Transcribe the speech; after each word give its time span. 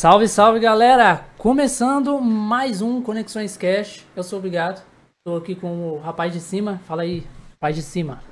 Salve, 0.00 0.26
salve 0.28 0.58
galera! 0.58 1.26
Começando 1.36 2.18
mais 2.22 2.80
um 2.80 3.02
Conexões 3.02 3.54
Cash. 3.58 4.06
Eu 4.16 4.22
sou 4.22 4.38
obrigado. 4.38 4.82
Tô 5.22 5.36
aqui 5.36 5.54
com 5.54 5.90
o 5.90 5.98
rapaz 5.98 6.32
de 6.32 6.40
cima. 6.40 6.80
Fala 6.86 7.02
aí, 7.02 7.22
rapaz 7.50 7.76
de 7.76 7.82
cima. 7.82 8.22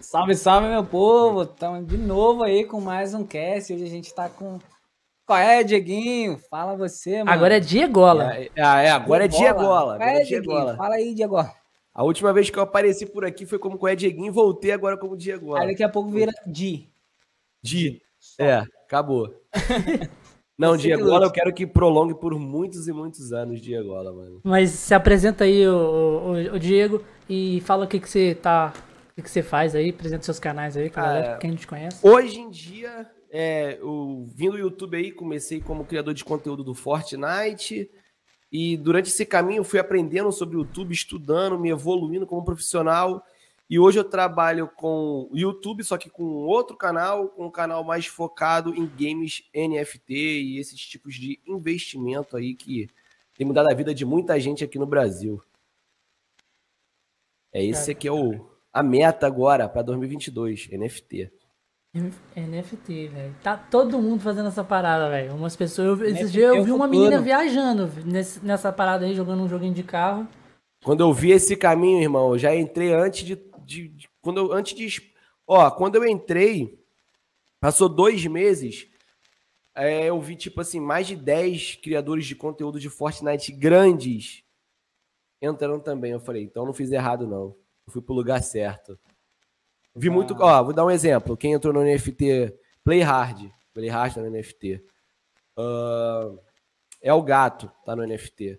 Salve, 0.00 0.34
salve 0.34 0.68
meu 0.68 0.82
povo! 0.82 1.42
Estamos 1.42 1.86
de 1.86 1.98
novo 1.98 2.44
aí 2.44 2.64
com 2.64 2.80
mais 2.80 3.12
um 3.12 3.26
cast. 3.26 3.74
Hoje 3.74 3.84
a 3.84 3.88
gente 3.88 4.14
tá 4.14 4.30
com. 4.30 4.58
Qual 5.26 5.38
é, 5.38 5.62
Dieguinho? 5.62 6.40
Fala 6.48 6.74
você, 6.74 7.18
mano. 7.18 7.30
Agora 7.30 7.58
é 7.58 7.60
Diegola. 7.60 8.34
É, 8.34 8.44
é, 8.44 8.86
é, 8.86 8.90
agora 8.90 9.26
é 9.26 9.28
Diegola. 9.28 9.96
Agora 9.96 10.10
É, 10.10 10.22
é 10.22 10.24
Dieguinho. 10.24 10.40
Diegola. 10.40 10.76
Fala 10.78 10.94
aí, 10.94 11.14
Diegola. 11.14 11.52
A 11.92 12.04
última 12.04 12.32
vez 12.32 12.48
que 12.48 12.58
eu 12.58 12.62
apareci 12.62 13.04
por 13.04 13.26
aqui 13.26 13.44
foi 13.44 13.58
como 13.58 13.76
com 13.76 13.84
o 13.84 13.94
Dieguinho 13.94 14.28
e 14.28 14.30
voltei 14.30 14.72
agora 14.72 14.96
como 14.96 15.14
Diegola. 15.14 15.60
Aí 15.60 15.66
daqui 15.68 15.82
a 15.82 15.90
pouco 15.90 16.08
vira 16.08 16.32
Di. 16.46 16.88
Di. 17.62 18.00
É, 18.38 18.62
acabou. 18.86 19.28
Não, 20.58 20.76
Diegola 20.76 21.26
eu 21.26 21.30
quero 21.30 21.54
que 21.54 21.66
prolongue 21.66 22.14
por 22.14 22.36
muitos 22.38 22.88
e 22.88 22.92
muitos 22.92 23.32
anos, 23.32 23.60
Diegola, 23.60 24.12
mano. 24.12 24.40
Mas 24.42 24.70
se 24.70 24.92
apresenta 24.92 25.44
aí, 25.44 25.66
o, 25.68 25.72
o- 25.72 26.54
o 26.56 26.58
Diego, 26.58 27.02
e 27.30 27.60
fala 27.60 27.84
o 27.84 27.88
que, 27.88 28.00
que 28.00 28.08
você 28.08 28.34
tá. 28.34 28.72
O 29.12 29.14
que, 29.14 29.22
que 29.22 29.30
você 29.30 29.42
faz 29.42 29.74
aí, 29.74 29.90
apresenta 29.90 30.24
seus 30.24 30.38
canais 30.40 30.76
aí, 30.76 30.90
pra 30.90 31.02
Ah, 31.02 31.06
galera, 31.06 31.26
é. 31.34 31.38
quem 31.38 31.50
não 31.50 31.56
te 31.56 31.66
conhece. 31.66 31.98
Hoje 32.06 32.40
em 32.40 32.50
dia, 32.50 33.06
é, 33.30 33.78
eu 33.80 34.26
vim 34.34 34.50
do 34.50 34.58
YouTube 34.58 34.96
aí, 34.96 35.10
comecei 35.12 35.60
como 35.60 35.84
criador 35.84 36.14
de 36.14 36.24
conteúdo 36.24 36.62
do 36.64 36.74
Fortnite. 36.74 37.88
E 38.50 38.76
durante 38.76 39.08
esse 39.10 39.26
caminho 39.26 39.62
fui 39.62 39.78
aprendendo 39.78 40.32
sobre 40.32 40.56
o 40.56 40.60
YouTube, 40.60 40.92
estudando, 40.92 41.58
me 41.58 41.68
evoluindo 41.70 42.26
como 42.26 42.44
profissional. 42.44 43.22
E 43.70 43.78
hoje 43.78 43.98
eu 43.98 44.04
trabalho 44.04 44.66
com 44.68 45.28
YouTube, 45.32 45.84
só 45.84 45.98
que 45.98 46.08
com 46.08 46.24
outro 46.24 46.76
canal, 46.76 47.28
com 47.28 47.46
um 47.46 47.50
canal 47.50 47.84
mais 47.84 48.06
focado 48.06 48.74
em 48.74 48.86
games 48.86 49.42
NFT 49.54 50.14
e 50.14 50.58
esses 50.58 50.80
tipos 50.80 51.14
de 51.16 51.38
investimento 51.46 52.36
aí 52.36 52.54
que 52.54 52.88
tem 53.36 53.46
mudado 53.46 53.70
a 53.70 53.74
vida 53.74 53.94
de 53.94 54.04
muita 54.06 54.40
gente 54.40 54.64
aqui 54.64 54.78
no 54.78 54.86
Brasil. 54.86 55.42
É 57.52 57.62
esse 57.64 57.90
aqui 57.90 58.08
é 58.08 58.12
o, 58.12 58.46
a 58.72 58.82
meta 58.82 59.26
agora 59.26 59.68
para 59.68 59.82
2022, 59.82 60.68
NFT. 60.70 61.30
NFT, 62.36 63.08
velho. 63.08 63.34
Tá 63.42 63.56
todo 63.56 64.00
mundo 64.00 64.20
fazendo 64.20 64.48
essa 64.48 64.62
parada, 64.62 65.08
velho. 65.08 65.34
Umas 65.34 65.56
pessoas. 65.56 66.00
Eu, 66.00 66.06
esses 66.06 66.30
dias 66.30 66.52
é 66.54 66.58
eu 66.58 66.62
o 66.62 66.64
vi 66.64 66.70
uma 66.70 66.86
futuro. 66.86 67.02
menina 67.04 67.20
viajando 67.20 67.90
nesse- 68.04 68.44
nessa 68.44 68.70
parada 68.72 69.06
aí, 69.06 69.14
jogando 69.14 69.42
um 69.42 69.48
joguinho 69.48 69.74
de 69.74 69.82
carro. 69.82 70.28
Quando 70.84 71.00
eu 71.00 71.12
vi 71.12 71.32
esse 71.32 71.56
caminho, 71.56 72.00
irmão, 72.00 72.32
eu 72.32 72.38
já 72.38 72.54
entrei 72.54 72.92
antes 72.92 73.24
de. 73.26 73.47
De- 73.68 73.88
de- 73.88 74.08
quando 74.22 74.38
eu, 74.40 74.52
antes 74.52 74.74
de. 74.74 75.12
Ó, 75.46 75.70
quando 75.70 75.96
eu 75.96 76.06
entrei, 76.06 76.82
passou 77.60 77.88
dois 77.88 78.24
meses, 78.26 78.88
é, 79.74 80.06
eu 80.06 80.20
vi, 80.20 80.36
tipo 80.36 80.60
assim, 80.60 80.80
mais 80.80 81.06
de 81.06 81.14
10 81.16 81.76
criadores 81.76 82.26
de 82.26 82.34
conteúdo 82.34 82.80
de 82.80 82.88
Fortnite 82.88 83.52
grandes 83.52 84.42
entrando 85.40 85.82
também. 85.82 86.12
Eu 86.12 86.20
falei, 86.20 86.42
então 86.42 86.64
não 86.66 86.72
fiz 86.72 86.90
errado, 86.90 87.26
não. 87.26 87.54
Eu 87.86 87.92
fui 87.92 88.02
pro 88.02 88.14
lugar 88.14 88.42
certo. 88.42 88.98
Vi 89.94 90.10
muito. 90.10 90.34
Ó, 90.38 90.64
vou 90.64 90.72
dar 90.74 90.84
um 90.84 90.90
exemplo. 90.90 91.36
Quem 91.36 91.52
entrou 91.52 91.72
no 91.72 91.82
NFT, 91.82 92.54
Play 92.84 93.00
Hard. 93.00 93.50
Play 93.72 93.88
Hard 93.88 94.14
tá 94.14 94.20
no 94.20 94.30
NFT. 94.30 94.82
Ah, 95.56 96.30
é 97.02 97.12
o 97.12 97.22
gato, 97.22 97.70
tá 97.84 97.94
no 97.96 98.02
NFT. 98.06 98.58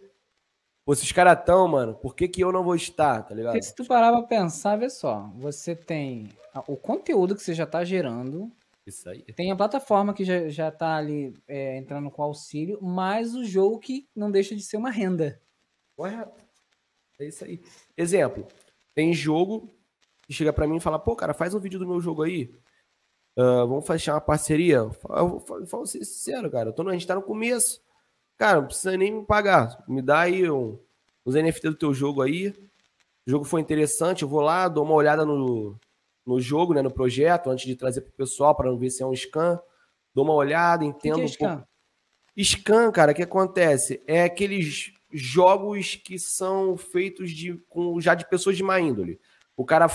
Pô, 0.90 0.96
se 0.96 1.04
os 1.04 1.12
caras 1.12 1.46
tão, 1.46 1.68
mano, 1.68 1.94
por 1.94 2.16
que, 2.16 2.28
que 2.28 2.44
eu 2.44 2.52
não 2.52 2.64
vou 2.64 2.74
estar, 2.74 3.22
tá 3.22 3.36
ligado? 3.36 3.54
Porque 3.54 3.62
se 3.64 3.76
tu 3.76 3.86
parar 3.86 4.12
pra 4.12 4.24
pensar, 4.24 4.76
vê 4.76 4.90
só. 4.90 5.32
Você 5.36 5.76
tem 5.76 6.30
o 6.66 6.76
conteúdo 6.76 7.36
que 7.36 7.44
você 7.44 7.54
já 7.54 7.68
tá 7.68 7.84
gerando, 7.84 8.52
Isso 8.88 9.08
aí. 9.08 9.22
tem 9.22 9.52
a 9.52 9.56
plataforma 9.56 10.16
que 10.16 10.26
já, 10.26 10.50
já 10.50 10.72
tá 10.72 10.96
ali 10.96 11.32
é, 11.48 11.78
entrando 11.78 12.10
com 12.10 12.24
auxílio, 12.24 12.82
mais 12.82 13.36
o 13.36 13.46
jogo 13.46 13.78
que 13.78 14.10
não 14.16 14.32
deixa 14.32 14.56
de 14.56 14.64
ser 14.64 14.78
uma 14.78 14.90
renda. 14.90 15.40
Correto. 15.96 16.44
É 17.20 17.28
isso 17.28 17.46
aí. 17.46 17.62
Exemplo, 17.96 18.48
tem 18.96 19.14
jogo 19.14 19.72
que 20.24 20.34
chega 20.34 20.52
pra 20.52 20.68
mim 20.68 20.78
e 20.78 20.82
fala, 20.82 20.98
pô, 20.98 21.16
cara, 21.16 21.36
faz 21.36 21.54
um 21.54 21.60
vídeo 21.60 21.78
do 21.78 21.88
meu 21.88 22.02
jogo 22.02 22.24
aí. 22.24 22.52
Ah, 23.38 23.64
vamos 23.64 23.86
fechar 23.86 24.16
uma 24.16 24.22
parceria. 24.22 24.78
Eu 24.78 24.92
falo, 24.92 25.36
eu 25.36 25.40
falo- 25.40 25.62
eu 25.62 25.68
falo 25.68 25.86
sincero, 25.86 26.50
cara. 26.50 26.70
eu 26.70 26.74
tô 26.74 26.82
no- 26.82 26.90
a 26.90 26.94
gente 26.94 27.06
tá 27.06 27.14
no 27.14 27.22
começo. 27.22 27.80
Cara, 28.40 28.62
não 28.62 28.68
precisa 28.68 28.96
nem 28.98 29.12
me 29.12 29.26
pagar. 29.26 29.84
Me 29.88 30.02
dá 30.02 30.22
aí 30.22 30.50
um, 30.50 30.80
os 31.26 31.36
NFT 31.36 31.70
do 31.70 31.76
teu 31.76 31.94
jogo 31.94 32.22
aí. 32.22 32.48
O 33.28 33.30
jogo 33.30 33.44
foi 33.46 33.60
interessante, 33.62 34.24
eu 34.24 34.30
vou 34.30 34.40
lá, 34.42 34.68
dou 34.70 34.84
uma 34.86 34.94
olhada 34.96 35.26
no, 35.26 35.78
no 36.26 36.40
jogo, 36.40 36.74
né, 36.74 36.82
no 36.82 36.90
projeto, 36.90 37.50
antes 37.50 37.66
de 37.66 37.76
trazer 37.76 38.02
pro 38.02 38.14
pessoal, 38.14 38.56
para 38.56 38.72
não 38.72 38.78
ver 38.78 38.90
se 38.90 39.04
é 39.04 39.06
um 39.06 39.14
scan. 39.14 39.60
Dou 40.16 40.24
uma 40.24 40.34
olhada, 40.34 40.86
O 40.86 40.94
que, 40.94 41.10
entendo 41.10 41.16
que 41.16 41.44
é 41.44 41.48
um 41.48 41.50
pouco. 41.58 41.68
Scan? 42.38 42.44
Scan, 42.44 42.92
cara, 42.92 43.12
o 43.12 43.16
que 43.16 43.24
acontece? 43.24 44.02
É 44.08 44.24
aqueles 44.24 44.94
jogos 45.12 45.96
que 45.96 46.18
são 46.18 46.78
feitos 46.78 47.32
de, 47.32 47.56
com, 47.68 48.00
já 48.00 48.16
de 48.16 48.28
pessoas 48.30 48.56
de 48.56 48.64
má 48.64 48.80
índole. 48.80 49.20
O 49.58 49.66
cara 49.66 49.88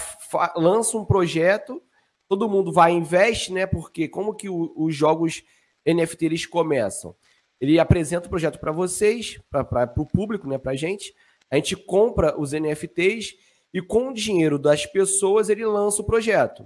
lança 0.54 0.98
um 0.98 1.04
projeto, 1.04 1.82
todo 2.28 2.48
mundo 2.48 2.70
vai 2.70 2.92
e 2.92 2.96
investe, 2.96 3.50
né? 3.52 3.64
Porque 3.66 4.06
como 4.06 4.34
que 4.34 4.50
o- 4.50 4.72
os 4.76 4.94
jogos 4.94 5.42
NFT 5.86 6.26
eles 6.26 6.44
começam? 6.46 7.16
Ele 7.64 7.80
apresenta 7.80 8.26
o 8.26 8.30
projeto 8.30 8.60
para 8.60 8.70
vocês, 8.70 9.40
para 9.50 9.90
o 9.96 10.06
público, 10.06 10.46
né? 10.46 10.58
Pra 10.58 10.76
gente. 10.76 11.14
A 11.50 11.56
gente 11.56 11.74
compra 11.76 12.38
os 12.38 12.52
NFTs 12.52 13.34
e 13.72 13.80
com 13.80 14.08
o 14.08 14.12
dinheiro 14.12 14.58
das 14.58 14.84
pessoas 14.84 15.48
ele 15.48 15.64
lança 15.64 16.02
o 16.02 16.04
projeto. 16.04 16.62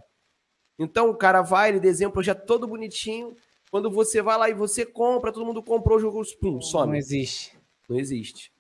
Então 0.76 1.08
o 1.08 1.16
cara 1.16 1.41
vai, 1.41 1.69
ele 1.69 1.78
desenha 1.81 2.08
um 2.08 2.12
projeto 2.12 2.44
todo 2.47 2.66
bonitinho. 2.66 3.34
Quando 3.70 3.91
você 3.91 4.20
vai 4.20 4.37
lá 4.37 4.50
e 4.50 4.54
você 4.54 4.84
compra, 4.84 5.32
todo 5.32 5.47
mundo 5.47 5.62
comprou 5.62 5.98
o 5.98 6.00
jogo, 6.00 6.20
pum, 6.41 6.54
Não 6.54 6.60
some. 6.62 6.98
existe. 6.98 7.56
Não 7.88 7.98
existe. 7.98 8.50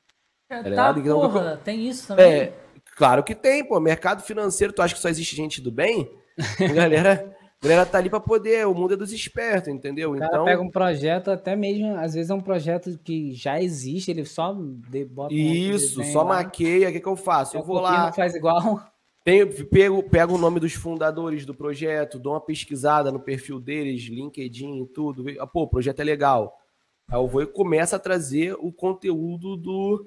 Tá, 0.48 0.60
ligado? 0.60 1.00
Então, 1.00 1.20
porra, 1.20 1.60
tem 1.62 1.88
isso 1.88 2.08
também. 2.08 2.24
É, 2.24 2.52
claro 2.96 3.24
que 3.24 3.34
tem, 3.34 3.64
pô. 3.64 3.80
Mercado 3.80 4.22
financeiro, 4.22 4.72
tu 4.72 4.80
acha 4.80 4.94
que 4.94 5.00
só 5.00 5.08
existe 5.08 5.34
gente 5.34 5.60
do 5.60 5.72
bem? 5.72 6.08
A 6.38 6.68
galera, 6.72 7.36
a 7.60 7.66
galera 7.66 7.86
tá 7.86 7.98
ali 7.98 8.08
pra 8.08 8.20
poder, 8.20 8.66
o 8.66 8.74
mundo 8.74 8.94
é 8.94 8.96
dos 8.96 9.12
espertos, 9.12 9.68
entendeu? 9.68 10.12
O 10.12 10.18
cara 10.18 10.28
Então, 10.28 10.44
pega 10.44 10.62
um 10.62 10.70
projeto, 10.70 11.30
até 11.30 11.56
mesmo, 11.56 11.96
às 11.96 12.14
vezes 12.14 12.30
é 12.30 12.34
um 12.34 12.40
projeto 12.40 12.96
que 13.02 13.32
já 13.32 13.60
existe, 13.60 14.10
ele 14.10 14.24
só 14.24 14.52
bota 14.52 15.34
um 15.34 15.36
isso, 15.36 15.98
desenho 15.98 16.12
só 16.12 16.22
lá, 16.22 16.36
maqueia, 16.36 16.88
o 16.88 16.92
que, 16.92 17.00
que 17.00 17.08
eu 17.08 17.16
faço? 17.16 17.56
Eu 17.56 17.60
aí 17.60 17.66
vou 17.66 17.80
copia, 17.80 17.90
lá, 17.90 18.12
faz 18.12 18.34
igual. 18.34 18.80
Tenho, 19.24 19.46
pego, 19.66 20.02
pego 20.02 20.34
o 20.34 20.38
nome 20.38 20.60
dos 20.60 20.72
fundadores 20.72 21.44
do 21.44 21.52
projeto, 21.54 22.18
dou 22.18 22.32
uma 22.32 22.40
pesquisada 22.40 23.10
no 23.12 23.20
perfil 23.20 23.60
deles, 23.60 24.02
LinkedIn 24.04 24.82
e 24.82 24.86
tudo. 24.86 25.24
ah, 25.38 25.46
Pô, 25.46 25.64
o 25.64 25.68
projeto 25.68 26.00
é 26.00 26.04
legal. 26.04 26.56
Aí 27.10 27.18
eu 27.18 27.26
vou 27.26 27.42
e 27.42 27.46
começo 27.46 27.96
a 27.96 27.98
trazer 27.98 28.54
o 28.54 28.72
conteúdo 28.72 29.56
do, 29.56 30.06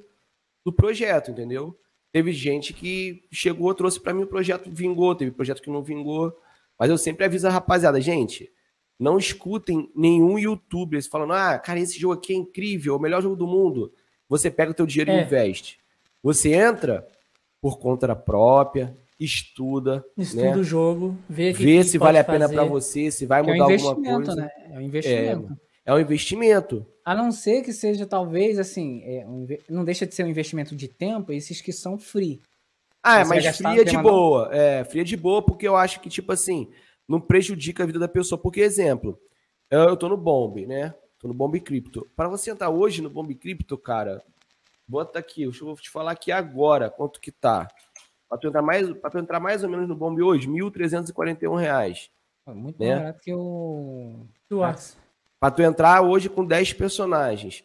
do 0.63 0.71
projeto, 0.71 1.31
entendeu? 1.31 1.77
Teve 2.11 2.31
gente 2.31 2.73
que 2.73 3.23
chegou, 3.31 3.73
trouxe 3.73 3.99
para 3.99 4.13
mim 4.13 4.23
o 4.23 4.27
projeto, 4.27 4.69
vingou. 4.71 5.13
Teve 5.15 5.31
projeto 5.31 5.61
que 5.61 5.69
não 5.69 5.83
vingou. 5.83 6.35
Mas 6.81 6.89
eu 6.89 6.97
sempre 6.97 7.23
aviso 7.23 7.45
a 7.47 7.51
rapaziada, 7.51 8.01
gente, 8.01 8.49
não 8.99 9.19
escutem 9.19 9.91
nenhum 9.95 10.39
youtuber 10.39 10.99
falando, 11.07 11.33
ah, 11.33 11.59
cara, 11.59 11.79
esse 11.79 11.99
jogo 11.99 12.15
aqui 12.15 12.33
é 12.33 12.35
incrível, 12.35 12.95
é 12.95 12.97
o 12.97 12.99
melhor 12.99 13.21
jogo 13.21 13.35
do 13.35 13.45
mundo. 13.45 13.93
Você 14.27 14.49
pega 14.49 14.71
o 14.71 14.73
teu 14.73 14.87
dinheiro 14.87 15.11
É. 15.11 15.19
e 15.19 15.23
investe. 15.23 15.77
Você 16.23 16.53
entra 16.53 17.07
por 17.61 17.77
conta 17.77 18.15
própria, 18.15 18.95
estuda, 19.19 20.03
Estuda 20.17 20.41
né? 20.41 20.57
o 20.57 20.63
jogo, 20.63 21.15
vê, 21.29 21.53
que, 21.53 21.63
vê 21.63 21.77
que 21.77 21.83
se 21.83 21.99
pode 21.99 22.07
vale 22.07 22.17
a 22.17 22.23
pena 22.23 22.49
para 22.49 22.63
você, 22.63 23.11
se 23.11 23.27
vai 23.27 23.43
Que 23.43 23.51
é 23.51 23.53
um 23.53 23.57
mudar 23.57 23.73
alguma 23.73 23.91
investimento, 23.91 24.25
coisa. 24.25 24.41
né? 24.41 24.49
É 24.71 24.77
um 24.79 24.81
investimento. 24.81 25.57
É 25.85 25.93
um 25.93 25.99
investimento. 25.99 26.85
A 27.05 27.13
não 27.13 27.31
ser 27.31 27.61
que 27.61 27.71
seja, 27.73 28.07
talvez, 28.07 28.57
assim, 28.57 29.03
é 29.03 29.23
um 29.27 29.45
não 29.69 29.85
deixa 29.85 30.07
de 30.07 30.15
ser 30.15 30.23
um 30.23 30.29
investimento 30.29 30.75
de 30.75 30.87
tempo, 30.87 31.31
esses 31.31 31.61
que 31.61 31.71
são 31.71 31.99
free. 31.99 32.41
Ah, 33.03 33.23
vai 33.23 33.41
mas 33.41 33.57
fria 33.57 33.83
de 33.85 33.93
mais 33.93 33.93
não? 33.93 34.03
boa. 34.03 34.49
É, 34.55 34.83
fria 34.83 35.03
de 35.03 35.17
boa 35.17 35.41
porque 35.41 35.67
eu 35.67 35.75
acho 35.75 35.99
que, 36.01 36.09
tipo 36.09 36.31
assim, 36.31 36.71
não 37.07 37.19
prejudica 37.19 37.83
a 37.83 37.85
vida 37.85 37.99
da 37.99 38.07
pessoa. 38.07 38.39
Porque, 38.39 38.61
exemplo, 38.61 39.19
eu 39.69 39.97
tô 39.97 40.07
no 40.07 40.17
Bomb, 40.17 40.65
né? 40.67 40.93
Tô 41.19 41.27
no 41.27 41.33
Bomb 41.33 41.59
Crypto. 41.59 42.09
Para 42.15 42.27
você 42.29 42.51
entrar 42.51 42.69
hoje 42.69 43.01
no 43.01 43.09
Bomb 43.09 43.33
Crypto, 43.35 43.77
cara, 43.77 44.23
bota 44.87 45.19
aqui, 45.19 45.43
eu 45.43 45.51
vou 45.51 45.75
te 45.75 45.89
falar 45.89 46.11
aqui 46.11 46.31
agora 46.31 46.89
quanto 46.89 47.19
que 47.19 47.31
tá. 47.31 47.67
Pra 48.29 48.37
tu 48.37 48.47
entrar 48.47 48.61
mais, 48.61 48.87
tu 48.87 49.17
entrar 49.17 49.39
mais 49.39 49.63
ou 49.63 49.69
menos 49.69 49.87
no 49.87 49.95
Bomb 49.95 50.21
hoje, 50.21 50.47
1.341 50.47 51.55
reais. 51.59 52.09
Pô, 52.45 52.53
Muito 52.53 52.79
Né? 52.79 52.89
mais 52.89 52.99
barato 53.01 53.21
que 53.21 53.33
o. 53.33 54.25
Tu 54.47 54.63
acha? 54.63 54.93
Pra 55.39 55.51
tu 55.51 55.61
entrar 55.61 56.01
hoje 56.01 56.29
com 56.29 56.45
10 56.45 56.73
personagens. 56.73 57.63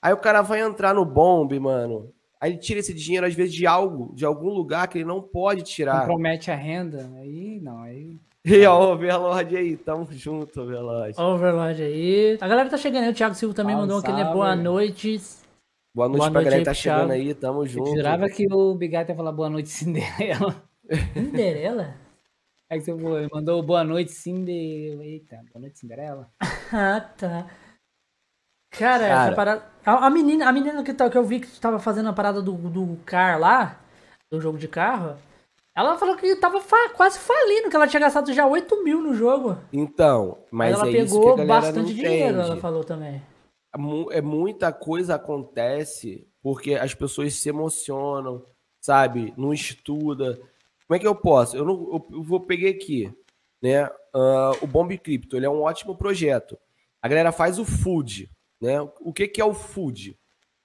Aí 0.00 0.12
o 0.12 0.16
cara 0.18 0.42
vai 0.42 0.60
entrar 0.60 0.94
no 0.94 1.04
Bomb, 1.04 1.52
mano. 1.58 2.12
Aí 2.40 2.52
ele 2.52 2.58
tira 2.58 2.80
esse 2.80 2.92
dinheiro, 2.92 3.26
às 3.26 3.34
vezes, 3.34 3.54
de 3.54 3.66
algo, 3.66 4.14
de 4.14 4.24
algum 4.24 4.50
lugar 4.50 4.88
que 4.88 4.98
ele 4.98 5.04
não 5.04 5.22
pode 5.22 5.62
tirar. 5.62 6.00
Compromete 6.00 6.50
a 6.50 6.54
renda, 6.54 7.10
aí 7.18 7.60
não, 7.60 7.82
aí. 7.82 8.18
E 8.48 8.64
ó, 8.64 8.78
o 8.78 8.92
Overlord 8.92 9.56
aí, 9.56 9.76
tamo 9.76 10.06
junto, 10.12 10.60
Overlord. 10.60 11.20
Overlord 11.20 11.82
aí. 11.82 12.38
A 12.40 12.46
galera 12.46 12.70
tá 12.70 12.76
chegando 12.76 13.02
aí. 13.02 13.10
O 13.10 13.14
Thiago 13.14 13.34
Silva 13.34 13.52
também 13.52 13.74
Salve, 13.74 13.92
mandou 13.92 14.08
aquele 14.08 14.24
boa 14.32 14.54
noite. 14.54 15.20
Boa 15.92 16.08
noite 16.08 16.18
Boa 16.18 16.30
pra 16.30 16.40
noite 16.40 16.44
galera 16.44 16.58
que 16.60 16.64
tá 16.64 16.74
chegando 16.74 17.08
Thiago. 17.08 17.12
aí, 17.12 17.34
tamo 17.34 17.62
Eu 17.62 17.66
junto. 17.66 17.90
jurava 17.96 18.28
que 18.28 18.46
o 18.52 18.74
Bigate 18.76 19.10
ia 19.10 19.16
falar 19.16 19.32
boa 19.32 19.50
noite, 19.50 19.68
Cinderela. 19.68 20.62
Cinderela? 21.14 21.96
É 22.70 22.78
que 22.78 22.84
você 22.84 22.94
falou, 22.94 23.18
ele 23.18 23.28
mandou 23.32 23.60
boa 23.64 23.82
noite, 23.82 24.12
Cinderela. 24.12 25.04
Eita, 25.04 25.42
boa 25.52 25.62
noite, 25.62 25.78
Cinderela. 25.80 26.30
Ah, 26.72 27.00
tá. 27.00 27.46
Cara, 28.70 29.06
Cara. 29.08 29.24
essa 29.26 29.34
parada. 29.34 29.64
A, 29.84 30.06
a 30.06 30.10
menina, 30.10 30.48
a 30.48 30.52
menina 30.52 30.82
que, 30.82 30.92
tá- 30.92 31.08
que 31.08 31.16
eu 31.16 31.24
vi 31.24 31.40
que 31.40 31.60
tava 31.60 31.78
fazendo 31.78 32.08
a 32.08 32.12
parada 32.12 32.42
do, 32.42 32.52
do 32.52 32.96
car 33.06 33.38
lá, 33.38 33.80
do 34.30 34.40
jogo 34.40 34.58
de 34.58 34.66
carro, 34.68 35.16
ela 35.74 35.96
falou 35.96 36.16
que 36.16 36.34
tava 36.36 36.60
fa- 36.60 36.90
quase 36.90 37.18
falindo, 37.18 37.70
que 37.70 37.76
ela 37.76 37.86
tinha 37.86 38.00
gastado 38.00 38.32
já 38.32 38.46
8 38.46 38.82
mil 38.82 39.00
no 39.00 39.14
jogo. 39.14 39.56
Então, 39.72 40.38
Mas 40.50 40.72
mas 40.72 40.80
ela 40.80 40.88
é 40.88 41.02
isso 41.02 41.12
que 41.12 41.18
a 41.18 41.20
pegou 41.20 41.36
galera 41.36 41.60
bastante 41.60 41.78
não 41.78 41.84
dinheiro, 41.94 42.40
ela 42.40 42.56
falou 42.56 42.82
também. 42.84 43.22
mu- 43.76 44.10
é 44.10 44.20
muita 44.20 44.72
coisa 44.72 45.14
acontece 45.14 46.26
porque 46.42 46.74
as 46.74 46.94
pessoas 46.94 47.34
se 47.34 47.48
emocionam, 47.48 48.44
sabe? 48.80 49.32
Não 49.36 49.52
estuda. 49.52 50.34
Como 50.86 50.96
é 50.96 50.98
que 50.98 51.06
eu 51.06 51.14
posso? 51.14 51.56
Eu, 51.56 51.64
não, 51.64 51.74
eu, 51.74 52.08
eu 52.12 52.22
vou 52.22 52.40
pegar 52.40 52.70
aqui, 52.70 53.12
né? 53.62 53.84
ah, 54.14 54.52
o 54.62 54.66
Bomb 54.66 54.96
Crypto, 54.98 55.36
ele 55.36 55.46
é 55.46 55.50
um 55.50 55.62
ótimo 55.62 55.96
projeto. 55.96 56.56
A 57.02 57.08
galera 57.08 57.32
faz 57.32 57.58
o 57.58 57.64
food, 57.64 58.30
né? 58.60 58.80
O 59.00 59.12
que 59.12 59.28
que 59.28 59.40
é 59.40 59.44
o 59.44 59.54
food? 59.54 60.18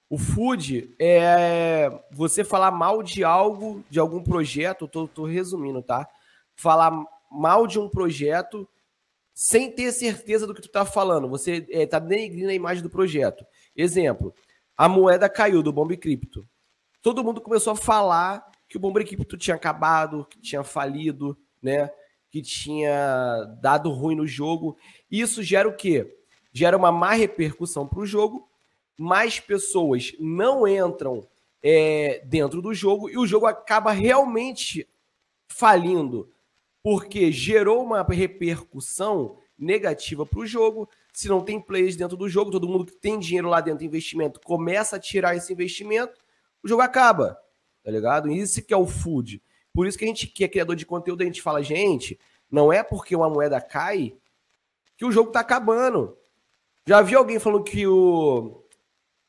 O 0.08 0.18
food 0.18 0.94
é 0.98 1.90
você 2.10 2.44
falar 2.44 2.70
mal 2.70 3.02
de 3.02 3.24
algo, 3.24 3.82
de 3.88 3.98
algum 3.98 4.22
projeto, 4.22 4.86
tô, 4.86 5.08
tô 5.08 5.24
resumindo, 5.24 5.82
tá? 5.82 6.06
Falar 6.54 6.92
mal 7.30 7.66
de 7.66 7.78
um 7.78 7.88
projeto 7.88 8.68
sem 9.34 9.70
ter 9.70 9.90
certeza 9.92 10.46
do 10.46 10.54
que 10.54 10.60
tu 10.60 10.68
tá 10.68 10.84
falando. 10.84 11.28
Você 11.28 11.66
é, 11.70 11.86
tá 11.86 11.98
denegrindo 11.98 12.50
a 12.50 12.54
imagem 12.54 12.82
do 12.82 12.90
projeto. 12.90 13.46
Exemplo, 13.74 14.34
a 14.76 14.88
moeda 14.88 15.28
caiu 15.28 15.62
do 15.62 15.72
Bomb 15.72 15.96
Crypto. 15.96 16.46
Todo 17.00 17.24
mundo 17.24 17.40
começou 17.40 17.72
a 17.72 17.76
falar 17.76 18.46
que 18.68 18.76
o 18.76 18.80
Bomb 18.80 19.02
Crypto 19.04 19.36
tinha 19.36 19.56
acabado, 19.56 20.26
que 20.26 20.38
tinha 20.40 20.62
falido, 20.62 21.36
né? 21.62 21.90
Que 22.30 22.42
tinha 22.42 23.44
dado 23.60 23.90
ruim 23.90 24.14
no 24.14 24.26
jogo. 24.26 24.76
Isso 25.10 25.42
gera 25.42 25.68
o 25.68 25.74
quê? 25.76 26.21
Gera 26.52 26.76
uma 26.76 26.92
má 26.92 27.12
repercussão 27.12 27.86
para 27.86 28.00
o 28.00 28.06
jogo. 28.06 28.48
Mais 28.98 29.40
pessoas 29.40 30.12
não 30.18 30.68
entram 30.68 31.26
é, 31.62 32.22
dentro 32.24 32.60
do 32.60 32.74
jogo 32.74 33.08
e 33.08 33.16
o 33.16 33.26
jogo 33.26 33.46
acaba 33.46 33.92
realmente 33.92 34.86
falindo 35.48 36.30
porque 36.82 37.30
gerou 37.30 37.82
uma 37.82 38.02
repercussão 38.02 39.38
negativa 39.56 40.26
para 40.26 40.40
o 40.40 40.46
jogo. 40.46 40.88
Se 41.12 41.28
não 41.28 41.40
tem 41.40 41.60
players 41.60 41.96
dentro 41.96 42.16
do 42.16 42.28
jogo, 42.28 42.50
todo 42.50 42.68
mundo 42.68 42.86
que 42.86 42.96
tem 42.96 43.18
dinheiro 43.18 43.48
lá 43.48 43.60
dentro, 43.60 43.84
investimento, 43.84 44.40
começa 44.40 44.96
a 44.96 45.00
tirar 45.00 45.36
esse 45.36 45.52
investimento, 45.52 46.18
o 46.62 46.68
jogo 46.68 46.82
acaba, 46.82 47.38
tá 47.84 47.90
ligado? 47.90 48.30
Isso 48.30 48.62
que 48.62 48.74
é 48.74 48.76
o 48.76 48.86
food. 48.86 49.40
Por 49.72 49.86
isso 49.86 49.96
que 49.96 50.04
a 50.04 50.08
gente 50.08 50.26
que 50.26 50.44
é 50.44 50.48
criador 50.48 50.74
de 50.74 50.84
conteúdo, 50.84 51.22
a 51.22 51.24
gente 51.24 51.40
fala, 51.40 51.62
gente, 51.62 52.18
não 52.50 52.72
é 52.72 52.82
porque 52.82 53.14
uma 53.14 53.30
moeda 53.30 53.60
cai 53.60 54.16
que 54.96 55.04
o 55.04 55.12
jogo 55.12 55.30
tá 55.30 55.40
acabando. 55.40 56.16
Já 56.86 57.00
viu 57.02 57.18
alguém 57.18 57.38
falando 57.38 57.64
que 57.64 57.86
o. 57.86 58.64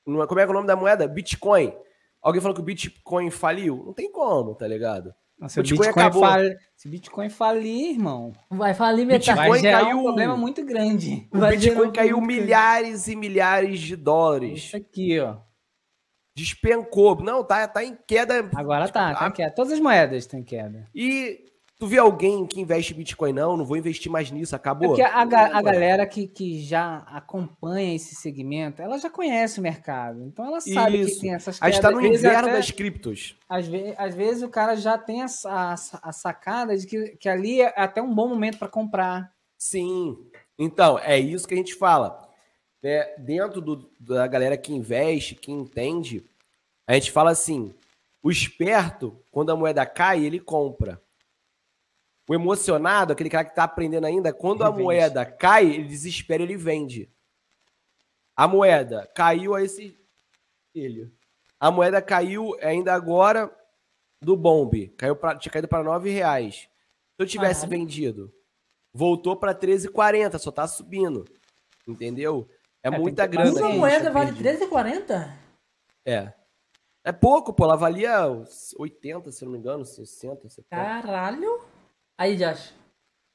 é- 0.07 0.27
Como 0.27 0.39
é 0.39 0.43
que 0.43 0.49
é 0.49 0.51
o 0.51 0.53
nome 0.53 0.67
da 0.67 0.75
moeda? 0.75 1.07
Bitcoin. 1.07 1.73
Alguém 2.21 2.41
falou 2.41 2.55
que 2.55 2.61
o 2.61 2.65
Bitcoin 2.65 3.29
faliu? 3.29 3.83
Não 3.85 3.93
tem 3.93 4.11
como, 4.11 4.55
tá 4.55 4.67
ligado? 4.67 5.13
Nossa, 5.37 5.61
Bitcoin 5.61 5.87
Bitcoin, 5.87 6.03
acabou. 6.03 6.21
fal- 6.23 6.39
se 6.75 6.87
o 6.87 6.91
Bitcoin 6.91 7.29
falir, 7.29 7.91
irmão, 7.95 8.31
Vai 8.49 8.73
falir 8.73 9.05
metade. 9.05 9.25
Bitcoin 9.31 9.49
vai 9.49 9.59
gerar 9.59 9.81
caiu- 9.83 9.97
um 9.99 10.03
problema 10.03 10.37
muito 10.37 10.63
grande. 10.65 11.27
O 11.33 11.37
Vai 11.39 11.57
Bitcoin 11.57 11.91
caiu 11.91 12.21
milhares 12.21 13.07
e 13.07 13.15
milhares 13.15 13.79
de 13.79 13.95
dólares. 13.95 14.59
Isso 14.59 14.77
aqui, 14.77 15.19
ó. 15.19 15.37
Despencou. 16.35 17.21
Não, 17.21 17.43
tá, 17.43 17.67
tá 17.67 17.83
em 17.83 17.97
queda. 18.07 18.49
Agora 18.55 18.87
tá, 18.89 19.13
tá 19.15 19.27
em 19.27 19.31
queda. 19.31 19.51
Todas 19.53 19.73
as 19.73 19.79
moedas 19.79 20.17
estão 20.23 20.39
em 20.39 20.43
queda. 20.43 20.87
E 20.95 21.45
tu 21.83 21.87
vê 21.87 21.97
alguém 21.97 22.45
que 22.45 22.61
investe 22.61 22.93
em 22.93 22.97
Bitcoin? 22.97 23.33
Não, 23.33 23.57
não 23.57 23.65
vou 23.65 23.75
investir 23.75 24.09
mais 24.09 24.31
nisso, 24.31 24.55
É 24.55 24.57
acabou. 24.57 24.89
porque 24.89 25.01
a, 25.01 25.17
a 25.19 25.25
Não, 25.25 25.63
galera 25.63 26.05
que, 26.07 26.27
que 26.27 26.61
já 26.63 26.99
acompanha 27.07 27.93
esse 27.95 28.15
segmento, 28.15 28.81
ela 28.81 28.97
já 28.97 29.09
conhece 29.09 29.59
o 29.59 29.63
mercado. 29.63 30.23
Então 30.23 30.45
ela 30.45 30.61
sabe 30.61 31.01
Isso. 31.01 31.15
que 31.15 31.21
tem 31.21 31.33
essas 31.33 31.61
A 31.61 31.69
gente 31.69 31.81
tá 31.81 31.91
no 31.91 31.99
inverno 31.99 32.47
até- 32.47 32.53
das 32.53 32.71
criptos. 32.71 33.35
Às, 33.49 33.67
ve- 33.67 33.93
às 33.97 34.15
vezes 34.15 34.43
o 34.43 34.49
cara 34.49 34.75
já 34.77 34.97
tem 34.97 35.21
a, 35.21 35.25
a, 35.45 35.73
a 35.73 36.11
sacada 36.13 36.77
de 36.77 36.87
que, 36.87 37.17
que 37.17 37.27
ali 37.27 37.61
é 37.61 37.73
até 37.75 38.01
um 38.01 38.13
bom 38.15 38.29
momento 38.29 38.57
para 38.57 38.69
comprar. 38.69 39.33
Sim. 39.57 40.17
Então, 40.57 40.97
é 40.99 41.19
isso 41.19 41.45
que 41.47 41.53
a 41.53 41.57
gente 41.57 41.75
fala. 41.75 42.29
É, 42.81 43.15
dentro 43.19 43.59
do- 43.59 43.89
da 43.99 44.25
galera 44.27 44.55
que 44.57 44.73
investe, 44.73 45.35
que 45.35 45.51
entende, 45.51 46.23
a 46.87 46.93
gente 46.93 47.11
fala 47.11 47.31
assim: 47.31 47.73
o 48.21 48.31
esperto, 48.31 49.17
quando 49.31 49.51
a 49.51 49.55
moeda 49.55 49.85
cai, 49.85 50.23
ele 50.23 50.39
compra. 50.39 51.01
O 52.29 52.33
emocionado, 52.33 53.11
aquele 53.13 53.29
cara 53.29 53.43
que 53.45 53.53
tá 53.55 53.63
aprendendo 53.65 54.05
ainda, 54.05 54.31
quando 54.33 54.63
a 54.63 54.67
Ele 54.67 54.73
vende. 54.75 54.83
moeda 54.83 55.25
cai, 55.25 55.65
ele 55.65 55.83
desespera, 55.87 56.41
ele 56.41 56.55
vende. 56.55 57.11
A 58.35 58.47
moeda 58.47 59.05
caiu 59.13 59.53
a 59.53 59.61
esse. 59.61 59.97
Ele. 60.73 61.11
A 61.59 61.69
moeda 61.69 62.01
caiu 62.01 62.57
ainda 62.61 62.93
agora 62.93 63.53
do 64.21 64.35
bombe. 64.37 64.87
Caiu 64.97 65.15
pra, 65.15 65.35
tinha 65.37 65.51
caído 65.51 65.67
para 65.67 65.83
nove 65.83 66.09
reais. 66.09 66.55
Se 67.15 67.19
eu 67.19 67.25
tivesse 67.27 67.61
Caralho. 67.61 67.79
vendido, 67.79 68.33
voltou 68.93 69.35
para 69.35 69.53
13,40, 69.53 70.39
só 70.39 70.51
tá 70.51 70.65
subindo. 70.67 71.25
Entendeu? 71.87 72.47
É, 72.81 72.89
tem 72.89 72.99
muita 72.99 73.27
grana. 73.27 73.51
Uma 73.51 73.69
a 73.69 73.73
moeda 73.73 74.11
vale 74.11 74.31
perdido. 74.33 74.65
13,40? 74.69 75.29
É. 76.05 76.33
É 77.03 77.11
pouco, 77.11 77.53
pô. 77.53 77.65
Ela 77.65 77.75
valia 77.75 78.27
uns 78.29 78.73
80, 78.77 79.29
se 79.31 79.43
não 79.43 79.51
me 79.51 79.57
engano, 79.57 79.85
60, 79.85 80.49
70. 80.49 80.67
Caralho. 80.69 81.61
Aí, 82.17 82.35
Josh. 82.35 82.73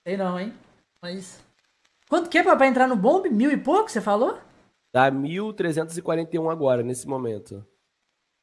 Sei 0.07 0.17
não, 0.17 0.39
hein? 0.39 0.55
Mas. 1.03 1.43
Quanto 2.09 2.31
que 2.31 2.39
é 2.39 2.43
pra, 2.43 2.57
pra 2.57 2.67
entrar 2.67 2.87
no 2.89 2.97
bombe? 2.97 3.29
Mil 3.29 3.51
e 3.51 3.57
pouco, 3.57 3.91
você 3.91 4.01
falou? 4.01 4.39
Dá 4.93 5.11
1.341 5.11 6.51
agora, 6.51 6.83
nesse 6.83 7.07
momento. 7.07 7.65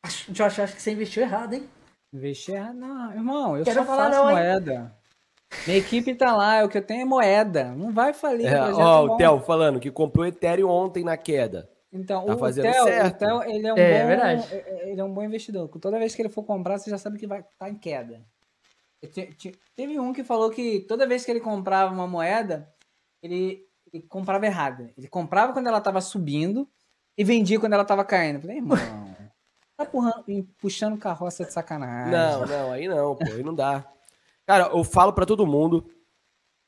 Acho, 0.04 0.32
Josh, 0.32 0.60
acho 0.60 0.76
que 0.76 0.82
você 0.82 0.92
investiu 0.92 1.24
errado, 1.24 1.54
hein? 1.54 1.68
Investir, 2.14 2.56
ah, 2.56 2.72
não, 2.72 3.12
irmão, 3.12 3.58
eu 3.58 3.64
Quero 3.66 3.80
só 3.80 3.86
falar 3.86 4.06
faço 4.12 4.18
não, 4.22 4.30
hein? 4.30 4.36
moeda. 4.36 4.96
Minha 5.66 5.80
equipe 5.80 6.14
tá 6.16 6.36
lá, 6.36 6.64
o 6.64 6.70
que 6.70 6.78
eu 6.78 6.86
tenho 6.86 7.02
é 7.02 7.06
moeda. 7.06 7.72
Não 7.72 7.92
vai 7.92 8.14
falir. 8.14 8.46
É, 8.46 8.62
ó, 8.62 9.08
é 9.08 9.12
o 9.12 9.18
Theo 9.18 9.40
falando 9.42 9.80
que 9.80 9.90
comprou 9.90 10.26
Ethereum 10.26 10.70
ontem 10.70 11.04
na 11.04 11.18
queda. 11.18 11.70
Então, 11.92 12.26
Tá 12.26 12.36
o 12.36 12.38
fazendo 12.38 12.72
Theo, 12.72 12.84
certo. 12.84 13.16
o 13.16 13.18
Theo, 13.18 13.44
ele 13.44 13.68
é 13.68 13.74
um 13.74 13.78
É, 13.78 14.02
bom, 14.02 14.08
verdade. 14.08 14.54
é- 14.54 14.90
Ele 14.92 15.02
é 15.02 15.04
um 15.04 15.14
bom 15.14 15.24
investidor. 15.24 15.68
Toda 15.80 15.98
vez 15.98 16.14
que 16.14 16.22
ele 16.22 16.30
for 16.30 16.44
comprar, 16.44 16.78
você 16.78 16.90
já 16.90 16.98
sabe 16.98 17.18
que 17.18 17.26
vai 17.26 17.40
estar 17.40 17.70
em 17.70 17.76
queda. 17.76 18.22
Te- 19.08 19.34
te- 19.34 19.60
Teve 19.76 20.00
um 20.00 20.14
que 20.14 20.24
falou 20.24 20.50
que 20.50 20.80
toda 20.82 21.08
vez 21.08 21.26
que 21.26 21.32
ele 21.32 21.40
comprava 21.40 21.94
uma 21.94 22.08
moeda, 22.08 22.74
ele, 23.22 23.68
ele 23.92 24.04
comprava 24.04 24.46
errada. 24.46 24.94
Ele 24.98 25.08
comprava 25.08 25.52
quando 25.54 25.68
ela 25.68 25.82
tava 25.82 26.00
subindo 26.02 26.68
e 27.18 27.24
vendia 27.24 27.60
quando 27.60 27.74
ela 27.74 27.86
tava 27.86 28.04
caindo. 28.06 28.38
Eu 28.38 28.42
Falei, 28.42 28.58
irmão, 28.58 28.78
tá 29.78 29.84
empurrando- 29.84 30.24
puxando 30.58 30.98
carroça 30.98 31.44
de 31.46 31.52
sacanagem. 31.54 32.12
Não, 32.12 32.46
não, 32.46 32.72
aí 32.72 32.88
não, 32.88 33.16
pô, 33.16 33.26
aí 33.26 33.44
não 33.44 33.54
dá. 33.54 33.86
Cara, 34.46 34.68
eu 34.68 34.84
falo 34.84 35.12
pra 35.12 35.26
todo 35.26 35.46
mundo, 35.48 35.90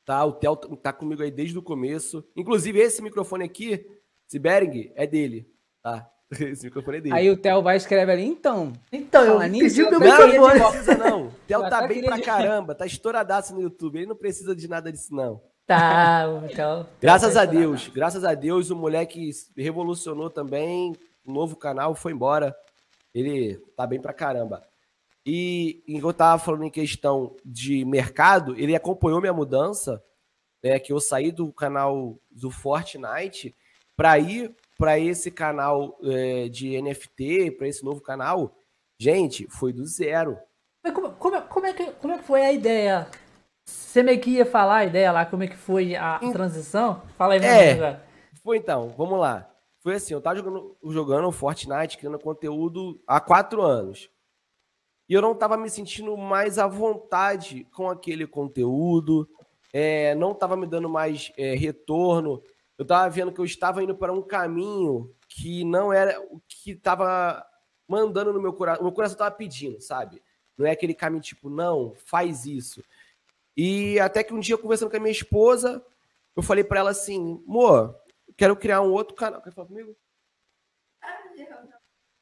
tá? 0.03 0.25
O 0.25 0.34
Theo 0.34 0.56
tá 0.56 0.91
comigo 0.91 1.22
aí 1.24 1.32
desde 1.32 1.58
o 1.58 1.62
começo. 1.63 2.27
Inclusive, 2.36 2.79
esse 2.79 3.01
microfone 3.01 3.46
aqui, 3.46 3.86
esse 4.27 4.39
Bering, 4.39 4.91
é 4.96 5.06
dele, 5.08 5.50
tá? 5.82 6.10
Esse 6.51 6.65
microfone 6.65 6.98
é 6.98 7.01
dele. 7.01 7.15
Aí 7.15 7.29
o 7.29 7.38
Theo 7.38 7.62
vai 7.62 7.75
e 7.75 7.77
escreve 7.77 8.12
ali, 8.12 8.25
então. 8.25 8.74
Então, 8.91 9.24
eu 9.24 9.38
Fala 9.38 9.50
pedi 9.50 9.81
o 9.81 9.86
eu 9.86 10.00
meu 10.00 10.00
microfone. 10.00 10.60
não 10.60 10.72
precisa 10.72 10.96
não. 10.98 11.27
O 11.27 11.31
Theo 11.48 11.69
tá 11.69 11.88
bem 11.88 12.03
pra 12.03 12.15
de- 12.17 12.22
caramba, 12.24 12.75
tá 12.75 12.86
estouradaço 12.86 13.53
no 13.55 13.62
YouTube. 13.62 13.98
Ele 13.98 14.07
não 14.07 14.15
precisa 14.15 14.55
de 14.55 14.67
nada 14.67 14.91
disso, 14.91 15.13
não. 15.15 15.41
Tá, 15.65 16.25
então. 16.50 16.88
Graças 17.01 17.34
tá 17.34 17.41
a. 17.41 17.46
Deus, 17.46 17.88
graças 17.89 18.24
a 18.24 18.34
Deus, 18.34 18.69
o 18.69 18.75
moleque 18.75 19.29
revolucionou 19.55 20.29
também. 20.29 20.93
O 21.25 21.31
novo 21.31 21.55
canal 21.55 21.93
foi 21.96 22.12
embora. 22.13 22.55
Ele 23.13 23.57
tá 23.75 23.86
bem 23.88 24.00
pra 24.00 24.13
caramba. 24.13 24.62
E 25.25 25.84
enquanto 25.88 26.13
eu 26.15 26.17
tava 26.17 26.41
falando 26.41 26.63
em 26.63 26.69
questão 26.69 27.36
de 27.43 27.84
mercado, 27.84 28.55
ele 28.57 28.75
acompanhou 28.75 29.19
minha 29.19 29.34
mudança, 29.34 30.01
né? 30.63 30.79
Que 30.79 30.93
eu 30.93 31.00
saí 31.01 31.31
do 31.34 31.51
canal 31.51 32.17
do 32.31 32.50
Fortnite 32.50 33.53
para 33.96 34.17
ir 34.19 34.55
para 34.77 35.00
esse 35.00 35.31
canal 35.31 35.98
é, 36.03 36.48
de 36.50 36.79
NFT, 36.81 37.51
para 37.51 37.67
esse 37.67 37.84
novo 37.84 38.01
canal. 38.01 38.55
Gente, 39.00 39.48
foi 39.50 39.74
do 39.74 39.86
zero. 39.86 40.38
Mas 40.84 40.93
como, 40.93 41.12
como, 41.13 41.41
como 41.43 41.65
é 41.65 41.74
que, 41.74 41.91
como 41.93 42.13
é 42.13 42.17
que 42.17 42.24
foi 42.24 42.41
a 42.41 42.53
ideia? 42.53 43.07
Você 43.65 44.01
meio 44.01 44.19
que 44.19 44.29
ia 44.31 44.46
falar 44.46 44.77
a 44.77 44.86
ideia 44.86 45.12
lá, 45.12 45.25
como 45.25 45.43
é 45.43 45.48
que 45.48 45.57
foi 45.57 45.96
a 45.96 46.19
transição? 46.31 47.01
Fala 47.17 47.34
aí, 47.34 47.43
É. 47.43 47.72
agora. 47.74 48.03
Foi 48.41 48.57
então, 48.57 48.93
vamos 48.98 49.19
lá. 49.19 49.50
Foi 49.81 49.96
assim, 49.96 50.13
eu 50.13 50.22
tava 50.22 50.38
jogando, 50.38 50.77
jogando 50.86 51.31
Fortnite, 51.31 51.98
criando 51.98 52.19
conteúdo 52.19 53.01
há 53.05 53.19
quatro 53.19 53.62
anos. 53.62 54.10
E 55.10 55.13
eu 55.13 55.22
não 55.22 55.34
tava 55.36 55.57
me 55.57 55.69
sentindo 55.69 56.15
mais 56.17 56.57
à 56.60 56.67
vontade 56.67 57.65
com 57.74 57.89
aquele 57.89 58.27
conteúdo, 58.27 59.27
é, 59.74 60.15
não 60.15 60.34
tava 60.34 60.55
me 60.57 60.65
dando 60.65 60.89
mais 60.89 61.31
é, 61.38 61.55
retorno. 61.55 62.41
Eu 62.77 62.86
tava 62.86 63.10
vendo 63.10 63.31
que 63.31 63.39
eu 63.39 63.46
estava 63.46 63.84
indo 63.84 63.96
para 63.96 64.13
um 64.13 64.22
caminho 64.22 65.13
que 65.27 65.63
não 65.63 65.91
era 65.91 66.19
o 66.22 66.41
que 66.48 66.75
tava 66.75 67.46
mandando 67.88 68.31
no 68.31 68.41
meu 68.41 68.53
coração. 68.53 68.81
O 68.81 68.86
meu 68.86 68.93
coração 68.93 69.17
tava 69.17 69.31
pedindo, 69.31 69.81
sabe? 69.81 70.22
Não 70.57 70.65
é 70.65 70.72
aquele 70.72 70.93
caminho 70.93 71.22
tipo, 71.22 71.50
não, 71.50 71.93
faz 72.05 72.46
isso. 72.46 72.84
E 73.55 74.00
até 74.00 74.24
que 74.24 74.34
um 74.34 74.39
dia, 74.39 74.57
conversando 74.57 74.91
com 74.91 74.98
a 74.98 75.00
minha 75.00 75.12
esposa, 75.12 75.84
eu 76.36 76.43
falei 76.43 76.63
para 76.63 76.79
ela 76.79 76.91
assim, 76.91 77.43
amor, 77.48 77.96
quero 78.36 78.55
criar 78.55 78.81
um 78.81 78.91
outro 78.91 79.15
canal. 79.15 79.41
Quer 79.41 79.51
falar 79.51 79.67
comigo? 79.67 79.96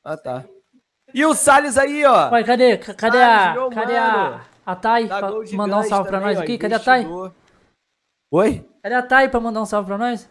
Ah, 0.03 0.15
tá. 0.15 0.45
E 1.13 1.25
o 1.25 1.33
Salles 1.33 1.77
aí, 1.77 2.05
ó. 2.05 2.31
Ué, 2.31 2.43
cadê? 2.43 2.77
Cadê 2.77 3.21
a. 3.21 3.55
Cadê 3.73 3.97
a. 3.97 4.45
A 4.65 4.75
Thay 4.75 5.07
Da 5.07 5.19
pra 5.19 5.29
mandar 5.53 5.79
um 5.79 5.83
salve 5.83 6.09
pra 6.09 6.19
também, 6.19 6.33
nós 6.33 6.39
ó, 6.39 6.43
aqui? 6.43 6.57
Cadê 6.57 6.73
a 6.73 6.79
Thay? 6.79 7.05
Oi? 8.31 8.69
Cadê 8.81 8.95
a 8.95 9.03
Thay 9.03 9.29
pra 9.29 9.39
mandar 9.39 9.61
um 9.61 9.65
salve 9.65 9.87
pra 9.87 9.97
nós? 9.97 10.27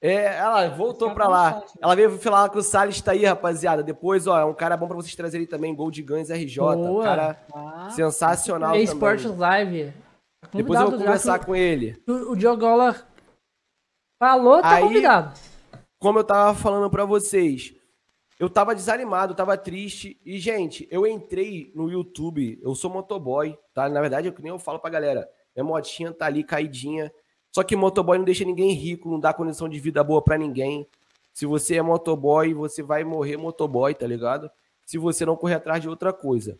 É, 0.00 0.36
ela 0.36 0.68
voltou 0.68 1.08
Tá 1.14 1.24
bom, 1.24 1.30
lá. 1.30 1.64
Ela 1.80 1.96
veio 1.96 2.18
falar 2.18 2.48
que 2.50 2.58
o 2.58 2.62
Salles 2.62 3.00
tá 3.00 3.12
aí, 3.12 3.24
rapaziada. 3.24 3.82
Depois, 3.82 4.26
ó, 4.26 4.38
é 4.38 4.44
um 4.44 4.52
cara 4.54 4.76
bom 4.76 4.86
pra 4.86 4.96
vocês 4.96 5.14
trazerem 5.16 5.46
também. 5.46 5.74
Gold 5.74 6.02
Guns 6.02 6.28
RJ. 6.30 6.58
Boa. 6.58 6.76
Um 6.76 7.02
cara 7.02 7.40
Ah, 7.54 7.88
sensacional 7.90 8.70
E 8.70 8.72
também. 8.72 8.84
Esportes 8.84 9.36
Live. 9.36 9.92
Tá 10.42 10.48
Depois 10.52 10.78
eu 10.78 10.86
vou 10.86 10.92
convidado 10.92 11.04
conversar 11.04 11.44
com 11.44 11.56
ele. 11.56 12.00
O, 12.06 12.32
o 12.32 12.36
Diogola 12.36 12.94
falou, 14.22 14.60
tá 14.60 14.74
Aí- 14.76 14.82
convidado. 14.82 15.38
Como 15.98 16.18
eu 16.18 16.24
tava 16.24 16.54
falando 16.54 16.90
pra 16.90 17.04
vocês, 17.06 17.74
eu 18.38 18.50
tava 18.50 18.74
desanimado, 18.74 19.34
tava 19.34 19.56
triste. 19.56 20.20
E, 20.24 20.38
gente, 20.38 20.86
eu 20.90 21.06
entrei 21.06 21.72
no 21.74 21.90
YouTube, 21.90 22.60
eu 22.62 22.74
sou 22.74 22.90
motoboy, 22.90 23.58
tá? 23.72 23.88
Na 23.88 24.00
verdade, 24.02 24.28
é 24.28 24.30
que 24.30 24.42
nem 24.42 24.52
eu 24.52 24.58
falo 24.58 24.78
pra 24.78 24.90
galera. 24.90 25.26
Minha 25.56 25.64
motinha 25.64 26.12
tá 26.12 26.26
ali 26.26 26.44
caidinha. 26.44 27.10
Só 27.56 27.62
que 27.62 27.74
motoboy 27.74 28.18
não 28.18 28.24
deixa 28.26 28.44
ninguém 28.44 28.72
rico, 28.72 29.10
não 29.10 29.18
dá 29.18 29.32
condição 29.32 29.66
de 29.66 29.80
vida 29.80 30.04
boa 30.04 30.20
pra 30.20 30.36
ninguém. 30.36 30.86
Se 31.32 31.46
você 31.46 31.76
é 31.76 31.80
motoboy, 31.80 32.52
você 32.52 32.82
vai 32.82 33.02
morrer 33.02 33.38
motoboy, 33.38 33.94
tá 33.94 34.06
ligado? 34.06 34.50
Se 34.84 34.98
você 34.98 35.24
não 35.24 35.38
correr 35.38 35.54
atrás 35.54 35.80
de 35.80 35.88
outra 35.88 36.12
coisa. 36.12 36.58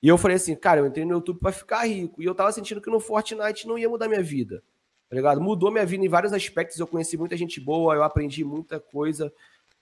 E 0.00 0.06
eu 0.06 0.16
falei 0.16 0.36
assim, 0.36 0.54
cara, 0.54 0.78
eu 0.80 0.86
entrei 0.86 1.04
no 1.04 1.10
YouTube 1.14 1.40
pra 1.40 1.50
ficar 1.50 1.88
rico. 1.88 2.22
E 2.22 2.24
eu 2.24 2.36
tava 2.36 2.52
sentindo 2.52 2.80
que 2.80 2.88
no 2.88 3.00
Fortnite 3.00 3.66
não 3.66 3.76
ia 3.76 3.88
mudar 3.88 4.06
minha 4.06 4.22
vida. 4.22 4.62
Tá 5.08 5.16
ligado? 5.16 5.40
Mudou 5.40 5.72
minha 5.72 5.84
vida 5.84 6.04
em 6.04 6.08
vários 6.08 6.32
aspectos. 6.32 6.78
Eu 6.78 6.86
conheci 6.86 7.16
muita 7.16 7.36
gente 7.36 7.58
boa, 7.58 7.92
eu 7.96 8.04
aprendi 8.04 8.44
muita 8.44 8.78
coisa. 8.78 9.32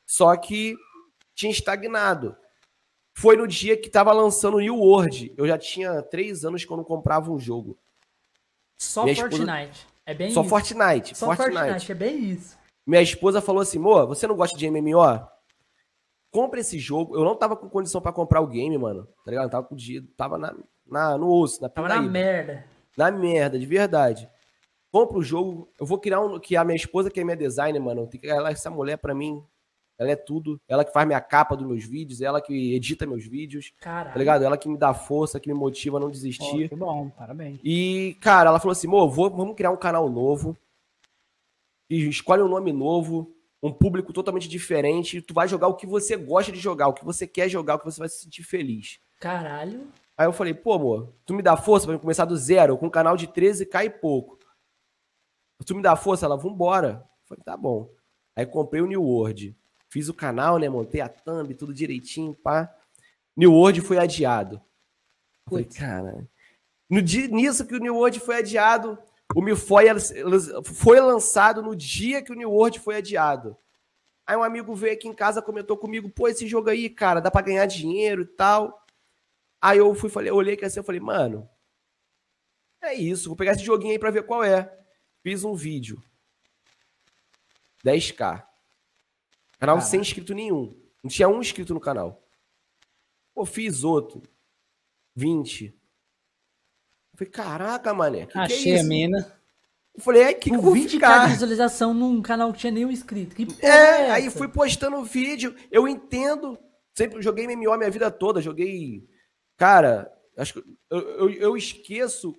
Só 0.07 0.35
que 0.37 0.75
tinha 1.35 1.53
estagnado. 1.53 2.35
Foi 3.13 3.37
no 3.37 3.47
dia 3.47 3.77
que 3.77 3.91
tava 3.91 4.11
lançando 4.11 4.57
o 4.57 4.61
New 4.61 4.79
World. 4.79 5.35
Eu 5.37 5.47
já 5.47 5.59
tinha 5.59 6.01
três 6.01 6.47
anos 6.47 6.67
não 6.67 6.83
comprava 6.83 7.31
um 7.31 7.39
jogo. 7.39 7.77
Só 8.79 9.03
minha 9.03 9.13
esposa- 9.13 9.37
Fortnite. 9.37 9.90
É 10.11 10.15
bem 10.15 10.33
Só 10.33 10.41
isso. 10.41 10.51
Fortnite. 10.51 11.17
Só 11.17 11.27
Fortnite. 11.27 11.57
Fortnite. 11.57 11.93
é 11.93 11.95
bem 11.95 12.19
isso. 12.19 12.59
Minha 12.85 13.01
esposa 13.01 13.41
falou 13.41 13.63
assim: 13.63 13.79
Mô, 13.79 14.05
você 14.09 14.27
não 14.27 14.35
gosta 14.35 14.59
de 14.59 14.69
MMO? 14.69 15.25
Compra 16.33 16.59
esse 16.59 16.81
jogo. 16.81 17.15
Eu 17.15 17.25
não 17.25 17.37
tava 17.37 17.57
com 17.57 17.69
condição 17.69 18.01
pra 18.01 18.13
comprar 18.13 18.41
o 18.41 18.47
game, 18.49 18.77
mano. 18.77 19.07
Tá 19.25 19.31
ligado? 19.31 19.45
Eu 19.45 19.51
tava 19.51 19.67
com 19.69 19.75
o 19.75 19.79
dia, 19.79 20.03
tava 20.17 20.37
na, 20.37 20.53
na, 20.85 21.17
no 21.17 21.31
osso, 21.31 21.63
na 21.63 21.69
Tava 21.69 21.89
na 21.89 22.03
merda. 22.03 22.65
Na 22.97 23.09
merda, 23.09 23.57
de 23.57 23.67
verdade. 23.67 24.29
Compra 24.91 25.17
o 25.17 25.23
jogo. 25.23 25.73
Eu 25.79 25.87
vou 25.87 26.01
criar 26.01 26.21
um. 26.21 26.41
Que 26.41 26.57
a 26.57 26.65
minha 26.65 26.75
esposa, 26.75 27.09
que 27.09 27.21
é 27.21 27.25
minha 27.25 27.37
designer, 27.37 27.79
mano. 27.79 28.09
Tem 28.09 28.21
que, 28.21 28.29
ela, 28.29 28.51
essa 28.51 28.69
mulher, 28.69 28.97
pra 28.97 29.15
mim, 29.15 29.41
ela 30.01 30.11
é 30.13 30.17
tudo. 30.17 30.59
Ela 30.67 30.83
que 30.85 30.93
faz 30.93 31.07
minha 31.07 31.21
capa 31.21 31.55
dos 31.55 31.67
meus 31.67 31.85
vídeos, 31.85 32.23
ela 32.23 32.41
que 32.41 32.75
edita 32.75 33.07
meus 33.07 33.27
vídeos, 33.27 33.71
Caralho. 33.81 34.13
tá 34.15 34.19
ligado? 34.19 34.43
Ela 34.45 34.57
que 34.57 34.67
me 34.69 34.79
dá 34.79 34.95
força, 34.95 35.39
que 35.39 35.47
me 35.49 35.55
motiva 35.55 35.99
a 35.99 36.01
não 36.01 36.11
desistir. 36.11 36.71
que 36.71 36.75
bom, 36.75 37.11
parabéns. 37.11 37.61
E, 37.63 38.17
cara, 38.21 38.49
ela 38.49 38.59
falou 38.59 38.73
assim: 38.73 38.87
Mô, 38.89 39.07
vou- 39.09 39.29
vamos 39.31 39.55
criar 39.55 39.71
um 39.71 39.77
canal 39.77 40.09
novo. 40.09 40.57
E 41.89 42.09
escolhe 42.09 42.43
um 42.43 42.49
nome 42.49 42.73
novo, 42.73 43.35
um 43.63 43.73
público 43.73 44.13
totalmente 44.13 44.49
diferente. 44.49 45.19
E 45.19 45.23
tu 45.23 45.35
vai 45.35 45.47
jogar 45.47 45.69
o 45.69 45.75
que 45.75 45.87
você 45.87 46.17
gosta 46.17 46.51
de 46.51 46.59
jogar, 46.59 46.89
o 46.89 46.95
que 46.95 47.05
você 47.05 47.27
quer 47.27 47.49
jogar, 47.49 47.75
o 47.75 47.79
que 47.81 47.85
você 47.85 47.99
vai 47.99 48.09
se 48.09 48.21
sentir 48.23 48.43
feliz. 48.43 48.99
Caralho. 49.19 49.87
Aí 50.17 50.27
eu 50.27 50.33
falei, 50.33 50.55
pô, 50.55 50.75
amor, 50.75 51.13
tu 51.27 51.35
me 51.35 51.43
dá 51.43 51.57
força 51.57 51.87
pra 51.87 51.99
começar 51.99 52.25
do 52.27 52.37
zero, 52.37 52.77
com 52.79 52.87
um 52.87 52.91
canal 52.91 53.17
de 53.17 53.27
13 53.27 53.67
cai 53.67 53.91
pouco. 53.91 54.39
Tu 55.67 55.75
me 55.75 55.83
dá 55.83 55.95
força? 55.97 56.25
Ela, 56.27 56.37
vambora. 56.37 57.03
Eu 57.23 57.27
falei, 57.29 57.45
tá 57.45 57.57
bom. 57.57 57.91
Aí 58.37 58.47
comprei 58.47 58.81
o 58.81 58.87
New 58.87 59.03
World. 59.03 59.55
Fiz 59.91 60.09
o 60.09 60.15
canal, 60.15 60.59
né? 60.59 60.69
Montei 60.69 61.01
a 61.01 61.09
thumb, 61.09 61.53
tudo 61.55 61.75
direitinho, 61.75 62.33
pá. 62.35 62.73
New 63.37 63.53
World 63.53 63.81
foi 63.81 63.99
adiado. 63.99 64.63
Falei, 65.49 65.65
Putz. 65.65 65.77
cara. 65.77 66.29
No 66.89 67.03
dia, 67.03 67.29
nisso 67.29 67.67
que 67.67 67.75
o 67.75 67.81
New 67.81 67.97
World 67.97 68.21
foi 68.21 68.37
adiado, 68.37 68.99
o 69.35 69.43
Milfoy 69.43 69.87
foi 70.65 71.01
lançado 71.01 71.63
no 71.63 71.75
dia 71.75 72.23
que 72.23 72.33
o 72.33 72.35
New 72.35 72.51
World 72.51 72.81
foi 72.81 72.97
adiado. 72.97 73.57
Aí 74.27 74.37
um 74.37 74.43
amigo 74.43 74.75
veio 74.75 74.95
aqui 74.95 75.09
em 75.09 75.13
casa, 75.13 75.43
comentou 75.43 75.77
comigo, 75.77 76.09
pô, 76.09 76.29
esse 76.29 76.47
jogo 76.47 76.71
aí, 76.71 76.89
cara, 76.89 77.21
dá 77.21 77.31
pra 77.31 77.43
ganhar 77.43 77.67
dinheiro 77.67 78.23
e 78.23 78.27
tal. 78.27 78.85
Aí 79.61 79.79
eu 79.79 79.95
fui, 79.95 80.09
falei, 80.09 80.31
eu 80.31 80.37
olhei 80.37 80.55
aqui 80.55 80.65
assim, 80.65 80.81
eu 80.81 80.85
falei, 80.85 81.01
mano, 81.01 81.49
é 82.83 82.95
isso, 82.95 83.29
vou 83.29 83.37
pegar 83.37 83.53
esse 83.53 83.65
joguinho 83.65 83.93
aí 83.93 83.99
pra 83.99 84.11
ver 84.11 84.25
qual 84.25 84.43
é. 84.43 84.73
Fiz 85.23 85.45
um 85.45 85.55
vídeo. 85.55 86.03
10k. 87.85 88.50
Canal 89.61 89.77
Caraca. 89.77 89.91
sem 89.91 90.01
inscrito 90.01 90.35
nenhum. 90.35 90.75
Não 91.05 91.11
tinha 91.11 91.29
um 91.29 91.41
inscrito 91.41 91.75
no 91.75 91.81
canal. 91.81 92.23
Pô, 93.35 93.45
fiz 93.45 93.85
outro. 93.85 94.23
20. 95.15 95.67
Eu 95.67 95.73
falei, 97.19 97.31
caraca, 97.31 97.93
mané, 97.93 98.27
que, 98.27 98.33
que 98.33 98.39
é 98.39 98.43
Achei 98.43 98.79
a 98.81 98.83
mina. 98.85 99.39
Eu 99.95 100.03
falei, 100.03 100.23
é, 100.23 100.35
que, 100.35 100.49
que 100.49 100.57
eu 100.57 100.61
Com 100.61 100.67
vou 100.67 100.75
20k 100.75 100.91
ficar? 100.91 101.27
de 101.27 101.33
visualização 101.33 101.93
num 101.93 102.23
canal 102.23 102.53
que 102.53 102.61
tinha 102.61 102.71
nenhum 102.73 102.91
inscrito. 102.91 103.35
Que 103.37 103.47
É, 103.61 103.69
é 103.69 104.11
aí 104.11 104.31
fui 104.31 104.49
postando 104.49 105.05
vídeo. 105.05 105.55
Eu 105.71 105.87
entendo. 105.87 106.59
Sempre 106.95 107.21
joguei 107.21 107.47
MMO 107.47 107.73
a 107.73 107.79
minha 107.79 107.91
vida 107.91 108.11
toda. 108.11 108.41
Joguei. 108.41 109.07
Cara, 109.57 110.11
acho 110.37 110.55
que 110.55 110.65
eu, 110.89 111.01
eu, 111.01 111.31
eu 111.33 111.57
esqueço 111.57 112.35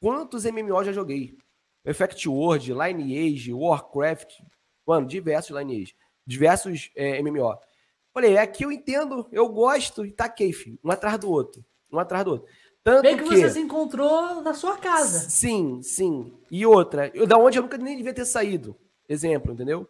quantos 0.00 0.44
MMO 0.44 0.82
já 0.82 0.92
joguei. 0.92 1.36
Effect 1.84 2.28
World, 2.28 2.72
Lineage, 2.72 3.52
Warcraft. 3.52 4.40
Mano, 4.86 5.06
diversos 5.06 5.56
Lineage. 5.56 5.94
Diversos 6.26 6.90
é, 6.96 7.20
MMO. 7.22 7.56
Falei, 8.12 8.36
é 8.36 8.46
que 8.46 8.64
eu 8.64 8.70
entendo, 8.70 9.26
eu 9.32 9.48
gosto 9.48 10.06
e 10.06 10.12
taquei, 10.12 10.52
filho. 10.52 10.78
Um 10.84 10.90
atrás 10.90 11.18
do 11.18 11.30
outro. 11.30 11.64
Um 11.92 11.98
atrás 11.98 12.24
do 12.24 12.30
outro. 12.32 12.48
Tanto 12.82 13.02
Bem 13.02 13.16
que 13.16 13.24
que. 13.24 13.36
você 13.36 13.50
se 13.50 13.60
encontrou 13.60 14.42
na 14.42 14.54
sua 14.54 14.76
casa. 14.76 15.30
Sim, 15.30 15.80
sim. 15.82 16.32
E 16.50 16.66
outra, 16.66 17.10
eu, 17.14 17.26
da 17.26 17.36
onde 17.38 17.58
eu 17.58 17.62
nunca 17.62 17.78
nem 17.78 17.96
devia 17.96 18.12
ter 18.12 18.24
saído. 18.26 18.76
Exemplo, 19.08 19.52
entendeu? 19.52 19.88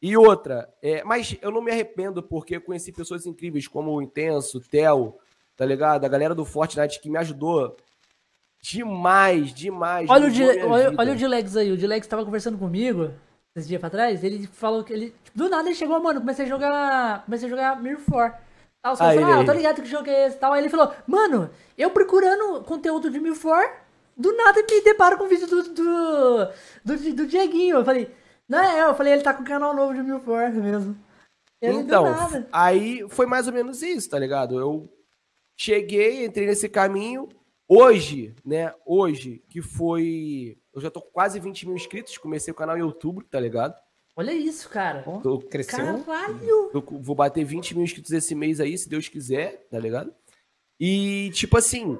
E 0.00 0.16
outra, 0.16 0.68
é, 0.82 1.04
mas 1.04 1.36
eu 1.40 1.50
não 1.50 1.62
me 1.62 1.70
arrependo 1.70 2.22
porque 2.22 2.56
eu 2.56 2.60
conheci 2.60 2.90
pessoas 2.92 3.26
incríveis 3.26 3.68
como 3.68 3.92
o 3.92 4.02
Intenso, 4.02 4.58
o 4.58 4.60
Theo, 4.60 5.14
tá 5.56 5.64
ligado? 5.64 6.04
A 6.04 6.08
galera 6.08 6.34
do 6.34 6.44
Fortnite 6.44 7.00
que 7.00 7.08
me 7.10 7.18
ajudou 7.18 7.76
demais, 8.60 9.54
demais. 9.54 10.08
Olha 10.10 10.26
o, 10.26 10.30
Di- 10.30 10.42
olha, 10.42 10.94
olha 10.98 11.12
o 11.12 11.16
Dilex 11.16 11.56
aí. 11.56 11.70
O 11.70 11.76
Dilex 11.76 12.06
tava 12.06 12.24
conversando 12.24 12.58
comigo 12.58 13.12
esses 13.56 13.68
dias 13.68 13.80
pra 13.80 13.90
trás. 13.90 14.22
Ele 14.22 14.46
falou 14.46 14.84
que 14.84 14.92
ele. 14.92 15.14
tipo, 15.24 15.38
do 15.38 15.48
nada 15.48 15.68
ele 15.68 15.74
chegou, 15.74 16.00
mano, 16.00 16.20
comecei 16.20 16.44
a 16.44 16.48
jogar. 16.48 17.24
Comecei 17.24 17.46
a 17.46 17.50
jogar 17.50 17.82
Mirror 17.82 18.02
4. 18.10 18.46
Aí 18.82 18.92
os 18.92 18.98
caras 18.98 19.20
falaram, 19.20 19.40
ah, 19.40 19.44
tô 19.44 19.52
ligado 19.52 19.82
que 19.82 19.88
jogo 19.88 20.08
é 20.08 20.26
esse 20.26 20.36
e 20.36 20.38
tal. 20.38 20.52
Aí 20.52 20.60
ele 20.62 20.68
falou, 20.68 20.94
mano, 21.06 21.50
eu 21.76 21.90
procurando 21.90 22.62
conteúdo 22.62 23.10
de 23.10 23.18
Mirror 23.18 23.40
4, 23.40 23.76
do 24.16 24.32
nada 24.36 24.62
me 24.62 24.80
deparo 24.82 25.18
com 25.18 25.24
o 25.24 25.28
vídeo 25.28 25.46
do, 25.46 25.62
do, 25.62 26.46
do, 26.84 27.14
do 27.14 27.26
Dieguinho. 27.26 27.78
Eu 27.78 27.84
falei, 27.84 28.10
não 28.48 28.60
é, 28.60 28.84
eu 28.84 28.94
falei, 28.94 29.14
ele 29.14 29.22
tá 29.22 29.34
com 29.34 29.42
um 29.42 29.46
canal 29.46 29.74
novo 29.74 29.94
de 29.94 30.02
Mirror 30.02 30.20
4 30.20 30.62
mesmo. 30.62 30.96
Ele 31.60 31.78
Então, 31.78 32.04
aí 32.52 33.06
foi 33.08 33.26
mais 33.26 33.46
ou 33.48 33.52
menos 33.52 33.82
isso, 33.82 34.08
tá 34.08 34.18
ligado? 34.18 34.60
Eu 34.60 34.88
cheguei, 35.56 36.24
entrei 36.24 36.46
nesse 36.46 36.68
caminho. 36.68 37.28
Hoje, 37.68 38.34
né? 38.44 38.72
Hoje, 38.84 39.42
que 39.48 39.60
foi. 39.60 40.56
Eu 40.76 40.80
já 40.82 40.90
tô 40.90 41.00
com 41.00 41.10
quase 41.10 41.40
20 41.40 41.66
mil 41.66 41.74
inscritos. 41.74 42.18
Comecei 42.18 42.52
o 42.52 42.54
canal 42.54 42.76
em 42.76 42.82
outubro, 42.82 43.24
tá 43.24 43.40
ligado? 43.40 43.74
Olha 44.14 44.32
isso, 44.32 44.68
cara. 44.68 45.02
Tô- 45.22 45.38
cresceu. 45.40 46.04
Caralho. 46.04 46.70
Eu 46.72 46.84
vou 47.00 47.16
bater 47.16 47.44
20 47.44 47.74
mil 47.74 47.82
inscritos 47.82 48.12
esse 48.12 48.34
mês 48.34 48.60
aí, 48.60 48.76
se 48.76 48.88
Deus 48.88 49.08
quiser, 49.08 49.66
tá 49.70 49.78
ligado? 49.78 50.14
E, 50.78 51.30
tipo 51.32 51.56
assim, 51.56 51.98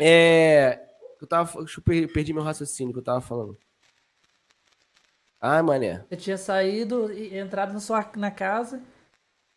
é. 0.00 0.80
Eu 1.20 1.26
tava. 1.26 1.58
Deixa 1.64 1.80
eu 1.80 1.84
per- 1.84 2.12
perdi 2.12 2.32
meu 2.32 2.42
raciocínio 2.44 2.92
que 2.92 2.98
eu 3.00 3.04
tava 3.04 3.20
falando. 3.20 3.58
Ai, 5.40 5.60
mané. 5.62 6.04
Você 6.08 6.16
tinha 6.16 6.38
saído 6.38 7.12
e 7.12 7.36
entrado 7.36 7.72
na 7.72 7.80
sua 7.80 8.08
na 8.16 8.30
casa. 8.30 8.80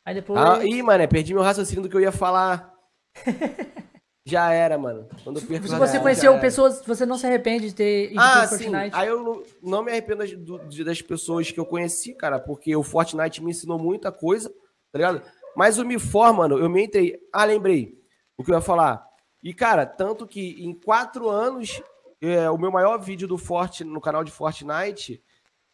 Aí 0.05 0.15
depois. 0.15 0.39
Ah, 0.41 0.65
ih, 0.65 0.81
mané, 0.81 1.05
perdi 1.07 1.33
meu 1.33 1.43
raciocínio 1.43 1.83
do 1.83 1.89
que 1.89 1.95
eu 1.95 2.01
ia 2.01 2.11
falar. 2.11 2.73
Já 4.25 4.53
era, 4.53 4.77
mano. 4.77 5.07
Quando 5.23 5.39
eu 5.39 5.45
perco 5.45 5.63
Se 5.63 5.69
você 5.69 5.73
raciocínio, 5.73 6.01
conheceu 6.01 6.31
era. 6.31 6.41
pessoas, 6.41 6.81
você 6.85 7.05
não 7.05 7.17
se 7.17 7.25
arrepende 7.25 7.67
de 7.69 7.75
ter 7.75 8.11
ido 8.11 8.19
Ah, 8.21 8.47
pro 8.47 8.57
sim. 8.57 8.63
Fortnite. 8.65 8.95
Aí 8.95 9.07
eu 9.09 9.21
não, 9.21 9.43
não 9.61 9.83
me 9.83 9.91
arrependo 9.91 10.19
das, 10.19 10.85
das 10.85 11.01
pessoas 11.01 11.51
que 11.51 11.59
eu 11.59 11.65
conheci, 11.65 12.13
cara, 12.13 12.39
porque 12.39 12.73
o 12.75 12.83
Fortnite 12.83 13.43
me 13.43 13.51
ensinou 13.51 13.77
muita 13.77 14.11
coisa, 14.13 14.49
tá 14.91 14.97
ligado? 14.97 15.21
Mas 15.55 15.77
o 15.77 15.85
Me 15.85 15.99
For, 15.99 16.33
mano, 16.33 16.57
eu 16.57 16.69
me 16.69 16.85
entrei. 16.85 17.19
Ah, 17.33 17.43
lembrei 17.43 18.01
o 18.37 18.43
que 18.43 18.51
eu 18.51 18.55
ia 18.55 18.61
falar. 18.61 19.05
E, 19.43 19.53
cara, 19.53 19.85
tanto 19.85 20.25
que 20.25 20.63
em 20.63 20.73
quatro 20.73 21.29
anos, 21.29 21.81
é, 22.21 22.49
o 22.49 22.57
meu 22.57 22.71
maior 22.71 22.97
vídeo 22.99 23.27
do 23.27 23.37
Forte 23.37 23.83
no 23.83 23.99
canal 23.99 24.23
de 24.23 24.31
Fortnite, 24.31 25.21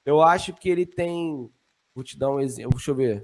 eu 0.04 0.22
acho 0.24 0.54
que 0.54 0.68
ele 0.70 0.88
tem. 0.88 1.50
Vou 1.94 2.04
te 2.04 2.18
dar 2.18 2.32
um 2.32 2.40
exemplo. 2.40 2.72
Deixa 2.76 2.90
eu 2.92 2.96
ver. 2.96 3.24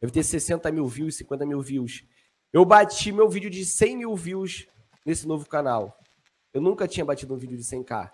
Deve 0.00 0.12
ter 0.12 0.22
60 0.22 0.70
mil 0.70 0.86
views, 0.86 1.16
50 1.16 1.44
mil 1.44 1.60
views. 1.60 2.04
Eu 2.52 2.64
bati 2.64 3.12
meu 3.12 3.28
vídeo 3.28 3.48
de 3.48 3.64
100 3.64 3.98
mil 3.98 4.16
views 4.16 4.66
nesse 5.06 5.26
novo 5.26 5.48
canal. 5.48 5.96
Eu 6.52 6.60
nunca 6.60 6.88
tinha 6.88 7.04
batido 7.04 7.34
um 7.34 7.38
vídeo 7.38 7.56
de 7.56 7.62
100k. 7.62 8.10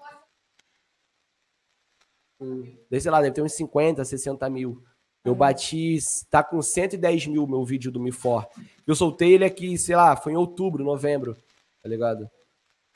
Hum, 2.38 2.76
sei 3.00 3.11
lá, 3.11 3.23
deve 3.23 3.35
ter 3.35 3.43
uns 3.43 3.55
50, 3.55 4.05
60 4.05 4.50
mil. 4.50 4.83
Eu 5.25 5.35
bati, 5.35 5.99
tá 6.31 6.45
com 6.45 6.61
110 6.61 7.26
mil 7.26 7.47
meu 7.47 7.64
vídeo 7.64 7.90
do 7.90 7.99
Mi4. 7.99 8.47
Eu 8.87 8.95
soltei 8.95 9.33
ele 9.33 9.45
aqui, 9.45 9.76
sei 9.78 9.97
lá, 9.97 10.14
foi 10.14 10.35
em 10.35 10.37
outubro, 10.37 10.85
novembro, 10.85 11.35
tá 11.83 11.88
ligado? 11.88 12.31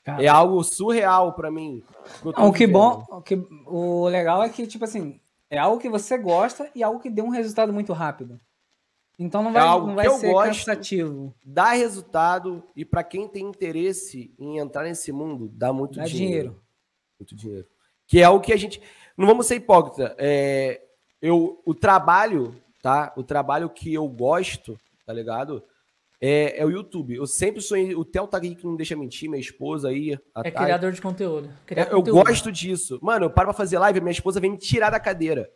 Cara. 0.03 0.23
É 0.23 0.27
algo 0.27 0.63
surreal 0.63 1.33
pra 1.33 1.51
mim. 1.51 1.83
que 2.21 2.39
Não, 2.39 2.47
o 2.47 2.53
que 2.53 2.67
bom, 2.67 3.03
o, 3.09 3.21
que, 3.21 3.35
o 3.65 4.07
legal 4.07 4.43
é 4.43 4.49
que, 4.49 4.65
tipo 4.65 4.85
assim, 4.85 5.19
é 5.49 5.57
algo 5.57 5.79
que 5.79 5.89
você 5.89 6.17
gosta 6.17 6.71
e 6.73 6.81
algo 6.81 6.99
que 6.99 7.09
dê 7.09 7.21
um 7.21 7.29
resultado 7.29 7.73
muito 7.73 7.93
rápido. 7.93 8.39
Então 9.23 9.43
não 9.43 9.53
vai, 9.53 9.61
algo 9.61 9.87
não 9.87 9.93
que 9.93 9.97
vai 9.97 10.07
eu 10.07 10.17
ser 10.17 10.31
gosto. 10.31 10.47
cansativo. 10.47 11.33
Dá 11.45 11.71
resultado 11.73 12.63
e 12.75 12.83
pra 12.83 13.03
quem 13.03 13.27
tem 13.27 13.45
interesse 13.45 14.33
em 14.39 14.57
entrar 14.57 14.83
nesse 14.83 15.11
mundo, 15.11 15.47
dá 15.53 15.71
muito 15.71 15.97
Dá 15.99 16.05
dinheiro. 16.05 16.31
dinheiro. 16.49 16.61
Muito 17.19 17.35
dinheiro. 17.35 17.67
Que 18.07 18.19
é 18.19 18.27
o 18.27 18.39
que 18.39 18.51
a 18.51 18.57
gente. 18.57 18.81
Não 19.15 19.27
vamos 19.27 19.45
ser 19.45 19.55
hipócrita. 19.55 20.15
É, 20.17 20.81
eu, 21.21 21.61
o 21.63 21.75
trabalho, 21.75 22.55
tá? 22.81 23.13
O 23.15 23.23
trabalho 23.23 23.69
que 23.69 23.93
eu 23.93 24.07
gosto, 24.07 24.75
tá 25.05 25.13
ligado? 25.13 25.63
É, 26.19 26.59
é 26.59 26.65
o 26.65 26.71
YouTube. 26.71 27.15
Eu 27.15 27.27
sempre 27.27 27.61
sonhei. 27.61 27.93
O 27.95 28.03
Theo 28.03 28.25
tá 28.27 28.37
aqui 28.37 28.55
que 28.55 28.65
não 28.65 28.75
deixa 28.75 28.95
mentir, 28.95 29.29
minha 29.29 29.39
esposa 29.39 29.89
aí. 29.89 30.17
É 30.43 30.49
criador 30.51 30.91
de 30.91 31.01
conteúdo. 31.01 31.47
É, 31.69 31.83
eu 31.83 31.97
conteúdo. 31.97 32.23
gosto 32.23 32.51
disso. 32.51 32.99
Mano, 33.03 33.25
eu 33.25 33.29
paro 33.29 33.47
pra 33.49 33.53
fazer 33.53 33.77
live, 33.77 34.01
minha 34.01 34.11
esposa 34.11 34.39
vem 34.39 34.51
me 34.51 34.57
tirar 34.57 34.89
da 34.89 34.99
cadeira. 34.99 35.47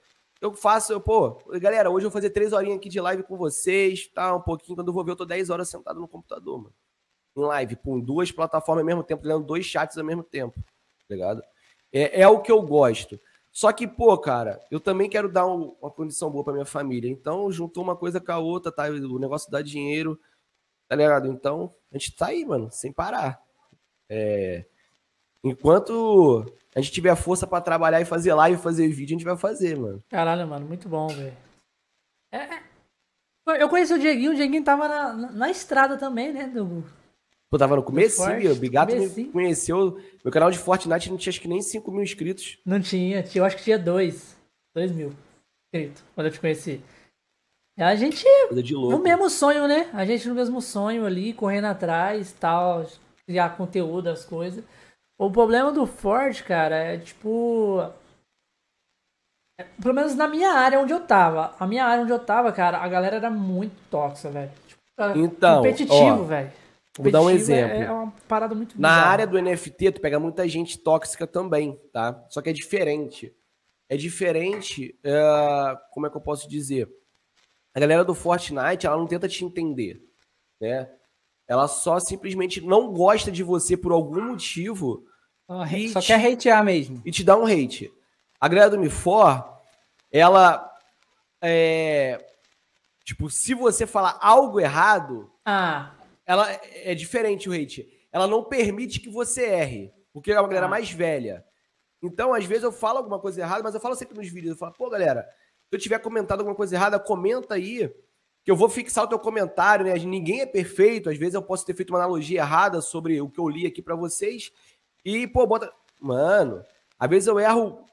Eu 0.42 0.54
faço, 0.54 0.92
eu, 0.94 1.00
pô, 1.02 1.42
galera, 1.60 1.90
hoje 1.90 2.06
eu 2.06 2.10
vou 2.10 2.14
fazer 2.14 2.30
três 2.30 2.54
horinhas 2.54 2.78
aqui 2.78 2.90
de 2.90 3.00
live 3.00 3.24
com 3.24 3.38
vocês, 3.38 4.08
tá? 4.10 4.36
Um 4.36 4.42
pouquinho. 4.42 4.76
Quando 4.76 4.90
eu 4.90 4.94
vou 4.94 5.04
ver, 5.04 5.12
eu 5.12 5.16
tô 5.16 5.26
10 5.26 5.50
horas 5.50 5.70
sentado 5.70 6.00
no 6.00 6.08
computador, 6.08 6.58
mano. 6.58 6.74
Em 7.36 7.42
live, 7.42 7.76
com 7.78 8.00
duas 8.00 8.32
plataformas 8.32 8.82
ao 8.82 8.86
mesmo 8.86 9.04
tempo, 9.04 9.26
lendo 9.28 9.44
dois 9.46 9.66
chats 9.66 9.98
ao 9.98 10.04
mesmo 10.04 10.24
tempo, 10.24 10.60
tá 10.62 11.16
ligado? 11.16 11.42
É, 11.92 12.22
é 12.22 12.28
o 12.28 12.42
que 12.42 12.52
eu 12.52 12.62
gosto. 12.62 13.20
Só 13.52 13.72
que, 13.72 13.88
pô, 13.88 14.18
cara, 14.18 14.62
eu 14.70 14.80
também 14.80 15.10
quero 15.10 15.32
dar 15.32 15.46
um- 15.48 15.76
uma 15.82 15.90
condição 15.90 16.30
boa 16.30 16.44
pra 16.44 16.54
minha 16.54 16.66
família. 16.66 17.10
Então, 17.10 17.50
juntou 17.52 17.82
uma 17.84 17.96
coisa 17.96 18.20
com 18.20 18.32
a 18.32 18.38
outra, 18.38 18.72
tá? 18.72 18.84
O 18.90 19.18
negócio 19.20 19.50
dá 19.50 19.62
dinheiro, 19.62 20.20
tá 20.90 20.96
ligado? 20.96 21.28
Então, 21.28 21.74
a 21.92 21.98
gente 21.98 22.16
tá 22.16 22.28
aí, 22.28 22.46
mano, 22.46 22.70
sem 22.72 22.92
parar. 22.92 23.42
É, 24.10 24.66
Enquanto 25.44 26.46
a 26.76 26.82
gente 26.82 26.92
tiver 26.92 27.16
força 27.16 27.48
pra 27.48 27.62
trabalhar 27.62 28.02
e 28.02 28.06
fazer 28.06 28.34
live, 28.34 28.62
fazer 28.62 28.88
vídeo, 28.90 29.16
a 29.16 29.18
gente 29.18 29.26
vai 29.26 29.38
fazer, 29.38 29.78
mano. 29.78 30.04
Caralho, 30.10 30.46
mano, 30.46 30.66
muito 30.66 30.90
bom, 30.90 31.08
velho. 31.08 31.34
É, 32.32 32.38
é. 32.38 32.64
Eu 33.62 33.70
conheci 33.70 33.94
o 33.94 34.00
Dieguinho, 34.00 34.32
o 34.32 34.36
Dieguinho 34.36 34.64
tava 34.64 34.88
na, 34.88 35.14
na, 35.32 35.50
estrada 35.50 35.98
também, 35.98 36.34
né? 36.34 36.48
Do... 36.48 36.84
Pô, 37.50 37.58
tava 37.58 37.76
no 37.76 37.84
começo, 37.84 38.22
o 38.24 38.56
Bigato 38.56 38.92
me 38.92 38.98
comecinho. 38.98 39.32
conheceu. 39.32 40.02
Meu 40.24 40.34
canal 40.34 40.52
de 40.52 40.58
Fortnite 40.58 41.10
não 41.10 41.18
tinha 41.18 41.32
acho 41.32 41.40
que 41.40 41.48
nem 41.48 41.62
5 41.62 41.90
mil 41.92 42.04
inscritos. 42.04 42.58
Não 42.66 42.82
tinha, 42.82 43.24
tinha, 43.24 43.42
eu 43.42 43.46
acho 43.46 43.56
que 43.56 43.64
tinha 43.64 43.80
dois. 43.80 44.36
Dois 44.74 44.92
mil 44.92 45.14
inscritos, 45.74 46.04
quando 46.14 46.28
eu 46.28 46.34
te 46.34 46.40
conheci. 46.40 46.82
E 47.78 47.84
a 47.84 47.96
gente 47.96 48.26
Coisa 48.48 48.64
de 48.64 48.74
no 48.74 49.00
mesmo 49.00 49.30
sonho, 49.30 49.68
né? 49.68 49.90
A 49.94 50.06
gente 50.06 50.28
no 50.28 50.36
mesmo 50.36 50.62
sonho 50.62 51.06
ali, 51.06 51.32
correndo 51.34 51.66
atrás 51.66 52.34
tal, 52.34 52.86
criar 53.26 53.56
conteúdo, 53.56 54.10
as 54.10 54.26
coisas. 54.26 54.64
O 55.18 55.32
problema 55.32 55.72
do 55.72 55.86
Ford, 55.86 56.42
cara, 56.44 56.76
é 56.76 56.98
tipo. 56.98 57.80
é, 59.60 59.64
Pelo 59.82 59.94
menos 59.94 60.16
na 60.16 60.28
minha 60.28 60.52
área 60.52 60.80
onde 60.80 60.94
eu 60.94 61.06
tava. 61.06 61.56
A 61.60 61.66
minha 61.66 61.86
área 61.86 62.04
onde 62.04 62.12
eu 62.12 62.20
tava, 62.20 62.52
cara, 62.52 62.80
a 62.80 62.88
galera 62.88 63.16
era 63.18 63.30
muito 63.30 63.76
tóxica, 63.90 64.30
velho. 64.30 64.52
Tipo, 64.68 64.82
Então, 65.18 65.58
competitivo, 65.58 66.24
velho. 66.26 66.52
vou 66.98 67.12
dar 67.12 67.22
um 67.22 67.30
é- 67.30 67.34
exemplo. 67.34 67.78
É 67.78 67.92
uma 67.92 68.12
parada 68.28 68.54
muito 68.56 68.80
Na 68.80 68.90
bizarra. 68.90 69.10
área 69.12 69.28
do 69.28 69.38
NFT, 69.38 69.94
tu 69.94 70.02
pega 70.02 70.20
muita 70.20 70.48
gente 70.48 70.78
tóxica 70.78 71.26
também, 71.26 71.80
tá? 71.94 72.24
Só 72.30 72.42
que 72.42 72.50
é 72.50 72.54
diferente. 72.54 73.34
É 73.88 73.96
diferente, 73.96 74.98
é, 75.04 75.78
como 75.92 76.08
é 76.08 76.10
que 76.10 76.18
eu 76.18 76.22
posso 76.22 76.50
dizer? 76.50 76.90
A 77.74 77.80
galera 77.80 78.04
do 78.04 78.16
Fortnite, 78.16 78.86
ela 78.88 78.98
não 78.98 79.06
tenta 79.06 79.28
te 79.28 79.46
entender, 79.46 80.02
né? 80.60 80.90
Ela 81.48 81.68
só 81.68 82.00
simplesmente 82.00 82.60
não 82.62 82.92
gosta 82.92 83.32
de 83.32 83.44
você 83.44 83.78
por 83.78 83.92
algum 83.92 84.22
motivo 84.22 85.06
Só, 85.48 85.66
só 85.94 86.02
te- 86.02 86.08
quer 86.08 86.34
hatear 86.34 86.64
mesmo. 86.64 87.02
e 87.06 87.12
te 87.12 87.24
dá 87.24 87.38
um 87.38 87.46
hate. 87.46 87.92
A 88.40 88.48
galera 88.48 88.70
do 88.72 88.78
Mi4, 88.78 89.46
ela 90.12 90.72
é 91.42 92.24
tipo, 93.04 93.30
se 93.30 93.54
você 93.54 93.86
falar 93.86 94.18
algo 94.22 94.60
errado, 94.60 95.32
Ah, 95.46 95.94
ela 96.26 96.48
é 96.52 96.96
diferente 96.96 97.48
o 97.48 97.54
hate. 97.54 97.88
Ela 98.12 98.26
não 98.28 98.44
permite 98.44 99.00
que 99.00 99.10
você 99.10 99.46
erre, 99.46 99.94
porque 100.12 100.32
é 100.32 100.40
uma 100.40 100.48
galera 100.48 100.66
Ah. 100.66 100.70
mais 100.70 100.90
velha. 100.90 101.46
Então, 102.02 102.34
às 102.34 102.46
vezes 102.46 102.64
eu 102.64 102.72
falo 102.72 102.98
alguma 102.98 103.20
coisa 103.20 103.42
errada, 103.42 103.62
mas 103.64 103.74
eu 103.76 103.80
falo 103.80 103.96
sempre 103.96 104.18
nos 104.18 104.28
vídeos, 104.30 104.54
eu 104.54 104.58
falo, 104.58 104.74
pô, 104.74 104.90
galera, 104.90 105.22
se 105.70 105.76
eu 105.76 105.80
tiver 105.80 106.00
comentado 106.00 106.40
alguma 106.40 106.56
coisa 106.56 106.76
errada, 106.76 107.00
comenta 107.00 107.54
aí, 107.56 107.92
que 108.46 108.52
eu 108.52 108.56
vou 108.56 108.70
fixar 108.70 109.04
o 109.04 109.08
teu 109.08 109.18
comentário, 109.18 109.84
né? 109.84 109.96
Ninguém 109.96 110.42
é 110.42 110.46
perfeito, 110.46 111.10
às 111.10 111.18
vezes 111.18 111.34
eu 111.34 111.42
posso 111.42 111.66
ter 111.66 111.76
feito 111.76 111.90
uma 111.90 112.00
analogia 112.00 112.42
errada 112.42 112.80
sobre 112.80 113.20
o 113.20 113.28
que 113.28 113.40
eu 113.40 113.50
li 113.50 113.66
aqui 113.66 113.82
pra 113.82 113.96
vocês, 113.96 114.52
e, 115.04 115.28
pô, 115.28 115.46
bota... 115.48 115.74
Mano, 116.00 116.64
às 117.00 117.10
vezes 117.10 117.28
eu 117.28 117.40
erro 117.40 117.84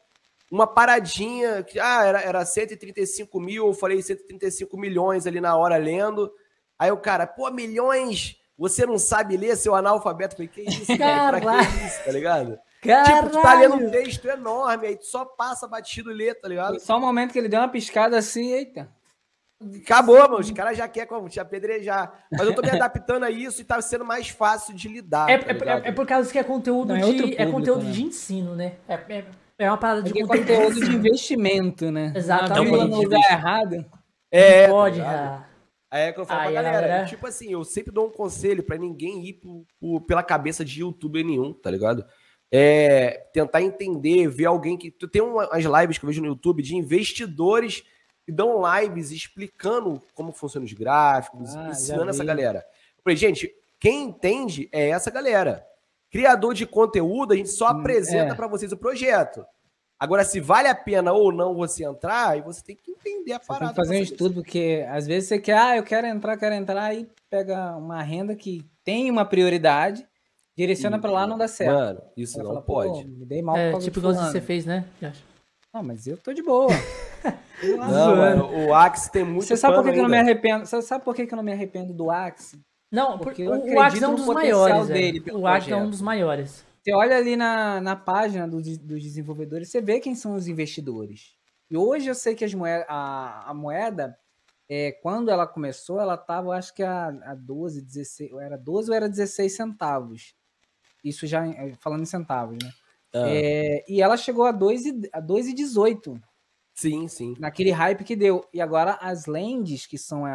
uma 0.51 0.67
paradinha, 0.67 1.63
que, 1.63 1.81
ah, 1.81 2.05
era, 2.05 2.21
era 2.21 2.45
135 2.45 3.41
mil, 3.41 3.69
eu 3.69 3.73
falei 3.73 4.03
135 4.03 4.77
milhões 4.77 5.27
ali 5.27 5.41
na 5.41 5.57
hora 5.57 5.79
lendo, 5.79 6.31
aí 6.79 6.91
o 6.91 6.99
cara, 6.99 7.27
pô, 7.27 7.51
milhões, 7.51 8.37
você 8.59 8.85
não 8.85 8.99
sabe 8.99 9.37
ler, 9.37 9.57
seu 9.57 9.75
analfabeto, 9.75 10.35
eu 10.35 10.37
falei, 10.37 10.49
que 10.49 10.63
isso, 10.63 10.99
cara, 10.99 11.41
pra 11.41 11.65
que 11.65 11.87
isso, 11.87 12.05
tá 12.05 12.13
ligado? 12.13 12.59
caralho. 12.83 13.17
Tipo, 13.17 13.31
tu 13.31 13.43
tá 13.43 13.55
lendo 13.55 13.77
um 13.77 13.91
texto 13.91 14.29
enorme, 14.29 14.89
aí 14.89 14.97
tu 14.97 15.07
só 15.07 15.25
passa 15.25 15.67
batido 15.67 16.11
e 16.11 16.15
lê, 16.15 16.35
tá 16.35 16.49
ligado? 16.49 16.79
Só 16.81 16.99
o 16.99 17.01
momento 17.01 17.33
que 17.33 17.39
ele 17.39 17.49
deu 17.49 17.61
uma 17.61 17.69
piscada 17.69 18.19
assim, 18.19 18.53
eita. 18.53 18.91
Acabou, 19.85 20.19
mano, 20.19 20.39
os 20.39 20.51
caras 20.51 20.77
já 20.77 20.87
querem 20.89 21.09
como, 21.09 21.29
te 21.29 21.39
apedrejar. 21.41 22.27
Mas 22.31 22.43
eu 22.43 22.55
tô 22.55 22.63
me 22.63 22.71
adaptando 22.71 23.25
a 23.25 23.31
isso 23.31 23.61
e 23.61 23.65
tá 23.65 23.81
sendo 23.81 24.05
mais 24.05 24.29
fácil 24.29 24.75
de 24.75 24.89
lidar, 24.89 25.29
É, 25.31 25.39
tá 25.39 25.53
é, 25.53 25.79
é, 25.87 25.89
é 25.89 25.93
por 25.93 26.07
causa 26.07 26.31
que 26.31 26.39
é 26.39 26.43
conteúdo 26.45 26.89
Não, 26.89 26.97
é 26.97 27.01
de. 27.01 27.07
É 27.07 27.11
público, 27.47 27.53
conteúdo 27.53 27.85
né? 27.85 27.91
de 27.91 28.03
ensino, 28.05 28.55
né? 28.55 28.75
É, 28.89 28.95
é, 29.09 29.25
é 29.59 29.69
uma 29.71 29.79
parada 29.79 30.03
de 30.03 30.11
Porque 30.11 30.21
é 30.23 30.27
conteúdo. 30.27 30.65
conteúdo 30.67 30.87
de 30.91 30.97
investimento, 30.97 31.91
né? 31.91 32.13
Exatamente. 32.17 32.71
Não 32.77 32.89
no 32.89 33.03
lugar 33.03 33.21
errado. 33.31 33.85
É, 34.31 34.67
tá 34.67 34.73
Pode, 34.73 34.97
ligado? 34.97 35.15
ah. 35.15 35.49
Aí 35.91 36.03
é 36.09 36.13
que 36.13 36.21
eu 36.21 36.25
falo 36.25 36.41
Aí 36.41 36.53
pra 36.55 36.63
galera. 36.63 37.05
Tipo 37.05 37.27
assim, 37.27 37.53
eu 37.53 37.63
sempre 37.65 37.93
dou 37.93 38.07
um 38.07 38.11
conselho 38.11 38.63
pra 38.63 38.79
ninguém 38.79 39.27
ir 39.27 39.35
pro- 39.35 39.67
pro- 39.79 40.01
pela 40.01 40.23
cabeça 40.23 40.65
de 40.65 40.81
youtuber 40.81 41.23
nenhum, 41.23 41.53
tá 41.53 41.71
ligado? 41.71 42.03
É, 42.51 43.27
tentar 43.33 43.61
entender, 43.63 44.27
ver 44.29 44.47
alguém 44.47 44.77
que. 44.77 44.91
Tu 44.91 45.07
tem 45.07 45.21
umas 45.23 45.65
lives 45.65 45.99
que 45.99 46.05
eu 46.05 46.09
vejo 46.09 46.21
no 46.23 46.29
YouTube 46.29 46.63
de 46.63 46.75
investidores 46.77 47.83
que 48.25 48.33
dão 48.33 48.61
lives 48.81 49.11
explicando 49.11 50.01
como 50.15 50.33
funcionam 50.33 50.65
os 50.67 50.73
gráficos, 50.73 51.55
Ah, 51.57 51.71
ensinando 51.71 52.11
essa 52.11 52.25
galera. 52.25 52.65
Eu 52.97 53.03
falei, 53.03 53.17
gente, 53.17 53.53
quem 53.81 54.05
entende 54.05 54.69
é 54.73 54.91
essa 54.91 55.11
galera. 55.11 55.67
Criador 56.11 56.55
de 56.55 56.67
conteúdo, 56.67 57.33
a 57.33 57.37
gente 57.37 57.49
só 57.49 57.67
Hum, 57.73 57.81
apresenta 57.81 58.33
é. 58.33 58.35
pra 58.35 58.47
vocês 58.47 58.71
o 58.71 58.77
projeto. 58.77 59.45
Agora, 59.99 60.25
se 60.25 60.41
vale 60.41 60.67
a 60.69 60.75
pena 60.75 61.13
ou 61.13 61.33
não 61.33 61.55
você 61.55 61.85
entrar, 61.85 62.31
aí 62.31 62.41
você 62.43 62.61
tem 62.63 62.75
que 62.77 62.91
entender 62.91 63.33
a 63.33 63.39
Você 63.39 63.47
tem 63.47 63.47
parada. 63.47 63.71
que 63.73 63.77
fazer 63.77 63.97
um 63.97 64.03
estudo, 64.03 64.35
porque 64.35 64.85
às 64.91 65.07
vezes 65.07 65.29
você 65.29 65.39
quer, 65.39 65.57
ah, 65.57 65.77
eu 65.77 65.83
quero 65.85 66.07
entrar, 66.09 66.37
quero 66.37 66.55
entrar, 66.55 66.93
e 66.95 67.09
pega 67.31 67.77
uma 67.77 68.03
renda 68.03 68.35
que 68.35 68.65
tem 68.85 69.09
uma 69.11 69.25
prioridade, 69.25 70.05
direciona 70.57 70.99
pra 70.99 71.11
lá, 71.11 71.25
não 71.27 71.39
dá 71.39 71.47
certo. 71.49 71.73
Mano, 71.73 72.03
isso 72.17 72.37
não 72.39 72.47
falar, 72.47 72.61
pô, 72.63 72.75
pode. 72.75 73.07
me 73.07 73.25
dei 73.25 73.41
mal 73.43 73.57
É, 73.57 73.79
tipo 73.79 74.01
igual 74.01 74.13
fulano. 74.13 74.33
você 74.33 74.41
fez, 74.41 74.67
né? 74.67 74.85
Josh? 75.01 75.23
Não, 75.73 75.83
mas 75.83 76.07
eu 76.07 76.17
tô 76.17 76.33
de 76.33 76.43
boa. 76.43 76.69
Não, 77.63 78.17
mano, 78.17 78.67
o 78.67 78.75
Axe 78.75 79.11
tem 79.11 79.25
muito 79.25 79.47
Você 79.47 79.57
sabe 79.57 79.77
por 79.77 79.85
que, 79.85 79.93
que 79.93 79.99
eu 79.99 80.03
não 80.03 80.11
me 80.11 80.19
arrependo? 80.19 80.67
Você 80.67 80.83
sabe 80.83 81.05
por 81.05 81.15
que, 81.15 81.27
que 81.27 81.33
eu 81.33 81.37
não 81.37 81.45
me 81.45 81.53
arrependo 81.53 81.93
do 81.95 82.11
Axe? 82.11 82.61
Não, 82.91 83.17
Porque 83.19 83.45
porque 83.45 83.71
eu 83.71 83.77
o, 83.77 83.81
Axe 83.81 84.03
é 84.03 84.09
um 84.09 84.15
dos 84.17 84.27
maiores. 84.27 84.89
dele 84.89 85.21
pelo 85.21 85.41
o 85.41 85.47
Axe 85.47 85.71
é 85.71 85.77
um 85.77 85.89
dos 85.89 86.01
maiores. 86.01 86.65
Você 86.83 86.93
olha 86.93 87.17
ali 87.17 87.37
na, 87.37 87.81
na 87.81 87.95
página 87.95 88.49
do 88.49 88.57
dos 88.61 89.03
desenvolvedores, 89.03 89.71
você 89.71 89.81
vê 89.81 90.01
quem 90.01 90.17
são 90.17 90.35
os 90.35 90.49
investidores. 90.49 91.37
E 91.71 91.77
hoje 91.77 92.09
eu 92.09 92.15
sei 92.17 92.35
que 92.35 92.45
as 92.45 92.53
moe- 92.53 92.85
a, 92.89 93.45
a 93.51 93.55
moeda, 93.55 94.19
é, 94.69 94.91
quando 95.01 95.31
ela 95.31 95.47
começou, 95.47 96.01
ela 96.01 96.15
estava, 96.17 96.57
acho 96.57 96.75
que 96.75 96.83
a, 96.83 97.07
a 97.25 97.35
12, 97.37 97.81
16, 97.81 98.33
ou 98.33 98.41
era 98.41 98.59
12 98.59 98.91
ou 98.91 98.97
era 98.97 99.09
16 99.09 99.55
centavos. 99.55 100.35
Isso 101.05 101.27
já 101.29 101.47
em- 101.47 101.75
falando 101.77 102.03
em 102.03 102.07
centavos, 102.07 102.59
né? 102.61 102.71
Ah, 103.15 103.25
É, 103.29 103.85
e 103.89 104.01
ela 104.01 104.17
chegou 104.17 104.45
a 104.47 104.53
2 104.53 104.87
e, 104.87 105.11
a 105.13 105.21
2,18 105.21 106.19
sim, 106.75 107.07
sim. 107.09 107.35
naquele 107.39 107.71
hype 107.71 108.05
que 108.05 108.17
deu. 108.17 108.45
E 108.53 108.61
agora 108.61 108.99
as 109.01 109.27
lands, 109.27 109.87
que 109.87 109.99
são 109.99 110.25
a- 110.25 110.31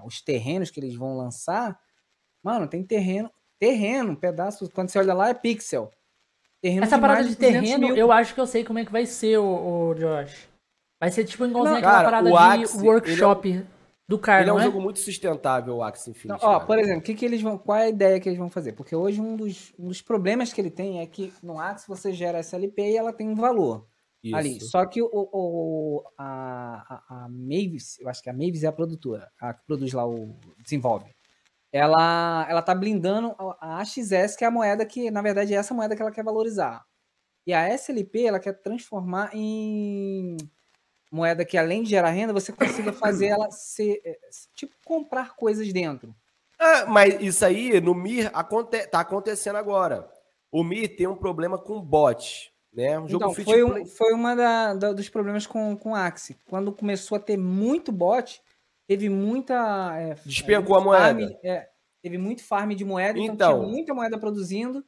a- 0.00 0.02
os 0.04 0.20
terrenos 0.20 0.70
que 0.70 0.78
eles 0.78 0.94
vão 0.94 1.16
lançar, 1.16 1.78
mano, 2.42 2.66
tem 2.68 2.82
terreno, 2.84 3.30
terreno, 3.58 4.16
pedaço, 4.16 4.70
quando 4.70 4.90
você 4.90 4.98
olha 4.98 5.14
lá 5.14 5.28
é 5.30 5.34
pixel. 5.34 5.90
Terreno 6.60 6.84
Essa 6.84 6.98
parada 6.98 7.24
de 7.24 7.34
200 7.34 7.38
terreno, 7.62 7.86
mil. 7.88 7.96
eu 7.96 8.12
acho 8.12 8.34
que 8.34 8.40
eu 8.40 8.46
sei 8.46 8.64
como 8.64 8.78
é 8.78 8.84
que 8.84 8.92
vai 8.92 9.06
ser, 9.06 9.38
o, 9.38 9.88
o 9.88 9.94
Josh. 9.94 10.46
Vai 11.00 11.10
ser 11.10 11.24
tipo 11.24 11.46
igualzinho 11.46 11.72
Não, 11.72 11.78
aquela 11.78 11.92
cara, 11.94 12.04
parada 12.04 12.28
o 12.28 12.32
de 12.32 12.62
Axe, 12.64 12.86
workshop 12.86 13.66
do 14.10 14.18
cara, 14.18 14.42
Ele 14.42 14.50
é 14.50 14.52
um 14.52 14.56
não 14.56 14.62
é? 14.62 14.66
jogo 14.66 14.80
muito 14.80 14.98
sustentável, 14.98 15.76
o 15.76 15.82
Axe 15.82 16.08
Não, 16.08 16.14
Infinity. 16.16 16.44
ó, 16.44 16.52
cara. 16.54 16.66
por 16.66 16.78
exemplo, 16.78 17.02
que, 17.02 17.14
que 17.14 17.24
eles 17.24 17.40
vão. 17.40 17.56
Qual 17.56 17.78
é 17.78 17.84
a 17.84 17.88
ideia 17.88 18.18
que 18.20 18.28
eles 18.28 18.38
vão 18.38 18.50
fazer? 18.50 18.72
Porque 18.72 18.94
hoje 18.94 19.20
um 19.20 19.36
dos, 19.36 19.72
um 19.78 19.86
dos 19.88 20.02
problemas 20.02 20.52
que 20.52 20.60
ele 20.60 20.70
tem 20.70 21.00
é 21.00 21.06
que 21.06 21.32
no 21.42 21.58
Axie 21.60 21.86
você 21.88 22.12
gera 22.12 22.40
SLP 22.40 22.82
e 22.92 22.96
ela 22.96 23.12
tem 23.12 23.28
um 23.28 23.34
valor. 23.36 23.86
Isso. 24.22 24.36
ali. 24.36 24.60
Só 24.60 24.84
que 24.84 25.00
o, 25.00 25.08
o- 25.12 26.02
a, 26.18 27.02
a, 27.08 27.24
a 27.24 27.28
Mavis, 27.30 27.98
eu 28.00 28.08
acho 28.08 28.22
que 28.22 28.28
a 28.28 28.32
Mavis 28.34 28.64
é 28.64 28.66
a 28.66 28.72
produtora, 28.72 29.30
a 29.40 29.54
que 29.54 29.64
produz 29.66 29.92
lá 29.92 30.06
o. 30.06 30.36
desenvolve. 30.62 31.06
Ela, 31.72 32.46
ela 32.50 32.62
tá 32.62 32.74
blindando 32.74 33.34
a 33.38 33.76
a 33.76 33.80
AXS, 33.80 34.34
que 34.36 34.44
é 34.44 34.48
a 34.48 34.50
moeda 34.50 34.84
que, 34.84 35.10
na 35.10 35.22
verdade, 35.22 35.54
é 35.54 35.56
essa 35.56 35.72
moeda 35.72 35.94
que 35.94 36.02
ela 36.02 36.10
quer 36.10 36.24
valorizar. 36.24 36.84
E 37.46 37.52
a 37.54 37.68
SLP, 37.72 38.24
ela 38.26 38.40
quer 38.40 38.54
transformar 38.60 39.30
em 39.32 40.36
moeda 41.10 41.44
que, 41.44 41.58
além 41.58 41.82
de 41.82 41.90
gerar 41.90 42.10
renda, 42.10 42.32
você 42.32 42.52
consiga 42.52 42.92
fazer 42.92 43.26
ela 43.28 43.50
ser. 43.50 44.00
é, 44.04 44.18
Tipo, 44.54 44.74
comprar 44.84 45.34
coisas 45.36 45.72
dentro. 45.72 46.14
Ah, 46.58 46.84
mas 46.86 47.20
isso 47.22 47.44
aí 47.44 47.80
no 47.80 47.94
Mir 47.94 48.30
aconte 48.34 48.86
tá 48.86 49.00
acontecendo 49.00 49.56
agora. 49.56 50.08
O 50.52 50.62
Mir 50.62 50.88
tem 50.88 51.06
um 51.06 51.16
problema 51.16 51.56
com 51.58 51.80
bot, 51.80 52.52
né? 52.72 52.98
Um 52.98 53.06
Então, 53.06 53.32
foi, 53.34 53.64
um, 53.64 53.86
foi 53.86 54.12
uma 54.12 54.34
da- 54.36 54.74
da- 54.74 54.92
dos 54.92 55.08
problemas 55.08 55.46
com, 55.46 55.76
com 55.76 55.94
Axie. 55.94 56.36
Quando 56.48 56.70
começou 56.72 57.16
a 57.16 57.20
ter 57.20 57.36
muito 57.38 57.90
bot, 57.90 58.42
teve 58.86 59.08
muita. 59.08 59.54
é, 59.98 60.14
Despencou 60.26 60.80
muito 60.82 60.92
a 60.94 60.98
farm, 60.98 61.18
moeda. 61.20 61.38
é, 61.42 61.68
teve 62.02 62.18
muito 62.18 62.42
farm 62.44 62.70
de 62.72 62.84
moeda, 62.84 63.18
então, 63.18 63.34
Então. 63.34 63.60
tinha 63.60 63.72
muita 63.72 63.94
moeda 63.94 64.18
produzindo 64.18 64.84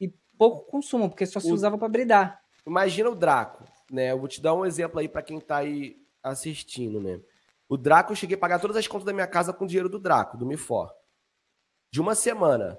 e 0.00 0.08
pouco 0.38 0.70
consumo, 0.70 1.08
porque 1.08 1.26
só 1.26 1.40
se 1.40 1.50
O- 1.50 1.54
usava 1.54 1.76
para 1.76 1.88
bridar. 1.88 2.40
Imagina 2.66 3.08
o 3.10 3.14
Draco, 3.16 3.64
né? 3.90 4.12
Eu 4.12 4.18
vou 4.18 4.28
te 4.28 4.40
dar 4.40 4.54
um 4.54 4.64
exemplo 4.64 5.00
aí 5.00 5.08
pra 5.08 5.22
quem 5.22 5.40
tá 5.40 5.58
aí 5.58 5.96
assistindo, 6.22 7.00
né? 7.00 7.20
O 7.68 7.76
Draco, 7.76 8.12
eu 8.12 8.16
cheguei 8.16 8.36
a 8.36 8.40
pagar 8.40 8.58
todas 8.58 8.76
as 8.76 8.86
contas 8.86 9.04
da 9.04 9.12
minha 9.12 9.26
casa 9.26 9.52
com 9.52 9.64
o 9.64 9.68
dinheiro 9.68 9.88
do 9.88 9.98
Draco, 9.98 10.38
do 10.38 10.46
Mifor. 10.46 10.90
De 11.90 12.00
uma 12.00 12.14
semana. 12.14 12.78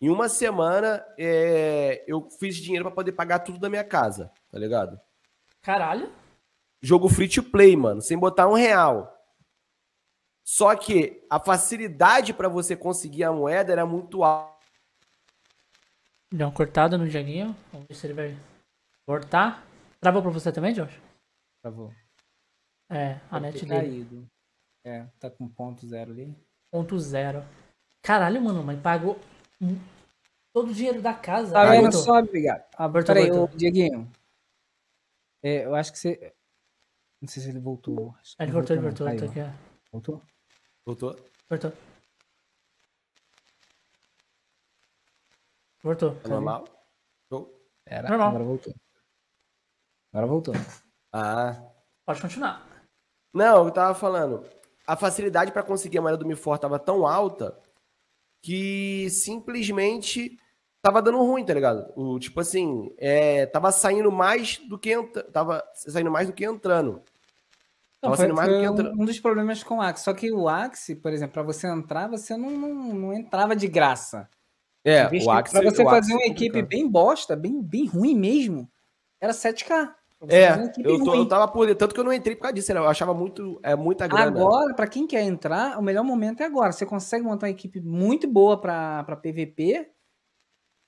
Em 0.00 0.08
uma 0.08 0.28
semana, 0.28 1.04
é, 1.18 2.04
eu 2.06 2.28
fiz 2.30 2.56
dinheiro 2.56 2.84
pra 2.84 2.94
poder 2.94 3.12
pagar 3.12 3.40
tudo 3.40 3.58
da 3.58 3.70
minha 3.70 3.84
casa, 3.84 4.32
tá 4.50 4.58
ligado? 4.58 5.00
Caralho. 5.60 6.12
Jogo 6.80 7.08
free 7.08 7.28
to 7.28 7.42
play, 7.42 7.76
mano, 7.76 8.00
sem 8.00 8.18
botar 8.18 8.48
um 8.48 8.54
real. 8.54 9.16
Só 10.44 10.74
que 10.74 11.24
a 11.30 11.38
facilidade 11.38 12.34
pra 12.34 12.48
você 12.48 12.74
conseguir 12.74 13.22
a 13.22 13.32
moeda 13.32 13.72
era 13.72 13.86
muito 13.86 14.24
alta. 14.24 14.52
Deu 16.32 16.48
uma 16.48 16.52
cortada 16.52 16.98
no 16.98 17.08
Dieguinho. 17.08 17.54
Vamos 17.72 17.86
ver 17.86 17.94
se 17.94 18.06
ele 18.06 18.14
vai 18.14 18.36
cortar. 19.06 19.64
Travou 20.02 20.20
pra 20.20 20.32
você 20.32 20.50
também, 20.50 20.74
Josh? 20.74 21.00
Travou. 21.62 21.94
É, 22.90 23.20
a 23.30 23.38
Deve 23.38 23.52
net 23.52 23.66
dele. 23.66 23.80
caído. 23.80 24.30
É, 24.84 25.06
tá 25.20 25.30
com 25.30 25.48
ponto 25.48 25.86
zero 25.86 26.10
ali. 26.10 26.36
Ponto 26.72 26.98
zero. 26.98 27.44
Caralho, 28.02 28.42
mano, 28.42 28.64
mas 28.64 28.80
pagou 28.80 29.16
todo 30.52 30.70
o 30.70 30.74
dinheiro 30.74 31.00
da 31.00 31.14
casa. 31.14 31.52
Tá 31.52 31.62
Ah, 31.62 31.70
vendo? 31.70 31.82
voltou. 31.82 32.02
Sobe, 32.02 32.28
obrigado. 32.28 32.64
Voltou, 32.76 33.04
peraí, 33.04 33.30
voltou. 33.30 33.54
ô, 33.54 33.56
Dieguinho. 33.56 34.10
É, 35.40 35.64
eu 35.66 35.74
acho 35.76 35.92
que 35.92 35.98
você. 36.00 36.34
Não 37.20 37.28
sei 37.28 37.40
se 37.44 37.48
ele 37.50 37.60
voltou. 37.60 38.12
Acho 38.20 38.36
que 38.36 38.42
Ele 38.42 38.50
voltou, 38.50 38.74
ele 38.76 38.82
voltou, 38.84 39.08
ele 39.08 39.28
tá 39.28 39.46
ó. 39.46 39.72
Voltou? 39.92 40.22
Voltou? 40.84 41.16
Voltou. 41.48 41.72
Voltou. 45.80 46.14
Tá 46.16 46.28
normal? 46.28 46.64
Show? 47.28 47.48
Era, 47.86 48.08
Normal. 48.08 48.28
agora 48.30 48.44
voltou. 48.44 48.74
Agora 50.12 50.26
voltou. 50.26 50.54
Ah. 51.12 51.62
Pode 52.04 52.20
continuar. 52.20 52.66
Não, 53.32 53.64
eu 53.64 53.70
tava 53.70 53.94
falando. 53.94 54.44
A 54.86 54.96
facilidade 54.96 55.52
pra 55.52 55.62
conseguir 55.62 55.98
a 55.98 56.02
moeda 56.02 56.18
do 56.18 56.26
Mifor 56.26 56.58
tava 56.58 56.78
tão 56.78 57.06
alta 57.06 57.58
que 58.42 59.08
simplesmente 59.10 60.36
tava 60.82 61.00
dando 61.00 61.18
ruim, 61.18 61.44
tá 61.44 61.54
ligado? 61.54 61.92
O, 61.96 62.18
tipo 62.18 62.40
assim, 62.40 62.92
é, 62.98 63.46
tava 63.46 63.70
saindo 63.70 64.10
mais 64.10 64.58
do 64.58 64.78
que 64.78 65.00
tava 65.32 65.64
saindo 65.74 66.10
mais 66.10 66.26
do 66.26 66.32
que 66.32 66.44
entrando. 66.44 67.02
Não, 68.02 68.10
Tava 68.10 68.16
foi, 68.16 68.24
sendo 68.26 68.34
mais 68.34 68.48
do 68.48 68.54
que 68.58 68.68
um, 68.68 68.72
entra- 68.72 68.92
um 68.98 69.04
dos 69.04 69.20
problemas 69.20 69.62
com 69.62 69.76
o 69.76 69.80
Axie. 69.80 70.04
Só 70.04 70.12
que 70.12 70.32
o 70.32 70.48
Axie, 70.48 70.96
por 70.96 71.12
exemplo, 71.12 71.34
para 71.34 71.44
você 71.44 71.68
entrar, 71.68 72.08
você 72.08 72.36
não, 72.36 72.50
não, 72.50 72.74
não 72.94 73.12
entrava 73.12 73.54
de 73.54 73.68
graça. 73.68 74.28
É, 74.84 75.04
o 75.04 75.30
Axie, 75.30 75.52
pra 75.60 75.70
você 75.70 75.84
fazer 75.84 75.98
Axie 75.98 76.12
uma 76.14 76.22
é 76.22 76.26
equipe 76.26 76.62
bem 76.62 76.88
bosta, 76.90 77.36
bem, 77.36 77.62
bem 77.62 77.86
ruim 77.86 78.16
mesmo, 78.16 78.68
era 79.20 79.32
7k. 79.32 79.94
É, 80.28 80.52
eu, 80.84 81.02
tô- 81.04 81.14
eu 81.14 81.26
tava 81.28 81.48
por 81.48 81.74
tanto 81.74 81.94
que 81.94 82.00
eu 82.00 82.04
não 82.04 82.12
entrei 82.12 82.36
por 82.36 82.42
causa 82.42 82.54
disso, 82.54 82.72
né? 82.72 82.80
eu 82.80 82.88
achava 82.88 83.12
muito, 83.12 83.58
é 83.62 83.74
muita 83.74 84.06
grana. 84.06 84.26
Agora, 84.40 84.74
para 84.74 84.86
quem 84.86 85.06
quer 85.06 85.22
entrar, 85.22 85.78
o 85.78 85.82
melhor 85.82 86.04
momento 86.04 86.42
é 86.42 86.44
agora. 86.46 86.72
Você 86.72 86.86
consegue 86.86 87.24
montar 87.24 87.46
uma 87.46 87.50
equipe 87.52 87.80
muito 87.80 88.28
boa 88.28 88.60
para 88.60 89.04
PVP 89.16 89.90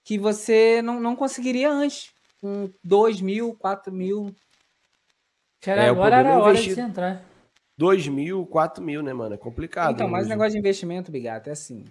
que 0.04 0.18
você 0.18 0.80
não, 0.82 1.00
não 1.00 1.16
conseguiria 1.16 1.70
antes. 1.70 2.12
Com 2.40 2.70
2 2.82 3.20
mil, 3.20 3.54
4 3.56 3.92
mil. 3.92 4.34
Era- 5.66 5.84
É, 5.84 5.88
agora 5.88 6.16
era 6.16 6.34
a 6.34 6.38
hora 6.38 6.54
de 6.54 6.78
entrar. 6.78 7.24
2 7.76 8.06
mil, 8.06 8.46
4 8.46 8.84
mil, 8.84 9.02
né, 9.02 9.12
mano? 9.14 9.34
É 9.34 9.38
complicado. 9.38 9.94
Então, 9.94 10.06
mas 10.08 10.22
hoje. 10.22 10.30
negócio 10.30 10.52
de 10.52 10.58
investimento, 10.58 11.10
Bigato, 11.10 11.48
é 11.48 11.52
assim. 11.52 11.84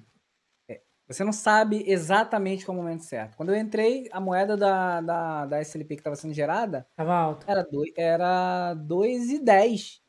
Você 1.08 1.24
não 1.24 1.34
sabe 1.34 1.84
exatamente 1.86 2.66
qual 2.66 2.78
é 2.78 2.80
o 2.80 2.84
momento 2.84 3.04
certo. 3.04 3.36
Quando 3.36 3.54
eu 3.54 3.60
entrei, 3.60 4.08
a 4.12 4.20
moeda 4.20 4.56
da, 4.56 5.02
da, 5.02 5.46
da 5.46 5.62
SLP 5.62 5.96
que 5.96 6.02
estava 6.02 6.16
sendo 6.16 6.34
gerada 6.34 6.88
Tava 6.96 7.14
alto. 7.14 7.46
era 7.50 7.64
2 7.64 7.92
era 7.98 8.76
2,10. 8.76 10.00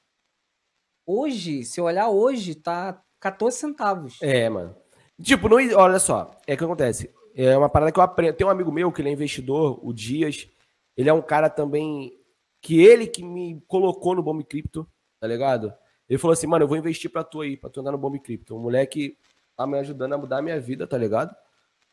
Hoje, 1.06 1.64
se 1.64 1.80
eu 1.80 1.84
olhar 1.84 2.08
hoje, 2.08 2.54
tá 2.54 3.02
14 3.20 3.56
centavos. 3.56 4.18
É, 4.22 4.48
mano. 4.48 4.74
Tipo, 5.20 5.48
não, 5.48 5.56
olha 5.76 5.98
só, 5.98 6.30
é 6.46 6.54
o 6.54 6.56
que 6.56 6.64
acontece. 6.64 7.12
É 7.34 7.56
uma 7.56 7.68
parada 7.68 7.92
que 7.92 7.98
eu 7.98 8.02
aprendo. 8.02 8.36
Tem 8.36 8.46
um 8.46 8.50
amigo 8.50 8.72
meu 8.72 8.92
que 8.92 9.02
ele 9.02 9.10
é 9.10 9.12
investidor, 9.12 9.80
o 9.82 9.92
Dias. 9.92 10.48
Ele 10.96 11.08
é 11.08 11.12
um 11.12 11.22
cara 11.22 11.50
também 11.50 12.12
que 12.60 12.80
ele 12.82 13.06
que 13.06 13.22
me 13.22 13.60
colocou 13.66 14.14
no 14.14 14.22
Bomb 14.22 14.42
Crypto, 14.44 14.88
tá 15.20 15.26
ligado? 15.26 15.74
Ele 16.08 16.18
falou 16.18 16.32
assim, 16.32 16.46
mano, 16.46 16.64
eu 16.64 16.68
vou 16.68 16.76
investir 16.76 17.10
pra 17.10 17.24
tu 17.24 17.40
aí, 17.40 17.56
pra 17.56 17.68
tu 17.68 17.80
andar 17.80 17.92
no 17.92 17.98
Bomb 17.98 18.18
Crypto. 18.20 18.56
Um 18.56 18.60
moleque 18.60 19.18
tá 19.56 19.66
me 19.66 19.78
ajudando 19.78 20.12
a 20.14 20.18
mudar 20.18 20.38
a 20.38 20.42
minha 20.42 20.60
vida, 20.60 20.86
tá 20.86 20.96
ligado? 20.98 21.34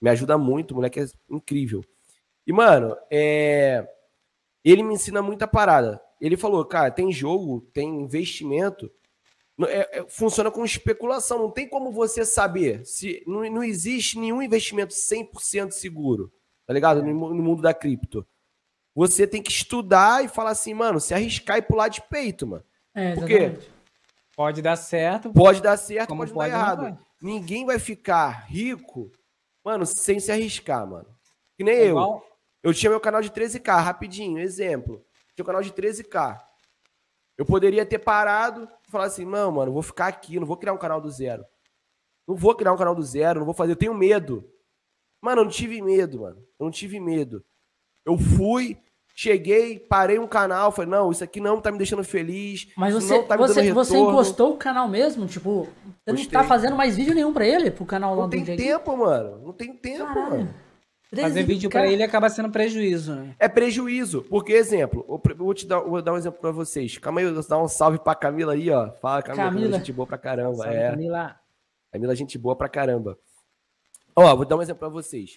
Me 0.02 0.10
ajuda 0.10 0.38
muito, 0.38 0.72
o 0.72 0.76
moleque 0.76 1.00
é 1.00 1.06
incrível. 1.30 1.84
E, 2.46 2.52
mano, 2.52 2.96
é... 3.12 3.88
ele 4.64 4.84
me 4.84 4.94
ensina 4.96 5.22
muita 5.22 5.48
parada. 5.48 6.02
Ele 6.20 6.38
falou, 6.38 6.64
cara, 6.66 6.92
tem 6.92 7.12
jogo, 7.12 7.62
tem 7.74 8.02
investimento, 8.02 8.92
é- 9.68 10.00
é- 10.00 10.06
funciona 10.10 10.50
com 10.50 10.66
especulação. 10.66 11.38
Não 11.40 11.52
tem 11.52 11.68
como 11.68 11.92
você 11.92 12.26
saber 12.26 12.86
se 12.86 13.24
não, 13.28 13.42
não 13.52 13.64
existe 13.64 14.18
nenhum 14.18 14.42
investimento 14.42 14.94
100% 14.94 15.72
seguro, 15.72 16.32
tá 16.66 16.74
ligado? 16.74 17.04
No, 17.04 17.14
mu- 17.14 17.34
no 17.34 17.44
mundo 17.44 17.62
da 17.62 17.74
cripto. 17.74 18.26
Você 18.96 19.26
tem 19.26 19.42
que 19.42 19.52
estudar 19.52 20.24
e 20.26 20.28
falar 20.28 20.50
assim, 20.52 20.74
mano, 20.74 21.00
se 21.00 21.14
arriscar 21.14 21.58
e 21.58 21.62
pular 21.62 21.88
de 21.88 22.02
peito, 22.02 22.46
mano. 22.46 22.64
É, 22.94 23.14
Por 23.14 23.26
quê? 23.26 23.58
Pode 24.36 24.62
dar 24.62 24.76
certo. 24.76 25.32
Pode 25.32 25.62
dar 25.62 25.78
certo, 25.78 26.10
pode, 26.16 26.34
pode, 26.34 26.52
dar 26.52 26.58
errado. 26.58 26.98
Ninguém 27.22 27.66
vai 27.66 27.78
ficar 27.80 28.30
rico, 28.48 29.12
mano, 29.64 29.86
sem 29.86 30.20
se 30.20 30.32
arriscar, 30.32 30.86
mano. 30.88 31.08
Que 31.58 31.64
nem 31.64 31.76
É 31.76 31.84
eu. 31.84 31.90
igual- 31.90 32.26
Eu 32.64 32.74
tinha 32.74 32.90
meu 32.90 33.00
canal 33.00 33.22
de 33.22 33.32
13k, 33.32 33.80
rapidinho, 33.82 34.38
exemplo. 34.40 35.04
Tinha 35.36 35.44
um 35.44 35.46
canal 35.46 35.62
de 35.64 35.72
13k. 35.74 36.40
Eu 37.38 37.46
poderia 37.46 37.86
ter 37.86 37.98
parado 38.00 38.70
e 38.88 38.92
falar 38.92 39.06
assim, 39.06 39.26
não, 39.26 39.52
mano, 39.52 39.72
vou 39.72 39.82
ficar 39.82 40.08
aqui, 40.08 40.40
não 40.40 40.46
vou 40.46 40.58
criar 40.58 40.74
um 40.74 40.78
canal 40.78 41.02
do 41.02 41.10
zero. 41.10 41.44
Não 42.28 42.36
vou 42.36 42.54
criar 42.56 42.72
um 42.74 42.78
canal 42.78 42.94
do 42.94 43.02
zero, 43.02 43.40
não 43.40 43.46
vou 43.46 43.54
fazer, 43.56 43.72
eu 43.72 43.76
tenho 43.76 43.94
medo. 43.96 44.48
Mano, 45.20 45.42
eu 45.42 45.46
não 45.46 45.52
tive 45.52 45.82
medo, 45.82 46.22
mano. 46.22 46.40
Eu 46.60 46.66
não 46.66 46.72
tive 46.72 47.00
medo. 47.00 47.44
Eu 48.06 48.18
fui, 48.18 48.78
cheguei, 49.16 49.80
parei 49.80 50.18
um 50.20 50.28
canal, 50.28 50.72
falei, 50.72 50.90
não, 50.92 51.12
isso 51.12 51.24
aqui 51.24 51.40
não 51.40 51.60
tá 51.62 51.72
me 51.72 51.78
deixando 51.78 52.04
feliz. 52.04 52.68
Mas 52.76 52.94
você, 52.94 53.14
não 53.18 53.24
tá 53.24 53.36
me 53.38 53.48
você, 53.48 53.62
dando 53.62 53.74
você 53.74 53.98
encostou 53.98 54.54
o 54.54 54.58
canal 54.58 54.88
mesmo? 54.88 55.26
Tipo, 55.28 55.64
você 55.64 56.12
não 56.12 56.16
Gostei. 56.16 56.32
tá 56.32 56.44
fazendo 56.44 56.76
mais 56.76 56.96
vídeo 56.96 57.14
nenhum 57.14 57.34
pra 57.34 57.46
ele? 57.46 57.72
Pro 57.72 57.86
canal 57.86 58.12
lá 58.16 58.22
Não 58.22 58.30
do 58.30 58.32
tem 58.32 58.44
Dieguinho? 58.44 58.78
tempo, 58.80 58.98
mano. 58.98 59.40
Não 59.46 59.54
tem 59.54 59.74
tempo, 59.74 60.06
Caralho. 60.06 60.30
mano. 60.32 60.54
Fazer 61.14 61.44
vídeo 61.44 61.70
pra 61.70 61.86
ele 61.88 62.04
acaba 62.04 62.30
sendo 62.30 62.50
prejuízo, 62.50 63.14
né? 63.14 63.36
É 63.38 63.50
prejuízo, 63.50 64.26
porque, 64.30 64.54
exemplo, 64.54 65.06
eu 65.10 65.36
vou 65.36 65.54
te 65.54 65.68
dar, 65.68 65.82
vou 65.82 66.02
dar 66.02 66.14
um 66.14 66.18
exemplo 66.18 66.40
pra 66.40 66.52
vocês. 66.52 66.98
Calma 66.98 67.20
aí, 67.20 67.26
eu 67.26 67.34
vou 67.34 67.46
dar 67.46 67.58
um 67.62 67.68
salve 67.68 68.00
pra 68.00 68.16
Camila 68.16 68.54
aí, 68.54 68.70
ó. 68.70 68.92
Fala, 68.94 69.22
Camila, 69.22 69.44
Camila. 69.44 69.62
Camila 69.64 69.78
gente 69.80 69.92
boa 69.92 70.08
pra 70.08 70.18
caramba. 70.18 70.56
Salve, 70.56 70.74
é, 70.74 70.90
Camila. 70.90 71.36
Camila, 71.92 72.16
gente 72.16 72.38
boa 72.38 72.56
pra 72.56 72.70
caramba. 72.70 73.20
Ó, 74.16 74.34
vou 74.38 74.46
dar 74.46 74.56
um 74.56 74.62
exemplo 74.62 74.80
pra 74.80 74.88
vocês. 74.88 75.36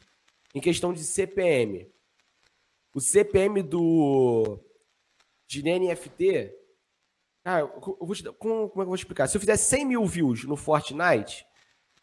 Em 0.55 0.61
questão 0.61 0.93
de 0.93 1.03
CPM. 1.03 1.89
O 2.95 3.01
CPM 3.01 3.63
do. 3.63 4.59
de 5.49 5.63
NFT. 5.63 6.55
Cara, 7.43 7.61
eu 7.61 7.99
vou 8.01 8.15
te. 8.15 8.23
Como, 8.33 8.69
como 8.69 8.69
é 8.69 8.69
que 8.69 8.81
eu 8.81 8.87
vou 8.87 8.95
explicar? 8.95 9.27
Se 9.27 9.37
eu 9.37 9.41
fizesse 9.41 9.69
100 9.69 9.85
mil 9.85 10.07
views 10.07 10.45
no 10.45 10.57
Fortnite, 10.57 11.45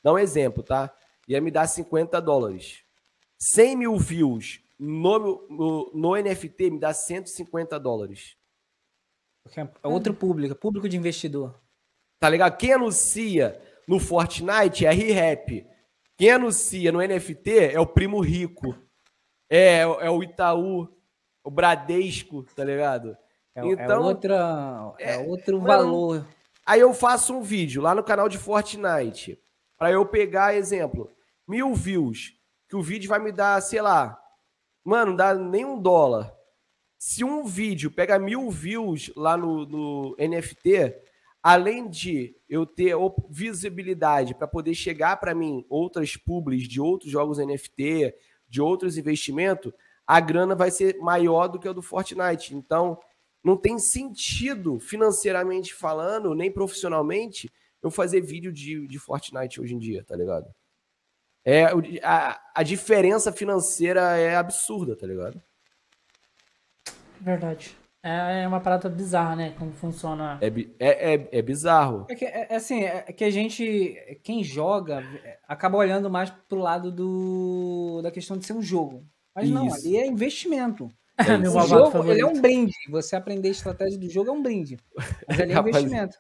dá 0.04 0.12
um 0.12 0.20
exemplo, 0.20 0.62
tá? 0.62 0.94
Ia 1.28 1.40
me 1.40 1.50
dar 1.50 1.66
50 1.66 2.22
dólares. 2.22 2.84
100 3.40 3.76
mil 3.78 3.98
views 3.98 4.62
no, 4.78 5.48
no, 5.48 5.92
no 5.94 6.16
NFT 6.16 6.72
me 6.72 6.80
dá 6.80 6.94
150 6.94 7.80
dólares. 7.80 8.36
É 9.56 9.88
outro 9.88 10.14
público, 10.14 10.56
público 10.56 10.90
de 10.90 10.98
investidor. 10.98 11.60
Tá 12.20 12.30
ligado? 12.30 12.58
Quem 12.58 12.74
anuncia 12.74 13.60
no 13.88 14.00
Fortnite 14.00 14.86
é 14.86 14.90
a 14.90 14.92
ReHap. 14.92 15.66
Quem 16.18 16.32
anuncia 16.32 16.92
no 16.92 17.00
NFT 17.00 17.72
é 17.74 17.80
o 17.80 17.88
Primo 17.88 18.20
Rico. 18.20 18.76
É, 19.54 19.82
é 19.82 20.10
o 20.10 20.24
Itaú. 20.24 20.88
o 21.44 21.52
Bradesco, 21.52 22.44
tá 22.56 22.64
ligado? 22.64 23.18
É, 23.54 23.60
é 23.60 23.66
Então, 23.66 24.04
outra, 24.04 24.96
é, 24.98 25.16
é, 25.16 25.18
outro 25.18 25.60
mano, 25.60 25.68
valor. 25.68 26.28
Aí 26.66 26.80
eu 26.80 26.94
faço 26.94 27.36
um 27.36 27.42
vídeo 27.42 27.82
lá 27.82 27.94
no 27.94 28.02
canal 28.02 28.30
de 28.30 28.38
Fortnite. 28.38 29.38
Pra 29.78 29.92
eu 29.92 30.06
pegar, 30.06 30.56
exemplo, 30.56 31.12
mil 31.46 31.74
views. 31.76 32.34
Que 32.70 32.78
o 32.78 32.82
vídeo 32.82 33.10
vai 33.10 33.20
me 33.20 33.34
dar, 33.34 33.62
sei 33.62 33.82
lá. 33.82 34.18
Mano, 34.86 35.12
não 35.12 35.18
dá 35.18 35.34
nem 35.34 35.66
um 35.66 35.78
dólar. 35.78 36.34
Se 36.98 37.26
um 37.26 37.44
vídeo 37.44 37.92
pega 37.92 38.18
mil 38.18 38.50
views 38.50 39.12
lá 39.18 39.36
no, 39.36 39.66
no 39.66 40.16
NFT, 40.18 40.96
além 41.44 41.90
de 41.90 42.34
eu 42.48 42.66
ter 42.66 42.96
visibilidade 43.30 44.34
para 44.34 44.48
poder 44.48 44.76
chegar 44.76 45.18
para 45.18 45.36
mim 45.36 45.66
outras 45.68 46.16
publis 46.16 46.70
de 46.70 46.80
outros 46.80 47.12
jogos 47.12 47.38
NFT, 47.38 48.14
de 48.52 48.62
outros 48.62 48.98
investimentos, 48.98 49.72
a 50.06 50.20
grana 50.20 50.54
vai 50.54 50.70
ser 50.70 50.98
maior 50.98 51.48
do 51.48 51.58
que 51.58 51.70
a 51.70 51.72
do 51.74 51.82
Fortnite. 51.82 52.54
Então, 52.54 53.00
não 53.42 53.56
tem 53.56 53.80
sentido 53.80 54.78
financeiramente 54.78 55.74
falando, 55.74 56.36
nem 56.36 56.52
profissionalmente, 56.52 57.50
eu 57.82 57.90
fazer 57.90 58.20
vídeo 58.20 58.52
de, 58.52 58.86
de 58.86 59.00
Fortnite 59.00 59.62
hoje 59.62 59.74
em 59.74 59.80
dia, 59.80 60.04
tá 60.04 60.18
ligado? 60.18 60.54
É, 61.46 61.64
a, 62.04 62.40
a 62.54 62.62
diferença 62.62 63.32
financeira 63.32 64.18
é 64.18 64.36
absurda, 64.36 64.98
tá 64.98 65.08
ligado? 65.08 65.42
Verdade. 67.20 67.76
É 68.04 68.48
uma 68.48 68.60
parada 68.60 68.90
bizarra, 68.90 69.36
né? 69.36 69.54
Como 69.60 69.72
funciona. 69.74 70.40
É, 70.42 70.48
é, 70.80 71.14
é, 71.16 71.30
é 71.34 71.42
bizarro. 71.42 72.08
É 72.10 72.16
que, 72.16 72.26
é, 72.26 72.48
é 72.50 72.56
assim, 72.56 72.84
é 72.84 73.02
que 73.14 73.24
a 73.24 73.30
gente, 73.30 74.18
quem 74.24 74.44
joga, 74.44 75.02
é, 75.24 75.38
acaba 75.48 75.78
olhando 75.78 76.10
mais 76.10 76.32
pro 76.50 76.58
lado 76.58 76.92
do, 76.92 78.02
da 78.02 78.10
questão 78.10 78.38
de 78.38 78.46
ser 78.46 78.54
um 78.54 78.62
jogo. 78.62 79.06
Mas 79.36 79.50
não, 79.50 79.68
Isso. 79.68 79.76
ali 79.88 79.98
é 79.98 80.08
investimento. 80.08 80.92
É 81.18 81.38
Meu 81.38 81.52
O 81.56 81.62
jogo, 81.62 81.76
ele 82.12 82.22
é 82.22 82.24
favorito. 82.24 82.28
um 82.28 82.42
brinde. 82.42 82.74
Você 82.90 83.16
aprender 83.16 83.50
a 83.50 83.52
estratégia 83.52 84.00
do 84.00 84.10
jogo 84.10 84.30
é 84.30 84.34
um 84.34 84.42
brinde. 84.42 84.78
Mas 85.28 85.40
ali 85.40 85.52
é 85.52 85.54
Rapaz, 85.56 85.76
investimento. 85.76 86.18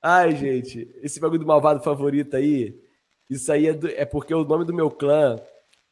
Ai, 0.00 0.36
gente, 0.36 0.88
esse 1.02 1.18
bagulho 1.18 1.40
do 1.40 1.46
malvado 1.46 1.82
favorito 1.82 2.36
aí, 2.36 2.78
isso 3.28 3.50
aí 3.50 3.66
é, 3.66 3.72
do- 3.72 3.88
é 3.90 4.04
porque 4.04 4.32
o 4.32 4.44
nome 4.44 4.64
do 4.64 4.72
meu 4.72 4.90
clã, 4.90 5.36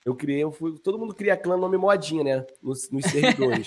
eu 0.07 0.15
criei, 0.15 0.45
eu 0.45 0.53
fui- 0.53 0.79
todo 0.79 0.99
mundo 0.99 1.13
cria 1.15 1.37
clã 1.37 1.57
nome 1.57 1.77
modinha, 1.77 2.23
né? 2.23 2.47
Nos, 2.63 2.89
nos 2.91 3.03
servidores. 3.11 3.67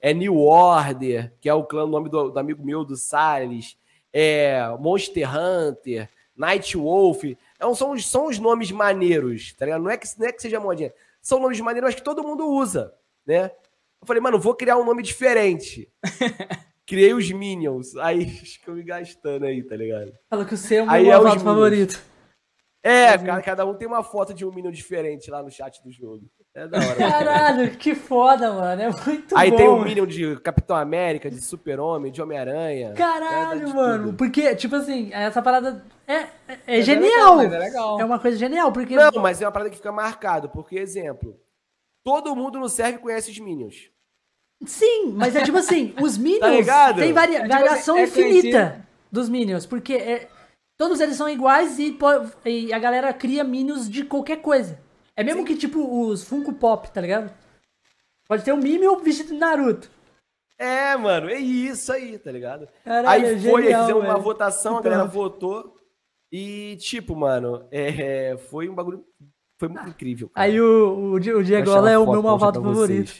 É 0.00 0.14
New 0.14 0.36
Order, 0.38 1.32
que 1.40 1.48
é 1.48 1.54
o 1.54 1.64
clã, 1.64 1.84
o 1.84 1.88
nome 1.88 2.08
do, 2.08 2.30
do 2.30 2.38
amigo 2.38 2.64
meu, 2.64 2.84
do 2.84 2.96
Salles. 2.96 3.76
É 4.12 4.66
Monster 4.78 5.28
Hunter, 5.28 6.08
Night 6.36 6.76
Wolf. 6.76 7.24
Não, 7.60 7.74
são, 7.74 7.92
os- 7.92 8.06
são 8.08 8.26
os 8.26 8.38
nomes 8.38 8.70
maneiros, 8.70 9.52
tá 9.52 9.64
ligado? 9.66 9.82
Não 9.82 9.90
é, 9.90 9.96
que, 9.96 10.06
não 10.18 10.26
é 10.26 10.32
que 10.32 10.40
seja 10.42 10.58
modinha. 10.60 10.92
São 11.20 11.40
nomes 11.40 11.60
maneiros, 11.60 11.94
que 11.94 12.02
todo 12.02 12.22
mundo 12.22 12.46
usa, 12.48 12.94
né? 13.26 13.50
Eu 14.00 14.06
falei, 14.06 14.22
mano, 14.22 14.38
vou 14.38 14.54
criar 14.54 14.78
um 14.78 14.84
nome 14.84 15.02
diferente. 15.02 15.92
Criei 16.86 17.12
os 17.12 17.30
Minions. 17.30 17.96
Aí 17.96 18.24
fico 18.46 18.70
me 18.72 18.82
gastando 18.82 19.44
aí, 19.44 19.62
tá 19.62 19.76
ligado? 19.76 20.12
Fala 20.30 20.44
que 20.44 20.54
o 20.54 20.56
seu 20.56 20.78
é 20.78 20.82
o 20.82 20.86
meu 20.86 20.94
Aí 20.94 21.08
é 21.10 21.38
favorito. 21.38 22.02
É, 22.82 23.18
cada, 23.18 23.42
cada 23.42 23.66
um 23.66 23.74
tem 23.74 23.86
uma 23.86 24.02
foto 24.02 24.32
de 24.32 24.46
um 24.46 24.52
Minion 24.52 24.70
diferente 24.70 25.30
lá 25.30 25.42
no 25.42 25.50
chat 25.50 25.82
do 25.82 25.90
jogo. 25.90 26.24
É 26.58 26.66
da 26.66 26.78
hora. 26.78 26.96
Caralho, 26.96 27.70
que 27.76 27.94
foda, 27.94 28.52
mano. 28.52 28.82
É 28.82 28.90
muito 28.90 29.36
Aí 29.36 29.50
bom. 29.50 29.56
tem 29.56 29.68
o 29.68 29.80
Minion 29.80 30.06
de 30.06 30.36
Capitão 30.40 30.76
América, 30.76 31.30
de 31.30 31.40
Super-Homem, 31.40 32.10
de 32.10 32.20
Homem-Aranha. 32.20 32.88
É, 32.90 32.92
Caralho, 32.94 33.66
de 33.66 33.74
mano. 33.74 34.04
tudo. 34.06 34.16
Porque, 34.16 34.54
tipo 34.56 34.74
assim, 34.76 35.10
essa 35.12 35.40
parada 35.40 35.84
é, 36.06 36.14
é, 36.14 36.28
é 36.48 36.76
Mas 36.78 36.84
genial. 36.86 37.36
legal, 37.36 37.54
é 37.54 37.58
legal. 37.64 38.00
É 38.00 38.04
uma 38.04 38.18
coisa 38.18 38.36
genial, 38.36 38.72
porque. 38.72 38.96
Não, 38.96 39.10
mas 39.22 39.40
é 39.40 39.46
uma 39.46 39.52
parada 39.52 39.70
que 39.70 39.76
fica 39.76 39.92
marcado, 39.92 40.48
porque, 40.48 40.76
exemplo, 40.76 41.38
todo 42.04 42.34
mundo 42.34 42.58
no 42.58 42.68
serve 42.68 42.98
conhece 42.98 43.30
os 43.30 43.38
Minions. 43.38 43.90
Sim, 44.66 45.12
mas 45.14 45.36
é 45.36 45.42
tipo 45.44 45.58
assim, 45.58 45.94
os 46.02 46.18
Minions 46.18 46.66
Tá 46.66 46.92
tem 46.92 47.12
varia- 47.12 47.38
É 47.38 47.42
tipo 47.42 47.54
assim, 47.54 47.64
variação 47.64 47.96
é 47.96 48.02
infinita 48.02 48.84
dos 49.12 49.28
Minions, 49.28 49.64
porque 49.64 49.94
é- 49.94 50.28
todos 50.76 50.98
eles 51.00 51.14
são 51.16 51.28
iguais 51.28 51.78
e, 51.78 51.96
e 52.44 52.72
a 52.72 52.78
galera 52.80 53.12
cria 53.12 53.44
Minions 53.44 53.88
de 53.88 54.02
qualquer 54.04 54.38
coisa. 54.42 54.80
É 55.18 55.24
mesmo 55.24 55.44
que 55.44 55.56
tipo 55.56 56.06
os 56.06 56.22
Funko 56.22 56.52
Pop, 56.52 56.88
tá 56.92 57.00
ligado? 57.00 57.34
Pode 58.28 58.44
ter 58.44 58.52
um 58.52 58.56
Minion 58.56 59.00
vestido 59.00 59.30
de 59.30 59.34
Naruto. 59.34 59.90
É, 60.56 60.96
mano, 60.96 61.28
é 61.28 61.38
isso 61.40 61.92
aí, 61.92 62.16
tá 62.18 62.30
ligado? 62.30 62.68
Caralho, 62.84 63.26
aí 63.26 63.34
é 63.34 63.50
foi, 63.50 63.62
genial, 63.62 63.80
fizemos 63.80 64.04
uma 64.04 64.12
velho. 64.12 64.22
votação, 64.22 64.70
a 64.70 64.74
Muito 64.74 64.84
galera 64.84 65.04
votou. 65.06 65.74
E, 66.30 66.76
tipo, 66.76 67.16
mano, 67.16 67.66
é, 67.72 68.36
foi 68.48 68.68
um 68.68 68.76
bagulho. 68.76 69.04
Foi 69.58 69.68
muito 69.68 69.88
incrível. 69.88 70.28
cara. 70.28 70.46
Aí 70.46 70.60
o, 70.60 70.64
o, 70.64 71.12
o 71.14 71.18
Diego 71.18 71.68
é 71.88 71.98
o 71.98 72.08
meu 72.08 72.22
malvado 72.22 72.62
favorito. 72.62 73.12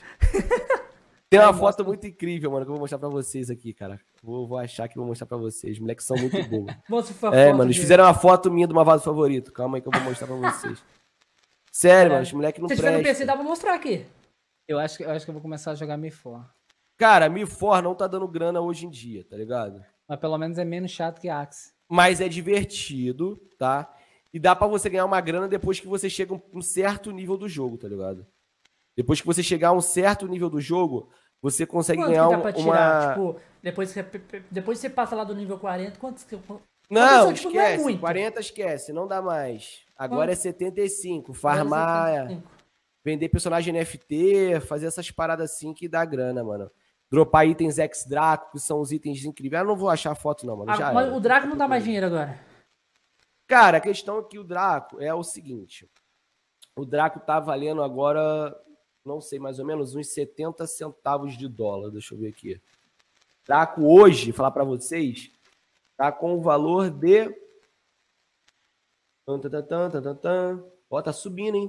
Tem 1.29 1.41
uma 1.41 1.51
foto 1.59 1.85
muito 1.85 2.07
incrível, 2.07 2.53
mano, 2.53 2.65
que 2.65 2.71
eu 2.71 2.75
vou 2.75 2.81
mostrar 2.81 3.01
pra 3.01 3.09
vocês 3.09 3.51
aqui, 3.51 3.75
cara. 3.75 3.99
Vou, 4.23 4.47
vou 4.47 4.57
achar 4.57 4.87
que 4.87 4.97
vou 4.97 5.05
mostrar 5.05 5.27
pra 5.27 5.37
vocês. 5.37 5.73
Os 5.73 5.81
moleques 5.81 6.07
são 6.07 6.17
muito 6.17 6.41
bons. 6.49 6.73
Mostra 6.89 7.31
a 7.31 7.35
é, 7.35 7.51
mano, 7.51 7.65
eles 7.65 7.77
fizeram 7.77 8.05
uma 8.05 8.15
foto 8.15 8.53
minha 8.53 8.69
do 8.69 8.75
malvado 8.75 9.03
favorito. 9.03 9.53
Calma 9.53 9.79
aí 9.79 9.83
que 9.83 9.89
eu 9.89 9.93
vou 9.93 10.03
mostrar 10.03 10.29
pra 10.29 10.37
vocês. 10.37 10.81
Sério, 11.79 12.11
mano, 12.12 12.23
os 12.25 12.33
moleques 12.33 12.61
não 12.61 12.69
Se 12.69 12.75
tiver 12.75 12.91
no 12.97 13.03
PC, 13.05 13.25
dá 13.25 13.35
pra 13.35 13.45
mostrar 13.45 13.75
aqui. 13.75 14.05
Eu 14.67 14.81
acho, 14.81 14.99
que- 14.99 15.05
eu 15.05 15.11
acho 15.11 15.25
que 15.25 15.31
eu 15.31 15.35
vou 15.35 15.41
começar 15.43 15.71
a 15.71 15.75
jogar 15.77 15.97
Me 15.97 16.11
For. 16.11 16.45
Cara, 16.97 17.29
Mi 17.29 17.47
For 17.47 17.81
não 17.81 17.95
tá 17.95 18.09
dando 18.09 18.27
grana 18.27 18.61
hoje 18.61 18.85
em 18.85 18.91
dia, 18.91 19.25
tá 19.25 19.37
ligado? 19.37 19.81
Mas 20.09 20.19
pelo 20.19 20.37
menos 20.37 20.59
é 20.59 20.64
menos 20.64 20.91
chato 20.91 21.21
que 21.21 21.29
Axe. 21.29 21.73
Mas 21.88 22.21
é 22.21 22.29
divertido, 22.29 23.37
tá? 23.57 23.88
E 24.35 24.41
dá 24.41 24.57
pra 24.57 24.67
você 24.67 24.91
ganhar 24.91 25.05
uma 25.05 25.21
grana 25.21 25.47
depois 25.47 25.79
que 25.79 25.87
você 25.87 26.11
chega 26.11 26.35
a 26.35 26.38
um 26.53 26.61
certo 26.61 27.12
nível 27.12 27.37
do 27.37 27.49
jogo, 27.49 27.79
tá 27.79 27.87
ligado? 27.87 28.27
Depois 28.97 29.21
que 29.21 29.27
você 29.27 29.43
chegar 29.43 29.69
a 29.69 29.73
um 29.73 29.81
certo 29.81 30.27
nível 30.27 30.51
do 30.51 30.61
jogo, 30.61 31.09
você 31.41 31.64
consegue 31.64 32.03
Quanto 32.03 32.09
ganhar 32.11 32.25
que 32.27 32.33
dá 32.33 32.38
um- 32.38 32.43
pra 32.43 32.53
tirar? 32.53 33.19
uma. 33.19 33.31
Tipo, 33.35 33.41
depois 33.62 33.93
que, 33.93 34.03
você- 34.03 34.43
depois 34.51 34.79
que 34.79 34.83
você 34.83 34.91
passa 34.91 35.14
lá 35.14 35.23
do 35.23 35.35
nível 35.37 35.59
40, 35.59 35.97
quantos 36.01 36.25
que. 36.25 36.37
Não, 36.90 37.33
tipo, 37.33 37.51
não 37.51 37.61
é 37.61 37.64
esquece. 37.66 37.83
muito. 37.83 38.01
40 38.01 38.40
esquece, 38.40 38.92
não 38.92 39.07
dá 39.07 39.20
mais. 39.20 39.81
Agora 39.96 40.33
é 40.33 40.35
75. 40.35 41.33
Farmar, 41.35 42.42
vender 43.05 43.29
personagem 43.29 43.74
NFT, 43.74 44.61
fazer 44.66 44.87
essas 44.87 45.11
paradas 45.11 45.51
assim 45.53 45.74
que 45.74 45.88
dá 45.88 46.05
grana, 46.05 46.42
mano. 46.42 46.70
Dropar 47.11 47.46
itens 47.46 47.79
ex-Draco, 47.79 48.53
que 48.53 48.59
são 48.59 48.81
os 48.81 48.92
itens 48.92 49.24
incríveis. 49.24 49.62
Ah, 49.62 49.64
não 49.64 49.77
vou 49.77 49.88
achar 49.88 50.12
a 50.12 50.14
foto, 50.14 50.46
não, 50.46 50.57
mano. 50.59 50.74
Já 50.77 50.88
Ah, 50.90 50.92
mas 50.92 51.07
era. 51.07 51.16
o 51.16 51.20
Draco 51.20 51.46
não 51.46 51.57
dá 51.57 51.66
mais 51.66 51.83
dinheiro 51.85 52.07
agora. 52.07 52.38
Cara, 53.46 53.79
a 53.79 53.81
questão 53.81 54.18
é 54.18 54.22
que 54.24 54.38
o 54.38 54.44
Draco 54.44 55.01
é 55.01 55.12
o 55.14 55.22
seguinte. 55.22 55.88
O 56.77 56.85
Draco 56.85 57.18
tá 57.20 57.40
valendo 57.40 57.83
agora, 57.83 58.55
não 59.05 59.20
sei, 59.22 59.38
mais 59.38 59.59
ou 59.59 59.64
menos 59.64 59.94
uns 59.94 60.09
70 60.09 60.66
centavos 60.66 61.37
de 61.37 61.48
dólar. 61.48 61.90
Deixa 61.90 62.14
eu 62.14 62.18
ver 62.18 62.29
aqui. 62.29 62.61
Draco 63.46 63.83
hoje, 63.87 64.31
falar 64.33 64.51
pra 64.51 64.64
vocês, 64.64 65.31
tá 65.99 66.13
com 66.13 66.35
o 66.35 66.41
valor 66.41 66.89
de. 66.89 67.29
Ó, 70.89 71.03
tá 71.03 71.13
subindo, 71.13 71.57
hein? 71.57 71.67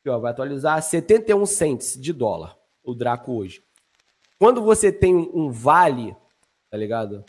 Aqui, 0.00 0.10
ó, 0.10 0.18
vai 0.18 0.32
atualizar 0.32 0.82
71 0.82 1.46
cents 1.46 1.98
de 1.98 2.12
dólar 2.12 2.58
o 2.82 2.94
Draco 2.94 3.32
hoje. 3.32 3.64
Quando 4.38 4.60
você 4.60 4.92
tem 4.92 5.14
um, 5.14 5.50
vale, 5.50 6.14
tá 6.68 6.76
ligado? 6.76 7.24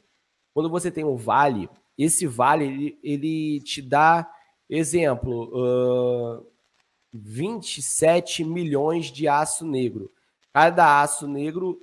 Quando 0.54 0.70
você 0.70 0.92
tem 0.92 1.06
um 1.06 1.16
vale, 1.16 1.70
esse 1.96 2.26
vale 2.26 2.66
ele, 2.66 3.00
ele 3.04 3.62
te 3.62 3.82
dá, 3.82 4.30
exemplo, 4.68 5.52
ah, 5.56 6.44
27 7.14 8.44
milhões 8.44 9.12
de 9.12 9.28
aço 9.28 9.66
negro. 9.66 10.12
Cada 10.52 11.02
aço 11.02 11.28
negro 11.28 11.80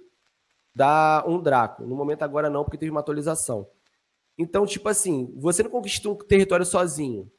dá 0.74 1.24
um 1.26 1.40
Draco. 1.40 1.84
No 1.84 1.96
momento 1.96 2.22
agora 2.22 2.50
não, 2.50 2.64
porque 2.64 2.78
teve 2.78 2.90
uma 2.90 3.00
atualização. 3.00 3.66
Então, 4.38 4.64
tipo 4.64 4.88
assim, 4.88 5.32
você 5.36 5.62
não 5.62 5.70
conquista 5.70 6.08
um 6.08 6.14
território 6.14 6.64
sozinho. 6.64 7.30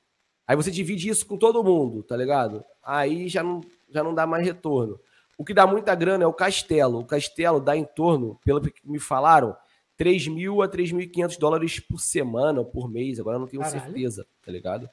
Aí 0.47 0.55
você 0.55 0.69
divide 0.69 1.09
isso 1.09 1.25
com 1.25 1.37
todo 1.37 1.63
mundo, 1.63 2.03
tá 2.03 2.15
ligado? 2.15 2.63
Aí 2.83 3.27
já 3.27 3.41
não, 3.41 3.61
já 3.89 4.03
não 4.03 4.13
dá 4.13 4.27
mais 4.27 4.45
retorno. 4.45 4.99
O 5.37 5.45
que 5.45 5.53
dá 5.53 5.65
muita 5.65 5.95
grana 5.95 6.23
é 6.23 6.27
o 6.27 6.33
castelo. 6.33 6.99
O 6.99 7.05
castelo 7.05 7.59
dá 7.59 7.75
em 7.75 7.85
torno, 7.85 8.39
pelo 8.43 8.61
que 8.61 8.73
me 8.83 8.99
falaram, 8.99 9.55
3 9.97 10.27
mil 10.27 10.61
a 10.61 10.67
3.500 10.67 11.39
dólares 11.39 11.79
por 11.79 11.99
semana 11.99 12.59
ou 12.59 12.65
por 12.65 12.89
mês. 12.89 13.19
Agora 13.19 13.37
eu 13.37 13.39
não 13.39 13.47
tenho 13.47 13.63
Caralho. 13.63 13.81
certeza, 13.81 14.27
tá 14.45 14.51
ligado? 14.51 14.89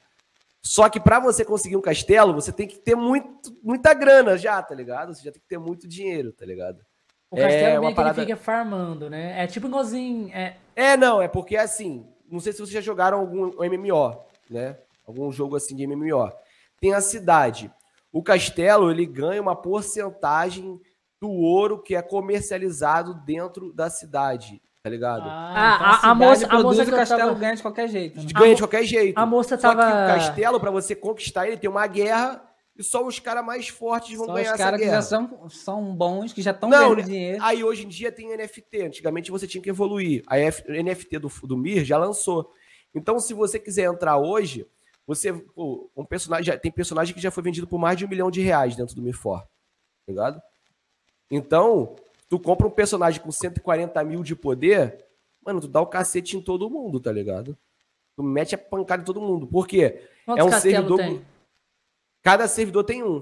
Só 0.61 0.89
que 0.89 0.99
para 0.99 1.19
você 1.19 1.45
conseguir 1.45 1.77
um 1.77 1.81
castelo, 1.81 2.33
você 2.33 2.51
tem 2.51 2.67
que 2.67 2.77
ter 2.79 2.95
muito, 2.95 3.55
muita 3.63 3.93
grana 3.93 4.37
já, 4.37 4.61
tá 4.61 4.75
ligado? 4.75 5.13
Você 5.13 5.23
já 5.23 5.31
tem 5.31 5.41
que 5.41 5.47
ter 5.47 5.57
muito 5.57 5.87
dinheiro, 5.87 6.31
tá 6.31 6.45
ligado? 6.45 6.85
O 7.31 7.37
É 7.37 7.41
castelo 7.43 7.73
uma 7.75 7.79
meio 7.81 7.89
que 7.91 7.95
parada- 7.95 8.21
ele 8.21 8.27
fica 8.27 8.37
farmando, 8.37 9.09
né? 9.09 9.43
É 9.43 9.47
tipo 9.47 9.67
igualzinho. 9.67 10.29
É, 10.33 10.55
É, 10.75 10.97
não, 10.97 11.21
é 11.21 11.27
porque 11.27 11.55
assim, 11.57 12.05
não 12.31 12.39
sei 12.39 12.51
se 12.53 12.59
vocês 12.59 12.71
já 12.71 12.81
jogaram 12.81 13.19
algum 13.19 13.51
MMO, 13.63 14.17
né? 14.49 14.77
Algum 15.07 15.31
jogo 15.31 15.55
assim 15.55 15.75
de 15.75 15.85
MMO. 15.85 16.31
Tem 16.79 16.93
a 16.93 17.01
cidade. 17.01 17.71
O 18.11 18.23
castelo, 18.23 18.89
ele 18.89 19.05
ganha 19.05 19.41
uma 19.41 19.55
porcentagem 19.55 20.79
do 21.21 21.29
ouro 21.29 21.77
que 21.79 21.95
é 21.95 22.01
comercializado 22.01 23.13
dentro 23.25 23.71
da 23.73 23.89
cidade, 23.89 24.59
tá 24.81 24.89
ligado? 24.89 25.23
Ah, 25.25 25.51
então 25.75 25.87
a- 25.87 25.91
a 25.91 25.95
cidade 25.99 26.15
moça- 26.19 26.47
a 26.49 26.63
moça 26.63 26.81
o 26.81 26.85
que 26.85 26.91
eu 26.91 26.97
castelo 26.97 27.19
tava- 27.27 27.33
ganha 27.39 27.55
de 27.55 27.61
qualquer 27.61 27.87
jeito. 27.89 28.19
né? 28.21 28.25
ganha 28.33 28.55
de 28.55 28.61
qualquer 28.61 28.83
jeito. 28.85 29.17
a 29.19 29.25
moça 29.25 29.57
Só 29.57 29.69
que 29.71 29.75
tava- 29.75 29.87
o 29.91 30.07
castelo, 30.15 30.59
pra 30.59 30.71
você 30.71 30.95
conquistar 30.95 31.47
ele, 31.47 31.57
tem 31.57 31.69
uma 31.69 31.85
guerra 31.85 32.41
e 32.79 32.83
só 32.83 33.05
os 33.05 33.19
caras 33.19 33.45
mais 33.45 33.67
fortes 33.67 34.15
vão 34.17 34.25
Só 34.27 34.33
ganhar 34.33 34.47
os 34.47 34.53
essa 34.53 34.63
caras 34.63 34.79
que 34.79 34.85
guerra. 34.85 34.95
já 34.97 35.01
são, 35.01 35.49
são 35.49 35.93
bons, 35.95 36.31
que 36.33 36.41
já 36.41 36.51
estão 36.51 36.69
ganhando 36.69 37.03
dinheiro. 37.03 37.43
Aí 37.43 37.63
hoje 37.63 37.85
em 37.85 37.89
dia 37.89 38.11
tem 38.11 38.35
NFT. 38.35 38.83
Antigamente 38.83 39.29
você 39.29 39.45
tinha 39.45 39.61
que 39.61 39.69
evoluir. 39.69 40.23
A 40.25 40.39
F- 40.39 40.63
NFT 40.71 41.19
do, 41.19 41.29
do 41.43 41.57
Mir 41.57 41.83
já 41.83 41.97
lançou. 41.97 42.51
Então, 42.95 43.19
se 43.19 43.33
você 43.33 43.59
quiser 43.59 43.83
entrar 43.83 44.17
hoje, 44.17 44.65
você. 45.05 45.33
pô, 45.33 45.91
um 45.95 46.05
personagem, 46.05 46.45
já- 46.45 46.57
tem 46.57 46.71
personagem 46.71 47.13
que 47.13 47.21
já 47.21 47.29
foi 47.29 47.43
vendido 47.43 47.67
por 47.67 47.77
mais 47.77 47.97
de 47.97 48.05
um 48.05 48.07
milhão 48.09 48.31
de 48.31 48.41
reais 48.41 48.75
dentro 48.75 48.95
do 48.95 49.01
Mifor. 49.01 49.41
Tá 49.41 49.47
ligado? 50.07 50.41
Então, 51.29 51.95
tu 52.29 52.39
compra 52.39 52.65
um 52.67 52.71
personagem 52.71 53.21
com 53.21 53.31
140 53.31 54.03
mil 54.03 54.23
de 54.23 54.35
poder, 54.35 55.05
mano, 55.45 55.61
tu 55.61 55.67
dá 55.67 55.81
o 55.81 55.85
cacete 55.87 56.35
em 56.37 56.41
todo 56.41 56.69
mundo, 56.69 56.99
tá 56.99 57.11
ligado? 57.11 57.57
Tu 58.15 58.23
mete 58.23 58.55
a 58.55 58.57
pancada 58.57 59.01
em 59.01 59.05
todo 59.05 59.21
mundo. 59.21 59.45
Por 59.47 59.67
quê? 59.67 60.01
Quantos 60.25 60.45
é 60.45 60.47
um 60.47 60.59
servidor. 60.59 60.97
tem? 60.97 61.21
Cada 62.23 62.47
servidor 62.47 62.83
tem 62.83 63.03
um. 63.03 63.21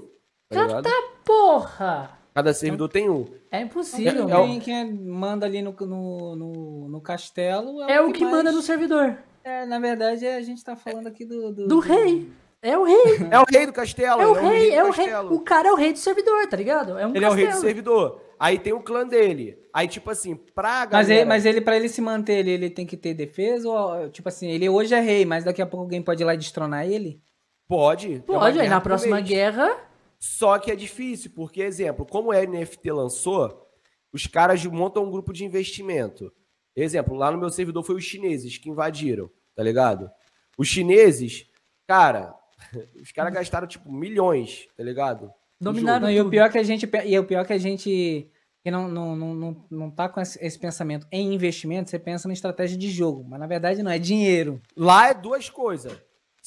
Tá 0.49 0.61
ligado? 0.65 0.87
Porra! 1.25 2.17
Cada 2.33 2.53
servidor 2.53 2.87
tem 2.89 3.09
um. 3.09 3.25
É 3.51 3.61
impossível. 3.61 4.27
É- 4.27 4.31
é 4.31 4.33
mano. 4.35 4.45
Quem, 4.45 4.59
quem 4.59 4.93
manda 4.93 5.45
ali 5.45 5.61
no, 5.61 5.71
no, 5.81 6.35
no, 6.35 6.87
no 6.89 7.01
castelo 7.01 7.81
É 7.83 7.99
o 7.99 8.11
que 8.11 8.23
mais- 8.23 8.35
manda 8.35 8.51
no 8.51 8.61
servidor. 8.61 9.17
É, 9.43 9.65
na 9.65 9.79
verdade, 9.79 10.25
a 10.27 10.41
gente 10.41 10.63
tá 10.63 10.75
falando 10.75 11.07
aqui 11.07 11.25
do... 11.25 11.51
Do, 11.53 11.67
Do 11.67 11.79
rei. 11.79 12.29
É 12.61 12.77
o 12.77 12.83
rei. 12.83 13.17
É 13.31 13.39
o 13.39 13.45
rei 13.49 13.65
do 13.65 13.71
castelo. 13.73 14.21
É 14.21 14.27
o 14.27 14.33
rei, 14.33 14.69
do 14.71 14.75
é 14.75 14.83
o 14.83 14.91
rei. 14.91 15.05
castelo. 15.07 15.33
O 15.33 15.39
cara 15.41 15.69
é 15.69 15.71
o 15.71 15.75
rei 15.75 15.93
do 15.93 15.99
servidor, 15.99 16.47
tá 16.47 16.57
ligado? 16.57 16.97
É 16.97 17.07
um 17.07 17.15
Ele 17.15 17.23
é 17.25 17.29
o 17.29 17.33
rei 17.33 17.45
do 17.45 17.49
castelo. 17.49 17.65
servidor. 17.65 18.21
Aí 18.39 18.59
tem 18.59 18.73
o 18.73 18.81
clã 18.81 19.07
dele. 19.07 19.57
Aí, 19.73 19.87
tipo 19.87 20.11
assim, 20.11 20.35
pra 20.35 20.85
galera... 20.85 20.91
Mas 20.97 21.09
ele, 21.09 21.25
mas 21.25 21.45
ele, 21.45 21.61
pra 21.61 21.75
ele 21.75 21.89
se 21.89 22.01
manter, 22.01 22.33
ele, 22.39 22.51
ele 22.51 22.69
tem 22.69 22.85
que 22.85 22.97
ter 22.97 23.13
defesa? 23.13 23.67
Ou, 23.69 24.09
tipo 24.09 24.27
assim, 24.29 24.49
ele 24.49 24.67
hoje 24.69 24.93
é 24.93 24.99
rei, 24.99 25.25
mas 25.25 25.43
daqui 25.43 25.61
a 25.61 25.65
pouco 25.65 25.85
alguém 25.85 26.01
pode 26.03 26.21
ir 26.21 26.25
lá 26.25 26.33
e 26.35 26.37
destronar 26.37 26.85
ele? 26.87 27.19
Pode. 27.67 28.15
é 28.15 28.19
Pode, 28.19 28.45
aí 28.45 28.53
guerra 28.53 28.75
na 28.75 28.81
próxima 28.81 29.19
guerra. 29.21 29.77
Só 30.19 30.57
que 30.57 30.71
é 30.71 30.75
difícil, 30.75 31.31
porque, 31.35 31.61
exemplo, 31.61 32.05
como 32.05 32.31
a 32.31 32.41
NFT 32.41 32.91
lançou, 32.91 33.67
os 34.11 34.25
caras 34.25 34.65
montam 34.65 35.03
um 35.03 35.11
grupo 35.11 35.31
de 35.31 35.45
investimento. 35.45 36.31
Exemplo, 36.75 37.15
lá 37.15 37.31
no 37.31 37.37
meu 37.37 37.49
servidor 37.49 37.83
foi 37.83 37.95
os 37.95 38.03
chineses 38.03 38.57
que 38.57 38.69
invadiram, 38.69 39.29
tá 39.55 39.63
ligado? 39.63 40.09
Os 40.57 40.67
chineses, 40.67 41.47
cara, 41.87 42.33
os 43.01 43.11
caras 43.11 43.33
gastaram, 43.33 43.67
tipo, 43.67 43.91
milhões, 43.91 44.67
tá 44.75 44.83
ligado? 44.83 45.31
Dominaram 45.59 46.09
e 46.09 46.19
o 46.19 46.23
tudo. 46.23 46.31
pior 46.31 46.45
é 46.45 46.49
que 46.49 46.57
a 46.57 46.63
gente. 46.63 46.89
E 47.05 47.17
o 47.17 47.25
pior 47.25 47.41
é 47.41 47.45
que 47.45 47.53
a 47.53 47.57
gente. 47.57 48.29
Que 48.63 48.71
não, 48.71 48.87
não, 48.87 49.15
não, 49.15 49.33
não, 49.33 49.65
não 49.69 49.91
tá 49.91 50.09
com 50.09 50.19
esse, 50.19 50.37
esse 50.43 50.59
pensamento 50.59 51.07
em 51.11 51.33
investimento, 51.33 51.89
você 51.89 51.97
pensa 51.97 52.27
na 52.27 52.33
estratégia 52.33 52.77
de 52.77 52.89
jogo. 52.89 53.23
Mas 53.27 53.39
na 53.39 53.47
verdade 53.47 53.81
não, 53.81 53.89
é 53.89 53.97
dinheiro. 53.97 54.61
Lá 54.75 55.09
é 55.09 55.13
duas 55.13 55.49
coisas. 55.49 55.97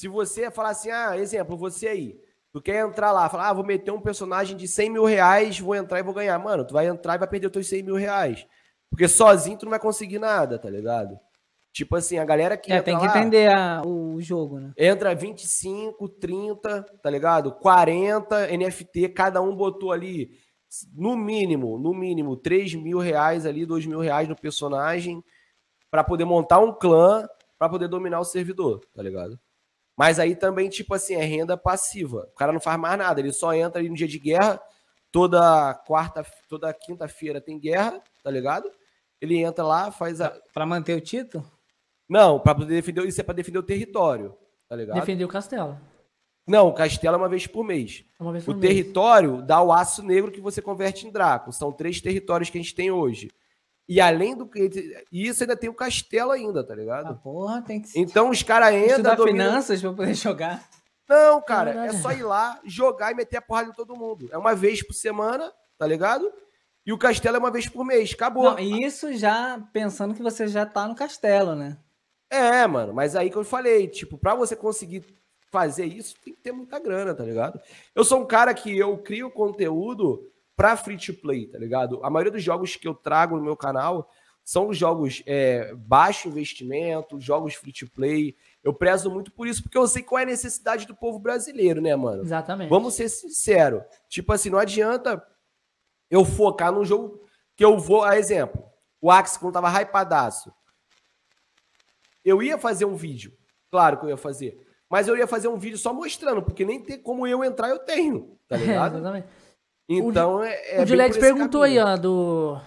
Se 0.01 0.07
você 0.07 0.49
falar 0.49 0.69
assim, 0.69 0.89
ah, 0.89 1.15
exemplo, 1.15 1.55
você 1.55 1.87
aí, 1.87 2.19
tu 2.51 2.59
quer 2.59 2.83
entrar 2.83 3.11
lá, 3.11 3.29
falar, 3.29 3.49
ah, 3.49 3.53
vou 3.53 3.63
meter 3.63 3.91
um 3.91 4.01
personagem 4.01 4.57
de 4.57 4.67
100 4.67 4.89
mil 4.89 5.05
reais, 5.05 5.59
vou 5.59 5.75
entrar 5.75 5.99
e 5.99 6.03
vou 6.03 6.11
ganhar. 6.11 6.39
Mano, 6.39 6.65
tu 6.65 6.73
vai 6.73 6.87
entrar 6.87 7.13
e 7.13 7.19
vai 7.19 7.27
perder 7.27 7.45
os 7.45 7.51
teus 7.51 7.67
100 7.67 7.83
mil 7.83 7.93
reais. 7.93 8.43
Porque 8.89 9.07
sozinho 9.07 9.59
tu 9.59 9.65
não 9.65 9.69
vai 9.69 9.79
conseguir 9.79 10.17
nada, 10.17 10.57
tá 10.57 10.67
ligado? 10.71 11.19
Tipo 11.71 11.97
assim, 11.97 12.17
a 12.17 12.25
galera 12.25 12.57
que 12.57 12.73
É, 12.73 12.81
tem 12.81 12.97
que 12.97 13.05
lá, 13.05 13.15
entender 13.15 13.51
a- 13.51 13.83
o, 13.85 14.19
jogo, 14.19 14.59
né? 14.59 14.73
entra 14.75 15.13
25, 15.13 16.09
30, 16.09 16.81
tá 17.03 17.07
ligado? 17.11 17.51
40 17.51 18.49
NFT, 18.51 19.07
cada 19.09 19.39
um 19.39 19.55
botou 19.55 19.91
ali, 19.91 20.31
no 20.95 21.15
mínimo, 21.15 21.77
no 21.77 21.93
mínimo, 21.93 22.35
3 22.35 22.73
mil 22.73 22.97
reais 22.97 23.45
ali, 23.45 23.67
2 23.67 23.85
mil 23.85 23.99
reais 23.99 24.27
no 24.27 24.35
personagem, 24.35 25.23
pra 25.91 26.03
poder 26.03 26.25
montar 26.25 26.57
um 26.57 26.73
clã, 26.73 27.27
pra 27.59 27.69
poder 27.69 27.87
dominar 27.87 28.19
o 28.19 28.25
servidor, 28.25 28.81
tá 28.95 29.03
ligado? 29.03 29.39
Mas 30.01 30.17
aí 30.17 30.35
também, 30.35 30.67
tipo 30.67 30.95
assim, 30.95 31.13
é 31.13 31.23
renda 31.23 31.55
passiva. 31.55 32.27
O 32.31 32.35
cara 32.35 32.51
não 32.51 32.59
faz 32.59 32.79
mais 32.79 32.97
nada, 32.97 33.19
ele 33.19 33.31
só 33.31 33.53
entra 33.53 33.79
ali 33.79 33.87
no 33.87 33.95
dia 33.95 34.07
de 34.07 34.17
guerra, 34.17 34.59
toda 35.11 35.75
quarta, 35.85 36.25
toda 36.49 36.73
quinta-feira 36.73 37.39
tem 37.39 37.59
guerra, 37.59 38.01
tá 38.23 38.31
ligado? 38.31 38.67
Ele 39.21 39.37
entra 39.37 39.63
lá, 39.63 39.91
faz 39.91 40.19
a. 40.19 40.35
Pra 40.51 40.65
manter 40.65 40.97
o 40.97 41.01
título? 41.01 41.45
Não, 42.09 42.39
pra 42.39 42.55
poder 42.55 42.73
defender. 42.73 43.05
Isso 43.05 43.21
é 43.21 43.23
pra 43.23 43.35
defender 43.35 43.59
o 43.59 43.63
território, 43.63 44.35
tá 44.67 44.75
ligado? 44.75 44.99
Defender 44.99 45.23
o 45.23 45.27
castelo. 45.27 45.79
Não, 46.47 46.69
o 46.69 46.73
castelo 46.73 47.13
é 47.13 47.17
uma 47.19 47.29
vez 47.29 47.45
por 47.45 47.63
mês. 47.63 48.03
Uma 48.19 48.31
vez 48.31 48.43
O 48.43 48.47
por 48.47 48.55
mês. 48.57 48.73
território 48.73 49.43
dá 49.43 49.61
o 49.61 49.71
aço 49.71 50.01
negro 50.01 50.31
que 50.31 50.41
você 50.41 50.63
converte 50.63 51.05
em 51.05 51.11
Draco. 51.11 51.53
São 51.53 51.71
três 51.71 52.01
territórios 52.01 52.49
que 52.49 52.57
a 52.57 52.61
gente 52.61 52.73
tem 52.73 52.89
hoje. 52.89 53.29
E 53.89 53.99
além 53.99 54.35
do 54.35 54.47
que. 54.47 54.69
E 55.11 55.27
isso 55.27 55.43
ainda 55.43 55.55
tem 55.57 55.69
o 55.69 55.73
castelo 55.73 56.31
ainda, 56.31 56.63
tá 56.63 56.73
Ah, 56.73 56.75
ligado? 56.77 57.19
porra, 57.21 57.61
tem 57.61 57.81
que 57.81 57.89
Então 57.99 58.29
os 58.29 58.41
caras 58.43 58.73
entram. 58.73 58.87
estudar 58.89 59.15
dominam- 59.15 59.45
finanças 59.49 59.81
pra 59.81 59.91
poder 59.93 60.13
jogar. 60.15 60.63
Não, 61.09 61.41
cara, 61.41 61.71
é, 61.71 61.73
verdade. 61.73 62.01
só 62.01 62.11
ir 62.13 62.23
lá, 62.23 62.59
jogar 62.63 63.11
e 63.11 63.15
meter 63.15 63.37
a 63.37 63.41
porrada 63.41 63.69
em 63.69 63.73
todo 63.73 63.95
mundo. 63.97 64.29
É 64.31 64.37
uma 64.37 64.55
vez 64.55 64.81
por 64.85 64.93
semana, 64.93 65.51
tá 65.77 65.85
ligado? 65.85 66.31
E 66.85 66.93
o 66.93 66.97
castelo 66.97 67.35
é 67.35 67.39
uma 67.39 67.51
vez 67.51 67.67
por 67.67 67.83
mês. 67.83 68.13
Acabou. 68.13 68.43
Não, 68.51 68.59
e 68.59 68.83
isso 68.85 69.11
já 69.13 69.61
pensando 69.73 70.13
que 70.15 70.23
você 70.23 70.47
já 70.47 70.65
tá 70.65 70.87
no 70.87 70.95
castelo, 70.95 71.53
né? 71.53 71.77
É, 72.29 72.65
mano, 72.65 72.93
mas 72.93 73.13
aí 73.15 73.29
que 73.29 73.35
eu 73.35 73.43
falei, 73.43 73.87
tipo, 73.89 74.17
pra 74.17 74.33
você 74.33 74.55
conseguir 74.55 75.03
fazer 75.51 75.83
isso, 75.85 76.15
tem 76.23 76.33
que 76.33 76.39
ter 76.39 76.53
muita 76.53 76.79
grana, 76.79 77.13
tá 77.13 77.25
ligado? 77.25 77.59
Eu 77.93 78.05
sou 78.05 78.21
um 78.21 78.25
cara 78.25 78.53
que 78.53 78.75
eu 78.77 78.97
crio 78.99 79.29
conteúdo 79.29 80.30
pra 80.61 80.77
free 80.77 80.97
to 80.97 81.13
play, 81.15 81.47
tá 81.47 81.57
ligado? 81.57 81.99
A 82.03 82.09
maioria 82.09 82.31
dos 82.31 82.43
jogos 82.43 82.75
que 82.75 82.87
eu 82.87 82.93
trago 82.93 83.35
no 83.35 83.41
meu 83.43 83.57
canal 83.57 84.11
são 84.43 84.71
jogos 84.71 85.23
é, 85.25 85.73
baixo 85.75 86.27
investimento, 86.27 87.19
jogos 87.19 87.55
free 87.55 87.73
to 87.73 87.89
play. 87.89 88.35
Eu 88.63 88.71
prezo 88.73 89.09
muito 89.09 89.31
por 89.31 89.47
isso, 89.47 89.63
porque 89.63 89.77
eu 89.77 89.87
sei 89.87 90.03
qual 90.03 90.19
é 90.19 90.23
a 90.23 90.25
necessidade 90.27 90.85
do 90.85 90.95
povo 90.95 91.17
brasileiro, 91.17 91.81
né, 91.81 91.95
mano? 91.95 92.21
Exatamente. 92.21 92.69
Vamos 92.69 92.93
ser 92.93 93.09
sinceros. 93.09 93.81
Tipo 94.07 94.33
assim, 94.33 94.51
não 94.51 94.59
adianta 94.59 95.23
eu 96.11 96.23
focar 96.23 96.71
num 96.71 96.85
jogo 96.85 97.19
que 97.55 97.65
eu 97.65 97.79
vou. 97.79 98.03
A 98.03 98.17
exemplo, 98.19 98.63
o 99.01 99.09
Axie, 99.09 99.39
quando 99.39 99.53
tava 99.53 99.69
hypadaço. 99.81 100.53
Eu 102.23 102.41
ia 102.43 102.57
fazer 102.57 102.85
um 102.85 102.95
vídeo. 102.95 103.33
Claro 103.71 103.97
que 103.97 104.05
eu 104.05 104.09
ia 104.09 104.17
fazer. 104.17 104.59
Mas 104.89 105.07
eu 105.07 105.17
ia 105.17 105.25
fazer 105.25 105.47
um 105.47 105.57
vídeo 105.57 105.77
só 105.77 105.91
mostrando, 105.93 106.43
porque 106.43 106.63
nem 106.65 106.83
tem 106.83 106.99
como 107.01 107.25
eu 107.25 107.43
entrar, 107.43 107.69
eu 107.69 107.79
tenho. 107.79 108.37
Tá 108.47 108.57
É, 108.57 108.59
ligado? 108.59 108.97
exatamente. 108.97 109.27
Então 109.87 110.43
é. 110.43 110.77
é 110.77 110.83
o 110.83 110.85
Juliette 110.85 111.19
perguntou 111.19 111.63
aí, 111.63 111.77
ó, 111.79 111.97
do. 111.97 112.55
O 112.55 112.61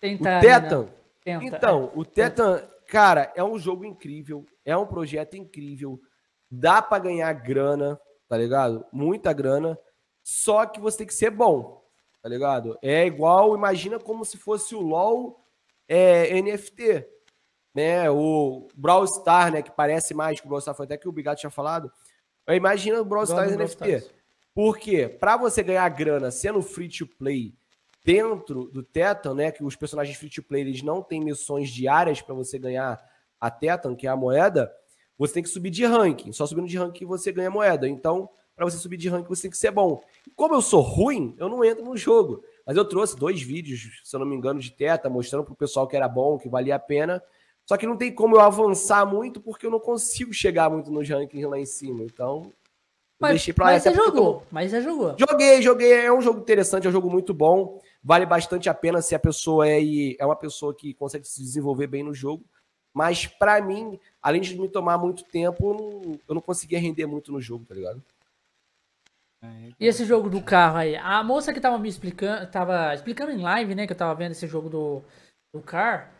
Tentar. 0.00 0.40
Tetan. 0.40 0.88
Tenta. 1.24 1.44
Então, 1.44 1.92
o 1.94 2.04
Tetan, 2.04 2.68
cara, 2.88 3.32
é 3.36 3.44
um 3.44 3.58
jogo 3.58 3.84
incrível, 3.84 4.44
é 4.64 4.76
um 4.76 4.86
projeto 4.86 5.36
incrível, 5.36 6.00
dá 6.50 6.82
pra 6.82 6.98
ganhar 6.98 7.32
grana, 7.32 7.98
tá 8.28 8.36
ligado? 8.36 8.84
Muita 8.92 9.32
grana, 9.32 9.78
só 10.22 10.66
que 10.66 10.80
você 10.80 10.98
tem 10.98 11.06
que 11.06 11.14
ser 11.14 11.30
bom, 11.30 11.84
tá 12.20 12.28
ligado? 12.28 12.76
É 12.82 13.06
igual, 13.06 13.54
imagina 13.54 14.00
como 14.00 14.24
se 14.24 14.36
fosse 14.36 14.74
o 14.74 14.80
LoL 14.80 15.44
é, 15.88 16.40
NFT, 16.42 17.06
né? 17.72 18.10
O 18.10 18.66
Brawl 18.74 19.06
Star, 19.06 19.52
né, 19.52 19.62
que 19.62 19.70
parece 19.70 20.12
mais 20.12 20.40
que 20.40 20.46
o 20.46 20.48
Brawl 20.48 20.60
Star, 20.60 20.74
foi 20.74 20.86
até 20.86 20.96
que 20.96 21.08
o 21.08 21.12
Bigato 21.12 21.40
tinha 21.40 21.50
falado. 21.50 21.90
Imagina 22.48 23.00
o 23.00 23.04
Brawl 23.04 23.24
Stars 23.24 23.52
do 23.52 23.56
Brawl 23.56 23.68
NFT. 23.68 23.90
Stars. 23.90 24.21
Por 24.54 24.78
quê? 24.78 25.08
Pra 25.08 25.36
você 25.36 25.62
ganhar 25.62 25.88
grana 25.88 26.30
sendo 26.30 26.60
free 26.62 26.88
to 26.88 27.06
play 27.06 27.54
dentro 28.04 28.64
do 28.64 28.82
Tetan, 28.82 29.34
né, 29.34 29.52
que 29.52 29.64
os 29.64 29.76
personagens 29.76 30.16
free 30.16 30.28
to 30.28 30.42
play 30.42 30.62
eles 30.62 30.82
não 30.82 31.02
têm 31.02 31.20
missões 31.20 31.70
diárias 31.70 32.20
para 32.20 32.34
você 32.34 32.58
ganhar 32.58 33.00
a 33.40 33.50
Tetan, 33.50 33.94
que 33.94 34.06
é 34.06 34.10
a 34.10 34.16
moeda, 34.16 34.72
você 35.16 35.34
tem 35.34 35.42
que 35.42 35.48
subir 35.48 35.70
de 35.70 35.84
ranking. 35.84 36.32
Só 36.32 36.46
subindo 36.46 36.68
de 36.68 36.76
ranking 36.76 37.04
você 37.04 37.32
ganha 37.32 37.50
moeda. 37.50 37.88
Então, 37.88 38.28
para 38.54 38.64
você 38.64 38.76
subir 38.76 38.96
de 38.96 39.08
ranking 39.08 39.28
você 39.28 39.42
tem 39.42 39.50
que 39.50 39.56
ser 39.56 39.70
bom. 39.70 40.00
Como 40.34 40.54
eu 40.54 40.62
sou 40.62 40.80
ruim, 40.80 41.34
eu 41.38 41.48
não 41.48 41.64
entro 41.64 41.84
no 41.84 41.96
jogo. 41.96 42.42
Mas 42.66 42.76
eu 42.76 42.84
trouxe 42.84 43.16
dois 43.16 43.40
vídeos, 43.40 44.00
se 44.04 44.14
eu 44.14 44.20
não 44.20 44.26
me 44.26 44.36
engano, 44.36 44.60
de 44.60 44.70
Teta, 44.70 45.08
mostrando 45.08 45.44
pro 45.44 45.54
pessoal 45.54 45.86
que 45.86 45.96
era 45.96 46.08
bom, 46.08 46.38
que 46.38 46.48
valia 46.48 46.76
a 46.76 46.78
pena. 46.78 47.22
Só 47.64 47.76
que 47.76 47.86
não 47.86 47.96
tem 47.96 48.12
como 48.12 48.36
eu 48.36 48.40
avançar 48.40 49.06
muito 49.06 49.40
porque 49.40 49.66
eu 49.66 49.70
não 49.70 49.80
consigo 49.80 50.32
chegar 50.32 50.68
muito 50.68 50.90
nos 50.90 51.08
rankings 51.08 51.48
lá 51.48 51.58
em 51.58 51.66
cima. 51.66 52.02
Então, 52.02 52.52
Mas, 53.22 53.30
deixei 53.30 53.54
pra 53.54 53.66
lá. 53.66 53.72
mas 53.72 53.82
você 53.82 53.88
eu 53.88 53.94
jogou. 53.94 54.46
Mas 54.50 54.70
você 54.70 54.82
jogou. 54.82 55.16
Joguei, 55.18 55.62
joguei. 55.62 55.92
É 55.92 56.12
um 56.12 56.20
jogo 56.20 56.40
interessante, 56.40 56.86
é 56.86 56.90
um 56.90 56.92
jogo 56.92 57.10
muito 57.10 57.32
bom. 57.32 57.80
Vale 58.02 58.26
bastante 58.26 58.68
a 58.68 58.74
pena 58.74 59.00
se 59.00 59.14
a 59.14 59.18
pessoa 59.18 59.66
é, 59.68 59.80
é 60.18 60.26
uma 60.26 60.36
pessoa 60.36 60.74
que 60.74 60.92
consegue 60.94 61.26
se 61.26 61.40
desenvolver 61.40 61.86
bem 61.86 62.02
no 62.02 62.12
jogo. 62.12 62.44
Mas 62.92 63.26
pra 63.26 63.60
mim, 63.62 63.98
além 64.20 64.40
de 64.40 64.58
me 64.58 64.68
tomar 64.68 64.98
muito 64.98 65.24
tempo, 65.24 65.70
eu 65.70 65.74
não, 65.74 66.18
eu 66.28 66.34
não 66.34 66.42
conseguia 66.42 66.78
render 66.78 67.06
muito 67.06 67.32
no 67.32 67.40
jogo, 67.40 67.64
tá 67.64 67.74
ligado? 67.74 68.02
E 69.80 69.86
esse 69.86 70.04
jogo 70.04 70.30
do 70.30 70.40
carro 70.40 70.76
aí? 70.76 70.94
A 70.96 71.22
moça 71.24 71.52
que 71.52 71.60
tava 71.60 71.78
me 71.78 71.88
explicando, 71.88 72.46
tava 72.50 72.94
explicando 72.94 73.32
em 73.32 73.40
live, 73.40 73.74
né, 73.74 73.86
que 73.86 73.92
eu 73.92 73.96
tava 73.96 74.14
vendo 74.14 74.32
esse 74.32 74.46
jogo 74.46 74.68
do, 74.68 75.02
do 75.52 75.60
car, 75.60 76.12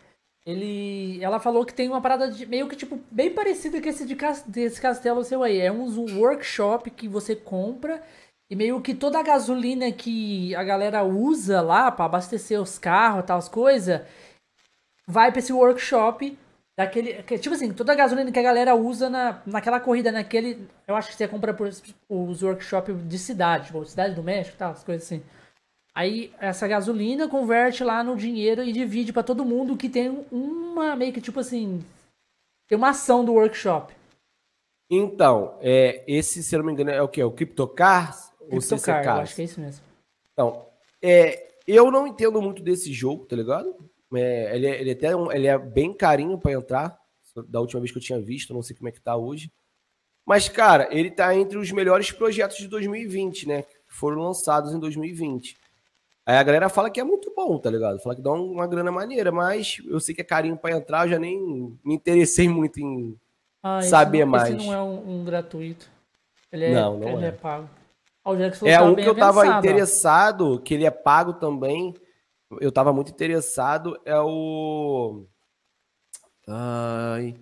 ele, 0.45 1.23
ela 1.23 1.39
falou 1.39 1.65
que 1.65 1.75
tem 1.75 1.89
uma 1.89 2.01
parada 2.01 2.31
de, 2.31 2.47
meio 2.47 2.69
que 2.69 2.77
tipo 2.77 2.99
bem 3.11 3.33
parecida 3.33 3.81
com 3.81 3.89
esse 3.89 4.05
de 4.07 4.17
desse 4.47 4.81
castelo 4.81 5.25
seu 5.25 5.43
aí. 5.43 5.61
É 5.61 5.71
um 5.71 5.85
workshop 6.19 6.91
que 6.91 7.07
você 7.09 7.37
compra 7.37 8.03
e 8.51 8.57
meio 8.57 8.81
que 8.81 8.95
toda 8.95 9.19
a 9.19 9.23
gasolina 9.23 9.91
que 9.93 10.55
a 10.55 10.65
galera 10.65 11.05
usa 11.05 11.61
lá 11.61 11.91
pra 11.91 12.05
abastecer 12.07 12.61
os 12.61 12.79
carros, 12.79 13.25
tal 13.25 13.39
as 13.39 13.49
coisas, 13.49 14.03
vai 15.07 15.31
pra 15.31 15.39
esse 15.39 15.53
workshop 15.53 16.37
Daquele. 16.77 17.23
que- 17.23 17.39
Tipo 17.39 17.55
assim, 17.55 17.73
toda 17.73 17.93
a 17.93 17.95
gasolina 17.95 18.33
que 18.33 18.39
a 18.39 18.43
galera 18.43 18.75
usa 18.75 19.11
na, 19.11 19.43
naquela 19.47 19.79
corrida, 19.79 20.11
naquele. 20.11 20.67
Eu 20.87 20.97
acho 20.97 21.11
que 21.11 21.15
você 21.17 21.29
compra 21.29 21.53
por 21.53 21.69
os 22.09 22.43
workshops 22.43 22.97
de 23.07 23.19
cidade, 23.19 23.67
tipo, 23.67 23.85
cidade 23.85 24.15
do 24.15 24.23
México 24.23 24.57
tal, 24.59 24.73
as 24.73 24.83
coisas 24.83 25.05
assim. 25.05 25.23
Aí 25.95 26.33
essa 26.39 26.67
gasolina 26.67 27.29
converte 27.29 27.85
lá 27.85 28.03
no 28.03 28.17
dinheiro 28.17 28.63
e 28.63 28.73
divide 28.73 29.13
pra 29.13 29.23
todo 29.23 29.45
mundo 29.45 29.77
que 29.77 29.89
tem 29.89 30.25
uma 30.31 30.97
meio 30.97 31.13
que 31.13 31.21
tipo 31.21 31.41
assim. 31.41 31.85
Tem 32.67 32.79
uma 32.79 32.91
ação 32.91 33.25
do 33.25 33.35
workshop. 33.35 33.95
Então, 34.91 35.59
é, 35.61 36.03
esse, 36.07 36.43
se 36.43 36.55
eu 36.55 36.59
não 36.61 36.67
me 36.67 36.73
engano, 36.73 36.91
é 36.91 37.03
o 37.03 37.09
que? 37.09 37.21
É 37.21 37.25
o 37.25 37.31
CryptoCars 37.33 38.31
ou 38.41 38.49
Cryptocar, 38.49 38.57
eu 38.57 38.61
CCCars? 38.63 39.21
acho 39.21 39.35
que 39.35 39.43
é 39.43 39.45
isso 39.45 39.61
mesmo. 39.61 39.85
Então, 40.33 40.67
é, 41.03 41.55
eu 41.67 41.91
não 41.91 42.07
entendo 42.07 42.41
muito 42.41 42.63
desse 42.63 42.93
jogo, 42.93 43.25
tá 43.27 43.37
ligado? 43.37 43.75
É, 44.15 44.55
ele, 44.57 44.67
é, 44.67 44.81
ele 44.81 44.91
é 44.91 44.93
até 44.93 45.17
um- 45.17 45.33
ele 45.33 45.47
é 45.47 45.59
bem 45.59 45.93
carinho 45.95 46.39
pra 46.39 46.53
entrar. 46.53 46.99
Da 47.49 47.61
última 47.61 47.81
vez 47.81 47.91
que 47.91 47.97
eu 47.97 48.03
tinha 48.03 48.21
visto, 48.21 48.53
não 48.53 48.63
sei 48.63 48.77
como 48.77 48.89
é 48.89 48.93
que 48.93 49.01
tá 49.01 49.17
hoje. 49.17 49.51
Mas, 50.27 50.49
cara, 50.51 50.87
ele 50.91 51.11
tá 51.11 51.35
entre 51.35 51.57
os 51.57 51.73
melhores 51.73 52.13
projetos 52.13 52.59
de 52.59 52.69
2020, 52.69 53.49
né? 53.49 53.63
Que 53.63 53.95
foram 53.95 54.21
lançados 54.23 54.75
em 54.75 54.79
2020. 54.79 55.57
Aí 56.25 56.37
a 56.37 56.43
galera 56.43 56.69
fala 56.69 56.89
que 56.91 57.01
é 57.01 57.05
muito 57.05 57.33
bom, 57.35 57.59
tá 57.59 57.69
ligado? 57.69 57.99
Fala 57.99 58.15
que 58.15 58.23
dá 58.23 58.33
um- 58.33 58.53
uma 58.53 58.67
grana 58.67 58.93
maneira, 58.93 59.33
mas 59.33 59.79
eu 59.87 59.99
sei 59.99 60.15
que 60.15 60.21
é 60.21 60.25
carinho 60.25 60.57
pra 60.57 60.71
entrar, 60.71 61.07
eu 61.07 61.11
já 61.11 61.19
nem 61.19 61.39
me 61.85 61.95
interessei 61.95 62.49
muito 62.49 62.79
em. 62.79 63.19
Ah, 63.63 63.79
esse 63.81 63.89
Saber 63.91 64.25
não, 64.25 64.33
mais. 64.33 64.55
Esse 64.55 64.67
não 64.67 64.73
é 64.73 64.83
um, 64.83 65.21
um 65.21 65.25
gratuito. 65.25 65.91
Ele 66.51 66.67
é, 66.67 66.75
Não, 66.75 66.99
não 66.99 67.09
ele 67.09 67.25
é. 67.25 67.29
é. 67.29 67.33
pago. 67.33 67.69
Ó, 68.25 68.33
o 68.35 68.37
Jackson 68.37 68.67
falou 68.67 68.73
É 68.73 68.79
tava 68.79 68.91
um 68.91 68.95
que 68.95 69.09
eu 69.09 69.15
tava 69.17 69.41
avançado, 69.41 69.57
ó. 69.57 69.59
interessado, 69.71 70.61
que 70.61 70.75
ele 70.75 70.85
é 70.85 70.91
pago 70.91 71.33
também. 71.35 71.95
Eu 72.61 72.71
tava 72.71 72.93
muito 72.93 73.11
interessado, 73.11 73.99
é 74.05 74.19
o. 74.21 75.25
Ai. 76.47 77.35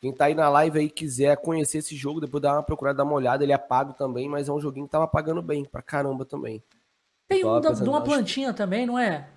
Quem 0.00 0.12
tá 0.12 0.26
aí 0.26 0.34
na 0.34 0.48
live 0.48 0.78
aí 0.78 0.90
quiser 0.90 1.36
conhecer 1.38 1.78
esse 1.78 1.96
jogo, 1.96 2.20
depois 2.20 2.42
dá 2.42 2.52
uma 2.52 2.62
procurada, 2.62 2.98
dar 2.98 3.04
uma 3.04 3.14
olhada. 3.14 3.42
Ele 3.42 3.52
é 3.52 3.58
pago 3.58 3.92
também, 3.94 4.28
mas 4.28 4.48
é 4.48 4.52
um 4.52 4.60
joguinho 4.60 4.86
que 4.86 4.92
tava 4.92 5.08
pagando 5.08 5.42
bem, 5.42 5.64
pra 5.64 5.82
caramba 5.82 6.24
também. 6.24 6.62
Tem 7.28 7.44
um 7.44 7.60
Tava 7.60 7.74
da- 7.76 7.82
de 7.82 7.88
uma 7.88 7.98
acho- 7.98 8.06
plantinha 8.06 8.52
também, 8.52 8.86
não 8.86 8.98
é? 8.98 9.28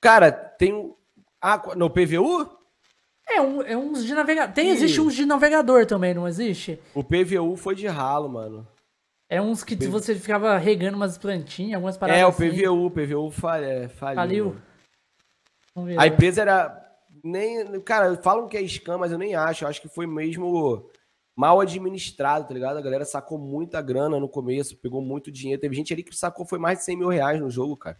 Cara, 0.00 0.30
tem 0.32 0.72
um. 0.72 0.94
Ah, 1.40 1.60
no 1.76 1.88
PVU? 1.90 2.58
É, 3.28 3.40
um, 3.40 3.62
é 3.62 3.76
uns 3.76 4.04
de 4.04 4.14
navegador. 4.14 4.54
Tem, 4.54 4.68
Ih. 4.68 4.70
existe 4.72 5.00
uns 5.00 5.14
de 5.14 5.24
navegador 5.24 5.86
também, 5.86 6.12
não 6.12 6.26
existe? 6.26 6.80
O 6.94 7.02
PVU 7.04 7.56
foi 7.56 7.74
de 7.74 7.86
ralo, 7.86 8.28
mano. 8.28 8.66
É 9.28 9.40
uns 9.40 9.62
que 9.62 9.76
você 9.86 10.14
ficava 10.16 10.58
regando 10.58 10.96
umas 10.96 11.16
plantinhas, 11.16 11.74
algumas 11.76 11.96
paradas 11.96 12.20
É, 12.20 12.26
o 12.26 12.30
assim. 12.30 12.50
PVU, 12.50 12.86
o 12.86 12.90
PVU 12.90 13.30
fal- 13.30 13.54
é, 13.62 13.88
faliu. 13.88 14.56
Faliu. 15.74 16.00
A 16.00 16.06
empresa 16.06 16.42
era. 16.42 16.76
Nem, 17.22 17.80
cara, 17.82 18.16
falam 18.16 18.48
que 18.48 18.56
é 18.56 18.62
scam, 18.66 18.98
mas 18.98 19.12
eu 19.12 19.18
nem 19.18 19.34
acho. 19.34 19.64
Eu 19.64 19.68
acho 19.68 19.80
que 19.80 19.88
foi 19.88 20.06
mesmo 20.06 20.90
mal 21.40 21.58
administrado, 21.58 22.46
tá 22.46 22.52
ligado? 22.52 22.76
A 22.76 22.82
galera 22.82 23.06
sacou 23.06 23.38
muita 23.38 23.80
grana 23.80 24.20
no 24.20 24.28
começo, 24.28 24.76
pegou 24.76 25.00
muito 25.00 25.32
dinheiro. 25.32 25.58
Teve 25.58 25.74
gente 25.74 25.90
ali 25.90 26.02
que 26.02 26.14
sacou 26.14 26.44
foi 26.44 26.58
mais 26.58 26.80
de 26.80 26.84
100 26.84 26.96
mil 26.98 27.08
reais 27.08 27.40
no 27.40 27.50
jogo, 27.50 27.78
cara. 27.78 27.96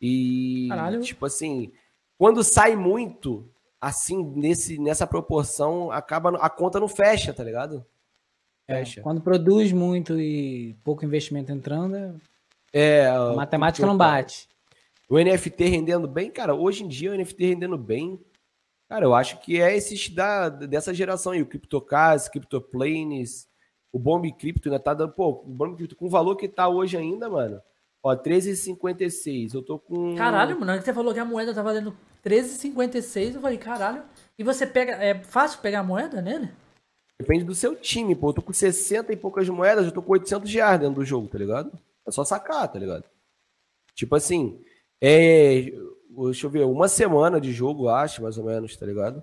E, 0.00 0.66
Caralho. 0.70 1.02
tipo 1.02 1.26
assim, 1.26 1.70
quando 2.16 2.42
sai 2.42 2.74
muito, 2.74 3.46
assim, 3.78 4.24
nesse, 4.34 4.78
nessa 4.78 5.06
proporção, 5.06 5.90
acaba 5.90 6.30
a 6.38 6.48
conta 6.48 6.80
não 6.80 6.88
fecha, 6.88 7.30
tá 7.34 7.44
ligado? 7.44 7.84
É, 8.66 8.78
Fecha. 8.78 9.02
quando 9.02 9.20
produz 9.20 9.70
muito 9.70 10.18
e 10.18 10.74
pouco 10.82 11.04
investimento 11.04 11.52
entrando, 11.52 12.18
É, 12.72 13.06
a 13.06 13.34
matemática 13.34 13.86
não 13.86 13.96
bate. 13.98 14.48
O 15.10 15.18
NFT 15.18 15.64
rendendo 15.66 16.08
bem, 16.08 16.30
cara, 16.30 16.54
hoje 16.54 16.84
em 16.84 16.88
dia 16.88 17.12
o 17.12 17.14
NFT 17.14 17.44
rendendo 17.44 17.76
bem, 17.76 18.18
cara, 18.88 19.04
eu 19.04 19.14
acho 19.14 19.40
que 19.40 19.60
é 19.60 19.76
esses 19.76 20.08
da, 20.08 20.48
dessa 20.48 20.94
geração 20.94 21.32
aí, 21.32 21.42
o 21.42 21.46
CryptoCars, 21.46 22.28
CryptoPlanes, 22.28 23.48
o 23.92 23.98
Bomb 23.98 24.30
Crypto 24.32 24.68
ainda 24.68 24.80
tá 24.80 24.94
dando, 24.94 25.12
pô, 25.12 25.30
o 25.30 25.44
Bomb 25.44 25.76
Crypto 25.76 25.96
com 25.96 26.06
o 26.06 26.10
valor 26.10 26.36
que 26.36 26.48
tá 26.48 26.68
hoje 26.68 26.96
ainda, 26.96 27.28
mano, 27.30 27.60
ó, 28.02 28.14
13,56, 28.14 29.54
eu 29.54 29.62
tô 29.62 29.78
com... 29.78 30.14
Caralho, 30.14 30.58
mano, 30.58 30.80
você 30.80 30.92
falou 30.92 31.12
que 31.14 31.20
a 31.20 31.24
moeda 31.24 31.54
tá 31.54 31.62
valendo 31.62 31.96
13,56, 32.26 33.36
eu 33.36 33.40
falei, 33.40 33.56
caralho. 33.56 34.02
E 34.36 34.42
você 34.42 34.66
pega. 34.66 34.92
É 34.94 35.14
fácil 35.22 35.60
pegar 35.60 35.80
a 35.80 35.84
moeda 35.84 36.20
nele? 36.20 36.50
Depende 37.18 37.44
do 37.44 37.54
seu 37.54 37.76
time, 37.76 38.16
pô, 38.16 38.30
eu 38.30 38.34
tô 38.34 38.42
com 38.42 38.52
60 38.52 39.12
e 39.12 39.16
poucas 39.16 39.48
moedas, 39.48 39.86
eu 39.86 39.92
tô 39.92 40.02
com 40.02 40.12
800 40.12 40.52
reais 40.52 40.80
dentro 40.80 40.96
do 40.96 41.04
jogo, 41.04 41.28
tá 41.28 41.38
ligado? 41.38 41.72
É 42.06 42.10
só 42.10 42.24
sacar, 42.24 42.70
tá 42.70 42.78
ligado? 42.78 43.04
Tipo 43.94 44.16
assim, 44.16 44.60
é, 45.00 45.72
deixa 46.24 46.46
eu 46.46 46.50
ver, 46.50 46.64
uma 46.64 46.88
semana 46.88 47.40
de 47.40 47.52
jogo, 47.52 47.88
acho, 47.88 48.22
mais 48.22 48.36
ou 48.38 48.44
menos, 48.44 48.76
tá 48.76 48.84
ligado? 48.86 49.22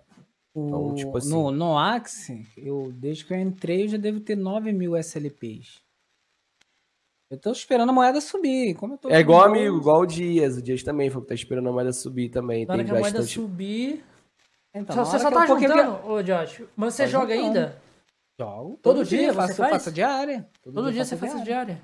Então, 0.55 0.89
O- 0.89 0.95
tipo 0.95 1.17
assim- 1.17 1.29
no, 1.31 1.49
no 1.51 1.77
Axie, 1.77 2.45
eu, 2.57 2.91
desde 2.95 3.25
que 3.25 3.33
eu 3.33 3.39
entrei, 3.39 3.83
eu 3.85 3.87
já 3.89 3.97
devo 3.97 4.19
ter 4.19 4.35
9 4.35 4.71
mil 4.71 4.95
SLPs. 4.95 5.81
Eu 7.31 7.39
tô 7.39 7.51
esperando 7.51 7.89
a 7.89 7.93
moeda 7.93 8.21
subir. 8.21 8.75
Como 8.75 8.93
eu 8.93 8.97
tô 8.99 9.09
É 9.09 9.19
igual 9.19 9.43
amigo, 9.45 9.77
igual 9.77 10.01
o 10.01 10.05
Dias. 10.05 10.57
O 10.57 10.61
Dias 10.61 10.83
também 10.83 11.09
foi 11.09 11.19
que 11.23 11.27
tá 11.29 11.33
esperando 11.33 11.67
a 11.67 11.71
moeda 11.71 11.91
subir 11.91 12.29
também. 12.29 12.63
Na 12.65 12.73
hora 12.75 12.83
Tem 12.83 12.91
que 12.91 12.95
a 12.95 12.99
moeda 13.01 13.23
subir. 13.23 14.03
Então, 14.75 14.95
Só- 14.97 15.05
você 15.05 15.19
só 15.19 15.29
que 15.29 15.33
tá 15.35 15.45
porque 15.47 15.67
juntando, 15.67 16.07
ô 16.11 16.21
Josh. 16.21 16.61
Mas 16.75 16.93
você 16.93 17.03
Tá 17.03 17.09
joga 17.09 17.35
juntando. 17.35 17.57
ainda? 17.59 17.81
Jogo. 18.39 18.79
Todo 18.83 19.03
dia 19.03 19.21
eu 19.27 19.33
você 19.33 19.35
faço, 19.35 19.55
faz? 19.55 19.71
faço 19.71 19.91
diária. 19.91 20.47
Todo 20.61 20.91
dia 20.91 21.03
você 21.05 21.17
faz 21.17 21.33
essa 21.33 21.43
diária. 21.43 21.81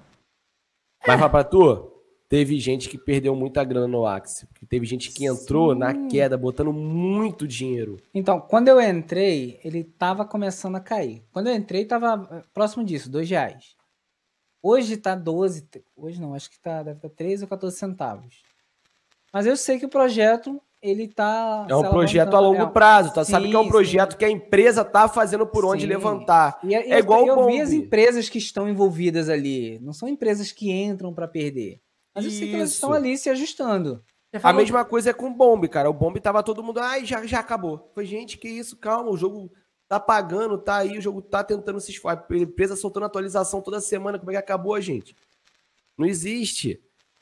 Vai 1.06 1.18
falar 1.18 1.30
pra 1.30 1.44
tu? 1.44 1.99
Teve 2.30 2.60
gente 2.60 2.88
que 2.88 2.98
perdeu 2.98 3.36
muita 3.36 3.64
grana 3.64 3.88
no 3.88 4.06
Axie. 4.06 4.46
Porque 4.46 4.64
teve 4.64 4.86
gente 4.86 5.12
que 5.12 5.26
entrou 5.26 5.74
Sim. 5.74 5.80
na 5.80 6.08
queda, 6.08 6.38
botando 6.38 6.72
muito 6.72 7.48
dinheiro. 7.48 7.98
Então, 8.14 8.40
quando 8.40 8.68
eu 8.68 8.80
entrei, 8.80 9.60
ele 9.64 9.84
tava 9.84 10.24
começando 10.24 10.76
a 10.76 10.80
cair. 10.80 11.24
Quando 11.34 11.48
eu 11.48 11.56
entrei, 11.56 11.86
tava 11.86 12.30
eh, 12.32 12.44
próximo 12.54 12.84
disso, 12.84 13.10
dois 13.10 13.28
reais. 13.28 13.76
Hoje 14.62 14.96
tá 14.96 15.16
12, 15.16 15.62
te- 15.64 15.84
hoje 15.98 16.22
não, 16.22 16.36
acho 16.36 16.52
que 16.52 16.60
tá, 16.60 16.84
deve 16.84 16.98
estar 16.98 17.10
13 17.10 17.44
ou 17.46 17.50
14 17.50 17.76
centavos. 17.76 18.44
Mas 19.34 19.48
eu 19.48 19.58
sei 19.58 19.80
que 19.80 19.86
o 19.86 19.90
projeto, 19.90 20.62
ele 20.84 21.08
tá... 21.08 21.66
É 21.68 21.76
um 21.76 21.90
projeto 21.90 22.36
a 22.36 22.40
longo 22.40 22.62
É, 22.62 22.70
prazo, 22.70 23.12
tá? 23.12 23.26
Sabe 23.26 23.50
que 23.50 23.56
é 23.56 23.60
um 23.60 23.64
sim, 23.64 23.70
projeto 23.70 24.18
que 24.18 24.26
a 24.26 24.30
empresa 24.30 24.86
tá 24.86 25.08
fazendo 25.08 25.48
por 25.48 25.66
onde 25.66 25.82
Sim. 25.82 25.88
levantar. 25.88 26.60
E, 26.64 26.68
e 26.70 26.74
É 26.76 27.00
igual 27.00 27.26
eu, 27.26 27.40
eu 27.40 27.48
vi 27.48 27.60
as 27.60 27.72
empresas 27.72 28.30
que 28.30 28.38
estão 28.38 28.70
envolvidas 28.70 29.30
ali. 29.30 29.80
Não 29.82 29.94
são 29.94 30.08
empresas 30.08 30.52
que 30.52 30.72
entram 30.72 31.12
para 31.14 31.28
perder. 31.28 31.80
Mas 32.16 32.26
eu 32.26 32.32
sei 32.32 32.50
que 32.50 32.56
elas 32.56 32.70
Isso. 32.70 32.76
estão 32.78 32.94
ali 32.94 33.18
se 33.18 33.30
ajustando. 33.30 34.04
Você 34.32 34.38
A 34.38 34.40
falou- 34.40 34.62
mesma 34.62 34.86
coisa 34.86 35.10
é 35.10 35.14
com 35.14 35.28
o 35.28 35.34
Bomb, 35.34 35.68
cara. 35.68 35.90
O 35.90 35.94
Bomb 35.94 36.20
tava 36.20 36.44
todo 36.44 36.64
mundo, 36.64 36.80
ai, 36.80 37.06
já, 37.06 37.26
já 37.26 37.40
acabou. 37.40 37.90
Foi, 37.94 38.06
gente, 38.06 38.38
que 38.38 38.48
isso, 38.48 38.78
calma, 38.78 39.10
o 39.10 39.18
jogo 39.18 39.52
tá 39.88 40.00
pagando, 40.00 40.58
tá 40.58 40.78
aí, 40.78 40.98
o 40.98 41.02
jogo 41.02 41.22
tá 41.22 41.44
tentando 41.44 41.80
se 41.80 41.92
esforçar. 41.92 42.26
A 42.30 42.38
empresa 42.38 42.76
soltando 42.76 43.06
atualização 43.08 43.62
toda 43.62 43.82
semana, 43.82 44.20
como 44.20 44.30
é 44.30 44.34
que 44.36 44.40
acabou, 44.40 44.80
gente? 44.80 45.16
Não 45.98 46.06
existe. 46.06 46.80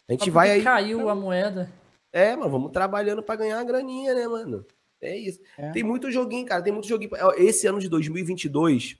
A 0.07 0.11
gente 0.13 0.25
Só 0.25 0.31
vai 0.31 0.51
aí. 0.51 0.63
Caiu 0.63 1.07
a 1.09 1.15
moeda. 1.15 1.71
É, 2.11 2.35
mano, 2.35 2.49
vamos 2.51 2.71
trabalhando 2.71 3.21
pra 3.23 3.35
ganhar 3.35 3.57
uma 3.57 3.63
graninha, 3.63 4.13
né, 4.13 4.27
mano? 4.27 4.65
É 4.99 5.15
isso. 5.15 5.39
É. 5.57 5.71
Tem 5.71 5.83
muito 5.83 6.09
joguinho, 6.11 6.45
cara, 6.45 6.61
tem 6.61 6.73
muito 6.73 6.88
joguinho. 6.88 7.11
Esse 7.38 7.67
ano 7.67 7.79
de 7.79 7.88
2022, 7.88 8.97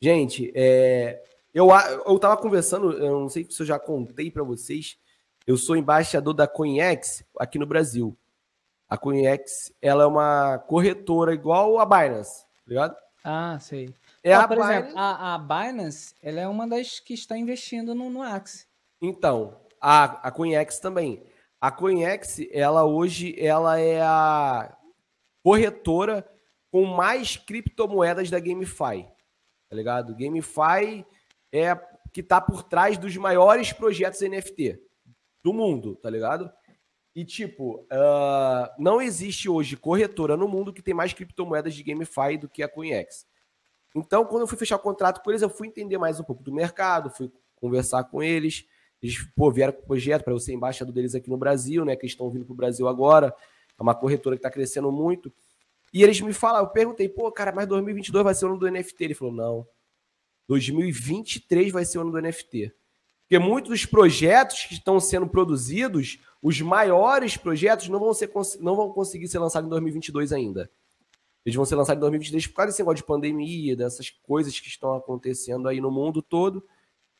gente, 0.00 0.52
é, 0.54 1.22
eu, 1.56 1.68
eu 2.04 2.18
tava 2.18 2.36
conversando, 2.36 2.92
eu 2.92 3.18
não 3.18 3.30
sei 3.30 3.46
se 3.48 3.62
eu 3.62 3.64
já 3.64 3.78
contei 3.78 4.30
pra 4.30 4.42
vocês, 4.42 4.98
eu 5.46 5.56
sou 5.56 5.74
embaixador 5.74 6.34
da 6.34 6.46
CoinEx 6.46 7.24
aqui 7.38 7.58
no 7.58 7.64
Brasil. 7.64 8.14
A 8.86 8.98
CoinEx, 8.98 9.72
ela 9.80 10.02
é 10.02 10.06
uma 10.06 10.58
corretora 10.58 11.32
igual 11.32 11.78
a 11.78 11.86
Binance, 11.86 12.42
tá 12.44 12.62
ligado? 12.66 12.96
Ah, 13.24 13.58
sei. 13.58 13.88
É 14.22 14.36
Ó, 14.36 14.42
a 14.42 14.48
por 14.48 14.56
Binance. 14.58 14.78
exemplo, 14.80 14.98
a, 14.98 15.34
a 15.34 15.38
Binance, 15.38 16.14
ela 16.22 16.40
é 16.40 16.46
uma 16.46 16.68
das 16.68 17.00
que 17.00 17.14
está 17.14 17.38
investindo 17.38 17.94
no, 17.94 18.10
no 18.10 18.20
Axie. 18.20 18.66
Então, 19.00 19.58
a, 19.80 20.28
a 20.28 20.30
CoinEx 20.30 20.78
também. 20.78 21.24
A 21.58 21.70
CoinEx, 21.70 22.38
ela 22.52 22.84
hoje, 22.84 23.34
ela 23.38 23.80
é 23.80 24.02
a 24.02 24.76
corretora 25.42 26.28
com 26.70 26.84
mais 26.84 27.38
criptomoedas 27.38 28.28
da 28.28 28.38
GameFi. 28.38 29.08
Tá 29.70 29.74
ligado? 29.74 30.14
GameFi 30.14 31.06
é 31.56 31.80
que 32.12 32.22
tá 32.22 32.40
por 32.40 32.62
trás 32.62 32.96
dos 32.98 33.16
maiores 33.16 33.72
projetos 33.72 34.20
NFT 34.20 34.80
do 35.42 35.52
mundo, 35.52 35.96
tá 35.96 36.08
ligado? 36.08 36.50
E, 37.14 37.24
tipo, 37.24 37.86
ah, 37.90 38.74
não 38.78 39.00
existe 39.00 39.48
hoje 39.48 39.76
corretora 39.76 40.36
no 40.36 40.46
mundo 40.46 40.72
que 40.72 40.82
tem 40.82 40.92
mais 40.92 41.12
criptomoedas 41.12 41.74
de 41.74 41.82
GameFi 41.82 42.36
do 42.38 42.48
que 42.48 42.62
a 42.62 42.68
CoinEx. 42.68 43.26
Então, 43.94 44.24
quando 44.26 44.42
eu 44.42 44.46
fui 44.46 44.58
fechar 44.58 44.76
o 44.76 44.80
contrato 44.80 45.22
com 45.22 45.30
eles, 45.30 45.40
eu 45.40 45.48
fui 45.48 45.68
entender 45.68 45.96
mais 45.96 46.20
um 46.20 46.24
pouco 46.24 46.42
do 46.42 46.52
mercado, 46.52 47.08
fui 47.08 47.32
conversar 47.54 48.04
com 48.04 48.22
eles. 48.22 48.66
Eles 49.02 49.18
pô, 49.34 49.50
vieram 49.50 49.72
com 49.72 49.80
o 49.80 49.86
projeto 49.86 50.24
para 50.24 50.34
eu 50.34 50.38
ser 50.38 50.52
embaixador 50.52 50.92
deles 50.92 51.14
aqui 51.14 51.30
no 51.30 51.38
Brasil, 51.38 51.84
né? 51.84 51.96
Que 51.96 52.02
eles 52.04 52.12
estão 52.12 52.30
vindo 52.30 52.44
para 52.44 52.52
o 52.52 52.56
Brasil 52.56 52.86
agora. 52.86 53.34
É 53.78 53.82
uma 53.82 53.94
corretora 53.94 54.36
que 54.36 54.40
está 54.40 54.50
crescendo 54.50 54.92
muito. 54.92 55.32
E 55.94 56.02
eles 56.02 56.20
me 56.20 56.32
falaram, 56.32 56.66
eu 56.66 56.70
perguntei, 56.70 57.08
pô, 57.08 57.32
cara, 57.32 57.52
mas 57.52 57.66
2022 57.66 58.24
vai 58.24 58.34
ser 58.34 58.44
o 58.44 58.48
ano 58.48 58.58
do 58.58 58.70
NFT? 58.70 59.04
Ele 59.04 59.14
falou, 59.14 59.32
não. 59.32 59.66
2023 60.48 61.72
vai 61.72 61.84
ser 61.84 61.98
o 61.98 62.02
ano 62.02 62.12
do 62.12 62.20
NFT. 62.20 62.72
Porque 63.22 63.38
muitos 63.38 63.70
dos 63.70 63.84
projetos 63.84 64.64
que 64.64 64.74
estão 64.74 65.00
sendo 65.00 65.26
produzidos, 65.26 66.18
os 66.40 66.60
maiores 66.60 67.36
projetos 67.36 67.88
não 67.88 67.98
vão, 67.98 68.14
ser, 68.14 68.30
não 68.60 68.76
vão 68.76 68.92
conseguir 68.92 69.26
ser 69.26 69.40
lançados 69.40 69.66
em 69.66 69.70
2022 69.70 70.32
ainda. 70.32 70.70
Eles 71.44 71.56
vão 71.56 71.64
ser 71.64 71.74
lançados 71.74 71.98
em 71.98 72.00
2023 72.00 72.46
por 72.46 72.54
causa 72.54 72.70
desse 72.70 72.80
negócio 72.80 72.96
de 72.96 73.04
pandemia, 73.04 73.76
dessas 73.76 74.10
coisas 74.10 74.58
que 74.58 74.68
estão 74.68 74.94
acontecendo 74.94 75.68
aí 75.68 75.80
no 75.80 75.90
mundo 75.90 76.22
todo. 76.22 76.64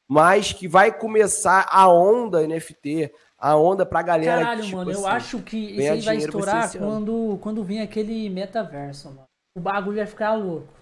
Mas 0.09 0.53
que 0.53 0.69
vai 0.69 0.97
começar 0.97 1.67
a 1.69 1.89
onda 1.89 2.47
NFT, 2.47 3.13
a 3.37 3.57
onda 3.57 3.85
pra 3.85 4.03
galera. 4.03 4.43
Caralho, 4.43 4.61
que, 4.61 4.67
tipo, 4.67 4.77
mano, 4.77 4.91
assim, 4.93 5.01
eu 5.01 5.07
acho 5.09 5.43
que 5.43 5.57
isso 5.57 5.93
aí 5.93 6.01
vai 6.01 6.17
estourar 6.19 6.79
quando, 6.79 7.39
quando 7.41 7.65
vir 7.65 7.81
aquele 7.81 8.31
metaverso, 8.31 9.09
mano. 9.09 9.27
O 9.57 9.61
bagulho 9.61 9.97
vai 9.97 10.07
ficar 10.07 10.35
louco. 10.35 10.73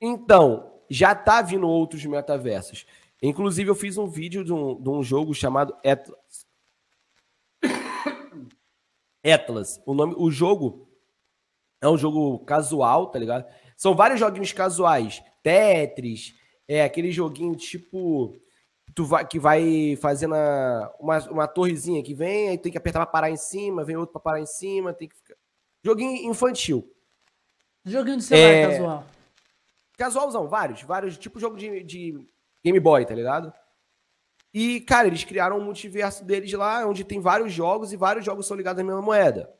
Então, 0.00 0.73
já 0.88 1.14
tá 1.14 1.42
vindo 1.42 1.68
outros 1.68 2.04
metaversos. 2.04 2.86
Inclusive, 3.22 3.70
eu 3.70 3.74
fiz 3.74 3.96
um 3.96 4.06
vídeo 4.06 4.44
de 4.44 4.52
um, 4.52 4.80
de 4.80 4.88
um 4.88 5.02
jogo 5.02 5.34
chamado 5.34 5.74
Atlas. 5.84 6.46
Atlas. 9.24 9.80
O, 9.86 9.94
nome, 9.94 10.14
o 10.16 10.30
jogo 10.30 10.88
é 11.80 11.88
um 11.88 11.96
jogo 11.96 12.38
casual, 12.40 13.06
tá 13.06 13.18
ligado? 13.18 13.46
São 13.76 13.94
vários 13.94 14.20
joguinhos 14.20 14.52
casuais. 14.52 15.22
Tetris, 15.42 16.34
é 16.66 16.82
aquele 16.82 17.10
joguinho 17.10 17.54
tipo. 17.54 18.36
Tu 18.94 19.04
vai, 19.04 19.26
que 19.26 19.38
vai 19.38 19.96
fazendo 20.00 20.34
uma, 21.00 21.18
uma 21.30 21.48
torrezinha 21.48 22.02
que 22.02 22.14
vem, 22.14 22.50
aí 22.50 22.58
tem 22.58 22.70
que 22.70 22.78
apertar 22.78 23.00
pra 23.00 23.12
parar 23.12 23.30
em 23.30 23.36
cima, 23.36 23.82
vem 23.82 23.96
outro 23.96 24.12
pra 24.12 24.20
parar 24.20 24.40
em 24.40 24.46
cima, 24.46 24.92
tem 24.92 25.08
que 25.08 25.16
ficar. 25.16 25.34
Joguinho 25.82 26.30
infantil. 26.30 26.88
Joguinho 27.84 28.18
de 28.18 28.24
celular 28.24 28.48
é... 28.48 28.68
casual. 28.68 29.06
Casualzão, 29.96 30.48
vários, 30.48 30.82
vários, 30.82 31.16
tipo 31.16 31.38
jogo 31.38 31.56
de, 31.56 31.82
de 31.82 32.26
Game 32.64 32.80
Boy, 32.80 33.04
tá 33.04 33.14
ligado? 33.14 33.52
E, 34.52 34.80
cara, 34.82 35.08
eles 35.08 35.24
criaram 35.24 35.58
um 35.58 35.64
multiverso 35.64 36.24
deles 36.24 36.52
lá, 36.52 36.86
onde 36.86 37.04
tem 37.04 37.20
vários 37.20 37.52
jogos 37.52 37.92
e 37.92 37.96
vários 37.96 38.24
jogos 38.24 38.46
são 38.46 38.56
ligados 38.56 38.80
à 38.80 38.84
mesma 38.84 39.02
moeda. 39.02 39.52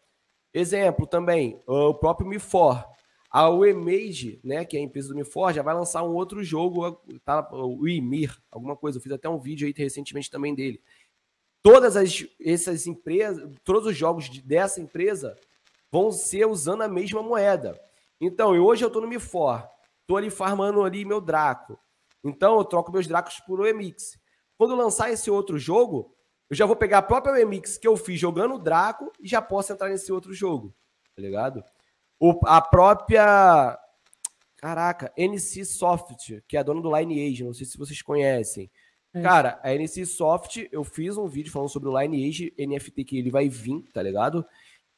Exemplo 0.52 1.04
também, 1.04 1.60
o 1.66 1.92
próprio 1.94 2.28
Mi4. 2.28 2.84
A 3.28 3.50
UEMage, 3.50 4.38
né, 4.44 4.64
que 4.64 4.76
é 4.76 4.80
a 4.80 4.82
empresa 4.84 5.12
do 5.12 5.18
Mi4, 5.18 5.54
já 5.54 5.62
vai 5.62 5.74
lançar 5.74 6.04
um 6.04 6.14
outro 6.14 6.44
jogo, 6.44 6.92
tá, 7.24 7.48
o 7.52 7.88
Imir, 7.88 8.40
alguma 8.48 8.76
coisa. 8.76 8.98
Eu 8.98 9.02
fiz 9.02 9.10
até 9.10 9.28
um 9.28 9.40
vídeo 9.40 9.66
aí 9.66 9.74
recentemente 9.76 10.30
também 10.30 10.54
dele. 10.54 10.80
Todas 11.60 11.96
as, 11.96 12.24
essas 12.40 12.86
empresas, 12.86 13.50
todos 13.64 13.86
os 13.88 13.96
jogos 13.96 14.28
dessa 14.28 14.80
empresa 14.80 15.36
vão 15.90 16.12
ser 16.12 16.46
usando 16.46 16.82
a 16.82 16.88
mesma 16.88 17.20
moeda. 17.20 17.76
Então, 18.20 18.52
hoje 18.52 18.84
eu 18.84 18.90
tô 18.90 19.00
no 19.00 19.08
Mi4, 19.08 19.68
tô 20.06 20.16
ali 20.16 20.30
farmando 20.30 20.82
ali 20.82 21.04
meu 21.04 21.20
Draco. 21.20 21.78
Então 22.24 22.56
eu 22.58 22.64
troco 22.64 22.92
meus 22.92 23.06
Dracos 23.06 23.40
por 23.40 23.60
OMX. 23.60 24.18
Quando 24.56 24.74
lançar 24.74 25.10
esse 25.10 25.30
outro 25.30 25.58
jogo, 25.58 26.14
eu 26.48 26.56
já 26.56 26.66
vou 26.66 26.76
pegar 26.76 26.98
a 26.98 27.02
própria 27.02 27.44
OMX 27.44 27.78
que 27.78 27.86
eu 27.86 27.96
fiz 27.96 28.18
jogando 28.18 28.54
o 28.54 28.58
Draco 28.58 29.12
e 29.20 29.28
já 29.28 29.42
posso 29.42 29.72
entrar 29.72 29.88
nesse 29.88 30.12
outro 30.12 30.32
jogo. 30.32 30.74
Tá 31.14 31.22
ligado? 31.22 31.62
O, 32.18 32.38
a 32.44 32.60
própria. 32.60 33.78
Caraca, 34.56 35.12
NC 35.16 35.64
Soft, 35.66 36.40
que 36.48 36.56
é 36.56 36.60
a 36.60 36.62
dona 36.62 36.80
do 36.80 36.96
Lineage, 36.96 37.44
não 37.44 37.52
sei 37.52 37.66
se 37.66 37.76
vocês 37.76 38.00
conhecem. 38.00 38.70
É. 39.12 39.20
Cara, 39.20 39.60
a 39.62 39.74
NC 39.74 40.06
Soft, 40.06 40.66
eu 40.72 40.82
fiz 40.82 41.18
um 41.18 41.26
vídeo 41.26 41.52
falando 41.52 41.68
sobre 41.68 41.88
o 41.88 42.00
Lineage 42.00 42.54
NFT 42.58 43.04
que 43.04 43.18
ele 43.18 43.30
vai 43.30 43.48
vir, 43.48 43.84
tá 43.92 44.02
ligado? 44.02 44.44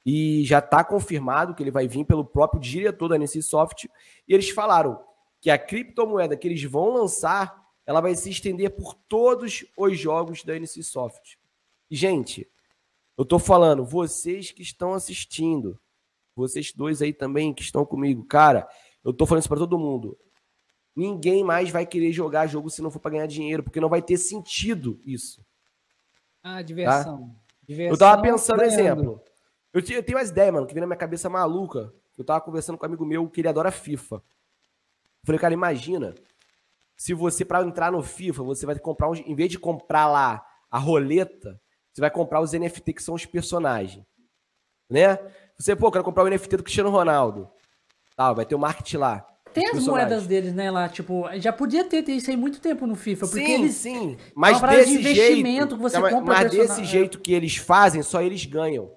E 0.07 0.45
já 0.45 0.61
tá 0.63 0.85
confirmado 0.85 1.55
que 1.55 1.63
ele 1.63 1.73
vai 1.73 1.89
vir 1.89 2.05
pelo 2.05 2.25
próprio 2.25 2.61
diretor 2.61 3.09
da 3.09 3.17
NC 3.17 3.43
Soft. 3.43 3.87
E 4.29 4.33
eles 4.33 4.49
falaram: 4.49 5.05
que 5.41 5.51
a 5.51 5.59
criptomoeda 5.59 6.37
que 6.37 6.49
eles 6.49 6.63
vão 6.65 6.91
lançar, 6.91 7.65
ela 7.87 8.01
vai 8.01 8.15
se 8.15 8.31
estender 8.31 8.71
por 8.71 8.95
todos 8.95 9.65
os 9.77 9.99
jogos 9.99 10.43
da 10.43 10.59
NCSoft. 10.59 11.39
Gente, 11.89 12.51
eu 13.17 13.25
tô 13.25 13.39
falando, 13.39 13.85
vocês 13.85 14.51
que 14.51 14.63
estão 14.63 14.93
assistindo, 14.93 15.79
vocês 16.35 16.73
dois 16.73 17.01
aí 17.01 17.13
também 17.13 17.55
que 17.55 17.63
estão 17.63 17.87
comigo, 17.87 18.25
cara, 18.25 18.69
eu 19.05 19.13
tô 19.13 19.25
falando 19.25 19.43
isso 19.43 19.49
para 19.49 19.59
todo 19.59 19.79
mundo. 19.79 20.19
Ninguém 20.97 21.45
mais 21.45 21.71
vai 21.71 21.87
querer 21.87 22.11
jogar 22.11 22.49
jogo 22.49 22.69
se 22.69 22.83
não 22.83 22.91
for 22.91 22.99
para 22.99 23.13
ganhar 23.13 23.27
dinheiro, 23.27 23.63
porque 23.63 23.81
não 23.81 23.89
vai 23.89 24.03
ter 24.03 24.17
sentido 24.17 24.99
isso. 25.05 25.47
Ah, 26.43 26.61
diversão. 26.61 27.29
Tá? 27.29 27.35
diversão 27.69 27.95
eu 27.95 27.99
tava 27.99 28.21
pensando, 28.21 28.63
exemplo. 28.63 29.23
Eu, 29.77 29.83
eu 29.95 30.03
tenho 30.03 30.17
umas 30.17 30.31
ideias, 30.31 30.55
mano, 30.55 30.67
que 30.67 30.73
vem 30.73 30.81
na 30.81 30.87
minha 30.87 30.97
cabeça 30.97 31.29
maluca. 31.29 31.93
Eu 32.17 32.25
tava 32.25 32.41
conversando 32.41 32.79
com 32.79 32.87
um 32.87 32.89
amigo 32.89 33.05
meu 33.05 33.29
que 33.29 33.43
ele 33.43 33.49
adora 33.49 33.71
FIFA. 33.71 34.23
Falei, 35.23 35.39
cara, 35.39 35.53
imagina 35.53 36.15
se 36.97 37.13
você, 37.13 37.45
para 37.45 37.63
entrar 37.63 37.93
no 37.93 38.03
FIFA, 38.03 38.43
você 38.43 38.65
vai 38.65 38.79
comprar, 38.79 39.11
um, 39.11 39.15
em 39.15 39.35
vez 39.35 39.51
de 39.51 39.59
comprar 39.59 40.07
lá 40.07 40.43
a 40.71 40.79
roleta, 40.79 41.61
você 41.93 42.01
vai 42.01 42.11
comprar 42.11 42.41
os 42.41 42.53
NFT 42.55 42.95
que 42.95 43.03
são 43.03 43.15
os 43.15 43.27
personagens. 43.27 44.03
Né? 44.89 45.19
Você, 45.59 45.77
pô, 45.77 45.93
quero 45.93 46.05
comprar 46.05 46.25
o 46.25 46.31
NFT 46.31 46.57
do 46.57 46.63
Cristiano 46.63 46.89
Ronaldo. 46.89 47.47
Tá, 48.17 48.33
vai 48.33 48.47
ter 48.47 48.55
o 48.55 48.59
market 48.59 48.95
lá. 48.95 49.27
Tem 49.53 49.69
as 49.69 49.87
moedas 49.87 50.27
deles, 50.27 50.55
né, 50.55 50.71
lá, 50.71 50.89
tipo, 50.89 51.25
já 51.39 51.53
podia 51.53 51.85
ter, 51.85 52.07
isso 52.09 52.31
aí 52.31 52.37
muito 52.37 52.61
tempo 52.61 52.87
no 52.87 52.95
FIFA, 52.95 53.27
porque 53.27 53.45
sim, 53.45 53.53
eles... 53.53 53.75
Sim, 53.75 54.17
mas 54.35 54.61
desse 54.61 54.99
de 54.99 55.15
jeito... 55.15 55.77
Que 55.77 55.83
você 55.83 55.99
mas, 55.99 56.13
compra 56.13 56.35
mas 56.35 56.51
desse 56.51 56.85
jeito 56.85 57.19
que 57.19 57.33
eles 57.33 57.57
fazem, 57.57 58.03
só 58.03 58.23
eles 58.23 58.45
ganham. 58.45 58.91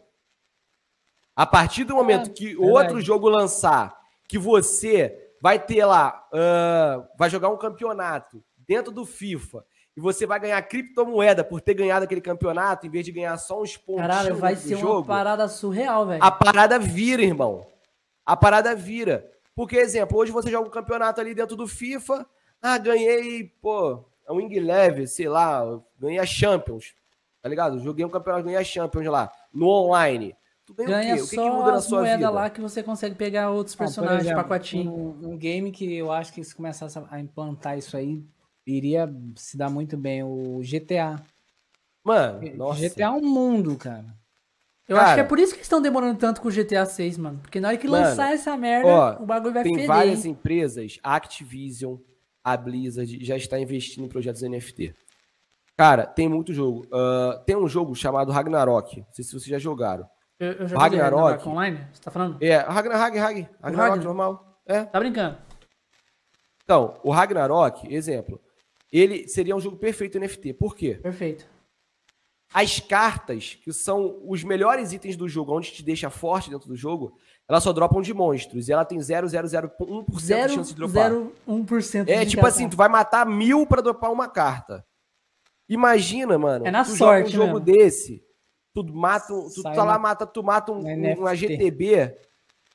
A 1.39 1.45
partir 1.45 1.85
do 1.85 1.95
momento 1.95 2.31
é, 2.31 2.33
que 2.33 2.47
verdade. 2.47 2.69
outro 2.69 2.99
jogo 2.99 3.29
lançar, 3.29 3.97
que 4.27 4.37
você 4.37 5.31
vai 5.41 5.57
ter 5.57 5.85
lá, 5.85 6.27
uh, 6.33 7.07
vai 7.17 7.29
jogar 7.29 7.47
um 7.47 7.55
campeonato 7.55 8.43
dentro 8.67 8.91
do 8.91 9.05
FIFA 9.05 9.63
e 9.95 10.01
você 10.01 10.25
vai 10.25 10.37
ganhar 10.37 10.61
criptomoeda 10.63 11.41
por 11.41 11.61
ter 11.61 11.75
ganhado 11.75 12.03
aquele 12.03 12.19
campeonato, 12.19 12.85
em 12.85 12.89
vez 12.89 13.05
de 13.05 13.13
ganhar 13.13 13.37
só 13.37 13.61
uns 13.61 13.77
pontos. 13.77 14.01
Caralho, 14.01 14.35
vai 14.35 14.57
ser 14.57 14.79
jogo, 14.79 14.97
uma 14.97 15.05
parada 15.05 15.47
surreal, 15.47 16.05
velho. 16.05 16.21
A 16.21 16.29
parada 16.29 16.77
vira, 16.77 17.21
irmão. 17.21 17.65
A 18.25 18.35
parada 18.35 18.75
vira. 18.75 19.25
Porque, 19.55 19.77
exemplo, 19.77 20.17
hoje 20.17 20.33
você 20.33 20.51
joga 20.51 20.67
um 20.67 20.71
campeonato 20.71 21.21
ali 21.21 21.33
dentro 21.33 21.55
do 21.55 21.69
FIFA, 21.69 22.25
ah, 22.61 22.77
ganhei, 22.77 23.45
pô, 23.61 24.03
é 24.27 24.31
um 24.33 24.35
Wing 24.35 24.59
Leve, 24.59 25.07
sei 25.07 25.29
lá, 25.29 25.63
ganhei 25.97 26.19
a 26.19 26.25
Champions, 26.25 26.93
tá 27.41 27.47
ligado? 27.47 27.79
Joguei 27.79 28.03
um 28.03 28.09
campeonato, 28.09 28.43
ganhei 28.43 28.59
a 28.59 28.63
Champions 28.65 29.05
lá, 29.05 29.31
no 29.53 29.69
online. 29.69 30.35
Tu 30.69 30.73
ganha, 30.75 30.89
ganha 30.89 31.15
o 31.15 31.17
quê? 31.17 31.23
O 31.23 31.27
que, 31.27 31.35
que 31.35 31.49
muda 31.49 31.71
na 31.71 31.81
sua 31.81 32.03
vida? 32.03 32.29
lá 32.29 32.47
que 32.47 32.61
você 32.61 32.83
consegue 32.83 33.15
pegar 33.15 33.49
outros 33.49 33.75
personagens, 33.75 34.21
exemplo, 34.21 34.43
pacotinho. 34.43 34.93
Um, 34.93 35.31
um, 35.31 35.37
game 35.37 35.71
que 35.71 35.95
eu 35.95 36.11
acho 36.11 36.31
que 36.31 36.43
se 36.43 36.53
começasse 36.53 36.99
a 37.09 37.19
implantar 37.19 37.75
isso 37.75 37.97
aí, 37.97 38.23
iria 38.67 39.11
se 39.35 39.57
dar 39.57 39.67
muito 39.71 39.97
bem, 39.97 40.21
o 40.21 40.61
GTA. 40.61 41.19
Mano, 42.03 42.55
nossa. 42.55 42.87
GTA 42.87 43.05
é 43.05 43.09
um 43.09 43.21
mundo, 43.21 43.75
cara. 43.77 44.05
Eu 44.87 44.95
cara, 44.95 45.07
acho 45.07 45.15
que 45.15 45.21
é 45.21 45.23
por 45.23 45.39
isso 45.39 45.55
que 45.55 45.61
estão 45.63 45.81
demorando 45.81 46.19
tanto 46.19 46.39
com 46.39 46.47
o 46.47 46.51
GTA 46.51 46.85
6, 46.85 47.17
mano. 47.17 47.39
Porque 47.39 47.59
na 47.59 47.69
hora 47.69 47.77
que 47.77 47.87
mano, 47.87 48.05
lançar 48.05 48.31
essa 48.31 48.55
merda, 48.55 48.87
ó, 48.87 49.23
o 49.23 49.25
bagulho 49.25 49.55
vai 49.55 49.63
tem 49.63 49.73
feder. 49.73 49.87
Tem 49.87 49.95
várias 49.95 50.23
empresas, 50.23 50.99
Activision, 51.01 51.97
a 52.43 52.55
Blizzard, 52.55 53.25
já 53.25 53.35
está 53.35 53.59
investindo 53.59 54.05
em 54.05 54.09
projetos 54.09 54.43
NFT. 54.43 54.93
Cara, 55.75 56.05
tem 56.05 56.29
muito 56.29 56.53
jogo. 56.53 56.85
Uh, 56.93 57.43
tem 57.43 57.55
um 57.55 57.67
jogo 57.67 57.95
chamado 57.95 58.31
Ragnarok. 58.31 58.99
Não 58.99 59.13
sei 59.13 59.25
se 59.25 59.31
vocês 59.31 59.45
já 59.45 59.57
jogaram. 59.57 60.07
Eu, 60.39 60.51
eu 60.53 60.67
já 60.67 60.77
Ragnarok. 60.77 61.21
Ragnarok 61.21 61.49
online? 61.49 61.87
Você 61.91 62.01
tá 62.01 62.11
falando? 62.11 62.37
É, 62.41 62.57
Ragnarok, 62.57 63.17
Ragnarok, 63.17 63.47
Ragnarok 63.61 64.03
normal. 64.05 64.61
É. 64.65 64.85
Tá 64.85 64.99
brincando. 64.99 65.37
Então, 66.63 66.99
o 67.03 67.11
Ragnarok, 67.11 67.93
exemplo, 67.93 68.39
ele 68.91 69.27
seria 69.27 69.55
um 69.55 69.59
jogo 69.59 69.75
perfeito 69.77 70.17
NFT. 70.19 70.53
Por 70.53 70.75
quê? 70.75 70.95
Perfeito. 71.01 71.45
As 72.53 72.79
cartas, 72.79 73.59
que 73.61 73.71
são 73.73 74.19
os 74.25 74.43
melhores 74.43 74.93
itens 74.93 75.15
do 75.15 75.27
jogo, 75.27 75.55
onde 75.55 75.71
te 75.71 75.83
deixa 75.83 76.09
forte 76.09 76.49
dentro 76.49 76.67
do 76.67 76.75
jogo, 76.75 77.15
elas 77.47 77.63
só 77.63 77.73
dropam 77.73 78.01
de 78.01 78.13
monstros. 78.13 78.67
E 78.67 78.71
ela 78.71 78.85
tem 78.85 78.97
0,001% 78.97 80.47
de 80.47 80.53
chance 80.53 80.69
de 80.69 80.75
dropar. 80.75 81.11
0,1% 81.11 82.07
É, 82.07 82.25
tipo 82.25 82.45
assim, 82.45 82.69
tu 82.69 82.77
vai 82.77 82.87
matar 82.87 83.25
mil 83.25 83.67
pra 83.67 83.81
dropar 83.81 84.11
uma 84.11 84.27
carta. 84.27 84.85
Imagina, 85.67 86.39
mano. 86.39 86.65
É 86.65 86.71
na 86.71 86.83
tu 86.83 86.95
sorte, 86.95 87.29
um 87.29 87.31
jogo 87.33 87.59
mesmo. 87.59 87.59
desse 87.59 88.23
tu 88.73 88.83
mata, 88.83 89.27
tu 89.27 89.63
tá 89.63 89.83
lá, 89.83 89.97
mata, 89.97 90.25
tu 90.25 90.43
mata 90.43 90.71
um, 90.71 90.85
um, 90.85 91.13
uma 91.19 91.35
GTB, 91.35 92.15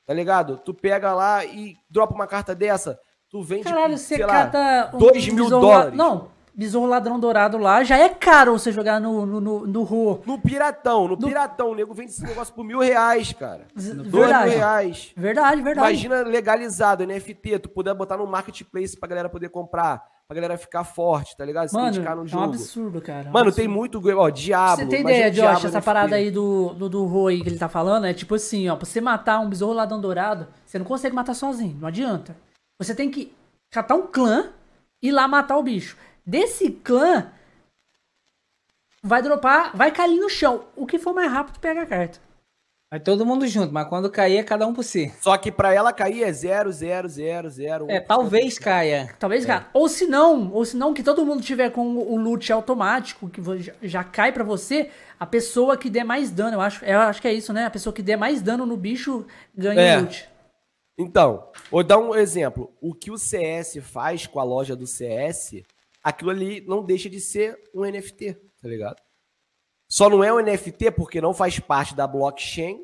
tá 0.05 0.13
ligado? 0.13 0.57
Tu 0.57 0.73
pega 0.73 1.13
lá 1.13 1.45
e 1.45 1.75
dropa 1.89 2.13
uma 2.13 2.27
carta 2.27 2.53
dessa, 2.53 2.99
tu 3.29 3.41
vende, 3.41 3.63
Caralho, 3.63 3.97
sei 3.97 4.25
lá, 4.25 4.91
um 4.93 4.97
2 4.97 5.29
mil 5.29 5.49
dólares. 5.49 5.93
Não, 5.93 6.29
Besouro 6.57 6.89
Ladrão 6.89 7.19
Dourado 7.19 7.57
lá, 7.57 7.83
já 7.83 7.97
é 7.97 8.07
caro 8.07 8.57
você 8.57 8.71
jogar 8.71 9.01
no, 9.01 9.25
no, 9.25 9.41
no, 9.41 9.67
no 9.67 9.83
Ro. 9.83 10.21
No 10.25 10.39
Piratão, 10.39 11.05
no, 11.05 11.17
Piratão. 11.17 11.71
O 11.71 11.75
nego 11.75 11.93
vende 11.93 12.11
esse 12.11 12.23
negócio 12.23 12.53
por 12.53 12.63
mil 12.63 12.79
reais, 12.79 13.33
cara. 13.33 13.67
Verdade. 13.75 14.09
Dois 14.09 14.29
mil 14.29 14.57
reais. 14.57 15.13
Verdade, 15.17 15.61
verdade. 15.61 15.87
Imagina 15.89 16.21
legalizado, 16.21 17.05
NFT, 17.05 17.59
tu 17.59 17.69
puder 17.69 17.93
botar 17.93 18.15
no 18.15 18.25
marketplace 18.25 18.97
pra 18.97 19.09
galera 19.09 19.27
poder 19.27 19.49
comprar 19.49 20.01
pra 20.27 20.35
galera 20.35 20.57
ficar 20.57 20.83
forte, 20.83 21.35
tá 21.37 21.45
ligado? 21.45 21.69
Se 21.69 21.75
Mano, 21.75 21.87
no 21.87 22.27
jogo. 22.27 22.43
é 22.43 22.47
um 22.47 22.49
absurdo, 22.49 23.01
cara. 23.01 23.27
É 23.27 23.29
um 23.29 23.33
Mano, 23.33 23.47
absurdo. 23.49 23.55
tem 23.55 23.67
muito, 23.67 24.01
ó, 24.17 24.29
Diablo. 24.29 24.77
Você 24.77 24.89
tem 24.89 25.01
ideia, 25.01 25.31
Josh, 25.31 25.65
essa 25.65 25.81
parada 25.81 26.15
aí 26.15 26.31
do, 26.31 26.73
do, 26.73 26.89
do 26.89 27.05
Roi 27.05 27.41
que 27.41 27.49
ele 27.49 27.57
tá 27.59 27.69
falando? 27.69 28.05
É 28.05 28.13
tipo 28.13 28.35
assim, 28.35 28.67
ó, 28.67 28.75
pra 28.75 28.85
você 28.85 28.99
matar 28.99 29.39
um 29.39 29.49
besouro 29.49 29.75
ladrão 29.75 30.01
dourado, 30.01 30.47
você 30.65 30.79
não 30.79 30.85
consegue 30.85 31.15
matar 31.15 31.33
sozinho, 31.33 31.77
não 31.79 31.87
adianta. 31.87 32.35
Você 32.79 32.95
tem 32.95 33.09
que 33.09 33.31
catar 33.71 33.95
um 33.95 34.07
clã 34.07 34.51
e 35.01 35.09
ir 35.09 35.11
lá 35.11 35.27
matar 35.27 35.57
o 35.57 35.63
bicho. 35.63 35.95
Desse 36.25 36.71
clã, 36.71 37.31
vai 39.03 39.21
dropar, 39.21 39.75
vai 39.75 39.91
cair 39.91 40.19
no 40.19 40.29
chão. 40.29 40.65
O 40.75 40.87
que 40.87 40.97
for 40.97 41.13
mais 41.13 41.31
rápido 41.31 41.59
pega 41.59 41.83
a 41.83 41.85
carta. 41.85 42.24
Vai 42.95 42.99
todo 43.01 43.25
mundo 43.25 43.45
junto, 43.45 43.73
mas 43.73 43.89
quando 43.89 44.09
cair 44.09 44.37
é 44.37 44.43
cada 44.43 44.65
um 44.65 44.73
por 44.73 44.81
si. 44.85 45.13
Só 45.19 45.35
que 45.37 45.51
pra 45.51 45.73
ela 45.73 45.91
cair 45.91 46.23
é 46.23 46.31
0, 46.31 46.71
0, 46.71 47.09
0, 47.09 47.49
0. 47.49 47.91
É, 47.91 47.99
talvez 47.99 48.57
caia. 48.57 49.13
Talvez, 49.19 49.45
cara. 49.45 49.67
Ou 49.73 49.89
se 49.89 50.05
não, 50.07 50.49
ou 50.53 50.63
se 50.63 50.77
não 50.77 50.93
que 50.93 51.03
todo 51.03 51.25
mundo 51.25 51.43
tiver 51.43 51.71
com 51.71 51.85
o 51.97 52.15
loot 52.15 52.53
automático, 52.53 53.27
que 53.29 53.41
já- 53.81 54.01
cai 54.05 54.31
pra 54.31 54.45
você, 54.45 54.89
a 55.19 55.25
pessoa 55.25 55.75
que 55.75 55.89
der 55.89 56.05
mais 56.05 56.31
dano, 56.31 56.55
eu 56.55 56.61
acho, 56.61 56.85
eu 56.85 56.97
acho 56.99 57.21
que 57.21 57.27
é 57.27 57.33
isso, 57.33 57.51
né? 57.51 57.65
A 57.65 57.69
pessoa 57.69 57.91
que 57.93 58.01
der 58.01 58.15
mais 58.15 58.41
dano 58.41 58.65
no 58.65 58.77
bicho 58.77 59.25
ganha 59.53 59.81
É. 59.81 59.97
o 59.97 60.01
loot. 60.03 60.29
Então, 60.97 61.49
vou 61.69 61.83
dar 61.83 61.97
um 61.97 62.15
exemplo. 62.15 62.71
O 62.79 62.93
que 62.93 63.11
o 63.11 63.17
CS 63.17 63.81
faz 63.81 64.25
com 64.25 64.39
a 64.39 64.43
loja 64.45 64.73
do 64.73 64.87
CS, 64.87 65.65
aquilo 66.01 66.31
ali 66.31 66.63
não 66.65 66.81
deixa 66.81 67.09
de 67.09 67.19
ser 67.19 67.57
um 67.75 67.83
NFT, 67.83 68.35
tá 68.61 68.69
ligado? 68.69 68.95
Só 69.95 70.09
não 70.09 70.21
é 70.21 70.33
um 70.33 70.41
NFT 70.41 70.91
porque 70.91 71.21
não 71.21 71.33
faz 71.33 71.57
parte 71.57 71.95
da 71.95 72.05
blockchain, 72.05 72.83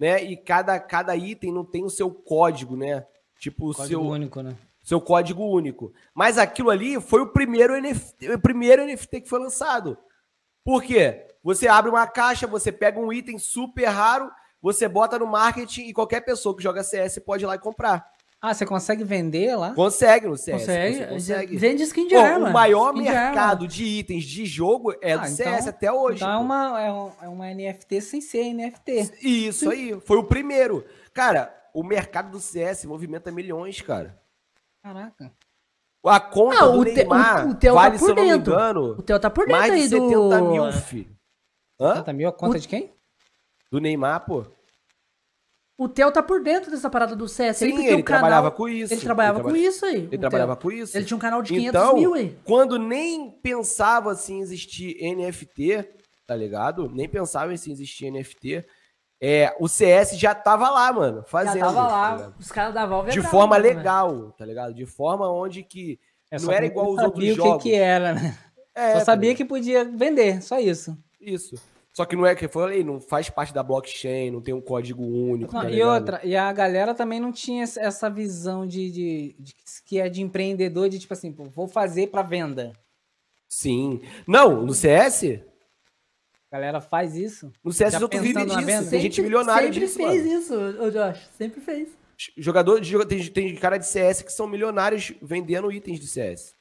né? 0.00 0.24
E 0.24 0.38
cada, 0.38 0.80
cada 0.80 1.14
item 1.14 1.52
não 1.52 1.62
tem 1.62 1.84
o 1.84 1.90
seu 1.90 2.10
código, 2.10 2.74
né? 2.74 3.06
Tipo, 3.38 3.72
o 3.72 3.74
Código 3.74 3.86
seu, 3.86 4.00
único, 4.00 4.40
né? 4.40 4.56
seu 4.82 4.98
código 4.98 5.44
único. 5.44 5.92
Mas 6.14 6.38
aquilo 6.38 6.70
ali 6.70 6.98
foi 6.98 7.20
o 7.20 7.26
primeiro 7.26 7.78
NFT, 7.78 8.30
o 8.30 8.38
primeiro 8.38 8.86
NFT 8.86 9.20
que 9.20 9.28
foi 9.28 9.38
lançado. 9.38 9.98
Por 10.64 10.82
quê? 10.82 11.26
Você 11.42 11.68
abre 11.68 11.90
uma 11.90 12.06
caixa, 12.06 12.46
você 12.46 12.72
pega 12.72 12.98
um 12.98 13.12
item 13.12 13.38
super 13.38 13.88
raro, 13.88 14.30
você 14.62 14.88
bota 14.88 15.18
no 15.18 15.26
marketing 15.26 15.82
e 15.82 15.92
qualquer 15.92 16.22
pessoa 16.22 16.56
que 16.56 16.62
joga 16.62 16.82
CS 16.82 17.18
pode 17.18 17.44
ir 17.44 17.46
lá 17.46 17.56
e 17.56 17.58
comprar. 17.58 18.10
Ah, 18.48 18.54
você 18.54 18.64
consegue 18.64 19.02
vender 19.04 19.56
lá? 19.56 19.74
Consegue 19.74 20.26
no 20.28 20.36
CS. 20.36 20.60
Consegue? 20.60 20.96
você 20.98 21.06
consegue. 21.06 21.56
Vende 21.56 21.82
skin 21.82 22.06
de 22.06 22.14
Pô, 22.14 22.20
arma. 22.20 22.48
o 22.48 22.52
maior 22.52 22.92
Skin 22.94 23.02
de 23.04 23.10
mercado 23.10 23.66
de 23.68 23.84
itens 23.84 24.24
de 24.24 24.46
jogo 24.46 24.94
é 25.02 25.16
do 25.16 25.24
Ah, 25.24 25.26
CS 25.26 25.58
então- 25.60 25.68
até 25.70 25.92
hoje. 25.92 26.16
Então 26.18 26.30
é 26.30 26.36
uma, 26.36 26.80
é, 26.80 26.92
um- 26.92 27.12
é 27.22 27.28
uma 27.28 27.46
NFT 27.50 28.00
sem 28.00 28.20
ser 28.20 28.44
NFT. 28.54 29.10
Isso 29.22 29.68
aí, 29.70 29.98
foi 30.00 30.18
o 30.18 30.24
primeiro. 30.24 30.84
Cara, 31.12 31.52
o 31.74 31.82
mercado 31.82 32.30
do 32.30 32.40
CS 32.40 32.84
movimenta 32.86 33.30
milhões, 33.32 33.80
cara. 33.80 34.16
Caraca. 34.82 35.32
A 36.04 36.20
conta 36.20 36.62
Ah, 36.62 36.66
do 36.68 36.80
o 36.80 36.84
Te- 36.84 36.92
Neymar 36.94 37.46
o- 37.48 37.50
o 37.50 37.54
Theo 37.56 37.74
tá 37.74 37.80
vale, 37.80 37.98
por 37.98 38.04
se 38.04 38.10
eu 38.12 38.14
não 38.14 38.22
me 38.22 38.30
dentro. 38.30 38.52
engano, 38.52 38.80
O 38.96 39.02
Theo 39.02 39.18
tá 39.18 39.28
por 39.30 39.46
dentro 39.46 39.60
mais 39.60 39.72
de 39.74 39.80
aí 39.80 39.88
70 39.88 40.38
do... 40.38 40.50
mil, 40.52 40.72
filho. 40.72 41.16
Hã? 41.80 41.94
70 41.96 42.12
mil 42.12 42.28
a 42.28 42.32
conta 42.32 42.56
O- 42.56 42.60
de 42.60 42.68
quem? 42.68 42.94
Do 43.72 43.80
Neymar, 43.80 44.24
pô. 44.24 44.44
O 45.78 45.88
Theo 45.88 46.10
tá 46.10 46.22
por 46.22 46.42
dentro 46.42 46.70
dessa 46.70 46.88
parada 46.88 47.14
do 47.14 47.28
CS 47.28 47.58
Sim, 47.58 47.66
ele 47.66 48.00
o 48.00 48.04
canal... 48.04 48.20
trabalhava 48.20 48.50
com 48.50 48.66
isso. 48.66 48.94
Ele 48.94 49.00
trabalhava 49.02 49.40
Ele 49.40 49.48
com 49.50 49.56
isso 49.56 49.84
aí. 49.84 50.08
Ele 50.10 50.18
trabalhava 50.18 50.56
Theo. 50.56 50.62
com 50.62 50.72
isso. 50.72 50.96
Ele 50.96 51.04
tinha 51.04 51.16
um 51.16 51.20
canal 51.20 51.42
de 51.42 51.52
500 51.52 51.68
Então, 51.68 51.94
mil 51.96 52.14
aí. 52.14 52.38
quando 52.44 52.78
nem 52.78 53.30
pensava 53.30 54.10
assim 54.12 54.40
existir 54.40 54.96
NFT, 55.14 55.86
tá 56.26 56.34
ligado? 56.34 56.88
Nem 56.90 57.06
pensava 57.06 57.52
em 57.52 57.54
existir 57.54 58.10
NFT, 58.10 58.64
é, 59.20 59.54
o 59.60 59.68
CS 59.68 60.18
já 60.18 60.34
tava 60.34 60.70
lá, 60.70 60.90
mano, 60.92 61.22
fazendo. 61.26 61.58
Já 61.58 61.66
tava 61.66 61.74
tá 61.74 61.86
lá, 61.88 62.16
ligado? 62.16 62.34
os 62.38 62.50
caras 62.52 62.74
da 62.74 62.86
Valve 62.86 63.10
de 63.10 63.20
forma 63.22 63.56
também. 63.56 63.74
legal, 63.74 64.32
tá 64.32 64.44
ligado? 64.46 64.72
De 64.74 64.86
forma 64.86 65.30
onde 65.30 65.62
que 65.62 65.98
É, 66.30 66.38
não 66.40 66.50
era 66.52 66.64
igual 66.66 66.86
eu 66.86 66.92
os 66.94 67.00
sabia 67.02 67.08
outros 67.10 67.38
o 67.38 67.42
que 67.42 67.48
jogos. 67.48 67.62
que 67.62 67.74
era, 67.74 68.14
né? 68.14 68.38
É, 68.74 68.92
Só 68.92 68.98
tá 69.00 69.04
sabia 69.06 69.34
que 69.34 69.44
podia 69.44 69.84
vender, 69.84 70.42
só 70.42 70.58
isso. 70.58 70.96
Isso. 71.20 71.56
Só 71.96 72.04
que 72.04 72.14
não 72.14 72.26
é 72.26 72.34
que 72.34 72.44
eu 72.44 72.48
falei, 72.50 72.84
não 72.84 73.00
faz 73.00 73.30
parte 73.30 73.54
da 73.54 73.62
blockchain, 73.62 74.30
não 74.30 74.42
tem 74.42 74.52
um 74.52 74.60
código 74.60 75.02
único. 75.02 75.54
Não, 75.54 75.62
tá 75.62 75.70
e 75.70 75.82
outra, 75.82 76.20
e 76.22 76.36
a 76.36 76.52
galera 76.52 76.94
também 76.94 77.18
não 77.18 77.32
tinha 77.32 77.62
essa- 77.64 78.10
visão 78.10 78.66
de, 78.66 78.90
de, 78.90 79.36
de- 79.38 79.54
que 79.86 79.98
é 79.98 80.06
de 80.10 80.20
empreendedor, 80.20 80.90
de 80.90 80.98
tipo 80.98 81.14
assim, 81.14 81.32
pô, 81.32 81.44
vou 81.44 81.66
fazer 81.66 82.08
pra 82.08 82.20
venda. 82.20 82.74
Sim. 83.48 84.02
Não, 84.28 84.60
no 84.66 84.74
CS, 84.74 85.40
A 86.50 86.56
galera 86.56 86.82
faz 86.82 87.16
isso. 87.16 87.50
no 87.64 87.72
CS 87.72 87.92
Já 87.92 87.98
vivem 88.00 88.34
pensando 88.34 88.48
na 88.48 88.54
disso. 88.56 88.66
venda? 88.66 88.90
Tem 88.90 89.00
gente 89.00 89.14
Sempre- 89.16 89.28
milionária 89.30 89.66
sempre 89.72 89.80
disso, 89.80 89.96
fez 89.96 90.26
mano. 90.26 90.38
isso, 90.38 90.54
ô 90.82 90.90
Josh. 90.90 91.28
Sempre 91.38 91.60
fez. 91.62 91.88
Jogador 92.36 92.78
de 92.78 93.06
tem, 93.06 93.26
tem 93.30 93.54
cara 93.56 93.78
de 93.78 93.86
CS 93.86 94.20
que 94.22 94.32
são 94.32 94.46
milionários 94.46 95.14
vendendo 95.22 95.72
itens 95.72 95.98
de 95.98 96.06
CS. 96.06 96.54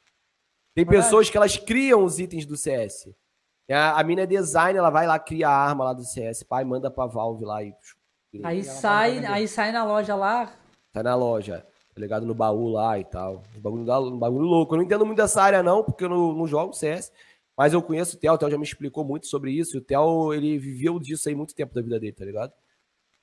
Tem 0.73 0.85
Verdade. 0.85 1.03
pessoas 1.03 1.29
que 1.29 1.35
elas 1.35 1.57
criam 1.57 2.05
os 2.05 2.19
itens 2.19 2.45
do 2.45 2.55
CS. 2.55 3.09
A, 3.71 3.99
a 3.99 4.03
mina 4.03 4.21
é 4.21 4.25
design, 4.25 4.77
ela 4.77 4.89
vai 4.89 5.07
lá, 5.07 5.17
cria 5.17 5.49
a 5.49 5.51
arma 5.55 5.85
lá 5.85 5.93
do 5.93 6.03
CS, 6.03 6.43
pai, 6.43 6.63
manda 6.63 6.89
pra 6.91 7.05
Valve 7.05 7.43
lá 7.45 7.63
e 7.63 7.73
Aí 8.33 8.39
vai 8.41 8.63
sai, 8.63 9.25
aí 9.25 9.47
sai 9.47 9.71
na 9.71 9.83
loja 9.85 10.13
lá. 10.15 10.51
tá 10.91 11.01
na 11.01 11.15
loja, 11.15 11.65
tá 11.93 12.01
ligado? 12.01 12.25
No 12.25 12.33
baú 12.35 12.67
lá 12.69 12.99
e 12.99 13.05
tal. 13.05 13.41
Um 13.55 13.61
bagulho, 13.61 13.85
da- 13.85 13.99
um 14.01 14.19
bagulho 14.19 14.45
louco. 14.45 14.73
Eu 14.73 14.77
não 14.77 14.83
entendo 14.85 15.05
muito 15.05 15.17
dessa 15.17 15.41
área, 15.41 15.63
não, 15.63 15.83
porque 15.83 16.03
eu 16.03 16.09
não, 16.09 16.33
não 16.33 16.45
jogo 16.45 16.73
CS. 16.73 17.11
Mas 17.57 17.71
eu 17.71 17.81
conheço 17.81 18.17
o 18.17 18.19
Theo, 18.19 18.33
o 18.33 18.37
Theo 18.37 18.51
já 18.51 18.57
me 18.57 18.65
explicou 18.65 19.05
muito 19.05 19.27
sobre 19.27 19.51
isso. 19.51 19.77
E 19.77 19.79
o 19.79 19.81
Theo, 19.81 20.33
ele 20.33 20.57
viveu 20.57 20.99
disso 20.99 21.29
aí 21.29 21.33
muito 21.35 21.55
tempo 21.55 21.73
da 21.73 21.81
vida 21.81 21.97
dele, 21.97 22.11
tá 22.11 22.25
ligado? 22.25 22.51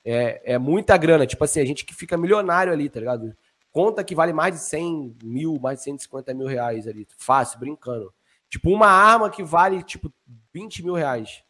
É, 0.05 0.55
é 0.55 0.59
muita 0.59 0.97
grana. 0.97 1.27
Tipo 1.27 1.45
assim, 1.45 1.61
a 1.61 1.65
gente 1.67 1.85
que 1.85 1.95
fica 1.95 2.17
milionário 2.17 2.73
ali, 2.73 2.89
tá 2.89 2.99
ligado? 2.99 3.37
Conta 3.71 4.03
que 4.03 4.15
vale 4.15 4.33
mais 4.33 4.55
de 4.55 4.61
100 4.63 5.17
mil, 5.23 5.59
mais 5.61 5.79
de 5.81 5.85
150 5.85 6.33
mil 6.33 6.47
reais 6.47 6.89
ali. 6.89 7.07
Fácil, 7.19 7.59
brincando. 7.61 8.13
Tipo, 8.53 8.69
uma 8.71 8.87
arma 8.87 9.31
que 9.31 9.43
vale, 9.43 9.83
tipo, 9.83 10.13
20 10.53 10.85
mil 10.85 10.93
reais. 10.93 11.43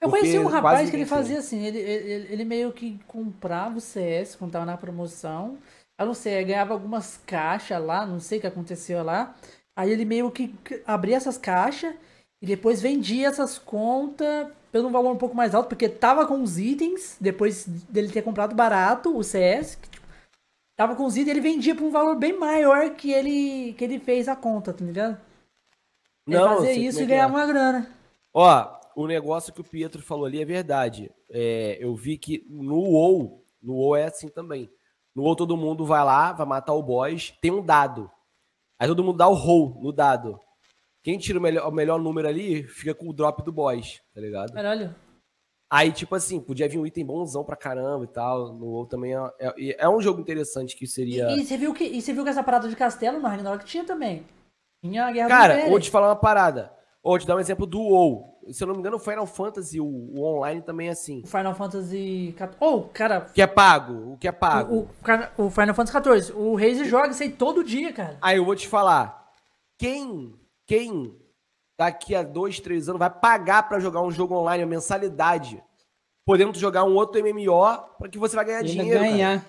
Eu 0.00 0.10
conheci 0.10 0.36
um 0.36 0.48
rapaz 0.48 0.90
que 0.90 0.96
ele 0.96 1.06
fazia 1.06 1.38
assim, 1.38 1.64
ele, 1.64 1.78
ele, 1.78 2.32
ele 2.32 2.44
meio 2.44 2.72
que 2.72 2.98
comprava 3.06 3.78
o 3.78 3.80
CS 3.80 4.34
quando 4.34 4.50
tava 4.50 4.66
na 4.66 4.76
promoção. 4.76 5.56
Eu 5.96 6.06
não 6.06 6.12
sei, 6.12 6.44
ganhava 6.44 6.74
algumas 6.74 7.20
caixas 7.24 7.80
lá, 7.80 8.04
não 8.04 8.18
sei 8.18 8.38
o 8.38 8.40
que 8.40 8.48
aconteceu 8.48 9.04
lá. 9.04 9.32
Aí 9.76 9.92
ele 9.92 10.04
meio 10.04 10.28
que 10.28 10.52
abria 10.84 11.16
essas 11.16 11.38
caixas 11.38 11.94
e 12.42 12.46
depois 12.46 12.82
vendia 12.82 13.28
essas 13.28 13.56
contas 13.56 14.48
pelo 14.72 14.88
um 14.88 14.92
valor 14.92 15.12
um 15.12 15.16
pouco 15.16 15.36
mais 15.36 15.54
alto, 15.54 15.68
porque 15.68 15.88
tava 15.88 16.26
com 16.26 16.42
os 16.42 16.58
itens, 16.58 17.16
depois 17.20 17.64
dele 17.64 18.10
ter 18.10 18.22
comprado 18.22 18.56
barato 18.56 19.16
o 19.16 19.22
CS, 19.22 19.76
que, 19.76 19.88
tipo, 19.88 20.06
tava 20.76 20.96
com 20.96 21.04
os 21.04 21.16
itens, 21.16 21.30
ele 21.30 21.40
vendia 21.40 21.76
por 21.76 21.84
um 21.84 21.92
valor 21.92 22.16
bem 22.16 22.36
maior 22.36 22.90
que 22.90 23.12
ele, 23.12 23.72
que 23.74 23.84
ele 23.84 24.00
fez 24.00 24.26
a 24.26 24.34
conta, 24.34 24.72
tá 24.72 24.84
ligado? 24.84 25.16
Não, 26.26 26.56
fazia 26.56 26.74
sei 26.74 26.86
isso 26.86 26.98
como 26.98 27.10
e 27.10 27.12
é 27.12 27.16
que 27.16 27.22
é. 27.22 27.26
uma 27.26 27.46
grana. 27.46 27.90
Ó, 28.32 28.80
o 28.96 29.06
negócio 29.06 29.52
que 29.52 29.60
o 29.60 29.64
Pietro 29.64 30.02
falou 30.02 30.26
ali 30.26 30.40
é 30.40 30.44
verdade. 30.44 31.10
É, 31.30 31.76
eu 31.80 31.94
vi 31.94 32.16
que 32.16 32.46
no 32.48 32.76
WoW, 32.76 33.44
no 33.62 33.74
WoW 33.74 33.96
é 33.96 34.04
assim 34.04 34.28
também. 34.28 34.70
No 35.14 35.22
WoW 35.22 35.36
todo 35.36 35.56
mundo 35.56 35.84
vai 35.84 36.04
lá, 36.04 36.32
vai 36.32 36.46
matar 36.46 36.74
o 36.74 36.82
boss, 36.82 37.32
tem 37.40 37.50
um 37.50 37.64
dado. 37.64 38.10
Aí 38.78 38.88
todo 38.88 39.04
mundo 39.04 39.18
dá 39.18 39.28
o 39.28 39.34
roll 39.34 39.78
no 39.80 39.92
dado. 39.92 40.38
Quem 41.02 41.18
tira 41.18 41.38
o 41.38 41.42
melhor, 41.42 41.68
o 41.68 41.72
melhor 41.72 42.00
número 42.00 42.26
ali 42.26 42.64
fica 42.64 42.94
com 42.94 43.08
o 43.08 43.12
drop 43.12 43.42
do 43.44 43.52
boss, 43.52 44.00
tá 44.14 44.20
ligado? 44.20 44.52
Caralho. 44.52 44.94
Aí, 45.70 45.92
tipo 45.92 46.14
assim, 46.14 46.40
podia 46.40 46.68
vir 46.68 46.78
um 46.78 46.86
item 46.86 47.04
bonzão 47.04 47.44
pra 47.44 47.56
caramba 47.56 48.04
e 48.04 48.08
tal. 48.08 48.52
No 48.54 48.66
WoW 48.66 48.86
também 48.86 49.14
é, 49.14 49.30
é, 49.40 49.84
é 49.84 49.88
um 49.88 50.00
jogo 50.00 50.20
interessante 50.20 50.76
que 50.76 50.86
seria. 50.86 51.30
E, 51.30 51.40
e 51.40 51.44
você 51.44 51.56
viu 51.56 51.74
que, 51.74 51.84
e 51.84 52.00
você 52.00 52.12
viu 52.12 52.22
que 52.22 52.30
essa 52.30 52.42
parada 52.42 52.68
de 52.68 52.76
castelo 52.76 53.20
no 53.20 53.26
Ragnarok 53.26 53.64
tinha 53.64 53.84
também. 53.84 54.24
Tinha 54.84 55.06
a 55.06 55.12
Guerra 55.12 55.28
Cara, 55.28 55.66
vou 55.70 55.80
te 55.80 55.90
falar 55.90 56.08
uma 56.08 56.16
parada. 56.16 56.70
Vou 57.02 57.18
te 57.18 57.26
dar 57.26 57.36
um 57.36 57.40
exemplo 57.40 57.64
do 57.64 57.80
WoW. 57.80 58.38
Se 58.52 58.62
eu 58.62 58.66
não 58.68 58.74
me 58.74 58.80
engano, 58.80 58.96
o 58.96 59.00
Final 59.00 59.26
Fantasy, 59.26 59.80
o, 59.80 59.86
o 59.86 60.22
online 60.22 60.60
também 60.60 60.88
é 60.88 60.90
assim. 60.90 61.22
O 61.24 61.26
Final 61.26 61.54
Fantasy 61.54 62.34
XIV. 62.36 62.50
Oh, 62.60 62.82
cara, 62.82 63.26
O 63.30 63.32
que 63.32 63.40
é 63.40 63.46
pago, 63.46 64.12
o 64.12 64.16
que 64.18 64.28
é 64.28 64.32
pago. 64.32 64.74
o, 64.74 64.78
o, 64.82 64.88
cara- 65.02 65.32
o 65.38 65.48
Final 65.48 65.74
Fantasy 65.74 66.22
XIV. 66.26 66.36
O 66.38 66.54
Reis 66.54 66.86
joga 66.86 67.08
isso 67.08 67.22
aí 67.22 67.30
todo 67.30 67.64
dia, 67.64 67.92
cara. 67.94 68.18
Aí 68.20 68.36
eu 68.36 68.44
vou 68.44 68.54
te 68.54 68.68
falar. 68.68 69.24
Quem, 69.78 70.34
quem 70.66 71.14
daqui 71.78 72.14
a 72.14 72.22
dois, 72.22 72.60
três 72.60 72.86
anos 72.88 72.98
vai 72.98 73.08
pagar 73.10 73.66
pra 73.68 73.80
jogar 73.80 74.02
um 74.02 74.10
jogo 74.10 74.34
online, 74.36 74.62
a 74.62 74.66
mensalidade, 74.66 75.62
podendo 76.26 76.52
tu 76.52 76.58
jogar 76.58 76.84
um 76.84 76.94
outro 76.94 77.22
MMO 77.22 77.78
pra 77.98 78.08
que 78.10 78.18
você 78.18 78.36
vai 78.36 78.44
ganhar 78.44 78.62
E 78.62 78.68
ainda 78.70 78.82
dinheiro? 78.82 79.00
cara? 79.00 79.10
ganhar. 79.10 79.44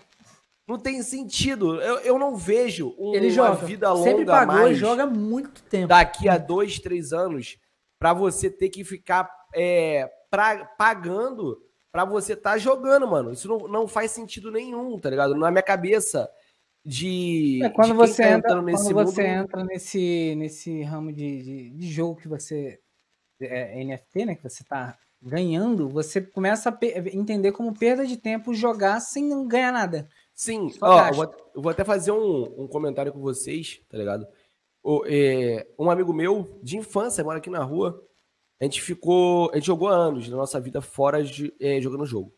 Não 0.67 0.79
tem 0.79 1.01
sentido. 1.03 1.79
Eu, 1.81 1.99
eu 1.99 2.19
não 2.19 2.35
vejo 2.35 2.95
um- 2.97 3.13
Ele 3.13 3.27
uma 3.27 3.33
joga. 3.33 3.65
vida 3.65 3.91
longa 3.93 4.09
Sempre 4.09 4.25
pagou 4.25 4.55
mais 4.55 4.77
joga 4.77 5.05
muito 5.05 5.61
tempo. 5.63 5.87
daqui 5.87 6.27
a 6.27 6.37
dois, 6.37 6.79
três 6.79 7.13
anos 7.13 7.57
pra 7.99 8.13
você 8.13 8.49
ter 8.49 8.69
que 8.69 8.83
ficar 8.83 9.29
é, 9.53 10.09
pra- 10.29 10.65
pagando 10.77 11.61
pra 11.91 12.03
você 12.03 12.33
estar 12.33 12.51
tá 12.51 12.57
jogando, 12.57 13.07
mano. 13.07 13.31
Isso 13.31 13.47
não, 13.47 13.59
não 13.67 13.87
faz 13.87 14.11
sentido 14.11 14.51
nenhum, 14.51 14.99
tá 14.99 15.09
ligado? 15.09 15.35
Na 15.35 15.49
minha 15.51 15.63
cabeça 15.63 16.29
de. 16.83 17.61
É, 17.63 17.69
quando 17.69 17.91
de 17.93 17.97
quem 17.97 18.07
você, 18.07 18.23
tá 18.23 18.29
entra, 18.31 18.61
nesse 18.61 18.93
quando 18.93 19.05
você 19.05 19.21
mundo, 19.21 19.43
entra 19.43 19.63
nesse, 19.63 20.35
nesse 20.37 20.81
ramo 20.83 21.13
de, 21.13 21.41
de, 21.43 21.69
de 21.71 21.87
jogo 21.91 22.19
que 22.19 22.27
você. 22.27 22.79
É, 23.39 23.83
NFT, 23.83 24.25
né? 24.25 24.35
Que 24.35 24.43
você 24.43 24.63
tá 24.63 24.97
ganhando, 25.21 25.89
você 25.89 26.21
começa 26.21 26.69
a 26.69 26.77
entender 27.13 27.51
como 27.51 27.73
perda 27.77 28.05
de 28.05 28.15
tempo 28.17 28.53
jogar 28.53 28.99
sem 28.99 29.47
ganhar 29.47 29.71
nada. 29.71 30.07
Sim, 30.35 30.69
ó, 30.81 31.13
vou, 31.13 31.35
vou 31.55 31.71
até 31.71 31.85
fazer 31.85 32.11
um, 32.11 32.63
um 32.63 32.67
comentário 32.67 33.13
com 33.13 33.21
vocês, 33.21 33.81
tá 33.89 33.97
ligado? 33.97 34.27
O, 34.83 35.03
é, 35.07 35.65
um 35.79 35.89
amigo 35.89 36.13
meu 36.13 36.59
de 36.61 36.77
infância, 36.77 37.23
mora 37.23 37.37
aqui 37.37 37.49
na 37.49 37.63
rua, 37.63 38.05
a 38.59 38.65
gente 38.65 38.81
ficou. 38.81 39.49
A 39.51 39.55
gente 39.55 39.67
jogou 39.67 39.87
anos 39.87 40.29
da 40.29 40.35
nossa 40.35 40.59
vida 40.59 40.81
fora 40.81 41.23
de, 41.23 41.53
é, 41.59 41.81
jogando 41.81 42.05
jogo. 42.05 42.33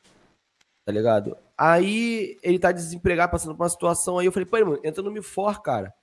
Tá 0.86 0.91
ligado? 0.91 1.36
Aí 1.58 2.38
ele 2.41 2.60
tá 2.60 2.72
desempregado, 2.72 3.32
passando 3.32 3.56
por 3.56 3.64
uma 3.64 3.70
situação 3.70 4.20
aí. 4.20 4.26
Eu 4.26 4.32
falei, 4.32 4.45
pô, 4.45 4.58
mano, 4.58 4.80
entra 4.84 5.04
no 5.04 5.12
Me 5.12 5.22
For, 5.22 5.62
cara. 5.62 5.93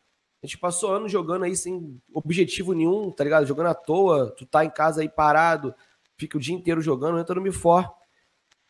A 0.43 0.47
gente 0.47 0.59
passou 0.59 0.93
anos 0.93 1.11
jogando 1.11 1.45
aí 1.45 1.57
sem 1.57 1.99
objetivo 2.13 2.75
nenhum, 2.75 3.11
tá 3.11 3.25
ligado? 3.25 3.47
Jogando 3.47 3.69
à 3.69 3.75
toa, 3.75 4.31
tu 4.37 4.45
tá 4.45 4.63
em 4.63 4.69
casa 4.69 5.01
aí 5.01 5.09
parado, 5.09 5.75
fica 6.19 6.37
o 6.37 6.41
dia 6.41 6.55
inteiro 6.55 6.83
jogando, 6.83 7.19
entra 7.19 7.35
no 7.35 7.41
Mifor. 7.41 7.91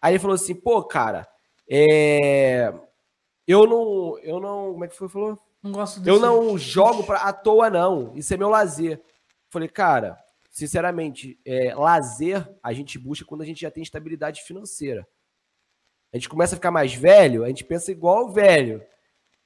Aí 0.01 0.13
ele 0.13 0.21
falou 0.21 0.37
assim, 0.37 0.55
pô, 0.55 0.85
cara, 0.85 1.27
é... 1.69 2.73
eu 3.47 3.67
não, 3.67 4.19
eu 4.21 4.41
não, 4.41 4.73
como 4.73 4.85
é 4.85 4.89
que 4.89 4.97
foi, 4.97 5.09
falou? 5.09 5.39
Não 5.63 5.73
gosto 5.73 5.99
Eu 6.01 6.15
disso. 6.15 6.21
não 6.21 6.59
jogo 6.59 7.05
pra, 7.05 7.19
à 7.19 7.33
toa, 7.33 7.71
não. 7.71 8.13
Isso 8.15 8.33
é 8.33 8.37
meu 8.37 8.49
lazer. 8.51 9.03
Falei, 9.51 9.69
cara, 9.69 10.19
sinceramente, 10.51 11.39
é, 11.45 11.75
lazer 11.75 12.47
a 12.63 12.73
gente 12.73 12.99
busca 12.99 13.25
quando 13.25 13.43
a 13.43 13.47
gente 13.47 13.61
já 13.63 13.71
tem 13.71 13.83
estabilidade 13.83 14.43
financeira. 14.43 15.07
A 16.13 16.17
gente 16.17 16.29
começa 16.29 16.55
a 16.55 16.57
ficar 16.59 16.71
mais 16.71 16.95
velho, 16.95 17.45
a 17.45 17.49
gente 17.49 17.65
pensa 17.65 17.91
igual 17.91 18.27
o 18.27 18.33
velho. 18.33 18.83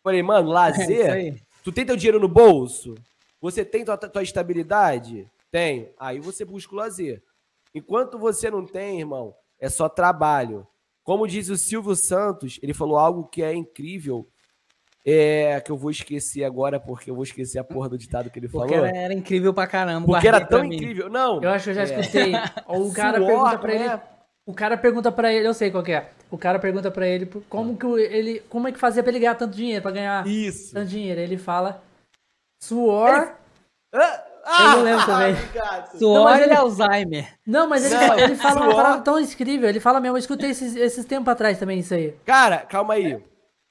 Falei, 0.02 0.22
mano, 0.22 0.50
É, 0.50 0.54
lazer. 0.54 1.10
aí. 1.12 1.42
tu 1.64 1.72
tem 1.72 1.86
teu 1.86 1.96
dinheiro 1.96 2.20
no 2.20 2.28
bolso? 2.28 2.94
Você 3.40 3.64
tem 3.64 3.84
tua, 3.84 3.96
tua 3.96 4.22
estabilidade? 4.22 5.30
Tem. 5.50 5.92
Aí 5.98 6.18
você 6.20 6.44
busca 6.44 6.74
o 6.74 6.76
lazer. 6.76 7.22
Enquanto 7.74 8.18
você 8.18 8.50
não 8.50 8.66
tem, 8.66 8.98
irmão, 9.00 9.34
é 9.60 9.68
só 9.68 9.88
trabalho. 9.88 10.66
Como 11.08 11.26
diz 11.26 11.48
o 11.48 11.56
Silvio 11.56 11.96
Santos, 11.96 12.58
ele 12.62 12.74
falou 12.74 12.98
algo 12.98 13.24
que 13.28 13.42
é 13.42 13.54
incrível. 13.54 14.28
É, 15.06 15.58
que 15.62 15.70
eu 15.72 15.76
vou 15.78 15.90
esquecer 15.90 16.44
agora, 16.44 16.78
porque 16.78 17.10
eu 17.10 17.14
vou 17.14 17.24
esquecer 17.24 17.58
a 17.58 17.64
porra 17.64 17.88
do 17.88 17.96
ditado 17.96 18.28
que 18.28 18.38
ele 18.38 18.46
Porque 18.46 18.74
falou. 18.74 18.86
era, 18.86 18.94
era 18.94 19.14
incrível 19.14 19.54
pra 19.54 19.66
caramba. 19.66 20.04
Porque 20.04 20.28
era 20.28 20.44
tão 20.44 20.62
incrível. 20.66 21.08
Não. 21.08 21.42
Eu 21.42 21.48
acho 21.48 21.64
que 21.64 21.70
eu 21.70 21.74
já 21.74 21.80
é, 21.80 21.84
escutei. 21.84 22.32
O 22.66 22.92
cara 22.92 23.16
suor, 23.16 23.26
pergunta 23.26 23.58
pra 23.58 23.74
ele. 23.74 23.84
né? 23.88 24.02
O 24.44 24.52
cara 24.52 24.76
pergunta 24.76 25.10
pra 25.10 25.32
ele, 25.32 25.48
eu 25.48 25.54
sei 25.54 25.70
qual 25.70 25.82
que 25.82 25.92
é. 25.92 26.10
O 26.30 26.36
cara 26.36 26.58
pergunta 26.58 26.90
pra 26.90 27.08
ele 27.08 27.24
como 27.48 27.74
que 27.78 27.86
ele, 27.86 28.40
como 28.50 28.68
é 28.68 28.72
que 28.72 28.78
fazia 28.78 29.02
pra 29.02 29.10
ele 29.10 29.20
ganhar 29.20 29.34
tanto 29.34 29.56
dinheiro, 29.56 29.80
pra 29.80 29.90
ganhar 29.90 30.26
Isso. 30.26 30.74
tanto 30.74 30.90
dinheiro. 30.90 31.18
Ele 31.22 31.38
fala 31.38 31.82
suor. 32.62 33.32
Ah, 33.94 34.24
Eu 34.48 34.68
não 34.76 34.82
lembro 34.82 35.06
também. 35.06 35.36
gato. 35.52 35.98
Suor 35.98 36.14
Não, 36.14 36.24
mas 36.24 36.42
ele- 36.42 36.54
Alzheimer. 36.54 37.34
Não, 37.46 37.68
mas 37.68 37.84
ele, 37.84 37.94
Não, 38.06 38.18
ele 38.18 38.36
fala 38.36 38.56
uma 38.60 38.64
suor. 38.72 38.76
parada 38.76 39.02
tão 39.02 39.20
incrível. 39.20 39.68
Ele 39.68 39.80
fala 39.80 40.00
mesmo, 40.00 40.16
eu 40.16 40.18
escutei 40.20 40.50
esses, 40.50 40.74
esses 40.76 41.04
tempos 41.04 41.28
atrás 41.32 41.58
também 41.58 41.78
isso 41.80 41.94
aí. 41.94 42.14
Cara, 42.24 42.58
calma 42.58 42.94
aí. 42.94 43.22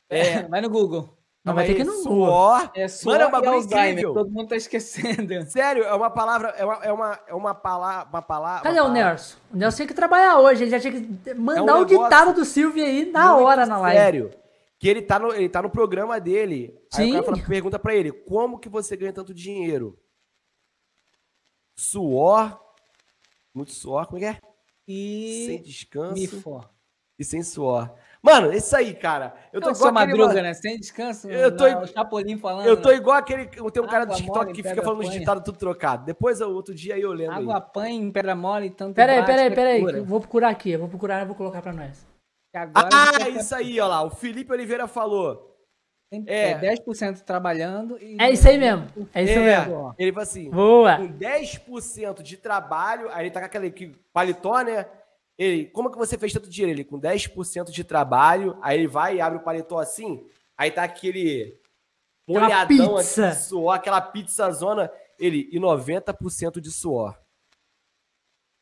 É, 0.09 0.43
Vai 0.43 0.61
no 0.61 0.69
Google. 0.69 1.09
Não, 1.43 1.53
vai 1.53 1.63
ter 1.65 1.71
aí. 1.71 1.75
que 1.78 1.82
ir 1.84 1.86
no 1.86 1.93
suor. 1.93 2.69
É 2.75 2.88
suor 2.89 3.13
Mano, 3.13 3.23
é 3.23 3.25
um 3.25 3.30
e 3.30 3.32
bagulho 3.32 3.51
Alzheimer. 3.53 3.89
incrível. 3.91 4.13
Todo 4.13 4.30
mundo 4.32 4.47
tá 4.49 4.55
esquecendo. 4.57 5.49
Sério, 5.49 5.84
é 5.86 5.93
uma 5.93 6.09
palavra, 6.09 6.49
é 6.57 6.65
uma, 6.65 6.75
é 6.84 6.91
uma, 6.91 7.19
é 7.28 7.34
uma 7.34 7.53
palavra, 7.55 8.09
uma 8.09 8.21
palavra. 8.21 8.63
Cadê 8.63 8.80
uma 8.82 8.89
o 8.89 8.91
palavra 8.91 9.09
Nelson? 9.11 9.38
O 9.53 9.57
Nelson 9.57 9.75
tinha 9.78 9.88
que 9.88 9.93
trabalhar 9.93 10.39
hoje, 10.39 10.63
ele 10.63 10.71
já 10.71 10.80
tinha 10.80 10.91
que 10.93 11.34
mandar 11.34 11.71
É 11.71 11.75
um 11.75 11.82
o 11.82 11.86
ditado 11.86 12.34
do 12.34 12.43
Silvio 12.43 12.84
aí 12.84 13.09
na 13.11 13.38
hora 13.38 13.65
na 13.65 13.78
live. 13.78 13.97
Sério. 13.97 14.32
Que 14.80 14.89
ele 14.89 15.01
tá 15.01 15.17
no, 15.17 15.34
ele 15.34 15.47
tá 15.49 15.61
no 15.61 15.69
programa 15.69 16.19
dele. 16.19 16.75
Aí 16.93 17.05
Sim. 17.05 17.09
o 17.11 17.13
cara 17.23 17.25
fala- 17.38 17.47
pergunta 17.47 17.80
pra 17.80 17.95
ele: 17.95 18.11
como 18.11 18.59
que 18.59 18.67
você 18.69 18.95
ganha 18.97 19.13
tanto 19.13 19.34
dinheiro? 19.34 19.97
Suor. 21.78 22.59
Muito 23.53 23.71
suor, 23.71 24.05
como 24.07 24.17
é 24.17 24.19
que 24.19 24.25
é? 24.25 24.34
Sem 24.88 25.55
E 25.55 25.59
descanso 25.63 26.13
me 26.13 26.28
for. 26.28 26.69
e 27.19 27.23
sem 27.23 27.43
suor. 27.43 27.93
Mano, 28.21 28.51
isso 28.53 28.75
aí, 28.75 28.93
cara. 28.93 29.36
Eu 29.53 29.61
tô 29.61 29.69
Eu 29.69 29.75
sou 29.75 29.88
igual 29.89 30.03
aquele 30.03 30.17
madruga, 30.19 30.41
ma- 30.41 30.47
né? 30.47 30.53
Sem 30.53 30.78
descanso. 30.80 31.30
Eu 31.30 31.55
tô 31.55 31.67
igual- 31.67 31.84
O 31.84 31.88
Chapolin 31.88 32.38
falando. 32.38 32.65
Eu 32.67 32.82
tô 32.82 32.89
né? 32.89 32.95
igual 32.95 33.17
aquele. 33.17 33.45
Tem 33.47 33.82
um 33.84 33.88
cara 33.88 34.05
do 34.05 34.15
TikTok 34.15 34.38
mole, 34.39 34.53
que 34.53 34.63
fica 34.63 34.82
falando 34.82 35.01
os 35.01 35.09
ditados 35.09 35.43
tudo 35.43 35.57
trocado. 35.57 36.05
Depois, 36.05 36.41
o 36.41 36.49
outro 36.53 36.73
dia 36.73 36.95
aí 36.95 37.01
eu 37.01 37.11
lembro. 37.13 37.36
Água 37.36 37.71
em 37.88 38.11
pedra 38.11 38.36
mole, 38.36 38.69
tanto 38.69 38.95
Pera 38.95 39.13
aí, 39.13 39.19
bate, 39.19 39.28
pera 39.32 39.41
aí, 39.43 39.49
que 39.49 39.55
pera 39.55 39.69
aí. 39.71 39.80
cura. 39.82 39.93
que 39.93 39.99
eu 39.99 40.05
Vou 40.05 40.19
procurar 40.19 40.49
aqui, 40.49 40.71
eu 40.71 40.80
vou 40.80 40.89
procurar 40.89 41.21
e 41.21 41.25
vou 41.25 41.36
colocar 41.36 41.61
pra 41.61 41.73
nós. 41.73 42.05
Agora 42.55 42.89
Ah, 42.93 43.30
isso 43.30 43.53
aí, 43.55 43.80
ó 43.80 43.88
lá. 43.88 44.01
O 44.03 44.09
Felipe 44.09 44.51
Oliveira 44.51 44.88
falou. 44.88 45.57
Tem 46.10 46.24
é. 46.28 46.51
é 46.51 46.60
10% 46.76 47.22
trabalhando 47.22 47.97
e. 48.01 48.18
É 48.20 48.30
isso 48.32 48.47
aí 48.47 48.58
mesmo. 48.58 48.88
É 49.14 49.24
isso 49.24 49.34
É, 49.34 49.66
mesmo. 49.66 49.95
Ele 49.97 50.12
falou 50.12 50.24
assim: 50.24 50.49
Boa. 50.49 50.97
com 50.97 51.08
10% 51.08 52.22
de 52.22 52.38
trabalho, 52.38 53.10
aí 53.12 53.24
ele 53.26 53.32
tá 53.32 53.39
com 53.41 53.45
aquele 53.45 53.72
que- 53.72 53.95
paletó, 54.14 54.62
né? 54.62 54.86
Ele, 55.38 55.66
como 55.68 55.91
que 55.91 55.97
você 55.97 56.18
fez 56.18 56.34
tanto 56.34 56.49
dinheiro? 56.49 56.76
Ele, 56.76 56.84
com 56.84 56.99
10% 56.99 57.72
de 57.72 57.84
trabalho, 57.84 58.58
aí 58.62 58.78
ele 58.80 58.88
vai 58.88 59.18
e 59.18 59.22
abre 59.22 59.38
o 59.38 59.43
paletó 59.43 59.78
assim, 59.80 60.26
aí 60.58 60.72
tá 60.72 60.84
aquele 60.84 61.60
molhadão 62.28 62.95
pizza. 62.95 63.28
assim, 63.30 63.39
de 63.39 63.45
suor, 63.45 63.76
aquela 63.76 64.01
pizza 64.01 64.49
zona, 64.51 64.91
ele, 65.20 65.47
e 65.51 65.60
90% 65.60 66.60
de 66.60 66.72
suor. 66.72 67.16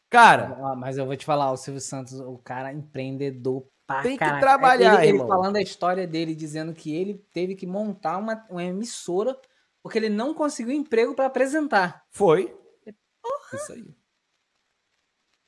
Cara, 0.09 0.55
Ó, 0.59 0.75
mas 0.75 0.97
eu 0.97 1.05
vou 1.05 1.15
te 1.15 1.25
falar, 1.25 1.51
o 1.51 1.57
Silvio 1.57 1.81
Santos, 1.81 2.19
o 2.19 2.37
cara 2.37 2.71
empreendedor 2.73 3.65
pra 3.87 4.01
Tem 4.01 4.13
que 4.13 4.17
caraca. 4.19 4.39
trabalhar, 4.39 5.03
ele, 5.05 5.17
ele 5.17 5.27
falando 5.27 5.55
a 5.57 5.61
história 5.61 6.07
dele, 6.07 6.33
dizendo 6.35 6.73
que 6.73 6.93
ele 6.95 7.15
teve 7.31 7.55
que 7.55 7.67
montar 7.67 8.17
uma, 8.17 8.45
uma 8.49 8.63
emissora 8.63 9.37
porque 9.83 9.99
ele 9.99 10.09
não 10.09 10.33
conseguiu 10.33 10.73
emprego 10.73 11.13
pra 11.13 11.27
apresentar. 11.27 12.03
foi. 12.09 12.55
Isso 13.53 13.73
aí. 13.73 13.95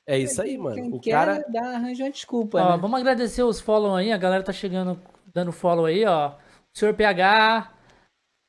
É 0.05 0.17
isso 0.17 0.41
aí, 0.41 0.57
mano. 0.57 0.75
Quem 0.75 0.93
O 0.93 0.99
quer 0.99 1.11
cara. 1.11 1.45
dá, 1.49 1.75
arranja 1.75 2.03
uma 2.05 2.11
desculpa, 2.11 2.61
Ó, 2.61 2.71
né? 2.71 2.77
Vamos 2.77 2.99
agradecer 2.99 3.43
os 3.43 3.59
follow 3.59 3.93
aí, 3.95 4.11
a 4.11 4.17
galera 4.17 4.43
tá 4.43 4.53
chegando, 4.53 5.01
dando 5.33 5.51
follow 5.51 5.85
aí, 5.85 6.05
ó. 6.05 6.29
O 6.29 6.77
senhor 6.77 6.93
PH, 6.93 7.73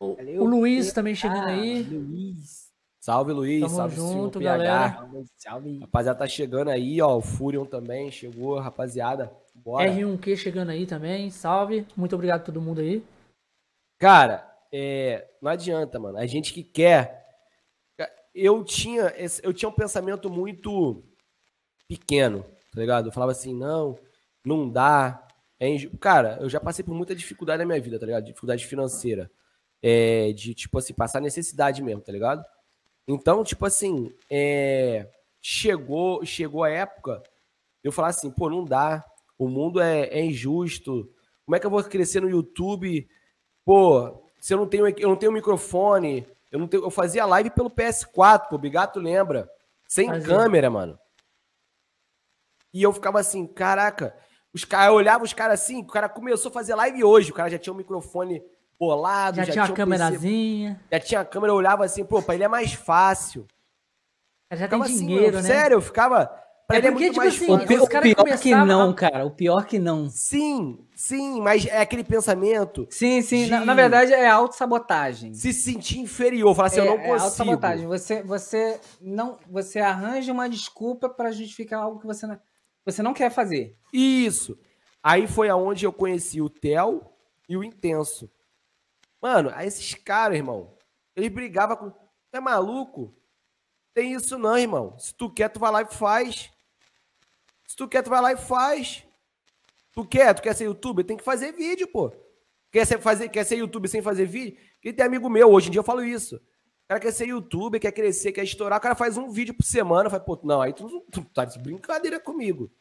o, 0.00 0.14
Valeu, 0.14 0.42
o 0.42 0.44
Luiz 0.46 0.86
PH. 0.86 0.94
também 0.94 1.14
chegando 1.14 1.46
aí. 1.48 1.82
Luiz. 1.82 2.68
Salve, 3.00 3.32
Luiz. 3.32 3.62
Tamo 3.62 3.74
salve, 3.74 3.96
junto, 3.96 4.38
senhor 4.38 4.50
galera. 4.52 4.90
PH. 4.90 4.98
Salve, 4.98 5.26
salve. 5.36 5.78
Rapaziada, 5.80 6.18
tá 6.18 6.26
chegando 6.28 6.68
aí, 6.68 7.00
ó. 7.00 7.16
O 7.16 7.20
Furion 7.22 7.64
também 7.64 8.10
chegou, 8.12 8.58
rapaziada. 8.60 9.32
Bora. 9.64 9.90
R1Q 9.90 10.36
chegando 10.36 10.70
aí 10.70 10.86
também, 10.86 11.30
salve. 11.30 11.86
Muito 11.96 12.14
obrigado 12.14 12.40
a 12.40 12.44
todo 12.44 12.60
mundo 12.60 12.80
aí. 12.80 13.02
Cara, 13.98 14.48
é, 14.72 15.28
não 15.42 15.50
adianta, 15.50 15.98
mano. 15.98 16.18
A 16.18 16.26
gente 16.26 16.52
que 16.52 16.62
quer. 16.62 17.26
Eu 18.34 18.62
tinha, 18.62 19.12
esse- 19.16 19.44
eu 19.44 19.52
tinha 19.52 19.68
um 19.68 19.72
pensamento 19.74 20.30
muito 20.30 21.02
pequeno, 21.88 22.44
tá 22.72 22.80
ligado? 22.80 23.08
Eu 23.08 23.12
falava 23.12 23.32
assim, 23.32 23.52
não, 23.54 23.98
não 24.44 24.68
dá. 24.68 25.26
é 25.58 25.68
Cara, 26.00 26.38
eu 26.40 26.48
já 26.48 26.60
passei 26.60 26.84
por 26.84 26.94
muita 26.94 27.14
dificuldade 27.16 27.58
na 27.58 27.66
minha 27.66 27.80
vida, 27.80 27.98
tá 27.98 28.06
ligado? 28.06 28.24
Dificuldade 28.24 28.64
financeira. 28.66 29.30
É, 29.82 30.32
de, 30.32 30.54
tipo 30.54 30.78
assim, 30.78 30.92
passar 30.92 31.20
necessidade 31.20 31.82
mesmo, 31.82 32.00
tá 32.02 32.12
ligado? 32.12 32.44
Então, 33.06 33.42
tipo 33.42 33.64
assim, 33.64 34.12
é, 34.30 35.08
chegou, 35.40 36.24
chegou 36.24 36.62
a 36.62 36.70
época 36.70 37.22
eu 37.82 37.90
falar 37.90 38.08
assim, 38.08 38.30
pô, 38.30 38.50
não 38.50 38.64
dá. 38.64 39.04
O 39.38 39.48
mundo 39.48 39.80
é, 39.80 40.08
é 40.08 40.22
injusto. 40.24 41.08
Como 41.44 41.56
é 41.56 41.60
que 41.60 41.66
eu 41.66 41.70
vou 41.70 41.82
crescer 41.84 42.20
no 42.20 42.28
YouTube? 42.28 43.08
Pô, 43.64 44.22
se 44.40 44.52
eu 44.52 44.58
não 44.58 44.66
tenho, 44.66 44.88
eu 44.88 45.08
não 45.08 45.16
tenho 45.16 45.32
microfone, 45.32 46.26
eu 46.50 46.58
não 46.58 46.66
tenho, 46.66 46.82
eu 46.84 46.90
fazia 46.90 47.24
live 47.24 47.50
pelo 47.50 47.70
PS4, 47.70 48.48
pô, 48.48 48.56
o 48.56 48.58
Bigato 48.58 48.98
lembra? 48.98 49.48
Sem 49.86 50.08
câmera, 50.22 50.68
mano. 50.68 50.98
E 52.72 52.82
eu 52.82 52.92
ficava 52.92 53.18
assim, 53.20 53.46
caraca, 53.46 54.14
os 54.52 54.64
caras, 54.64 54.88
eu 54.88 54.94
olhava 54.94 55.24
os 55.24 55.32
caras 55.32 55.60
assim, 55.60 55.80
o 55.80 55.86
cara 55.86 56.08
começou 56.08 56.50
a 56.50 56.52
fazer 56.52 56.74
live 56.74 57.02
hoje, 57.02 57.30
o 57.30 57.34
cara 57.34 57.50
já 57.50 57.58
tinha 57.58 57.72
um 57.72 57.76
microfone 57.76 58.42
bolado, 58.78 59.36
Já, 59.38 59.44
já, 59.44 59.52
tinha 59.52 59.64
uma 59.64 59.72
um 59.72 59.74
câmerazinha, 59.74 60.80
já 60.90 61.00
tinha 61.00 61.20
a 61.20 61.24
câmera, 61.24 61.52
eu 61.52 61.56
olhava 61.56 61.84
assim, 61.84 62.04
pô, 62.04 62.22
pra 62.22 62.34
ele 62.34 62.44
é 62.44 62.48
mais 62.48 62.72
fácil. 62.72 63.46
já 64.50 64.56
tem 64.58 64.66
Ficava 64.66 64.84
assim, 64.84 65.06
dinheiro, 65.06 65.36
mano, 65.36 65.48
né? 65.48 65.54
Sério, 65.54 65.74
eu 65.76 65.80
ficava. 65.80 66.30
Pra 66.68 66.76
É 66.76 66.80
ele 66.80 66.86
é 66.88 66.90
porque, 66.90 67.04
muito 67.06 67.14
tipo 67.14 67.24
mais 67.24 67.34
assim, 67.34 67.46
fácil. 67.46 67.64
O, 67.64 67.88
pior 68.02 68.38
que 68.38 68.54
não, 68.54 68.90
a- 68.90 68.94
cara. 68.94 69.24
O 69.26 69.30
pior 69.30 69.64
que 69.66 69.78
não. 69.78 70.10
Sim, 70.10 70.86
sim, 70.94 71.40
mas 71.40 71.64
é 71.64 71.80
aquele 71.80 72.04
pensamento 72.04 72.86
Sim, 72.90 73.22
sim. 73.22 73.46
Na, 73.48 73.60
De- 73.60 73.64
na 73.64 73.72
verdade, 73.74 74.12
é 74.12 74.28
autossabotagem. 74.28 75.32
se 75.32 75.50
sentir 75.54 75.98
inferior, 75.98 76.54
falar 76.54 76.68
assim, 76.68 76.80
é, 76.80 76.82
eu 76.82 76.84
não 76.84 76.92
é 76.92 76.96
consigo. 77.06 77.22
autossabotagem. 77.24 77.86
Você, 77.86 78.22
você, 78.22 78.78
não, 79.00 79.38
você 79.48 79.78
arranja 79.80 80.30
uma 80.30 80.46
desculpa 80.46 81.08
pra 81.08 81.30
justificar 81.32 81.82
algo 81.82 81.98
que 82.00 82.06
você 82.06 82.26
não, 82.26 82.38
você 82.84 83.02
não 83.02 83.14
quer 83.14 83.30
fazer. 83.30 83.74
Isso. 83.90 84.58
Aí 85.02 85.26
foi 85.26 85.48
aonde 85.48 85.86
eu 85.86 85.92
conheci 85.92 86.42
o 86.42 86.50
Theo 86.50 87.02
e 87.48 87.56
o 87.56 87.64
Intenso. 87.64 88.30
Mano, 89.22 89.50
aí 89.54 89.66
esses 89.66 89.94
caras, 89.94 90.36
irmão, 90.36 90.74
eles 91.16 91.30
brigavam 91.30 91.76
com. 91.78 91.92
É 92.30 92.38
maluco? 92.40 93.14
Tem 93.94 94.12
isso 94.12 94.36
não, 94.38 94.58
irmão. 94.58 94.98
Se 94.98 95.14
tu 95.14 95.30
quer, 95.30 95.48
tu 95.48 95.58
vai 95.58 95.72
lá 95.72 95.80
e 95.80 95.86
faz. 95.86 96.50
Se 97.68 97.76
tu 97.76 97.86
quer, 97.86 98.02
tu 98.02 98.08
vai 98.08 98.22
lá 98.22 98.32
e 98.32 98.36
faz. 98.36 99.04
Tu 99.92 100.04
quer? 100.06 100.34
Tu 100.34 100.40
quer 100.40 100.54
ser 100.54 100.64
youtuber? 100.64 101.04
Tem 101.04 101.18
que 101.18 101.22
fazer 101.22 101.52
vídeo, 101.52 101.86
pô. 101.86 102.10
Quer 102.72 102.86
ser, 102.86 102.98
fazer, 102.98 103.28
quer 103.28 103.44
ser 103.44 103.56
youtuber 103.56 103.90
sem 103.90 104.00
fazer 104.00 104.24
vídeo? 104.24 104.58
Quem 104.80 104.92
tem 104.92 105.04
amigo 105.04 105.28
meu, 105.28 105.52
hoje 105.52 105.68
em 105.68 105.70
dia 105.70 105.80
eu 105.80 105.84
falo 105.84 106.02
isso. 106.02 106.36
O 106.36 106.88
cara 106.88 106.98
quer 106.98 107.12
ser 107.12 107.28
youtuber, 107.28 107.78
quer 107.78 107.92
crescer, 107.92 108.32
quer 108.32 108.42
estourar, 108.42 108.78
o 108.78 108.82
cara 108.82 108.94
faz 108.94 109.18
um 109.18 109.28
vídeo 109.28 109.54
por 109.54 109.64
semana. 109.64 110.08
Falo, 110.08 110.24
pô, 110.24 110.40
não, 110.42 110.62
aí 110.62 110.72
tu, 110.72 110.88
tu 111.12 111.22
tá 111.26 111.44
de 111.44 111.58
brincadeira 111.58 112.18
comigo. 112.18 112.72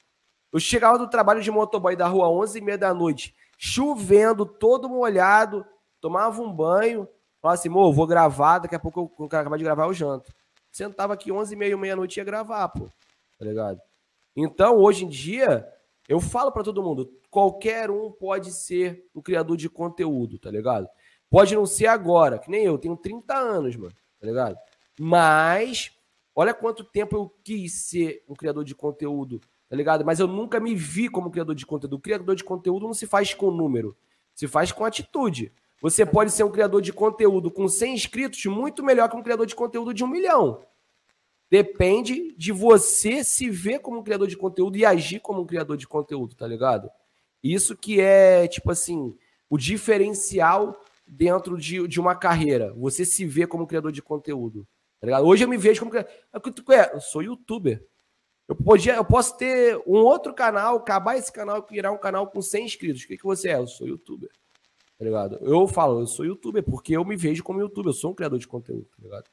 Eu 0.54 0.60
chegava 0.60 0.98
do 0.98 1.10
trabalho 1.10 1.42
de 1.42 1.52
motoboy 1.52 1.94
da 1.94 2.08
rua 2.08 2.28
11h30 2.30 2.78
da 2.78 2.94
noite, 2.94 3.36
chovendo, 3.58 4.46
todo 4.46 4.88
molhado, 4.88 5.66
tomava 6.00 6.42
um 6.42 6.52
banho, 6.52 7.10
falava 7.42 7.60
assim, 7.60 7.68
mo, 7.68 7.92
vou 7.92 8.08
gravar, 8.08 8.60
daqui 8.60 8.76
a 8.76 8.80
pouco 8.80 9.02
eu, 9.02 9.10
quando 9.10 9.34
eu 9.34 9.40
acabar 9.40 9.58
de 9.58 9.66
gravar 9.66 9.84
eu 9.84 9.94
janto. 9.94 10.34
Sentava 10.72 11.14
aqui 11.14 11.30
11h30, 11.30 11.78
meia-noite 11.78 12.18
e 12.18 12.22
ia 12.22 12.24
gravar, 12.24 12.70
pô, 12.70 12.90
tá 13.38 13.44
ligado? 13.44 13.82
Então, 14.40 14.78
hoje 14.78 15.04
em 15.04 15.10
dia, 15.10 15.68
eu 16.08 16.20
falo 16.20 16.52
pra 16.52 16.62
todo 16.64 16.84
mundo, 16.84 17.12
qualquer 17.28 17.90
um 17.90 18.12
pode 18.12 18.52
ser 18.52 19.04
um 19.16 19.20
criador 19.20 19.58
de 19.58 19.68
conteúdo, 19.68 20.38
tá 20.38 20.52
ligado? 20.52 20.88
Pode 21.28 21.56
não 21.56 21.66
ser 21.66 21.88
agora, 21.88 22.38
que 22.38 22.52
nem 22.52 22.64
eu, 22.64 22.78
tenho 22.78 22.96
30 22.96 23.36
anos, 23.36 23.76
mano, 23.76 23.96
tá 24.20 24.28
ligado? 24.28 24.56
Mas, 25.00 25.92
olha 26.36 26.54
quanto 26.54 26.84
tempo 26.84 27.16
eu 27.16 27.34
quis 27.44 27.88
ser 27.88 28.24
um 28.30 28.36
criador 28.36 28.64
de 28.64 28.76
conteúdo, 28.76 29.42
tá 29.68 29.76
ligado? 29.76 30.06
Mas 30.06 30.20
eu 30.20 30.28
nunca 30.28 30.60
me 30.60 30.76
vi 30.76 31.10
como 31.10 31.32
criador 31.32 31.56
de 31.56 31.66
conteúdo. 31.66 31.96
O 31.96 32.00
criador 32.00 32.36
de 32.36 32.44
conteúdo 32.44 32.86
não 32.86 32.94
se 32.94 33.08
faz 33.08 33.34
com 33.34 33.50
número, 33.50 33.98
se 34.36 34.48
faz 34.48 34.72
com 34.72 34.86
atitude. 34.86 35.52
Você 35.82 36.06
pode 36.06 36.32
ser 36.32 36.44
um 36.44 36.52
criador 36.52 36.84
de 36.84 36.94
conteúdo 36.94 37.50
com 37.50 37.68
100 37.68 37.96
inscritos 37.96 38.46
muito 38.46 38.84
melhor 38.84 39.10
que 39.10 39.16
um 39.16 39.24
criador 39.24 39.48
de 39.48 39.56
conteúdo 39.56 39.96
de 39.96 40.04
um 40.04 40.08
milhão. 40.08 40.62
Depende 41.50 42.34
de 42.38 42.52
você 42.52 43.24
se 43.24 43.50
ver 43.50 43.80
como 43.80 44.00
um 44.00 44.04
criador 44.04 44.28
de 44.28 44.36
conteúdo 44.36 44.78
e 44.78 44.86
agir 44.86 45.20
como 45.20 45.42
um 45.42 45.46
criador 45.46 45.78
de 45.78 45.88
conteúdo, 45.88 46.36
tá 46.36 46.46
ligado? 46.46 46.90
Isso 47.42 47.76
que 47.76 48.02
é, 48.02 48.48
tipo 48.48 48.70
assim, 48.70 49.16
o 49.50 49.58
diferencial 49.58 50.80
dentro 51.08 51.58
de, 51.58 51.88
de 51.88 52.00
uma 52.00 52.16
carreira. 52.16 52.74
Você 52.74 53.06
se 53.06 53.26
vê 53.26 53.48
como 53.48 53.68
criador 53.68 53.92
de 53.92 54.02
conteúdo. 54.02 54.68
Tá 55.00 55.06
ligado? 55.08 55.26
Hoje 55.26 55.46
eu 55.46 55.48
me 55.48 55.58
vejo 55.58 55.80
como 55.80 55.92
criador. 55.92 56.12
É, 56.72 56.96
eu 56.96 57.00
sou 57.00 57.22
youtuber. 57.22 57.86
Eu, 58.48 58.56
podia, 58.56 58.96
eu 58.96 59.06
posso 59.06 59.38
ter 59.38 59.78
um 59.86 59.98
outro 59.98 60.34
canal, 60.34 60.78
acabar 60.78 61.18
esse 61.18 61.32
canal 61.32 61.66
e 61.70 61.74
virar 61.74 61.92
um 61.92 61.98
canal 61.98 62.28
com 62.28 62.42
100 62.42 62.66
inscritos. 62.66 63.04
O 63.04 63.08
que, 63.08 63.18
que 63.18 63.24
você 63.24 63.50
é? 63.50 63.58
Eu 63.58 63.68
sou 63.68 63.88
youtuber. 63.88 64.30
Tá 64.98 65.06
ligado? 65.06 65.38
Eu 65.42 65.68
falo, 65.68 66.00
eu 66.00 66.08
sou 66.08 66.26
youtuber 66.26 66.64
porque 66.64 66.96
eu 66.96 67.06
me 67.06 67.16
vejo 67.16 67.44
como 67.44 67.60
youtuber. 67.60 67.90
Eu 67.90 67.94
sou 67.94 68.12
um 68.12 68.16
criador 68.16 68.40
de 68.40 68.48
conteúdo, 68.48 68.86
tá 68.86 69.04
ligado? 69.04 69.26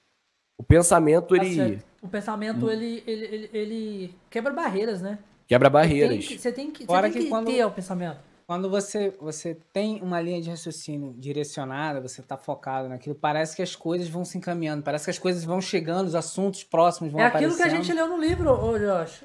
O 0.59 0.63
pensamento, 0.63 1.37
tá 1.37 1.45
ele. 1.45 1.83
o 2.01 2.09
pensamento, 2.09 2.67
hum. 2.67 2.71
ele, 2.71 3.03
ele, 3.07 3.25
ele, 3.25 3.51
ele, 3.53 4.15
quebra 4.31 4.53
barreiras, 4.53 5.03
né? 5.03 5.19
Quebra 5.47 5.69
barreiras. 5.69 6.25
Você 6.25 6.29
tem 6.31 6.37
que, 6.37 6.43
você 6.43 6.53
tem 6.53 6.71
que, 6.71 6.87
você 6.87 7.03
tem 7.03 7.13
que, 7.13 7.19
que 7.25 7.29
quando... 7.29 7.47
ter 7.47 7.65
o 7.65 7.71
pensamento. 7.71 8.21
Quando 8.47 8.69
você, 8.69 9.11
você 9.19 9.57
tem 9.73 10.03
uma 10.03 10.21
linha 10.21 10.41
de 10.41 10.51
raciocínio 10.51 11.15
direcionada, 11.15 12.01
você 12.01 12.21
está 12.21 12.37
focado 12.37 12.91
naquilo, 12.91 13.15
parece 13.15 13.57
que 13.57 13.63
as 13.63 13.75
coisas 13.75 14.07
vão 14.07 14.23
se 14.23 14.37
encaminhando, 14.37 14.83
parece 14.83 15.05
que 15.05 15.11
as 15.11 15.19
coisas 15.19 15.45
vão 15.45 15.63
chegando, 15.63 16.09
os 16.09 16.15
assuntos 16.15 16.63
próximos 16.63 17.11
vão 17.11 17.23
aparecendo. 17.23 17.51
É 17.51 17.55
aquilo 17.55 17.71
que 17.71 17.75
a 17.75 17.83
gente 17.83 17.93
leu 17.95 18.07
no 18.07 18.19
livro, 18.19 18.51
ô 18.51 18.79
Josh. 18.79 19.25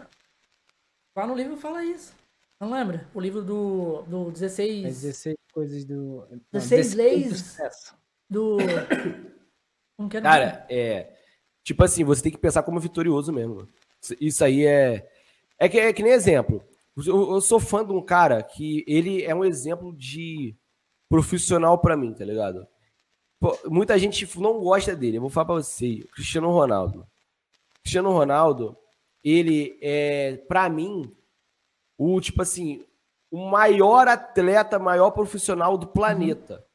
Lá 1.17 1.27
no 1.27 1.35
livro 1.35 1.57
fala 1.57 1.83
isso. 1.83 2.13
Não 2.61 2.71
lembra? 2.71 3.09
O 3.13 3.19
livro 3.19 3.41
do, 3.41 4.03
do 4.03 4.31
16... 4.31 4.85
As 4.85 5.01
16 5.01 5.35
coisas 5.51 5.83
do... 5.83 6.25
16 6.53 6.93
leis 6.93 7.57
do... 8.29 8.57
Como 9.97 10.09
que 10.09 10.15
é 10.15 10.21
Cara, 10.21 10.65
é... 10.69 11.18
Tipo 11.69 11.83
assim, 11.83 12.03
você 12.03 12.23
tem 12.23 12.31
que 12.31 12.37
pensar 12.39 12.63
como 12.63 12.79
vitorioso 12.79 13.31
mesmo. 13.31 13.69
Isso 14.19 14.43
aí 14.43 14.65
é... 14.65 15.07
É 15.59 15.69
que, 15.69 15.77
é 15.77 15.93
que 15.93 16.01
nem 16.01 16.13
exemplo. 16.13 16.63
Eu, 16.97 17.33
eu, 17.33 17.39
sou 17.41 17.59
fã 17.59 17.85
de 17.85 17.93
um 17.93 18.01
cara 18.01 18.41
que 18.41 18.83
ele 18.87 19.23
é 19.23 19.35
um 19.35 19.45
exemplo 19.45 19.95
de 19.95 20.55
profissional 21.07 21.77
para 21.77 21.95
mim, 21.95 22.11
tá 22.11 22.25
ligado? 22.25 22.67
Pô, 23.39 23.55
muita 23.65 23.99
gente 23.99 24.27
não 24.39 24.59
gosta 24.59 24.95
dele. 24.95 25.17
Eu 25.17 25.21
vou 25.21 25.29
falar 25.29 25.45
pra 25.45 25.55
você, 25.55 25.99
Cristiano 26.11 26.49
Ronaldo. 26.49 27.05
Cristiano 27.83 28.11
Ronaldo, 28.13 28.75
ele 29.23 29.77
é, 29.79 30.37
para 30.47 30.67
mim, 30.69 31.15
o 31.99 32.19
tipo 32.19 32.41
assim, 32.41 32.83
o 33.29 33.47
maior 33.47 34.07
atleta, 34.07 34.79
maior 34.79 35.11
profissional 35.11 35.77
do 35.77 35.85
planeta. 35.85 36.65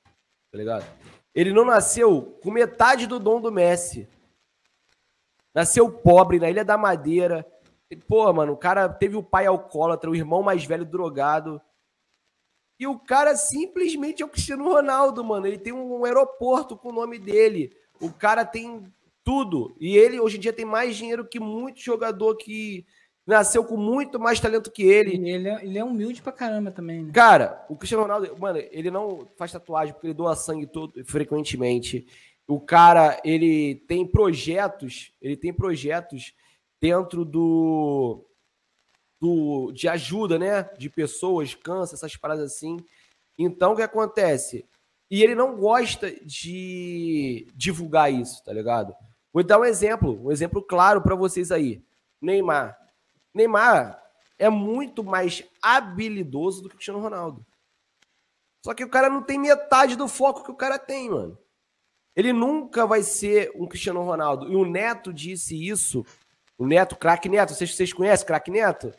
Tá 0.52 0.56
ligado? 0.56 0.86
Ele 1.34 1.52
não 1.52 1.64
nasceu 1.64 2.38
com 2.40 2.52
metade 2.52 3.08
do 3.08 3.18
dom 3.18 3.40
do 3.40 3.50
Messi. 3.50 4.08
Nasceu 5.54 5.90
pobre 5.90 6.40
na 6.40 6.50
Ilha 6.50 6.64
da 6.64 6.76
Madeira, 6.76 7.46
Pô, 8.08 8.32
mano, 8.32 8.52
o 8.52 8.56
cara 8.56 8.88
teve 8.88 9.16
o 9.16 9.22
pai 9.22 9.46
alcoólatra, 9.46 10.10
o 10.10 10.16
irmão 10.16 10.42
mais 10.42 10.64
velho 10.64 10.84
drogado. 10.84 11.60
E 12.78 12.86
o 12.86 12.98
cara 12.98 13.36
simplesmente 13.36 14.22
é 14.22 14.26
o 14.26 14.28
Cristiano 14.28 14.64
Ronaldo, 14.64 15.22
mano. 15.22 15.46
Ele 15.46 15.58
tem 15.58 15.72
um 15.72 16.04
aeroporto 16.04 16.76
com 16.76 16.88
o 16.88 16.92
nome 16.92 17.18
dele. 17.18 17.72
O 18.00 18.12
cara 18.12 18.44
tem 18.44 18.82
tudo. 19.22 19.76
E 19.78 19.96
ele 19.96 20.18
hoje 20.18 20.38
em 20.38 20.40
dia 20.40 20.52
tem 20.52 20.64
mais 20.64 20.96
dinheiro 20.96 21.26
que 21.26 21.38
muito 21.38 21.80
jogador 21.80 22.36
que 22.36 22.84
nasceu 23.26 23.64
com 23.64 23.76
muito 23.76 24.18
mais 24.18 24.40
talento 24.40 24.72
que 24.72 24.82
ele. 24.82 25.12
Ele 25.28 25.48
é, 25.48 25.64
ele 25.64 25.78
é 25.78 25.84
humilde 25.84 26.20
pra 26.20 26.32
caramba 26.32 26.72
também, 26.72 27.04
né? 27.04 27.12
Cara, 27.12 27.64
o 27.68 27.76
Cristiano 27.76 28.02
Ronaldo, 28.02 28.36
mano, 28.38 28.58
ele 28.58 28.90
não 28.90 29.28
faz 29.36 29.52
tatuagem 29.52 29.94
porque 29.94 30.08
ele 30.08 30.14
doa 30.14 30.34
sangue 30.34 30.66
todo 30.66 31.04
frequentemente. 31.04 32.06
O 32.46 32.60
cara, 32.60 33.20
ele 33.24 33.76
tem 33.88 34.06
projetos, 34.06 35.12
ele 35.20 35.36
tem 35.36 35.52
projetos 35.52 36.34
dentro 36.80 37.24
do, 37.24 38.24
do 39.20 39.72
de 39.72 39.88
ajuda, 39.88 40.38
né? 40.38 40.62
De 40.78 40.90
pessoas, 40.90 41.54
câncer, 41.54 41.94
essas 41.94 42.16
paradas 42.16 42.52
assim. 42.52 42.76
Então, 43.38 43.72
o 43.72 43.76
que 43.76 43.82
acontece? 43.82 44.68
E 45.10 45.22
ele 45.22 45.34
não 45.34 45.56
gosta 45.56 46.10
de 46.24 47.46
divulgar 47.54 48.12
isso, 48.12 48.42
tá 48.44 48.52
ligado? 48.52 48.94
Vou 49.32 49.42
dar 49.42 49.58
um 49.58 49.64
exemplo, 49.64 50.26
um 50.26 50.30
exemplo 50.30 50.62
claro 50.62 51.02
para 51.02 51.14
vocês 51.14 51.50
aí. 51.50 51.82
Neymar. 52.20 52.76
Neymar 53.32 54.02
é 54.38 54.48
muito 54.48 55.02
mais 55.02 55.44
habilidoso 55.62 56.62
do 56.62 56.68
que 56.68 56.74
o 56.74 56.78
Cristiano 56.78 57.00
Ronaldo. 57.00 57.44
Só 58.64 58.72
que 58.74 58.84
o 58.84 58.88
cara 58.88 59.10
não 59.10 59.22
tem 59.22 59.38
metade 59.38 59.96
do 59.96 60.08
foco 60.08 60.44
que 60.44 60.50
o 60.50 60.56
cara 60.56 60.78
tem, 60.78 61.10
mano. 61.10 61.38
Ele 62.16 62.32
nunca 62.32 62.86
vai 62.86 63.02
ser 63.02 63.50
um 63.56 63.66
Cristiano 63.66 64.02
Ronaldo. 64.02 64.50
E 64.50 64.56
o 64.56 64.64
Neto 64.64 65.12
disse 65.12 65.68
isso 65.68 66.04
o 66.56 66.66
Neto, 66.66 66.96
craque 66.96 67.28
Neto, 67.28 67.52
vocês, 67.52 67.74
vocês 67.74 67.92
conhecem 67.92 68.26
craque 68.26 68.50
Neto? 68.50 68.92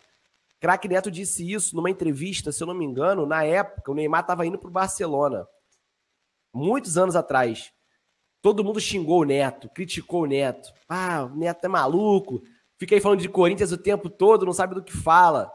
Craque 0.59 0.87
Neto 0.87 1.09
disse 1.09 1.49
isso 1.49 1.75
numa 1.75 1.89
entrevista, 1.89 2.51
se 2.51 2.61
eu 2.61 2.67
não 2.67 2.73
me 2.73 2.83
engano, 2.83 3.25
na 3.25 3.43
época, 3.43 3.91
o 3.91 3.95
Neymar 3.95 4.21
estava 4.21 4.45
indo 4.45 4.57
para 4.57 4.67
o 4.67 4.71
Barcelona. 4.71 5.47
Muitos 6.53 6.97
anos 6.97 7.15
atrás. 7.15 7.71
Todo 8.41 8.63
mundo 8.63 8.79
xingou 8.79 9.21
o 9.21 9.25
Neto, 9.25 9.69
criticou 9.69 10.23
o 10.23 10.25
Neto. 10.25 10.73
Ah, 10.87 11.23
o 11.23 11.35
Neto 11.35 11.65
é 11.65 11.67
maluco. 11.67 12.43
Fiquei 12.77 12.99
falando 12.99 13.21
de 13.21 13.29
Corinthians 13.29 13.71
o 13.71 13.77
tempo 13.77 14.09
todo, 14.09 14.45
não 14.45 14.53
sabe 14.53 14.75
do 14.75 14.83
que 14.83 14.95
fala. 14.95 15.51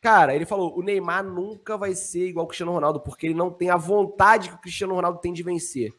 Cara, 0.00 0.34
ele 0.34 0.44
falou: 0.44 0.78
o 0.78 0.82
Neymar 0.82 1.24
nunca 1.24 1.76
vai 1.76 1.94
ser 1.94 2.28
igual 2.28 2.44
o 2.44 2.48
Cristiano 2.48 2.72
Ronaldo, 2.72 3.00
porque 3.00 3.26
ele 3.26 3.34
não 3.34 3.50
tem 3.50 3.70
a 3.70 3.76
vontade 3.76 4.50
que 4.50 4.56
o 4.56 4.60
Cristiano 4.60 4.94
Ronaldo 4.94 5.20
tem 5.20 5.32
de 5.32 5.42
vencer. 5.42 5.94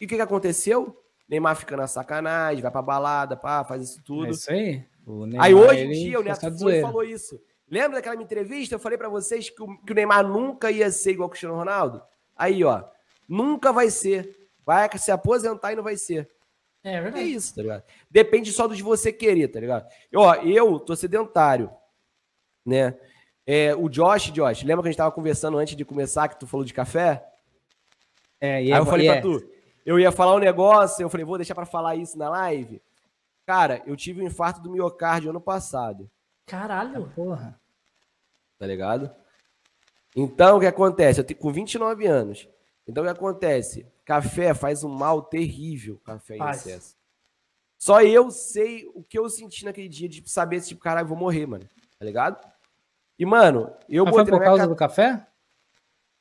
E 0.00 0.06
o 0.06 0.08
que, 0.08 0.16
que 0.16 0.22
aconteceu? 0.22 0.96
Neymar 1.28 1.54
fica 1.56 1.76
na 1.76 1.86
sacanagem, 1.86 2.62
vai 2.62 2.70
pra 2.70 2.82
balada, 2.82 3.36
pá, 3.36 3.62
faz 3.64 3.82
isso 3.82 4.02
tudo. 4.02 4.26
É 4.26 4.30
isso 4.30 4.50
aí. 4.50 4.84
Neymar, 5.06 5.46
aí 5.46 5.54
hoje 5.54 5.84
em 5.84 5.90
dia 5.90 6.20
o 6.20 6.22
Neto 6.22 6.40
falou 6.80 7.04
isso. 7.04 7.40
Lembra 7.70 7.98
daquela 7.98 8.16
minha 8.16 8.24
entrevista? 8.24 8.74
Eu 8.74 8.80
falei 8.80 8.98
para 8.98 9.08
vocês 9.08 9.48
que 9.48 9.62
o, 9.62 9.78
que 9.78 9.92
o 9.92 9.94
Neymar 9.94 10.26
nunca 10.26 10.70
ia 10.70 10.90
ser 10.90 11.12
igual 11.12 11.28
o 11.28 11.30
Cristiano 11.30 11.54
Ronaldo? 11.54 12.02
Aí, 12.36 12.64
ó, 12.64 12.82
nunca 13.28 13.72
vai 13.72 13.90
ser. 13.90 14.48
Vai 14.66 14.88
se 14.98 15.12
aposentar 15.12 15.72
e 15.72 15.76
não 15.76 15.82
vai 15.82 15.96
ser. 15.96 16.28
É, 16.82 16.94
é 16.94 17.00
verdade. 17.00 17.24
É 17.24 17.28
isso, 17.28 17.54
tá 17.54 17.62
ligado? 17.62 17.84
Depende 18.10 18.52
só 18.52 18.66
de 18.66 18.82
você 18.82 19.12
querer, 19.12 19.48
tá 19.48 19.60
ligado? 19.60 19.86
Ó, 20.14 20.34
eu 20.36 20.80
tô 20.80 20.96
sedentário, 20.96 21.70
né? 22.64 22.98
É, 23.46 23.74
o 23.74 23.88
Josh, 23.88 24.32
Josh, 24.32 24.62
lembra 24.62 24.82
que 24.82 24.88
a 24.88 24.90
gente 24.90 24.98
tava 24.98 25.12
conversando 25.12 25.58
antes 25.58 25.76
de 25.76 25.84
começar, 25.84 26.28
que 26.28 26.38
tu 26.38 26.46
falou 26.46 26.64
de 26.64 26.74
café? 26.74 27.24
É, 28.40 28.62
e 28.64 28.72
Aí 28.72 28.78
eu 28.78 28.86
falei 28.86 29.08
é. 29.08 29.12
pra 29.12 29.22
tu, 29.22 29.50
eu 29.84 29.98
ia 29.98 30.12
falar 30.12 30.34
um 30.34 30.38
negócio, 30.38 31.02
eu 31.02 31.08
falei, 31.08 31.24
vou 31.24 31.38
deixar 31.38 31.54
para 31.54 31.66
falar 31.66 31.96
isso 31.96 32.18
na 32.18 32.28
live. 32.28 32.82
Cara, 33.46 33.82
eu 33.86 33.96
tive 33.96 34.22
um 34.22 34.26
infarto 34.26 34.60
do 34.60 34.70
miocárdio 34.70 35.30
ano 35.30 35.40
passado. 35.40 36.10
Caralho. 36.46 37.10
Porra. 37.14 37.60
Tá 38.58 38.66
ligado? 38.66 39.10
Então, 40.14 40.56
o 40.56 40.60
que 40.60 40.66
acontece? 40.66 41.20
Eu 41.20 41.24
tenho 41.24 41.38
com 41.38 41.52
29 41.52 42.06
anos. 42.06 42.48
Então, 42.86 43.02
o 43.02 43.06
que 43.06 43.12
acontece? 43.12 43.86
Café 44.04 44.52
faz 44.54 44.82
um 44.84 44.88
mal 44.88 45.22
terrível, 45.22 46.00
café 46.04 46.36
em 46.36 46.50
excesso. 46.50 46.96
Só 47.78 48.02
eu 48.02 48.30
sei 48.30 48.90
o 48.94 49.02
que 49.02 49.18
eu 49.18 49.28
senti 49.30 49.64
naquele 49.64 49.88
dia 49.88 50.08
de 50.08 50.22
saber 50.28 50.60
se, 50.60 50.68
tipo, 50.68 50.82
caralho, 50.82 51.08
vou 51.08 51.16
morrer, 51.16 51.46
mano. 51.46 51.64
Tá 51.98 52.04
ligado? 52.04 52.46
E, 53.18 53.24
mano, 53.24 53.72
eu 53.88 54.04
Mas 54.04 54.12
botei 54.12 54.30
foi 54.30 54.38
por 54.38 54.44
causa 54.44 54.62
ca... 54.62 54.68
do 54.68 54.76
café? 54.76 55.26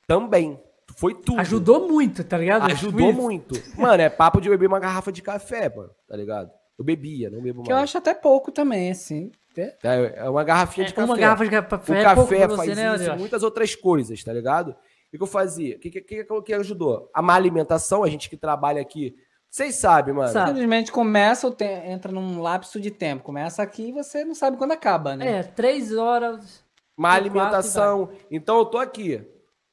Também. 0.07 0.61
Foi 0.99 1.15
tudo. 1.15 1.39
Ajudou 1.39 1.87
muito, 1.87 2.25
tá 2.25 2.37
ligado? 2.37 2.69
Ajudou 2.69 3.13
muito. 3.13 3.55
Mano, 3.77 4.03
é 4.03 4.09
papo 4.09 4.41
de 4.41 4.49
beber 4.49 4.67
uma 4.67 4.81
garrafa 4.81 5.13
de 5.13 5.21
café, 5.21 5.73
mano, 5.73 5.91
tá 6.05 6.17
ligado? 6.17 6.51
Eu 6.77 6.83
bebia, 6.83 7.29
não 7.29 7.41
bebo 7.41 7.59
mais. 7.59 7.67
Que 7.67 7.71
eu 7.71 7.77
acho 7.77 7.97
até 7.97 8.13
pouco 8.13 8.51
também, 8.51 8.91
assim. 8.91 9.31
É, 9.57 9.77
é 10.17 10.29
uma 10.29 10.43
garrafinha 10.43 10.85
de 10.85 10.91
é, 10.91 10.95
café. 10.97 11.05
Uma 11.05 11.17
garrafa 11.17 11.45
de 11.45 11.51
café. 11.51 11.93
O 11.93 11.95
é 11.95 12.03
café 12.03 12.47
faz 12.49 12.51
você, 12.51 12.75
né, 12.75 12.95
isso, 12.97 13.15
muitas 13.15 13.43
outras 13.43 13.73
coisas, 13.75 14.21
tá 14.21 14.33
ligado? 14.33 14.71
O 14.71 15.17
que 15.17 15.23
eu 15.23 15.27
fazia? 15.27 15.77
O 15.77 15.79
que, 15.79 15.89
que, 15.89 16.01
que, 16.01 16.41
que 16.45 16.53
ajudou? 16.53 17.09
A 17.13 17.21
má 17.21 17.33
alimentação, 17.33 18.03
a 18.03 18.09
gente 18.09 18.29
que 18.29 18.35
trabalha 18.35 18.81
aqui. 18.81 19.15
Vocês 19.49 19.75
sabem, 19.75 20.13
mano. 20.13 20.27
Simplesmente 20.27 20.91
começa, 20.91 21.49
te... 21.49 21.63
entra 21.63 22.11
num 22.11 22.41
lapso 22.41 22.77
de 22.77 22.91
tempo. 22.91 23.23
Começa 23.23 23.63
aqui 23.63 23.87
e 23.87 23.93
você 23.93 24.25
não 24.25 24.35
sabe 24.35 24.57
quando 24.57 24.73
acaba, 24.73 25.15
né? 25.15 25.39
É, 25.39 25.43
três 25.43 25.95
horas. 25.95 26.61
Má 26.97 27.13
alimentação. 27.13 28.09
Então 28.29 28.57
eu 28.57 28.65
tô 28.65 28.77
aqui 28.77 29.25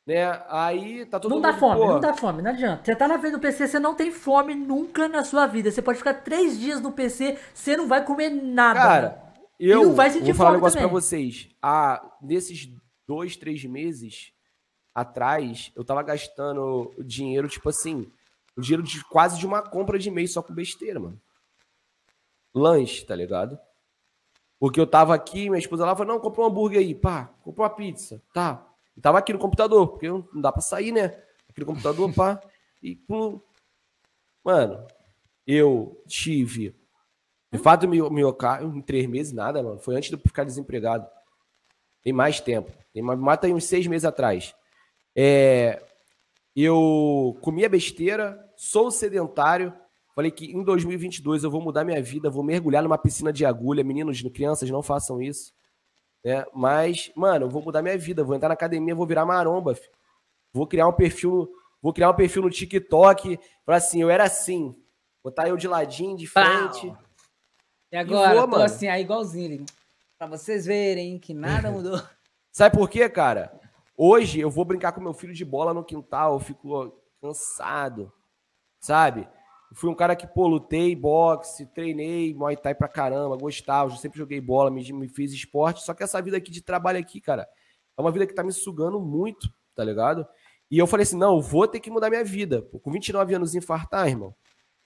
né? 0.06 0.40
Aí 0.48 1.04
tá 1.06 1.18
todo 1.18 1.30
Não 1.30 1.38
mundo, 1.38 1.46
dá 1.46 1.58
fome, 1.58 1.80
pô... 1.80 1.86
não 1.88 2.00
dá 2.00 2.14
fome, 2.14 2.40
não 2.42 2.50
adianta. 2.50 2.84
Você 2.84 2.94
tá 2.94 3.08
na 3.08 3.18
frente 3.18 3.32
do 3.32 3.40
PC, 3.40 3.66
você 3.66 3.78
não 3.80 3.94
tem 3.94 4.12
fome 4.12 4.54
nunca 4.54 5.08
na 5.08 5.24
sua 5.24 5.46
vida. 5.46 5.70
Você 5.70 5.82
pode 5.82 5.98
ficar 5.98 6.14
três 6.14 6.58
dias 6.58 6.80
no 6.80 6.92
PC, 6.92 7.38
você 7.52 7.76
não 7.76 7.88
vai 7.88 8.04
comer 8.04 8.30
nada. 8.30 8.78
Cara, 8.78 9.22
eu 9.58 9.92
vou 9.92 10.34
falar 10.34 10.50
um 10.50 10.54
negócio 10.54 10.78
também. 10.78 10.88
pra 10.88 11.00
vocês. 11.00 11.48
Ah, 11.60 12.16
nesses 12.22 12.70
dois, 13.06 13.36
três 13.36 13.64
meses, 13.64 14.32
atrás, 14.94 15.72
eu 15.74 15.84
tava 15.84 16.02
gastando 16.02 16.94
dinheiro, 16.98 17.48
tipo 17.48 17.68
assim, 17.68 18.10
o 18.56 18.60
dinheiro 18.60 18.82
de 18.82 19.04
quase 19.04 19.38
de 19.38 19.46
uma 19.46 19.60
compra 19.60 19.98
de 19.98 20.10
mês 20.10 20.32
só 20.32 20.42
com 20.42 20.54
besteira, 20.54 21.00
mano. 21.00 21.20
Lanche, 22.54 23.04
tá 23.04 23.14
ligado? 23.14 23.58
Porque 24.58 24.80
eu 24.80 24.86
tava 24.86 25.14
aqui, 25.14 25.50
minha 25.50 25.58
esposa 25.58 25.84
lá 25.84 25.94
falou, 25.94 26.14
não, 26.14 26.20
comprou 26.20 26.46
um 26.46 26.48
hambúrguer 26.50 26.80
aí, 26.80 26.94
pá, 26.94 27.28
comprou 27.42 27.66
uma 27.66 27.74
pizza, 27.74 28.22
tá. 28.32 28.65
E 28.96 29.00
tava 29.00 29.18
aqui 29.18 29.32
no 29.32 29.38
computador, 29.38 29.88
porque 29.88 30.08
não 30.08 30.26
dá 30.34 30.50
pra 30.50 30.62
sair, 30.62 30.92
né? 30.92 31.22
Aqui 31.48 31.60
no 31.60 31.66
computador, 31.66 32.12
pá. 32.14 32.40
E. 32.82 32.98
Mano, 34.42 34.86
eu 35.46 36.02
tive. 36.06 36.74
De 37.52 37.58
fato, 37.58 37.86
meu, 37.86 38.10
meu 38.10 38.36
em 38.62 38.80
três 38.80 39.06
meses, 39.06 39.32
nada, 39.32 39.62
mano. 39.62 39.78
Foi 39.78 39.96
antes 39.96 40.08
de 40.08 40.16
eu 40.16 40.20
ficar 40.20 40.44
desempregado. 40.44 41.06
Tem 42.02 42.12
mais 42.12 42.40
tempo. 42.40 42.72
Tem, 42.92 43.02
mata 43.02 43.46
aí 43.46 43.52
uns 43.52 43.64
seis 43.64 43.86
meses 43.86 44.04
atrás. 44.04 44.54
É, 45.14 45.82
eu 46.54 47.36
comia 47.40 47.68
besteira, 47.68 48.38
sou 48.56 48.90
sedentário. 48.90 49.72
Falei 50.14 50.30
que 50.30 50.46
em 50.46 50.62
2022 50.62 51.44
eu 51.44 51.50
vou 51.50 51.60
mudar 51.60 51.84
minha 51.84 52.02
vida, 52.02 52.30
vou 52.30 52.42
mergulhar 52.42 52.82
numa 52.82 52.96
piscina 52.96 53.32
de 53.32 53.44
agulha. 53.44 53.84
Meninos, 53.84 54.22
crianças, 54.22 54.70
não 54.70 54.82
façam 54.82 55.20
isso. 55.20 55.52
Né? 56.26 56.44
Mas, 56.52 57.12
mano, 57.14 57.46
eu 57.46 57.48
vou 57.48 57.62
mudar 57.62 57.82
minha 57.82 57.96
vida, 57.96 58.24
vou 58.24 58.34
entrar 58.34 58.48
na 58.48 58.54
academia, 58.54 58.96
vou 58.96 59.06
virar 59.06 59.24
maromba. 59.24 59.76
Filho. 59.76 59.92
Vou 60.52 60.66
criar 60.66 60.88
um 60.88 60.92
perfil, 60.92 61.48
vou 61.80 61.92
criar 61.92 62.10
um 62.10 62.14
perfil 62.14 62.42
no 62.42 62.50
TikTok. 62.50 63.38
Falar 63.64 63.78
assim, 63.78 64.02
eu 64.02 64.10
era 64.10 64.24
assim. 64.24 64.74
Botar 65.22 65.48
eu 65.48 65.56
de 65.56 65.68
ladinho, 65.68 66.16
de 66.16 66.26
frente. 66.26 66.88
Pau. 66.88 66.98
E 67.92 67.96
agora, 67.96 68.32
e 68.32 68.38
vou, 68.38 68.42
tô 68.42 68.50
mano. 68.50 68.64
assim, 68.64 68.88
aí 68.88 69.02
igualzinho. 69.02 69.64
Pra 70.18 70.26
vocês 70.26 70.66
verem 70.66 71.16
que 71.16 71.32
nada 71.32 71.70
mudou. 71.70 72.02
Sabe 72.50 72.76
por 72.76 72.90
quê, 72.90 73.08
cara? 73.08 73.60
Hoje 73.96 74.40
eu 74.40 74.50
vou 74.50 74.64
brincar 74.64 74.90
com 74.90 75.00
meu 75.00 75.14
filho 75.14 75.32
de 75.32 75.44
bola 75.44 75.72
no 75.72 75.84
quintal, 75.84 76.34
eu 76.34 76.40
fico 76.40 76.92
cansado, 77.22 78.12
sabe? 78.80 79.28
Fui 79.76 79.90
um 79.90 79.94
cara 79.94 80.16
que, 80.16 80.26
pô, 80.26 80.46
lutei 80.48 80.96
boxe, 80.96 81.66
treinei 81.66 82.32
Muay 82.32 82.56
Thai 82.56 82.74
pra 82.74 82.88
caramba, 82.88 83.36
gostava, 83.36 83.92
eu 83.92 83.96
sempre 83.96 84.18
joguei 84.18 84.40
bola, 84.40 84.70
me, 84.70 84.90
me 84.90 85.06
fiz 85.06 85.34
esporte, 85.34 85.82
só 85.82 85.92
que 85.92 86.02
essa 86.02 86.20
vida 86.22 86.38
aqui 86.38 86.50
de 86.50 86.62
trabalho 86.62 86.98
aqui, 86.98 87.20
cara, 87.20 87.46
é 87.94 88.00
uma 88.00 88.10
vida 88.10 88.26
que 88.26 88.32
tá 88.32 88.42
me 88.42 88.52
sugando 88.52 88.98
muito, 88.98 89.52
tá 89.74 89.84
ligado? 89.84 90.26
E 90.70 90.78
eu 90.78 90.86
falei 90.86 91.02
assim, 91.02 91.18
não, 91.18 91.36
eu 91.36 91.42
vou 91.42 91.68
ter 91.68 91.78
que 91.78 91.90
mudar 91.90 92.08
minha 92.08 92.24
vida. 92.24 92.62
Pô, 92.62 92.80
com 92.80 92.90
29 92.90 93.34
anos 93.34 93.54
infartar, 93.54 94.08
irmão, 94.08 94.34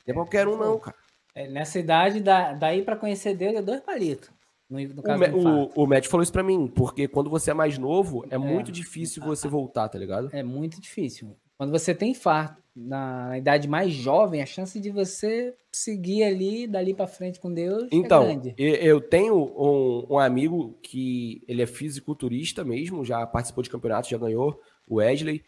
não 0.04 0.12
é 0.12 0.12
qualquer 0.12 0.48
um 0.48 0.56
não, 0.56 0.76
cara. 0.76 0.96
É, 1.36 1.46
nessa 1.46 1.78
idade, 1.78 2.20
daí 2.58 2.82
para 2.82 2.96
conhecer 2.96 3.36
Deus 3.36 3.54
é 3.54 3.62
dois 3.62 3.80
palitos. 3.80 4.28
No, 4.68 4.80
no 4.80 5.02
caso 5.04 5.22
o, 5.36 5.66
o, 5.66 5.84
o 5.84 5.86
médico 5.86 6.10
falou 6.10 6.24
isso 6.24 6.32
pra 6.32 6.42
mim, 6.42 6.66
porque 6.66 7.06
quando 7.06 7.30
você 7.30 7.52
é 7.52 7.54
mais 7.54 7.78
novo, 7.78 8.24
é, 8.28 8.34
é 8.34 8.38
muito 8.38 8.72
difícil 8.72 9.22
você 9.22 9.46
voltar, 9.46 9.88
tá 9.88 9.98
ligado? 9.98 10.30
É 10.32 10.42
muito 10.42 10.80
difícil. 10.80 11.36
Quando 11.60 11.72
você 11.72 11.94
tem 11.94 12.12
infarto 12.12 12.56
na 12.74 13.36
idade 13.36 13.68
mais 13.68 13.92
jovem, 13.92 14.40
a 14.40 14.46
chance 14.46 14.80
de 14.80 14.88
você 14.88 15.54
seguir 15.70 16.22
ali, 16.22 16.66
dali 16.66 16.94
para 16.94 17.06
frente 17.06 17.38
com 17.38 17.52
Deus 17.52 17.82
é 17.82 17.88
então, 17.90 18.22
é 18.22 18.26
grande. 18.28 18.54
Eu 18.56 18.98
tenho 18.98 19.36
um, 19.36 20.06
um, 20.14 20.18
amigo 20.18 20.78
que 20.82 21.44
ele 21.46 21.60
é 21.60 21.66
fisiculturista 21.66 22.64
mesmo, 22.64 23.04
já 23.04 23.26
participou 23.26 23.62
de 23.62 23.68
campeonatos, 23.68 24.08
já 24.08 24.16
ganhou, 24.16 24.58
o 24.88 24.94
Wesley. 24.94 25.44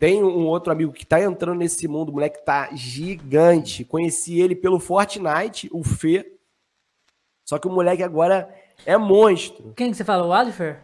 Tem 0.00 0.20
um 0.24 0.48
outro 0.48 0.72
amigo 0.72 0.92
que 0.92 1.06
tá 1.06 1.22
entrando 1.22 1.58
nesse 1.58 1.86
mundo, 1.86 2.08
o 2.08 2.14
moleque 2.14 2.44
tá 2.44 2.74
gigante. 2.74 3.84
Conheci 3.84 4.40
ele 4.40 4.56
pelo 4.56 4.80
Fortnite, 4.80 5.70
o 5.72 5.84
Fê. 5.84 6.38
Só 7.44 7.56
que 7.60 7.68
o 7.68 7.72
moleque 7.72 8.02
agora 8.02 8.52
é 8.84 8.96
monstro. 8.96 9.72
Quem 9.76 9.92
que 9.92 9.96
você 9.96 10.02
fala? 10.02 10.26
O 10.26 10.32
Alifer? 10.32 10.80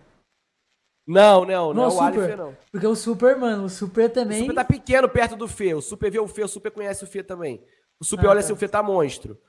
Não, 1.09 1.47
não, 1.47 1.73
não, 1.73 1.75
não 1.75 1.85
é 1.85 1.87
o 1.87 1.91
Super. 1.91 2.05
Alifer, 2.05 2.37
não. 2.37 2.57
Porque 2.71 2.87
o 2.87 2.95
Super, 2.95 3.37
mano, 3.39 3.65
o 3.65 3.69
Super 3.71 4.11
também. 4.11 4.41
O 4.41 4.41
Super 4.43 4.55
tá 4.55 4.65
pequeno 4.65 5.09
perto 5.09 5.37
do 5.37 5.49
Fê. 5.49 5.73
O 5.73 5.81
Super 5.81 6.11
vê 6.11 6.19
o 6.19 6.29
Fê, 6.29 6.45
o 6.45 6.49
Super 6.49 6.71
conhece 6.71 7.03
o 7.03 7.07
Fê 7.07 7.23
também. 7.23 7.65
O 7.99 8.05
Super 8.05 8.27
ah, 8.27 8.31
olha 8.31 8.41
tá. 8.43 8.47
se 8.47 8.53
o 8.53 8.57
Fê 8.57 8.69
tá 8.69 8.83
monstro. 8.83 9.41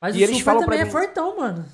Mas 0.00 0.16
e 0.16 0.24
o 0.24 0.34
Super 0.34 0.58
também 0.58 0.80
é 0.80 0.86
fortão, 0.86 1.36
mano. 1.36 1.66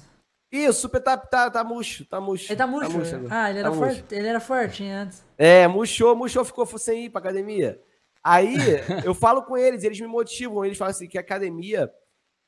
Ih, 0.50 0.66
o 0.66 0.72
Super 0.72 1.00
tá, 1.00 1.16
tá, 1.16 1.48
tá 1.50 1.62
murcho, 1.62 2.04
tá 2.06 2.20
murcho. 2.20 2.50
Ele 2.50 2.56
tá 2.56 2.66
murcho? 2.66 2.90
Tá 2.90 2.98
murcho 2.98 3.26
ah, 3.30 3.50
ele 3.50 3.58
era, 3.60 3.70
tá 3.70 3.76
forte, 3.76 4.04
ele 4.10 4.26
era 4.26 4.40
forte 4.40 4.84
antes. 4.84 5.24
É, 5.36 5.68
murchou, 5.68 6.16
murchou, 6.16 6.44
ficou 6.44 6.66
sem 6.76 7.04
ir 7.04 7.10
pra 7.10 7.20
academia. 7.20 7.80
Aí, 8.24 8.56
eu 9.04 9.14
falo 9.14 9.42
com 9.42 9.56
eles, 9.56 9.84
eles 9.84 10.00
me 10.00 10.08
motivam, 10.08 10.64
eles 10.64 10.76
falam 10.76 10.90
assim, 10.90 11.06
que 11.06 11.16
a 11.16 11.20
academia, 11.20 11.92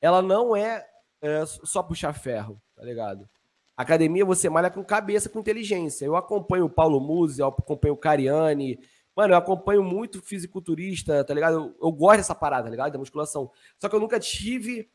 ela 0.00 0.20
não 0.20 0.56
é, 0.56 0.84
é 1.22 1.44
só 1.46 1.84
puxar 1.84 2.12
ferro, 2.14 2.60
tá 2.74 2.82
ligado? 2.82 3.28
Academia 3.80 4.24
você 4.24 4.50
malha 4.50 4.70
com 4.70 4.84
cabeça, 4.84 5.28
com 5.28 5.38
inteligência. 5.38 6.04
Eu 6.04 6.14
acompanho 6.14 6.66
o 6.66 6.70
Paulo 6.70 7.00
Musi, 7.00 7.40
eu 7.40 7.46
acompanho 7.46 7.94
o 7.94 7.96
Cariani. 7.96 8.78
Mano, 9.16 9.32
eu 9.32 9.38
acompanho 9.38 9.82
muito 9.82 10.20
fisiculturista, 10.20 11.24
tá 11.24 11.32
ligado? 11.32 11.54
Eu, 11.54 11.76
eu, 11.80 11.92
gosto 11.92 12.18
dessa 12.18 12.34
parada, 12.34 12.64
tá 12.64 12.70
ligado? 12.70 12.92
Da 12.92 12.98
musculação. 12.98 13.50
Só 13.78 13.88
que 13.88 13.94
eu 13.94 14.00
nunca 14.00 14.20
tive 14.20 14.90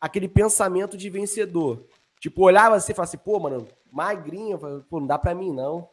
aquele 0.00 0.28
pensamento 0.28 0.96
de 0.96 1.10
vencedor. 1.10 1.86
Tipo, 2.18 2.42
olhava 2.42 2.76
assim 2.76 2.92
e 2.92 2.94
falava 2.94 3.10
assim, 3.10 3.18
pô, 3.18 3.38
mano, 3.38 3.68
magrinho. 3.92 4.58
Pô, 4.88 4.98
não 4.98 5.06
dá 5.06 5.18
pra 5.18 5.34
mim, 5.34 5.52
não. 5.52 5.88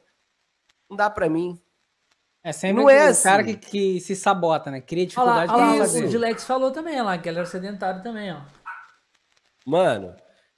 Não 0.89 0.95
dá 0.95 1.09
pra 1.09 1.29
mim. 1.29 1.61
É 2.41 2.53
sempre 2.53 2.81
não 2.81 2.89
é 2.89 3.07
o 3.07 3.09
assim. 3.09 3.23
cara 3.23 3.43
que, 3.43 3.57
que 3.57 3.99
se 3.99 4.15
sabota, 4.15 4.71
né? 4.71 4.79
Cria 4.79 5.05
dificuldade 5.05 5.51
olha 5.51 5.57
lá, 5.57 5.67
olha 5.67 5.79
lá, 5.79 5.85
fazer. 5.85 6.05
O 6.05 6.07
Dilex 6.07 6.45
falou 6.45 6.71
também, 6.71 7.01
lá, 7.01 7.17
que 7.17 7.27
ele 7.27 7.37
era 7.37 7.45
sedentário 7.45 8.01
também, 8.01 8.31
ó. 8.31 8.41
Mano, 9.65 10.15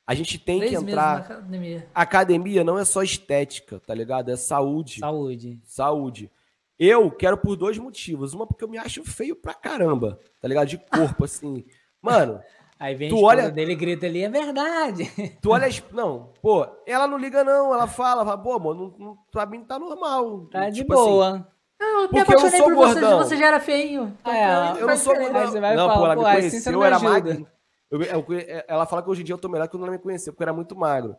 a 0.09 0.15
gente 0.15 0.39
tem 0.39 0.57
Três 0.57 0.71
que 0.71 0.83
entrar. 0.83 1.17
Academia. 1.17 1.87
academia 1.93 2.63
não 2.63 2.79
é 2.79 2.83
só 2.83 3.03
estética, 3.03 3.79
tá 3.85 3.93
ligado? 3.93 4.31
É 4.31 4.35
saúde. 4.35 4.97
Saúde. 4.97 5.59
Saúde. 5.63 6.31
Eu 6.79 7.11
quero 7.11 7.37
por 7.37 7.55
dois 7.55 7.77
motivos. 7.77 8.33
Uma, 8.33 8.47
porque 8.47 8.63
eu 8.63 8.67
me 8.67 8.79
acho 8.79 9.03
feio 9.03 9.35
pra 9.35 9.53
caramba, 9.53 10.19
tá 10.41 10.47
ligado? 10.47 10.67
De 10.67 10.79
corpo, 10.79 11.25
assim. 11.25 11.63
Mano. 12.01 12.41
Aí 12.79 12.95
vem 12.95 13.09
tu 13.09 13.21
olha 13.21 13.51
dele 13.51 13.75
grita 13.75 14.07
ali, 14.07 14.23
é 14.23 14.29
verdade. 14.29 15.11
Tu 15.39 15.51
olha. 15.51 15.67
Não, 15.93 16.31
pô, 16.41 16.65
ela 16.87 17.05
não 17.05 17.17
liga, 17.17 17.43
não. 17.43 17.71
Ela 17.71 17.85
fala, 17.85 18.25
fala 18.25 18.37
pô, 18.37 18.57
mano, 18.57 18.95
não, 18.97 19.17
pra 19.31 19.45
mim 19.45 19.63
tá 19.63 19.77
normal. 19.77 20.47
Tá 20.49 20.71
tipo 20.71 20.75
de 20.75 20.83
boa. 20.85 21.29
Assim, 21.29 21.45
não, 21.79 22.03
eu 22.05 22.11
me 22.11 22.19
apaixonei 22.19 22.63
por 22.63 22.73
gordão. 22.73 23.17
você, 23.19 23.29
você 23.29 23.37
já 23.37 23.47
era 23.47 23.59
feinho. 23.59 24.17
É, 24.25 24.81
eu 24.81 24.87
não 24.87 24.97
sou 24.97 25.13
gordão. 25.13 25.45
Você 25.45 25.59
vai 25.59 25.75
não, 25.75 25.87
falar, 25.87 25.99
pô, 25.99 26.05
ela 26.05 26.15
me 26.15 26.21
assim 26.21 26.49
conheceu, 26.49 26.73
eu 26.73 26.83
era 26.83 26.97
magro. 26.97 27.47
Eu, 27.89 28.01
eu, 28.03 28.25
ela 28.67 28.85
fala 28.85 29.01
que 29.01 29.09
hoje 29.09 29.21
em 29.21 29.25
dia 29.25 29.33
eu 29.33 29.39
tô 29.39 29.49
melhor 29.49 29.67
que 29.67 29.71
quando 29.71 29.83
ela 29.83 29.91
me 29.91 29.99
conheceu, 29.99 30.31
porque 30.31 30.43
eu 30.43 30.45
era 30.45 30.53
muito 30.53 30.75
magro. 30.75 31.15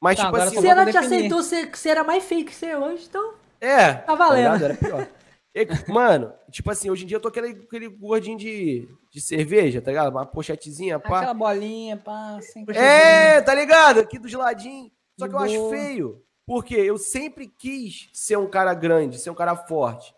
Mas, 0.00 0.16
tá, 0.16 0.24
tipo 0.24 0.36
assim. 0.36 0.60
Se 0.60 0.66
ela 0.66 0.90
te 0.90 0.96
aceitou, 0.96 1.42
você, 1.42 1.66
você 1.66 1.88
era 1.88 2.04
mais 2.04 2.24
feio 2.24 2.44
que 2.44 2.54
você 2.54 2.66
é 2.66 2.78
hoje, 2.78 3.06
então. 3.08 3.34
É. 3.60 3.94
Tá 3.94 4.14
valendo. 4.14 4.58
Tá 4.58 4.64
era 4.64 4.74
pior. 4.74 5.08
Mano, 5.86 6.32
tipo 6.50 6.70
assim, 6.70 6.90
hoje 6.90 7.04
em 7.04 7.06
dia 7.06 7.16
eu 7.16 7.20
tô 7.20 7.28
aquele, 7.28 7.50
aquele 7.50 7.86
gordinho 7.86 8.38
de, 8.38 8.88
de 9.10 9.20
cerveja, 9.20 9.82
tá 9.82 9.90
ligado? 9.90 10.10
Uma 10.10 10.24
pochetezinha, 10.24 10.98
pá. 10.98 11.18
Aquela 11.18 11.34
bolinha, 11.34 11.96
pá, 11.96 12.40
sem 12.40 12.64
É, 12.70 13.40
tá 13.42 13.54
ligado? 13.54 14.00
Aqui 14.00 14.18
do 14.18 14.28
geladinho. 14.28 14.90
Só 15.18 15.28
que 15.28 15.34
eu 15.34 15.38
acho 15.38 15.70
feio. 15.70 16.24
Porque 16.46 16.74
eu 16.74 16.98
sempre 16.98 17.46
quis 17.46 18.08
ser 18.12 18.36
um 18.38 18.48
cara 18.48 18.74
grande, 18.74 19.18
ser 19.18 19.30
um 19.30 19.34
cara 19.34 19.54
forte. 19.54 20.14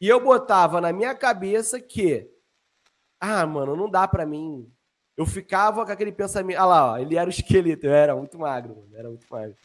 E 0.00 0.08
eu 0.08 0.22
botava 0.22 0.80
na 0.80 0.92
minha 0.92 1.14
cabeça 1.14 1.80
que, 1.80 2.30
ah, 3.20 3.44
mano, 3.46 3.76
não 3.76 3.90
dá 3.90 4.06
pra 4.06 4.24
mim 4.24 4.70
eu 5.18 5.26
ficava 5.26 5.84
com 5.84 5.90
aquele 5.90 6.12
pensamento. 6.12 6.58
Ah 6.58 6.64
lá, 6.64 6.92
ó, 6.92 6.98
ele 6.98 7.16
era 7.16 7.26
o 7.26 7.30
esqueleto, 7.30 7.86
eu 7.86 7.92
era 7.92 8.14
muito 8.14 8.38
magro, 8.38 8.76
mano, 8.76 8.96
era 8.96 9.08
muito 9.08 9.26
magro. 9.28 9.56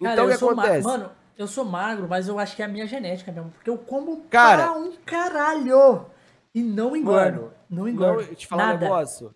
Então 0.00 0.24
o 0.24 0.28
que 0.28 0.34
acontece? 0.34 0.84
Mano, 0.84 1.10
eu 1.38 1.46
sou 1.46 1.64
magro, 1.64 2.08
mas 2.08 2.26
eu 2.26 2.36
acho 2.36 2.56
que 2.56 2.62
é 2.62 2.64
a 2.64 2.68
minha 2.68 2.84
genética 2.84 3.30
mesmo. 3.30 3.52
Porque 3.52 3.70
eu 3.70 3.78
como 3.78 4.22
Cara, 4.22 4.64
pra 4.64 4.72
um 4.72 4.96
caralho. 5.06 6.06
E 6.52 6.62
não 6.64 6.96
engordo. 6.96 7.42
Mano, 7.42 7.52
não 7.70 7.88
engordo. 7.88 8.22
Não, 8.22 8.28
eu 8.28 8.34
te 8.34 8.46
falar 8.46 8.74
um 8.74 8.78
negócio. 8.78 9.32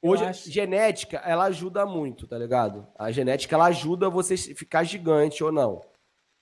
Hoje, 0.00 0.24
acho... 0.24 0.50
genética, 0.50 1.18
ela 1.18 1.44
ajuda 1.44 1.84
muito, 1.84 2.26
tá 2.26 2.38
ligado? 2.38 2.86
A 2.98 3.10
genética, 3.10 3.54
ela 3.54 3.66
ajuda 3.66 4.08
você 4.08 4.36
ficar 4.36 4.84
gigante 4.84 5.44
ou 5.44 5.52
não. 5.52 5.82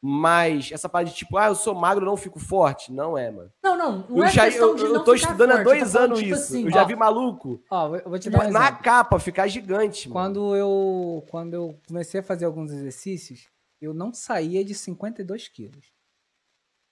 Mas 0.05 0.73
essa 0.73 0.89
parte 0.89 1.11
de 1.11 1.15
tipo, 1.15 1.39
ah, 1.39 1.47
eu 1.47 1.55
sou 1.55 1.77
magro, 1.77 2.05
não 2.05 2.17
fico 2.17 2.41
forte. 2.41 2.93
Não 2.93 3.17
é, 3.17 3.31
mano. 3.31 3.53
Não, 3.63 3.79
não. 3.79 3.99
não 4.09 4.17
eu 4.19 4.25
é 4.25 4.33
já, 4.33 4.49
eu, 4.49 4.77
eu 4.77 5.05
tô 5.05 5.15
estudando 5.15 5.51
forte, 5.51 5.61
há 5.61 5.63
dois 5.63 5.95
anos 5.95 6.19
tipo 6.19 6.35
isso. 6.35 6.43
Assim, 6.43 6.63
eu 6.63 6.69
ó, 6.69 6.71
já 6.73 6.83
vi 6.85 6.97
maluco. 6.97 7.63
Ó, 7.71 7.95
eu 7.95 8.11
vou 8.11 8.19
te 8.19 8.29
dar 8.29 8.49
um 8.49 8.51
Na 8.51 8.73
capa, 8.73 9.21
ficar 9.21 9.47
gigante, 9.47 10.09
mano. 10.09 10.21
Quando 10.21 10.57
eu, 10.57 11.25
quando 11.31 11.55
eu 11.55 11.81
comecei 11.87 12.19
a 12.19 12.23
fazer 12.23 12.47
alguns 12.47 12.73
exercícios, 12.73 13.49
eu 13.81 13.95
não 13.95 14.13
saía 14.13 14.65
de 14.65 14.75
52 14.75 15.47
quilos. 15.47 15.93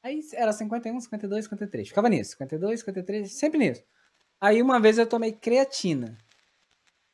Aí 0.04 0.20
era 0.34 0.52
51, 0.52 1.00
52, 1.00 1.44
53. 1.46 1.88
Ficava 1.88 2.08
nisso. 2.08 2.30
52, 2.30 2.78
53, 2.78 3.32
sempre 3.32 3.58
nisso. 3.58 3.82
Aí 4.40 4.62
uma 4.62 4.78
vez 4.78 4.98
eu 4.98 5.06
tomei 5.06 5.32
creatina. 5.32 6.16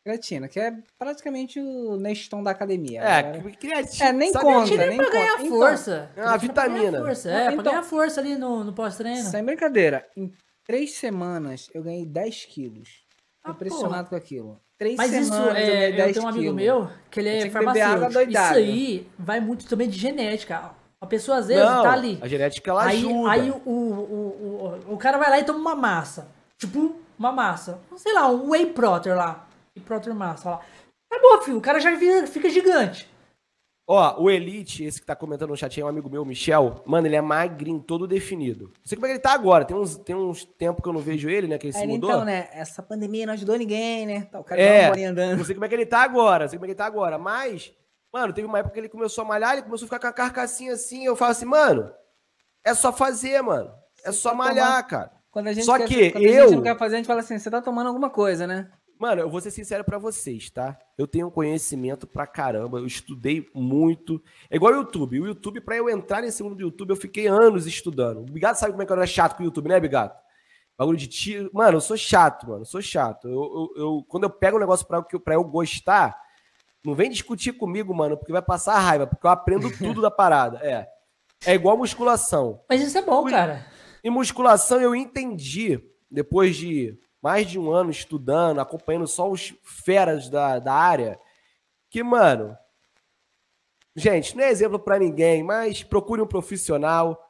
Creatina, 0.06 0.46
que 0.46 0.60
é 0.60 0.72
praticamente 0.96 1.58
o 1.58 1.96
Neston 1.96 2.40
da 2.40 2.52
academia. 2.52 3.02
É, 3.02 3.18
agora. 3.18 3.50
creatina. 3.58 4.08
É, 4.08 4.12
nem 4.12 4.30
Sabe, 4.32 4.44
conta, 4.44 4.86
nem 4.86 4.96
pra 4.96 5.10
ganhar 5.10 5.36
conta. 5.38 5.48
força. 5.48 6.10
Então, 6.12 6.24
é 6.24 6.28
uma 6.28 6.36
vitamina. 6.38 6.98
Força. 7.00 7.30
É, 7.30 7.44
então, 7.46 7.56
pra 7.56 7.72
ganhar 7.72 7.82
força 7.82 8.20
ali 8.20 8.36
no, 8.36 8.62
no 8.62 8.72
pós-treino. 8.72 9.28
Sem 9.28 9.44
brincadeira, 9.44 10.06
em 10.16 10.32
três 10.64 10.94
semanas 10.94 11.68
eu 11.74 11.82
ganhei 11.82 12.06
10 12.06 12.44
quilos. 12.44 13.04
Ah, 13.42 13.50
impressionado 13.50 14.04
pô. 14.04 14.10
com 14.10 14.16
aquilo. 14.16 14.60
Três 14.78 14.96
Mas 14.96 15.10
semanas 15.10 15.34
isso, 15.34 15.56
é, 15.56 15.90
eu, 15.90 16.06
eu 16.06 16.12
tenho 16.12 16.24
um 16.24 16.28
amigo 16.28 16.42
quilos. 16.44 16.56
meu 16.56 16.90
que 17.10 17.20
ele 17.20 17.28
é 17.28 17.50
farmacêutico. 17.50 18.30
Isso 18.30 18.38
aí 18.54 19.08
vai 19.18 19.40
muito 19.40 19.66
também 19.66 19.88
de 19.88 19.98
genética. 19.98 20.70
A 21.00 21.06
pessoa 21.06 21.38
às 21.38 21.48
vezes 21.48 21.64
Não, 21.64 21.82
tá 21.82 21.92
ali. 21.92 22.18
A 22.22 22.28
genética 22.28 22.70
ela 22.70 22.84
aí 22.84 22.98
ajuda. 22.98 23.30
aí 23.30 23.50
o, 23.50 23.56
o, 23.66 24.80
o, 24.88 24.94
o 24.94 24.96
cara 24.96 25.18
vai 25.18 25.30
lá 25.30 25.38
e 25.40 25.44
toma 25.44 25.58
uma 25.58 25.74
massa. 25.74 26.28
Tipo, 26.58 26.94
uma 27.18 27.32
massa. 27.32 27.80
Sei 27.96 28.12
lá, 28.12 28.28
um 28.30 28.50
whey 28.50 28.66
protein 28.66 29.14
lá. 29.14 29.45
Whey 29.76 29.84
protein 29.84 30.14
massa 30.14 30.50
lá. 30.50 30.60
Acabou, 31.10 31.42
filho. 31.42 31.58
O 31.58 31.60
cara 31.60 31.78
já 31.78 31.96
fica, 31.96 32.26
fica 32.26 32.50
gigante. 32.50 33.08
Ó, 33.88 34.20
o 34.20 34.28
Elite, 34.28 34.82
esse 34.82 35.00
que 35.00 35.06
tá 35.06 35.14
comentando 35.14 35.50
no 35.50 35.56
chat 35.56 35.78
aí, 35.78 35.82
é 35.82 35.84
um 35.84 35.88
amigo 35.88 36.10
meu, 36.10 36.22
o 36.22 36.26
Michel. 36.26 36.82
Mano, 36.84 37.06
ele 37.06 37.14
é 37.14 37.20
magrinho, 37.20 37.78
todo 37.78 38.04
definido. 38.08 38.64
Não 38.64 38.72
sei 38.84 38.96
como 38.96 39.06
é 39.06 39.10
que 39.10 39.12
ele 39.14 39.20
tá 39.22 39.32
agora. 39.32 39.64
Tem 39.64 39.76
uns, 39.76 39.96
tem 39.96 40.16
uns 40.16 40.44
tempos 40.44 40.82
que 40.82 40.88
eu 40.88 40.92
não 40.92 41.00
vejo 41.00 41.28
ele, 41.30 41.46
né? 41.46 41.56
Que 41.56 41.66
ele 41.66 41.72
se 41.72 41.78
Aí, 41.78 41.86
mudou. 41.86 42.10
então, 42.10 42.24
né? 42.24 42.48
Essa 42.52 42.82
pandemia 42.82 43.26
não 43.26 43.34
ajudou 43.34 43.56
ninguém, 43.56 44.04
né? 44.04 44.22
Tá, 44.22 44.40
o 44.40 44.44
cara 44.44 44.60
É, 44.60 44.78
tá 44.80 44.82
uma 44.82 44.88
bolinha 44.90 45.10
andando. 45.10 45.36
Não 45.38 45.44
sei 45.44 45.54
como 45.54 45.64
é 45.64 45.68
que 45.68 45.74
ele 45.76 45.86
tá 45.86 46.00
agora, 46.02 46.44
não 46.44 46.48
sei 46.50 46.58
como 46.58 46.64
é 46.64 46.68
que 46.68 46.72
ele 46.72 46.78
tá 46.78 46.86
agora. 46.86 47.16
Mas, 47.16 47.72
mano, 48.12 48.32
teve 48.32 48.48
uma 48.48 48.58
época 48.58 48.74
que 48.74 48.80
ele 48.80 48.88
começou 48.88 49.22
a 49.22 49.26
malhar, 49.28 49.52
ele 49.52 49.62
começou 49.62 49.84
a 49.84 49.88
ficar 49.88 50.00
com 50.00 50.06
a 50.08 50.12
carcassinha 50.12 50.72
assim. 50.72 51.04
Eu 51.04 51.14
falo 51.14 51.30
assim, 51.30 51.46
mano, 51.46 51.92
é 52.64 52.74
só 52.74 52.92
fazer, 52.92 53.40
mano. 53.40 53.72
É 54.04 54.10
só 54.10 54.30
tá 54.30 54.34
malhar, 54.34 54.84
cara. 54.88 55.12
Quando 55.30 55.46
a 55.46 55.52
gente 55.52 55.64
Só 55.64 55.76
quer, 55.76 55.86
que 55.86 56.10
quando 56.10 56.24
a 56.24 56.28
eu- 56.28 56.42
gente 56.48 56.56
não 56.56 56.62
quer 56.62 56.76
fazer, 56.78 56.94
a 56.94 56.98
gente 56.98 57.06
fala 57.06 57.20
assim, 57.20 57.38
você 57.38 57.48
tá 57.50 57.60
tomando 57.62 57.86
alguma 57.86 58.10
coisa, 58.10 58.46
né? 58.48 58.68
Mano, 58.98 59.20
eu 59.22 59.30
vou 59.30 59.40
ser 59.40 59.50
sincero 59.50 59.84
pra 59.84 59.98
vocês, 59.98 60.48
tá? 60.50 60.78
Eu 60.96 61.06
tenho 61.06 61.30
conhecimento 61.30 62.06
pra 62.06 62.26
caramba, 62.26 62.78
eu 62.78 62.86
estudei 62.86 63.46
muito. 63.54 64.22
É 64.50 64.56
igual 64.56 64.72
o 64.72 64.76
YouTube. 64.76 65.20
O 65.20 65.26
YouTube, 65.26 65.60
pra 65.60 65.76
eu 65.76 65.88
entrar 65.90 66.22
nesse 66.22 66.42
mundo 66.42 66.56
do 66.56 66.62
YouTube, 66.62 66.90
eu 66.90 66.96
fiquei 66.96 67.26
anos 67.26 67.66
estudando. 67.66 68.20
O 68.20 68.24
Bigato 68.32 68.58
sabe 68.58 68.72
como 68.72 68.82
é 68.82 68.86
que 68.86 68.92
eu 68.92 68.96
era 68.96 69.06
chato 69.06 69.36
com 69.36 69.42
o 69.42 69.46
YouTube, 69.46 69.68
né, 69.68 69.78
Bigato? 69.78 70.18
Bagulho 70.78 70.96
de 70.98 71.06
tiro. 71.06 71.50
Mano, 71.52 71.76
eu 71.76 71.80
sou 71.80 71.96
chato, 71.96 72.46
mano. 72.48 72.60
Eu 72.62 72.66
sou 72.66 72.80
chato. 72.82 73.28
Eu, 73.28 73.32
eu, 73.76 73.82
eu- 73.82 74.04
quando 74.08 74.24
eu 74.24 74.30
pego 74.30 74.56
um 74.56 74.60
negócio 74.60 74.86
pra, 74.86 75.04
eu- 75.12 75.20
pra 75.20 75.34
eu 75.34 75.44
gostar, 75.44 76.14
não 76.84 76.94
vem 76.94 77.10
discutir 77.10 77.52
comigo, 77.54 77.94
mano, 77.94 78.16
porque 78.16 78.32
vai 78.32 78.42
passar 78.42 78.78
raiva, 78.78 79.06
porque 79.06 79.26
eu 79.26 79.30
aprendo 79.30 79.68
tudo 79.78 80.00
da 80.02 80.10
parada. 80.10 80.58
É. 80.62 80.86
É 81.46 81.54
igual 81.54 81.76
musculação. 81.76 82.60
Mas 82.68 82.80
isso 82.82 82.96
é 82.96 83.02
bom, 83.02 83.24
cara. 83.24 83.66
Em 84.04 84.10
musculação 84.10 84.80
eu 84.80 84.94
entendi, 84.94 85.80
depois 86.10 86.56
de 86.56 86.98
mais 87.26 87.48
de 87.48 87.58
um 87.58 87.72
ano 87.72 87.90
estudando, 87.90 88.60
acompanhando 88.60 89.08
só 89.08 89.28
os 89.28 89.52
feras 89.64 90.28
da, 90.28 90.60
da 90.60 90.72
área, 90.72 91.18
que, 91.90 92.00
mano, 92.00 92.56
gente, 93.96 94.36
não 94.36 94.44
é 94.44 94.48
exemplo 94.48 94.78
pra 94.78 94.96
ninguém, 94.96 95.42
mas 95.42 95.82
procure 95.82 96.22
um 96.22 96.26
profissional. 96.26 97.20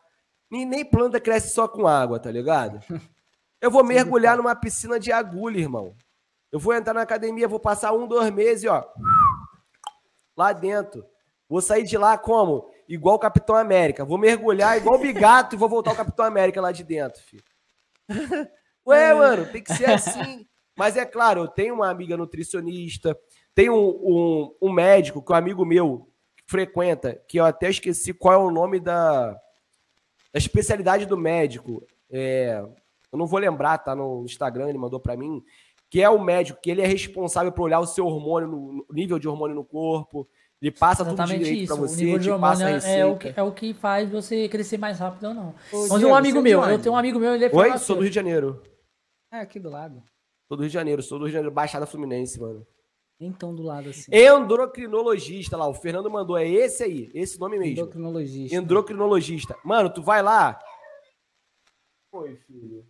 Nem, 0.50 0.66
nem 0.66 0.84
planta 0.84 1.18
cresce 1.18 1.48
só 1.48 1.66
com 1.66 1.86
água, 1.86 2.20
tá 2.20 2.30
ligado? 2.30 2.78
Eu 3.58 3.70
vou 3.70 3.82
mergulhar 3.82 4.36
numa 4.36 4.54
piscina 4.54 5.00
de 5.00 5.10
agulha, 5.10 5.60
irmão. 5.60 5.96
Eu 6.52 6.60
vou 6.60 6.74
entrar 6.74 6.92
na 6.92 7.00
academia, 7.00 7.48
vou 7.48 7.58
passar 7.58 7.94
um, 7.94 8.06
dois 8.06 8.30
meses, 8.30 8.68
ó, 8.70 8.86
lá 10.36 10.52
dentro. 10.52 11.06
Vou 11.48 11.62
sair 11.62 11.84
de 11.84 11.96
lá 11.96 12.18
como? 12.18 12.70
Igual 12.86 13.14
o 13.14 13.18
Capitão 13.18 13.56
América. 13.56 14.04
Vou 14.04 14.18
mergulhar 14.18 14.76
igual 14.76 14.96
o 14.96 15.00
Bigato 15.00 15.56
e 15.56 15.58
vou 15.58 15.70
voltar 15.70 15.92
o 15.92 15.96
Capitão 15.96 16.26
América 16.26 16.60
lá 16.60 16.70
de 16.70 16.84
dentro, 16.84 17.22
filho. 17.22 17.42
Ué, 18.86 19.14
mano, 19.14 19.46
tem 19.46 19.62
que 19.62 19.74
ser 19.74 19.90
assim. 19.90 20.46
Mas 20.76 20.96
é 20.96 21.04
claro, 21.04 21.42
eu 21.42 21.48
tenho 21.48 21.74
uma 21.74 21.88
amiga 21.88 22.16
nutricionista, 22.16 23.18
tenho 23.54 23.74
um, 23.74 23.88
um, 24.60 24.68
um 24.68 24.72
médico 24.72 25.22
que 25.22 25.32
um 25.32 25.36
amigo 25.36 25.64
meu 25.64 26.08
frequenta, 26.46 27.20
que 27.26 27.40
eu 27.40 27.44
até 27.44 27.70
esqueci 27.70 28.12
qual 28.12 28.34
é 28.34 28.36
o 28.36 28.50
nome 28.50 28.78
da, 28.78 29.30
da 29.30 30.38
especialidade 30.38 31.06
do 31.06 31.16
médico. 31.16 31.84
É, 32.10 32.62
eu 33.10 33.18
não 33.18 33.26
vou 33.26 33.40
lembrar, 33.40 33.78
tá 33.78 33.94
no 33.96 34.22
Instagram, 34.24 34.68
ele 34.68 34.78
mandou 34.78 35.00
pra 35.00 35.16
mim, 35.16 35.42
que 35.88 36.02
é 36.02 36.08
o 36.08 36.22
médico, 36.22 36.60
que 36.60 36.70
ele 36.70 36.82
é 36.82 36.86
responsável 36.86 37.50
por 37.50 37.62
olhar 37.62 37.80
o 37.80 37.86
seu 37.86 38.06
hormônio, 38.06 38.48
no, 38.48 38.86
nível 38.90 39.18
de 39.18 39.26
hormônio 39.26 39.56
no 39.56 39.64
corpo, 39.64 40.28
ele 40.60 40.70
passa 40.70 41.04
tudo 41.04 41.14
Exatamente 41.14 41.44
direito 41.44 41.64
isso. 41.64 41.74
pra 41.74 41.82
o 41.82 41.88
você, 41.88 42.04
nível 42.04 42.18
de 42.18 42.30
hormônio 42.30 42.66
receita. 42.66 42.98
é 42.98 43.06
o, 43.06 43.16
que, 43.16 43.34
é 43.36 43.42
o 43.42 43.52
que 43.52 43.74
faz 43.74 44.10
você 44.10 44.48
crescer 44.48 44.78
mais 44.78 44.98
rápido 44.98 45.28
ou 45.28 45.34
não. 45.34 45.54
Ô, 45.72 45.78
Mas 45.88 45.90
Diego, 45.90 46.06
um 46.06 46.14
amigo 46.14 46.34
você 46.34 46.48
é 46.48 46.50
meu, 46.50 46.62
eu 46.64 46.78
tenho 46.78 46.94
um 46.94 46.98
amigo 46.98 47.18
meu, 47.18 47.34
ele 47.34 47.44
é 47.44 47.50
Oi, 47.52 47.78
sou 47.78 47.96
do. 47.96 48.02
Rio 48.02 48.10
de 48.10 48.14
Janeiro. 48.14 48.62
É, 49.30 49.40
aqui 49.40 49.58
do 49.58 49.70
lado. 49.70 50.02
Sou 50.48 50.56
do 50.56 50.62
Rio 50.62 50.68
de 50.68 50.74
Janeiro, 50.74 51.02
sou 51.02 51.18
do 51.18 51.24
Rio 51.24 51.30
de 51.30 51.34
Janeiro, 51.34 51.54
Baixada 51.54 51.86
Fluminense, 51.86 52.40
mano. 52.40 52.66
Nem 53.18 53.32
tão 53.32 53.54
do 53.54 53.62
lado 53.62 53.88
assim. 53.88 54.10
Endocrinologista 54.14 55.56
lá, 55.56 55.66
o 55.66 55.74
Fernando 55.74 56.10
mandou, 56.10 56.36
é 56.36 56.46
esse 56.46 56.84
aí, 56.84 57.10
esse 57.14 57.40
nome 57.40 57.58
mesmo. 57.58 57.72
Endocrinologista. 57.72 58.56
Endocrinologista. 58.56 59.58
Mano, 59.64 59.92
tu 59.92 60.02
vai 60.02 60.22
lá. 60.22 60.58
Oi, 62.12 62.36
filho. 62.36 62.86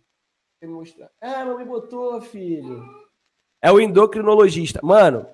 Quer 0.59 0.67
me 0.67 0.73
mostrar? 0.73 1.09
Ah, 1.21 1.45
não 1.45 1.57
me 1.57 1.65
botou, 1.65 2.19
filho. 2.21 2.83
É 3.61 3.71
o 3.71 3.79
endocrinologista. 3.79 4.79
Mano, 4.83 5.25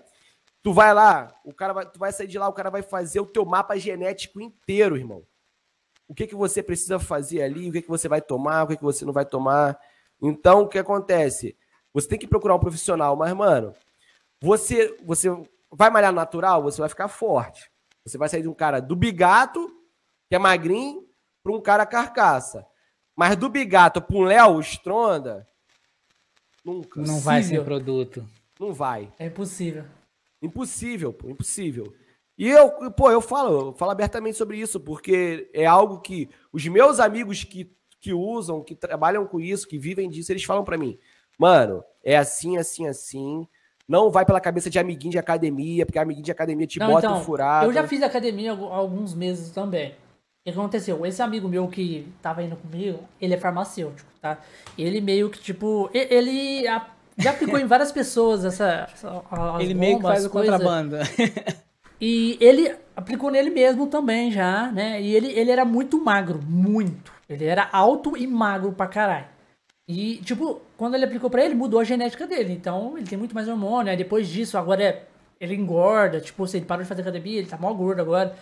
tu 0.62 0.72
vai 0.72 0.94
lá, 0.94 1.36
o 1.44 1.54
cara 1.54 1.74
vai, 1.74 1.90
tu 1.90 2.00
vai 2.00 2.12
sair 2.12 2.28
de 2.28 2.38
lá, 2.38 2.48
o 2.48 2.54
cara 2.54 2.70
vai 2.70 2.82
fazer 2.82 3.20
o 3.20 3.26
teu 3.26 3.46
mapa 3.46 3.78
genético 3.78 4.40
inteiro, 4.40 4.96
irmão. 4.96 5.26
O 6.08 6.14
que 6.14 6.28
que 6.28 6.36
você 6.36 6.62
precisa 6.62 7.00
fazer 7.00 7.42
ali, 7.42 7.70
o 7.70 7.72
que 7.72 7.82
que 7.82 7.90
você 7.90 8.08
vai 8.08 8.22
tomar, 8.22 8.64
o 8.64 8.68
que 8.68 8.78
que 8.78 8.84
você 8.84 9.04
não 9.04 9.14
vai 9.14 9.26
tomar. 9.26 9.80
Então, 10.24 10.62
o 10.62 10.68
que 10.68 10.80
acontece? 10.80 11.58
Você 11.94 12.08
tem 12.08 12.18
que 12.18 12.28
procurar 12.28 12.56
um 12.56 12.60
profissional, 12.60 13.16
mas, 13.16 13.34
mano, 13.34 13.74
você, 14.42 14.98
você 15.04 15.30
vai 15.70 15.90
malhar 15.90 16.14
natural, 16.14 16.64
você 16.64 16.80
vai 16.80 16.90
ficar 16.90 17.10
forte. 17.10 17.70
Você 18.06 18.18
vai 18.18 18.30
sair 18.30 18.42
de 18.42 18.48
um 18.48 18.54
cara 18.54 18.80
do 18.80 18.96
bigato, 18.96 19.70
que 20.30 20.36
é 20.36 20.40
magrinho, 20.40 21.06
para 21.44 21.52
um 21.52 21.62
cara 21.62 21.86
carcaça. 21.86 22.66
Mas 23.16 23.36
do 23.36 23.50
bigato 23.50 24.02
para 24.02 24.16
um 24.16 24.24
Léo 24.24 24.60
Stronda, 24.62 25.46
nunca. 26.64 27.02
Não 27.02 27.20
vai 27.20 27.44
ser 27.44 27.64
produto. 27.64 28.26
Não 28.60 28.74
vai. 28.74 29.12
É 29.20 29.26
impossível. 29.26 29.86
Impossível, 30.42 31.14
pô, 31.14 31.30
impossível. 31.30 31.94
E 32.38 32.50
eu, 32.50 32.92
pô, 32.92 33.12
eu 33.12 33.22
falo, 33.22 33.70
eu 33.70 33.74
falo 33.74 33.92
abertamente 33.92 34.38
sobre 34.38 34.58
isso, 34.58 34.80
porque 34.80 35.50
é 35.54 35.66
algo 35.66 36.02
que 36.02 36.30
os 36.52 36.66
meus 36.68 37.00
amigos 37.00 37.44
que, 37.44 37.72
que 38.04 38.14
usam, 38.14 38.62
que 38.62 38.76
trabalham 38.76 39.26
com 39.26 39.40
isso, 39.40 39.66
que 39.66 39.78
vivem 39.80 40.10
disso, 40.10 40.32
eles 40.34 40.44
falam 40.44 40.66
pra 40.66 40.78
mim, 40.78 41.00
mano, 41.40 41.82
é 42.04 42.18
assim, 42.18 42.58
assim, 42.58 42.86
assim. 42.86 43.48
Não 43.88 44.12
vai 44.12 44.26
pela 44.26 44.42
cabeça 44.42 44.70
de 44.70 44.78
amiguinho 44.78 45.12
de 45.12 45.18
academia, 45.18 45.86
porque 45.86 45.98
amiguinho 46.00 46.26
de 46.26 46.32
academia 46.32 46.68
te 46.68 46.80
Não, 46.80 46.88
bota 46.88 47.08
então, 47.08 47.24
furado. 47.24 47.66
Eu 47.66 47.74
já 47.74 47.88
fiz 47.88 48.02
academia 48.02 48.52
há 48.52 48.54
algu- 48.54 48.72
há 48.72 48.76
alguns 48.76 49.14
meses 49.14 49.52
também. 49.52 49.92
O 49.92 49.96
que 50.46 50.50
aconteceu? 50.52 51.06
Esse 51.06 51.22
amigo 51.22 51.48
meu 51.48 51.68
que 51.70 52.06
tava 52.22 52.44
indo 52.44 52.56
comigo, 52.58 53.00
ele 53.22 53.34
é 53.34 53.38
farmacêutico, 53.38 54.10
tá? 54.22 54.38
Ele 54.78 55.00
meio 55.00 55.30
que, 55.30 55.40
tipo, 55.40 55.90
ele 55.94 56.64
já 57.18 57.32
aplicou 57.32 57.58
em 57.58 57.66
várias 57.66 57.92
pessoas 57.94 58.44
essa. 58.44 58.88
essa 58.94 59.24
as 59.32 59.62
Ele 59.64 59.74
meio 59.74 59.98
que 59.98 60.04
faz 60.04 60.26
o 60.26 60.30
contrabando. 60.30 60.98
E 62.02 62.38
ele 62.42 62.76
aplicou 62.96 63.32
nele 63.32 63.50
mesmo 63.50 63.88
também 63.88 64.30
já, 64.32 64.70
né? 64.72 65.02
E 65.02 65.16
ele, 65.16 65.28
ele 65.32 65.52
era 65.52 65.64
muito 65.64 66.04
magro, 66.04 66.42
muito. 66.46 67.13
Ele 67.34 67.46
era 67.46 67.70
alto 67.72 68.16
e 68.18 68.26
magro 68.28 68.72
pra 68.74 68.88
caralho. 68.88 69.28
E, 69.88 70.18
tipo, 70.18 70.62
quando 70.78 70.96
ele 70.96 71.06
aplicou 71.06 71.30
pra 71.30 71.44
ele, 71.44 71.56
mudou 71.56 71.80
a 71.80 71.84
genética 71.84 72.26
dele. 72.26 72.54
Então, 72.54 72.98
ele 72.98 73.08
tem 73.08 73.18
muito 73.18 73.36
mais 73.36 73.48
hormônio. 73.48 73.92
Aí 73.92 73.98
depois 73.98 74.28
disso, 74.28 74.58
agora 74.58 74.82
é, 74.82 75.04
ele 75.40 75.56
engorda. 75.56 76.22
Tipo, 76.22 76.48
se 76.48 76.58
ele 76.58 76.66
parou 76.66 76.84
de 76.84 76.90
fazer 76.90 77.02
academia, 77.02 77.40
ele 77.40 77.48
tá 77.48 77.58
mó 77.58 77.74
gordo 77.74 78.02
agora. 78.02 78.36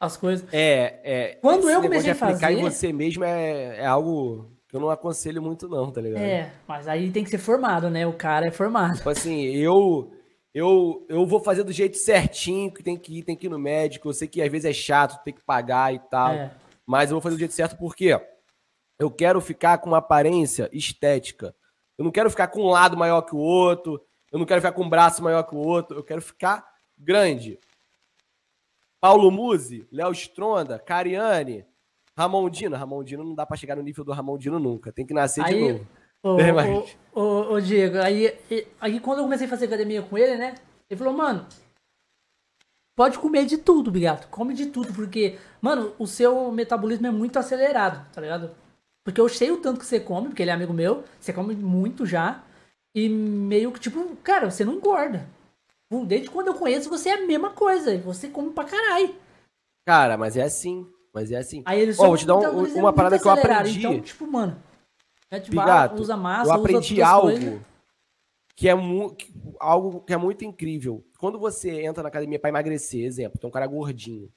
As 0.00 0.16
coisas. 0.16 0.46
É, 0.52 1.00
é. 1.04 1.38
Quando 1.40 1.68
eu 1.70 1.80
comecei 1.80 2.10
a 2.10 2.14
aplicar 2.14 2.52
em 2.52 2.56
fazer- 2.56 2.70
você 2.70 2.92
mesmo 2.92 3.24
é, 3.24 3.78
é 3.78 3.86
algo 3.86 4.50
que 4.68 4.76
eu 4.76 4.80
não 4.80 4.90
aconselho 4.90 5.40
muito, 5.42 5.68
não, 5.68 5.90
tá 5.90 6.00
ligado? 6.00 6.22
É, 6.22 6.50
mas 6.66 6.86
aí 6.88 7.10
tem 7.10 7.24
que 7.24 7.30
ser 7.30 7.38
formado, 7.38 7.88
né? 7.88 8.06
O 8.06 8.12
cara 8.12 8.46
é 8.48 8.50
formado. 8.50 8.96
Tipo 8.96 9.08
assim, 9.08 9.42
eu, 9.46 10.12
eu, 10.54 11.06
eu 11.08 11.26
vou 11.26 11.40
fazer 11.40 11.62
do 11.62 11.72
jeito 11.72 11.96
certinho, 11.96 12.70
que 12.70 12.82
tem 12.82 12.96
que 12.96 13.18
ir, 13.18 13.22
tem 13.22 13.36
que 13.36 13.46
ir 13.46 13.50
no 13.50 13.58
médico. 13.58 14.08
Eu 14.08 14.12
sei 14.12 14.28
que 14.28 14.42
às 14.42 14.50
vezes 14.50 14.66
é 14.66 14.72
chato, 14.72 15.22
tem 15.22 15.32
que 15.32 15.42
pagar 15.42 15.94
e 15.94 15.98
tal. 15.98 16.32
É. 16.32 16.50
Mas 16.86 17.10
eu 17.10 17.14
vou 17.14 17.22
fazer 17.22 17.36
do 17.36 17.40
jeito 17.40 17.54
certo 17.54 17.76
porque 17.78 18.18
eu 18.98 19.10
quero 19.10 19.40
ficar 19.40 19.78
com 19.78 19.90
uma 19.90 19.98
aparência 19.98 20.68
estética. 20.72 21.54
Eu 21.98 22.04
não 22.04 22.10
quero 22.12 22.30
ficar 22.30 22.48
com 22.48 22.62
um 22.62 22.68
lado 22.68 22.96
maior 22.96 23.22
que 23.22 23.34
o 23.34 23.38
outro. 23.38 24.00
Eu 24.30 24.38
não 24.38 24.46
quero 24.46 24.60
ficar 24.60 24.72
com 24.72 24.82
um 24.82 24.88
braço 24.88 25.22
maior 25.22 25.42
que 25.44 25.54
o 25.54 25.58
outro. 25.58 25.98
Eu 25.98 26.04
quero 26.04 26.20
ficar 26.22 26.66
grande. 26.96 27.58
Paulo 29.00 29.30
Musi, 29.30 29.86
Léo 29.92 30.12
Stronda, 30.12 30.78
Cariane, 30.78 31.64
Ramondino. 32.16 32.76
Ramondino 32.76 33.22
não 33.24 33.34
dá 33.34 33.46
pra 33.46 33.56
chegar 33.56 33.76
no 33.76 33.82
nível 33.82 34.04
do 34.04 34.12
Ramondino 34.12 34.58
nunca. 34.58 34.92
Tem 34.92 35.06
que 35.06 35.14
nascer 35.14 35.44
de 35.44 35.54
Aí, 35.54 35.72
novo. 35.72 35.86
ô, 36.22 36.40
É, 36.40 36.52
mas- 36.52 36.96
ô, 37.14 37.20
ô, 37.20 37.52
ô, 37.54 37.60
Diego, 37.60 37.98
aí, 37.98 38.36
aí 38.80 39.00
quando 39.00 39.18
eu 39.18 39.24
comecei 39.24 39.46
a 39.46 39.50
fazer 39.50 39.66
academia 39.66 40.02
com 40.02 40.16
ele, 40.18 40.36
né? 40.36 40.54
Ele 40.88 40.98
falou, 40.98 41.12
mano, 41.14 41.46
pode 42.96 43.18
comer 43.18 43.44
de 43.46 43.58
tudo, 43.58 43.90
Bigato. 43.90 44.28
Come 44.28 44.54
de 44.54 44.66
tudo, 44.66 44.92
porque, 44.94 45.38
mano, 45.60 45.94
o 45.98 46.06
seu 46.06 46.50
metabolismo 46.50 47.06
é 47.06 47.10
muito 47.10 47.38
acelerado, 47.38 48.10
tá 48.12 48.20
ligado? 48.20 48.54
Porque 49.06 49.20
eu 49.20 49.28
sei 49.28 49.52
o 49.52 49.58
tanto 49.58 49.78
que 49.78 49.86
você 49.86 50.00
come, 50.00 50.26
porque 50.26 50.42
ele 50.42 50.50
é 50.50 50.52
amigo 50.54 50.72
meu, 50.72 51.04
você 51.20 51.32
come 51.32 51.54
muito 51.54 52.04
já. 52.04 52.42
E 52.92 53.08
meio 53.08 53.70
que, 53.70 53.78
tipo, 53.78 54.16
cara, 54.16 54.50
você 54.50 54.64
não 54.64 54.74
engorda. 54.74 55.28
Desde 56.08 56.28
quando 56.28 56.48
eu 56.48 56.54
conheço, 56.54 56.88
você 56.90 57.10
é 57.10 57.12
a 57.14 57.24
mesma 57.24 57.50
coisa. 57.50 57.96
Você 57.98 58.26
come 58.26 58.50
pra 58.50 58.64
caralho. 58.64 59.14
Cara, 59.86 60.16
mas 60.16 60.36
é 60.36 60.42
assim. 60.42 60.84
Mas 61.14 61.30
é 61.30 61.36
assim. 61.36 61.62
Aí 61.64 61.80
ele 61.80 61.92
Ó, 61.96 62.08
vou 62.08 62.16
te 62.16 62.26
dar 62.26 62.34
um- 62.34 62.42
é 62.42 62.48
uma 62.48 62.56
muito 62.58 62.94
parada 62.96 63.16
que 63.16 63.24
eu 63.24 63.30
acelerado. 63.30 63.60
aprendi. 63.60 63.78
Então, 63.78 64.00
tipo, 64.00 64.26
mano, 64.26 64.60
é 65.30 65.38
tipo, 65.38 65.52
Bigato, 65.52 66.02
usa 66.02 66.16
massa, 66.16 66.50
eu 66.50 66.52
aprendi 66.54 67.00
algo 67.00 67.30
coisas. 67.30 67.60
que 68.56 68.68
é 68.68 68.72
algo 69.60 70.00
que 70.00 70.12
é 70.12 70.16
muito 70.16 70.44
incrível. 70.44 71.06
Quando 71.16 71.38
você 71.38 71.82
entra 71.82 72.02
na 72.02 72.08
academia 72.08 72.40
para 72.40 72.50
emagrecer, 72.50 73.04
exemplo, 73.04 73.38
tem 73.38 73.46
um 73.48 73.52
cara 73.52 73.68
gordinho. 73.68 74.28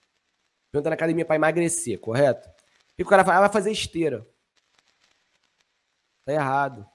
Entra 0.71 0.91
na 0.91 0.93
academia 0.95 1.25
para 1.25 1.37
emagrecer, 1.37 1.99
correto? 1.99 2.47
E 2.97 3.01
o 3.01 3.05
cara 3.07 3.23
vai, 3.23 3.35
ah, 3.35 3.39
vai 3.41 3.49
fazer 3.49 3.71
esteira. 3.71 4.27
Tá 6.25 6.33
errado. 6.33 6.85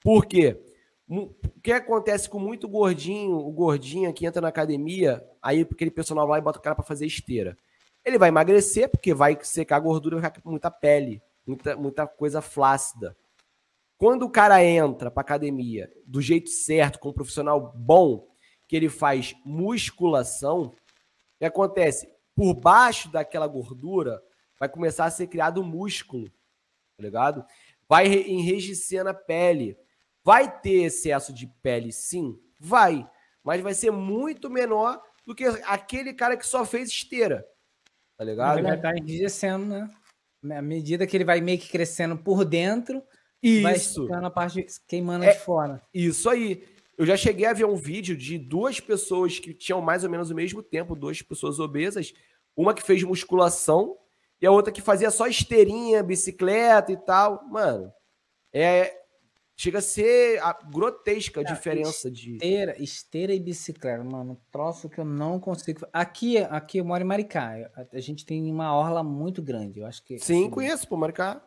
Por 0.00 0.26
quê? 0.26 0.62
O 1.08 1.28
que 1.62 1.72
acontece 1.72 2.28
com 2.28 2.38
muito 2.38 2.68
gordinho, 2.68 3.36
o 3.36 3.52
gordinho 3.52 4.12
que 4.12 4.26
entra 4.26 4.40
na 4.40 4.48
academia, 4.48 5.26
aí 5.42 5.60
aquele 5.60 5.90
personal 5.90 6.26
vai 6.26 6.40
e 6.40 6.42
bota 6.42 6.58
o 6.58 6.62
cara 6.62 6.74
para 6.74 6.84
fazer 6.84 7.06
esteira. 7.06 7.56
Ele 8.04 8.18
vai 8.18 8.28
emagrecer, 8.28 8.88
porque 8.88 9.14
vai 9.14 9.38
secar 9.42 9.76
a 9.76 9.80
gordura, 9.80 10.20
vai 10.20 10.30
ficar 10.30 10.42
com 10.42 10.50
muita 10.50 10.70
pele, 10.70 11.22
muita, 11.46 11.76
muita 11.76 12.06
coisa 12.06 12.40
flácida. 12.40 13.16
Quando 13.96 14.24
o 14.24 14.30
cara 14.30 14.62
entra 14.62 15.10
para 15.10 15.20
academia 15.20 15.90
do 16.06 16.20
jeito 16.20 16.50
certo, 16.50 16.98
com 16.98 17.10
um 17.10 17.14
profissional 17.14 17.72
bom, 17.74 18.28
que 18.66 18.76
ele 18.76 18.88
faz 18.88 19.34
musculação, 19.44 20.64
o 20.64 20.74
que 21.38 21.44
acontece? 21.44 22.10
Por 22.34 22.54
baixo 22.54 23.10
daquela 23.10 23.46
gordura 23.46 24.22
vai 24.58 24.68
começar 24.68 25.04
a 25.04 25.10
ser 25.10 25.26
criado 25.26 25.62
músculo, 25.62 26.28
tá 26.96 27.02
ligado? 27.02 27.44
Vai 27.88 28.06
enrijecendo 28.06 29.10
a 29.10 29.14
pele. 29.14 29.76
Vai 30.24 30.60
ter 30.60 30.84
excesso 30.84 31.32
de 31.32 31.46
pele, 31.62 31.92
sim? 31.92 32.38
Vai. 32.58 33.08
Mas 33.42 33.60
vai 33.60 33.74
ser 33.74 33.90
muito 33.90 34.48
menor 34.48 35.00
do 35.26 35.34
que 35.34 35.44
aquele 35.44 36.14
cara 36.14 36.36
que 36.36 36.46
só 36.46 36.64
fez 36.64 36.88
esteira. 36.88 37.46
Tá 38.16 38.24
ligado? 38.24 38.58
Ele 38.58 38.66
vai 38.66 38.76
estar 38.76 38.92
tá 38.92 38.98
enrijecendo, 38.98 39.66
né? 39.66 39.90
À 40.56 40.62
medida 40.62 41.06
que 41.06 41.16
ele 41.16 41.24
vai 41.24 41.40
meio 41.40 41.58
que 41.58 41.70
crescendo 41.70 42.16
por 42.16 42.44
dentro, 42.44 43.02
isso. 43.42 43.62
vai 43.62 43.78
ficando 43.78 44.26
a 44.26 44.30
parte 44.30 44.66
queimando 44.86 45.24
é, 45.24 45.32
de 45.32 45.38
fora. 45.38 45.80
Isso 45.92 46.28
aí. 46.28 46.64
Eu 46.96 47.04
já 47.04 47.16
cheguei 47.16 47.46
a 47.46 47.52
ver 47.52 47.64
um 47.64 47.74
vídeo 47.74 48.16
de 48.16 48.38
duas 48.38 48.78
pessoas 48.78 49.38
que 49.38 49.52
tinham 49.52 49.80
mais 49.80 50.04
ou 50.04 50.10
menos 50.10 50.30
o 50.30 50.34
mesmo 50.34 50.62
tempo, 50.62 50.94
duas 50.94 51.20
pessoas 51.20 51.58
obesas, 51.58 52.12
uma 52.56 52.72
que 52.72 52.82
fez 52.82 53.02
musculação 53.02 53.96
e 54.40 54.46
a 54.46 54.50
outra 54.50 54.72
que 54.72 54.80
fazia 54.80 55.10
só 55.10 55.26
esteirinha, 55.26 56.02
bicicleta 56.02 56.92
e 56.92 56.96
tal. 56.96 57.44
Mano, 57.48 57.92
é 58.52 59.04
chega 59.56 59.78
a 59.78 59.82
ser 59.82 60.42
a 60.42 60.52
grotesca 60.52 61.40
a 61.40 61.44
diferença 61.44 62.08
esteira, 62.08 62.74
de 62.74 62.82
esteira 62.82 63.32
e 63.32 63.40
bicicleta, 63.40 64.02
mano, 64.02 64.40
troço 64.50 64.88
que 64.88 64.98
eu 64.98 65.04
não 65.04 65.38
consigo. 65.38 65.86
Aqui, 65.92 66.38
aqui 66.38 66.78
eu 66.78 66.84
moro 66.84 67.02
em 67.02 67.06
Maricá. 67.06 67.70
A, 67.92 68.00
gente 68.00 68.26
tem 68.26 68.50
uma 68.50 68.74
orla 68.74 69.02
muito 69.02 69.42
grande, 69.42 69.80
eu 69.80 69.86
acho 69.86 70.02
que 70.04 70.18
Sim, 70.18 70.50
conheço, 70.50 70.88
pô, 70.88 70.96
Maricá. 70.96 71.40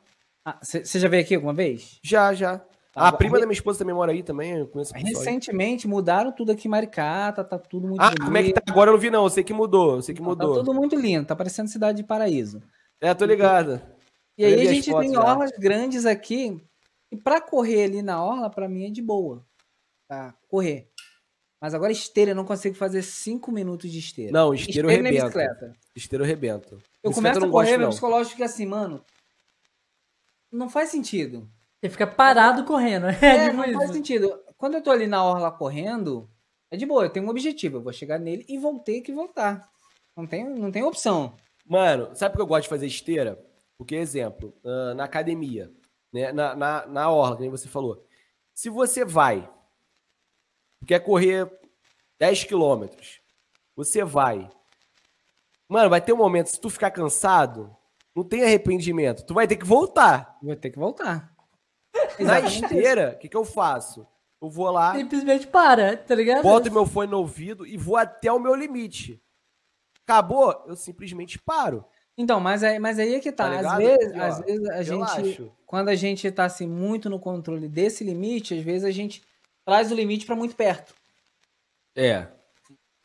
Você 0.62 0.78
ah, 0.80 1.00
já 1.00 1.10
veio 1.10 1.24
aqui 1.24 1.36
alguma 1.36 1.54
vez? 1.54 2.00
Já, 2.02 2.34
já. 2.34 2.60
Tá, 2.94 3.10
a 3.10 3.12
prima 3.12 3.38
da 3.38 3.46
minha 3.46 3.54
esposa 3.54 3.78
também 3.78 3.94
mora 3.94 4.12
aí 4.12 4.24
também, 4.24 4.54
eu 4.54 4.68
conheço 4.68 4.94
Recentemente 4.94 5.86
aí. 5.86 5.92
mudaram 5.92 6.32
tudo 6.32 6.52
aqui 6.52 6.68
em 6.68 6.72
Maricá, 6.72 7.32
tá, 7.32 7.44
tá 7.44 7.60
tudo 7.60 7.88
muito 7.88 8.02
Ah, 8.02 8.06
bonito. 8.06 8.26
como 8.26 8.38
é 8.38 8.44
que 8.44 8.54
tá 8.54 8.62
agora? 8.68 8.90
Eu 8.90 8.94
não 8.94 9.00
vi 9.00 9.12
não, 9.12 9.24
eu 9.26 9.30
sei 9.30 9.44
que 9.44 9.54
mudou, 9.54 9.98
eu 9.98 10.02
sei 10.02 10.16
que 10.16 10.22
tá 10.22 10.28
mudou. 10.28 10.54
Tá 10.54 10.60
tudo 10.64 10.74
muito 10.74 10.96
lindo, 10.96 11.28
tá 11.28 11.36
parecendo 11.36 11.70
cidade 11.70 11.98
de 11.98 12.04
paraíso. 12.04 12.60
É, 13.02 13.14
tô 13.14 13.26
ligado. 13.26 13.82
E 14.38 14.46
aí 14.46 14.68
a 14.68 14.74
gente 14.74 14.92
tem 14.92 15.18
orlas 15.18 15.52
grandes 15.58 16.06
aqui, 16.06 16.62
e 17.12 17.18
para 17.18 17.42
correr 17.42 17.84
ali 17.84 18.02
na 18.02 18.24
orla, 18.24 18.50
para 18.50 18.68
mim 18.68 18.86
é 18.86 18.90
de 18.90 19.02
boa. 19.02 19.46
Tá? 20.08 20.36
Correr. 20.48 20.90
Mas 21.60 21.74
agora 21.74 21.92
esteira, 21.92 22.32
eu 22.32 22.36
não 22.36 22.46
consigo 22.46 22.76
fazer 22.76 23.02
5 23.02 23.52
minutos 23.52 23.92
de 23.92 23.98
esteira. 23.98 24.32
Não, 24.32 24.54
esteira, 24.54 24.92
esteira 24.92 25.10
eu 25.10 25.30
rebento. 25.30 25.78
Esteira 25.96 26.24
eu 26.24 26.28
rebento. 26.28 26.78
Eu 27.04 27.12
começo 27.12 27.44
a 27.44 27.50
correr, 27.50 27.78
meu 27.78 27.90
psicológico 27.90 28.34
fica 28.34 28.46
assim, 28.46 28.66
mano. 28.66 29.04
Não 30.52 30.70
faz 30.70 30.90
sentido. 30.90 31.50
Você 31.82 31.90
fica 31.90 32.06
parado 32.06 32.64
correndo. 32.64 33.08
É, 33.22 33.48
é 33.48 33.54
não 33.54 33.74
faz 33.74 33.92
sentido. 33.92 34.40
Quando 34.56 34.76
eu 34.76 34.84
tô 34.84 34.92
ali 34.92 35.08
na 35.08 35.24
orla 35.24 35.52
correndo, 35.52 36.30
é 36.70 36.78
de 36.78 36.86
boa, 36.86 37.06
eu 37.06 37.10
tenho 37.10 37.26
um 37.26 37.30
objetivo. 37.30 37.78
Eu 37.78 37.82
vou 37.82 37.94
chegar 37.94 38.20
nele 38.20 38.46
e 38.48 38.58
vou 38.58 38.80
ter 38.80 39.02
que 39.02 39.12
voltar. 39.12 39.68
Não 40.16 40.28
tem, 40.28 40.48
não 40.48 40.72
tem 40.72 40.84
opção. 40.84 41.36
Mano, 41.68 42.16
sabe 42.16 42.34
por 42.34 42.38
que 42.38 42.42
eu 42.44 42.48
gosto 42.48 42.64
de 42.64 42.70
fazer 42.70 42.88
esteira? 42.88 43.44
Porque, 43.78 43.96
exemplo, 43.96 44.54
uh, 44.64 44.94
na 44.96 45.04
academia, 45.04 45.72
né? 46.12 46.32
na, 46.32 46.56
na, 46.56 46.88
na 46.88 47.12
orla, 47.12 47.38
como 47.38 47.52
você 47.52 47.68
falou. 47.68 48.04
Se 48.54 48.70
você 48.70 49.06
vai, 49.06 49.48
quer 50.86 51.00
correr 51.00 51.52
10 52.20 52.46
quilômetros, 52.46 53.22
você 53.76 54.04
vai. 54.04 54.50
Mano, 55.68 55.90
vai 55.90 56.02
ter 56.02 56.14
um 56.14 56.18
momento, 56.18 56.48
se 56.48 56.60
tu 56.60 56.70
ficar 56.70 56.90
cansado, 56.90 57.76
não 58.16 58.24
tem 58.24 58.44
arrependimento. 58.44 59.26
Tu 59.26 59.34
vai 59.34 59.48
ter 59.48 59.58
que 59.58 59.66
voltar. 59.66 60.38
Vai 60.42 60.56
ter 60.56 60.72
que 60.72 60.80
voltar. 60.80 61.32
Na 62.20 62.40
esteira, 62.40 63.14
o 63.16 63.20
que, 63.20 63.30
que 63.30 63.38
eu 63.38 63.46
faço? 63.46 64.08
Eu 64.42 64.50
vou 64.50 64.72
lá. 64.72 64.96
Simplesmente 64.96 65.46
para, 65.48 65.98
tá 65.98 66.16
ligado? 66.16 66.42
Boto 66.42 66.72
meu 66.72 66.86
fone 66.86 67.12
no 67.12 67.18
ouvido 67.18 67.66
e 67.66 67.78
vou 67.78 67.98
até 67.98 68.32
o 68.32 68.40
meu 68.40 68.56
limite. 68.56 69.22
Acabou, 70.08 70.64
eu 70.66 70.76
simplesmente 70.78 71.38
paro. 71.38 71.84
Então, 72.18 72.40
mas 72.40 72.64
aí, 72.64 72.80
mas 72.80 72.98
aí 72.98 73.16
é 73.16 73.20
que 73.20 73.30
tá. 73.30 73.62
tá 73.62 73.74
às, 73.74 73.78
vezes, 73.78 74.08
Aqui, 74.08 74.20
às 74.20 74.40
vezes 74.40 74.70
a 74.70 74.82
gente. 74.82 75.52
Quando 75.66 75.90
a 75.90 75.96
gente 75.96 76.32
tá 76.32 76.46
assim, 76.46 76.66
muito 76.66 77.10
no 77.10 77.20
controle 77.20 77.68
desse 77.68 78.06
limite, 78.06 78.54
às 78.54 78.64
vezes 78.64 78.86
a 78.86 78.92
gente 78.92 79.22
traz 79.66 79.92
o 79.92 79.96
limite 79.96 80.26
para 80.26 80.36
muito 80.36 80.56
perto. 80.56 80.96
É. 81.94 82.26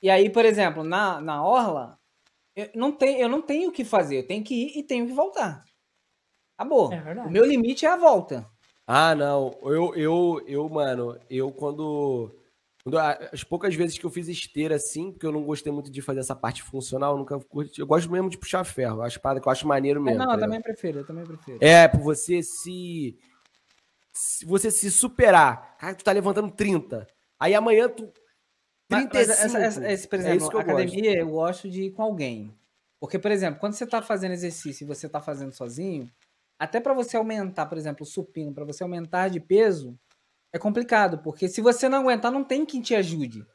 E 0.01 0.09
aí, 0.09 0.31
por 0.31 0.45
exemplo, 0.45 0.85
na, 0.85 1.21
na 1.21 1.45
orla, 1.45 1.99
eu 2.55 2.71
não, 2.73 2.93
tenho, 2.93 3.19
eu 3.19 3.29
não 3.29 3.43
tenho 3.43 3.71
o 3.71 3.73
que 3.73 3.85
fazer. 3.85 4.19
Eu 4.19 4.27
tenho 4.29 4.45
que 4.45 4.55
ir 4.55 4.79
e 4.79 4.83
tenho 4.85 5.07
que 5.07 5.13
voltar. 5.13 5.65
Acabou. 6.57 6.93
É 6.93 7.27
o 7.27 7.31
meu 7.31 7.45
limite 7.45 7.85
é 7.85 7.89
a 7.89 7.97
volta. 7.97 8.49
Ah, 8.87 9.15
não. 9.15 9.59
Eu, 9.63 9.95
eu, 9.97 10.45
eu, 10.47 10.69
mano, 10.69 11.19
eu 11.29 11.51
quando 11.51 12.33
as 13.31 13.45
poucas 13.45 13.75
vezes 13.75 13.97
que 13.97 14.05
eu 14.05 14.11
fiz 14.11 14.27
esteira 14.27 14.75
assim, 14.75 15.13
porque 15.13 15.25
eu 15.25 15.31
não 15.31 15.45
gostei 15.45 15.73
muito 15.73 15.91
de 15.91 16.03
fazer 16.03 16.21
essa 16.21 16.35
parte 16.35 16.63
funcional, 16.63 17.13
eu 17.13 17.19
nunca 17.19 17.39
curti. 17.39 17.81
Eu 17.81 17.87
gosto 17.87 18.11
mesmo 18.11 18.29
de 18.29 18.37
puxar 18.37 18.65
ferro. 18.65 18.99
Eu 18.99 19.03
acho 19.03 19.21
que 19.21 19.27
eu 19.49 19.53
acho 19.53 19.69
maneiro 19.69 20.01
é, 20.01 20.03
mesmo. 20.03 20.23
É, 20.23 20.27
não, 20.27 20.33
tá 20.33 20.35
eu 20.35 20.41
também 20.41 20.61
prefiro, 20.61 20.99
eu 20.99 21.07
também 21.07 21.25
prefiro. 21.25 21.59
É, 21.61 21.87
por 21.87 22.01
você 22.01 22.43
se, 22.43 23.17
se. 24.13 24.45
você 24.45 24.71
se 24.71 24.91
superar. 24.91 25.77
Cara, 25.79 25.95
tu 25.95 26.03
tá 26.03 26.11
levantando 26.11 26.51
30. 26.51 27.07
Aí 27.39 27.55
amanhã 27.55 27.89
tu. 27.89 28.13
35. 28.89 29.15
Mas, 29.15 29.29
essa, 29.29 29.59
essa, 29.59 29.93
esse, 29.93 30.09
por 30.09 30.19
é 30.19 30.23
exemplo, 30.23 30.59
é 30.59 30.61
academia 30.61 31.03
gosto. 31.03 31.19
eu 31.19 31.29
gosto 31.29 31.71
de 31.71 31.83
ir 31.85 31.91
com 31.93 32.03
alguém. 32.03 32.53
Porque, 32.99 33.19
por 33.19 33.31
exemplo, 33.31 33.61
quando 33.61 33.75
você 33.75 33.87
tá 33.87 34.03
fazendo 34.03 34.33
exercício 34.33 34.85
e 34.85 34.87
você 34.87 35.09
tá 35.09 35.21
fazendo 35.21 35.53
sozinho, 35.53 36.11
até 36.59 36.81
para 36.81 36.95
você 36.95 37.17
aumentar, 37.17 37.67
por 37.67 37.79
exemplo, 37.79 38.03
o 38.03 38.07
supino, 38.07 38.53
para 38.53 38.65
você 38.65 38.83
aumentar 38.83 39.29
de 39.29 39.41
peso, 39.41 39.99
é 40.53 40.59
complicado, 40.59 41.19
porque 41.19 41.49
se 41.49 41.61
você 41.61 41.89
não 41.89 42.01
aguentar, 42.01 42.31
não 42.31 42.45
tem 42.45 42.67
quem 42.67 42.81
te 42.81 42.95
ajude. 42.95 43.47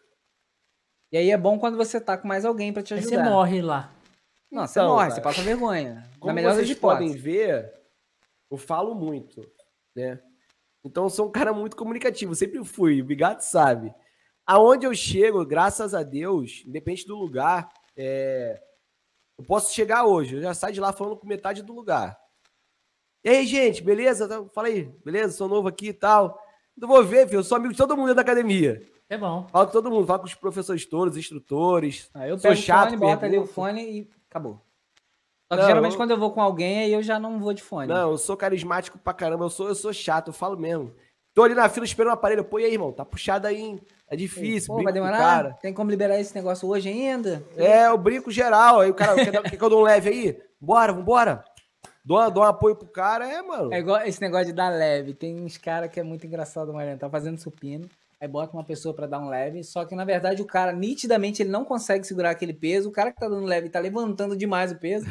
E 1.11 1.17
aí 1.17 1.29
é 1.29 1.37
bom 1.37 1.59
quando 1.59 1.77
você 1.77 2.01
tá 2.01 2.17
com 2.17 2.27
mais 2.27 2.43
alguém 2.43 2.73
para 2.73 2.83
te 2.83 2.93
ajudar. 2.93 3.17
Aí 3.17 3.23
você 3.23 3.29
morre 3.29 3.61
lá. 3.61 3.93
Não, 4.51 4.65
você 4.65 4.79
então, 4.79 4.89
morre, 4.89 5.03
cara, 5.09 5.15
você 5.15 5.21
passa 5.21 5.41
vergonha. 5.41 6.09
Como 6.19 6.27
Na 6.27 6.33
melhor 6.33 6.55
vocês 6.55 6.73
podem 6.77 7.11
ver, 7.11 7.71
eu 8.49 8.57
falo 8.57 8.95
muito, 8.95 9.41
né? 9.95 10.19
Então 10.83 11.03
eu 11.03 11.09
sou 11.09 11.27
um 11.27 11.31
cara 11.31 11.53
muito 11.53 11.75
comunicativo, 11.75 12.33
sempre 12.33 12.63
fui, 12.63 13.01
o 13.01 13.05
Bigato 13.05 13.43
sabe. 13.43 13.93
Aonde 14.45 14.85
eu 14.85 14.95
chego, 14.95 15.45
graças 15.45 15.93
a 15.93 16.01
Deus, 16.01 16.63
independente 16.65 17.05
do 17.05 17.17
lugar, 17.17 17.69
é... 17.95 18.61
eu 19.37 19.45
posso 19.45 19.73
chegar 19.73 20.05
hoje, 20.05 20.35
eu 20.35 20.41
já 20.41 20.53
saio 20.53 20.73
de 20.73 20.79
lá 20.79 20.93
falando 20.93 21.17
com 21.17 21.27
metade 21.27 21.61
do 21.61 21.73
lugar. 21.73 22.17
E 23.23 23.29
aí, 23.29 23.45
gente, 23.45 23.83
beleza? 23.83 24.49
Fala 24.53 24.69
aí, 24.69 24.83
beleza? 25.03 25.33
Sou 25.33 25.49
novo 25.49 25.67
aqui 25.67 25.89
e 25.89 25.93
tal. 25.93 26.41
Não 26.77 26.87
vou 26.87 27.03
ver, 27.03 27.27
filho. 27.27 27.39
Eu 27.39 27.43
sou 27.43 27.57
amigo 27.57 27.73
de 27.73 27.77
todo 27.77 27.97
mundo 27.97 28.13
da 28.13 28.21
academia. 28.21 28.81
É 29.09 29.17
bom. 29.17 29.47
Falo 29.51 29.65
com 29.65 29.71
todo 29.71 29.89
mundo, 29.89 30.05
falo 30.05 30.19
com 30.19 30.25
os 30.25 30.35
professores 30.35 30.85
todos, 30.85 31.13
os 31.15 31.19
instrutores. 31.19 32.09
Ah, 32.13 32.27
eu 32.27 32.37
pego 32.37 32.55
sou 32.55 32.63
chato, 32.63 32.87
o 32.87 32.89
fone, 32.91 32.97
bota 32.97 33.25
ali 33.25 33.37
o 33.37 33.45
fone 33.47 33.81
e 33.81 34.09
acabou. 34.29 34.61
Só 35.49 35.55
que 35.55 35.61
não, 35.61 35.67
geralmente 35.67 35.93
eu... 35.93 35.97
quando 35.97 36.11
eu 36.11 36.17
vou 36.17 36.31
com 36.31 36.41
alguém, 36.41 36.79
aí 36.79 36.93
eu 36.93 37.01
já 37.01 37.17
não 37.17 37.39
vou 37.39 37.53
de 37.53 37.63
fone. 37.63 37.87
Não, 37.87 38.11
eu 38.11 38.17
sou 38.17 38.35
carismático 38.35 38.99
pra 38.99 39.13
caramba, 39.13 39.45
eu 39.45 39.49
sou, 39.49 39.69
eu 39.69 39.75
sou 39.75 39.93
chato, 39.93 40.27
eu 40.27 40.33
falo 40.33 40.57
mesmo. 40.57 40.93
Tô 41.33 41.43
ali 41.43 41.53
na 41.53 41.69
fila 41.69 41.85
esperando 41.85 42.09
o 42.09 42.13
aparelho, 42.13 42.43
pô, 42.43 42.59
e 42.59 42.65
aí, 42.65 42.73
irmão? 42.73 42.91
Tá 42.91 43.05
puxado 43.05 43.47
aí, 43.47 43.61
hein? 43.61 43.79
É 44.09 44.15
difícil, 44.15 44.75
Pô, 44.75 44.83
vai 44.83 44.91
demorar? 44.91 45.17
Cara. 45.17 45.53
Tem 45.61 45.73
como 45.73 45.89
liberar 45.89 46.19
esse 46.19 46.33
negócio 46.35 46.67
hoje 46.67 46.89
ainda? 46.89 47.43
É, 47.55 47.87
eu 47.87 47.97
brinco 47.97 48.31
geral. 48.31 48.81
Aí 48.81 48.89
o 48.89 48.93
cara, 48.93 49.15
quer, 49.15 49.31
quer 49.43 49.57
que 49.57 49.63
eu 49.63 49.69
dou 49.69 49.81
um 49.81 49.83
leve 49.83 50.09
aí? 50.09 50.41
Bora, 50.59 50.91
vambora 50.91 51.43
dou, 52.07 52.31
dou 52.31 52.43
um 52.43 52.47
apoio 52.47 52.75
pro 52.75 52.87
cara, 52.87 53.27
é, 53.27 53.41
mano. 53.41 53.73
É 53.73 53.79
igual 53.79 54.01
esse 54.03 54.21
negócio 54.21 54.47
de 54.47 54.53
dar 54.53 54.69
leve. 54.69 55.13
Tem 55.13 55.35
uns 55.35 55.57
caras 55.57 55.91
que 55.91 55.99
é 55.99 56.03
muito 56.03 56.25
engraçado, 56.25 56.73
Mariano. 56.73 56.97
Tá 56.97 57.09
fazendo 57.09 57.37
supino, 57.37 57.87
aí 58.19 58.27
bota 58.27 58.53
uma 58.53 58.63
pessoa 58.63 58.93
para 58.93 59.07
dar 59.07 59.19
um 59.19 59.27
leve, 59.27 59.63
só 59.63 59.83
que 59.83 59.93
na 59.93 60.05
verdade 60.05 60.41
o 60.41 60.45
cara, 60.45 60.71
nitidamente, 60.71 61.43
ele 61.43 61.49
não 61.49 61.65
consegue 61.65 62.07
segurar 62.07 62.31
aquele 62.31 62.53
peso. 62.53 62.87
O 62.87 62.93
cara 62.93 63.11
que 63.11 63.19
tá 63.19 63.27
dando 63.27 63.45
leve 63.45 63.69
tá 63.69 63.79
levantando 63.79 64.37
demais 64.37 64.71
o 64.71 64.79
peso. 64.79 65.05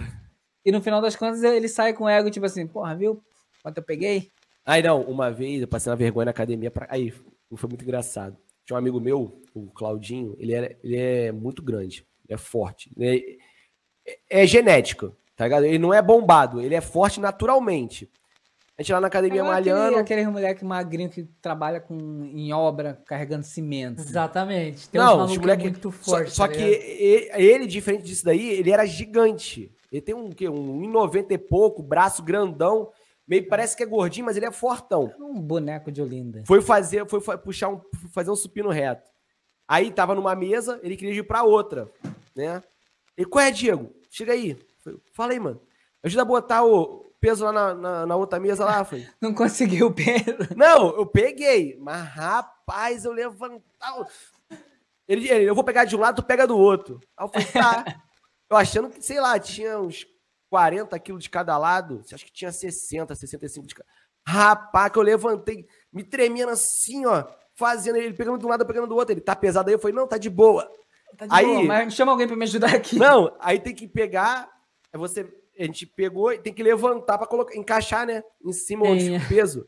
E 0.65 0.73
no 0.73 0.83
final 0.83 1.01
das 1.01 1.15
contas 1.15 1.45
ele 1.45 1.69
sai 1.69 1.93
com 1.93 2.05
o 2.05 2.09
ego, 2.09 2.31
tipo 2.31 2.47
assim, 2.47 2.67
porra, 2.67 2.97
viu 2.97 3.23
quanto 3.63 3.79
eu 3.79 3.85
peguei? 3.85 4.31
Aí 4.65 4.83
não, 4.83 5.03
uma 5.03 5.31
vez 5.31 5.61
eu 5.61 5.69
passei 5.69 5.91
uma 5.91 5.97
vergonha 5.97 6.25
na 6.25 6.31
academia. 6.33 6.73
Pra... 6.73 6.89
Aí, 6.91 7.13
foi 7.55 7.69
muito 7.69 7.85
engraçado. 7.85 8.37
Tinha 8.65 8.75
um 8.75 8.79
amigo 8.79 9.01
meu, 9.01 9.41
o 9.55 9.71
Claudinho, 9.71 10.35
ele, 10.41 10.53
era, 10.53 10.77
ele 10.83 10.97
é 10.97 11.31
muito 11.31 11.63
grande, 11.63 12.05
ele 12.29 12.35
é 12.35 12.37
forte. 12.37 12.91
Ele 12.97 13.39
é, 14.05 14.43
é 14.43 14.47
genético. 14.47 15.17
Tá 15.37 15.45
ligado? 15.45 15.65
Ele 15.67 15.79
não 15.79 15.93
é 15.93 16.01
bombado, 16.01 16.61
ele 16.61 16.75
é 16.75 16.81
forte 16.81 17.21
naturalmente. 17.21 18.11
A 18.79 18.83
gente 18.83 18.93
lá 18.93 19.01
na 19.01 19.07
academia 19.07 19.43
aquele, 19.43 19.55
malhando. 19.73 19.97
aquele 19.99 20.27
moleque 20.27 20.65
magrinho 20.65 21.09
que 21.09 21.25
trabalha 21.41 21.81
com, 21.81 21.95
em 22.25 22.53
obra 22.53 23.01
carregando 23.07 23.45
cimento. 23.45 24.01
Exatamente. 24.03 24.89
Tem 24.89 25.01
uns 25.01 25.05
Não, 25.05 25.13
os 25.13 25.19
malucos 25.19 25.39
moleque, 25.39 25.63
muito 25.65 25.93
só, 25.93 26.11
fortes. 26.17 26.35
só 26.35 26.47
tá 26.47 26.53
que 26.55 26.61
e- 26.63 27.31
ele, 27.33 27.67
diferente 27.67 28.05
disso 28.05 28.25
daí, 28.25 28.51
ele 28.51 28.71
era 28.71 28.85
gigante. 28.85 29.73
Ele 29.91 30.03
tem 30.03 30.15
um, 30.15 30.31
quê? 30.31 30.47
um 30.49 30.79
1,90 30.93 31.33
e 31.33 31.39
pouco, 31.39 31.83
braço 31.83 32.23
grandão, 32.23 32.91
meio 33.27 33.49
parece 33.49 33.75
que 33.75 33.83
é 33.83 33.87
gordinho, 33.87 34.27
mas 34.27 34.37
ele 34.37 34.45
é 34.45 34.53
fortão. 34.53 35.11
Um 35.19 35.41
boneco 35.41 35.91
de 35.91 36.03
Olinda. 36.03 36.43
Foi 36.47 36.61
fazer, 36.61 37.07
foi 37.09 37.21
puxar 37.39 37.71
um, 37.71 37.81
fazer 38.13 38.31
um 38.31 38.37
supino 38.37 38.69
reto. 38.69 39.09
Aí 39.67 39.91
tava 39.91 40.15
numa 40.15 40.35
mesa, 40.35 40.79
ele 40.83 40.97
queria 40.97 41.15
ir 41.15 41.23
pra 41.23 41.45
outra, 41.45 41.91
né? 42.37 42.63
Ele, 43.17 43.27
qual 43.27 43.43
é, 43.43 43.51
Diego? 43.51 43.91
Chega 44.11 44.33
aí. 44.35 44.57
Falei, 44.87 45.01
Fala 45.13 45.33
aí, 45.33 45.41
mano. 45.41 45.61
Ajuda 46.03 46.23
a 46.23 46.25
botar 46.25 46.65
o 46.65 47.13
peso 47.21 47.45
lá 47.45 47.53
na, 47.53 47.75
na, 47.75 48.07
na 48.07 48.17
outra 48.17 48.39
mesa 48.39 48.65
lá. 48.65 48.85
Falei, 48.85 49.07
Não 49.21 49.35
conseguiu 49.35 49.89
o 49.89 49.93
peso. 49.95 50.55
não, 50.57 50.97
eu 50.97 51.07
peguei. 51.07 51.77
Mas, 51.81 52.03
rapaz, 52.09 53.05
eu 53.05 53.13
levantava. 53.13 54.07
Ele, 55.09 55.29
ele, 55.29 55.45
eu 55.49 55.55
vou 55.55 55.65
pegar 55.65 55.85
de 55.85 55.95
um 55.97 56.01
lado, 56.01 56.23
tu 56.23 56.27
pega 56.27 56.47
do 56.47 56.57
outro. 56.59 57.01
Aí 57.17 57.25
eu 57.27 57.29
falei, 57.29 57.47
tá. 57.49 57.85
Eu 58.49 58.57
achando 58.57 58.89
que, 58.89 59.05
sei 59.05 59.21
lá, 59.21 59.37
tinha 59.41 59.77
uns 59.81 60.07
40 60.51 60.97
quilos 61.01 61.25
de 61.25 61.29
cada 61.31 61.59
lado. 61.59 62.01
Acho 62.13 62.25
que 62.25 62.33
tinha 62.33 62.53
60, 62.53 63.13
65 63.13 63.67
de 63.67 63.75
cada. 63.75 63.89
Rapaz, 64.25 64.93
que 64.93 64.99
eu 65.01 65.03
levantei, 65.03 65.67
me 65.93 66.05
tremendo 66.05 66.51
assim, 66.53 67.05
ó. 67.07 67.25
Fazendo 67.57 67.97
ele 67.97 68.15
pegando 68.15 68.39
de 68.39 68.47
um 68.47 68.49
lado, 68.49 68.65
pegando 68.65 68.87
do 68.87 68.95
outro. 68.95 69.13
Ele 69.13 69.21
tá 69.21 69.35
pesado 69.35 69.69
aí. 69.69 69.75
Eu 69.75 69.81
falei, 69.81 69.97
não, 69.97 70.07
tá 70.07 70.17
de 70.17 70.31
boa. 70.31 70.71
Tá 71.19 71.27
de 71.27 71.35
Aí- 71.35 71.45
boa, 71.45 71.65
mas 71.65 71.93
chama 71.93 72.13
alguém 72.13 72.29
pra 72.29 72.37
me 72.37 72.45
ajudar 72.45 72.73
aqui. 72.73 72.97
Não, 73.01 73.37
aí 73.41 73.59
tem 73.59 73.75
que 73.75 73.89
pegar. 73.89 74.49
Aí 74.97 74.99
você. 74.99 75.27
A 75.59 75.63
gente 75.65 75.87
pegou 75.87 76.33
e 76.33 76.39
tem 76.39 76.53
que 76.53 76.63
levantar 76.63 77.17
pra 77.17 77.27
colocar, 77.27 77.57
encaixar, 77.57 78.07
né? 78.07 78.23
Em 78.45 78.53
cima 78.53 78.87
onde 78.87 79.17
o 79.17 79.29
peso. 79.29 79.67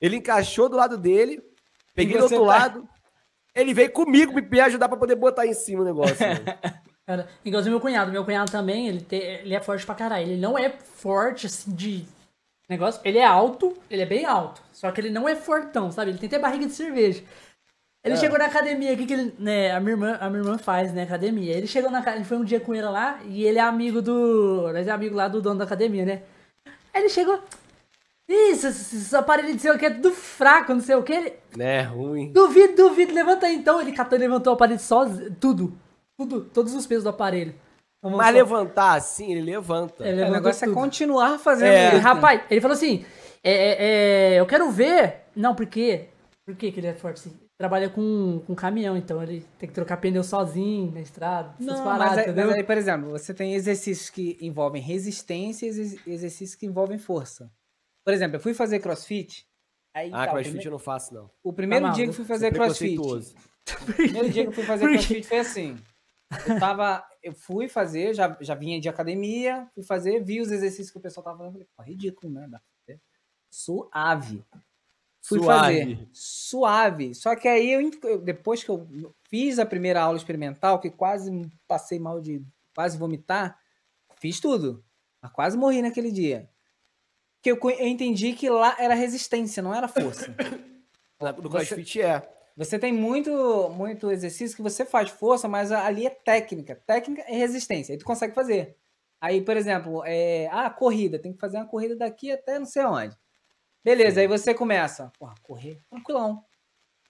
Ele 0.00 0.16
encaixou 0.16 0.68
do 0.68 0.76
lado 0.76 0.96
dele, 0.96 1.42
peguei 1.94 2.16
do 2.16 2.22
outro 2.24 2.38
tá- 2.38 2.44
lado. 2.44 2.88
Ele 3.54 3.72
veio 3.74 3.90
comigo 3.90 4.32
me 4.34 4.60
ajudar 4.60 4.88
pra 4.88 4.96
poder 4.98 5.16
botar 5.16 5.46
em 5.46 5.54
cima 5.54 5.82
o 5.82 5.84
negócio. 5.84 6.16
mano. 6.20 6.40
Cara, 7.06 7.28
igualzinho 7.44 7.72
meu 7.72 7.80
cunhado. 7.80 8.12
Meu 8.12 8.24
cunhado 8.24 8.50
também, 8.52 8.88
ele, 8.88 9.00
te- 9.00 9.16
ele 9.16 9.54
é 9.54 9.60
forte 9.60 9.86
pra 9.86 9.94
caralho. 9.94 10.26
Ele 10.28 10.40
não 10.40 10.58
é 10.58 10.70
forte, 10.70 11.46
assim, 11.46 11.72
de 11.74 12.04
negócio. 12.68 13.00
Ele 13.04 13.18
é 13.18 13.24
alto, 13.24 13.76
ele 13.90 14.02
é 14.02 14.06
bem 14.06 14.24
alto. 14.26 14.62
Só 14.72 14.90
que 14.92 15.00
ele 15.00 15.10
não 15.10 15.28
é 15.28 15.34
fortão, 15.34 15.90
sabe? 15.90 16.10
Ele 16.10 16.18
tem 16.18 16.26
até 16.28 16.38
barriga 16.38 16.66
de 16.66 16.72
cerveja. 16.72 17.22
Ele 18.06 18.14
É. 18.14 18.18
chegou 18.18 18.38
na 18.38 18.46
academia 18.46 18.92
aqui, 18.92 19.04
que 19.04 19.12
ele, 19.12 19.34
né, 19.38 19.72
a 19.72 19.80
minha 19.80 19.92
irmã, 19.92 20.16
a 20.20 20.30
minha 20.30 20.42
irmã 20.42 20.56
faz, 20.56 20.92
né, 20.94 21.02
academia. 21.02 21.54
Ele 21.56 21.66
chegou 21.66 21.90
na 21.90 22.00
ca- 22.02 22.14
ele 22.14 22.24
foi 22.24 22.36
um 22.38 22.44
dia 22.44 22.60
com 22.60 22.72
ele 22.74 22.86
lá, 22.86 23.18
e 23.24 23.44
ele 23.44 23.58
é 23.58 23.62
amigo 23.62 24.00
do, 24.00 24.70
nós 24.72 24.86
é 24.86 24.90
amigo 24.92 25.14
lá 25.16 25.26
do 25.28 25.42
dono 25.42 25.58
da 25.58 25.64
academia, 25.64 26.04
né? 26.04 26.22
Aí 26.94 27.02
ele 27.02 27.08
chegou, 27.08 27.38
isso, 28.28 28.66
esses 28.68 29.12
aparelhos 29.12 29.52
de 29.56 29.60
sei 29.60 29.70
o 29.72 29.78
que 29.78 29.86
é 29.86 29.90
tudo 29.90 30.10
fraco, 30.12 30.72
não 30.72 30.80
sei 30.80 30.94
o 30.96 31.02
que. 31.02 31.12
Ele, 31.12 31.32
né? 31.56 31.82
Ruim. 31.82 32.32
Duvido, 32.32 32.74
duvido, 32.76 33.12
levanta 33.12 33.46
aí 33.46 33.54
então. 33.56 33.80
Ele 33.80 33.92
catou 33.92 34.16
e 34.16 34.20
levantou 34.20 34.52
o 34.52 34.54
aparelho 34.56 34.80
sozinho, 34.80 35.34
tudo. 35.40 35.76
Tudo, 36.18 36.40
todos 36.44 36.74
os 36.74 36.86
pesos 36.86 37.04
do 37.04 37.10
aparelho. 37.10 37.54
Vamos 38.02 38.18
Mas 38.18 38.28
só- 38.28 38.32
levantar 38.34 38.94
assim, 38.94 39.32
ele 39.32 39.42
levanta. 39.42 40.02
Ele 40.04 40.12
o 40.12 40.16
levantou 40.16 40.34
negócio 40.36 40.64
é 40.64 40.68
tudo. 40.68 40.74
continuar 40.74 41.38
fazendo 41.38 41.68
É. 41.72 41.88
Isso. 41.94 42.02
rapaz, 42.02 42.40
ele 42.50 42.60
falou 42.60 42.74
assim: 42.74 43.04
é, 43.44 43.52
é, 43.52 43.76
é, 44.34 44.40
eu 44.40 44.46
quero 44.46 44.70
ver. 44.70 45.22
Não, 45.34 45.54
por 45.54 45.66
quê? 45.66 46.06
Por 46.44 46.54
que, 46.56 46.70
que 46.72 46.80
ele 46.80 46.86
é 46.88 46.94
forte 46.94 47.18
assim? 47.20 47.36
Trabalha 47.58 47.88
com, 47.88 48.42
com 48.46 48.54
caminhão, 48.54 48.96
então 48.98 49.22
ele 49.22 49.40
tem 49.58 49.66
que 49.66 49.74
trocar 49.74 49.96
pneu 49.96 50.22
sozinho 50.22 50.90
na 50.92 51.00
estrada. 51.00 51.54
Essas 51.58 51.78
Não, 51.78 51.84
paradas, 51.84 52.26
mas, 52.26 52.36
mas 52.36 52.50
aí, 52.56 52.62
por 52.64 52.76
exemplo, 52.76 53.10
você 53.10 53.32
tem 53.32 53.54
exercícios 53.54 54.10
que 54.10 54.36
envolvem 54.42 54.82
resistência 54.82 55.64
e 55.64 55.68
exer- 55.70 56.02
exercícios 56.06 56.54
que 56.54 56.66
envolvem 56.66 56.98
força. 56.98 57.50
Por 58.04 58.12
exemplo, 58.12 58.36
eu 58.36 58.40
fui 58.40 58.52
fazer 58.52 58.78
crossfit. 58.80 59.48
Aí, 59.94 60.10
Ah, 60.12 60.26
tá, 60.26 60.32
crossfit 60.32 60.50
prime- 60.52 60.64
eu 60.66 60.70
não 60.72 60.78
faço, 60.78 61.14
não. 61.14 61.30
O 61.42 61.50
primeiro 61.50 61.86
Tá 61.86 61.92
dia 61.92 62.06
que 62.06 62.12
fui 62.12 62.26
fazer 62.26 62.52
crossfit. 62.52 62.94
Preconceituoso. 62.94 63.34
O 63.88 63.94
primeiro 63.94 64.30
dia 64.30 64.42
que 64.42 64.48
eu 64.50 64.52
fui 64.52 64.64
fazer 64.64 64.88
crossfit 64.90 65.26
foi 65.26 65.38
assim. 65.38 65.76
Eu 66.46 66.60
tava. 66.60 67.04
Eu 67.22 67.32
fui 67.32 67.68
fazer, 67.68 68.14
já, 68.14 68.36
já 68.40 68.54
vinha 68.54 68.78
de 68.80 68.88
academia, 68.88 69.66
fui 69.74 69.82
fazer, 69.82 70.22
vi 70.22 70.40
os 70.40 70.52
exercícios 70.52 70.90
que 70.90 70.98
o 70.98 71.00
pessoal 71.00 71.24
tava 71.24 71.38
fazendo. 71.38 71.52
Falei, 71.52 71.68
pô, 71.76 71.82
ridículo, 71.82 72.32
né? 72.32 72.42
Dá 72.50 72.58
pra 72.58 72.68
fazer. 72.86 73.00
Suave. 73.50 74.44
Fui 75.26 75.40
Suave. 75.40 75.80
fazer. 75.80 76.08
Suave. 76.12 77.14
Só 77.14 77.34
que 77.34 77.48
aí, 77.48 77.72
eu, 77.72 78.20
depois 78.20 78.62
que 78.62 78.70
eu 78.70 78.86
fiz 79.28 79.58
a 79.58 79.66
primeira 79.66 80.00
aula 80.00 80.16
experimental, 80.16 80.78
que 80.78 80.88
quase 80.88 81.30
passei 81.66 81.98
mal 81.98 82.20
de 82.20 82.44
quase 82.72 82.96
vomitar, 82.96 83.58
fiz 84.20 84.38
tudo. 84.38 84.84
Mas 85.20 85.32
quase 85.32 85.58
morri 85.58 85.82
naquele 85.82 86.12
dia. 86.12 86.48
Que 87.42 87.50
eu, 87.50 87.58
eu 87.60 87.86
entendi 87.88 88.34
que 88.34 88.48
lá 88.48 88.76
era 88.78 88.94
resistência, 88.94 89.62
não 89.62 89.74
era 89.74 89.88
força. 89.88 90.34
No 91.18 91.48
crossfit 91.48 92.02
é. 92.02 92.28
Você 92.58 92.78
tem 92.78 92.92
muito, 92.92 93.70
muito 93.70 94.10
exercício 94.10 94.54
que 94.54 94.62
você 94.62 94.84
faz 94.84 95.08
força, 95.08 95.48
mas 95.48 95.72
ali 95.72 96.06
é 96.06 96.10
técnica. 96.10 96.76
Técnica 96.86 97.24
e 97.26 97.38
resistência. 97.38 97.94
Aí 97.94 97.98
tu 97.98 98.04
consegue 98.04 98.34
fazer. 98.34 98.76
Aí, 99.18 99.40
por 99.40 99.56
exemplo, 99.56 100.02
é, 100.04 100.46
ah, 100.52 100.68
corrida. 100.68 101.18
Tem 101.18 101.32
que 101.32 101.38
fazer 101.38 101.56
uma 101.56 101.66
corrida 101.66 101.96
daqui 101.96 102.30
até 102.30 102.58
não 102.58 102.66
sei 102.66 102.84
onde. 102.84 103.16
Beleza, 103.86 104.20
aí 104.20 104.26
você 104.26 104.52
começa. 104.52 105.12
Porra, 105.16 105.36
correr, 105.44 105.80
tranquilão. 105.88 106.44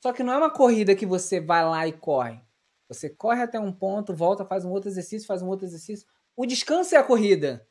Só 0.02 0.12
que 0.12 0.22
não 0.22 0.34
é 0.34 0.36
uma 0.36 0.50
corrida 0.50 0.94
que 0.94 1.06
você 1.06 1.40
vai 1.40 1.64
lá 1.64 1.88
e 1.88 1.92
corre. 1.92 2.38
Você 2.86 3.08
corre 3.08 3.40
até 3.40 3.58
um 3.58 3.72
ponto, 3.72 4.12
volta, 4.12 4.44
faz 4.44 4.62
um 4.62 4.70
outro 4.70 4.90
exercício, 4.90 5.26
faz 5.26 5.40
um 5.40 5.48
outro 5.48 5.64
exercício. 5.64 6.06
O 6.36 6.44
descanso 6.44 6.94
é 6.94 6.98
a 6.98 7.02
corrida. 7.02 7.66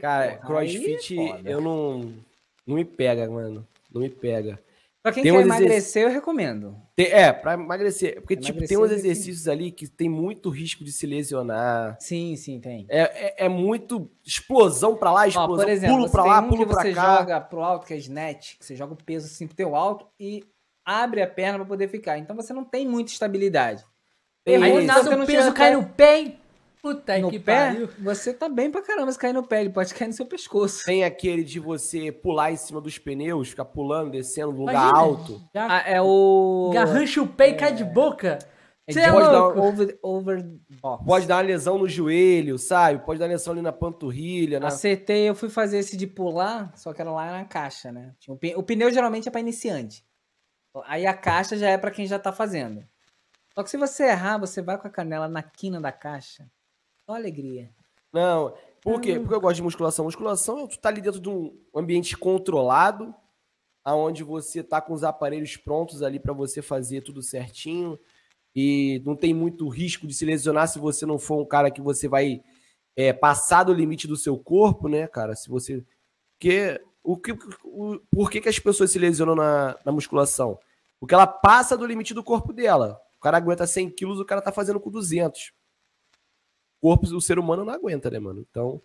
Cara, 0.00 0.38
Porra, 0.38 0.44
é 0.44 0.46
crossfit 0.46 1.14
eu 1.44 1.60
não. 1.60 2.14
Não 2.66 2.76
me 2.76 2.86
pega, 2.86 3.28
mano. 3.28 3.68
Não 3.92 4.00
me 4.00 4.08
pega. 4.08 4.58
Pra 5.02 5.10
quem 5.12 5.22
Tem 5.24 5.32
quer 5.32 5.38
uns 5.38 5.44
exerc- 5.46 5.60
emagrecer, 5.62 6.02
eu 6.04 6.10
recomendo. 6.10 6.76
Tem- 6.94 7.06
é, 7.06 7.32
pra 7.32 7.54
emagrecer. 7.54 8.20
Porque, 8.20 8.36
tipo, 8.36 8.58
Emagrecer 8.58 8.68
tem 8.68 8.86
uns 8.86 8.90
é 8.92 8.94
exercícios 8.94 9.48
ali 9.48 9.72
que 9.72 9.88
tem 9.88 10.08
muito 10.08 10.48
risco 10.48 10.84
de 10.84 10.92
se 10.92 11.06
lesionar. 11.06 11.96
Sim, 11.98 12.36
sim, 12.36 12.60
tem. 12.60 12.86
É, 12.88 13.00
é, 13.00 13.46
é 13.46 13.48
muito 13.48 14.08
explosão 14.24 14.94
pra 14.96 15.10
lá, 15.10 15.22
Ó, 15.22 15.26
explosão, 15.26 15.56
por 15.56 15.68
exemplo, 15.68 15.96
pulo 15.96 16.06
você 16.08 16.12
pra 16.12 16.24
lá, 16.24 16.40
um 16.40 16.48
pulo 16.48 16.66
pra 16.68 16.82
você 16.82 16.92
cá. 16.92 17.18
joga 17.18 17.40
pro 17.40 17.62
alto, 17.62 17.86
que 17.86 17.94
é 17.94 17.96
snatch, 17.96 18.58
que 18.58 18.64
você 18.64 18.76
joga 18.76 18.92
o 18.94 18.96
peso 18.96 19.26
assim 19.26 19.46
pro 19.48 19.56
teu 19.56 19.74
alto 19.74 20.06
e 20.20 20.44
abre 20.84 21.20
a 21.20 21.26
perna 21.26 21.58
pra 21.58 21.66
poder 21.66 21.88
ficar. 21.88 22.18
Então 22.18 22.36
você 22.36 22.52
não 22.52 22.64
tem 22.64 22.86
muita 22.86 23.10
estabilidade. 23.10 23.84
Tem 24.44 24.56
Aí 24.62 24.84
nada 24.86 25.02
você 25.02 25.14
o 25.14 25.26
peso 25.26 25.52
cai 25.52 25.74
no 25.74 25.84
pé? 25.84 26.36
Puta 26.82 27.16
no 27.18 27.30
que 27.30 27.38
pé, 27.38 27.68
pariu. 27.68 27.88
você 28.00 28.34
tá 28.34 28.48
bem 28.48 28.68
pra 28.68 28.82
caramba 28.82 29.12
se 29.12 29.18
cair 29.18 29.32
no 29.32 29.46
pé. 29.46 29.60
Ele 29.60 29.70
pode 29.70 29.94
cair 29.94 30.08
no 30.08 30.14
seu 30.14 30.26
pescoço. 30.26 30.84
Tem 30.84 31.04
aquele 31.04 31.44
de 31.44 31.60
você 31.60 32.10
pular 32.10 32.50
em 32.50 32.56
cima 32.56 32.80
dos 32.80 32.98
pneus, 32.98 33.50
ficar 33.50 33.66
pulando, 33.66 34.10
descendo 34.10 34.50
no 34.52 34.58
lugar 34.60 34.74
Imagina, 34.74 34.98
alto. 34.98 35.40
Já 35.54 35.66
Ah, 35.78 35.88
é 35.88 36.02
o. 36.02 36.70
garrancha 36.74 37.22
o 37.22 37.28
pé 37.28 37.50
e 37.50 37.54
cai 37.54 37.72
de 37.72 37.84
boca. 37.84 38.38
É 38.84 38.92
é 38.98 39.12
pode 39.12 39.26
dar 39.26 39.38
louco. 39.38 39.60
over, 39.60 39.98
over. 40.02 40.44
Pode 41.06 41.26
dar 41.28 41.36
uma 41.36 41.42
lesão 41.42 41.78
no 41.78 41.88
joelho, 41.88 42.58
sabe? 42.58 42.98
Pode 43.04 43.20
dar 43.20 43.26
lesão 43.26 43.52
ali 43.52 43.62
na 43.62 43.72
panturrilha. 43.72 44.58
Na... 44.58 44.66
Acertei, 44.66 45.28
eu 45.28 45.36
fui 45.36 45.48
fazer 45.48 45.78
esse 45.78 45.96
de 45.96 46.08
pular, 46.08 46.72
só 46.76 46.92
que 46.92 47.00
era 47.00 47.12
lá 47.12 47.30
na 47.30 47.44
caixa, 47.44 47.92
né? 47.92 48.12
Um 48.28 48.36
O 48.56 48.62
pneu 48.62 48.90
geralmente 48.90 49.28
é 49.28 49.30
pra 49.30 49.40
iniciante. 49.40 50.04
Aí 50.86 51.06
a 51.06 51.14
caixa 51.14 51.56
já 51.56 51.70
é 51.70 51.78
pra 51.78 51.92
quem 51.92 52.06
já 52.06 52.18
tá 52.18 52.32
fazendo. 52.32 52.84
Só 53.54 53.62
que 53.62 53.70
se 53.70 53.76
você 53.76 54.04
errar, 54.06 54.38
você 54.38 54.60
vai 54.60 54.76
com 54.76 54.88
a 54.88 54.90
canela 54.90 55.28
na 55.28 55.42
quina 55.44 55.80
da 55.80 55.92
caixa. 55.92 56.50
Só 57.06 57.14
alegria. 57.14 57.70
Não, 58.12 58.54
por 58.82 59.00
quê? 59.00 59.18
Porque 59.18 59.34
eu 59.34 59.40
gosto 59.40 59.56
de 59.56 59.62
musculação. 59.62 60.04
Musculação, 60.04 60.66
tu 60.66 60.78
tá 60.78 60.88
ali 60.88 61.00
dentro 61.00 61.20
de 61.20 61.28
um 61.28 61.56
ambiente 61.74 62.16
controlado, 62.16 63.14
aonde 63.84 64.22
você 64.22 64.62
tá 64.62 64.80
com 64.80 64.92
os 64.92 65.04
aparelhos 65.04 65.56
prontos 65.56 66.02
ali 66.02 66.18
pra 66.18 66.32
você 66.32 66.60
fazer 66.60 67.00
tudo 67.02 67.22
certinho 67.22 67.98
e 68.54 69.00
não 69.04 69.16
tem 69.16 69.32
muito 69.32 69.68
risco 69.68 70.06
de 70.06 70.14
se 70.14 70.24
lesionar 70.24 70.68
se 70.68 70.78
você 70.78 71.06
não 71.06 71.18
for 71.18 71.40
um 71.40 71.46
cara 71.46 71.70
que 71.70 71.80
você 71.80 72.06
vai 72.06 72.42
é, 72.94 73.12
passar 73.12 73.64
do 73.64 73.72
limite 73.72 74.06
do 74.06 74.16
seu 74.16 74.38
corpo, 74.38 74.88
né, 74.88 75.06
cara? 75.06 75.34
Se 75.34 75.48
você. 75.48 75.84
Porque 76.38 76.80
o 77.02 77.16
que, 77.16 77.32
o, 77.64 77.98
por 78.10 78.30
que, 78.30 78.40
que 78.40 78.48
as 78.48 78.58
pessoas 78.58 78.90
se 78.90 78.98
lesionam 78.98 79.34
na, 79.34 79.78
na 79.84 79.92
musculação? 79.92 80.58
Porque 81.00 81.14
ela 81.14 81.26
passa 81.26 81.76
do 81.76 81.86
limite 81.86 82.14
do 82.14 82.22
corpo 82.22 82.52
dela. 82.52 83.00
O 83.16 83.20
cara 83.20 83.36
aguenta 83.36 83.66
100 83.66 83.90
quilos, 83.90 84.20
o 84.20 84.24
cara 84.24 84.42
tá 84.42 84.52
fazendo 84.52 84.80
com 84.80 84.90
200 84.90 85.52
corpo, 86.82 87.06
o 87.06 87.20
ser 87.20 87.38
humano 87.38 87.64
não 87.64 87.72
aguenta, 87.72 88.10
né, 88.10 88.18
mano? 88.18 88.44
Então, 88.50 88.82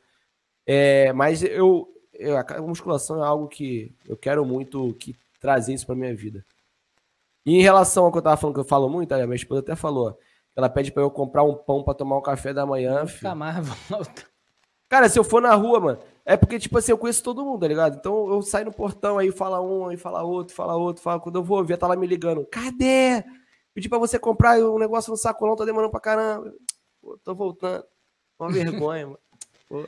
é, 0.65 1.11
mas 1.13 1.41
eu, 1.43 1.89
eu- 2.13 2.37
a 2.37 2.61
musculação 2.61 3.23
é 3.23 3.27
algo 3.27 3.47
que 3.47 3.91
eu 4.07 4.15
quero 4.15 4.45
muito 4.45 4.93
que 4.99 5.15
trazer 5.41 5.73
isso 5.73 5.85
pra 5.85 5.95
minha 5.95 6.15
vida. 6.15 6.45
E 7.45 7.55
em 7.57 7.61
relação 7.61 8.05
ao 8.05 8.11
que 8.11 8.17
eu 8.17 8.21
tava 8.21 8.37
falando, 8.37 8.53
que 8.55 8.59
eu 8.61 8.65
falo 8.65 8.87
muito, 8.89 9.11
a 9.13 9.25
minha 9.25 9.35
esposa 9.35 9.61
até 9.61 9.75
falou, 9.75 10.17
ela 10.55 10.69
pede 10.69 10.91
pra 10.91 11.01
eu 11.01 11.09
comprar 11.09 11.43
um 11.43 11.55
pão 11.55 11.83
pra 11.83 11.93
tomar 11.93 12.17
um 12.17 12.21
café 12.21 12.53
da 12.53 12.65
manhã, 12.65 12.99
Nunca 13.01 13.07
filho. 13.07 13.35
mais 13.35 13.67
volta. 13.89 14.25
Cara, 14.89 15.09
se 15.09 15.17
eu 15.19 15.23
for 15.23 15.41
na 15.41 15.53
rua, 15.53 15.79
mano, 15.79 15.99
é 16.25 16.37
porque, 16.37 16.57
tipo 16.59 16.77
assim, 16.77 16.91
eu 16.91 16.97
conheço 16.97 17.23
todo 17.23 17.43
mundo, 17.43 17.59
tá 17.61 17.67
ligado? 17.67 17.97
Então 17.97 18.29
eu 18.29 18.41
saio 18.41 18.65
no 18.65 18.71
portão, 18.73 19.17
aí 19.17 19.31
fala 19.31 19.61
um, 19.61 19.87
aí 19.87 19.97
fala 19.97 20.23
outro, 20.23 20.53
fala 20.55 20.75
outro, 20.75 21.01
fala. 21.03 21.19
Quando 21.19 21.35
eu 21.37 21.43
vou 21.43 21.63
ver, 21.63 21.77
tá 21.77 21.87
lá 21.87 21.95
me 21.95 22.07
ligando. 22.07 22.45
Cadê? 22.45 23.23
Pedi 23.73 23.89
pra 23.89 23.97
você 23.99 24.17
comprar 24.17 24.57
um 24.59 24.79
negócio 24.79 25.11
no 25.11 25.17
sacolão, 25.17 25.55
tá 25.57 25.65
demorando 25.65 25.91
pra 25.91 25.99
caramba. 25.99 26.53
Pô, 27.07 27.17
tô 27.23 27.34
voltando. 27.34 27.85
Uma 28.38 28.51
vergonha, 28.51 29.05
mano. 29.05 29.19
Pô. 29.69 29.88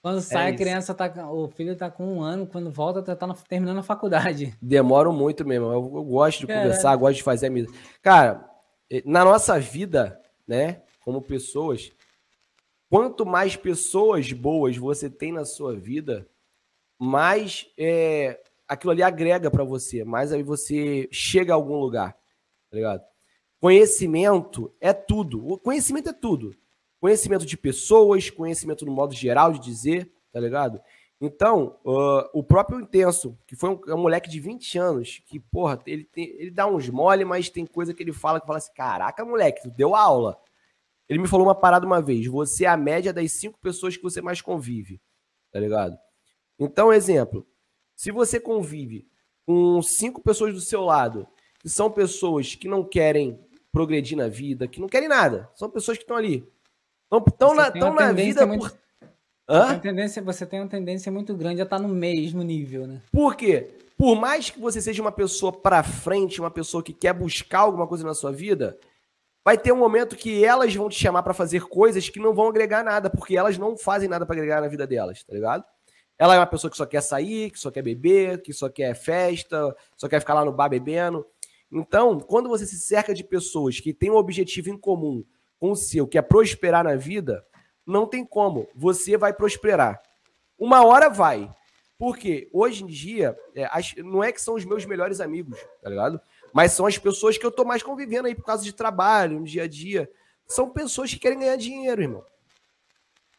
Quando 0.00 0.20
sai, 0.20 0.46
a 0.46 0.50
isso. 0.50 0.58
criança 0.58 0.94
tá. 0.94 1.28
O 1.28 1.48
filho 1.48 1.76
tá 1.76 1.90
com 1.90 2.06
um 2.06 2.22
ano, 2.22 2.46
quando 2.46 2.70
volta, 2.70 3.02
tá, 3.02 3.16
tá 3.16 3.26
na- 3.26 3.34
terminando 3.34 3.78
a 3.78 3.82
faculdade. 3.82 4.56
Demoram 4.62 5.12
muito 5.12 5.44
mesmo. 5.44 5.66
Eu, 5.66 5.72
eu 5.96 6.04
gosto 6.04 6.38
de 6.42 6.46
Caralho. 6.46 6.66
conversar, 6.68 6.94
gosto 6.94 7.16
de 7.16 7.24
fazer 7.24 7.48
amizade. 7.48 7.76
Cara, 8.00 8.48
eh, 8.88 9.02
na 9.04 9.24
nossa 9.24 9.58
vida, 9.58 10.22
né, 10.46 10.82
como 11.04 11.20
pessoas, 11.20 11.90
quanto 12.88 13.26
mais 13.26 13.56
pessoas 13.56 14.30
boas 14.32 14.76
você 14.76 15.10
tem 15.10 15.32
na 15.32 15.44
sua 15.44 15.74
vida, 15.74 16.28
mais 16.96 17.66
é, 17.76 18.40
aquilo 18.68 18.92
ali 18.92 19.02
agrega 19.02 19.50
pra 19.50 19.64
você, 19.64 20.04
mais 20.04 20.32
aí 20.32 20.44
você 20.44 21.08
chega 21.10 21.52
a 21.52 21.56
algum 21.56 21.74
lugar, 21.76 22.12
tá 22.70 22.76
ligado? 22.76 23.02
Conhecimento 23.66 24.72
é 24.80 24.92
tudo. 24.92 25.44
O 25.44 25.58
conhecimento 25.58 26.08
é 26.08 26.12
tudo. 26.12 26.54
Conhecimento 27.00 27.44
de 27.44 27.56
pessoas, 27.56 28.30
conhecimento 28.30 28.86
no 28.86 28.92
modo 28.92 29.12
geral 29.12 29.52
de 29.52 29.58
dizer, 29.58 30.08
tá 30.32 30.38
ligado? 30.38 30.80
Então, 31.20 31.76
ah, 31.84 32.30
o 32.32 32.44
próprio 32.44 32.80
Intenso, 32.80 33.36
que 33.44 33.56
foi 33.56 33.70
um, 33.70 33.80
é 33.88 33.92
um 33.96 33.98
moleque 34.02 34.30
de 34.30 34.38
20 34.38 34.78
anos, 34.78 35.20
que, 35.26 35.40
porra, 35.40 35.82
ele, 35.84 36.04
tem- 36.04 36.28
ele 36.38 36.52
dá 36.52 36.64
uns 36.68 36.88
mole, 36.88 37.24
mas 37.24 37.50
tem 37.50 37.66
coisa 37.66 37.92
que 37.92 38.04
ele 38.04 38.12
fala 38.12 38.40
que 38.40 38.46
fala 38.46 38.58
assim: 38.58 38.72
caraca, 38.72 39.24
moleque, 39.24 39.62
tu 39.62 39.70
deu 39.70 39.96
aula. 39.96 40.40
Ele 41.08 41.18
me 41.18 41.26
falou 41.26 41.44
uma 41.44 41.54
parada 41.56 41.84
uma 41.84 42.00
vez: 42.00 42.24
você 42.28 42.66
é 42.66 42.68
a 42.68 42.76
média 42.76 43.12
das 43.12 43.32
cinco 43.32 43.58
pessoas 43.58 43.96
que 43.96 44.02
você 44.04 44.22
mais 44.22 44.40
convive, 44.40 45.00
tá 45.50 45.58
ligado? 45.58 45.98
Então, 46.56 46.92
exemplo, 46.92 47.44
se 47.96 48.12
você 48.12 48.38
convive 48.38 49.08
com 49.44 49.82
cinco 49.82 50.22
pessoas 50.22 50.54
do 50.54 50.60
seu 50.60 50.82
lado, 50.82 51.26
que 51.58 51.68
são 51.68 51.90
pessoas 51.90 52.54
que 52.54 52.68
não 52.68 52.84
querem 52.84 53.44
progredir 53.76 54.16
na 54.16 54.26
vida, 54.26 54.66
que 54.66 54.80
não 54.80 54.88
querem 54.88 55.06
nada, 55.06 55.50
são 55.54 55.68
pessoas 55.68 55.98
que 55.98 56.04
estão 56.04 56.16
ali. 56.16 56.48
Estão 57.28 57.54
na, 57.54 57.70
tão 57.70 57.92
na 57.92 58.10
vida 58.10 58.46
muito- 58.46 58.70
por. 58.70 58.78
Hã? 59.46 59.78
Tendência, 59.78 60.22
você 60.22 60.46
tem 60.46 60.60
uma 60.60 60.68
tendência 60.68 61.12
muito 61.12 61.34
grande 61.34 61.60
a 61.60 61.64
estar 61.64 61.78
no 61.78 61.86
mesmo 61.86 62.42
nível, 62.42 62.86
né? 62.86 63.02
Por 63.12 63.36
quê? 63.36 63.68
Por 63.94 64.16
mais 64.16 64.48
que 64.48 64.58
você 64.58 64.80
seja 64.80 65.02
uma 65.02 65.12
pessoa 65.12 65.52
pra 65.52 65.82
frente, 65.82 66.40
uma 66.40 66.50
pessoa 66.50 66.82
que 66.82 66.94
quer 66.94 67.12
buscar 67.12 67.60
alguma 67.60 67.86
coisa 67.86 68.02
na 68.02 68.14
sua 68.14 68.32
vida, 68.32 68.78
vai 69.44 69.58
ter 69.58 69.72
um 69.72 69.76
momento 69.76 70.16
que 70.16 70.42
elas 70.42 70.74
vão 70.74 70.88
te 70.88 70.98
chamar 70.98 71.22
pra 71.22 71.34
fazer 71.34 71.64
coisas 71.68 72.08
que 72.08 72.18
não 72.18 72.34
vão 72.34 72.48
agregar 72.48 72.82
nada, 72.82 73.10
porque 73.10 73.36
elas 73.36 73.58
não 73.58 73.76
fazem 73.76 74.08
nada 74.08 74.24
pra 74.24 74.34
agregar 74.34 74.62
na 74.62 74.68
vida 74.68 74.86
delas, 74.86 75.22
tá 75.22 75.34
ligado? 75.34 75.62
Ela 76.18 76.34
é 76.34 76.38
uma 76.38 76.46
pessoa 76.46 76.70
que 76.70 76.78
só 76.78 76.86
quer 76.86 77.02
sair, 77.02 77.50
que 77.50 77.58
só 77.58 77.70
quer 77.70 77.82
beber, 77.82 78.40
que 78.40 78.54
só 78.54 78.70
quer 78.70 78.94
festa, 78.94 79.76
só 79.98 80.08
quer 80.08 80.18
ficar 80.18 80.32
lá 80.32 80.46
no 80.46 80.52
bar 80.52 80.70
bebendo. 80.70 81.26
Então, 81.70 82.20
quando 82.20 82.48
você 82.48 82.64
se 82.66 82.78
cerca 82.78 83.12
de 83.14 83.24
pessoas 83.24 83.80
que 83.80 83.92
têm 83.92 84.10
um 84.10 84.16
objetivo 84.16 84.70
em 84.70 84.78
comum 84.78 85.24
com 85.58 85.70
o 85.72 85.76
seu, 85.76 86.06
que 86.06 86.16
é 86.18 86.22
prosperar 86.22 86.84
na 86.84 86.94
vida, 86.96 87.44
não 87.84 88.06
tem 88.06 88.24
como. 88.24 88.68
Você 88.74 89.16
vai 89.16 89.32
prosperar. 89.32 90.00
Uma 90.58 90.84
hora 90.84 91.08
vai. 91.08 91.50
Porque 91.98 92.48
hoje 92.52 92.84
em 92.84 92.86
dia, 92.86 93.36
é, 93.54 93.64
as- 93.70 93.94
não 93.96 94.22
é 94.22 94.30
que 94.30 94.40
são 94.40 94.54
os 94.54 94.64
meus 94.64 94.84
melhores 94.84 95.20
amigos, 95.20 95.58
tá 95.82 95.88
ligado? 95.88 96.20
Mas 96.52 96.72
são 96.72 96.86
as 96.86 96.98
pessoas 96.98 97.38
que 97.38 97.44
eu 97.46 97.50
tô 97.50 97.64
mais 97.64 97.82
convivendo 97.82 98.28
aí 98.28 98.34
por 98.34 98.44
causa 98.44 98.62
de 98.62 98.72
trabalho, 98.72 99.40
no 99.40 99.44
dia 99.46 99.64
a 99.64 99.68
dia. 99.68 100.10
São 100.46 100.68
pessoas 100.70 101.10
que 101.12 101.18
querem 101.18 101.38
ganhar 101.38 101.56
dinheiro, 101.56 102.02
irmão. 102.02 102.24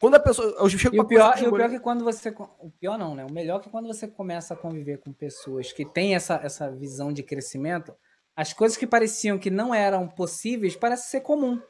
Quando 0.00 0.14
a 0.14 0.20
pessoa. 0.20 0.54
Eu 0.58 0.68
chego 0.68 0.94
E 0.94 1.00
o 1.00 1.04
pior, 1.04 1.36
e 1.42 1.46
o 1.46 1.52
pior 1.52 1.66
é 1.66 1.68
que 1.70 1.80
quando 1.80 2.04
você. 2.04 2.28
O 2.60 2.70
pior 2.70 2.96
não, 2.98 3.14
né? 3.14 3.24
O 3.24 3.32
melhor 3.32 3.58
é 3.60 3.62
que 3.64 3.70
quando 3.70 3.86
você 3.86 4.06
começa 4.06 4.54
a 4.54 4.56
conviver 4.56 4.98
com 4.98 5.12
pessoas 5.12 5.72
que 5.72 5.84
têm 5.84 6.14
essa, 6.14 6.34
essa 6.42 6.70
visão 6.70 7.12
de 7.12 7.22
crescimento, 7.22 7.92
as 8.38 8.52
coisas 8.52 8.78
que 8.78 8.86
pareciam 8.86 9.36
que 9.36 9.50
não 9.50 9.74
eram 9.74 10.06
possíveis 10.06 10.76
parecem 10.76 11.10
ser 11.10 11.20
comum. 11.22 11.60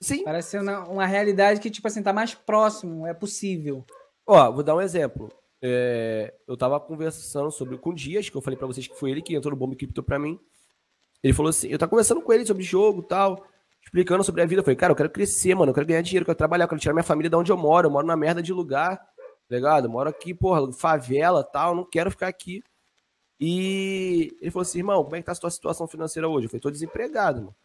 Sim. 0.00 0.24
Parece 0.24 0.52
ser 0.52 0.62
uma, 0.62 0.88
uma 0.88 1.06
realidade 1.06 1.60
que, 1.60 1.70
tipo 1.70 1.86
assim, 1.86 2.02
tá 2.02 2.10
mais 2.10 2.34
próximo, 2.34 3.06
é 3.06 3.12
possível. 3.12 3.84
Ó, 4.26 4.50
vou 4.50 4.62
dar 4.62 4.74
um 4.74 4.80
exemplo. 4.80 5.30
É, 5.60 6.32
eu 6.48 6.56
tava 6.56 6.80
conversando 6.80 7.50
sobre 7.50 7.76
com 7.76 7.90
o 7.90 7.94
Dias, 7.94 8.30
que 8.30 8.36
eu 8.36 8.40
falei 8.40 8.56
pra 8.56 8.66
vocês 8.66 8.88
que 8.88 8.98
foi 8.98 9.10
ele 9.10 9.20
que 9.20 9.34
entrou 9.34 9.50
no 9.50 9.58
Bomba 9.58 9.76
Cripto 9.76 10.02
pra 10.02 10.18
mim. 10.18 10.40
Ele 11.22 11.34
falou 11.34 11.50
assim: 11.50 11.68
eu 11.68 11.78
tava 11.78 11.90
conversando 11.90 12.22
com 12.22 12.32
ele 12.32 12.46
sobre 12.46 12.62
jogo 12.62 13.02
e 13.02 13.06
tal, 13.06 13.44
explicando 13.82 14.24
sobre 14.24 14.40
a 14.40 14.46
vida. 14.46 14.60
Eu 14.60 14.64
falei, 14.64 14.76
cara, 14.76 14.92
eu 14.92 14.96
quero 14.96 15.10
crescer, 15.10 15.54
mano, 15.54 15.68
eu 15.68 15.74
quero 15.74 15.86
ganhar 15.86 16.00
dinheiro, 16.00 16.22
eu 16.22 16.26
quero 16.28 16.38
trabalhar, 16.38 16.64
eu 16.64 16.68
quero 16.68 16.80
tirar 16.80 16.94
minha 16.94 17.04
família 17.04 17.28
de 17.28 17.36
onde 17.36 17.52
eu 17.52 17.58
moro. 17.58 17.88
Eu 17.88 17.92
moro 17.92 18.06
na 18.06 18.16
merda 18.16 18.42
de 18.42 18.54
lugar, 18.54 18.96
tá 18.96 19.54
ligado? 19.54 19.84
Eu 19.84 19.90
moro 19.90 20.08
aqui, 20.08 20.32
porra, 20.32 20.72
favela 20.72 21.44
tal, 21.44 21.74
não 21.74 21.84
quero 21.84 22.10
ficar 22.10 22.28
aqui. 22.28 22.62
E 23.40 24.36
ele 24.40 24.50
falou 24.50 24.62
assim, 24.62 24.78
irmão, 24.78 25.02
como 25.04 25.16
é 25.16 25.20
que 25.20 25.26
tá 25.26 25.32
a 25.32 25.34
sua 25.34 25.50
situação 25.50 25.86
financeira 25.86 26.28
hoje? 26.28 26.46
Eu 26.46 26.50
falei, 26.50 26.60
tô 26.60 26.70
desempregado, 26.70 27.40
mano. 27.40 27.56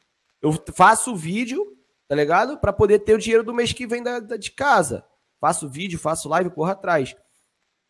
Eu 0.41 0.51
faço 0.73 1.15
vídeo, 1.15 1.77
tá 2.07 2.15
ligado? 2.15 2.57
Pra 2.57 2.73
poder 2.73 2.99
ter 2.99 3.13
o 3.13 3.17
dinheiro 3.19 3.43
do 3.43 3.53
mês 3.53 3.71
que 3.73 3.85
vem 3.85 4.01
da, 4.01 4.19
da- 4.19 4.37
de 4.37 4.51
casa. 4.51 5.05
Faço 5.39 5.69
vídeo, 5.69 5.99
faço 5.99 6.27
live, 6.29 6.49
corro 6.49 6.71
atrás. 6.71 7.15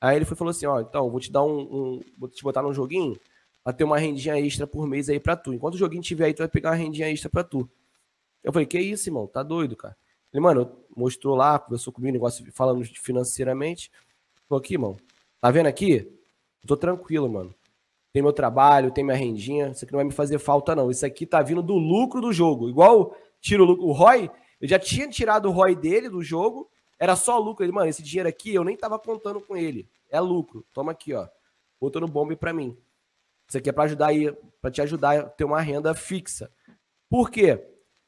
Aí 0.02 0.16
ele 0.18 0.26
foi, 0.26 0.36
falou 0.36 0.52
assim, 0.52 0.66
ó, 0.66 0.80
então, 0.82 1.10
vou 1.10 1.20
te 1.20 1.32
dar 1.32 1.44
um, 1.44 1.60
um- 1.60 2.02
Vou 2.18 2.30
te 2.30 2.44
botar 2.44 2.62
num 2.62 2.74
joguinho 2.74 3.20
pra 3.64 3.74
ter 3.74 3.84
uma 3.84 3.98
rendinha 3.98 4.40
extra 4.40 4.66
por 4.68 4.88
mês 4.88 5.10
aí 5.10 5.20
pra 5.20 5.36
tu. 5.36 5.54
Enquanto 5.54 5.76
o 5.76 5.78
joguinho 5.78 6.02
tiver 6.02 6.26
aí, 6.26 6.34
tu 6.34 6.40
vai 6.40 6.48
pegar 6.48 6.70
uma 6.72 6.76
rendinha 6.76 7.10
extra 7.10 7.30
pra 7.30 7.44
tu. 7.44 7.70
Eu 8.44 8.52
falei, 8.54 8.66
que 8.66 8.80
isso, 8.80 9.10
irmão? 9.10 9.28
Tá 9.28 9.44
doido, 9.44 9.76
cara? 9.76 9.96
Ele, 10.34 10.42
mano, 10.42 10.78
mostrou 10.96 11.36
lá, 11.36 11.58
conversou 11.60 11.92
comigo, 11.92 12.14
negócio 12.14 12.46
falando 12.54 12.84
financeiramente. 12.86 13.92
Falou 14.48 14.60
aqui, 14.62 14.76
irmão, 14.76 14.96
tá 15.42 15.52
vendo 15.52 15.68
aqui? 15.68 16.12
Tô 16.66 16.78
tranquilo, 16.78 17.28
mano. 17.30 17.54
Tem 18.12 18.22
meu 18.22 18.34
trabalho, 18.34 18.92
tem 18.92 19.04
minha 19.04 19.16
rendinha. 19.16 19.68
Isso 19.70 19.86
aqui 19.86 19.92
não 19.94 19.98
vai 20.00 20.06
me 20.06 20.12
fazer 20.12 20.40
falta, 20.40 20.76
não. 20.76 20.90
Isso 20.90 21.06
aqui 21.06 21.26
tá 21.26 21.42
vindo 21.42 21.62
do 21.62 21.76
lucro 21.76 22.20
do 22.22 22.34
jogo. 22.34 22.68
Igual 22.70 23.16
tira 23.40 23.62
o 23.62 23.66
lucro. 23.66 23.86
O 23.86 23.92
Roy, 23.92 24.30
eu 24.60 24.68
já 24.68 24.80
tinha 24.80 25.08
tirado 25.08 25.48
o 25.48 25.52
Roy 25.52 25.76
dele 25.76 26.10
do 26.10 26.24
jogo. 26.24 26.70
Era 26.98 27.16
só 27.16 27.38
lucro. 27.38 27.64
Ele, 27.64 27.72
mano, 27.72 27.88
esse 27.90 28.02
dinheiro 28.02 28.28
aqui 28.28 28.54
eu 28.54 28.64
nem 28.64 28.76
tava 28.76 28.98
contando 28.98 29.40
com 29.40 29.56
ele. 29.56 29.88
É 30.10 30.20
lucro. 30.20 30.66
Toma 30.74 30.92
aqui, 30.92 31.14
ó. 31.14 31.28
Botou 31.80 32.02
no 32.02 32.08
bombe 32.08 32.36
pra 32.36 32.52
mim. 32.52 32.76
Isso 33.48 33.58
aqui 33.58 33.70
é 33.70 33.72
pra 33.72 33.84
ajudar 33.86 34.08
aí, 34.08 34.32
para 34.62 34.70
te 34.72 34.82
ajudar 34.82 35.20
a 35.20 35.24
ter 35.24 35.44
uma 35.44 35.62
renda 35.62 35.94
fixa. 35.94 36.52
Por 37.10 37.30
quê? 37.32 37.64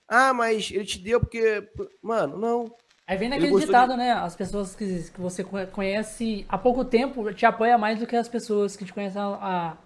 Ah, 0.08 0.34
mas 0.34 0.70
ele 0.72 0.86
te 0.86 1.00
deu 1.00 1.20
porque. 1.20 1.68
Mano, 2.02 2.38
não. 2.38 2.76
Aí 3.08 3.18
vem 3.18 3.28
Ele 3.32 3.40
naquele 3.40 3.60
ditado, 3.66 3.96
né? 3.98 4.12
As 4.12 4.36
pessoas 4.36 4.76
que, 4.76 5.10
que 5.12 5.20
você 5.22 5.44
co- 5.44 5.66
conhece 5.68 6.46
há 6.50 6.58
pouco 6.58 6.84
tempo 6.86 7.34
te 7.34 7.46
apoiam 7.46 7.78
mais 7.80 8.00
do 8.00 8.06
que 8.08 8.16
as 8.16 8.28
pessoas 8.28 8.76
que 8.76 8.86
te 8.86 8.94
conhecem 8.94 9.22
há 9.22 9.78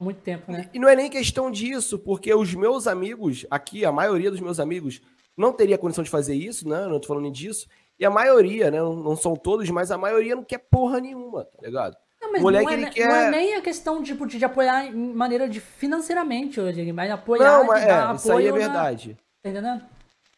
muito 0.00 0.20
tempo, 0.20 0.50
né? 0.52 0.68
E 0.72 0.78
não 0.78 0.88
é 0.88 0.94
nem 0.96 1.10
questão 1.10 1.50
disso, 1.50 1.98
porque 1.98 2.32
os 2.34 2.54
meus 2.54 2.86
amigos, 2.86 3.44
aqui, 3.50 3.84
a 3.84 3.92
maioria 3.92 4.30
dos 4.30 4.40
meus 4.40 4.60
amigos, 4.60 5.00
não 5.36 5.52
teria 5.52 5.78
condição 5.78 6.04
de 6.04 6.10
fazer 6.10 6.34
isso, 6.34 6.68
né? 6.68 6.86
Não 6.86 7.00
tô 7.00 7.08
falando 7.08 7.30
disso. 7.30 7.66
E 7.98 8.04
a 8.06 8.10
maioria, 8.10 8.70
né? 8.70 8.78
Não 8.78 9.16
são 9.16 9.34
todos, 9.34 9.68
mas 9.70 9.90
a 9.90 9.98
maioria 9.98 10.36
não 10.36 10.44
quer 10.44 10.58
porra 10.58 11.00
nenhuma, 11.00 11.44
tá 11.44 11.58
ligado? 11.62 11.96
Não, 12.20 12.32
mas 12.32 12.42
Moleque, 12.42 12.64
não, 12.64 12.70
é, 12.72 12.74
ele 12.74 12.90
quer- 12.90 13.08
não 13.08 13.14
é 13.14 13.30
nem 13.30 13.54
a 13.54 13.60
questão 13.62 14.02
tipo, 14.02 14.26
de, 14.26 14.38
de 14.38 14.44
apoiar 14.44 14.86
em 14.86 14.94
maneira 15.14 15.48
de 15.48 15.60
financeiramente 15.60 16.60
hoje, 16.60 16.92
mas 16.92 17.10
apoiar 17.10 17.44
Não, 17.52 17.62
de 17.62 17.68
mas 17.68 17.84
dar 17.86 18.12
é, 18.12 18.16
isso 18.16 18.32
aí 18.32 18.46
é 18.46 18.48
apoio 18.48 18.52
na- 18.52 18.58
verdade. 18.68 19.18
tá 19.42 19.50
entendendo? 19.50 19.84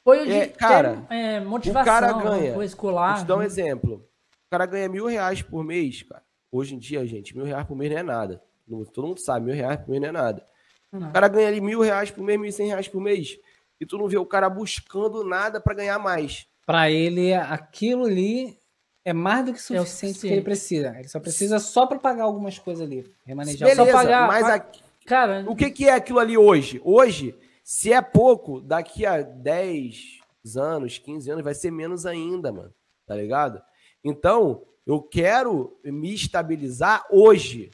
Apoio 0.03 0.27
de 0.27 0.33
É, 0.33 0.47
ter, 0.47 0.57
cara, 0.57 1.07
é, 1.11 1.41
O 1.41 1.47
motivação, 1.49 1.85
cara 1.85 2.13
ganha. 2.13 2.23
apoio 2.25 2.55
Vou 2.55 2.63
escolar. 2.63 3.19
te 3.19 3.25
dar 3.25 3.37
um 3.37 3.43
exemplo. 3.43 4.07
O 4.47 4.51
cara 4.51 4.67
ganha 4.67 4.89
mil 4.89 5.07
reais 5.07 5.43
por 5.43 5.63
mês, 5.65 6.03
cara. 6.03 6.23
Hoje 6.53 6.75
em 6.75 6.79
dia, 6.79 7.07
gente, 7.07 7.37
mil 7.37 7.45
reais 7.47 7.67
por 7.67 7.77
mês 7.77 7.91
não 7.93 7.99
é 7.99 8.03
nada. 8.03 8.43
Não- 8.71 8.85
Todo 8.85 9.09
mundo 9.09 9.21
sabe, 9.21 9.47
mil 9.47 9.55
reais 9.55 9.79
por 9.81 9.89
mês 9.91 10.01
não 10.03 10.09
é 10.09 10.13
nada. 10.13 10.47
Não. 10.93 11.09
O 11.09 11.13
cara 11.13 11.29
ganha 11.29 11.49
ali 11.49 11.61
mil 11.61 11.81
reais 11.81 12.11
por 12.11 12.23
mês, 12.23 12.39
mil 12.41 12.49
e 12.49 12.53
cem 12.53 12.69
reais 12.69 12.89
por 12.89 13.01
mês. 13.01 13.39
E 13.81 13.87
tu 13.87 13.97
não 13.99 14.09
vê 14.09 14.19
o 14.19 14.27
cara 14.27 14.49
buscando 14.51 15.25
nada 15.25 15.61
pra 15.61 15.75
ganhar 15.75 15.99
mais. 15.99 16.47
Pra 16.67 16.91
ele, 16.91 17.33
aquilo 17.35 18.05
ali 18.05 18.57
é 19.05 19.13
mais 19.13 19.45
do 19.47 19.53
que 19.53 19.59
suficiente, 19.61 19.85
que 19.91 19.91
suficiente. 20.09 20.35
ele 20.35 20.43
precisa. 20.43 20.95
Ele 20.99 21.09
só 21.09 21.19
precisa 21.21 21.59
só 21.59 21.87
pra 21.87 21.99
pagar 21.99 22.25
algumas 22.25 22.59
coisas 22.59 22.87
ali. 22.87 23.11
Remanejar 23.25 23.69
Beleza, 23.69 23.91
só 23.91 23.99
pagar- 23.99 24.27
mas 24.29 24.81
Cara, 25.07 25.45
o 25.49 25.57
que, 25.57 25.71
que 25.71 25.89
é 25.89 25.95
aquilo 25.95 26.19
ali 26.21 26.37
hoje? 26.37 26.81
Hoje, 26.85 27.35
se 27.65 27.93
é 27.93 28.01
pouco, 28.03 28.61
daqui 28.61 29.05
a 29.07 29.23
10 29.23 30.19
anos, 30.57 30.99
15 30.99 31.31
anos, 31.31 31.43
vai 31.43 31.55
ser 31.55 31.71
menos 31.71 32.07
ainda, 32.07 32.53
mano. 32.53 32.73
Tá 33.07 33.15
ligado? 33.17 33.61
Então, 34.05 34.63
eu 34.87 35.03
quero 35.03 35.77
me 35.85 36.15
estabilizar 36.15 37.05
hoje. 37.11 37.71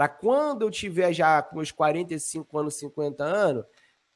Pra 0.00 0.08
quando 0.08 0.62
eu 0.62 0.70
tiver 0.70 1.12
já 1.12 1.42
com 1.42 1.56
meus 1.56 1.70
45 1.70 2.58
anos, 2.58 2.78
50 2.78 3.22
anos, 3.22 3.66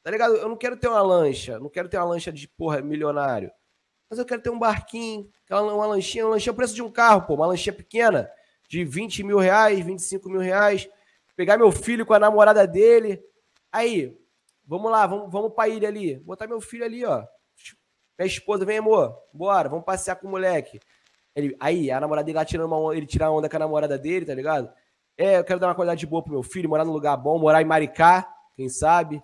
tá 0.01 0.09
ligado? 0.09 0.35
Eu 0.35 0.49
não 0.49 0.57
quero 0.57 0.75
ter 0.75 0.87
uma 0.87 1.03
lancha, 1.03 1.59
não 1.59 1.69
quero 1.69 1.87
ter 1.87 1.97
uma 1.97 2.05
lancha 2.05 2.31
de, 2.31 2.47
porra, 2.47 2.81
milionário. 2.81 3.51
Mas 4.09 4.17
eu 4.17 4.25
quero 4.25 4.41
ter 4.41 4.49
um 4.49 4.57
barquinho, 4.57 5.29
uma 5.47 5.85
lanchinha, 5.85 6.25
uma 6.25 6.31
lanchinha 6.31 6.53
o 6.53 6.55
preço 6.55 6.73
de 6.73 6.81
um 6.81 6.89
carro, 6.89 7.27
pô, 7.27 7.35
uma 7.35 7.45
lanchinha 7.45 7.71
pequena, 7.71 8.27
de 8.67 8.83
20 8.83 9.21
mil 9.21 9.37
reais, 9.37 9.85
25 9.85 10.27
mil 10.27 10.39
reais. 10.39 10.89
Pegar 11.35 11.55
meu 11.55 11.71
filho 11.71 12.03
com 12.03 12.15
a 12.15 12.19
namorada 12.19 12.65
dele. 12.65 13.23
Aí, 13.71 14.19
vamos 14.65 14.89
lá, 14.89 15.05
vamos, 15.05 15.31
vamos 15.31 15.53
pra 15.53 15.67
ilha 15.69 15.87
ali. 15.87 16.15
Botar 16.15 16.47
meu 16.47 16.59
filho 16.59 16.83
ali, 16.83 17.05
ó. 17.05 17.23
Minha 18.17 18.25
esposa, 18.25 18.65
vem, 18.65 18.79
amor. 18.79 19.15
Bora, 19.31 19.69
vamos 19.69 19.85
passear 19.85 20.15
com 20.15 20.25
o 20.25 20.31
moleque. 20.31 20.79
Ele, 21.35 21.55
aí, 21.59 21.91
a 21.91 21.99
namorada 21.99 22.25
dele 22.25 22.39
lá 22.39 22.43
tirando 22.43 22.65
uma 22.65 22.79
onda, 22.79 22.97
ele 22.97 23.05
tirar 23.05 23.29
onda 23.29 23.47
com 23.47 23.55
a 23.55 23.59
namorada 23.59 23.99
dele, 23.99 24.25
tá 24.25 24.33
ligado? 24.33 24.73
É, 25.17 25.37
eu 25.37 25.43
quero 25.43 25.59
dar 25.59 25.67
uma 25.67 25.75
qualidade 25.75 26.05
boa 26.05 26.21
pro 26.21 26.33
meu 26.33 26.43
filho, 26.43 26.69
morar 26.69 26.83
num 26.83 26.91
lugar 26.91 27.15
bom, 27.15 27.39
morar 27.39 27.61
em 27.61 27.65
Maricá, 27.65 28.27
quem 28.55 28.67
sabe? 28.67 29.21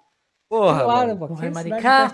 Porra, 0.49 0.83
Claro, 0.83 1.07
mano. 1.09 1.27
Porra, 1.27 1.47
é 1.47 1.49
Maricá. 1.49 2.11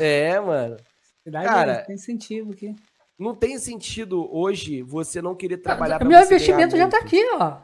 É, 0.00 0.40
mano. 0.40 0.76
Cidade 1.22 1.46
Cara- 1.46 1.84
tem 1.84 1.94
incentivo 1.94 2.52
aqui. 2.52 2.74
não 3.18 3.34
tem 3.34 3.58
sentido 3.58 4.28
hoje 4.34 4.82
você 4.82 5.22
não 5.22 5.34
querer 5.34 5.58
trabalhar 5.58 5.98
pra 5.98 6.08
Meu 6.08 6.20
investimento 6.20 6.76
já 6.76 6.88
tá 6.88 6.98
aqui, 6.98 7.22
ó. 7.34 7.58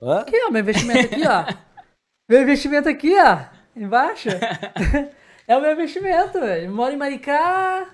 Hã? 0.00 0.20
Aqui, 0.20 0.36
ó, 0.46 0.50
meu 0.50 0.60
investimento 0.60 1.14
aqui, 1.14 1.22
ó. 1.26 1.44
meu 2.28 2.42
investimento 2.42 2.88
aqui, 2.88 3.14
ó. 3.18 3.38
Embaixo. 3.74 4.28
é 5.48 5.56
o 5.56 5.60
meu 5.60 5.72
investimento, 5.72 6.38
velho. 6.40 6.70
Moro 6.70 6.92
em 6.92 6.96
Maricá. 6.96 7.88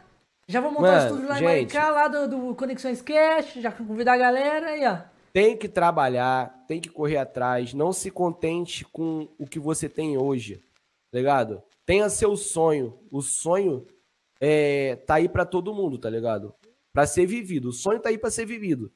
Já 0.46 0.60
vou 0.60 0.70
montar 0.70 0.92
Mano, 0.92 1.06
estúdio 1.06 1.28
lá 1.28 1.34
em 1.36 1.38
gente. 1.38 1.74
Maricá, 1.74 1.90
lá 1.90 2.08
do, 2.08 2.28
do 2.28 2.54
Conexões 2.54 3.00
Cash. 3.00 3.54
Já 3.54 3.72
convidar 3.72 4.14
a 4.14 4.18
galera 4.18 4.66
aí, 4.70 4.86
ó. 4.86 5.13
Tem 5.34 5.56
que 5.56 5.68
trabalhar, 5.68 6.64
tem 6.68 6.80
que 6.80 6.88
correr 6.88 7.16
atrás. 7.16 7.74
Não 7.74 7.92
se 7.92 8.08
contente 8.08 8.84
com 8.84 9.28
o 9.36 9.44
que 9.48 9.58
você 9.58 9.88
tem 9.88 10.16
hoje, 10.16 10.62
tá 11.10 11.18
ligado? 11.18 11.60
Tenha 11.84 12.08
seu 12.08 12.36
sonho. 12.36 13.00
O 13.10 13.20
sonho 13.20 13.84
é, 14.40 14.94
tá 14.94 15.14
aí 15.16 15.28
pra 15.28 15.44
todo 15.44 15.74
mundo, 15.74 15.98
tá 15.98 16.08
ligado? 16.08 16.54
Pra 16.92 17.04
ser 17.04 17.26
vivido. 17.26 17.70
O 17.70 17.72
sonho 17.72 17.98
tá 17.98 18.10
aí 18.10 18.16
pra 18.16 18.30
ser 18.30 18.46
vivido. 18.46 18.92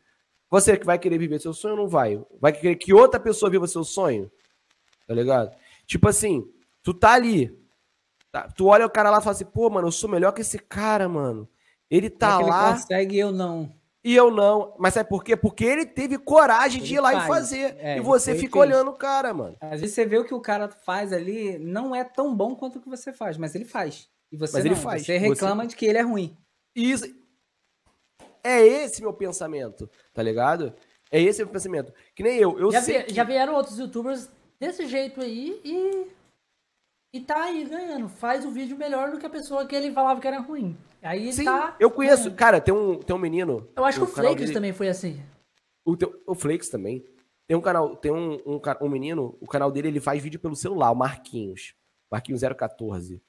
Você 0.49 0.77
que 0.79 0.87
vai 0.87 0.97
querer 0.97 1.19
viver 1.19 1.41
seu 1.41 1.53
sonho 1.53 1.75
não 1.75 1.89
vai. 1.89 2.25
Vai 2.41 2.53
querer 2.53 2.77
que 2.77 2.95
outra 2.95 3.19
pessoa 3.19 3.51
viva 3.51 3.67
seu 3.67 3.83
sonho, 3.83 4.31
tá 5.09 5.15
ligado? 5.15 5.53
Tipo 5.87 6.09
assim, 6.09 6.49
tu 6.85 6.95
tá 6.95 7.15
ali, 7.15 7.53
tá- 8.31 8.47
tu 8.47 8.67
olha 8.67 8.87
o 8.87 8.91
cara 8.91 9.11
lá 9.11 9.19
e 9.19 9.23
fala 9.23 9.33
assim, 9.33 9.45
pô, 9.45 9.69
mano, 9.69 9.89
eu 9.89 9.93
sou 9.93 10.09
melhor 10.09 10.31
que 10.31 10.43
esse 10.43 10.61
cara, 10.61 11.09
mano. 11.09 11.49
Ele 11.91 12.09
tá 12.09 12.37
Será 12.37 12.45
que 12.45 12.51
lá. 12.51 12.71
Ele 12.71 12.81
consegue 12.81 13.19
eu 13.19 13.33
não. 13.33 13.78
E 14.05 14.15
eu 14.15 14.31
não. 14.31 14.75
Mas 14.79 14.95
sabe 14.95 15.09
por 15.09 15.25
quê? 15.25 15.37
Porque 15.37 15.65
ele 15.65 15.85
teve 15.85 16.17
coragem 16.19 16.81
de 16.83 16.89
Ele 16.95 16.99
ir 16.99 17.01
lá 17.01 17.13
e 17.13 17.17
faz. 17.17 17.27
fazer. 17.29 17.77
É, 17.79 17.99
e 17.99 18.01
você 18.01 18.35
fica 18.35 18.53
fez. 18.53 18.65
olhando 18.65 18.91
o 18.91 18.97
cara, 18.97 19.35
mano. 19.35 19.57
Às 19.61 19.81
vezes 19.81 19.95
você 19.95 20.07
vê 20.07 20.19
o 20.19 20.25
que 20.25 20.33
o 20.35 20.41
cara 20.41 20.69
faz 20.69 21.13
ali, 21.13 21.59
não 21.59 21.95
é 21.95 22.05
tão 22.05 22.35
bom 22.35 22.55
quanto 22.55 22.79
o 22.79 22.81
que 22.81 22.89
você 22.89 23.13
faz, 23.13 23.37
mas 23.37 23.55
ele 23.55 23.65
faz. 23.65 24.09
E 24.31 24.37
você 24.37 24.59
Mas 24.59 24.65
não, 24.65 24.73
ele 24.73 24.81
faz. 24.81 25.05
Você 25.05 25.17
reclama 25.19 25.67
de 25.67 25.75
que 25.75 25.85
ele 25.87 25.99
é 25.99 26.03
ruim. 26.03 26.37
E 26.77 26.91
isso- 26.91 27.07
é 28.45 28.63
esse 28.65 29.01
meu 29.03 29.13
pensamento, 29.13 29.91
tá 30.15 30.23
ligado? 30.23 30.73
É 31.11 31.21
esse 31.21 31.43
meu 31.43 31.53
pensamento. 31.53 31.93
Que 32.15 32.23
nem 32.23 32.37
eu. 32.39 32.59
Eu 32.59 32.71
Já, 32.71 32.81
sei. 32.83 32.99
vi- 32.99 33.05
que- 33.05 33.15
já 33.15 33.25
vieram 33.25 33.55
outros 33.55 33.79
youtubers 33.79 34.29
desse 34.61 34.87
jeito 34.87 35.21
aí 35.21 35.61
e. 35.65 36.07
E 37.13 37.21
tá 37.21 37.45
aí 37.45 37.65
ganhando. 37.65 38.09
Faz 38.09 38.45
o 38.45 38.51
vídeo 38.51 38.77
melhor 38.77 39.11
do 39.11 39.19
que 39.19 39.27
a 39.27 39.31
pessoa 39.31 39.67
que 39.67 39.75
ele 39.75 39.91
falava 39.93 40.21
que 40.21 40.29
era 40.29 40.41
ruim. 40.41 40.77
Aí 41.03 41.23
ele 41.23 41.33
Sim, 41.33 41.45
tá. 41.45 41.77
eu 41.81 41.91
conheço. 41.91 42.25
ganhando. 42.25 42.37
Cara, 42.37 42.61
tem 42.61 42.75
um, 42.75 42.99
tem 42.99 43.15
um 43.17 43.19
menino. 43.19 43.67
Eu 43.75 43.85
acho 43.85 43.99
que 43.99 44.05
o 44.05 44.09
Flakes 44.09 44.41
dele- 44.43 44.53
também 44.53 44.73
foi 44.73 44.89
assim. 44.89 45.23
O, 45.85 45.97
teu- 45.97 46.23
o 46.27 46.35
Flakes 46.35 46.69
também. 46.69 47.05
Tem 47.47 47.57
um 47.57 47.63
canal, 47.63 47.97
tem 47.97 48.13
um, 48.13 48.35
um, 48.47 48.61
um 48.83 48.89
menino, 48.91 49.35
o 49.41 49.47
canal 49.47 49.73
dele 49.73 49.89
ele 49.89 50.01
faz 50.01 50.23
vídeo 50.23 50.39
pelo 50.39 50.55
celular, 50.55 50.91
o 50.91 50.95
Marquinhos. 50.95 51.75
Marquinhos 52.11 52.43
014. 52.43 53.23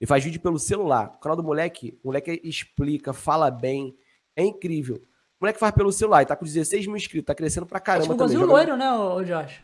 Ele 0.00 0.08
faz 0.08 0.24
vídeo 0.24 0.40
pelo 0.40 0.58
celular. 0.58 1.12
O 1.16 1.18
canal 1.20 1.36
do 1.36 1.42
moleque, 1.42 1.98
o 2.02 2.08
moleque 2.08 2.40
explica, 2.42 3.12
fala 3.12 3.50
bem. 3.50 3.94
É 4.34 4.42
incrível. 4.42 4.96
O 4.96 5.44
moleque 5.44 5.58
faz 5.60 5.74
pelo 5.74 5.92
celular, 5.92 6.20
ele 6.20 6.26
tá 6.28 6.36
com 6.36 6.44
16 6.46 6.86
mil 6.86 6.96
inscritos, 6.96 7.26
tá 7.26 7.34
crescendo 7.34 7.66
pra 7.66 7.80
caramba 7.80 8.04
Tipo, 8.06 8.16
também. 8.16 8.36
o 8.36 8.40
Joga, 8.40 8.52
loiro, 8.52 8.76
né, 8.78 8.90
ô 8.94 9.22
Josh? 9.22 9.62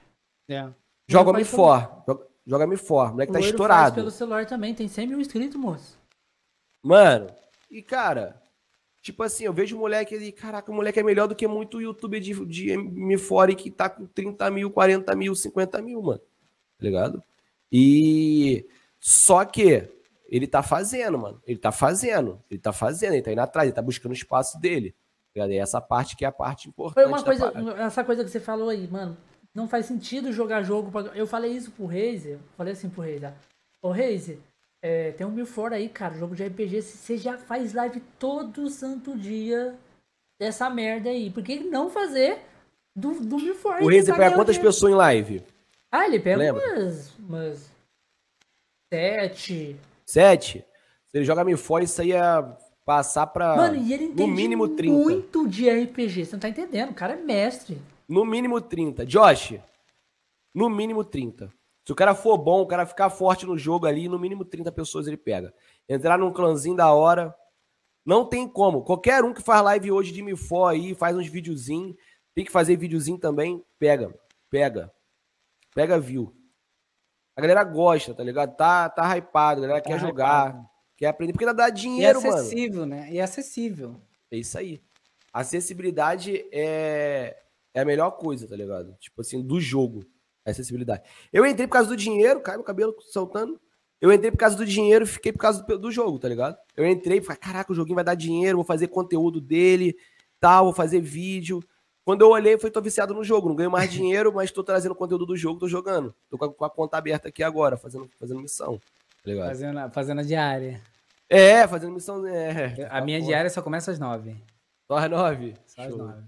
É. 0.51 0.69
joga 1.09 1.33
faz 1.33 1.49
for. 1.49 2.03
Joga, 2.07 2.27
joga 2.47 2.67
me 2.67 2.77
for. 2.77 3.09
O 3.09 3.13
moleque 3.13 3.31
O 3.31 3.33
tá 3.35 3.39
loiro 3.39 3.43
faz 3.43 3.55
estourado. 3.55 3.95
pelo 3.95 4.11
celular 4.11 4.47
também, 4.47 4.75
tem 4.75 4.89
100 4.89 5.07
mil 5.07 5.21
inscritos, 5.21 5.57
moço. 5.57 5.99
Mano, 6.83 7.29
e 7.71 7.81
cara, 7.83 8.41
tipo 9.01 9.23
assim, 9.23 9.45
eu 9.45 9.53
vejo 9.53 9.77
o 9.77 9.79
moleque 9.81 10.15
ali, 10.15 10.33
caraca, 10.33 10.71
o 10.71 10.75
moleque 10.75 10.99
é 11.01 11.03
melhor 11.03 11.29
do 11.29 11.35
que 11.35 11.47
muito 11.47 11.81
youtuber 11.81 12.21
de, 12.21 12.33
de 12.47 12.77
me 12.77 13.17
fora 13.17 13.55
que 13.55 13.71
tá 13.71 13.89
com 13.89 14.07
30 14.07 14.51
mil, 14.51 14.71
40 14.71 15.15
mil, 15.15 15.35
50 15.35 15.81
mil, 15.83 16.03
mano. 16.03 16.19
Tá 16.21 16.85
ligado? 16.85 17.23
E 17.71 18.67
só 18.99 19.45
que 19.45 19.89
ele 20.29 20.47
tá 20.47 20.63
fazendo, 20.63 21.19
mano. 21.19 21.41
Ele 21.47 21.59
tá 21.59 21.71
fazendo, 21.71 22.43
ele 22.51 22.61
tá 22.61 22.73
fazendo, 22.73 23.13
ele 23.15 23.23
tá 23.23 23.33
indo 23.33 23.41
atrás, 23.41 23.67
ele 23.67 23.75
tá 23.75 23.83
buscando 23.83 24.13
o 24.13 24.15
espaço 24.15 24.59
dele. 24.61 24.95
tá? 25.35 25.47
E 25.47 25.57
essa 25.59 25.81
parte 25.81 26.17
que 26.17 26.25
é 26.25 26.29
a 26.29 26.33
parte 26.33 26.69
importante. 26.69 26.95
Foi 26.95 27.05
uma 27.07 27.23
coisa, 27.23 27.53
essa 27.79 28.03
coisa 28.03 28.25
que 28.25 28.31
você 28.31 28.41
falou 28.41 28.69
aí, 28.69 28.89
mano. 28.89 29.17
Não 29.55 29.69
faz 29.69 29.87
sentido 29.87 30.33
jogar 30.33 30.63
jogo 30.63 30.91
pra... 30.91 31.13
Eu 31.17 31.27
falei 31.27 31.53
isso 31.53 31.71
pro 31.71 31.91
eu 31.93 32.41
falei 32.57 32.73
assim 32.73 32.89
pro 32.89 33.03
ó. 33.03 33.89
Ô 33.89 33.91
Reis, 33.91 34.31
é, 34.81 35.13
tem 35.13 35.27
um 35.27 35.31
mil 35.31 35.47
fora 35.47 35.77
aí, 35.77 35.89
cara, 35.89 36.15
jogo 36.15 36.35
de 36.35 36.45
RPG, 36.45 36.83
você 36.83 37.17
já 37.17 37.37
faz 37.37 37.73
live 37.73 38.01
todo 38.19 38.71
santo 38.71 39.17
dia 39.17 39.75
dessa 40.41 40.69
merda 40.71 41.11
aí. 41.11 41.31
Por 41.31 41.43
que 41.43 41.61
não 41.61 41.91
fazer 41.91 42.39
do, 42.95 43.21
do 43.21 43.37
mil 43.37 43.55
fora? 43.55 43.85
O 43.85 43.89
Reis 43.89 44.07
pega 44.07 44.35
quantas 44.35 44.59
pessoas 44.59 44.93
em 44.93 44.97
live? 44.97 45.43
Ah, 45.91 46.07
ele 46.07 46.19
pega 46.19 46.39
Lembra? 46.39 46.63
umas, 46.63 47.13
umas 47.19 47.71
sete. 48.93 49.77
Sete? 50.07 50.65
Se 51.07 51.19
ele 51.19 51.25
joga 51.25 51.45
me 51.45 51.57
fora, 51.57 51.85
isso 51.85 52.01
aí 52.01 52.09
ia 52.09 52.57
passar 52.85 53.27
pra. 53.27 53.55
Mano, 53.57 53.77
e 53.77 53.93
ele 53.93 54.07
no 54.07 54.13
entende 54.13 54.33
mínimo 54.33 54.69
30. 54.69 54.93
muito 54.93 55.47
de 55.47 55.69
RPG, 55.69 56.25
você 56.25 56.33
não 56.33 56.41
tá 56.41 56.49
entendendo, 56.49 56.91
o 56.91 56.95
cara 56.95 57.13
é 57.15 57.17
mestre. 57.17 57.79
No 58.13 58.27
mínimo 58.27 58.61
30. 58.61 59.07
Josh, 59.07 59.59
no 60.55 60.69
mínimo 60.69 61.03
30. 61.03 61.51
Se 61.83 61.93
o 61.93 61.95
cara 61.97 62.15
for 62.15 62.37
bom, 62.37 62.61
o 62.61 62.67
cara 62.67 62.85
ficar 62.85 63.09
forte 63.09 63.47
no 63.47 63.57
jogo 63.57 63.87
ali, 63.87 64.07
no 64.07 64.19
mínimo 64.19 64.45
30 64.45 64.71
pessoas 64.71 65.07
ele 65.07 65.17
pega. 65.17 65.53
Entrar 65.89 66.19
num 66.19 66.31
clãzinho 66.31 66.77
da 66.77 66.93
hora. 66.93 67.35
Não 68.05 68.27
tem 68.27 68.47
como. 68.47 68.83
Qualquer 68.85 69.25
um 69.25 69.33
que 69.33 69.41
faz 69.41 69.63
live 69.63 69.91
hoje 69.91 70.13
de 70.13 70.23
Mifor 70.23 70.69
aí, 70.71 70.95
faz 70.95 71.17
uns 71.17 71.27
videozinhos, 71.27 71.97
tem 72.35 72.45
que 72.45 72.53
fazer 72.53 72.77
videozinho 72.77 73.17
também, 73.17 73.65
pega. 73.79 74.15
Pega. 74.51 74.93
Pega 75.75 75.99
view. 75.99 76.37
A 77.35 77.41
galera 77.41 77.65
gosta, 77.65 78.15
tá 78.15 78.23
ligado? 78.23 78.55
Tá, 78.55 78.91
tá 78.91 79.17
hypado, 79.17 79.61
a 79.61 79.63
galera 79.63 79.81
Tá 79.81 79.89
quer 79.89 79.97
hypado. 79.97 80.07
jogar, 80.07 80.71
quer 80.99 81.07
aprender, 81.07 81.33
porque 81.33 81.51
dá 81.51 81.67
E 81.67 81.71
é 81.71 81.73
dinheiro, 81.73 82.23
mano. 82.23 82.35
acessível, 82.35 82.85
né? 82.85 83.09
E 83.11 83.19
é 83.19 83.23
acessível. 83.23 83.99
É 84.31 84.37
isso 84.37 84.59
aí. 84.59 84.83
Acessibilidade 85.33 86.45
é, 86.53 87.42
é 87.75 87.81
a 87.81 87.85
melhor 87.85 88.13
coisa, 88.13 88.47
tá 88.49 88.57
ligado? 88.57 88.95
Tipo 89.01 89.21
assim, 89.21 89.43
do 89.43 89.61
jogo. 89.61 90.05
A 90.45 90.51
acessibilidade. 90.51 91.03
Eu 91.33 91.47
entrei 91.47 91.67
por 91.69 91.75
causa 91.75 91.89
do 91.89 91.97
dinheiro, 91.97 92.41
cai 92.41 92.57
meu 92.57 92.65
cabelo 92.65 92.95
soltando. 93.01 93.61
Eu 94.01 94.13
entrei 94.13 94.33
por 94.33 94.39
causa 94.39 94.57
do 94.57 94.67
dinheiro 94.67 95.05
e 95.05 95.07
fiquei 95.07 95.31
por 95.33 95.39
causa 95.39 95.63
do, 95.63 95.79
do 95.79 95.93
jogo, 95.93 96.19
tá 96.19 96.29
ligado? 96.29 96.57
Eu 96.77 96.85
entrei 96.85 97.19
e 97.19 97.23
falei, 97.23 97.39
caraca, 97.39 97.71
o 97.71 97.75
joguinho 97.77 97.95
vai 97.95 98.03
dar 98.03 98.17
dinheiro, 98.17 98.59
vou 98.59 98.65
fazer 98.65 98.89
conteúdo 98.89 99.41
dele, 99.41 99.97
tal, 100.41 100.65
vou 100.65 100.73
fazer 100.75 101.01
vídeo. 101.01 101.63
Quando 102.05 102.23
eu 102.23 102.31
olhei, 102.31 102.59
foi, 102.59 102.69
tô 102.73 102.83
viciado 102.83 103.15
no 103.15 103.23
jogo. 103.23 103.49
Não 103.49 103.55
ganho 103.55 103.71
mais 103.71 103.89
dinheiro, 103.93 104.33
mas 104.35 104.51
tô 104.51 104.65
trazendo 104.65 104.97
conteúdo 104.97 105.25
do 105.25 105.37
jogo, 105.37 105.61
tô 105.61 105.69
jogando. 105.69 106.13
Tô 106.29 106.37
com 106.37 106.45
a, 106.47 106.53
com 106.53 106.65
a 106.65 106.71
conta 106.71 106.97
aberta 106.97 107.29
aqui 107.29 107.45
agora, 107.45 107.77
fazendo, 107.77 108.11
fazendo 108.19 108.41
missão. 108.41 108.81
Tá 109.23 109.31
ligado? 109.31 109.47
Fazendo, 109.47 109.79
a- 109.79 109.91
fazendo 109.91 110.19
a 110.21 110.25
diária. 110.25 110.83
É, 111.31 111.69
fazendo 111.69 111.93
missão. 111.93 112.27
É, 112.27 112.89
A 112.91 113.01
minha 113.01 113.21
Pô, 113.21 113.27
diária 113.27 113.49
só 113.49 113.63
começa 113.63 113.93
às 113.93 114.01
nove. 114.01 114.37
Só 114.89 114.97
às 114.97 115.09
nove. 115.09 115.55
Só 115.69 115.83
às 115.83 115.97
nove. 115.97 116.23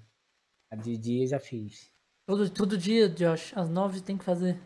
A 0.70 0.76
de 0.76 0.96
dia 0.96 1.24
eu 1.24 1.28
já 1.28 1.38
fiz. 1.40 1.90
Todo, 2.26 2.48
todo 2.50 2.78
dia, 2.78 3.08
Josh, 3.08 3.52
às 3.54 3.68
nove 3.68 4.00
tem 4.00 4.16
que 4.16 4.24
fazer. 4.24 4.58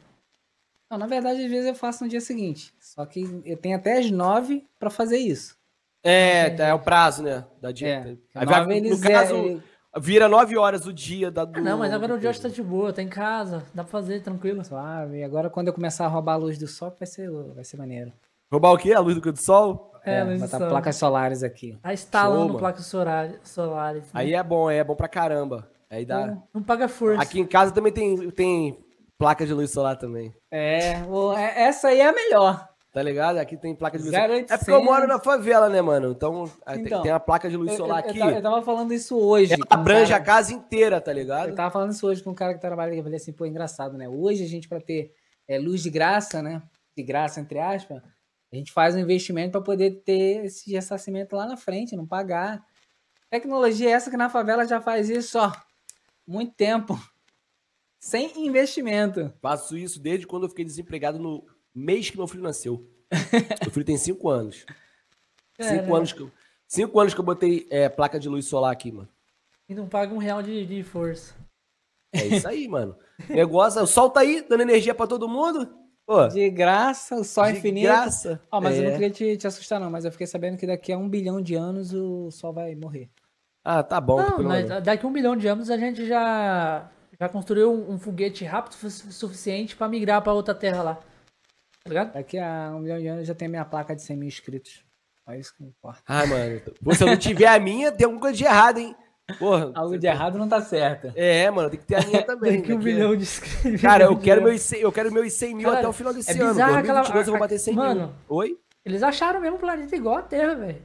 Não, 0.91 0.97
na 0.97 1.07
verdade, 1.07 1.45
às 1.45 1.51
vezes 1.51 1.67
eu 1.67 1.75
faço 1.75 2.05
no 2.05 2.11
dia 2.11 2.21
seguinte. 2.21 2.73
Só 2.81 3.05
que 3.05 3.43
eu 3.45 3.57
tenho 3.57 3.77
até 3.77 3.99
às 3.99 4.11
nove 4.11 4.67
pra 4.79 4.89
fazer 4.91 5.19
isso. 5.19 5.57
É, 6.03 6.55
é 6.57 6.73
o 6.75 6.79
prazo, 6.79 7.23
né? 7.23 7.45
Da 7.61 7.71
É. 7.71 7.73
dia. 7.73 7.99
Nove, 7.99 8.19
Aí 8.35 8.47
vai- 8.47 8.81
no 8.81 9.01
caso, 9.01 9.35
é- 9.35 9.39
ele- 9.39 9.63
vira 10.01 10.29
nove 10.29 10.57
horas 10.57 10.87
o 10.87 10.93
dia 10.93 11.31
da 11.31 11.45
do, 11.45 11.59
Ah, 11.59 11.63
não, 11.63 11.79
mas 11.79 11.93
agora 11.93 12.15
o 12.15 12.19
Josh 12.19 12.39
tá 12.39 12.49
de 12.49 12.63
boa, 12.63 12.93
tá 12.93 13.03
em 13.03 13.09
casa, 13.09 13.65
dá 13.75 13.83
pra 13.83 13.91
fazer 13.91 14.23
tranquilo. 14.23 14.65
Suave. 14.65 15.19
E 15.19 15.25
agora 15.25 15.51
quando 15.51 15.67
eu 15.69 15.75
começar 15.75 16.05
a 16.07 16.09
roubar 16.09 16.35
a 16.35 16.37
luz 16.37 16.57
do 16.57 16.69
sol, 16.69 16.95
vai 16.97 17.07
ser, 17.07 17.29
vai 17.55 17.65
ser 17.65 17.77
maneiro. 17.77 18.13
Roubar 18.51 18.73
o 18.73 18.79
quê? 18.79 18.93
A 18.95 19.01
luz 19.01 19.17
do 19.17 19.33
do 19.33 19.37
sol? 19.39 19.93
É, 20.05 20.23
luz 20.25 20.41
do 20.41 20.47
botar 20.47 20.59
sol. 20.59 20.69
placas 20.69 20.97
solares 20.97 21.43
aqui. 21.43 21.77
Tá 21.83 21.93
instalando 21.93 22.53
Show, 22.53 22.59
placas 22.61 22.87
solar- 22.87 23.35
solares. 23.45 24.05
né? 24.05 24.11
Aí 24.15 24.33
é 24.33 24.43
bom, 24.43 24.69
aí 24.69 24.79
é 24.79 24.85
bom 24.85 24.95
pra 24.95 25.09
caramba. 25.09 25.69
Aí 25.91 26.05
dá. 26.05 26.27
Não, 26.27 26.49
não 26.55 26.63
paga 26.63 26.89
força. 26.89 27.23
Aqui 27.23 27.41
em 27.41 27.47
casa 27.47 27.73
também 27.73 27.93
tem, 27.93 28.31
tem 28.31 28.79
placa 29.17 29.47
de 29.47 29.53
luz 29.55 29.71
solar 29.71 29.97
também. 29.97 30.35
É, 30.51 30.95
é- 31.37 31.63
essa 31.65 31.89
aí 31.89 32.01
é 32.01 32.09
a 32.09 32.13
melhor. 32.13 32.69
Tá 32.91 33.03
ligado? 33.03 33.37
Aqui 33.37 33.57
tem 33.57 33.75
placa 33.77 33.99
de 33.99 34.05
luz 34.05 34.15
solar. 34.15 34.31
É 34.31 34.57
porque 34.57 34.71
eu 34.71 34.83
moro 34.83 35.07
na 35.07 35.19
favela, 35.19 35.69
né, 35.69 35.81
mano? 35.81 36.11
Então, 36.11 36.51
Então, 36.75 37.03
tem 37.03 37.13
a 37.13 37.21
placa 37.21 37.49
de 37.49 37.57
luz 37.57 37.71
Eu, 37.73 37.77
solar 37.77 38.03
eu- 38.05 38.11
aqui. 38.11 38.19
eu 38.19 38.43
tava 38.43 38.63
falando 38.63 38.93
isso 38.93 39.17
hoje. 39.17 39.53
Ela 39.53 39.63
um 39.63 39.75
abrange 39.75 40.11
cara- 40.11 40.23
a 40.23 40.27
casa 40.27 40.53
inteira, 40.55 41.01
tá 41.01 41.13
ligado? 41.13 41.51
Eu 41.51 41.55
tava 41.55 41.71
falando 41.71 41.93
isso 41.93 42.07
hoje 42.07 42.23
com 42.23 42.31
um 42.31 42.35
cara 42.35 42.55
que 42.55 42.61
trabalha 42.61 42.89
aqui. 42.91 42.99
Eu 42.99 43.05
falei 43.05 43.19
assim, 43.19 43.33
pô, 43.33 43.45
engraçado, 43.47 43.97
né? 43.97 44.09
Hoje 44.09 44.43
a 44.43 44.49
gente, 44.49 44.69
pra 44.69 44.81
ter 44.81 45.13
é, 45.47 45.59
luz 45.59 45.83
de 45.83 45.91
graça, 45.91 46.43
né? 46.43 46.63
De 46.97 47.03
graça, 47.03 47.41
entre 47.41 47.59
aspas, 47.59 48.03
a 48.53 48.57
gente 48.57 48.73
faz 48.73 48.95
um 48.95 48.99
investimento 48.99 49.53
para 49.53 49.61
poder 49.61 50.03
ter 50.05 50.45
esse 50.47 50.71
ressarcimento 50.73 51.37
lá 51.37 51.47
na 51.47 51.57
frente, 51.57 51.95
não 51.97 52.07
pagar. 52.07 52.63
Tecnologia 53.31 53.89
é 53.91 53.93
essa 53.93 54.11
que 54.11 54.17
na 54.17 54.29
favela 54.31 54.67
já 54.67 54.81
faz 54.81 55.09
isso, 55.11 55.39
ó. 55.39 55.53
Muito 56.29 56.55
tempo. 56.55 56.95
Sem 57.99 58.47
investimento. 58.47 59.33
Faço 59.41 59.77
isso 59.77 59.99
desde 59.99 60.27
quando 60.27 60.43
eu 60.45 60.49
fiquei 60.51 60.65
desempregado 60.65 61.19
no 61.19 61.45
mês 61.75 62.11
que 62.11 62.17
meu 62.17 62.29
filho 62.29 62.43
nasceu. 62.43 62.87
meu 63.63 63.71
filho 63.73 63.87
tem 63.87 63.97
cinco 63.97 64.29
anos. 64.29 64.65
Cinco 65.61 65.95
anos, 65.97 66.13
que 66.13 66.21
eu, 66.21 66.31
cinco 66.69 67.01
anos 67.01 67.13
que 67.15 67.19
eu 67.21 67.25
botei 67.25 67.67
é, 67.71 67.89
placa 67.89 68.21
de 68.21 68.29
luz 68.29 68.47
solar 68.47 68.71
aqui, 68.73 68.93
mano. 68.93 69.09
E 69.69 69.75
não 69.75 69.89
paga 69.89 70.15
um 70.15 70.19
real 70.19 70.41
de, 70.43 70.65
de 70.65 70.83
força. 70.85 71.35
É 72.13 72.25
isso 72.27 72.47
aí, 72.47 72.69
mano. 72.69 72.97
Negócio, 73.29 73.83
o 73.83 73.87
sol 73.87 74.09
tá 74.09 74.21
aí, 74.21 74.41
dando 74.49 74.61
energia 74.63 74.95
pra 74.95 75.07
todo 75.07 75.29
mundo. 75.29 75.69
Pô, 76.07 76.27
De 76.29 76.49
graça, 76.49 77.17
o 77.17 77.25
sol 77.25 77.47
de 77.47 77.59
infinito. 77.59 77.85
graça. 77.85 78.41
Ó, 78.51 78.61
mas 78.61 78.77
eu 78.79 78.85
É. 78.85 78.87
não 78.87 78.93
queria 78.93 79.11
te, 79.11 79.37
te 79.37 79.47
assustar, 79.47 79.79
não, 79.81 79.91
mas 79.91 80.05
eu 80.05 80.13
fiquei 80.13 80.27
sabendo 80.27 80.57
que 80.57 80.67
daqui 80.67 80.93
a 80.93 80.97
um 80.97 81.09
bilhão 81.09 81.43
de 81.43 81.55
anos 81.55 81.93
o 81.93 82.31
sol 82.31 82.53
vai 82.53 82.75
morrer. 82.77 83.11
Ah, 83.71 83.83
tá 83.83 84.01
bom. 84.01 84.17
Não, 84.23 84.43
mas 84.45 84.67
daqui 84.83 85.05
a 85.05 85.09
um 85.09 85.13
milhão 85.13 85.37
de 85.37 85.47
anos 85.47 85.69
a 85.71 85.77
gente 85.77 86.07
já, 86.07 86.89
já 87.21 87.29
construiu 87.29 87.71
um, 87.71 87.93
um 87.95 87.99
foguete 87.99 88.45
rápido 88.45 88.73
o 88.83 88.91
su- 88.91 89.13
suficiente 89.13 89.77
pra 89.77 89.87
migrar 89.89 90.23
pra 90.23 90.33
outra 90.33 90.55
terra 90.55 90.83
lá. 90.83 90.95
Tá 90.95 91.89
ligado? 91.91 92.13
Daqui 92.15 92.39
a 92.39 92.73
um 92.75 92.79
milhão 92.81 92.99
de 92.99 93.07
anos 93.09 93.27
já 93.27 93.35
tem 93.35 93.47
minha 93.49 93.65
placa 93.67 93.95
de 93.95 94.01
100 94.03 94.17
mil 94.17 94.29
inscritos. 94.29 94.83
Só 95.25 95.35
isso 95.35 95.55
que 95.55 95.63
importa. 95.65 96.01
Ah, 96.07 96.25
mano. 96.27 96.61
Se 96.95 97.03
eu 97.05 97.09
não 97.09 97.17
tiver 97.19 97.47
a 97.49 97.59
minha, 97.59 97.93
tem 97.93 98.07
alguma 98.07 98.21
coisa 98.23 98.37
de 98.39 98.45
errado, 98.45 98.79
hein? 98.79 98.97
Porra. 99.39 99.71
Algo 99.75 99.99
de 99.99 100.07
errado 100.07 100.39
não 100.39 100.49
tá 100.49 100.63
certo. 100.63 101.13
É, 101.15 101.51
mano, 101.51 101.69
tem 101.69 101.79
que 101.79 101.85
ter 101.85 101.97
a 101.97 102.07
minha 102.07 102.23
também. 102.25 102.57
Daqui 102.63 102.73
a 102.73 102.75
um 102.75 102.79
a- 102.79 102.83
milhão 102.83 103.15
de 103.15 103.23
inscritos. 103.25 103.83
Cara, 103.83 104.05
eu 104.05 104.17
quero 104.19 104.43
meus 104.43 104.63
100, 104.63 104.81
eu 104.81 104.91
quero 104.91 105.13
meus 105.13 105.31
100 105.35 105.55
mil 105.55 105.65
Caralho, 105.65 105.79
até 105.81 105.89
o 105.89 105.93
final 105.93 106.15
desse 106.15 106.31
é 106.31 106.41
ano. 106.41 106.53
bizarro 106.53 106.75
aquela- 106.77 107.01
2022 107.03 107.27
eu 107.27 107.33
vou 107.35 107.41
bater 107.41 107.59
100 107.59 107.75
mil. 107.75 107.85
Mano. 107.85 108.15
Oi? 108.31 108.57
Eles 108.83 109.03
acharam 109.03 109.39
mesmo 109.41 109.57
o 109.57 109.61
planeta 109.61 109.95
igual 109.95 110.17
a 110.17 110.23
Terra, 110.23 110.55
velho. 110.55 110.83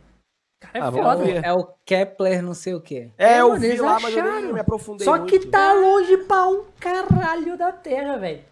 Cara, 0.72 0.78
é 0.78 0.82
Ah, 0.82 0.92
foda. 0.92 1.30
É 1.30 1.54
o 1.54 1.68
Kepler 1.86 2.42
não 2.42 2.54
sei 2.54 2.74
o 2.74 2.82
quê. 2.82 3.12
É, 3.18 3.42
eu 3.42 3.50
mano, 3.50 3.60
vi 3.62 3.78
lá, 3.78 4.00
mas 4.00 4.16
eu 4.16 4.24
nem 4.24 4.32
acharam. 4.32 4.54
me 4.54 4.60
aprofundei 4.60 5.06
Só 5.06 5.18
que 5.20 5.38
muito. 5.38 5.50
tá 5.52 5.74
longe 5.74 6.18
pra 6.18 6.48
um 6.48 6.64
caralho 6.80 7.58
da 7.58 7.72
Terra, 7.72 8.18
velho. 8.18 8.44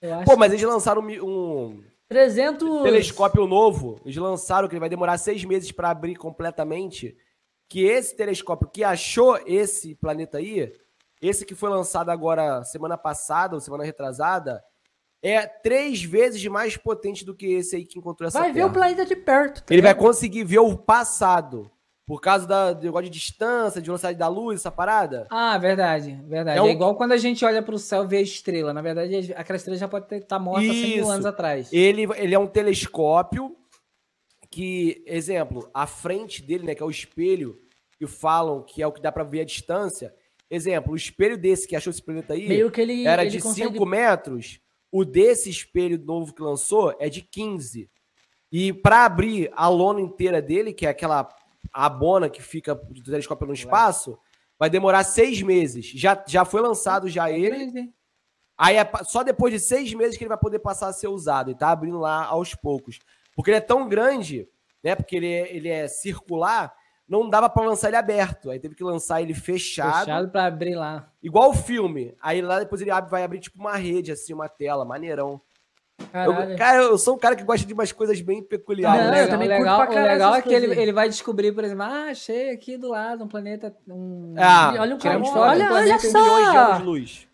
Eu 0.00 0.22
Pô, 0.24 0.36
mas 0.36 0.52
eles 0.52 0.64
lançaram 0.64 1.00
um, 1.02 1.24
um 1.24 1.84
300... 2.08 2.82
telescópio 2.82 3.46
novo. 3.46 4.00
Eles 4.04 4.16
lançaram 4.16 4.68
que 4.68 4.74
ele 4.74 4.80
vai 4.80 4.88
demorar 4.88 5.16
seis 5.18 5.44
meses 5.44 5.72
pra 5.72 5.90
abrir 5.90 6.16
completamente. 6.16 7.16
Que 7.68 7.84
esse 7.84 8.16
telescópio 8.16 8.68
que 8.68 8.82
achou 8.82 9.38
esse 9.46 9.94
planeta 9.96 10.38
aí, 10.38 10.72
esse 11.20 11.44
que 11.44 11.54
foi 11.54 11.68
lançado 11.68 12.10
agora 12.10 12.64
semana 12.64 12.96
passada 12.96 13.54
ou 13.54 13.60
semana 13.60 13.84
retrasada, 13.84 14.62
é 15.22 15.46
três 15.46 16.02
vezes 16.02 16.44
mais 16.46 16.76
potente 16.76 17.24
do 17.24 17.34
que 17.34 17.46
esse 17.46 17.76
aí 17.76 17.84
que 17.84 17.98
encontrou 17.98 18.28
essa 18.28 18.38
Vai 18.38 18.48
ver 18.52 18.60
Terra. 18.60 18.66
o 18.68 18.72
planeta 18.72 19.04
de 19.04 19.16
perto. 19.16 19.62
tá 19.64 19.74
Ele 19.74 19.82
vai 19.82 19.92
ligado? 19.92 20.04
conseguir 20.06 20.44
ver 20.44 20.58
o 20.60 20.76
passado. 20.76 21.70
Por 22.06 22.22
causa 22.22 22.46
da, 22.46 22.72
do 22.72 22.82
negócio 22.84 23.04
de 23.10 23.18
distância, 23.18 23.82
de 23.82 23.86
velocidade 23.86 24.16
da 24.16 24.28
luz, 24.28 24.60
essa 24.60 24.70
parada. 24.70 25.26
Ah, 25.28 25.58
verdade, 25.58 26.18
verdade. 26.26 26.56
É 26.58 26.60
É, 26.60 26.62
um- 26.62 26.68
igual 26.70 26.94
quando 26.96 27.12
a 27.12 27.18
gente 27.18 27.44
olha 27.44 27.62
pro 27.62 27.78
céu 27.78 28.04
e 28.04 28.06
vê 28.06 28.16
a 28.16 28.22
estrela. 28.22 28.72
Na 28.72 28.80
verdade, 28.80 29.34
aquela 29.36 29.58
estrela 29.58 29.76
já 29.76 29.86
pode 29.86 30.06
estar 30.14 30.38
morta 30.38 30.62
100 30.66 30.72
mil 30.88 31.02
Isso. 31.02 31.10
anos 31.10 31.26
atrás. 31.26 31.68
Ele, 31.70 32.06
ele 32.16 32.34
é 32.34 32.38
um 32.38 32.46
telescópio 32.46 33.54
que, 34.50 35.02
exemplo, 35.06 35.68
a 35.74 35.86
frente 35.86 36.42
dele, 36.42 36.64
né, 36.64 36.74
que 36.74 36.82
é 36.82 36.86
o 36.86 36.90
espelho, 36.90 37.58
que 37.98 38.06
falam 38.06 38.62
que 38.62 38.82
é 38.82 38.86
o 38.86 38.92
que 38.92 39.02
dá 39.02 39.12
pra 39.12 39.24
ver 39.24 39.40
a 39.40 39.44
distância. 39.44 40.14
Exemplo, 40.50 40.94
o 40.94 40.96
espelho 40.96 41.36
desse 41.36 41.68
que 41.68 41.76
achou 41.76 41.90
esse 41.90 42.02
planeta 42.02 42.32
aí 42.32 42.48
Meio 42.48 42.70
que 42.70 42.80
ele, 42.80 43.06
era 43.06 43.22
ele 43.22 43.32
de 43.32 43.40
consegue... 43.42 43.72
5 43.74 43.84
metros. 43.84 44.60
O 44.90 45.04
desse 45.04 45.50
espelho 45.50 45.98
novo 46.04 46.34
que 46.34 46.42
lançou 46.42 46.94
é 46.98 47.08
de 47.08 47.22
15. 47.22 47.90
E 48.50 48.72
para 48.72 49.04
abrir 49.04 49.50
a 49.54 49.68
lona 49.68 50.00
inteira 50.00 50.40
dele, 50.40 50.72
que 50.72 50.86
é 50.86 50.88
aquela 50.88 51.28
abona 51.72 52.30
que 52.30 52.42
fica 52.42 52.74
do 52.74 53.02
telescópio 53.02 53.46
no 53.46 53.52
espaço, 53.52 54.18
vai 54.58 54.70
demorar 54.70 55.04
seis 55.04 55.42
meses. 55.42 55.86
Já, 55.86 56.22
já 56.26 56.44
foi 56.44 56.60
lançado 56.60 57.08
já 57.08 57.30
ele. 57.30 57.92
Aí 58.56 58.76
é 58.76 58.90
só 59.04 59.22
depois 59.22 59.52
de 59.52 59.60
seis 59.60 59.92
meses 59.94 60.16
que 60.16 60.24
ele 60.24 60.28
vai 60.28 60.38
poder 60.38 60.58
passar 60.58 60.88
a 60.88 60.92
ser 60.92 61.08
usado. 61.08 61.50
E 61.50 61.54
tá 61.54 61.70
abrindo 61.70 61.98
lá 61.98 62.24
aos 62.24 62.54
poucos. 62.54 62.98
Porque 63.36 63.50
ele 63.50 63.58
é 63.58 63.60
tão 63.60 63.88
grande, 63.88 64.48
né? 64.82 64.96
Porque 64.96 65.16
ele 65.16 65.30
é, 65.30 65.54
ele 65.54 65.68
é 65.68 65.86
circular, 65.86 66.74
não 67.08 67.28
dava 67.28 67.48
para 67.48 67.66
lançar 67.66 67.88
ele 67.88 67.96
aberto. 67.96 68.50
Aí 68.50 68.58
teve 68.58 68.74
que 68.74 68.84
lançar 68.84 69.22
ele 69.22 69.34
fechado, 69.34 70.00
Fechado 70.00 70.28
pra 70.28 70.44
abrir 70.46 70.74
lá. 70.74 71.08
igual 71.22 71.50
o 71.50 71.54
filme. 71.54 72.14
Aí 72.20 72.42
lá 72.42 72.58
depois 72.58 72.80
ele 72.80 72.90
abre, 72.90 73.10
vai 73.10 73.22
abrir 73.22 73.40
tipo 73.40 73.58
uma 73.58 73.76
rede, 73.76 74.12
assim, 74.12 74.34
uma 74.34 74.48
tela, 74.48 74.84
maneirão. 74.84 75.40
Eu, 76.14 76.56
cara, 76.56 76.78
eu 76.82 76.96
sou 76.96 77.16
um 77.16 77.18
cara 77.18 77.34
que 77.34 77.42
gosta 77.42 77.66
de 77.66 77.74
umas 77.74 77.90
coisas 77.90 78.20
bem 78.20 78.40
peculiares. 78.40 79.04
Não, 79.04 79.10
né? 79.10 79.24
eu 79.24 79.28
também 79.28 79.48
legal, 79.48 79.80
o 79.80 79.94
legal 79.94 80.34
é 80.36 80.42
que 80.42 80.54
ele, 80.54 80.80
ele 80.80 80.92
vai 80.92 81.08
descobrir, 81.08 81.50
por 81.52 81.64
exemplo, 81.64 81.82
ah, 81.82 82.04
achei 82.10 82.50
aqui 82.50 82.78
do 82.78 82.88
lado 82.88 83.24
um 83.24 83.28
planeta. 83.28 83.74
Um... 83.88 84.32
Ah, 84.38 84.74
olha 84.78 84.94
o 84.94 84.98
tiramos 84.98 85.28
cara- 85.28 85.40
olha- 85.40 85.68
do 85.68 85.74
olha 85.74 85.98
só! 85.98 86.20
milhões 86.22 86.50
de 86.52 86.56
anos 86.56 86.78
de 86.78 86.84
luz. 86.84 87.28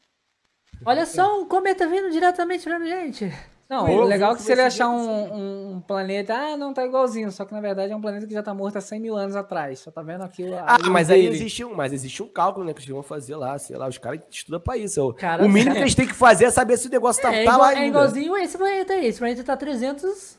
Olha 0.86 1.06
só 1.06 1.40
um 1.40 1.46
cometa 1.46 1.86
vindo 1.86 2.10
diretamente 2.10 2.64
pra 2.64 2.78
gente. 2.80 3.32
Não, 3.68 3.86
o 3.90 4.02
legal 4.04 4.32
é 4.32 4.36
que 4.36 4.42
se 4.42 4.52
ele 4.52 4.60
achar 4.60 4.88
vídeo, 4.90 5.08
um, 5.10 5.34
um- 5.34 5.72
um 5.76 5.80
planeta, 5.80 6.34
ah, 6.34 6.56
não 6.56 6.74
tá 6.74 6.84
igualzinho, 6.84 7.32
só 7.32 7.44
que 7.46 7.52
na 7.54 7.60
verdade 7.62 7.92
é 7.92 7.96
um 7.96 8.00
planeta 8.00 8.26
que 8.26 8.32
já 8.34 8.42
tá 8.42 8.52
morto 8.52 8.76
há 8.76 8.80
100 8.80 9.00
mil 9.00 9.16
anos 9.16 9.34
atrás. 9.34 9.78
Só 9.80 9.90
tá 9.90 10.02
vendo 10.02 10.22
aqui 10.22 10.44
o. 10.44 10.54
Ah, 10.54 10.76
a 10.84 10.90
mas 10.90 11.10
aí 11.10 11.22
dele. 11.22 11.34
existe 11.34 11.64
um, 11.64 11.74
mas 11.74 11.92
existe 11.92 12.22
um 12.22 12.28
cálculo, 12.28 12.64
né, 12.66 12.72
que 12.74 12.80
eles 12.80 12.90
vão 12.90 13.02
fazer 13.02 13.36
lá, 13.36 13.58
sei 13.58 13.76
lá, 13.76 13.88
os 13.88 13.96
caras 13.98 14.20
estudam 14.30 14.60
pra 14.60 14.76
isso. 14.76 15.02
O- 15.08 15.14
Cara, 15.14 15.44
o 15.44 15.48
mínimo 15.48 15.74
que 15.74 15.80
eles 15.80 15.94
têm 15.94 16.06
que 16.06 16.14
fazer 16.14 16.44
é 16.44 16.50
saber 16.50 16.76
se 16.76 16.86
o 16.88 16.90
negócio 16.90 17.22
tá, 17.22 17.32
é, 17.32 17.36
tá 17.44 17.52
igual- 17.54 17.58
lá 17.60 17.72
é 17.72 17.76
ainda. 17.76 17.86
igualzinho 17.88 18.36
esse 18.36 18.56
planeta 18.58 18.92
aí. 18.92 19.06
Esse 19.06 19.18
planeta 19.18 19.42
tá 19.42 19.56
300 19.56 20.36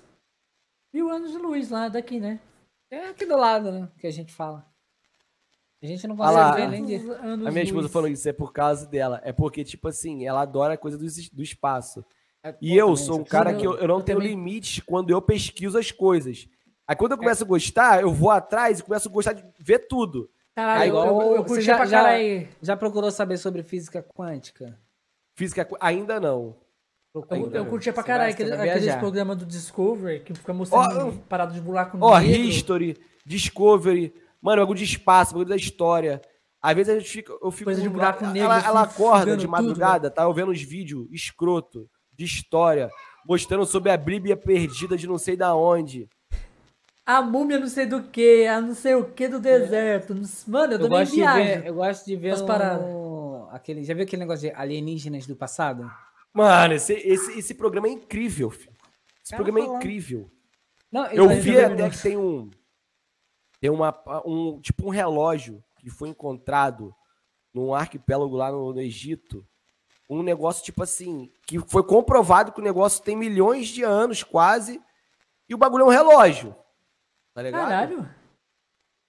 mil 0.94 1.10
anos 1.10 1.32
de 1.32 1.38
luz 1.38 1.70
lá 1.72 1.90
daqui, 1.90 2.20
né? 2.20 2.40
É 2.92 3.10
aqui 3.10 3.26
do 3.26 3.36
lado, 3.36 3.72
né? 3.72 3.90
Que 4.00 4.06
a 4.08 4.12
gente 4.12 4.32
fala. 4.34 4.64
A 5.84 5.88
gente 5.88 6.08
não 6.08 6.16
consegue 6.16 6.56
ver 6.62 6.68
nem 6.70 6.86
de. 6.86 6.96
Anos 7.12 7.46
A 7.48 7.52
minha 7.52 7.64
esposa 7.64 7.82
luz. 7.84 7.92
falou 7.92 8.08
isso, 8.08 8.28
é 8.30 8.34
por 8.34 8.54
causa 8.54 8.86
dela. 8.88 9.20
É 9.24 9.34
porque, 9.34 9.64
tipo 9.64 9.88
assim, 9.88 10.26
ela 10.26 10.42
adora 10.42 10.78
coisa 10.78 10.98
do, 10.98 11.06
do 11.34 11.44
espaço. 11.44 12.04
É 12.46 12.56
E 12.62 12.78
eu 12.78 12.96
sou 12.96 13.22
um 13.22 13.24
cara 13.24 13.52
eu- 13.54 13.58
que 13.58 13.66
eu, 13.66 13.76
eu 13.78 13.88
não 13.88 13.98
eu 13.98 14.04
tenho 14.04 14.20
também- 14.20 14.32
limites 14.36 14.80
quando 14.86 15.10
eu 15.10 15.20
pesquiso 15.22 15.78
as 15.80 15.92
coisas. 15.92 16.48
Aí 16.88 16.96
quando 16.96 17.14
eu 17.14 17.18
começo 17.18 17.44
a 17.44 17.48
gostar, 17.48 18.02
eu 18.02 18.12
vou 18.14 18.30
atrás 18.30 18.80
e 18.80 18.84
começo 18.84 19.10
a 19.10 19.12
gostar 19.12 19.34
de 19.34 19.44
ver 19.60 19.88
tudo. 19.88 20.30
Caralho, 20.56 20.82
É 20.82 20.86
eu, 20.86 20.88
igual- 20.90 21.22
eu, 21.32 21.36
eu 21.38 21.44
curti 21.44 21.64
já- 21.64 21.76
pra 21.76 21.86
já- 21.88 22.04
caralho. 22.04 22.48
Já 22.62 22.78
procurou 22.78 23.10
saber 23.12 23.38
sobre 23.38 23.64
física 23.64 24.04
quântica? 24.04 24.78
Física 25.34 25.68
ainda 25.82 26.20
não. 26.20 26.56
Procura. 27.12 27.40
Eu, 27.40 27.52
eu 27.52 27.66
curtia 27.66 27.92
pra 27.94 28.04
caralho 28.04 28.32
aquele- 28.34 28.52
aqueles 28.54 28.96
programas 28.98 29.38
do 29.38 29.46
Discovery 29.46 30.20
que 30.20 30.34
fica 30.36 30.54
mostrando 30.54 31.08
Ó, 31.08 31.12
parada 31.28 31.52
de 31.54 31.62
buraco 31.62 31.98
Ó, 32.00 32.20
negro. 32.20 32.42
History, 32.44 32.98
Discovery, 33.26 34.14
mano, 34.42 34.62
bagulho 34.62 34.78
de 34.78 34.84
espaço, 34.86 35.32
bagulho 35.34 35.50
da 35.50 35.56
história. 35.56 36.22
Às 36.62 36.76
vezes 36.76 36.94
a 36.94 37.00
gente 37.00 37.10
fica, 37.10 37.34
eu 37.42 37.52
fico. 37.52 37.66
Coisa 37.66 37.82
de 37.82 37.90
buraco 37.90 38.26
negro, 38.26 38.40
ela, 38.40 38.58
assim, 38.58 38.68
ela 38.68 38.82
acorda 38.82 39.32
de 39.38 39.44
tudo, 39.44 39.50
madrugada, 39.52 40.10
tá? 40.12 40.24
Eu 40.24 40.34
vendo 40.34 40.52
uns 40.52 40.62
vídeos 40.62 41.08
escroto 41.12 41.90
de 42.16 42.26
história, 42.26 42.90
mostrando 43.28 43.66
sobre 43.66 43.92
a 43.92 43.98
Bíblia 43.98 44.36
perdida 44.38 44.98
de 44.98 45.08
não 45.08 45.18
sei 45.18 45.36
da 45.36 45.56
onde. 45.56 46.08
A 47.06 47.22
múmia 47.22 47.60
não 47.60 47.68
sei 47.68 47.86
do 47.86 48.02
que, 48.04 48.48
a 48.48 48.60
não 48.60 48.74
sei 48.74 48.96
o 48.96 49.06
que 49.12 49.28
do 49.28 49.40
deserto. 49.40 50.14
Mano, 50.48 50.74
eu 50.74 50.78
Eu 50.80 50.84
também 50.84 51.00
gosto, 51.00 51.12
de 51.12 51.18
viajo. 51.18 51.38
ver, 51.38 51.66
eu 51.68 51.74
gosto 51.76 52.06
de 52.06 52.16
ver 52.16 52.30
As 52.32 52.42
um- 52.42 52.46
paradas. 52.48 52.86
aquele, 53.52 53.84
já 53.84 53.94
viu 53.94 54.04
aquele 54.04 54.22
negócio 54.22 54.50
de 54.50 54.56
alienígenas 54.56 55.28
do 55.28 55.36
passado? 55.36 55.90
Mano, 56.34 56.74
esse, 56.74 56.94
esse, 56.94 57.38
esse 57.38 57.54
programa 57.54 57.88
é 57.88 57.92
incrível, 57.92 58.50
filho. 58.50 58.74
Esse 59.24 59.32
Cara, 59.32 59.44
programa 59.44 59.60
é 59.74 59.76
incrível. 59.78 60.30
Não, 60.92 61.06
Eu 61.08 61.26
Mas 61.28 61.44
vi 61.44 61.60
até 61.60 61.90
que 61.90 62.02
tem 62.02 62.18
um. 62.18 62.50
Tem 63.62 63.70
uma, 63.70 63.94
um. 64.26 64.60
Tipo 64.62 64.88
um 64.88 64.90
relógio 64.90 65.64
que 65.80 65.90
foi 65.90 66.10
encontrado 66.10 66.94
num 67.54 67.74
arquipélago 67.74 68.36
lá 68.36 68.52
no, 68.52 68.74
no 68.74 68.82
Egito. 68.82 69.46
Um 70.10 70.22
negócio, 70.22 70.64
tipo 70.64 70.84
assim, 70.84 71.32
que 71.48 71.60
foi 71.60 71.84
comprovado 71.84 72.52
que 72.52 72.60
o 72.60 72.64
negócio 72.64 73.04
tem 73.04 73.16
milhões 73.16 73.68
de 73.68 73.84
anos 73.84 74.24
quase. 74.24 74.82
E 75.50 75.56
o 75.56 75.58
bagulho 75.58 75.84
é 75.84 75.86
um 75.86 75.90
relógio. 75.90 76.56
Tá 77.34 77.42
ligado? 77.42 77.68
Caralho. 77.68 78.10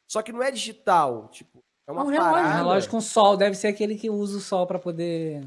Só 0.09 0.23
que 0.23 0.33
não 0.33 0.43
é 0.43 0.51
digital. 0.51 1.29
Tipo, 1.29 1.63
é 1.87 1.93
uma 1.93 2.03
É 2.03 2.05
um 2.05 2.09
relógio, 2.09 2.33
parada. 2.33 2.49
Um 2.49 2.57
relógio 2.57 2.91
com 2.91 3.01
sol, 3.01 3.37
deve 3.37 3.57
ser 3.57 3.69
aquele 3.69 3.97
que 3.97 4.09
usa 4.11 4.39
o 4.39 4.41
sol 4.41 4.67
pra 4.67 4.79
poder. 4.79 5.47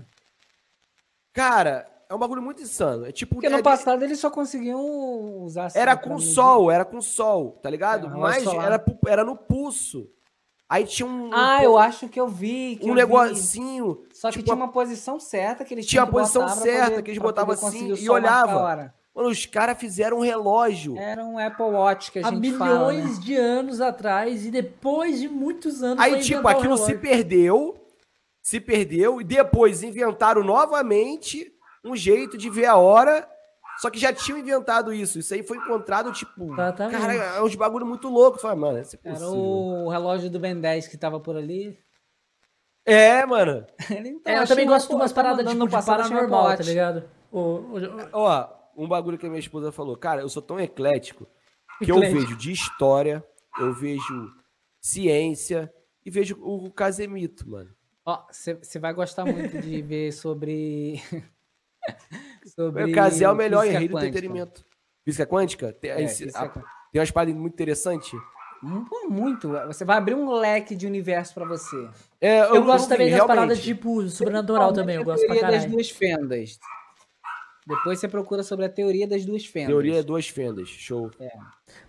Cara, 1.34 1.89
é 2.09 2.13
um 2.15 2.19
bagulho 2.19 2.41
muito 2.41 2.61
insano. 2.61 3.05
É 3.05 3.11
tipo. 3.11 3.35
Porque 3.35 3.47
é 3.47 3.49
no 3.49 3.61
passado 3.63 4.03
eles 4.03 4.19
só 4.19 4.31
conseguiam 4.31 5.43
usar 5.43 5.65
assim 5.65 5.80
Era 5.80 5.95
com 5.95 6.17
sol, 6.19 6.71
era 6.71 6.84
com 6.84 7.01
sol, 7.01 7.59
tá 7.61 7.69
ligado? 7.69 8.07
É, 8.07 8.09
relógio 8.09 8.45
Mas 8.45 8.65
era, 8.65 8.84
era 9.07 9.23
no 9.23 9.35
pulso. 9.35 10.09
Aí 10.69 10.83
tinha 10.85 11.07
um. 11.09 11.31
Ah, 11.33 11.57
um, 11.59 11.63
eu 11.63 11.77
acho 11.79 12.07
que 12.07 12.19
eu 12.19 12.27
vi. 12.27 12.75
que 12.79 12.85
um 12.85 12.89
eu 12.89 12.93
vi. 12.93 13.01
negocinho. 13.01 14.03
Só 14.13 14.27
que 14.29 14.33
tipo, 14.33 14.45
tinha 14.45 14.55
uma 14.55 14.67
posição 14.71 15.19
certa 15.19 15.65
que 15.65 15.73
eles 15.73 15.85
Tinha 15.87 16.01
tinham 16.01 16.03
a 16.03 16.07
que 16.07 16.11
posição 16.13 16.47
certa 16.47 16.89
poder- 16.91 17.01
que 17.01 17.11
eles 17.11 17.21
botavam 17.21 17.53
assim 17.53 17.93
e 17.95 18.09
olhava. 18.09 18.73
a. 18.73 18.93
Mano, 19.15 19.29
os 19.29 19.45
caras 19.47 19.77
fizeram 19.79 20.17
um 20.17 20.21
relógio. 20.21 20.95
Era 20.95 21.25
um 21.25 21.39
Apple 21.39 21.65
Watch 21.65 22.11
que 22.11 22.19
a 22.19 22.27
Há 22.27 22.29
gente 22.29 22.39
milhões 22.39 22.59
fala, 22.59 22.93
né? 22.93 23.19
de 23.19 23.35
anos 23.35 23.81
atrás 23.81 24.45
e 24.45 24.51
depois 24.51 25.19
de 25.19 25.27
muitos 25.27 25.81
anos. 25.81 26.01
Aí, 26.03 26.19
tipo, 26.21 26.43
o 26.43 26.47
aquilo 26.47 26.77
se 26.77 26.93
perdeu. 26.95 27.75
Se 28.41 28.59
perdeu. 28.59 29.19
E 29.19 29.23
depois 29.23 29.81
inventaram 29.83 30.43
novamente 30.43 31.51
um 31.83 31.95
jeito 31.95 32.37
de 32.37 32.49
ver 32.49 32.67
a 32.67 32.75
hora. 32.77 33.27
Só 33.81 33.89
que 33.89 33.97
já 33.99 34.11
tinham 34.14 34.38
inventado 34.38 34.93
isso. 34.93 35.19
Isso 35.19 35.34
aí 35.34 35.41
foi 35.41 35.57
encontrado, 35.57 36.11
tipo. 36.11 36.53
Exatamente. 36.53 36.99
Cara, 36.99 37.14
é 37.14 37.41
uns 37.41 37.56
bagulho 37.56 37.85
muito 37.85 38.10
louco. 38.10 38.38
Fala, 38.39 38.56
mano, 38.56 38.80
isso 38.80 38.95
é 38.95 38.99
Era 39.03 39.14
possível. 39.19 39.39
o 39.39 39.89
relógio 39.89 40.30
do 40.30 40.39
Ben 40.39 40.60
10 40.60 40.88
que 40.88 40.97
tava 40.97 41.19
por 41.19 41.35
ali. 41.38 41.77
É, 42.85 43.26
mano. 43.26 43.65
Então, 43.89 44.34
É, 44.34 44.39
eu 44.41 44.47
também 44.47 44.65
gosto 44.68 44.89
de 44.89 44.95
umas 44.95 45.11
tá 45.11 45.22
paradas 45.22 45.45
tipo 45.47 45.65
de 45.68 45.72
paranormal, 45.85 46.43
tá 46.43 46.49
Watch. 46.49 46.64
ligado? 46.64 47.10
O, 47.31 47.39
o- 47.39 47.77
o- 47.77 48.10
Ó, 48.14 48.49
um 48.76 48.88
bagulho 48.88 49.18
que 49.18 49.26
a 49.26 49.30
minha 49.30 49.39
esposa 49.39 49.72
falou. 49.72 49.95
Cara, 49.95 50.22
eu 50.22 50.30
sou 50.30 50.41
tão 50.41 50.60
eclético 50.60 51.27
que 51.84 51.91
eu 51.91 51.97
Eclético. 51.97 52.22
vejo 52.22 52.35
de 52.38 52.51
história, 52.51 53.23
eu 53.60 53.73
vejo 53.73 54.31
ciência 54.81 55.72
e 56.06 56.10
vejo 56.10 56.38
o 56.41 56.72
Casemito, 56.72 57.47
mano. 57.49 57.69
Ó, 58.06 58.23
você 58.31 58.80
vai 58.80 58.93
gostar 58.93 59.23
muito 59.26 59.60
de 59.61 59.81
ver 59.81 60.11
sobre. 60.11 61.01
sobre. 62.49 62.84
O 62.84 62.91
Casé 62.93 63.26
é 63.26 63.30
o 63.30 63.35
melhor 63.35 63.61
física 63.63 63.80
rei 63.80 63.88
do 63.88 63.97
entretenimento. 63.97 64.65
Física 65.05 65.26
quântica? 65.26 65.73
Tem, 65.73 65.91
É, 65.91 66.07
física 66.07 66.39
a- 66.39 66.49
tem 66.49 66.99
umas 66.99 67.11
paradas 67.11 67.35
muito 67.35 67.55
pô, 68.85 69.07
Muito. 69.09 69.49
Você 69.67 69.85
vai 69.85 69.97
abrir 69.97 70.15
um 70.15 70.30
leque 70.31 70.76
de 70.76 70.85
universo 70.85 71.34
pra 71.34 71.45
você. 71.45 71.76
É, 72.19 72.41
Eu, 72.41 72.63
gosto 72.63 72.85
vi, 72.89 72.89
também 72.89 73.09
das 73.11 73.26
paradas 73.26 73.61
tipo 73.61 74.07
sobrenatural 74.09 74.73
também, 74.73 74.97
eu 74.97 75.03
gosto 75.05 75.26
pra 75.26 75.35
teoria 75.35 75.41
das 75.51 75.61
caralho. 75.61 75.71
duas 75.71 75.89
fendas. 75.89 76.59
Depois 77.67 77.99
você 77.99 78.07
procura 78.07 78.41
sobre 78.43 78.65
a 78.65 78.69
teoria 78.69 79.07
das 79.07 79.23
duas 79.26 79.45
fendas. 79.45 79.67
Teoria 79.69 80.03
duas 80.03 80.27
fendas. 80.27 80.67
Show. 80.69 81.09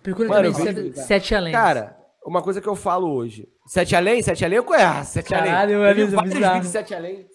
Procura 0.03 0.29
Mano, 0.29 0.53
também 0.53 0.67
eu 0.73 0.73
sete, 0.91 0.99
sete 1.07 1.35
além. 1.35 1.51
Cara, 1.51 1.97
uma 2.25 2.41
coisa 2.41 2.61
que 2.61 2.67
eu 2.69 2.75
falo 2.75 3.11
hoje. 3.11 3.49
Sete 3.67 3.95
além? 3.95 4.21
Sete 4.21 4.45
além 4.45 4.57
eu 4.57 4.63
conheço. 4.63 5.11
Sete 5.11 5.29
Caralho, 5.29 5.75
além. 5.77 5.89
Eu 5.89 5.95
vi 5.95 6.01
mano, 6.03 6.15
vários 6.15 6.33
bizarro. 6.35 6.53
vídeos 6.53 6.67
de 6.67 6.71
sete 6.71 6.93
além. 6.93 7.27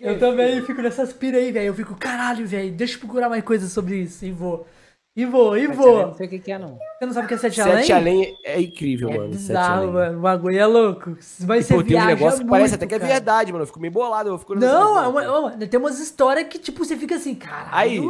Eu 0.00 0.18
também 0.18 0.62
fico 0.62 0.82
nessas 0.82 1.12
pira 1.12 1.38
aí, 1.38 1.50
velho. 1.50 1.66
Eu 1.68 1.74
fico, 1.74 1.94
caralho, 1.96 2.46
velho, 2.46 2.70
deixa 2.72 2.96
eu 2.96 3.00
procurar 3.00 3.28
mais 3.28 3.42
coisas 3.42 3.72
sobre 3.72 3.96
isso. 4.02 4.24
E 4.24 4.30
vou. 4.30 4.66
E 5.16 5.24
vou, 5.26 5.56
e 5.58 5.66
Não 5.66 5.74
vou. 5.74 6.14
sei 6.14 6.26
o 6.26 6.30
que, 6.30 6.38
que 6.38 6.52
é, 6.52 6.58
não. 6.58 6.78
Você 6.98 7.06
não 7.06 7.12
sabe 7.12 7.24
o 7.24 7.28
que 7.28 7.34
é 7.34 7.38
sete 7.38 7.60
além? 7.60 7.76
Sete 7.78 7.92
além 7.92 8.38
é 8.44 8.60
incrível, 8.60 9.08
É 9.10 9.16
mano. 9.16 9.32
Sete 9.32 9.46
bizarro, 9.48 9.74
além. 9.80 9.90
mano. 9.92 10.18
O 10.18 10.20
bagulho 10.20 10.58
é 10.58 10.66
louco. 10.66 11.10
Mas 11.40 11.66
você 11.66 11.74
Pô, 11.74 11.82
tem 11.82 11.96
um 12.00 12.04
negócio 12.06 12.40
que 12.44 12.46
parece 12.48 12.74
até 12.76 12.86
que 12.86 12.94
é 12.94 12.98
cara. 13.00 13.12
verdade, 13.12 13.50
mano. 13.50 13.62
Eu 13.62 13.66
fico 13.66 13.80
meio 13.80 13.92
bolado. 13.92 14.28
Eu 14.28 14.38
fico 14.38 14.54
Não, 14.54 14.96
assim, 14.96 15.04
é 15.06 15.08
uma- 15.08 15.38
uma- 15.40 15.66
tem 15.66 15.80
umas 15.80 15.98
histórias 15.98 16.46
que, 16.46 16.58
tipo, 16.58 16.84
você 16.84 16.96
fica 16.96 17.16
assim, 17.16 17.34
caralho. 17.34 17.68
Aí, 17.72 18.00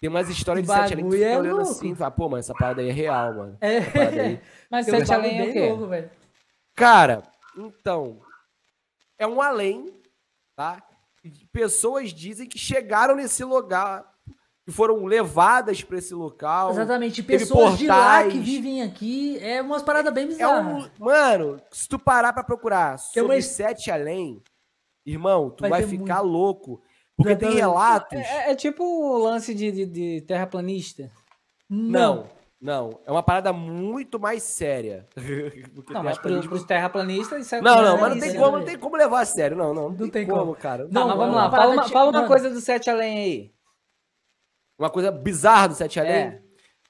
tem 0.00 0.08
umas 0.08 0.28
histórias 0.28 0.64
de 0.64 0.72
sete 0.72 0.92
além 0.92 1.08
que 1.10 1.24
é 1.24 1.36
olhando 1.38 1.56
louco. 1.56 1.70
assim 1.72 1.90
e 1.90 1.94
fala, 1.96 2.10
pô, 2.12 2.24
mano, 2.28 2.38
essa 2.38 2.54
parada 2.54 2.82
aí 2.82 2.88
é 2.88 2.92
real, 2.92 3.34
mano. 3.34 3.56
É. 3.60 3.76
Essa 3.78 3.90
parada 3.90 4.22
aí. 4.22 4.40
Mas 4.70 4.86
um 4.86 4.90
sete 4.90 5.12
além 5.12 5.38
é 5.40 5.42
o 5.42 5.52
quê? 5.80 5.86
velho. 5.88 6.10
Cara, 6.76 7.22
então. 7.56 8.18
É 9.18 9.26
um 9.26 9.42
além, 9.42 9.92
tá? 10.54 10.80
Pessoas 11.52 12.12
dizem 12.12 12.46
que 12.48 12.58
chegaram 12.58 13.16
nesse 13.16 13.42
lugar, 13.44 14.04
que 14.64 14.72
foram 14.72 15.04
levadas 15.04 15.82
pra 15.82 15.98
esse 15.98 16.14
local. 16.14 16.70
Exatamente. 16.70 17.22
Pessoas 17.22 17.78
de 17.78 17.86
lá 17.86 18.26
que 18.28 18.38
vivem 18.38 18.82
aqui. 18.82 19.38
É 19.40 19.60
umas 19.62 19.82
paradas 19.82 20.12
bem 20.12 20.24
É 20.24 20.28
bizarras. 20.28 20.84
um. 20.98 21.04
Mano, 21.04 21.60
se 21.70 21.88
tu 21.88 21.98
parar 21.98 22.32
pra 22.32 22.42
procurar 22.44 22.96
Tem 23.12 23.22
sobre 23.22 23.36
uma- 23.36 23.42
sete 23.42 23.90
além, 23.90 24.42
irmão, 25.06 25.50
tu 25.50 25.62
Vai 25.62 25.70
vai, 25.70 25.82
ficar 25.86 26.20
louco. 26.20 26.82
Porque 27.16 27.34
Vai 27.34 27.48
tem 27.48 27.54
relatos. 27.58 28.18
É, 28.18 28.50
é 28.50 28.54
tipo 28.56 28.82
o 28.82 29.18
lance 29.18 29.54
de, 29.54 29.70
de, 29.70 29.86
de 29.86 30.20
terraplanista. 30.22 31.10
Não, 31.70 32.16
não. 32.16 32.26
É 33.04 33.10
uma 33.10 33.22
parada 33.22 33.52
muito 33.52 34.18
mais 34.18 34.42
séria. 34.42 35.06
Não, 35.90 36.02
mas 36.02 36.16
a 36.16 36.20
pro, 36.20 36.30
política- 36.30 36.48
pros 36.48 36.64
terraplanistas 36.64 37.44
isso 37.46 37.54
é 37.54 37.60
Não, 37.60 37.82
não, 37.82 38.00
mas 38.00 38.14
não 38.14 38.20
tem 38.20 38.32
né? 38.32 38.38
como, 38.38 38.58
não 38.58 38.64
tem 38.64 38.78
como 38.78 38.96
levar 38.96 39.20
a 39.20 39.24
sério. 39.26 39.56
Não, 39.56 39.74
não. 39.74 39.90
Não, 39.90 39.96
tem 39.96 40.10
tem 40.10 40.26
como. 40.26 40.40
como, 40.40 40.54
cara. 40.54 40.84
Não, 40.90 41.02
Não, 41.02 41.08
mas 41.08 41.16
vamos 41.18 41.34
lá. 41.36 41.42
uma 41.48 41.50
Fala 41.50 41.72
uma, 41.74 41.88
fala 41.88 42.10
uma 42.10 42.26
coisa 42.26 42.48
do 42.50 42.60
sete 42.60 42.88
além 42.88 43.18
aí. 43.18 43.54
Uma 44.78 44.90
coisa 44.90 45.10
bizarra 45.12 45.68
do 45.68 45.74
Sete 45.74 46.00
Além. 46.00 46.12
É. 46.12 46.42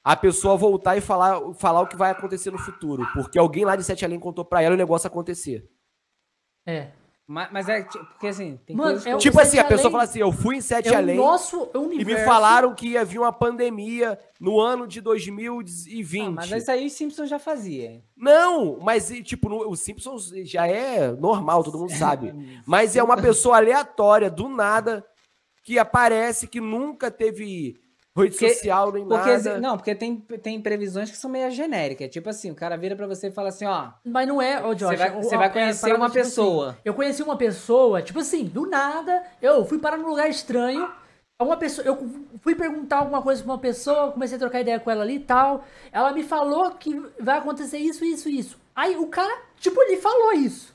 A 0.02 0.16
pessoa 0.16 0.56
voltar 0.56 0.96
e 0.96 1.00
falar, 1.00 1.38
falar 1.54 1.80
o 1.82 1.86
que 1.86 1.96
vai 1.96 2.10
acontecer 2.10 2.50
no 2.50 2.58
futuro. 2.58 3.06
Porque 3.12 3.38
alguém 3.38 3.64
lá 3.64 3.76
de 3.76 3.84
Sete 3.84 4.04
Além 4.04 4.18
contou 4.18 4.44
pra 4.44 4.62
ela 4.62 4.74
o 4.74 4.78
negócio 4.78 5.06
acontecer. 5.06 5.68
É. 6.66 6.92
Mas, 7.26 7.48
mas 7.50 7.68
é 7.70 7.82
tipo, 7.82 8.04
porque 8.04 8.26
assim, 8.26 8.60
tem 8.66 8.76
Mano, 8.76 9.00
é 9.02 9.16
tipo 9.16 9.40
assim, 9.40 9.58
a 9.58 9.64
pessoa 9.64 9.86
Além 9.86 9.92
fala 9.92 10.02
assim: 10.02 10.18
eu 10.18 10.30
fui 10.30 10.56
em 10.56 10.60
Sete 10.60 10.90
É 10.90 10.92
o 10.92 10.96
Além 10.96 11.16
nosso 11.16 11.70
e 11.74 11.78
universo. 11.78 12.20
me 12.20 12.26
falaram 12.26 12.74
que 12.74 12.88
ia 12.88 13.04
vir 13.04 13.18
uma 13.18 13.32
pandemia 13.32 14.18
no 14.38 14.60
ano 14.60 14.86
de 14.86 15.00
2020. 15.00 16.22
Não, 16.22 16.32
mas 16.32 16.50
isso 16.50 16.70
aí 16.70 16.86
o 16.86 16.90
Simpson 16.90 17.24
já 17.24 17.38
fazia. 17.38 18.02
Não, 18.14 18.78
mas 18.78 19.10
e, 19.10 19.22
tipo, 19.22 19.48
no, 19.48 19.70
o 19.70 19.74
Simpsons 19.74 20.32
já 20.42 20.66
é 20.66 21.12
normal, 21.12 21.64
todo 21.64 21.78
mundo 21.78 21.92
sabe. 21.92 22.60
Mas 22.66 22.94
é 22.94 23.02
uma 23.02 23.16
pessoa 23.16 23.56
aleatória, 23.56 24.30
do 24.30 24.46
nada, 24.46 25.02
que 25.62 25.78
aparece, 25.78 26.46
que 26.46 26.60
nunca 26.60 27.10
teve 27.10 27.80
rede 28.16 28.30
Porque- 28.36 28.54
social 28.54 28.92
nem 28.92 29.04
Porque, 29.06 29.30
nada. 29.30 29.60
não, 29.60 29.76
porque 29.76 29.94
tem, 29.94 30.16
tem 30.16 30.60
previsões 30.60 31.10
que 31.10 31.16
são 31.16 31.28
meio 31.30 31.50
genéricas. 31.50 32.08
Tipo 32.10 32.30
assim, 32.30 32.50
o 32.50 32.54
cara 32.54 32.76
vira 32.76 32.94
pra 32.94 33.06
você 33.06 33.28
e 33.28 33.32
fala 33.32 33.48
assim, 33.48 33.64
ó. 33.66 33.88
Mas 34.04 34.28
não 34.28 34.40
é, 34.40 34.64
ô 34.64 34.74
Josh. 34.74 34.90
Você 34.90 34.96
vai- 34.96 35.16
o- 35.18 35.22
você 35.22 35.36
vai 35.36 35.46
é, 35.46 35.50
conhecer 35.50 35.80
parada, 35.82 36.00
uma 36.00 36.08
tipo 36.08 36.20
assim, 36.20 36.30
pessoa. 36.30 36.78
eu 36.84 36.94
conheci 36.94 37.22
uma 37.22 37.36
pessoa, 37.36 38.02
tipo 38.02 38.18
assim, 38.20 38.44
do 38.44 38.66
nada, 38.68 39.22
eu 39.42 39.64
fui 39.64 39.78
parar 39.78 39.96
num 39.96 40.08
lugar 40.08 40.28
estranho. 40.30 40.88
Uma 41.42 41.56
pessoa, 41.56 41.84
eu 41.84 41.98
fui 42.40 42.54
perguntar 42.54 42.98
alguma 42.98 43.20
coisa 43.20 43.42
pra 43.42 43.52
uma 43.52 43.58
pessoa, 43.58 44.12
comecei 44.12 44.36
a 44.36 44.38
trocar 44.38 44.60
ideia 44.60 44.78
com 44.78 44.88
ela 44.90 45.02
ali 45.02 45.16
e 45.16 45.20
tal. 45.20 45.64
Ela 45.92 46.12
me 46.12 46.22
falou 46.22 46.70
que 46.70 46.94
vai 47.20 47.38
acontecer 47.38 47.78
isso, 47.78 48.04
isso, 48.04 48.28
isso. 48.28 48.56
Aí 48.74 48.96
o 48.96 49.08
cara, 49.08 49.36
tipo, 49.58 49.82
ele 49.82 49.96
falou 49.96 50.32
isso. 50.32 50.72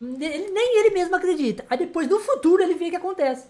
Ele- 0.00 0.50
nem 0.52 0.78
ele 0.78 0.90
mesmo 0.90 1.16
acredita. 1.16 1.64
Aí 1.68 1.76
depois, 1.78 2.06
no 2.08 2.20
futuro, 2.20 2.62
ele 2.62 2.74
vê 2.74 2.90
que 2.90 2.96
acontece. 2.96 3.48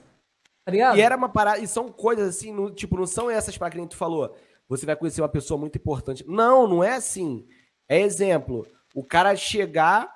Tá 0.66 0.72
ligado? 0.72 0.98
E 0.98 1.00
era 1.00 1.16
uma 1.16 1.28
parada, 1.28 1.60
e 1.60 1.66
são 1.68 1.88
coisas 1.92 2.28
assim, 2.36 2.52
no- 2.52 2.72
tipo, 2.74 2.96
não 2.98 3.06
são 3.06 3.30
essas 3.30 3.56
para 3.56 3.70
que 3.70 3.76
nem 3.78 3.86
tu 3.86 3.96
falou. 3.96 4.36
Você 4.68 4.84
vai 4.84 4.96
conhecer 4.96 5.22
uma 5.22 5.28
pessoa 5.28 5.56
muito 5.58 5.78
importante. 5.78 6.24
Não, 6.26 6.66
não 6.66 6.82
é 6.82 6.94
assim. 6.96 7.46
É 7.88 8.00
exemplo, 8.00 8.66
o 8.92 9.04
cara 9.04 9.36
chegar, 9.36 10.12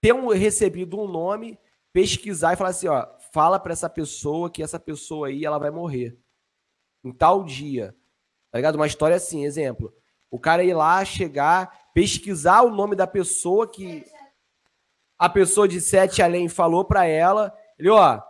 ter 0.00 0.14
um, 0.14 0.28
recebido 0.28 1.00
um 1.00 1.08
nome, 1.08 1.58
pesquisar 1.92 2.52
e 2.52 2.56
falar 2.56 2.70
assim, 2.70 2.86
ó, 2.86 3.04
fala 3.32 3.58
pra 3.58 3.72
essa 3.72 3.90
pessoa 3.90 4.48
que 4.48 4.62
essa 4.62 4.78
pessoa 4.78 5.26
aí, 5.26 5.44
ela 5.44 5.58
vai 5.58 5.72
morrer. 5.72 6.16
Em 7.04 7.12
tal 7.12 7.42
dia. 7.42 7.92
Tá 8.52 8.58
ligado? 8.58 8.76
Uma 8.76 8.86
história 8.86 9.16
assim, 9.16 9.44
exemplo. 9.44 9.92
O 10.30 10.38
cara 10.38 10.62
ir 10.62 10.74
lá, 10.74 11.04
chegar, 11.04 11.90
pesquisar 11.92 12.62
o 12.62 12.70
nome 12.70 12.94
da 12.94 13.06
pessoa 13.08 13.66
que 13.68 14.04
a 15.18 15.28
pessoa 15.28 15.66
de 15.66 15.80
Sete 15.80 16.22
Além 16.22 16.48
falou 16.48 16.84
pra 16.84 17.04
ela. 17.04 17.52
Ele, 17.76 17.88
ó, 17.90 18.20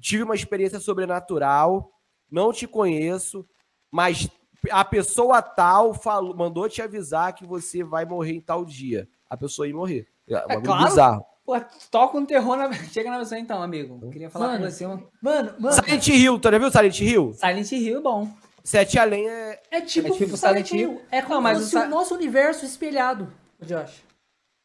tive 0.00 0.22
uma 0.22 0.34
experiência 0.34 0.80
sobrenatural, 0.80 1.90
não 2.30 2.52
te 2.52 2.66
conheço, 2.66 3.46
mas 3.90 4.28
a 4.70 4.84
pessoa 4.84 5.40
tal 5.42 5.94
falou, 5.94 6.36
mandou 6.36 6.68
te 6.68 6.82
avisar 6.82 7.34
que 7.34 7.46
você 7.46 7.82
vai 7.82 8.04
morrer 8.04 8.32
em 8.34 8.40
tal 8.40 8.64
dia. 8.64 9.08
A 9.28 9.36
pessoa 9.36 9.66
ia 9.68 9.74
morrer. 9.74 10.06
É, 10.28 10.36
um 10.36 10.48
bagulho 10.48 10.62
claro. 10.64 10.84
bizarro. 10.84 11.24
Pô, 11.44 11.60
toca 11.90 12.16
um 12.18 12.24
terror 12.26 12.56
na. 12.56 12.72
Chega 12.92 13.10
na 13.10 13.18
você 13.18 13.38
então, 13.38 13.62
amigo. 13.62 14.10
Queria 14.10 14.30
falar 14.30 14.48
Mano. 14.48 14.64
com 14.64 14.70
você. 14.70 14.86
Um... 14.86 15.06
Mano, 15.22 15.54
mano, 15.58 15.72
Silent 15.72 16.06
Hill, 16.08 16.38
tu 16.38 16.50
já 16.50 16.58
viu 16.58 16.70
Silent 16.70 17.00
Hill? 17.00 17.32
Silent 17.34 17.72
Hill 17.72 17.98
é 17.98 18.00
bom. 18.00 18.28
Sete 18.62 18.98
Além 18.98 19.28
é. 19.28 19.60
é 19.70 19.80
tipo, 19.80 20.08
É 20.08 20.10
tipo 20.12 20.36
Silent 20.36 20.66
Silent 20.66 20.70
Hill. 20.72 20.92
Hill. 20.92 21.02
É 21.10 21.22
como 21.22 21.34
Não, 21.36 21.40
mas 21.42 21.58
se 21.62 21.76
o 21.76 21.80
o 21.80 21.88
nosso 21.88 22.14
universo 22.14 22.64
espelhado, 22.64 23.32
Josh. 23.60 24.04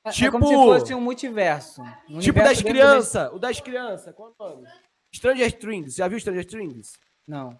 É- 0.05 0.09
É 0.09 0.11
Tipo- 0.11 0.33
como 0.33 0.47
se 0.47 0.53
fosse 0.53 0.93
um 0.93 1.01
multiverso. 1.01 1.81
Um 2.07 2.19
tipo 2.19 2.37
das 2.37 2.61
crianças. 2.61 3.31
O 3.33 3.39
das 3.39 3.59
crianças. 3.59 4.13
Qual 4.13 4.35
é 4.39 4.43
o 4.43 4.49
nome? 4.49 4.67
Stranger 5.15 5.51
Things. 5.51 5.95
Já 5.95 6.07
viu 6.07 6.19
Stranger 6.19 6.45
Things? 6.45 6.93
Não. 7.27 7.57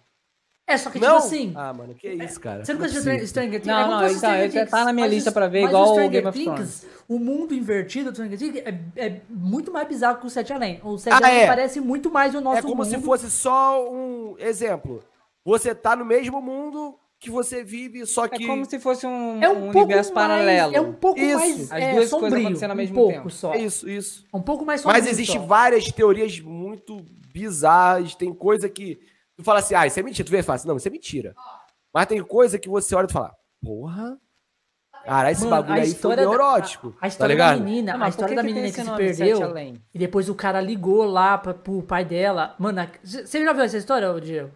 É, 0.68 0.76
só 0.76 0.90
que 0.90 0.98
Não? 0.98 1.14
tipo 1.14 1.26
assim. 1.28 1.52
Ah, 1.54 1.72
mano, 1.72 1.94
que 1.94 2.08
isso, 2.08 2.40
cara. 2.40 2.64
Você 2.64 2.72
nunca 2.72 2.86
Não 2.88 2.92
é 2.92 2.98
assistiu 2.98 3.12
possível. 3.12 3.28
Stranger 3.28 3.60
Things? 3.60 3.66
Não, 3.66 3.80
é 3.80 3.86
não, 3.88 3.98
se 3.98 4.14
fosse 4.14 4.16
então, 4.18 4.30
Stranger 4.48 4.68
tá 4.70 4.84
na 4.84 4.92
minha 4.92 5.06
mas 5.06 5.14
lista 5.14 5.30
o- 5.30 5.32
pra 5.32 5.46
ver, 5.46 5.60
mas 5.62 5.70
igual 5.70 5.84
o 5.84 5.86
Stranger 5.92 6.10
Game 6.10 6.26
of 6.26 6.38
Things, 6.38 6.86
O 7.08 7.18
mundo 7.20 7.54
invertido 7.54 8.10
do 8.10 8.14
Stranger 8.16 8.36
Things 8.38 8.56
é, 8.96 9.06
é 9.06 9.20
muito 9.30 9.70
mais 9.72 9.86
bizarro 9.86 10.18
que 10.18 10.26
o 10.26 10.30
Sete 10.30 10.52
Além. 10.52 10.80
O 10.82 10.98
Sete 10.98 11.12
Ah, 11.14 11.18
Além 11.18 11.42
é. 11.42 11.46
parece 11.46 11.80
muito 11.80 12.10
mais 12.10 12.34
o 12.34 12.40
nosso 12.40 12.58
É 12.58 12.62
como 12.62 12.76
mundo. 12.82 12.86
se 12.86 12.98
fosse 13.00 13.30
só 13.30 13.88
um 13.88 14.34
exemplo. 14.40 15.04
Você 15.44 15.72
tá 15.72 15.94
no 15.94 16.04
mesmo 16.04 16.42
mundo 16.42 16.98
que 17.26 17.30
você 17.32 17.62
vive, 17.62 18.06
só 18.06 18.24
É 18.24 18.28
que. 18.30 18.46
como 18.46 18.64
se 18.64 18.78
fosse 18.80 19.06
um, 19.06 19.42
É 19.42 19.48
um, 19.48 19.66
um 19.66 19.68
universo 19.68 20.14
mais, 20.14 20.28
paralelo. 20.28 20.74
É 20.76 20.80
um 20.80 20.92
pouco 20.92 21.20
Isso. 21.20 21.38
mais 21.38 21.72
As 21.72 21.82
é, 21.82 21.92
duas 21.92 22.10
coisas 22.10 22.10
sombrio, 22.10 22.40
acontecendo 22.46 22.70
ao 22.70 22.74
um 22.74 22.78
mesmo 22.78 22.94
pouco 22.94 23.12
tempo. 23.12 23.30
só. 23.30 23.54
É 23.54 23.58
isso, 23.58 23.88
isso. 23.88 24.24
Um 24.32 24.40
pouco 24.42 24.64
mais 24.64 24.80
sombrio 24.80 25.00
Mas 25.02 25.10
existe 25.10 25.38
só. 25.38 25.44
várias 25.46 25.90
teorias 25.92 26.40
muito 26.40 27.04
bizarras. 27.32 28.14
Tem 28.14 28.32
coisa 28.32 28.68
que 28.68 28.98
tu 29.36 29.44
fala 29.44 29.58
assim, 29.58 29.74
ah, 29.74 29.86
isso 29.86 29.98
é 30.00 30.02
mentira. 30.02 30.26
Tu 30.26 30.30
vê 30.30 30.38
e 30.38 30.42
fala 30.42 30.56
assim, 30.56 30.68
não, 30.68 30.76
isso 30.76 30.88
é 30.88 30.90
mentira. 30.90 31.34
Mas 31.92 32.06
tem 32.06 32.22
coisa 32.22 32.58
que 32.58 32.68
você 32.68 32.94
olha 32.94 33.06
e 33.08 33.12
fala, 33.12 33.34
porra. 33.62 34.18
Cara, 35.04 35.30
esse 35.30 35.44
Mano, 35.44 35.50
bagulho 35.62 35.78
a 35.80 35.82
aí 35.84 35.94
foi 35.94 36.16
da- 36.16 36.22
neurótico. 36.22 36.88
A 36.98 37.00
tá 37.02 37.06
história 37.06 37.36
da 37.36 37.52
ligado? 37.52 37.64
menina, 37.64 37.92
Não, 37.92 37.96
a 37.96 37.98
mas 38.00 38.16
por 38.16 38.24
história 38.24 38.30
que 38.30 38.36
da 38.36 38.42
que 38.42 38.46
menina 38.48 38.66
que 38.74 38.82
se 38.82 38.96
perdeu 38.96 39.54
e 39.94 39.98
depois 40.00 40.28
o 40.28 40.34
cara 40.34 40.60
ligou 40.60 41.04
lá 41.04 41.38
pra, 41.38 41.54
pro 41.54 41.80
pai 41.82 42.04
dela. 42.04 42.56
Mano, 42.58 42.80
a- 42.80 42.88
você 43.04 43.44
já 43.44 43.52
viu 43.52 43.62
essa 43.62 43.76
história, 43.76 44.12
Diego? 44.20 44.50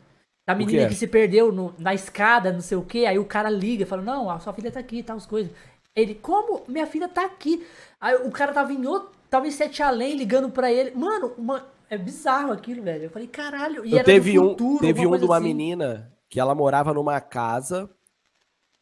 Da 0.52 0.58
menina 0.58 0.82
quê? 0.84 0.88
que 0.88 0.94
se 0.94 1.06
perdeu 1.06 1.50
no- 1.52 1.74
na 1.78 1.94
escada, 1.94 2.52
não 2.52 2.60
sei 2.60 2.76
o 2.76 2.82
quê, 2.84 3.06
aí 3.06 3.18
o 3.18 3.24
cara 3.24 3.48
liga 3.50 3.82
e 3.82 3.86
fala, 3.86 4.02
não, 4.02 4.30
a 4.30 4.38
sua 4.40 4.52
filha 4.52 4.70
tá 4.70 4.80
aqui, 4.80 5.02
tal, 5.02 5.16
as 5.16 5.26
coisas. 5.26 5.52
Ele, 5.94 6.14
como? 6.14 6.62
Minha 6.68 6.86
filha 6.86 7.08
tá 7.08 7.24
aqui. 7.24 7.66
Aí 8.00 8.14
o 8.16 8.30
cara 8.30 8.52
tava 8.52 8.72
em 8.72 8.86
outro, 8.86 9.10
tava 9.28 9.46
em 9.46 9.50
Sete 9.50 9.82
Além 9.82 10.16
ligando 10.16 10.50
pra 10.50 10.70
ele. 10.72 10.92
Mano, 10.92 11.32
uma- 11.36 11.66
é 11.88 11.98
bizarro 11.98 12.52
aquilo, 12.52 12.82
velho. 12.82 13.04
Eu 13.04 13.10
falei, 13.10 13.26
caralho. 13.28 13.84
E 13.84 13.90
Eu 13.92 13.96
era 13.98 14.04
teve 14.04 14.34
no 14.34 14.44
um, 14.44 14.48
futuro, 14.50 14.78
teve 14.80 15.06
um 15.06 15.18
de 15.18 15.24
uma 15.24 15.36
assim. 15.38 15.46
menina 15.46 16.12
que 16.28 16.38
ela 16.38 16.54
morava 16.54 16.94
numa 16.94 17.20
casa 17.20 17.90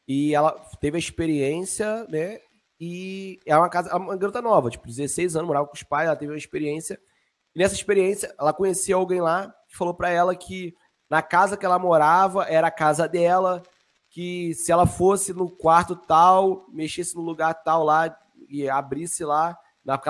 e 0.06 0.34
ela 0.34 0.52
teve 0.80 0.96
a 0.96 1.00
experiência, 1.00 2.04
né? 2.08 2.38
E 2.80 3.40
é 3.44 3.56
uma 3.56 3.68
casa, 3.68 3.94
uma 3.96 4.16
garota 4.16 4.40
nova, 4.40 4.70
tipo, 4.70 4.86
16 4.86 5.34
anos, 5.34 5.46
morava 5.48 5.66
com 5.66 5.74
os 5.74 5.82
pais, 5.82 6.06
ela 6.06 6.16
teve 6.16 6.30
uma 6.32 6.38
experiência. 6.38 7.00
E 7.54 7.58
nessa 7.58 7.74
experiência, 7.74 8.32
ela 8.38 8.52
conhecia 8.52 8.94
alguém 8.94 9.20
lá 9.20 9.52
que 9.68 9.76
falou 9.76 9.94
pra 9.94 10.10
ela 10.10 10.36
que 10.36 10.74
na 11.08 11.22
casa 11.22 11.56
que 11.56 11.64
ela 11.64 11.78
morava 11.78 12.44
era 12.44 12.68
a 12.68 12.72
casa 12.72 13.08
dela, 13.08 13.62
que 14.10 14.54
se 14.54 14.72
ela 14.72 14.86
fosse 14.86 15.32
no 15.32 15.50
quarto 15.50 15.96
tal, 15.96 16.66
mexesse 16.68 17.14
no 17.14 17.22
lugar 17.22 17.54
tal 17.54 17.84
lá 17.84 18.16
e 18.48 18.68
abrisse 18.68 19.24
lá 19.24 19.56
na, 19.84 20.00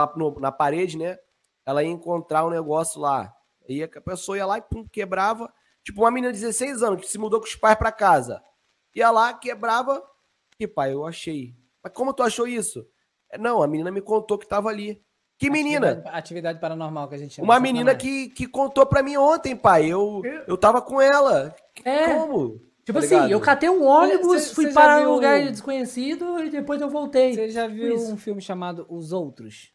na 0.40 0.52
parede, 0.52 0.98
né? 0.98 1.18
Ela 1.64 1.82
ia 1.82 1.90
encontrar 1.90 2.46
um 2.46 2.50
negócio 2.50 3.00
lá. 3.00 3.32
E 3.68 3.82
a 3.82 4.00
pessoa 4.00 4.38
ia 4.38 4.46
lá 4.46 4.58
e 4.58 4.62
pum, 4.62 4.86
quebrava. 4.88 5.52
Tipo, 5.84 6.02
uma 6.02 6.10
menina 6.10 6.32
de 6.32 6.40
16 6.40 6.82
anos 6.82 7.00
que 7.00 7.06
se 7.06 7.18
mudou 7.18 7.40
com 7.40 7.46
os 7.46 7.56
pais 7.56 7.76
pra 7.76 7.92
casa. 7.92 8.42
Ia 8.94 9.10
lá, 9.10 9.34
quebrava. 9.34 10.02
E 10.58 10.66
pai, 10.66 10.92
eu 10.92 11.06
achei. 11.06 11.54
Mas 11.82 11.92
como 11.92 12.14
tu 12.14 12.22
achou 12.22 12.46
isso? 12.46 12.86
Não, 13.38 13.62
a 13.62 13.68
menina 13.68 13.90
me 13.90 14.00
contou 14.00 14.38
que 14.38 14.48
tava 14.48 14.68
ali. 14.68 15.04
Que 15.38 15.48
menina? 15.50 15.90
Atividade, 15.90 16.18
atividade 16.18 16.60
paranormal 16.60 17.08
que 17.08 17.14
a 17.14 17.18
gente 17.18 17.34
chama. 17.34 17.46
Uma 17.46 17.56
de 17.56 17.62
menina 17.62 17.94
que, 17.94 18.28
que 18.30 18.46
contou 18.48 18.84
pra 18.84 19.02
mim 19.02 19.16
ontem, 19.16 19.54
pai. 19.54 19.86
Eu, 19.86 20.20
eu 20.46 20.56
tava 20.58 20.82
com 20.82 21.00
ela. 21.00 21.54
É. 21.84 22.12
Como? 22.12 22.58
Tipo 22.84 22.98
Tá 23.00 23.04
assim, 23.04 23.14
ligado? 23.14 23.30
eu 23.30 23.40
catei 23.40 23.68
um 23.68 23.84
ônibus, 23.86 24.42
Cê- 24.44 24.54
fui 24.54 24.72
cê 24.72 24.80
num 24.80 24.98
viu- 25.00 25.10
lugar 25.14 25.42
desconhecido 25.50 26.42
e 26.42 26.50
depois 26.50 26.80
eu 26.80 26.88
voltei. 26.90 27.34
Você 27.34 27.50
já 27.50 27.66
viu 27.68 27.94
Isso. 27.94 28.12
um 28.12 28.16
filme 28.16 28.40
chamado 28.40 28.84
Os 28.88 29.12
Outros? 29.12 29.72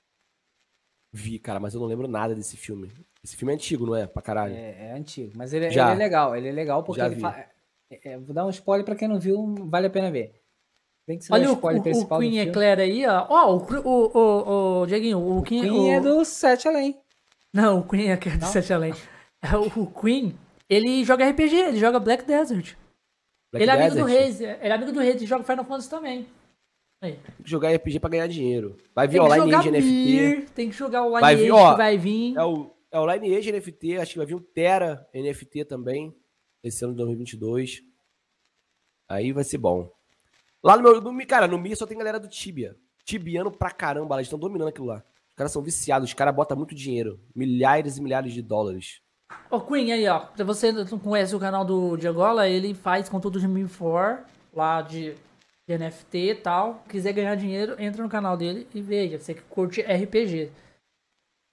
Vi, 1.11 1.38
cara, 1.40 1.60
mas 1.60 1.73
eu 1.76 1.80
não 1.80 1.88
lembro 1.88 2.07
nada 2.07 2.34
desse 2.34 2.57
filme. 2.57 2.91
Esse 3.23 3.38
filme 3.38 3.53
é 3.53 3.56
antigo, 3.56 3.85
não 3.85 3.95
é? 3.95 4.07
Pra 4.07 4.22
caralho. 4.22 4.56
É, 4.56 4.88
é 4.90 4.94
antigo, 4.94 5.31
mas 5.35 5.53
ele, 5.53 5.69
Já. 5.69 5.91
ele 5.91 6.02
é 6.02 6.06
legal. 6.06 6.35
Ele 6.35 6.49
é 6.49 6.52
legal 6.52 6.84
porque 6.84 6.99
Já 6.99 7.06
ele 7.06 7.15
vi. 7.15 7.22
fa... 7.22 7.45
é, 7.90 8.14
é, 8.14 8.18
Vou 8.18 8.34
dar 8.34 8.45
um 8.45 8.49
spoiler 8.49 8.84
pra 8.84 8.95
quem 8.95 9.07
não 9.07 9.19
viu, 9.19 9.53
vale 9.69 9.88
a 9.88 9.91
pena 9.91 10.10
ver. 10.11 10.41
Tem 11.05 11.17
que 11.17 11.25
ser 11.25 11.34
Olha 11.34 11.49
um 11.49 11.53
o, 11.53 11.55
o, 11.55 11.57
o 11.57 11.81
do 12.05 12.19
Queen. 12.19 12.39
Eclair 12.39 12.80
aí, 12.80 13.05
ó. 13.05 13.27
Ó, 13.30 13.55
o, 13.55 13.65
Cru- 13.65 13.81
o, 13.85 14.17
o, 14.17 14.81
o 14.81 14.85
Dieguinho, 14.85 15.19
o 15.19 15.41
Queen, 15.43 15.61
Queen 15.61 15.93
é 15.93 15.99
o- 15.99 16.03
do 16.03 16.25
Sete 16.25 16.67
Além. 16.67 16.97
Não, 17.53 17.80
o 17.80 17.88
Queen 17.88 18.09
é 18.09 18.13
aquele 18.13 18.38
do 18.38 18.45
Sete 18.45 18.71
Além. 18.73 18.93
É, 19.41 19.57
o, 19.57 19.65
o 19.81 19.88
Queen, 19.91 20.38
ele 20.69 21.03
joga 21.03 21.30
RPG, 21.30 21.55
ele 21.55 21.80
joga 21.80 21.99
Black 21.99 22.23
Desert. 22.23 22.75
Black 23.51 23.63
ele 23.63 23.69
é 23.69 23.73
amigo 23.73 23.95
do 23.95 24.05
Desert. 24.05 24.21
Reis, 24.21 24.41
ele 24.41 24.51
é 24.61 24.71
amigo 24.71 24.91
do 24.93 24.99
Reis 25.01 25.21
e 25.21 25.25
joga 25.25 25.43
Final 25.43 25.65
Fantasy 25.65 25.89
também. 25.89 26.27
Aí. 27.01 27.13
Tem 27.17 27.43
que 27.43 27.49
jogar 27.51 27.75
RPG 27.75 27.99
pra 27.99 28.09
ganhar 28.09 28.27
dinheiro. 28.27 28.77
Vai 28.95 29.07
vir 29.09 29.19
online 29.19 29.43
jogar 29.43 29.59
Age 29.59 29.71
NFT. 29.71 30.45
Tem 30.55 30.69
que 30.69 30.75
jogar 30.75 31.03
o 31.05 31.11
Vai 31.19 31.35
vir, 31.35 31.41
Lineage 31.43 31.61
ó, 31.65 31.71
que 31.71 31.77
vai 31.77 31.97
vir. 31.97 32.38
É 32.38 32.43
o, 32.45 32.71
é 32.89 32.99
o 32.99 33.05
Lineage 33.13 33.51
NFT, 33.51 33.97
acho 33.97 34.11
que 34.13 34.17
vai 34.19 34.25
vir 34.25 34.35
um 34.35 34.39
Terra 34.39 35.05
NFT 35.13 35.65
também, 35.65 36.15
esse 36.63 36.81
ano 36.85 36.93
de 36.93 36.99
2022. 36.99 37.81
Aí 39.09 39.34
vai 39.34 39.43
ser 39.43 39.57
bom. 39.57 39.91
Lá 40.64 40.77
no 40.77 40.84
meu, 40.84 41.02
no, 41.02 41.11
Mi- 41.11 41.26
cara, 41.26 41.48
no 41.48 41.57
Mi 41.57 41.76
só 41.76 41.85
tem 41.85 41.98
galera 41.98 42.19
do 42.19 42.27
Tibia. 42.27 42.76
Tibiano 43.03 43.52
pra 43.52 43.69
caramba, 43.72 44.15
eles 44.15 44.27
estão 44.27 44.40
dominando 44.40 44.69
aquilo 44.69 44.88
lá. 44.88 45.03
Os 45.30 45.35
caras 45.35 45.52
são 45.52 45.61
viciados, 45.61 46.10
os 46.10 46.14
caras 46.14 46.34
botam 46.34 46.56
muito 46.56 46.73
dinheiro. 46.76 47.19
Milhares 47.35 47.98
e 47.98 48.02
milhares 48.02 48.31
de 48.34 48.41
dólares. 48.41 49.02
Ô, 49.49 49.60
Queen, 49.60 49.91
aí, 49.91 50.07
ó. 50.07 50.27
Se 50.38 50.44
você 50.44 50.72
não 50.72 50.85
conhece 50.99 51.35
o 51.35 51.40
canal 51.40 51.65
do 51.65 51.98
Diagola, 51.98 52.48
ele 52.48 52.73
faz 52.73 53.10
conteúdo 53.10 53.40
de 53.40 53.48
Mi4, 53.48 54.19
lá 54.53 54.81
de, 54.81 55.15
de 55.68 55.77
NFT 55.77 56.18
e 56.18 56.35
tal. 56.35 56.84
Quiser 56.88 57.14
ganhar 57.14 57.35
dinheiro, 57.35 57.76
entra 57.81 58.02
no 58.03 58.10
canal 58.10 58.38
dele 58.38 58.68
e 58.73 58.81
veja. 58.81 59.18
Você 59.19 59.34
que 59.34 59.41
curte 59.41 59.81
RPG. 59.81 60.52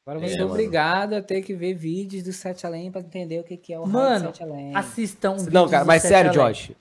Agora 0.07 0.24
É, 0.24 0.28
você 0.28 0.39
é, 0.41 0.45
obrigado 0.45 1.15
a 1.15 1.23
ter 1.23 1.43
que 1.43 1.55
ver 1.55 1.74
vídeos 1.74 2.23
do 2.23 2.32
Sete 2.32 2.66
Além 2.66 2.91
pra 2.93 3.01
entender 3.01 3.41
o 3.41 3.45
que, 3.45 3.57
que 3.57 3.73
é 3.73 3.78
o 3.78 3.87
Mano, 3.87 4.27
do 4.31 4.37
Sete 4.37 4.43
Além. 4.43 4.74
Assistam. 4.77 5.37
Não, 5.51 5.69
cara, 5.69 5.85
mas 5.85 6.03
sério, 6.03 6.31
Além. 6.39 6.53
Josh. 6.53 6.73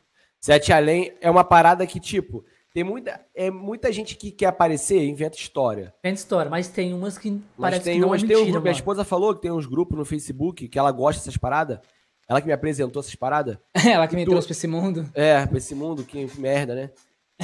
Sete 0.41 0.71
Além 0.71 1.13
é 1.21 1.29
uma 1.29 1.43
parada 1.43 1.85
que, 1.85 1.99
tipo, 1.99 2.45
tem 2.73 2.83
muita, 2.83 3.25
é 3.35 3.49
muita 3.51 3.91
gente 3.91 4.15
que 4.15 4.31
quer 4.31 4.45
aparecer 4.47 5.01
e 5.01 5.09
inventa 5.09 5.37
história. 5.37 5.93
Vende 6.03 6.19
história, 6.19 6.49
mas 6.49 6.67
tem 6.69 6.93
umas 6.93 7.17
que 7.17 7.31
Mas 7.31 7.41
parece 7.57 7.83
tem 7.83 7.95
que 7.95 7.99
não 8.01 8.07
umas, 8.09 8.23
é 8.23 8.27
tem 8.27 8.35
um 8.35 8.39
mentira, 8.39 8.51
grupo, 8.53 8.63
minha 8.63 8.71
esposa 8.75 9.03
falou 9.03 9.35
que 9.35 9.41
tem 9.41 9.51
uns 9.51 9.65
grupos 9.65 9.97
no 9.97 10.05
Facebook 10.05 10.67
que 10.67 10.79
ela 10.79 10.91
gosta 10.91 11.19
dessas 11.21 11.37
paradas. 11.37 11.79
Ela 12.27 12.39
que 12.41 12.47
me 12.47 12.53
apresentou 12.53 12.99
essas 12.99 13.15
paradas. 13.15 13.57
Ela 13.91 14.07
que 14.07 14.15
me 14.15 14.23
Tu- 14.23 14.29
trouxe 14.29 14.47
pra 14.47 14.51
esse 14.51 14.67
mundo. 14.67 15.09
É, 15.15 15.47
pra 15.47 15.57
esse 15.57 15.73
mundo, 15.73 16.03
que 16.05 16.29
merda, 16.39 16.75
né? 16.75 16.91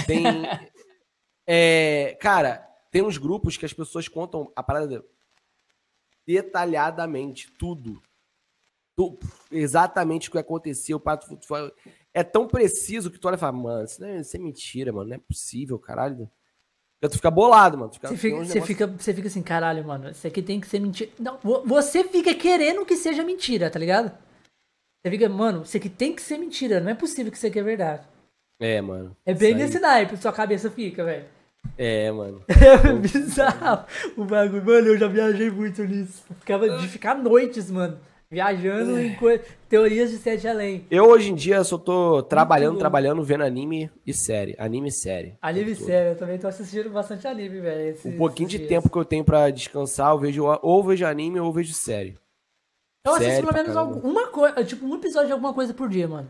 Tem. 0.05 0.23
é, 1.47 2.15
cara, 2.21 2.57
tem 2.91 3.01
uns 3.01 3.17
grupos 3.17 3.57
que 3.57 3.65
as 3.65 3.73
pessoas 3.73 4.07
contam 4.07 4.51
a 4.55 4.61
parada 4.61 5.03
detalhadamente, 6.27 7.51
tudo. 7.57 8.01
Tu- 8.95 9.17
exatamente 9.51 10.29
o 10.29 10.31
que 10.31 10.37
aconteceu. 10.37 10.99
pra 10.99 11.19
é 12.15 12.23
tão 12.23 12.47
preciso 12.47 13.11
que 13.11 13.19
tu 13.19 13.27
olha 13.27 13.35
e 13.35 13.37
fala, 13.37 13.51
mano, 13.51 13.83
isso, 13.83 14.01
não 14.01 14.07
é, 14.07 14.17
isso 14.21 14.35
é 14.35 14.39
mentira, 14.39 14.91
mano. 14.93 15.09
Não 15.09 15.15
é 15.17 15.19
possível, 15.19 15.77
caralho. 15.77 16.29
Tu 17.01 17.17
fica 17.17 17.29
bolado, 17.29 17.77
mano. 17.77 17.91
Tu 17.91 17.95
fica, 17.95 18.07
Você 18.07 18.15
fica, 18.17 18.35
você, 18.37 18.41
negócios- 18.53 18.65
fica, 18.65 18.87
você 18.87 19.13
fica 19.13 19.27
assim, 19.27 19.43
caralho, 19.43 19.85
mano, 19.85 20.09
isso 20.09 20.25
aqui 20.25 20.41
tem 20.41 20.59
que 20.59 20.67
ser 20.67 20.79
mentira. 20.79 21.11
Não, 21.19 21.37
vo- 21.43 21.61
você 21.63 22.03
fica 22.03 22.33
querendo 22.33 22.83
que 22.83 22.95
seja 22.95 23.23
mentira, 23.23 23.69
tá 23.69 23.77
ligado? 23.77 24.09
Você 25.03 25.11
fica, 25.11 25.29
mano, 25.29 25.61
isso 25.61 25.77
aqui 25.77 25.87
tem 25.89 26.15
que 26.15 26.21
ser 26.21 26.39
mentira, 26.39 26.79
não 26.79 26.89
é 26.89 26.95
possível 26.95 27.31
que 27.31 27.37
isso 27.37 27.45
aqui 27.45 27.59
é 27.59 27.63
verdade. 27.63 28.07
É, 28.59 28.81
mano. 28.81 29.15
É 29.25 29.33
bem 29.35 29.53
nesse 29.53 29.79
naipe, 29.79 30.17
sua 30.17 30.31
cabeça 30.33 30.71
fica, 30.71 31.03
velho. 31.05 31.25
É, 31.77 32.09
mano. 32.11 32.43
É 32.49 32.93
bizarro 32.93 33.85
o 34.17 34.23
bagulho. 34.25 34.65
Mano, 34.65 34.87
eu 34.87 34.97
já 34.97 35.07
viajei 35.07 35.51
muito 35.51 35.83
nisso. 35.83 36.23
Ficava 36.39 36.67
de 36.79 36.87
ficar 36.87 37.13
noites, 37.15 37.69
mano. 37.69 37.99
Viajando 38.29 38.99
em 38.99 39.15
coi- 39.15 39.39
teorias 39.69 40.09
de 40.09 40.17
sete 40.17 40.47
além. 40.47 40.85
Eu 40.89 41.05
hoje 41.05 41.31
em 41.31 41.35
dia 41.35 41.63
só 41.63 41.77
tô 41.77 42.23
trabalhando, 42.23 42.77
trabalhando, 42.79 43.23
vendo 43.23 43.43
anime 43.43 43.89
e 44.05 44.13
série. 44.13 44.55
Anime 44.57 44.89
e 44.89 44.91
série. 44.91 45.37
Anime 45.41 45.75
todo. 45.75 45.85
sério, 45.85 46.09
eu 46.11 46.17
também 46.17 46.37
tô 46.39 46.47
assistindo 46.47 46.89
bastante 46.89 47.27
anime, 47.27 47.59
velho. 47.61 47.97
Um 48.05 48.17
pouquinho 48.17 48.49
de 48.49 48.55
esses 48.57 48.67
tempo 48.67 48.89
que 48.89 48.97
eu 48.97 49.05
tenho 49.05 49.23
pra 49.23 49.49
descansar, 49.51 50.11
eu 50.11 50.19
vejo 50.19 50.43
ou 50.61 50.83
vejo 50.83 51.05
anime 51.05 51.39
ou 51.39 51.53
vejo 51.53 51.73
série. 51.73 52.17
Eu 53.05 53.13
assisto 53.13 53.31
Sério 53.33 53.47
pelo 53.47 53.57
menos 53.61 53.77
alguma 53.77 54.27
coisa, 54.27 54.63
tipo, 54.63 54.83
um 54.85 54.95
episódio 54.95 55.27
de 55.27 55.33
alguma 55.33 55.53
coisa 55.53 55.73
por 55.73 55.87
dia, 55.87 56.07
mano. 56.07 56.27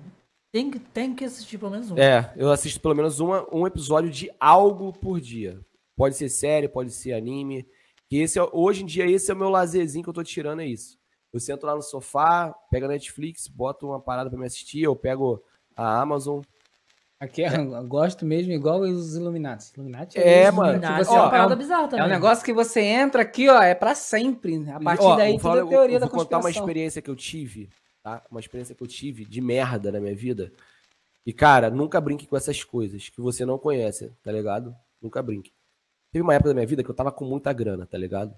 Tem 0.51 0.69
que, 0.69 0.79
tem 0.79 1.15
que 1.15 1.23
assistir 1.23 1.57
pelo 1.57 1.71
menos 1.71 1.89
um. 1.89 1.97
É, 1.97 2.33
eu 2.35 2.51
assisto 2.51 2.79
pelo 2.81 2.95
menos 2.95 3.19
uma, 3.21 3.47
um 3.53 3.65
episódio 3.65 4.09
de 4.09 4.29
algo 4.39 4.91
por 4.91 5.21
dia. 5.21 5.59
Pode 5.95 6.15
ser 6.17 6.27
série, 6.27 6.67
pode 6.67 6.91
ser 6.91 7.13
anime. 7.13 7.65
Que 8.09 8.17
esse 8.17 8.37
é, 8.37 8.47
hoje 8.51 8.83
em 8.83 8.85
dia, 8.85 9.05
esse 9.09 9.31
é 9.31 9.33
o 9.33 9.37
meu 9.37 9.49
lazerzinho 9.49 10.03
que 10.03 10.09
eu 10.09 10.13
tô 10.13 10.23
tirando, 10.23 10.61
é 10.61 10.67
isso. 10.67 10.97
Eu 11.35 11.39
sento 11.41 11.65
lá 11.65 11.75
no 11.75 11.81
sofá, 11.81 12.55
pego 12.71 12.85
a 12.85 12.87
Netflix, 12.87 13.49
boto 13.49 13.87
uma 13.87 13.99
parada 13.99 14.29
pra 14.29 14.39
me 14.39 14.45
assistir, 14.45 14.83
eu 14.83 14.95
pego 14.95 15.43
a 15.75 15.99
Amazon. 15.99 16.41
Aqui 17.19 17.41
eu 17.41 17.85
gosto 17.87 18.25
mesmo, 18.25 18.53
igual 18.53 18.79
os 18.79 19.17
Illuminati. 19.17 19.73
Illuminati 19.75 20.17
É, 20.17 20.43
isso, 20.43 20.53
mano. 20.55 20.79
que 20.79 20.85
Illuminati 20.85 21.05
você- 21.05 21.13
é 21.13 21.19
ó, 21.19 21.21
uma 21.23 21.29
parada 21.29 21.53
é 21.53 21.55
um- 21.55 21.59
bizarra 21.59 21.83
É 21.83 21.87
também. 21.89 22.05
um 22.05 22.09
negócio 22.09 22.45
que 22.45 22.53
você 22.53 22.79
entra 22.79 23.21
aqui, 23.21 23.49
ó, 23.49 23.61
é 23.61 23.75
pra 23.75 23.93
sempre. 23.93 24.69
A 24.69 24.79
partir 24.79 25.03
Ó, 25.03 25.15
daí 25.17 25.31
vou 25.31 25.39
tudo 25.39 25.41
falar- 25.41 25.61
é 25.65 25.67
teoria 25.67 25.95
eu 25.97 25.99
da 25.99 26.05
vou 26.07 26.19
contar 26.19 26.39
uma 26.39 26.49
experiência 26.49 27.01
que 27.01 27.09
eu 27.09 27.15
tive, 27.17 27.69
tá? 28.01 28.21
Uma 28.31 28.39
experiência 28.39 28.73
que 28.73 28.81
eu 28.81 28.87
tive 28.87 29.25
de 29.25 29.41
merda 29.41 29.91
na 29.91 29.99
minha 29.99 30.15
vida. 30.15 30.53
E, 31.25 31.33
cara, 31.33 31.69
nunca 31.69 31.99
brinque 31.99 32.27
com 32.27 32.37
essas 32.37 32.63
coisas 32.63 33.09
que 33.09 33.19
você 33.19 33.45
não 33.45 33.57
conhece, 33.57 34.13
tá 34.23 34.31
ligado? 34.31 34.73
Nunca 35.01 35.21
brinque. 35.21 35.51
Teve 36.13 36.23
uma 36.23 36.33
época 36.33 36.49
da 36.51 36.53
minha 36.55 36.67
vida 36.67 36.81
que 36.81 36.89
eu 36.89 36.95
tava 36.95 37.11
com 37.11 37.25
muita 37.25 37.51
grana, 37.51 37.85
tá 37.85 37.97
ligado? 37.97 38.33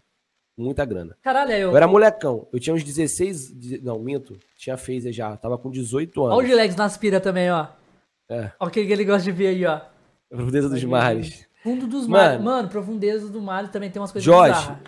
Muita 0.58 0.84
grana. 0.86 1.16
Caralho, 1.22 1.52
eu. 1.52 1.70
Eu 1.72 1.78
era 1.78 1.88
molecão. 1.88 2.48
Eu 2.52 2.60
tinha 2.60 2.74
uns 2.76 2.84
16. 2.84 3.52
de- 3.54 3.80
Não, 3.82 4.00
minto. 4.00 4.38
Tinha 4.58 4.76
phaser 4.76 5.14
já. 5.14 5.38
Tava 5.38 5.58
com 5.58 5.70
18 5.70 6.22
Olha 6.24 6.34
o 6.36 6.40
anos. 6.40 6.50
Gilex 6.50 6.76
nas 6.76 6.98
pira 6.98 7.20
também, 7.20 7.52
ó. 7.52 7.68
É. 8.30 8.52
Olha 8.60 8.68
o 8.68 8.72
que 8.72 8.80
ele 8.80 9.06
gosta 9.06 9.24
de 9.24 9.32
ver 9.32 9.48
aí, 9.48 9.66
ó. 9.66 9.80
Profundeza 10.30 10.68
dos 10.68 10.84
mares. 10.84 11.48
Fundo 11.64 11.86
dos 11.88 12.08
Mano. 12.08 12.24
mares. 12.24 12.42
Mano, 12.44 12.70
profundeza 12.70 13.30
do 13.30 13.40
mar 13.42 13.70
também 13.72 13.90
tem 13.92 14.02
umas 14.02 14.12
coisas 14.12 14.26
Jorge, 14.26 14.60
bizarras. 14.60 14.80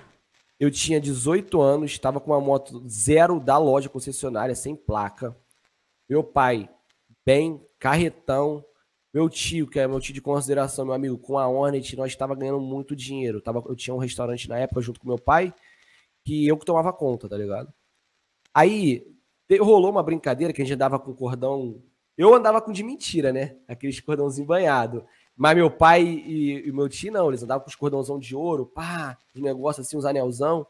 Eu 0.59 0.69
tinha 0.71 0.99
18 0.99 1.61
anos, 1.61 1.97
tava 1.99 2.19
com 2.19 2.31
uma 2.31 2.41
moto 2.41 2.83
zero 2.89 3.39
da 3.39 3.57
loja 3.57 3.87
concessionária, 3.87 4.53
sem 4.55 4.75
placa. 4.75 5.35
Meu 6.09 6.23
pai, 6.23 6.67
bem, 7.25 7.61
carretão. 7.77 8.63
Meu 9.13 9.27
tio, 9.27 9.67
que 9.67 9.79
é 9.79 9.87
meu 9.87 9.99
tio 9.99 10.13
de 10.13 10.21
consideração, 10.21 10.85
meu 10.85 10.93
amigo, 10.93 11.17
com 11.17 11.37
a 11.37 11.47
Hornet, 11.47 11.95
nós 11.95 12.11
estava 12.11 12.35
ganhando 12.35 12.59
muito 12.59 12.95
dinheiro. 12.95 13.41
Tava, 13.41 13.63
eu 13.67 13.75
tinha 13.75 13.93
um 13.93 13.97
restaurante 13.97 14.47
na 14.47 14.59
época 14.59 14.81
junto 14.81 14.99
com 14.99 15.07
meu 15.07 15.17
pai, 15.17 15.53
que 16.23 16.47
eu 16.47 16.57
que 16.57 16.65
tomava 16.65 16.93
conta, 16.93 17.27
tá 17.27 17.35
ligado? 17.35 17.73
Aí 18.53 19.03
rolou 19.59 19.89
uma 19.89 20.03
brincadeira 20.03 20.53
que 20.53 20.61
a 20.61 20.65
gente 20.65 20.75
andava 20.75 20.99
com 20.99 21.13
cordão. 21.13 21.81
Eu 22.15 22.33
andava 22.33 22.61
com 22.61 22.71
de 22.71 22.83
mentira, 22.83 23.33
né? 23.33 23.57
Aqueles 23.67 23.99
cordãozinho 23.99 24.45
banhado. 24.45 25.05
Mas 25.35 25.55
meu 25.55 25.71
pai 25.71 26.03
e, 26.03 26.67
e 26.67 26.71
meu 26.71 26.89
tio 26.89 27.11
não, 27.11 27.29
eles 27.29 27.41
andavam 27.41 27.63
com 27.63 27.69
os 27.69 27.75
cordãozão 27.75 28.19
de 28.19 28.35
ouro, 28.35 28.65
pá, 28.65 29.17
os 29.33 29.41
negócios 29.41 29.87
assim, 29.87 29.97
uns 29.97 30.05
anelzão. 30.05 30.67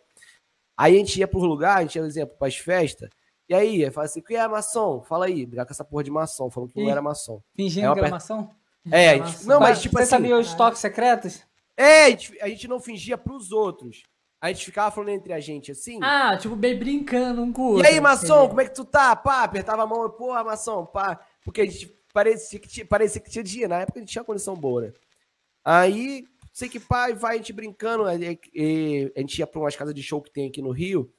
Aí 0.77 0.95
a 0.95 0.97
gente 0.99 1.19
ia 1.19 1.27
pro 1.27 1.39
lugar, 1.39 1.77
a 1.77 1.81
gente 1.81 1.95
ia, 1.95 2.01
por 2.03 2.07
exemplo, 2.07 2.37
pras 2.37 2.55
festas. 2.55 3.09
E 3.49 3.53
aí, 3.55 3.81
eu 3.81 3.91
falo 3.91 4.05
assim, 4.05 4.21
que 4.21 4.35
é 4.35 4.47
maçom? 4.47 5.01
Fala 5.01 5.25
aí, 5.25 5.43
brigar 5.45 5.65
com 5.65 5.73
essa 5.73 5.83
porra 5.83 6.03
de 6.03 6.11
maçom, 6.11 6.49
falando 6.51 6.69
que 6.71 6.79
não 6.79 6.87
Ih. 6.87 6.91
era 6.91 7.01
maçom. 7.01 7.41
Fingindo 7.55 7.87
É 7.87 7.93
que 7.93 7.99
era 7.99 8.07
pe- 8.07 8.11
maçom? 8.11 8.51
É, 8.91 9.09
a 9.09 9.17
Nossa. 9.17 9.31
gente, 9.31 9.47
não, 9.47 9.59
mas 9.59 9.81
tipo 9.81 9.95
Você 9.97 10.03
assim, 10.03 10.09
sabia 10.11 10.37
os 10.37 10.53
toques 10.53 10.79
secretos? 10.79 11.43
é, 11.75 12.03
a 12.05 12.09
gente, 12.11 12.41
a 12.41 12.47
gente 12.47 12.67
não 12.67 12.79
fingia 12.79 13.17
pros 13.17 13.51
outros. 13.51 14.03
A 14.41 14.47
gente 14.53 14.63
ficava 14.65 14.89
falando 14.91 15.09
entre 15.09 15.33
a 15.33 15.39
gente 15.39 15.71
assim. 15.71 15.99
Ah, 16.01 16.37
tipo, 16.37 16.55
bem 16.55 16.77
brincando 16.77 17.41
um 17.41 17.51
com 17.51 17.73
o 17.73 17.81
e 17.83 17.87
aí, 17.87 17.99
maçom, 17.99 18.47
como 18.47 18.61
é 18.61 18.65
que 18.65 18.73
tu 18.73 18.85
tá? 18.85 19.13
Pá, 19.15 19.43
apertava 19.43 19.83
a 19.83 19.87
mão, 19.87 20.01
eu, 20.03 20.09
porra, 20.11 20.43
maçom, 20.43 20.85
pá. 20.85 21.19
Porque 21.43 21.61
a 21.61 21.65
gente 21.65 21.87
parecia 22.13 22.57
que 22.59 22.67
tinha, 22.67 22.85
parecia 22.85 23.19
que 23.19 23.29
tinha 23.29 23.43
dia. 23.43 23.67
Na 23.67 23.79
época 23.81 23.99
a 23.99 24.01
gente 24.01 24.11
tinha 24.11 24.23
condição 24.23 24.55
boa, 24.55 24.81
né? 24.83 24.93
Aí, 25.65 26.23
sei 26.53 26.69
que 26.69 26.79
pai, 26.79 27.13
vai, 27.13 27.33
a 27.35 27.37
gente 27.37 27.51
brincando. 27.51 28.05
e 28.53 29.11
a 29.15 29.19
gente 29.19 29.39
ia 29.39 29.47
pra 29.47 29.59
umas 29.59 29.75
casas 29.75 29.93
de 29.93 30.01
show 30.03 30.21
que 30.21 30.31
tem 30.31 30.47
aqui 30.47 30.61
no 30.61 30.71
Rio. 30.71 31.11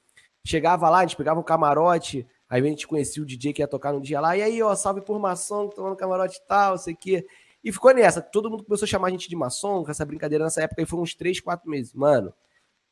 Chegava 0.44 0.88
lá, 0.88 0.98
a 0.98 1.02
gente 1.02 1.16
pegava 1.16 1.38
um 1.40 1.42
camarote. 1.42 2.26
Aí 2.48 2.60
a 2.60 2.64
gente 2.64 2.86
conhecia 2.88 3.22
o 3.22 3.26
DJ 3.26 3.52
que 3.52 3.62
ia 3.62 3.68
tocar 3.68 3.92
no 3.92 4.00
dia 4.00 4.20
lá. 4.20 4.36
E 4.36 4.42
aí, 4.42 4.62
ó, 4.62 4.74
salve 4.74 5.00
por 5.02 5.18
maçom, 5.18 5.68
tomando 5.68 5.96
camarote 5.96 6.38
e 6.38 6.46
tal, 6.46 6.76
sei 6.78 6.94
que. 6.94 7.26
E 7.62 7.70
ficou 7.72 7.94
nessa. 7.94 8.22
Todo 8.22 8.50
mundo 8.50 8.64
começou 8.64 8.86
a 8.86 8.88
chamar 8.88 9.08
a 9.08 9.10
gente 9.10 9.28
de 9.28 9.36
maçom, 9.36 9.84
com 9.84 9.90
essa 9.90 10.04
brincadeira 10.04 10.44
nessa 10.44 10.62
época. 10.62 10.82
E 10.82 10.86
foi 10.86 10.98
uns 11.00 11.14
3, 11.14 11.40
4 11.40 11.68
meses. 11.70 11.92
Mano, 11.94 12.32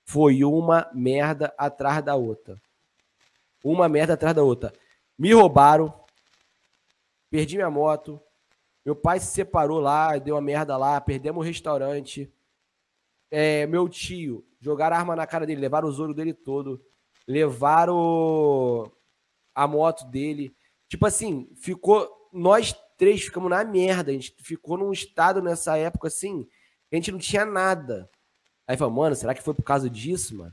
foi 0.05 0.45
uma 0.45 0.91
merda 0.95 1.53
atrás 1.59 2.03
da 2.05 2.15
outra. 2.15 2.61
Uma 3.65 3.89
merda 3.89 4.15
atrás 4.15 4.35
da 4.37 4.43
outra. 4.43 4.73
Me 5.19 5.33
roubaram. 5.33 5.93
Perdi 7.31 7.57
minha 7.57 7.71
moto. 7.71 8.21
Meu 8.85 8.95
pai 8.97 9.21
se 9.21 9.27
separou 9.27 9.81
lá, 9.81 10.17
deu 10.19 10.35
uma 10.35 10.41
merda 10.41 10.77
lá. 10.77 11.01
Perdemos 11.01 11.45
o 11.45 11.47
restaurante. 11.47 12.33
é, 13.31 13.67
meu 13.67 13.89
tio, 13.89 14.45
jogaram 14.61 14.97
arma 14.97 15.15
na 15.15 15.27
cara 15.27 15.47
dele, 15.47 15.61
levaram 15.61 15.89
o 15.89 16.01
ouro 16.01 16.15
dele 16.15 16.33
todo, 16.33 16.83
levaram 17.29 18.91
a 19.55 19.67
moto 19.67 20.07
dele. 20.07 20.55
Tipo 20.89 21.07
assim, 21.07 21.49
ficou. 21.55 22.09
Nós 22.33 22.75
três 22.97 23.23
ficamos 23.23 23.51
na 23.51 23.63
merda. 23.63 24.11
A 24.11 24.15
gente 24.15 24.35
ficou 24.43 24.79
num 24.79 24.91
estado 24.91 25.43
nessa 25.43 25.77
época 25.77 26.09
assim, 26.09 26.47
a 26.91 26.97
gente 26.97 27.13
não 27.13 27.19
tinha 27.19 27.45
nada. 27.45 28.09
Aí 28.67 28.77
falou, 28.77 28.95
mano, 28.95 29.15
será 29.15 29.35
que 29.35 29.43
foi 29.43 29.55
por 29.55 29.63
causa 29.63 29.89
disso, 29.89 30.37
mano? 30.37 30.53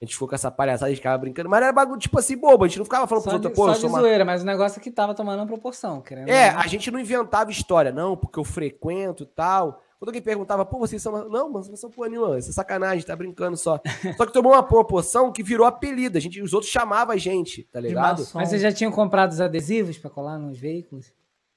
A 0.00 0.04
gente 0.04 0.12
ficou 0.12 0.28
com 0.28 0.34
essa 0.34 0.50
palhaçada, 0.50 0.86
a 0.86 0.88
gente 0.90 0.98
ficava 0.98 1.16
brincando, 1.16 1.48
mas 1.48 1.62
era 1.62 1.72
bagulho, 1.72 1.98
tipo 1.98 2.18
assim, 2.18 2.36
bobo, 2.36 2.64
a 2.64 2.68
gente 2.68 2.76
não 2.76 2.84
ficava 2.84 3.06
falando 3.06 3.24
Só 3.24 3.30
pros 3.30 3.44
outros, 3.44 3.56
pô, 3.56 3.64
só 3.64 3.70
eu 3.70 3.74
de 3.74 3.80
sou 3.80 3.88
uma 3.88 4.00
zoeira, 4.00 4.26
mas 4.26 4.42
o 4.42 4.44
negócio 4.44 4.78
é 4.78 4.82
que 4.82 4.90
tava 4.90 5.14
tomando 5.14 5.40
uma 5.40 5.46
proporção, 5.46 6.02
querendo. 6.02 6.28
é, 6.28 6.50
a 6.50 6.66
gente 6.66 6.90
não 6.90 7.00
inventava 7.00 7.50
história, 7.50 7.90
não, 7.90 8.14
porque 8.14 8.38
eu 8.38 8.44
frequento 8.44 9.22
e 9.22 9.26
tal. 9.26 9.82
Quando 9.98 10.10
alguém 10.10 10.20
perguntava, 10.22 10.64
pô, 10.64 10.78
vocês 10.78 11.00
são. 11.00 11.28
Não, 11.28 11.50
mas 11.50 11.66
vocês 11.66 11.80
são 11.80 11.90
porra 11.90 12.08
nenhuma, 12.10 12.38
isso 12.38 12.50
é 12.50 12.52
sacanagem, 12.52 13.04
tá 13.06 13.16
brincando 13.16 13.56
só. 13.56 13.80
Só 14.16 14.26
que 14.26 14.32
tomou 14.32 14.52
uma 14.52 14.62
proporção 14.62 15.32
que 15.32 15.42
virou 15.42 15.66
apelido. 15.66 16.18
A 16.18 16.20
gente, 16.20 16.40
os 16.42 16.52
outros 16.52 16.70
chamavam 16.70 17.14
a 17.14 17.16
gente, 17.16 17.62
tá 17.72 17.80
ligado? 17.80 18.26
Mas 18.34 18.48
vocês 18.50 18.60
já 18.60 18.70
tinham 18.70 18.92
comprado 18.92 19.32
os 19.32 19.40
adesivos 19.40 19.96
pra 19.96 20.10
colar 20.10 20.38
nos 20.38 20.58
veículos? 20.58 21.12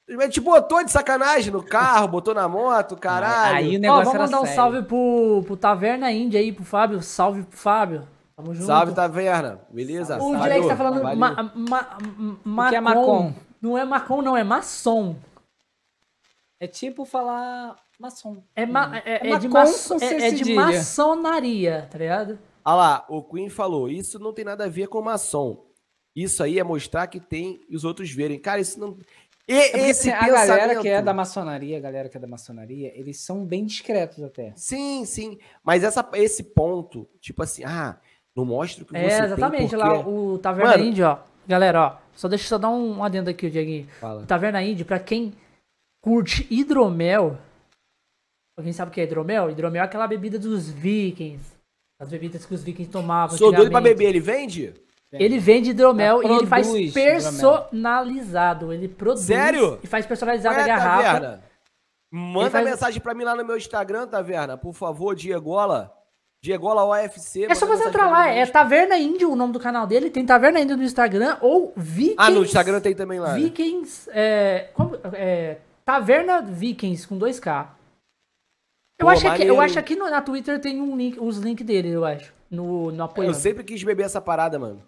A 0.10 0.24
gente 0.24 0.41
botou 0.41 0.84
de 0.84 0.91
sacanagem 0.91 1.52
no 1.52 1.61
carro, 1.61 2.07
botou 2.07 2.34
na 2.34 2.48
moto, 2.48 2.95
caralho. 2.95 3.57
Aí 3.57 3.76
o 3.76 3.78
Ó, 3.78 3.82
negócio 3.82 4.06
vamos 4.06 4.16
era 4.16 4.24
mandar 4.24 4.38
um 4.40 4.45
sério. 4.45 4.56
salve 4.56 4.84
pro, 4.84 5.44
pro 5.45 5.57
Taverna 5.57 6.11
Índia 6.11 6.40
aí, 6.40 6.52
pro 6.52 6.64
Fábio. 6.64 7.02
Salve 7.03 7.44
pro 7.44 7.57
Fábio. 7.57 8.07
Tamo 8.36 8.56
junto. 8.56 8.66
Salve, 8.66 8.94
Taverna. 8.94 9.60
Beleza? 9.70 10.18
O 10.18 10.32
Valeu, 10.32 10.41
Direx 10.41 10.68
tá 10.68 10.76
falando 10.78 11.02
valeu. 11.02 11.20
ma, 11.20 11.52
ma, 11.53 11.98
ma, 12.44 12.68
O 12.68 12.70
que 12.70 12.76
é 12.76 12.82
Macon? 12.82 13.34
Não 13.61 13.78
é 13.78 13.86
Macon, 13.86 14.22
não, 14.22 14.38
é 14.38 14.44
maçom. 14.44 15.16
É 16.60 16.66
tipo 16.66 17.06
falar 17.06 17.76
maçom. 17.99 18.41
É, 18.55 18.65
ma, 18.65 18.97
é, 19.05 19.27
É 19.27 19.31
é 19.31 19.38
de, 19.39 19.47
maço- 19.47 19.93
é, 20.01 20.27
é 20.27 20.31
de 20.31 20.53
maçonaria, 20.53 21.88
tá 21.91 21.97
ligado? 21.97 22.39
Olha 22.65 22.76
lá, 22.76 23.05
o 23.09 23.23
Queen 23.23 23.49
falou: 23.49 23.89
isso 23.89 24.19
não 24.19 24.34
tem 24.34 24.45
nada 24.45 24.65
a 24.65 24.69
ver 24.69 24.88
com 24.88 25.01
maçom. 25.01 25.65
Isso 26.15 26.43
aí 26.43 26.59
é 26.59 26.63
mostrar 26.63 27.07
que 27.07 27.19
tem 27.19 27.61
e 27.69 27.76
os 27.76 27.84
outros 27.84 28.11
verem. 28.11 28.39
Cara, 28.39 28.59
isso 28.59 28.80
não. 28.80 28.97
E, 29.47 29.53
É 29.53 29.69
porque 29.71 29.85
esse 29.88 30.11
assim, 30.11 30.26
a 30.26 30.27
galera 30.30 30.57
pensamento- 30.57 30.81
que 30.81 30.88
é 30.89 31.01
da 31.01 31.13
maçonaria, 31.13 31.77
a 31.77 31.81
galera 31.81 32.09
que 32.09 32.17
é 32.17 32.19
da 32.19 32.27
maçonaria, 32.27 32.91
eles 32.99 33.19
são 33.21 33.43
bem 33.45 33.65
discretos 33.65 34.23
até. 34.23 34.53
Sim, 34.55 35.05
sim. 35.05 35.39
Mas 35.63 35.84
essa, 35.84 36.07
esse 36.13 36.43
ponto, 36.43 37.07
tipo 37.19 37.41
assim, 37.41 37.63
ah, 37.63 37.97
não 38.35 38.45
mostra 38.45 38.84
o 38.84 38.88
que 38.88 38.95
É, 38.95 39.09
você 39.09 39.23
exatamente. 39.26 39.69
tem 39.71 39.80
Lá, 39.80 39.95
porque... 39.95 40.09
o 40.09 40.38
Taverna 40.38 40.71
Mano. 40.71 40.84
Índia, 40.84 41.09
ó. 41.11 41.17
Galera, 41.47 41.81
ó. 41.81 41.97
Só 42.13 42.27
deixa 42.27 42.45
eu 42.45 42.49
só 42.49 42.57
dar 42.59 42.69
um 42.69 43.03
adendo 43.03 43.30
aqui, 43.30 43.47
o 43.47 43.51
Dieguinho. 43.51 43.88
Fala. 43.99 44.21
O 44.21 44.26
Taverna 44.26 44.61
Índia, 44.61 44.85
pra 44.85 44.99
quem 44.99 45.34
curte 46.03 46.45
hidromel. 46.51 47.38
Pra 48.60 48.64
quem 48.65 48.73
sabe 48.73 48.91
o 48.91 48.94
que 48.94 48.99
é 48.99 49.06
hidromel? 49.06 49.49
Hidromel 49.49 49.81
é 49.81 49.86
aquela 49.86 50.06
bebida 50.06 50.38
dos 50.38 50.69
vikings. 50.69 51.53
As 51.98 52.10
bebidas 52.10 52.45
que 52.45 52.53
os 52.53 52.61
vikings 52.61 52.91
tomavam. 52.91 53.38
Sou 53.38 53.53
doido 53.53 53.72
pra 53.72 53.80
beber, 53.80 54.10
ele 54.10 54.19
vende? 54.19 54.73
Ele 55.14 55.40
vende 55.40 55.69
hidromel 55.69 56.22
Ela 56.22 56.34
e 56.34 56.38
ele 56.40 56.45
faz 56.45 56.68
personalizado. 56.94 58.73
Ele 58.73 58.90
produz 58.90 59.22
Sério? 59.23 59.80
e 59.81 59.88
faz 59.88 60.06
personalizado 60.06 60.56
a 60.57 60.60
Ué, 60.60 60.68
garrafa. 60.68 61.03
Taverna, 61.03 61.44
Manda 62.11 62.49
faz- 62.49 62.65
mensagem 62.65 62.99
pra 63.02 63.14
mim 63.14 63.23
lá 63.23 63.34
no 63.34 63.45
meu 63.45 63.56
Instagram, 63.56 64.07
Taverna, 64.07 64.57
por 64.57 64.73
favor, 64.73 65.15
Diegola. 65.15 65.94
Diegola 66.44 66.84
OFC. 66.84 67.45
É 67.45 67.56
só 67.56 67.65
você 67.65 67.86
entrar 67.86 68.10
lá, 68.11 68.27
é. 68.27 68.45
Taverna 68.45 68.98
Índio 68.98 69.31
o 69.31 69.38
nome 69.38 69.53
do 69.53 69.60
canal 69.60 69.88
dele. 69.88 70.10
Tem 70.10 70.26
Taverna 70.26 70.60
Índio 70.60 70.76
no 70.76 70.84
Instagram 70.84 71.38
ou 71.40 71.72
Vikings. 71.77 72.15
Ah, 72.18 72.30
no 72.30 72.44
Instagram 72.44 72.81
tem 72.81 72.94
também 72.94 73.22
lá. 73.22 73.34
né? 73.34 73.40
Vikings. 73.40 74.10
É, 74.11 74.68
como- 74.73 74.98
é, 75.14 75.57
Taverna 75.86 76.41
Vikings 76.41 77.07
com 77.07 77.18
2K. 77.18 77.78
Eu, 78.99 79.05
Pô, 79.05 79.09
acho 79.11 79.21
que, 79.21 79.27
aqui- 79.27 79.45
eu 79.47 79.61
acho 79.61 79.81
que 79.84 79.95
no- 79.95 80.09
na 80.09 80.21
Twitter 80.21 80.59
tem 80.59 80.81
um 80.81 80.97
link, 80.97 81.17
os 81.19 81.38
links 81.38 81.65
dele, 81.65 81.89
eu 81.89 82.03
acho. 82.03 82.34
No, 82.51 82.91
no 82.91 83.03
apoio. 83.03 83.30
Eu 83.30 83.34
sempre 83.34 83.63
quis 83.63 83.81
beber 83.84 84.03
essa 84.03 84.19
parada, 84.19 84.59
mano. 84.59 84.81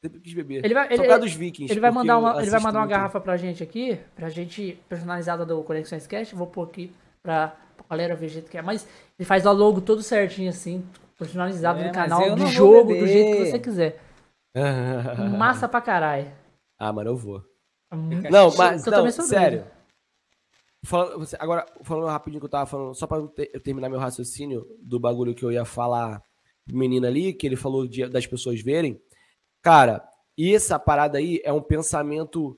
Sempre 0.00 0.20
quis 0.20 0.32
beber. 0.34 0.64
Ele 0.64 0.72
vai- 0.74 0.86
Só 0.86 0.92
ele- 0.94 1.02
por 1.02 1.08
causa 1.08 1.22
dos 1.22 1.32
vikings. 1.34 1.72
Ele 1.72 1.80
vai 1.80 1.90
mandar 1.90 2.18
uma, 2.18 2.40
ele 2.40 2.50
vai 2.50 2.60
mandar 2.60 2.78
uma 2.78 2.86
garrafa 2.86 3.20
pra 3.20 3.36
gente 3.36 3.62
aqui, 3.64 3.98
pra 4.14 4.28
gente 4.28 4.78
personalizada 4.88 5.44
do 5.44 5.62
Conexões 5.64 6.06
Cast. 6.06 6.32
Vou 6.34 6.46
pôr 6.46 6.62
aqui 6.68 6.92
pra, 7.22 7.56
pra 7.76 7.86
galera 7.90 8.14
ver 8.14 8.26
o 8.26 8.28
jeito 8.28 8.48
que 8.50 8.56
é. 8.56 8.62
Mas 8.62 8.86
ele 9.18 9.26
faz 9.26 9.44
o 9.44 9.52
logo 9.52 9.80
todo 9.80 10.00
certinho 10.02 10.50
assim, 10.50 10.84
personalizado 11.18 11.80
É, 11.80 11.88
no 11.88 11.88
mas 11.88 11.96
canal, 11.96 12.36
do 12.36 12.46
jogo, 12.46 12.94
do 12.94 13.06
jeito 13.06 13.36
que 13.36 13.46
você 13.50 13.58
quiser. 13.58 13.98
Massa 15.36 15.68
pra 15.68 15.80
caralho. 15.80 16.30
ah, 16.78 16.92
mano, 16.92 17.10
eu 17.10 17.16
vou. 17.16 17.42
Muito- 17.92 18.30
Não, 18.30 18.54
mas, 18.56 18.84
não, 18.84 19.10
sério. 19.10 19.64
Falando, 20.86 21.26
agora, 21.40 21.66
falando 21.82 22.06
rapidinho 22.06 22.40
que 22.40 22.46
eu 22.46 22.50
tava 22.50 22.64
falando, 22.64 22.94
só 22.94 23.08
pra 23.08 23.18
eu 23.18 23.26
ter- 23.26 23.50
eu 23.52 23.60
terminar 23.60 23.88
meu 23.88 23.98
raciocínio 23.98 24.64
do 24.80 25.00
bagulho 25.00 25.34
que 25.34 25.44
eu 25.44 25.50
ia 25.50 25.64
falar 25.64 26.22
pro 26.64 26.76
menino 26.76 27.06
ali, 27.06 27.32
que 27.32 27.44
ele 27.44 27.56
falou 27.56 27.88
de- 27.88 28.08
das 28.08 28.24
pessoas 28.24 28.60
verem. 28.60 29.00
Cara, 29.60 30.08
e 30.38 30.54
essa 30.54 30.78
parada 30.78 31.18
aí 31.18 31.40
é 31.44 31.52
um 31.52 31.60
pensamento 31.60 32.56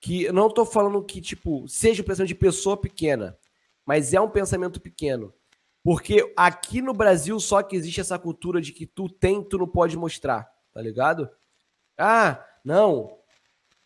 que 0.00 0.30
não 0.30 0.48
tô 0.48 0.64
falando 0.64 1.02
que, 1.02 1.20
tipo, 1.20 1.66
seja 1.66 2.00
um 2.02 2.04
pensamento 2.06 2.28
de 2.28 2.34
pessoa 2.36 2.76
pequena, 2.76 3.36
mas 3.84 4.14
é 4.14 4.20
um 4.20 4.30
pensamento 4.30 4.80
pequeno. 4.80 5.34
Porque 5.82 6.32
aqui 6.36 6.80
no 6.80 6.94
Brasil 6.94 7.40
só 7.40 7.60
que 7.62 7.74
existe 7.74 8.00
essa 8.00 8.18
cultura 8.18 8.60
de 8.60 8.72
que 8.72 8.86
tu 8.86 9.08
tem, 9.08 9.42
tu 9.42 9.58
não 9.58 9.66
pode 9.66 9.96
mostrar, 9.96 10.48
tá 10.72 10.80
ligado? 10.80 11.28
Ah, 11.98 12.44
não. 12.64 13.18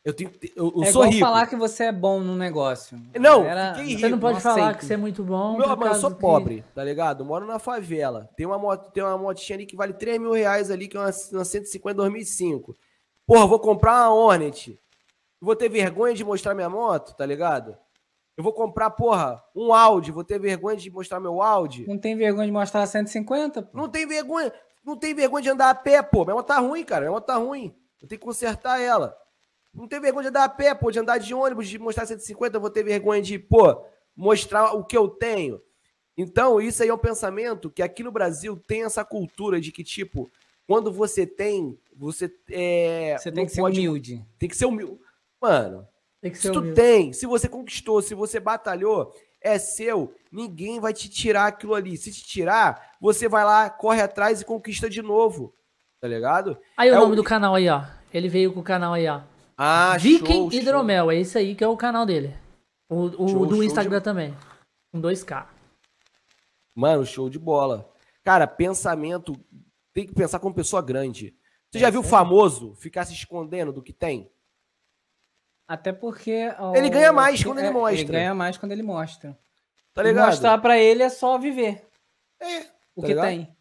Eu 0.09 0.15
tenho, 0.15 0.31
eu, 0.57 0.73
eu 0.75 0.83
é 0.85 0.91
sou 0.91 1.05
rico. 1.05 1.21
falar 1.21 1.47
que 1.47 1.55
você 1.55 1.85
é 1.85 1.93
bom 1.93 2.21
no 2.21 2.35
negócio. 2.35 2.99
Não, 3.21 3.45
Era- 3.45 3.75
fiquei 3.75 3.89
rico. 3.89 4.01
Você 4.01 4.09
não 4.09 4.19
pode 4.19 4.41
falar 4.41 4.55
aceito. 4.55 4.79
que 4.79 4.87
você 4.87 4.95
é 4.95 4.97
muito 4.97 5.23
bom. 5.23 5.59
Meu, 5.59 5.69
mano, 5.69 5.85
eu 5.93 5.95
sou 5.97 6.11
que- 6.11 6.19
pobre, 6.19 6.65
tá 6.75 6.83
ligado? 6.83 7.27
Moro 7.27 7.45
na 7.45 7.59
favela. 7.59 8.27
Tem 8.35 8.47
uma, 8.47 8.59
moto, 8.59 8.91
tem 8.91 9.03
uma 9.03 9.19
motinha 9.19 9.59
ali 9.59 9.67
que 9.67 9.77
vale 9.77 9.93
3 9.93 10.19
mil 10.19 10.33
reais 10.33 10.71
ali, 10.71 10.89
que 10.89 10.97
é 10.97 11.01
uma, 11.01 11.11
uma 11.33 11.45
150 11.45 11.95
2005. 11.95 12.75
Porra, 13.27 13.47
vou 13.47 13.61
comprar 13.61 14.09
uma 14.09 14.15
Hornet. 14.15 14.81
Vou 15.39 15.55
ter 15.55 15.69
vergonha 15.69 16.15
de 16.15 16.25
mostrar 16.25 16.55
minha 16.55 16.71
moto, 16.71 17.15
tá 17.15 17.27
ligado? 17.27 17.77
Eu 18.35 18.43
vou 18.43 18.55
comprar, 18.55 18.89
porra, 18.89 19.45
um 19.55 19.75
Audi. 19.75 20.11
Vou 20.11 20.25
ter 20.25 20.41
vergonha 20.41 20.79
de 20.79 20.91
mostrar 20.91 21.21
meu 21.21 21.43
Audi. 21.43 21.87
Não 21.87 21.99
tem 21.99 22.17
vergonha 22.17 22.47
de 22.47 22.53
mostrar 22.53 22.87
150? 22.87 23.61
pô? 23.61 23.77
Não 23.77 23.91
tem 23.91 24.07
vergonha. 24.07 24.51
Não 24.83 24.97
tem 24.97 25.13
vergonha 25.13 25.43
de 25.43 25.51
andar 25.51 25.69
a 25.69 25.75
pé, 25.75 26.01
pô. 26.01 26.25
Minha 26.25 26.37
moto 26.37 26.47
tá 26.47 26.59
ruim, 26.59 26.83
cara. 26.83 27.03
Minha 27.03 27.13
moto 27.13 27.27
tá 27.27 27.37
ruim. 27.37 27.75
Eu 28.01 28.09
tenho 28.09 28.19
que 28.19 28.25
consertar 28.25 28.81
ela. 28.81 29.15
Não 29.75 29.87
tem 29.87 30.01
vergonha 30.01 30.23
de 30.25 30.29
andar 30.29 30.45
a 30.45 30.49
pé, 30.49 30.75
pô. 30.75 30.91
De 30.91 30.99
andar 30.99 31.19
de 31.19 31.35
ônibus, 31.35 31.69
de 31.69 31.79
mostrar 31.79 32.07
150. 32.07 32.57
Eu 32.57 32.61
vou 32.61 32.71
ter 32.71 32.83
vergonha 32.83 33.23
de, 33.23 33.39
pô, 33.39 33.81
mostrar 34.17 34.73
o 34.73 34.85
que 34.85 34.97
eu 34.97 35.09
tenho. 35.09 35.61
Então, 36.17 36.61
isso 36.61 36.83
aí 36.83 36.89
é 36.89 36.95
um 36.95 36.99
pensamento 36.99 37.71
que 37.71 37.83
aqui 37.83 38.03
no 38.03 38.11
Brasil 38.11 38.57
tem 38.67 38.83
essa 38.85 39.05
cultura 39.05 39.61
de 39.61 39.71
que, 39.71 39.85
tipo, 39.85 40.29
quando 40.67 40.91
você 40.93 41.25
tem, 41.27 41.79
você 41.97 42.31
é. 42.51 43.17
Você 43.19 43.31
tem 43.31 43.47
que 43.47 43.53
ser 43.53 43.61
pode- 43.61 43.79
humilde. 43.79 44.25
Tem 44.39 44.49
que 44.49 44.57
ser 44.57 44.67
humilde. 44.67 44.99
Mano, 45.41 45.87
Tem 46.21 46.31
que 46.33 46.37
se 46.37 46.43
ser 46.45 46.53
tu 46.53 46.59
humilde. 46.59 46.75
tem, 46.75 47.13
se 47.13 47.25
você 47.27 47.49
conquistou, 47.49 48.03
se 48.03 48.15
você 48.15 48.41
batalhou, 48.41 49.15
é 49.41 49.57
seu, 49.59 50.13
ninguém 50.33 50.81
vai 50.81 50.93
te 50.93 51.09
tirar 51.09 51.47
aquilo 51.47 51.75
ali. 51.77 51.97
Se 51.97 52.11
te 52.11 52.25
tirar, 52.25 52.97
você 53.01 53.29
vai 53.29 53.45
lá, 53.45 53.71
corre 53.71 54.03
atrás 54.03 54.41
e 54.41 54.45
conquista 54.45 54.91
de 54.91 55.01
novo. 55.01 55.55
Tá 56.01 56.09
ligado? 56.09 56.59
Aí 56.77 56.91
o 56.91 56.95
É 56.95 56.99
nome 56.99 57.13
o- 57.13 57.17
do 57.17 57.23
canal 57.25 57.55
aí, 57.55 57.69
ó. 57.69 57.83
Ele 58.13 58.29
veio 58.29 58.53
com 58.53 58.59
o 58.61 58.65
canal 58.65 58.95
aí, 58.95 59.07
ó. 59.07 59.21
Ah, 59.61 59.97
Viking 59.99 60.25
show, 60.27 60.51
show. 60.51 60.61
Hidromel, 60.61 61.11
é 61.11 61.17
esse 61.17 61.37
aí 61.37 61.55
que 61.57 61.65
é 61.65 61.69
o 61.69 61.77
canal 61.77 62.07
dele. 62.07 62.33
O, 62.89 63.25
o 63.25 63.29
Show, 63.29 63.47
do 63.47 63.55
show 63.57 63.65
Instagram 63.65 63.99
de- 63.99 64.05
também. 64.05 64.37
Com 64.93 65.01
2K. 65.01 65.47
Mano, 66.75 67.05
show 67.05 67.29
de 67.29 67.39
bola. 67.39 67.93
Cara, 68.23 68.47
pensamento. 68.47 69.33
Tem 69.93 70.07
que 70.07 70.15
pensar 70.15 70.39
como 70.39 70.55
pessoa 70.55 70.81
grande. 70.81 71.37
Você 71.71 71.79
já 71.81 71.91
viu 71.91 72.01
o 72.01 72.05
famoso 72.05 72.75
ficar 72.77 73.05
se 73.05 73.13
escondendo 73.13 73.73
do 73.73 73.83
que 73.83 73.93
tem? 73.93 74.31
Até 75.67 75.93
porque. 75.93 76.55
ó, 76.59 76.75
Ele 76.75 76.89
ganha 76.89 77.13
mais 77.13 77.43
quando 77.43 77.59
ele 77.59 77.67
é, 77.67 77.71
mostra. 77.73 78.01
Ele 78.01 78.05
ganha 78.13 78.35
mais 78.35 78.57
quando 78.57 78.73
ele 78.73 78.83
mostra. 78.83 79.39
Tá 79.93 80.03
E 80.03 80.07
ligado? 80.07 80.27
Mostrar 80.29 80.59
pra 80.59 80.79
ele 80.79 81.03
é 81.03 81.09
só 81.11 81.37
viver 81.37 81.85
É, 82.41 82.61
o 82.95 83.01
tá 83.03 83.03
que 83.03 83.07
ligado? 83.09 83.27
tem. 83.27 83.57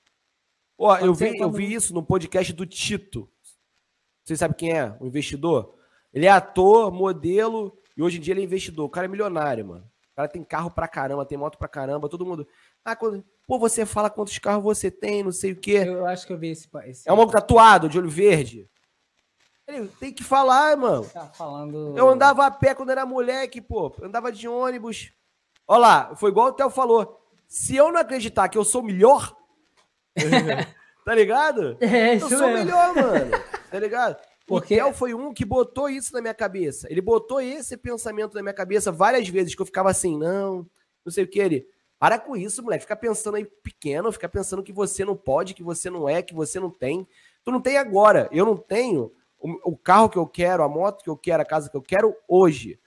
Ó, 0.77 0.95
eu 0.99 1.15
ser 1.15 1.31
vi, 1.31 1.39
eu 1.39 1.51
vi 1.51 1.73
isso 1.73 1.93
no 1.93 2.03
podcast 2.03 2.53
do 2.53 2.65
Tito. 2.65 3.27
Vocês 4.23 4.37
sabem 4.39 4.55
quem 4.55 4.71
é? 4.77 4.95
O 5.01 5.07
investidor? 5.07 5.75
Ele 6.13 6.25
é 6.25 6.29
ator, 6.29 6.91
modelo 6.91 7.77
e 7.95 8.01
hoje 8.01 8.17
em 8.17 8.21
dia 8.21 8.33
ele 8.33 8.41
é 8.41 8.43
investidor. 8.43 8.85
O 8.85 8.89
cara 8.89 9.05
é 9.05 9.09
milionário, 9.09 9.65
mano. 9.65 9.85
O 10.11 10.15
cara 10.15 10.27
tem 10.27 10.43
carro 10.43 10.71
pra 10.71 10.87
caramba, 10.87 11.25
tem 11.25 11.37
moto 11.37 11.57
pra 11.57 11.67
caramba, 11.67 12.09
todo 12.09 12.25
mundo. 12.25 12.47
Ah, 12.83 12.95
quando... 12.95 13.23
Pô, 13.45 13.59
você 13.59 13.85
fala 13.85 14.09
quantos 14.09 14.37
carros 14.39 14.63
você 14.63 14.89
tem, 14.89 15.23
não 15.23 15.31
sei 15.31 15.51
o 15.51 15.55
quê. 15.55 15.83
Eu 15.85 16.05
acho 16.05 16.25
que 16.25 16.33
eu 16.33 16.37
vi 16.37 16.49
esse. 16.49 16.67
esse 16.85 17.07
É 17.07 17.13
um 17.13 17.15
maluco 17.15 17.33
tatuado, 17.33 17.87
de 17.87 17.97
olho 17.97 18.09
verde. 18.09 18.67
Ele 19.67 19.87
tem 19.99 20.13
que 20.13 20.23
falar, 20.23 20.75
mano. 20.77 21.05
Tá 21.09 21.27
falando. 21.27 21.97
Eu 21.97 22.09
andava 22.09 22.45
a 22.45 22.51
pé 22.51 22.73
quando 22.73 22.89
era 22.89 23.05
moleque, 23.05 23.61
pô. 23.61 23.93
Eu 23.99 24.07
andava 24.07 24.31
de 24.31 24.47
ônibus. 24.47 25.11
Olha 25.67 25.79
lá, 25.79 26.15
foi 26.15 26.31
igual 26.31 26.47
o 26.47 26.53
Theo 26.53 26.69
falou. 26.69 27.21
Se 27.47 27.75
eu 27.75 27.91
não 27.91 27.99
acreditar 27.99 28.47
que 28.49 28.57
eu 28.57 28.63
sou 28.63 28.81
melhor, 28.81 29.35
tá 31.05 31.13
ligado? 31.13 31.77
É, 31.79 32.13
Eu 32.13 32.17
isso 32.17 32.29
sou 32.29 32.47
mesmo. 32.47 32.65
melhor, 32.65 32.95
mano. 32.95 33.31
Tá 33.69 33.79
ligado? 33.79 34.17
Porque- 34.47 34.75
O 34.75 34.85
Theo 34.85 34.93
foi 34.93 35.13
um 35.13 35.33
que 35.33 35.43
botou 35.45 35.89
isso 35.89 36.13
na 36.13 36.21
minha 36.21 36.33
cabeça. 36.33 36.87
Ele 36.89 37.01
botou 37.01 37.41
esse 37.41 37.75
pensamento 37.77 38.33
na 38.33 38.41
minha 38.41 38.53
cabeça 38.53 38.91
várias 38.91 39.27
vezes, 39.27 39.53
que 39.53 39.61
eu 39.61 39.65
ficava 39.65 39.89
assim, 39.91 40.17
não, 40.17 40.65
não 41.05 41.11
sei 41.11 41.25
o 41.25 41.27
que. 41.27 41.39
Ele, 41.39 41.67
Para 41.99 42.19
com 42.19 42.35
isso, 42.37 42.61
moleque. 42.63 42.83
Fica 42.83 42.95
pensando 42.95 43.35
aí 43.37 43.45
pequeno, 43.45 44.11
fica 44.11 44.29
pensando 44.29 44.61
que 44.63 44.71
você 44.71 45.03
não 45.03 45.15
pode, 45.15 45.53
que 45.55 45.63
você 45.63 45.89
não 45.89 46.07
é, 46.07 46.21
que 46.21 46.33
você 46.33 46.59
não 46.59 46.69
tem. 46.69 47.07
Tu 47.43 47.51
não 47.51 47.59
tem 47.59 47.77
agora. 47.77 48.29
Eu 48.31 48.45
não 48.45 48.55
tenho 48.55 49.11
o, 49.39 49.71
o 49.71 49.75
carro 49.77 50.07
que 50.07 50.17
eu 50.17 50.27
quero, 50.27 50.63
a 50.63 50.69
moto 50.69 51.03
que 51.03 51.09
eu 51.09 51.17
quero, 51.17 51.41
a 51.41 51.45
casa 51.45 51.69
que 51.69 51.75
eu 51.75 51.81
quero 51.81 52.15
hoje. 52.27 52.79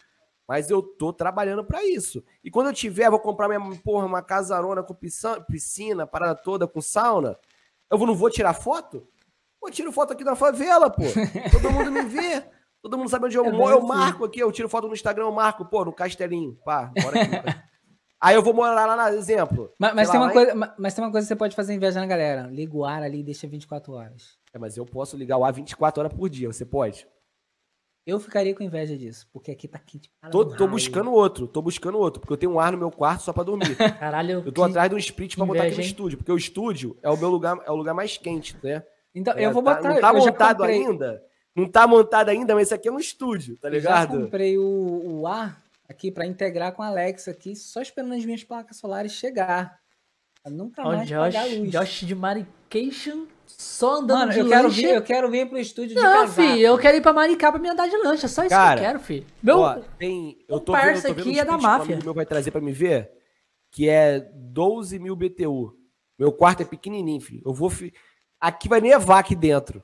Mas 0.46 0.70
eu 0.70 0.80
tô 0.80 1.12
trabalhando 1.12 1.64
para 1.64 1.84
isso. 1.84 2.24
E 2.42 2.50
quando 2.50 2.68
eu 2.68 2.72
tiver, 2.72 3.10
vou 3.10 3.18
comprar 3.20 3.48
minha 3.48 3.60
porra, 3.84 4.06
uma 4.06 4.22
casarona 4.22 4.82
com 4.82 4.94
piscina, 4.94 5.40
piscina, 5.40 6.06
parada 6.06 6.34
toda, 6.36 6.66
com 6.68 6.80
sauna. 6.80 7.36
Eu 7.90 7.98
não 7.98 8.14
vou 8.14 8.30
tirar 8.30 8.54
foto? 8.54 9.06
Pô, 9.60 9.70
tiro 9.70 9.92
foto 9.92 10.12
aqui 10.12 10.24
na 10.24 10.34
favela, 10.34 10.88
pô. 10.88 11.02
Todo 11.52 11.70
mundo 11.70 11.92
me 11.92 12.02
vê. 12.02 12.42
Todo 12.82 12.96
mundo 12.96 13.10
sabe 13.10 13.26
onde 13.26 13.36
eu 13.36 13.52
moro. 13.52 13.76
Eu 13.76 13.82
marco 13.82 14.24
aqui, 14.24 14.40
eu 14.40 14.50
tiro 14.50 14.68
foto 14.68 14.88
no 14.88 14.94
Instagram, 14.94 15.24
eu 15.24 15.32
marco, 15.32 15.64
pô, 15.66 15.84
no 15.84 15.92
Castelinho. 15.92 16.58
Pá, 16.64 16.90
bora 17.02 17.20
aqui. 17.20 17.60
Aí 18.22 18.34
eu 18.34 18.42
vou 18.42 18.52
morar 18.52 18.86
lá, 18.86 18.96
na 18.96 19.12
exemplo. 19.12 19.72
Mas, 19.78 19.94
mas 19.94 20.10
tem 20.10 20.20
lá, 20.20 20.26
uma 20.26 20.32
coisa, 20.32 20.74
mas 20.78 20.94
tem 20.94 21.04
uma 21.04 21.10
coisa 21.10 21.26
que 21.26 21.28
você 21.28 21.36
pode 21.36 21.56
fazer 21.56 21.74
inveja 21.74 22.00
na 22.00 22.06
galera. 22.06 22.48
Liga 22.48 22.76
o 22.76 22.84
ar 22.84 23.02
ali 23.02 23.20
e 23.20 23.22
deixa 23.22 23.46
24 23.46 23.92
horas. 23.92 24.38
É, 24.52 24.58
mas 24.58 24.76
eu 24.76 24.84
posso 24.84 25.16
ligar 25.16 25.38
o 25.38 25.44
ar 25.44 25.52
24 25.52 26.00
horas 26.00 26.12
por 26.12 26.28
dia, 26.28 26.52
você 26.52 26.66
pode? 26.66 27.06
Eu 28.06 28.18
ficaria 28.18 28.54
com 28.54 28.62
inveja 28.62 28.96
disso, 28.96 29.26
porque 29.32 29.50
aqui 29.50 29.68
tá 29.68 29.78
quente. 29.78 30.10
Tô, 30.30 30.44
tô 30.44 30.66
buscando 30.66 31.12
outro, 31.12 31.46
tô 31.46 31.62
buscando 31.62 31.98
outro, 31.98 32.20
porque 32.20 32.32
eu 32.32 32.36
tenho 32.36 32.52
um 32.52 32.60
ar 32.60 32.72
no 32.72 32.78
meu 32.78 32.90
quarto 32.90 33.22
só 33.22 33.32
pra 33.32 33.42
dormir. 33.42 33.76
Caralho, 33.98 34.42
eu 34.44 34.52
tô 34.52 34.64
atrás 34.64 34.88
de 34.88 34.96
um 34.96 34.98
split 34.98 35.36
pra 35.36 35.44
inveja, 35.44 35.58
botar 35.58 35.68
aqui 35.68 35.76
no 35.76 35.82
hein? 35.82 35.86
estúdio, 35.86 36.18
porque 36.18 36.32
o 36.32 36.36
estúdio 36.36 36.98
é 37.02 37.10
o 37.10 37.16
meu 37.16 37.28
lugar, 37.30 37.58
é 37.64 37.70
o 37.70 37.76
lugar 37.76 37.94
mais 37.94 38.16
quente, 38.16 38.56
né? 38.62 38.82
Então, 39.14 39.34
é, 39.36 39.46
eu 39.46 39.52
vou 39.52 39.62
botar. 39.62 39.80
Tá, 39.80 39.88
não 39.90 40.00
tá 40.00 40.12
montado 40.12 40.62
ainda. 40.62 41.22
Não 41.54 41.68
tá 41.68 41.86
montado 41.86 42.28
ainda, 42.28 42.54
mas 42.54 42.68
esse 42.68 42.74
aqui 42.74 42.88
é 42.88 42.92
um 42.92 42.98
estúdio, 42.98 43.56
tá 43.56 43.68
ligado? 43.68 44.14
Eu 44.14 44.18
já 44.18 44.24
comprei 44.24 44.56
o, 44.56 45.20
o 45.20 45.26
ar 45.26 45.62
aqui 45.88 46.10
para 46.10 46.24
integrar 46.24 46.72
com 46.72 46.82
a 46.82 46.86
Alexa 46.86 47.32
aqui, 47.32 47.56
só 47.56 47.82
esperando 47.82 48.14
as 48.14 48.24
minhas 48.24 48.44
placas 48.44 48.76
solares 48.76 49.12
chegar. 49.12 49.80
Pra 50.42 50.50
nunca 50.50 50.82
mais 50.84 51.08
Josh, 51.08 51.18
pagar 51.18 51.46
luz. 51.48 51.70
Josh 51.70 52.00
de 52.06 52.14
Marication 52.14 53.26
só 53.46 53.96
andando 53.96 54.18
Mano, 54.20 54.32
de 54.32 54.38
eu 54.38 54.48
Quero 54.48 54.70
vir, 54.70 54.94
eu 54.94 55.02
quero 55.02 55.30
vir 55.30 55.48
pro 55.48 55.58
estúdio 55.58 55.96
não, 55.96 56.02
de. 56.02 56.18
Não, 56.18 56.28
filho, 56.28 56.60
eu 56.60 56.78
quero 56.78 56.96
ir 56.96 57.00
pra 57.00 57.12
Maricá 57.12 57.50
pra 57.50 57.60
me 57.60 57.68
andar 57.68 57.88
de 57.88 57.96
lancha. 57.96 58.28
Só 58.28 58.42
isso 58.42 58.50
Cara, 58.50 58.80
que 58.80 58.86
eu 58.86 58.88
quero, 58.88 59.00
filho. 59.00 59.26
Meu 59.42 59.58
ó, 59.58 59.74
tem, 59.98 60.38
eu 60.48 60.60
tô 60.60 60.72
vendo, 60.72 60.86
eu 60.86 61.02
tô 61.02 61.08
vendo 61.08 61.20
aqui 61.20 61.38
é 61.40 61.44
da 61.44 61.58
máfia. 61.58 61.96
Que 61.96 62.02
o 62.02 62.04
meu 62.04 62.14
vai 62.14 62.24
trazer 62.24 62.50
pra 62.52 62.60
me 62.60 62.72
ver, 62.72 63.10
que 63.70 63.88
é 63.88 64.20
12 64.20 64.98
mil 64.98 65.16
BTU. 65.16 65.76
Meu 66.18 66.32
quarto 66.32 66.62
é 66.62 66.66
pequenininho, 66.66 67.20
filho. 67.20 67.42
Eu 67.44 67.52
vou... 67.52 67.70
Fi... 67.70 67.92
Aqui 68.40 68.68
vai 68.68 68.80
nevar 68.80 69.18
aqui 69.18 69.36
dentro. 69.36 69.82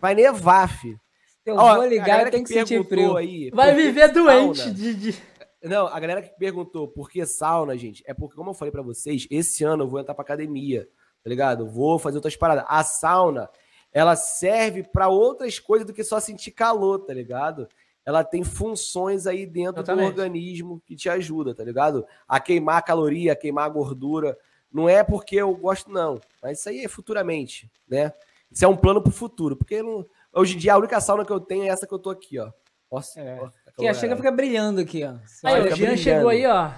Vai 0.00 0.14
nevar, 0.14 0.68
filho. 0.68 1.00
Eu 1.44 1.56
Ó, 1.56 1.76
vou 1.76 1.86
ligar 1.86 2.30
tem 2.30 2.44
que, 2.44 2.52
que 2.52 2.58
sentir 2.60 2.84
frio. 2.84 3.16
Aí, 3.16 3.50
Vai 3.50 3.74
viver 3.74 4.12
doente 4.12 4.70
de, 4.70 4.94
de, 4.94 5.22
Não, 5.62 5.86
a 5.86 5.98
galera 5.98 6.22
que 6.22 6.30
perguntou 6.38 6.86
por 6.86 7.10
que 7.10 7.24
sauna, 7.26 7.76
gente, 7.76 8.02
é 8.06 8.14
porque, 8.14 8.36
como 8.36 8.50
eu 8.50 8.54
falei 8.54 8.70
para 8.70 8.82
vocês, 8.82 9.26
esse 9.30 9.64
ano 9.64 9.84
eu 9.84 9.88
vou 9.88 10.00
entrar 10.00 10.14
pra 10.14 10.22
academia, 10.22 10.88
tá 11.22 11.28
ligado? 11.28 11.66
Vou 11.66 11.98
fazer 11.98 12.18
outras 12.18 12.36
paradas. 12.36 12.64
A 12.68 12.84
sauna, 12.84 13.50
ela 13.92 14.16
serve 14.16 14.82
para 14.82 15.08
outras 15.08 15.58
coisas 15.58 15.86
do 15.86 15.92
que 15.92 16.04
só 16.04 16.20
sentir 16.20 16.52
calor, 16.52 17.00
tá 17.00 17.12
ligado? 17.12 17.68
Ela 18.04 18.24
tem 18.24 18.42
funções 18.42 19.26
aí 19.26 19.44
dentro 19.46 19.82
do 19.82 20.02
organismo 20.02 20.82
que 20.86 20.96
te 20.96 21.08
ajuda, 21.08 21.54
tá 21.54 21.64
ligado? 21.64 22.06
A 22.26 22.40
queimar 22.40 22.82
caloria, 22.84 23.32
a 23.32 23.36
queimar 23.36 23.68
gordura. 23.70 24.36
Não 24.72 24.88
é 24.88 25.02
porque 25.02 25.36
eu 25.36 25.54
gosto, 25.54 25.90
não. 25.90 26.20
Mas 26.42 26.58
isso 26.60 26.68
aí 26.68 26.84
é 26.84 26.88
futuramente, 26.88 27.70
né? 27.88 28.12
Isso 28.50 28.64
é 28.64 28.68
um 28.68 28.76
plano 28.76 29.02
pro 29.02 29.12
futuro. 29.12 29.56
Porque 29.56 29.82
não 29.82 30.06
Hoje 30.32 30.54
em 30.54 30.58
dia, 30.58 30.74
a 30.74 30.78
única 30.78 31.00
sauna 31.00 31.24
que 31.24 31.32
eu 31.32 31.40
tenho 31.40 31.64
é 31.64 31.68
essa 31.68 31.86
que 31.86 31.92
eu 31.92 31.98
tô 31.98 32.10
aqui, 32.10 32.38
ó. 32.38 32.50
Nossa. 32.90 33.20
É. 33.20 33.40
que 33.76 33.86
a 33.86 33.94
chega 33.94 34.16
fica 34.16 34.30
brilhando 34.30 34.80
aqui, 34.80 35.04
ó. 35.04 35.14
Aí, 35.44 35.60
o 35.60 35.76
Jean 35.76 35.96
chegou 35.96 36.28
aí, 36.28 36.46
ó. 36.46 36.70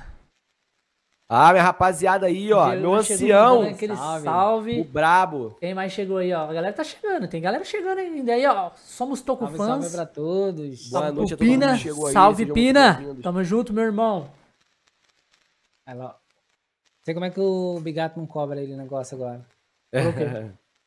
Ah, 1.29 1.51
minha 1.53 1.63
rapaziada 1.63 2.27
aí, 2.27 2.53
ó. 2.53 2.75
Meu 2.75 2.95
ancião. 2.95 3.63
Aquele 3.63 3.97
salve. 3.97 4.25
salve. 4.25 4.81
O 4.81 4.85
brabo. 4.85 5.57
Quem 5.61 5.75
mais 5.75 5.93
chegou 5.93 6.19
aí, 6.19 6.33
ó? 6.33 6.51
A 6.51 6.53
galera 6.53 6.75
tá 6.75 6.85
chegando. 6.85 7.27
Tem 7.29 7.41
galera 7.41 7.65
chegando 7.65 7.99
ainda 7.99 8.33
aí, 8.33 8.47
ó. 8.47 8.71
Somos 8.77 9.23
Toco 9.23 9.45
salve, 9.45 9.57
Fãs. 9.57 9.69
Salve 9.69 9.91
pra 9.91 10.07
todos. 10.07 10.91
Boa 10.91 11.03
salve 11.03 11.17
noite 11.17 11.37
Pina. 11.37 11.79
Salve, 12.13 12.47
Pina. 12.53 13.03
Tamo 13.23 13.43
junto, 13.45 13.73
meu 13.73 13.85
irmão. 13.85 14.31
Aí, 15.87 15.99
ó. 15.99 16.13
Sei 17.05 17.15
como 17.15 17.27
é 17.27 17.31
que 17.31 17.41
o 17.41 17.81
Bigato 17.81 18.19
não 18.19 18.27
cobra 18.27 18.61
ele 18.61 18.75
o 18.75 18.77
negócio 18.77 19.17
agora. 19.17 19.45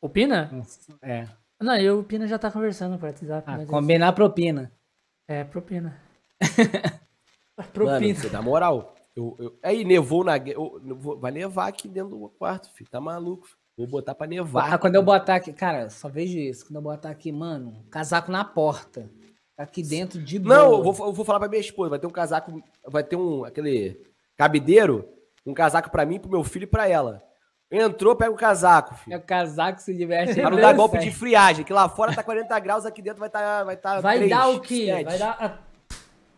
o 0.02 0.10
Pina? 0.10 0.50
É. 1.02 1.28
Não, 1.62 1.76
eu 1.78 1.98
e 1.98 2.00
o 2.00 2.04
Pina 2.04 2.28
já 2.28 2.38
tá 2.38 2.52
conversando 2.52 2.98
por 2.98 3.08
WhatsApp. 3.08 3.44
Ah, 3.48 3.66
combinar 3.66 4.14
propina. 4.14 4.72
É, 5.28 5.44
propina. 5.44 6.00
propina. 7.74 8.00
Mano, 8.00 8.16
você 8.16 8.30
dá 8.30 8.42
moral. 8.42 8.96
Eu, 9.16 9.36
eu... 9.40 9.60
Aí, 9.64 9.84
nevou 9.84 10.24
na. 10.24 10.38
Eu... 10.38 10.82
Vai 11.20 11.32
nevar 11.32 11.68
aqui 11.68 11.88
dentro 11.88 12.18
do 12.18 12.30
quarto, 12.30 12.70
filho. 12.72 12.90
Tá 12.90 13.00
maluco? 13.00 13.48
Filho. 13.48 13.58
Vou 13.78 13.88
botar 13.88 14.16
pra 14.16 14.28
nevar. 14.28 14.74
Ah, 14.74 14.78
quando 14.78 14.96
eu 14.96 15.04
botar 15.04 15.36
aqui. 15.36 15.52
Cara, 15.52 15.90
só 15.90 16.08
vejo 16.08 16.38
isso. 16.38 16.66
Quando 16.66 16.78
eu 16.78 16.82
botar 16.82 17.10
aqui, 17.10 17.32
mano, 17.32 17.86
casaco 17.90 18.32
na 18.32 18.44
porta. 18.44 19.10
Tá 19.56 19.64
aqui 19.64 19.82
dentro 19.82 20.22
de 20.22 20.40
boa. 20.40 20.56
Não, 20.56 20.72
eu 20.74 20.84
vou, 20.84 21.08
eu 21.08 21.14
vou 21.14 21.26
falar 21.26 21.40
pra 21.40 21.50
minha 21.50 21.62
esposa. 21.62 21.90
Vai 21.90 22.00
ter 22.00 22.08
um 22.08 22.12
casaco. 22.12 22.64
Vai 22.86 23.04
ter 23.04 23.16
um. 23.16 23.46
Aquele 23.46 24.02
cabideiro. 24.36 25.08
Um 25.46 25.54
casaco 25.54 25.92
pra 25.92 26.06
mim, 26.06 26.20
pro 26.20 26.30
meu 26.30 26.44
filho 26.44 26.64
e 26.64 26.68
pra 26.68 26.88
ela. 26.88 27.24
Entrou, 27.72 28.16
pega 28.16 28.32
o 28.32 28.36
casaco, 28.36 28.96
filho. 28.96 29.16
É 29.16 29.18
o 29.18 29.22
casaco 29.22 29.82
se 29.82 29.94
diverte. 29.94 30.36
Pra 30.40 30.50
não 30.50 30.60
dar 30.60 30.74
golpe 30.74 30.98
de 31.00 31.12
friagem, 31.12 31.66
que 31.66 31.74
lá 31.74 31.90
fora 31.90 32.14
tá 32.14 32.24
40 32.24 32.58
graus, 32.60 32.86
aqui 32.86 33.02
dentro 33.02 33.20
vai 33.20 33.28
estar. 33.28 33.40
Tá, 33.40 33.64
vai 33.64 33.78
tá 33.78 34.02
vai 34.02 34.18
3, 34.18 34.30
dar 34.30 34.48
o 34.50 34.60
quê? 34.60 34.86
7. 34.86 35.04
Vai 35.04 35.18
dar 35.18 35.66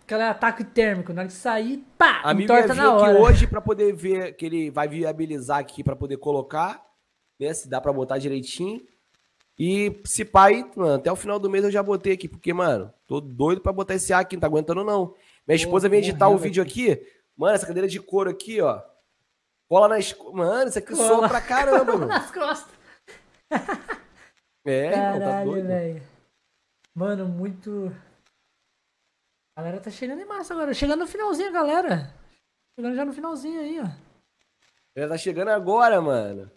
aquele 0.03 0.23
ataque 0.23 0.63
térmico. 0.63 1.13
Na 1.13 1.21
hora 1.21 1.27
de 1.27 1.33
sair, 1.33 1.85
pá! 1.97 2.21
A 2.23 2.33
minha 2.33 2.47
vir 2.47 2.75
na 2.75 2.93
hora. 2.93 3.11
aqui 3.11 3.21
hoje 3.21 3.47
pra 3.47 3.61
poder 3.61 3.93
ver 3.93 4.35
que 4.35 4.45
ele 4.45 4.71
vai 4.71 4.87
viabilizar 4.87 5.59
aqui 5.59 5.83
pra 5.83 5.95
poder 5.95 6.17
colocar, 6.17 6.81
né? 7.39 7.53
Se 7.53 7.69
dá 7.69 7.81
pra 7.81 7.93
botar 7.93 8.17
direitinho. 8.17 8.81
E 9.59 10.01
se 10.05 10.23
pai, 10.23 10.69
mano, 10.75 10.95
até 10.95 11.11
o 11.11 11.15
final 11.15 11.39
do 11.39 11.49
mês 11.49 11.63
eu 11.63 11.71
já 11.71 11.81
botei 11.81 12.13
aqui, 12.13 12.27
porque, 12.27 12.53
mano, 12.53 12.93
tô 13.07 13.19
doido 13.19 13.59
pra 13.59 13.73
botar 13.73 13.95
esse 13.95 14.13
ar 14.13 14.21
aqui, 14.21 14.35
não 14.35 14.41
tá 14.41 14.47
aguentando 14.47 14.83
não. 14.83 15.13
Minha 15.47 15.55
esposa 15.55 15.89
vem 15.89 15.99
editar 15.99 16.29
o 16.29 16.37
vídeo 16.37 16.61
aqui. 16.61 17.01
Mano, 17.35 17.55
essa 17.55 17.65
cadeira 17.65 17.87
de 17.87 17.99
couro 17.99 18.29
aqui, 18.29 18.61
ó. 18.61 18.81
Cola 19.69 19.87
nas. 19.89 20.13
Mano, 20.33 20.69
isso 20.69 20.79
aqui 20.79 20.95
Cola. 20.95 21.07
soa 21.07 21.29
pra 21.29 21.41
caramba, 21.41 21.93
mano. 21.93 22.07
nas 22.07 22.31
costas. 22.31 22.73
É, 24.65 24.91
Caralho, 24.91 25.19
tá 25.19 25.43
doido. 25.43 25.67
Véio. 25.67 26.03
Mano, 26.95 27.27
muito. 27.27 27.95
A 29.55 29.61
galera 29.61 29.81
tá 29.81 29.89
chegando 29.91 30.21
em 30.21 30.25
massa 30.25 30.53
agora. 30.53 30.73
Chegando 30.73 30.99
no 30.99 31.07
finalzinho, 31.07 31.51
galera. 31.51 32.13
Chegando 32.77 32.95
já 32.95 33.05
no 33.05 33.13
finalzinho 33.13 33.59
aí, 33.59 33.79
ó. 33.79 33.87
Ela 34.95 35.09
tá 35.09 35.17
chegando 35.17 35.49
agora, 35.49 36.01
mano. 36.01 36.51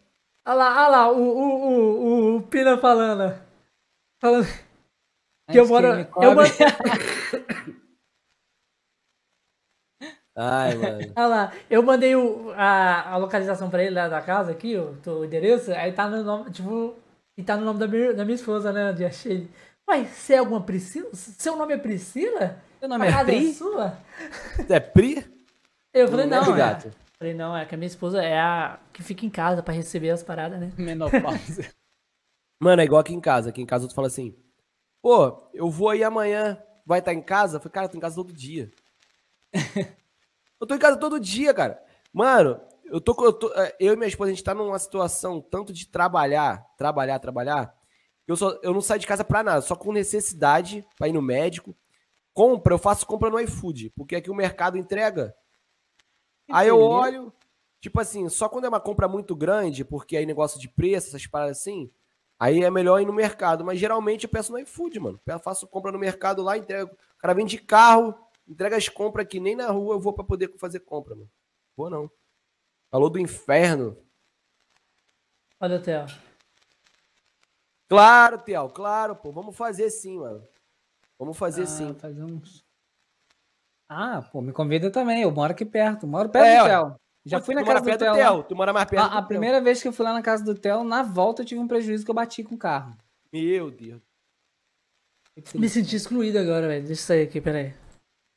Olha 0.46 0.54
lá, 0.54 0.70
olha 0.70 0.88
lá, 0.88 1.12
o, 1.12 1.20
o, 1.20 1.66
o, 1.66 2.36
o 2.36 2.42
Pina 2.42 2.78
falando. 2.78 3.38
Falando. 4.20 4.46
Que 5.50 5.58
eu 5.58 5.66
moro. 5.66 5.86
Eu 5.88 6.34
moro... 6.34 6.48
Ai, 10.42 10.74
mano. 10.74 11.12
Olha 11.14 11.26
lá, 11.26 11.52
eu 11.68 11.82
mandei 11.82 12.16
o, 12.16 12.50
a, 12.56 13.12
a 13.12 13.16
localização 13.18 13.68
pra 13.68 13.84
ele 13.84 13.94
lá 13.94 14.08
da 14.08 14.22
casa 14.22 14.52
aqui, 14.52 14.74
o, 14.74 14.96
o 15.06 15.24
endereço, 15.26 15.70
aí 15.72 15.92
tá 15.92 16.08
no 16.08 16.24
nome, 16.24 16.50
tipo, 16.50 16.96
e 17.36 17.42
tá 17.42 17.58
no 17.58 17.64
nome 17.66 17.78
da 17.78 17.86
minha, 17.86 18.14
da 18.14 18.24
minha 18.24 18.36
esposa, 18.36 18.72
né? 18.72 18.90
De 18.94 19.04
achei. 19.04 19.50
Ué, 19.88 20.04
você 20.04 20.34
é 20.34 20.38
alguma 20.38 20.62
Priscila? 20.62 21.10
Seu 21.12 21.56
nome 21.56 21.74
é 21.74 21.76
Priscila? 21.76 22.58
Seu 22.78 22.88
nome 22.88 23.06
é 23.06 23.24
Pri? 23.24 23.50
É 23.50 23.52
sua? 23.52 23.98
É 24.66 24.80
Pri? 24.80 25.26
Eu 25.92 26.08
falei, 26.08 26.24
não, 26.24 26.42
não 26.42 26.54
é. 26.54 26.58
Gato. 26.58 26.90
Falei, 27.18 27.34
não, 27.34 27.54
é 27.54 27.66
que 27.66 27.74
a 27.74 27.78
minha 27.78 27.86
esposa 27.86 28.22
é 28.22 28.40
a 28.40 28.78
que 28.94 29.02
fica 29.02 29.26
em 29.26 29.30
casa 29.30 29.62
pra 29.62 29.74
receber 29.74 30.08
as 30.08 30.22
paradas, 30.22 30.58
né? 30.58 30.72
Menopausa. 30.78 31.68
Mano, 32.58 32.80
é 32.80 32.84
igual 32.86 33.02
aqui 33.02 33.12
em 33.12 33.20
casa. 33.20 33.50
Aqui 33.50 33.60
em 33.60 33.66
casa 33.66 33.86
tu 33.86 33.94
fala 33.94 34.06
assim, 34.06 34.34
pô, 35.02 35.50
eu 35.52 35.68
vou 35.68 35.90
aí 35.90 36.02
amanhã, 36.02 36.56
vai 36.86 37.00
estar 37.00 37.10
tá 37.10 37.14
em 37.14 37.20
casa? 37.20 37.58
Eu 37.58 37.60
falei, 37.60 37.72
cara, 37.72 37.86
eu 37.86 37.90
tô 37.90 37.98
em 37.98 38.00
casa 38.00 38.14
todo 38.14 38.32
dia. 38.32 38.70
Eu 40.60 40.66
tô 40.66 40.74
em 40.74 40.78
casa 40.78 40.96
todo 40.98 41.18
dia, 41.18 41.54
cara. 41.54 41.82
Mano, 42.12 42.60
eu 42.84 43.00
tô, 43.00 43.14
eu, 43.24 43.32
tô, 43.32 43.52
é, 43.54 43.74
eu 43.80 43.94
e 43.94 43.96
minha 43.96 44.08
esposa, 44.08 44.30
a 44.30 44.34
gente 44.34 44.44
tá 44.44 44.52
numa 44.52 44.78
situação 44.78 45.40
tanto 45.40 45.72
de 45.72 45.86
trabalhar, 45.86 46.66
trabalhar, 46.76 47.18
trabalhar. 47.18 47.74
Eu, 48.26 48.36
só, 48.36 48.58
eu 48.62 48.74
não 48.74 48.80
saio 48.80 49.00
de 49.00 49.06
casa 49.06 49.24
pra 49.24 49.42
nada, 49.42 49.60
só 49.60 49.74
com 49.74 49.92
necessidade 49.92 50.86
pra 50.96 51.08
ir 51.08 51.12
no 51.12 51.22
médico. 51.22 51.74
Compra, 52.32 52.74
eu 52.74 52.78
faço 52.78 53.06
compra 53.06 53.30
no 53.30 53.40
iFood, 53.40 53.90
porque 53.96 54.16
aqui 54.16 54.30
o 54.30 54.34
mercado 54.34 54.76
entrega. 54.76 55.34
Que 56.46 56.52
aí 56.52 56.68
eu 56.68 56.80
olho, 56.80 57.32
tipo 57.80 58.00
assim, 58.00 58.28
só 58.28 58.48
quando 58.48 58.66
é 58.66 58.68
uma 58.68 58.80
compra 58.80 59.08
muito 59.08 59.34
grande, 59.34 59.84
porque 59.84 60.16
aí 60.16 60.26
negócio 60.26 60.60
de 60.60 60.68
preço, 60.68 61.08
essas 61.08 61.26
paradas 61.26 61.58
assim, 61.58 61.90
aí 62.38 62.62
é 62.62 62.70
melhor 62.70 63.00
ir 63.00 63.06
no 63.06 63.12
mercado. 63.12 63.64
Mas 63.64 63.78
geralmente 63.78 64.24
eu 64.24 64.30
peço 64.30 64.52
no 64.52 64.58
iFood, 64.58 65.00
mano. 65.00 65.20
Eu 65.26 65.38
faço 65.38 65.66
compra 65.66 65.90
no 65.90 65.98
mercado 65.98 66.42
lá, 66.42 66.56
entrego. 66.56 66.92
O 66.92 67.18
cara 67.18 67.34
vem 67.34 67.46
de 67.46 67.58
carro, 67.58 68.14
Entrega 68.46 68.76
as 68.76 68.88
compras 68.88 69.26
que 69.26 69.38
nem 69.38 69.54
na 69.54 69.68
rua 69.70 69.94
eu 69.94 70.00
vou 70.00 70.12
para 70.12 70.24
poder 70.24 70.52
fazer 70.58 70.80
compra, 70.80 71.14
mano. 71.14 71.30
Vou 71.76 71.88
não. 71.88 72.10
Falou 72.90 73.08
do 73.08 73.18
inferno. 73.18 73.96
Olha 75.60 75.76
o 75.76 75.82
Theo. 75.82 76.06
Claro, 77.88 78.38
Theo, 78.38 78.68
claro, 78.70 79.16
pô. 79.16 79.30
Vamos 79.30 79.56
fazer 79.56 79.90
sim, 79.90 80.18
mano. 80.18 80.46
Vamos 81.18 81.36
fazer 81.36 81.62
ah, 81.62 81.66
sim. 81.66 81.94
Fazer 81.94 82.22
uns... 82.22 82.64
Ah, 83.88 84.22
pô, 84.22 84.40
me 84.40 84.52
convida 84.52 84.90
também. 84.90 85.22
Eu 85.22 85.30
moro 85.30 85.52
aqui 85.52 85.64
perto. 85.64 86.06
Moro 86.06 86.28
perto 86.28 86.46
é, 86.46 86.58
do 86.58 86.66
Theo. 86.66 87.00
Já 87.24 87.38
Pô, 87.38 87.46
fui 87.46 87.54
na 87.54 87.64
casa 87.64 87.80
do 87.80 87.98
Theo. 87.98 88.14
Theo. 88.14 88.42
Tu 88.44 88.56
mora 88.56 88.72
mais 88.72 88.88
perto 88.88 89.04
A, 89.04 89.08
do 89.08 89.14
a 89.14 89.18
Theo. 89.18 89.28
primeira 89.28 89.60
vez 89.60 89.82
que 89.82 89.88
eu 89.88 89.92
fui 89.92 90.04
lá 90.04 90.12
na 90.12 90.22
casa 90.22 90.44
do 90.44 90.54
Theo, 90.54 90.82
na 90.84 91.02
volta 91.02 91.42
eu 91.42 91.46
tive 91.46 91.60
um 91.60 91.68
prejuízo 91.68 92.04
que 92.04 92.10
eu 92.10 92.14
bati 92.14 92.42
com 92.42 92.54
o 92.54 92.58
carro. 92.58 92.96
Meu 93.32 93.70
Deus. 93.70 94.00
Me 95.54 95.68
senti 95.68 95.96
excluído 95.96 96.38
agora, 96.38 96.66
velho. 96.66 96.86
Deixa 96.86 97.02
eu 97.02 97.06
sair 97.06 97.22
aqui, 97.22 97.40
peraí. 97.40 97.74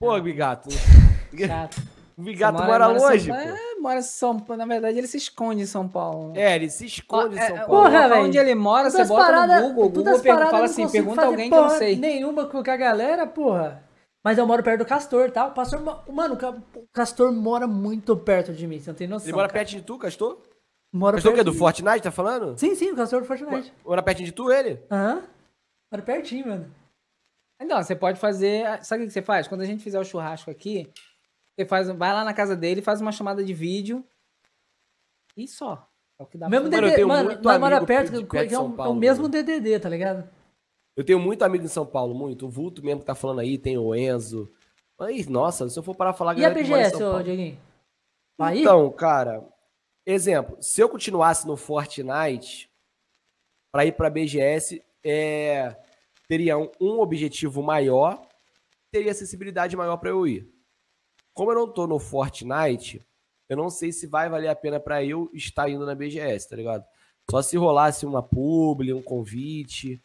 Pô, 0.04 0.22
Bigato. 0.22 0.70
Chato. 0.72 1.82
O 2.18 2.22
Bigato 2.24 2.58
Você 2.58 2.64
mora, 2.66 2.86
em 2.92 2.98
longe, 3.00 3.26
São... 3.28 3.36
pô. 3.36 3.42
É, 3.42 3.76
mora 3.80 4.00
em 4.00 4.02
São 4.04 4.40
Paulo. 4.40 4.58
Na 4.58 4.66
verdade, 4.66 4.98
ele 4.98 5.08
se 5.08 5.18
esconde 5.18 5.62
em 5.64 5.66
São 5.66 5.88
Paulo. 5.88 6.34
né? 6.34 6.42
É, 6.42 6.56
ele 6.56 6.70
se 6.70 6.86
esconde 6.86 7.36
em 7.36 7.40
É, 7.40 7.48
São 7.48 7.56
é, 7.58 7.60
Paulo. 7.66 7.84
Porra, 7.84 8.10
velho. 8.10 8.24
onde 8.24 8.38
ele 8.38 8.56
mora, 8.56 8.90
você 8.90 9.04
bota 9.06 9.24
paradas- 9.26 9.62
no 9.62 9.70
Google. 9.70 9.86
O 9.86 9.90
Google 9.90 10.20
pergunta, 10.20 10.50
fala 10.50 10.66
assim, 10.66 10.90
pergunta 10.90 11.26
alguém 11.26 11.50
que 11.50 11.56
eu 11.56 11.62
não 11.62 11.70
sei. 11.70 11.96
Nenhuma 11.96 12.46
com 12.46 12.58
a 12.60 12.62
galera, 12.78 13.26
porra. 13.26 13.84
Mas 14.24 14.38
eu 14.38 14.48
moro 14.48 14.64
perto 14.64 14.80
do 14.80 14.86
Castor, 14.86 15.32
tá? 15.32 15.48
O 15.48 15.52
Pastor, 15.52 15.82
mano, 16.10 16.36
o 16.36 16.38
Ca- 16.38 16.52
o 16.76 16.88
Castor 16.94 17.32
mora 17.34 17.68
muito 17.68 18.16
perto 18.16 18.54
de 18.54 18.66
mim, 18.66 18.80
você 18.80 18.90
não 18.92 18.96
tem 18.96 19.08
noção. 19.08 19.26
Ele 19.28 19.36
mora 19.36 19.48
cara. 19.50 19.60
perto 19.60 19.70
de 19.72 19.82
tu, 19.82 19.98
Castor? 19.98 20.38
Mora 20.94 21.16
Castor 21.18 21.32
o 21.32 21.36
quê? 21.36 21.44
perto 21.44 21.52
Do 21.52 21.58
Fortnite, 21.60 22.02
tá 22.04 22.12
falando? 22.12 22.58
Sim, 22.58 22.74
sim, 22.76 22.92
o 22.92 22.96
Castor 22.96 23.20
do 23.22 23.26
Fortnite. 23.28 23.74
Mora 23.84 24.02
perto 24.02 24.24
de 24.24 24.32
tu, 24.32 24.50
ele? 24.50 24.80
Aham. 24.90 25.24
Mora 25.92 26.04
pertinho, 26.04 26.48
mano. 26.48 26.66
Então, 27.64 27.82
você 27.82 27.96
pode 27.96 28.20
fazer. 28.20 28.84
Sabe 28.84 29.04
o 29.04 29.08
que 29.08 29.14
você 29.14 29.22
faz? 29.22 29.48
Quando 29.48 29.62
a 29.62 29.66
gente 29.66 29.84
fizer 29.84 30.00
o 30.00 30.04
churrasco 30.04 30.52
aqui, 30.52 30.92
você 31.56 31.66
faz, 31.66 31.88
vai 31.90 32.14
lá 32.14 32.24
na 32.24 32.34
casa 32.34 32.56
dele, 32.56 32.82
faz 32.82 33.02
uma 33.02 33.12
chamada 33.12 33.44
de 33.44 33.54
vídeo. 33.54 34.06
E 35.36 35.48
só. 35.48 35.88
É 36.20 36.24
o 36.24 36.26
que 36.28 36.38
dá 36.38 36.48
Mesmo 36.48 36.70
pra 36.70 36.78
Mano, 36.78 36.88
DDD, 36.88 36.96
tenho 36.96 37.08
mano, 37.08 37.30
muito 37.30 37.44
nós 37.44 37.60
mora 37.60 37.78
amigo 37.78 37.88
perto, 37.88 38.12
de 38.12 38.20
que, 38.20 38.26
perto 38.26 38.44
de 38.44 38.50
que 38.50 38.54
é, 38.54 38.58
São 38.58 38.68
o, 38.68 38.70
é 38.70 38.74
o 38.74 38.76
Paulo, 38.76 39.00
mesmo 39.00 39.24
mano. 39.24 39.32
DDD, 39.32 39.80
tá 39.80 39.90
ligado? 39.90 40.30
Eu 40.96 41.04
tenho 41.04 41.20
muito 41.20 41.44
amigo 41.44 41.66
em 41.66 41.70
São 41.70 41.86
Paulo, 41.86 42.14
muito. 42.14 42.46
O 42.46 42.50
Vulto 42.50 42.84
mesmo 42.84 43.00
que 43.00 43.06
tá 43.06 43.16
falando 43.16 43.40
aí, 43.40 43.58
tem 43.58 43.78
o 43.78 43.96
Enzo. 43.96 44.52
Mas, 45.00 45.28
nossa, 45.28 45.68
se 45.68 45.78
eu 45.78 45.82
for 45.82 45.96
parar 45.96 46.12
a 46.12 46.14
falar... 46.14 46.38
E 46.38 46.46
a 46.46 46.52
BGS, 46.52 46.96
ô 46.96 47.00
Paulo. 47.00 47.24
Dieguinho? 47.24 47.60
Vai 48.38 48.58
ir? 48.58 48.62
Então, 48.62 48.92
cara, 48.92 49.44
exemplo, 50.06 50.56
se 50.62 50.80
eu 50.82 50.88
continuasse 50.88 51.48
no 51.48 51.58
Fortnite, 51.58 52.70
pra 53.72 53.86
ir 53.86 53.94
pra 53.94 54.10
BGS, 54.10 54.84
é, 55.04 55.76
teria 56.34 56.58
um, 56.58 56.68
um 56.82 57.00
objetivo 57.00 57.62
maior, 57.62 58.20
teria 58.92 59.12
acessibilidade 59.12 59.78
maior 59.78 59.98
pra 59.98 60.10
eu 60.10 60.26
ir. 60.26 60.50
Como 61.32 61.52
eu 61.52 61.56
não 61.56 61.72
tô 61.72 61.86
no 61.86 62.00
Fortnite, 62.00 63.06
eu 63.48 63.56
não 63.56 63.70
sei 63.70 63.92
se 63.92 64.08
vai 64.08 64.28
valer 64.30 64.48
a 64.48 64.56
pena 64.56 64.80
pra 64.80 65.04
eu 65.04 65.30
estar 65.32 65.70
indo 65.70 65.86
na 65.86 65.94
BGS, 65.94 66.50
tá 66.50 66.56
ligado? 66.56 66.84
Só 67.30 67.40
se 67.44 67.56
rolasse 67.56 68.04
uma 68.04 68.24
publi, 68.24 68.92
um 68.94 69.02
convite. 69.02 70.02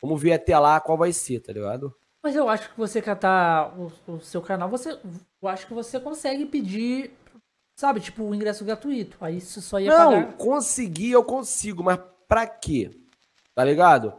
Vamos 0.00 0.22
ver 0.22 0.34
até 0.34 0.56
lá 0.56 0.78
qual 0.80 0.96
vai 0.96 1.12
ser, 1.12 1.40
tá 1.40 1.52
ligado? 1.52 1.92
Mas 2.22 2.36
eu 2.36 2.48
acho 2.48 2.70
que 2.70 2.78
você 2.78 3.02
catar 3.02 3.76
o, 3.76 3.90
o 4.06 4.20
seu 4.20 4.40
canal, 4.40 4.68
você, 4.68 4.96
eu 5.42 5.48
acho 5.48 5.66
que 5.66 5.74
você 5.74 5.98
consegue 5.98 6.46
pedir, 6.46 7.10
sabe, 7.76 7.98
tipo, 7.98 8.22
o 8.22 8.32
ingresso 8.32 8.64
gratuito. 8.64 9.16
Aí 9.20 9.40
você 9.40 9.60
só 9.60 9.80
ia 9.80 9.90
Não, 9.90 10.12
pagar. 10.22 10.36
conseguir 10.36 11.10
eu 11.10 11.24
consigo, 11.24 11.82
mas 11.82 11.98
pra 12.28 12.46
quê? 12.46 12.88
Tá 13.52 13.64
ligado? 13.64 14.14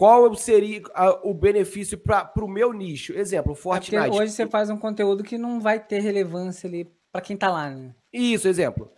Qual 0.00 0.34
seria 0.34 0.80
o 1.22 1.34
benefício 1.34 1.98
para 1.98 2.24
pro 2.24 2.48
meu 2.48 2.72
nicho? 2.72 3.12
Exemplo, 3.12 3.52
É 3.52 3.54
porque 3.54 3.60
Fortnite. 3.62 4.16
hoje 4.18 4.32
você 4.32 4.46
faz 4.46 4.70
um 4.70 4.78
conteúdo 4.78 5.22
que 5.22 5.36
não 5.36 5.60
vai 5.60 5.78
ter 5.78 5.98
relevância 6.00 6.66
ali 6.66 6.90
pra 7.12 7.20
quem 7.20 7.36
tá 7.36 7.50
lá, 7.50 7.68
né? 7.68 7.94
Isso, 8.10 8.48
exemplo. 8.48 8.90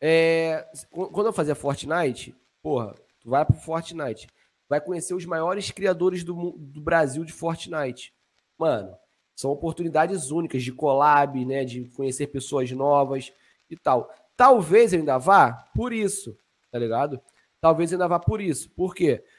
É, 0.00 0.66
qu- 0.90 1.10
quando 1.12 1.28
eu 1.28 1.32
fazia 1.32 1.54
Fortnite, 1.54 2.34
porra, 2.60 2.92
tu 3.20 3.30
vai 3.30 3.44
pro 3.44 3.54
Fortnite, 3.54 4.26
vai 4.68 4.80
conhecer 4.80 5.14
os 5.14 5.24
maiores 5.24 5.70
criadores 5.70 6.24
do, 6.24 6.56
do 6.58 6.80
Brasil 6.80 7.24
de 7.24 7.32
Fortnite. 7.32 8.12
Mano, 8.58 8.96
são 9.36 9.52
oportunidades 9.52 10.32
únicas 10.32 10.64
de 10.64 10.72
collab, 10.72 11.44
né, 11.44 11.64
de 11.64 11.84
conhecer 11.90 12.26
pessoas 12.26 12.68
novas 12.72 13.32
e 13.70 13.76
tal. 13.76 14.12
Talvez 14.36 14.92
eu 14.92 14.98
ainda 14.98 15.18
vá 15.18 15.52
por 15.72 15.92
isso, 15.92 16.36
tá 16.72 16.80
ligado? 16.80 17.20
Talvez 17.60 17.92
eu 17.92 17.96
ainda 17.96 18.08
vá 18.08 18.18
por 18.18 18.40
isso. 18.40 18.68
Por 18.70 18.92
quê? 18.92 19.18
Porque, 19.18 19.37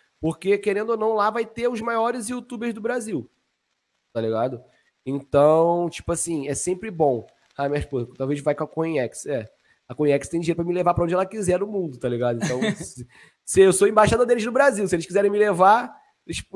querendo 0.62 0.92
ou 0.92 0.98
não, 0.98 1.14
lá 1.14 1.30
vai 1.30 1.46
ter 1.46 1.68
os 1.68 1.82
maiores 1.82 2.30
youtubers 2.30 2.74
do 2.74 2.82
Brasil, 2.82 3.30
tá 4.14 4.22
ligado? 4.22 4.62
Então, 5.06 5.90
tipo 5.90 6.12
assim, 6.12 6.48
é 6.48 6.54
sempre 6.54 6.92
bom. 6.92 7.26
Ah, 7.58 7.68
minha 7.68 7.80
esposa, 7.80 8.08
talvez 8.18 8.40
vai 8.42 8.54
com 8.56 8.64
a 8.64 8.68
CoinX. 8.68 9.26
É, 9.26 9.46
a 9.88 9.96
CoinX 9.96 10.28
tem 10.30 10.40
dinheiro 10.40 10.58
pra 10.58 10.66
me 10.66 10.74
levar 10.74 10.94
pra 10.94 11.04
onde 11.04 11.14
ela 11.14 11.26
quiser 11.26 11.60
no 11.60 11.68
mundo, 11.68 11.98
tá 11.98 12.08
ligado? 12.08 12.40
Então, 12.44 12.60
se, 12.76 13.08
se 13.44 13.62
eu 13.62 13.74
sou 13.74 13.88
embaixador 13.88 14.26
deles 14.26 14.46
no 14.46 14.52
Brasil, 14.52 14.88
se 14.88 14.96
eles 14.96 15.06
quiserem 15.06 15.32
me 15.32 15.38
levar, 15.40 15.94
eles- 16.28 16.44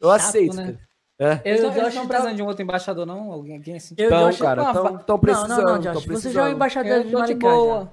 eu 0.00 0.08
Chato, 0.08 0.20
aceito, 0.20 0.56
né? 0.56 0.64
cara. 0.64 0.90
É. 1.22 1.32
Eu, 1.34 1.40
Eles 1.44 1.60
não- 1.62 1.76
eles 1.76 1.94
não 1.94 2.06
precisam 2.08 2.30
tá- 2.30 2.36
de 2.36 2.42
um 2.42 2.46
outro 2.46 2.62
embaixador, 2.62 3.04
não? 3.04 3.30
Alguém, 3.30 3.56
alguém 3.56 3.76
assim? 3.76 3.94
Então, 3.98 4.32
cara, 4.38 4.62
estão 4.70 5.04
Não, 5.06 5.18
precisando. 5.18 5.48
não, 5.50 5.74
não, 5.74 5.82
tão 5.82 5.92
Josh. 5.92 6.06
Você 6.06 6.30
já 6.30 6.46
é 6.48 6.48
o 6.50 6.52
embaixador 6.54 6.90
Eu 6.92 7.04
de 7.04 7.12
Maricá. 7.12 7.88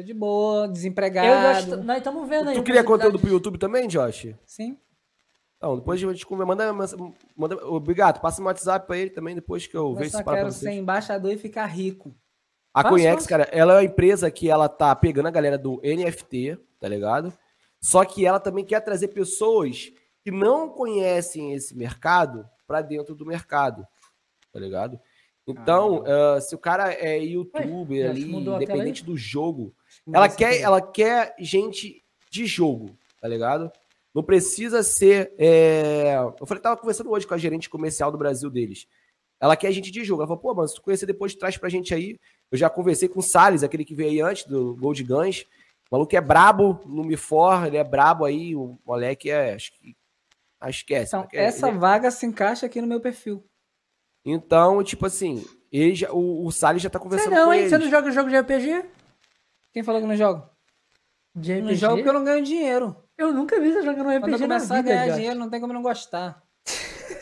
Tô 0.00 0.02
de 0.02 0.14
boa, 0.14 0.64
Eu 0.64 0.72
desempregado. 0.72 1.28
e 1.28 1.30
o 1.30 1.76
Josh, 1.76 1.84
nós 1.84 1.98
estamos 1.98 2.26
vendo 2.26 2.48
aí. 2.48 2.56
Tu 2.56 2.62
cria 2.62 2.82
conteúdo 2.82 3.18
pro 3.18 3.28
YouTube 3.28 3.58
também, 3.58 3.86
Josh? 3.86 4.34
Sim. 4.46 4.78
Não, 5.60 5.76
depois 5.76 6.02
a 6.02 6.10
gente 6.10 6.24
conversa. 6.24 6.72
Manda, 6.72 6.96
manda, 7.36 7.66
obrigado, 7.66 8.18
passa 8.18 8.40
um 8.40 8.46
WhatsApp 8.46 8.86
pra 8.86 8.96
ele 8.96 9.10
também, 9.10 9.34
depois 9.34 9.66
que 9.66 9.76
eu 9.76 9.90
Eu 9.90 9.94
vejo 9.94 10.12
só 10.12 10.18
se 10.18 10.24
para 10.24 10.38
quero 10.38 10.52
ser 10.52 10.72
embaixador 10.72 11.30
e 11.32 11.36
ficar 11.36 11.66
rico. 11.66 12.14
A 12.72 12.82
fácil. 12.82 13.28
cara, 13.28 13.42
ela 13.52 13.74
é 13.74 13.76
uma 13.76 13.84
empresa 13.84 14.30
que 14.30 14.48
ela 14.48 14.70
tá 14.70 14.96
pegando 14.96 15.26
a 15.26 15.30
galera 15.30 15.58
do 15.58 15.82
NFT, 15.84 16.56
tá 16.78 16.88
ligado? 16.88 17.30
Só 17.78 18.02
que 18.02 18.24
ela 18.24 18.40
também 18.40 18.64
quer 18.64 18.80
trazer 18.80 19.08
pessoas 19.08 19.92
que 20.22 20.30
não 20.30 20.70
conhecem 20.70 21.52
esse 21.52 21.76
mercado 21.76 22.48
pra 22.66 22.80
dentro 22.80 23.14
do 23.14 23.26
mercado, 23.26 23.86
tá 24.50 24.58
ligado? 24.58 24.98
Então, 25.46 26.04
ah, 26.06 26.40
se 26.40 26.54
o 26.54 26.58
cara 26.58 26.90
é 26.90 27.18
youtuber 27.18 28.04
Ué, 28.04 28.08
ali, 28.08 28.32
independente 28.32 29.04
do 29.04 29.16
jogo, 29.16 29.74
ela 30.12 30.28
quer, 30.28 30.60
ela 30.60 30.80
quer 30.80 31.34
gente 31.38 32.02
de 32.30 32.46
jogo, 32.46 32.96
tá 33.20 33.26
ligado? 33.28 33.70
Não 34.14 34.22
precisa 34.22 34.82
ser. 34.82 35.32
é, 35.38 36.14
Eu 36.40 36.46
falei, 36.46 36.62
tava 36.62 36.76
conversando 36.76 37.10
hoje 37.10 37.26
com 37.26 37.34
a 37.34 37.38
gerente 37.38 37.68
comercial 37.70 38.10
do 38.10 38.18
Brasil 38.18 38.50
deles. 38.50 38.86
Ela 39.40 39.56
quer 39.56 39.72
gente 39.72 39.90
de 39.90 40.04
jogo. 40.04 40.20
Ela 40.22 40.26
falou, 40.28 40.42
pô, 40.42 40.54
mano, 40.54 40.68
se 40.68 40.74
tu 40.74 40.82
conhecer 40.82 41.06
depois, 41.06 41.34
traz 41.34 41.56
pra 41.56 41.68
gente 41.68 41.94
aí. 41.94 42.18
Eu 42.50 42.58
já 42.58 42.68
conversei 42.68 43.08
com 43.08 43.20
o 43.20 43.22
Salles, 43.22 43.62
aquele 43.62 43.84
que 43.84 43.94
veio 43.94 44.10
aí 44.10 44.20
antes 44.20 44.44
do 44.44 44.74
Gold 44.76 45.02
Guns. 45.04 45.42
O 45.90 45.94
maluco 45.96 46.14
é 46.14 46.20
brabo 46.20 46.80
no 46.84 47.02
Mifor, 47.04 47.66
ele 47.66 47.76
é 47.76 47.84
brabo 47.84 48.24
aí. 48.24 48.54
O 48.54 48.76
moleque 48.84 49.30
é. 49.30 49.54
Acho 49.54 49.72
que. 49.72 49.96
Ah, 50.60 50.68
esquece. 50.68 51.08
Então, 51.08 51.20
moleque 51.20 51.36
é- 51.38 51.44
essa 51.44 51.68
é- 51.68 51.72
vaga 51.72 52.10
se 52.10 52.26
encaixa 52.26 52.66
aqui 52.66 52.80
no 52.80 52.86
meu 52.86 53.00
perfil. 53.00 53.42
Então, 54.24 54.82
tipo 54.84 55.06
assim, 55.06 55.44
ele 55.72 55.94
já- 55.94 56.12
o, 56.12 56.44
o 56.46 56.50
Salles 56.52 56.82
já 56.82 56.90
tá 56.90 56.98
Você 56.98 57.02
conversando 57.04 57.34
não, 57.34 57.46
com 57.46 57.54
hein? 57.54 57.60
ele. 57.60 57.70
Você 57.70 57.78
não 57.78 57.88
joga 57.90 58.10
jogo 58.10 58.28
de 58.28 58.36
RPG? 58.36 58.84
Quem 59.72 59.82
falou 59.82 60.00
que 60.00 60.06
não 60.06 60.16
jogo? 60.16 60.48
De 61.34 61.52
RPG? 61.52 61.62
Não 61.66 61.74
jogo 61.74 61.94
porque 61.96 62.08
eu 62.08 62.12
não 62.14 62.24
ganho 62.24 62.44
dinheiro. 62.44 62.96
Eu 63.16 63.32
nunca 63.32 63.60
vi 63.60 63.72
você 63.72 63.82
jogando 63.82 64.08
um 64.08 64.20
Quando 64.20 64.28
eu 64.28 64.36
RPG 64.36 64.46
na 64.46 64.54
começar 64.56 64.74
a 64.74 64.76
vida, 64.78 64.88
ganhar 64.90 65.06
Josh. 65.06 65.16
dinheiro, 65.16 65.38
não 65.38 65.50
tem 65.50 65.60
como 65.60 65.72
não 65.72 65.82
gostar. 65.82 66.42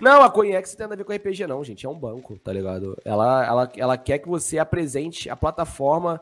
Não, 0.00 0.20
a 0.20 0.28
Coinex 0.28 0.70
não 0.72 0.76
tem 0.76 0.84
nada 0.84 0.94
a 0.94 0.96
ver 0.96 1.04
com 1.04 1.12
RPG, 1.14 1.46
não, 1.46 1.62
gente. 1.62 1.86
É 1.86 1.88
um 1.88 1.96
banco, 1.96 2.36
tá 2.40 2.52
ligado? 2.52 3.00
Ela, 3.04 3.46
ela, 3.46 3.72
ela 3.76 3.96
quer 3.96 4.18
que 4.18 4.28
você 4.28 4.58
apresente 4.58 5.30
a 5.30 5.36
plataforma 5.36 6.20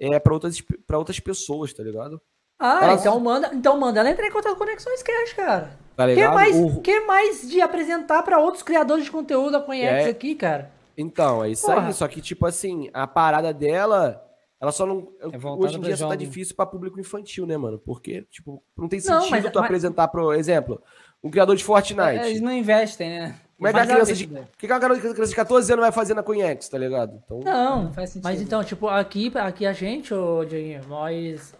é, 0.00 0.18
para 0.18 0.32
outras, 0.34 0.60
pra 0.60 0.98
outras 0.98 1.20
pessoas, 1.20 1.72
tá 1.72 1.84
ligado? 1.84 2.20
Ah, 2.58 2.80
Ela- 2.82 2.94
então 2.94 3.20
manda, 3.20 3.50
então 3.54 3.78
manda 3.78 4.00
ela 4.00 4.10
entrar 4.10 4.26
em 4.26 4.30
contato 4.32 4.54
com 4.54 4.58
Conexões 4.64 5.04
Cash, 5.04 5.34
cara. 5.34 5.78
Tá 5.96 6.04
que 6.08 6.14
ligado? 6.16 6.34
mais, 6.34 6.56
O- 6.56 6.80
que 6.80 6.98
mais 7.02 7.48
de 7.48 7.60
apresentar 7.60 8.24
pra 8.24 8.40
outros 8.40 8.64
criadores 8.64 9.04
de 9.04 9.12
conteúdo 9.12 9.56
a 9.56 9.60
Conhex 9.62 10.06
É. 10.06 10.10
aqui, 10.10 10.34
cara? 10.34 10.72
Então, 10.98 11.44
é 11.44 11.50
isso 11.50 11.64
Porra. 11.66 11.86
aí. 11.86 11.92
Só 11.92 12.08
que, 12.08 12.20
tipo 12.20 12.44
assim, 12.44 12.90
a 12.92 13.06
parada 13.06 13.54
dela, 13.54 14.20
ela 14.62 14.70
só 14.72 14.86
não. 14.86 15.12
É 15.20 15.26
hoje 15.46 15.76
em 15.76 15.80
dia 15.80 15.96
só 15.96 16.08
tá 16.08 16.14
difícil 16.14 16.54
pra 16.54 16.64
público 16.64 16.98
infantil, 17.00 17.44
né, 17.44 17.56
mano? 17.56 17.78
Porque, 17.80 18.22
tipo, 18.30 18.62
não 18.78 18.88
tem 18.88 19.00
Não, 19.00 19.20
sentido 19.22 19.30
mas- 19.42 19.52
tu 19.52 19.58
mas- 19.58 19.64
apresentar, 19.64 20.06
pro 20.08 20.32
exemplo, 20.32 20.80
um 21.22 21.30
criador 21.30 21.56
de 21.56 21.64
Fortnite. 21.64 22.24
Eles 22.26 22.40
não 22.40 22.52
investem, 22.52 23.10
né? 23.10 23.40
Como 23.56 23.68
é 23.68 23.72
que 23.72 23.78
a 23.78 23.86
criança 23.86 24.14
de. 24.14 24.24
O 24.24 24.28
que 24.56 24.66
que 24.66 24.72
uma 24.72 24.80
criança 24.80 25.26
de 25.26 25.34
14 25.36 25.72
anos 25.72 25.82
vai 25.84 25.92
fazer 25.92 26.14
na 26.14 26.22
Conhex, 26.22 26.68
tá 26.68 26.78
ligado? 26.78 27.20
Então, 27.24 27.40
Não, 27.40 27.84
Não 27.84 27.92
faz 27.92 28.10
sentido. 28.10 28.24
mas 28.24 28.40
então, 28.40 28.62
tipo, 28.64 28.88
aqui, 28.88 29.30
aqui 29.36 29.66
a 29.66 29.72
gente, 29.72 30.14
ô 30.14 30.44
Dieguinho, 30.44 30.80
nós 30.88 31.54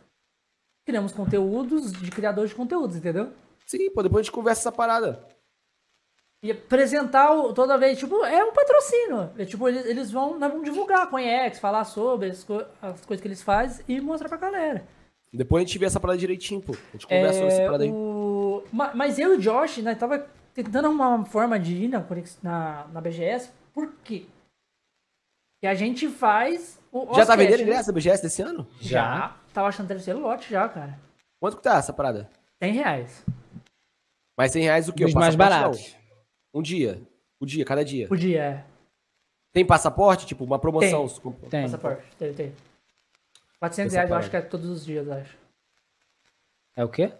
criamos 0.87 1.13
conteúdos 1.13 1.93
de 1.93 2.11
criadores 2.11 2.51
de 2.51 2.57
conteúdos, 2.57 2.97
entendeu? 2.97 3.31
sim, 3.67 3.91
pô, 3.91 4.03
depois 4.03 4.21
a 4.21 4.23
gente 4.25 4.33
conversa 4.33 4.61
essa 4.63 4.73
parada. 4.73 5.25
E 6.43 6.51
apresentar 6.51 7.33
o- 7.33 7.53
toda 7.53 7.79
vez, 7.79 7.97
tipo, 7.99 8.25
é 8.25 8.45
um 8.45 8.53
patrocínio. 8.53 9.31
É, 9.39 9.45
tipo, 9.45 9.69
eles, 9.69 9.87
eles 9.87 10.11
vão, 10.11 10.39
nós 10.39 10.51
vamos 10.51 10.65
divulgar 10.65 11.03
a 11.03 11.07
Conhex, 11.07 11.59
falar 11.61 11.85
sobre 11.85 12.31
as, 12.31 12.43
co- 12.43 12.65
as 12.81 13.05
coisas 13.07 13.21
que 13.23 13.29
eles 13.29 13.43
fazem 13.43 13.85
e 13.89 14.01
mostrar 14.01 14.29
pra 14.29 14.39
galera. 14.39 14.85
Depois 15.33 15.63
a 15.63 15.67
gente 15.67 15.79
vê 15.79 15.87
essa 15.87 16.01
parada 16.01 16.19
direitinho, 16.19 16.61
pô. 16.61 16.73
A 16.73 16.93
gente 16.93 17.07
conversa 17.07 17.35
sobre 17.39 17.49
essa 17.53 17.63
É, 17.63 17.67
parada 17.67 17.85
aí. 17.85 17.91
o... 17.93 18.65
ma- 18.73 18.93
Mas 18.93 19.19
eu 19.21 19.35
e 19.35 19.37
o 19.37 19.41
Josh, 19.41 19.79
né, 19.79 19.95
tava 19.95 20.27
tentando 20.53 20.87
arrumar 20.87 21.11
uma 21.11 21.25
forma 21.25 21.59
de 21.61 21.85
ir 21.85 21.89
na, 21.89 22.05
na, 22.43 22.87
na 22.93 23.01
BGS, 23.01 23.51
por 23.73 23.93
quê? 24.05 24.27
Que 25.61 25.69
a 25.69 25.75
gente 25.75 26.09
faz 26.09 26.79
o 26.91 27.15
Já 27.15 27.25
tá 27.25 27.37
vendendo 27.37 27.59
né? 27.59 27.63
ingresso 27.63 27.87
da 27.87 27.93
BGS 27.93 28.21
desse 28.21 28.43
ano? 28.43 28.67
Já. 28.81 29.37
Tava 29.55 29.69
achando 29.69 29.87
terceiro 29.87 30.19
lote 30.19 30.51
já, 30.51 30.69
cara. 30.69 30.99
Quanto 31.41 31.57
que 31.57 31.63
tá 31.63 31.77
essa 31.79 31.93
parada? 31.93 32.29
100 32.61 32.73
reais. 32.73 33.25
Mas 34.37 34.51
100 34.51 34.63
reais 34.65 34.89
o 34.89 34.93
quê? 34.93 35.05
Os 35.05 35.15
O 35.15 35.19
mais 35.19 35.37
baratos. 35.37 35.97
Um 36.53 36.63
dia. 36.63 37.01
O 37.41 37.47
dia, 37.47 37.65
cada 37.65 37.85
dia. 37.85 38.07
O 38.11 38.17
dia, 38.17 38.43
é. 38.43 38.65
Tem 39.53 39.67
passaporte? 39.67 40.27
Tipo, 40.27 40.45
uma 40.45 40.59
promoção? 40.59 41.07
Tem. 41.51 41.63
Passaporte, 41.63 42.17
tem, 42.17 42.33
tem. 42.33 42.55
400 43.59 43.95
reais 43.95 44.11
eu 44.11 44.17
acho 44.17 44.31
que 44.31 44.37
é 44.37 44.43
todos 44.43 44.69
os 44.69 44.85
dias, 44.85 45.07
eu 45.07 45.13
acho. 45.13 45.39
É 46.75 46.85
o 46.85 46.89
quê? 46.89 47.13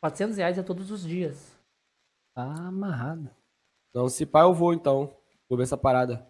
400 0.00 0.36
reais 0.36 0.58
é 0.58 0.62
todos 0.62 0.90
os 0.90 1.02
dias. 1.02 1.58
Tá 2.34 2.42
amarrado. 2.42 3.28
Não, 3.92 4.08
se 4.08 4.24
pá, 4.24 4.42
eu 4.42 4.54
vou 4.54 4.72
então. 4.72 5.14
Vou 5.48 5.56
ver 5.56 5.64
essa 5.64 5.76
parada. 5.76 6.26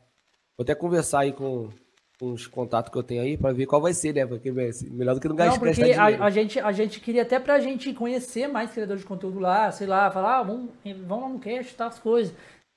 Vou 0.56 0.62
até 0.62 0.74
conversar 0.74 1.20
aí 1.20 1.32
com, 1.32 1.70
os 2.20 2.46
contatos 2.46 2.90
que 2.92 2.96
eu 2.98 3.02
tenho 3.02 3.22
aí 3.22 3.36
pra 3.36 3.52
ver 3.52 3.66
qual 3.66 3.80
vai 3.82 3.92
ser, 3.92 4.14
né? 4.14 4.24
Porque 4.26 4.50
vai 4.50 4.72
ser 4.72 4.88
melhor 4.90 5.14
do 5.14 5.20
que 5.20 5.28
não 5.28 5.34
Não, 5.36 5.44
gastar 5.44 5.58
porque 5.60 5.74
dinheiro. 5.74 6.00
a, 6.00 6.26
a 6.26 6.30
gente, 6.30 6.58
a 6.60 6.72
gente 6.72 7.00
queria 7.00 7.22
até 7.22 7.38
pra 7.40 7.58
gente 7.60 7.92
conhecer 7.92 8.46
mais 8.46 8.70
criadores 8.70 9.02
de 9.02 9.08
conteúdo 9.08 9.38
lá, 9.40 9.70
sei 9.72 9.86
lá, 9.86 10.10
falar, 10.10 10.38
ah, 10.38 10.42
vamos, 10.42 10.70
vamos 10.84 11.22
lá 11.24 11.28
no 11.28 11.38
cast, 11.40 11.74
tá, 11.74 11.86
as 11.86 11.98
coisas. 11.98 12.34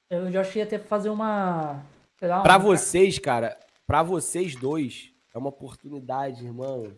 Eu 0.09 0.31
já 0.31 0.41
achei 0.41 0.61
até 0.61 0.79
fazer 0.79 1.09
uma. 1.09 1.83
Sei 2.19 2.27
lá, 2.27 2.41
Pra 2.41 2.57
um- 2.57 2.61
vocês, 2.61 3.19
cara, 3.19 3.57
pra 3.85 4.01
vocês 4.03 4.55
dois, 4.55 5.11
é 5.33 5.37
uma 5.37 5.49
oportunidade, 5.49 6.43
irmão. 6.45 6.91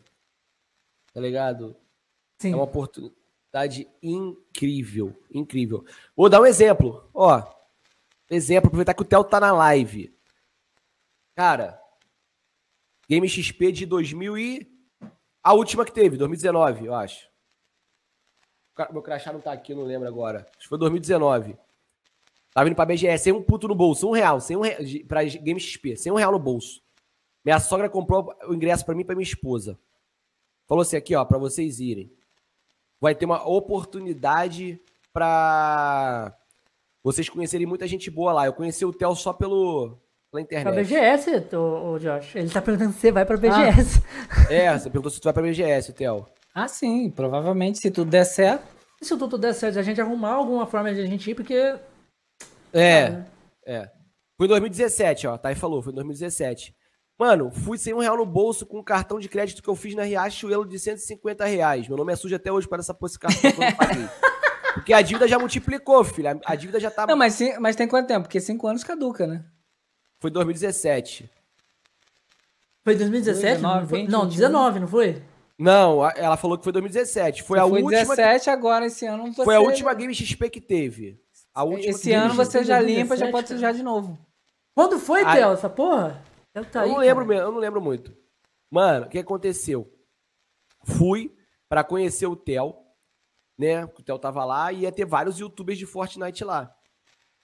Tá 1.13 1.19
ligado? 1.19 1.75
Sim. 2.41 2.53
É 2.53 2.55
uma 2.55 2.63
oportunidade 2.63 3.87
incrível, 4.01 5.13
incrível. 5.33 5.83
Vou 6.15 6.29
dar 6.29 6.39
um 6.39 6.45
exemplo, 6.45 7.03
ó. 7.13 7.43
Exemplo, 8.29 8.67
aproveitar 8.67 8.93
que 8.93 9.01
o 9.01 9.05
Theo 9.05 9.23
tá 9.23 9.39
na 9.39 9.51
live. 9.51 10.13
Cara, 11.35 11.81
Game 13.09 13.27
XP 13.27 13.71
de 13.71 13.85
2000 13.85 14.37
e... 14.37 14.79
A 15.41 15.53
última 15.53 15.83
que 15.85 15.91
teve, 15.91 16.17
2019, 16.17 16.85
eu 16.85 16.93
acho. 16.93 17.27
Meu 18.91 19.01
crachá 19.01 19.33
não 19.33 19.41
tá 19.41 19.51
aqui, 19.51 19.73
não 19.73 19.83
lembro 19.83 20.07
agora. 20.07 20.45
Acho 20.51 20.63
que 20.63 20.67
foi 20.67 20.77
2019. 20.77 21.57
Tava 22.53 22.67
indo 22.67 22.75
pra 22.75 22.85
BGS, 22.85 23.23
sem 23.23 23.33
um 23.33 23.41
puto 23.41 23.67
no 23.67 23.75
bolso, 23.75 24.07
um 24.07 24.11
real, 24.11 24.39
sem 24.39 24.57
um 24.57 24.61
real, 24.61 24.79
pra 25.07 25.23
Game 25.23 25.59
XP, 25.59 25.95
sem 25.95 26.11
um 26.11 26.15
real 26.15 26.31
no 26.31 26.39
bolso. 26.39 26.81
Minha 27.43 27.59
sogra 27.59 27.89
comprou 27.89 28.35
o 28.47 28.53
ingresso 28.53 28.85
pra 28.85 28.93
mim 28.93 29.01
e 29.01 29.05
pra 29.05 29.15
minha 29.15 29.23
esposa. 29.23 29.79
Falou 30.67 30.81
assim 30.81 30.97
aqui, 30.97 31.15
ó, 31.15 31.23
pra 31.25 31.37
vocês 31.37 31.79
irem. 31.79 32.11
Vai 32.99 33.15
ter 33.15 33.25
uma 33.25 33.47
oportunidade 33.47 34.79
pra 35.13 36.37
vocês 37.01 37.29
conhecerem 37.29 37.65
muita 37.65 37.87
gente 37.87 38.11
boa 38.11 38.33
lá. 38.33 38.45
Eu 38.45 38.53
conheci 38.53 38.83
o 38.83 38.93
Theo 38.93 39.15
só 39.15 39.31
pelo, 39.31 39.97
pela 40.31 40.45
Pra 40.45 40.59
internet. 40.61 40.75
BGS, 40.75 41.55
ô, 41.55 41.91
ô 41.93 41.99
Josh. 41.99 42.35
Ele 42.35 42.49
tá 42.49 42.61
perguntando 42.61 42.93
se 42.93 42.99
você 42.99 43.11
vai 43.11 43.25
pra 43.25 43.37
BGS. 43.37 44.01
É, 44.49 44.71
você 44.77 44.89
perguntou 44.89 45.11
se 45.11 45.19
tu 45.19 45.23
vai 45.25 45.33
pra 45.33 45.43
BGS, 45.43 45.93
Theo. 45.93 46.25
Ah, 46.53 46.67
sim. 46.67 47.09
Provavelmente, 47.11 47.79
se 47.79 47.91
tudo 47.91 48.09
der 48.11 48.25
certo. 48.25 48.63
E 49.01 49.05
se 49.05 49.15
tudo 49.17 49.37
der 49.37 49.53
certo, 49.53 49.79
a 49.79 49.81
gente 49.83 50.01
arrumar 50.01 50.33
alguma 50.33 50.65
forma 50.65 50.93
de 50.93 51.01
a 51.01 51.05
gente 51.05 51.29
ir, 51.31 51.35
porque. 51.35 51.75
É, 52.73 53.23
é. 53.65 53.89
Foi 54.37 54.45
em 54.45 54.49
2017, 54.49 55.27
ó. 55.27 55.37
Thay 55.37 55.55
falou, 55.55 55.81
foi 55.81 55.91
em 55.91 55.95
2017. 55.95 56.75
Mano, 57.19 57.51
fui 57.51 57.77
sem 57.77 57.93
um 57.93 57.99
real 57.99 58.15
no 58.15 58.25
bolso 58.25 58.65
com 58.65 58.79
um 58.79 58.83
cartão 58.83 59.19
de 59.19 59.27
crédito 59.27 59.61
que 59.61 59.67
eu 59.69 59.75
fiz 59.75 59.93
na 59.93 60.03
Riachuelo 60.03 60.65
de 60.65 60.79
150 60.79 61.43
reais. 61.45 61.87
Meu 61.87 61.97
nome 61.97 62.13
é 62.13 62.15
sujo 62.15 62.35
até 62.35 62.49
hoje 62.51 62.67
para 62.67 62.79
essa 62.79 62.93
porra 62.93 63.11
cartão 63.19 63.51
que 63.51 63.57
eu 63.61 63.65
não 63.65 63.75
paguei. 63.75 64.05
Porque 64.73 64.93
a 64.93 65.01
dívida 65.01 65.27
já 65.27 65.37
multiplicou, 65.37 66.03
filho. 66.05 66.29
A- 66.29 66.39
A 66.45 66.55
dívida 66.55 66.79
já 66.79 66.89
tá. 66.89 67.05
Não, 67.05 67.17
mas, 67.17 67.33
sim- 67.33 67.57
mas 67.59 67.75
tem 67.75 67.87
quanto 67.87 68.07
tempo? 68.07 68.21
Porque 68.21 68.39
cinco 68.39 68.67
anos 68.67 68.83
caduca, 68.83 69.27
né? 69.27 69.43
Foi 70.19 70.29
2017. 70.29 71.29
Foi 72.83 72.95
2017? 72.95 73.61
não, 73.61 73.69
19, 73.81 73.87
foi? 73.89 73.99
20, 73.99 74.09
não 74.09 74.21
21. 74.23 74.35
19, 74.37 74.79
não 74.79 74.87
foi? 74.87 75.23
Não, 75.57 76.03
a- 76.03 76.13
ela 76.15 76.37
falou 76.37 76.57
que 76.57 76.63
foi 76.63 76.73
2017. 76.73 77.43
Foi 77.43 77.59
a 77.59 77.63
foi 77.67 77.81
última. 77.81 78.15
17, 78.15 78.49
agora 78.49 78.85
esse 78.85 79.05
ano 79.05 79.31
você... 79.33 79.43
Foi 79.43 79.55
a 79.55 79.59
última 79.59 79.93
Game 79.93 80.13
XP 80.13 80.49
que 80.49 80.61
teve. 80.61 81.19
A 81.53 81.63
última 81.63 81.89
Esse 81.91 82.11
ano 82.13 82.33
você 82.33 82.63
já 82.63 82.75
2017, 82.77 83.01
limpa, 83.01 83.17
já 83.17 83.31
pode 83.31 83.47
cara. 83.47 83.57
sujar 83.57 83.73
de 83.73 83.83
novo. 83.83 84.17
Quando 84.73 84.97
foi, 84.99 85.23
Aí- 85.23 85.37
Theo, 85.37 85.51
essa 85.51 85.69
porra? 85.69 86.23
Eu, 86.53 86.63
tá 86.65 86.79
eu 86.79 86.83
aí, 86.85 86.89
não 86.91 86.97
lembro 86.99 87.25
mesmo, 87.25 87.43
eu 87.43 87.51
não 87.51 87.59
lembro 87.59 87.81
muito. 87.81 88.15
Mano, 88.71 89.05
o 89.05 89.09
que 89.09 89.19
aconteceu? 89.19 89.91
Fui 90.85 91.35
pra 91.67 91.83
conhecer 91.83 92.27
o 92.27 92.35
Theo, 92.35 92.75
né? 93.57 93.83
O 93.85 93.89
Theo 94.03 94.17
tava 94.17 94.45
lá 94.45 94.71
e 94.71 94.79
ia 94.81 94.91
ter 94.91 95.05
vários 95.05 95.39
youtubers 95.39 95.77
de 95.77 95.85
Fortnite 95.85 96.43
lá. 96.43 96.73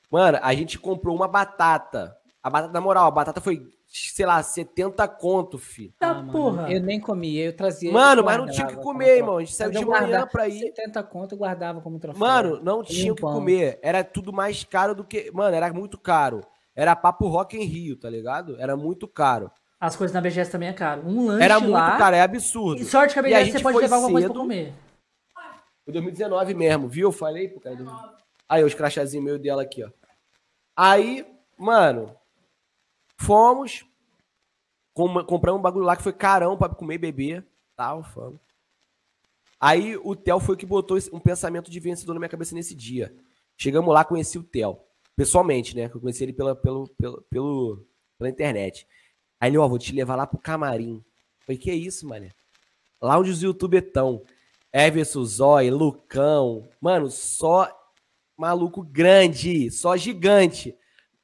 Mano, 0.10 0.40
a 0.42 0.54
gente 0.54 0.80
comprou 0.80 1.16
uma 1.16 1.28
batata. 1.28 2.16
A 2.46 2.50
batata, 2.52 2.74
na 2.74 2.80
moral, 2.80 3.08
a 3.08 3.12
batata 3.12 3.42
foi, 3.42 3.68
sei 3.88 4.24
lá, 4.24 4.44
70 4.44 5.08
conto, 5.08 5.58
fi. 5.58 5.92
Tá, 5.98 6.10
Ah, 6.12 6.14
mano, 6.14 6.32
porra. 6.32 6.72
Eu 6.72 6.80
nem 6.80 7.00
comi, 7.00 7.36
eu 7.40 7.56
trazia. 7.56 7.92
Mano, 7.92 8.22
eu 8.22 8.26
mas 8.26 8.38
não 8.38 8.46
tinha 8.46 8.68
o 8.68 8.70
que 8.70 8.76
comer, 8.76 9.18
irmão. 9.18 9.38
A 9.38 9.40
gente 9.40 9.56
saiu 9.56 9.72
de 9.72 9.84
manhã 9.84 10.28
pra 10.28 10.48
ir. 10.48 10.60
70 10.60 11.02
conto 11.02 11.34
eu 11.34 11.40
guardava 11.40 11.82
como 11.82 11.98
troféu. 12.00 12.20
Mano, 12.20 12.60
não 12.62 12.84
tinha 12.84 13.12
o 13.12 13.16
que 13.16 13.22
comer. 13.24 13.80
Era 13.82 14.04
tudo 14.04 14.32
mais 14.32 14.64
caro 14.64 14.94
do 14.94 15.04
que. 15.04 15.32
Mano, 15.34 15.56
era 15.56 15.74
muito 15.74 15.98
caro. 15.98 16.42
Era 16.76 16.96
papo 16.96 17.28
Rock 17.30 17.58
em 17.58 17.64
Rio, 17.64 17.98
tá 17.98 18.12
ligado? 18.12 18.56
Era 18.62 18.78
muito 18.78 19.08
caro. 19.08 19.50
As 19.80 19.96
coisas 19.96 20.14
na 20.14 20.22
BGS 20.22 20.52
também 20.52 20.70
é 20.70 20.74
caro. 20.74 21.02
Um 21.04 21.26
lanche 21.26 21.44
Era 21.44 21.60
muito 21.60 21.72
lá. 21.74 21.98
caro, 21.98 22.16
é 22.16 22.22
absurdo. 22.22 22.80
E 22.80 22.86
sorte 22.86 23.14
que 23.14 23.20
a 23.20 23.22
a 23.22 23.24
BGS 23.24 23.46
gente 23.46 23.58
você 23.58 23.64
pode 23.64 23.78
levar 23.80 23.96
alguma 23.96 24.12
coisa 24.12 24.30
pra 24.30 24.38
comer. 24.38 24.74
Foi 25.84 25.94
2019 25.94 26.54
mesmo, 26.54 26.88
viu? 26.88 27.08
Eu 27.08 27.12
falei 27.12 27.48
pro 27.48 27.60
cara. 27.60 27.76
do- 27.76 27.92
Aí, 28.48 28.64
os 28.64 28.76
crachazinhos 28.76 29.26
meio 29.26 29.40
dela 29.40 29.64
aqui, 29.64 29.84
ó. 29.84 29.90
Aí, 30.78 31.26
mano, 31.58 32.16
fomos. 33.18 33.86
com- 34.94 35.24
compramos 35.26 35.60
um 35.60 35.62
bagulho 35.62 35.86
lá 35.86 35.96
que 35.98 36.04
foi 36.04 36.14
carão 36.14 36.58
pra 36.58 36.70
comer 36.70 36.96
e 36.96 37.00
beber. 37.00 37.46
Tal, 37.76 38.02
fomos. 38.04 38.40
Aí 39.60 39.98
o 39.98 40.16
Theo 40.16 40.40
foi 40.40 40.56
que 40.56 40.66
botou 40.66 40.98
um 41.12 41.20
pensamento 41.20 41.70
de 41.70 41.80
vencedor 41.80 42.14
na 42.14 42.20
minha 42.20 42.30
cabeça 42.30 42.56
nesse 42.56 42.74
dia. 42.76 43.14
Chegamos 43.58 43.94
lá, 43.94 44.06
conheci 44.06 44.38
o 44.38 44.44
Theo. 44.44 44.80
Pessoalmente, 45.16 45.76
né? 45.76 45.90
Eu 45.94 46.00
conheci 46.00 46.24
ele 46.24 46.34
pela, 46.34 46.56
pelo, 46.56 46.88
pelo, 46.98 47.22
pelo, 47.30 47.86
pela 48.18 48.30
internet. 48.30 48.88
Aí 49.40 49.50
ele, 49.50 49.58
ó, 49.58 49.68
vou 49.68 49.80
te 49.80 49.94
levar 49.94 50.16
lá 50.16 50.26
pro 50.28 50.38
camarim. 50.40 51.04
Falei, 51.46 51.58
que 51.58 51.72
isso, 51.74 52.08
mané? 52.08 52.32
Lá 53.02 53.18
onde 53.20 53.32
os 53.32 53.42
youtubers 53.42 53.86
estão. 53.86 54.22
Everson 54.74 55.24
Zói, 55.24 55.70
Lucão. 55.72 56.68
Mano, 56.82 57.10
só 57.10 57.70
maluco 58.38 58.82
grande, 58.84 59.72
só 59.72 59.96
gigante. 59.96 60.76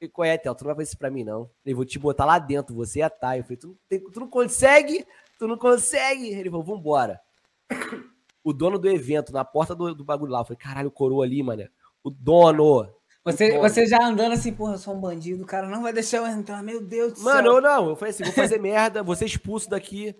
Falei, 0.02 0.08
qual 0.10 0.24
é, 0.24 0.36
Theo? 0.38 0.54
Tu 0.54 0.64
não 0.64 0.66
vai 0.68 0.74
fazer 0.76 0.88
isso 0.88 0.98
pra 0.98 1.10
mim, 1.10 1.22
não. 1.22 1.48
Ele, 1.64 1.74
vou 1.74 1.84
te 1.84 1.98
botar 1.98 2.24
lá 2.24 2.38
dentro, 2.38 2.74
você 2.74 2.98
e 2.98 3.02
a 3.02 3.10
Thay. 3.10 3.38
Eu 3.40 3.44
falei, 3.44 3.56
tu 3.56 3.68
não, 3.68 3.76
tem- 3.88 4.00
tu 4.10 4.20
não 4.20 4.28
consegue? 4.28 5.06
Tu 5.38 5.46
não 5.46 5.56
consegue? 5.56 6.26
Ele 6.28 6.50
falou, 6.50 6.64
vambora. 6.64 7.20
O 8.44 8.52
dono 8.52 8.76
do 8.76 8.88
evento, 8.90 9.32
na 9.32 9.44
porta 9.44 9.72
do, 9.72 9.94
do 9.94 10.04
bagulho 10.04 10.32
lá. 10.32 10.40
Eu 10.40 10.44
falei, 10.44 10.58
caralho, 10.58 10.88
o 10.88 10.90
coroa 10.90 11.24
ali, 11.24 11.40
mané. 11.44 11.68
O 12.02 12.10
dono. 12.10 12.88
Você, 13.24 13.50
Dono. 13.50 13.60
você 13.60 13.86
já 13.86 14.04
andando 14.04 14.32
assim, 14.32 14.52
porra, 14.52 14.74
eu 14.74 14.78
sou 14.78 14.96
um 14.96 15.00
bandido, 15.00 15.44
o 15.44 15.46
cara 15.46 15.68
não 15.68 15.80
vai 15.80 15.92
deixar 15.92 16.16
eu 16.16 16.26
entrar, 16.26 16.60
meu 16.60 16.80
Deus 16.84 17.12
do 17.12 17.20
Mano, 17.22 17.40
céu. 17.44 17.54
eu 17.54 17.60
não. 17.60 17.88
Eu 17.90 17.94
falei 17.94 18.10
assim, 18.10 18.24
vou 18.24 18.32
fazer 18.32 18.58
merda, 18.58 19.00
vou 19.04 19.14
ser 19.14 19.26
expulso 19.26 19.70
daqui. 19.70 20.12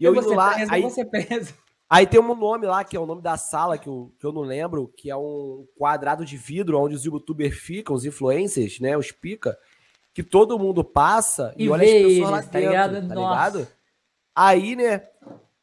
E 0.00 0.04
eu 0.04 0.12
eu 0.12 0.20
vou 0.20 0.32
indo 0.32 0.36
lá, 0.36 0.54
preso, 0.54 0.72
aí, 0.72 0.82
eu 0.82 0.88
vou 0.88 0.90
ser 0.90 1.04
preso. 1.04 1.54
Aí 1.88 2.06
tem 2.06 2.20
um 2.20 2.34
nome 2.34 2.66
lá, 2.66 2.82
que 2.82 2.96
é 2.96 3.00
o 3.00 3.06
nome 3.06 3.22
da 3.22 3.36
sala, 3.36 3.78
que 3.78 3.88
eu, 3.88 4.12
que 4.18 4.26
eu 4.26 4.32
não 4.32 4.42
lembro, 4.42 4.92
que 4.96 5.08
é 5.08 5.16
um 5.16 5.66
quadrado 5.76 6.24
de 6.24 6.36
vidro 6.36 6.80
onde 6.80 6.96
os 6.96 7.04
youtubers 7.04 7.56
ficam, 7.56 7.94
os 7.94 8.04
influencers, 8.04 8.80
né? 8.80 8.96
Os 8.96 9.12
pica, 9.12 9.56
que 10.12 10.22
todo 10.22 10.58
mundo 10.58 10.82
passa 10.82 11.54
e, 11.56 11.64
E 11.64 11.70
olha 11.70 11.84
as 11.84 11.90
pessoas 11.90 12.30
lá 12.30 12.38
eles, 12.38 12.50
tá 12.50 12.58
dentro, 12.58 12.70
ligado? 12.70 13.08
tá 13.08 13.14
ligado? 13.14 13.68
Aí, 14.34 14.74
né, 14.74 15.08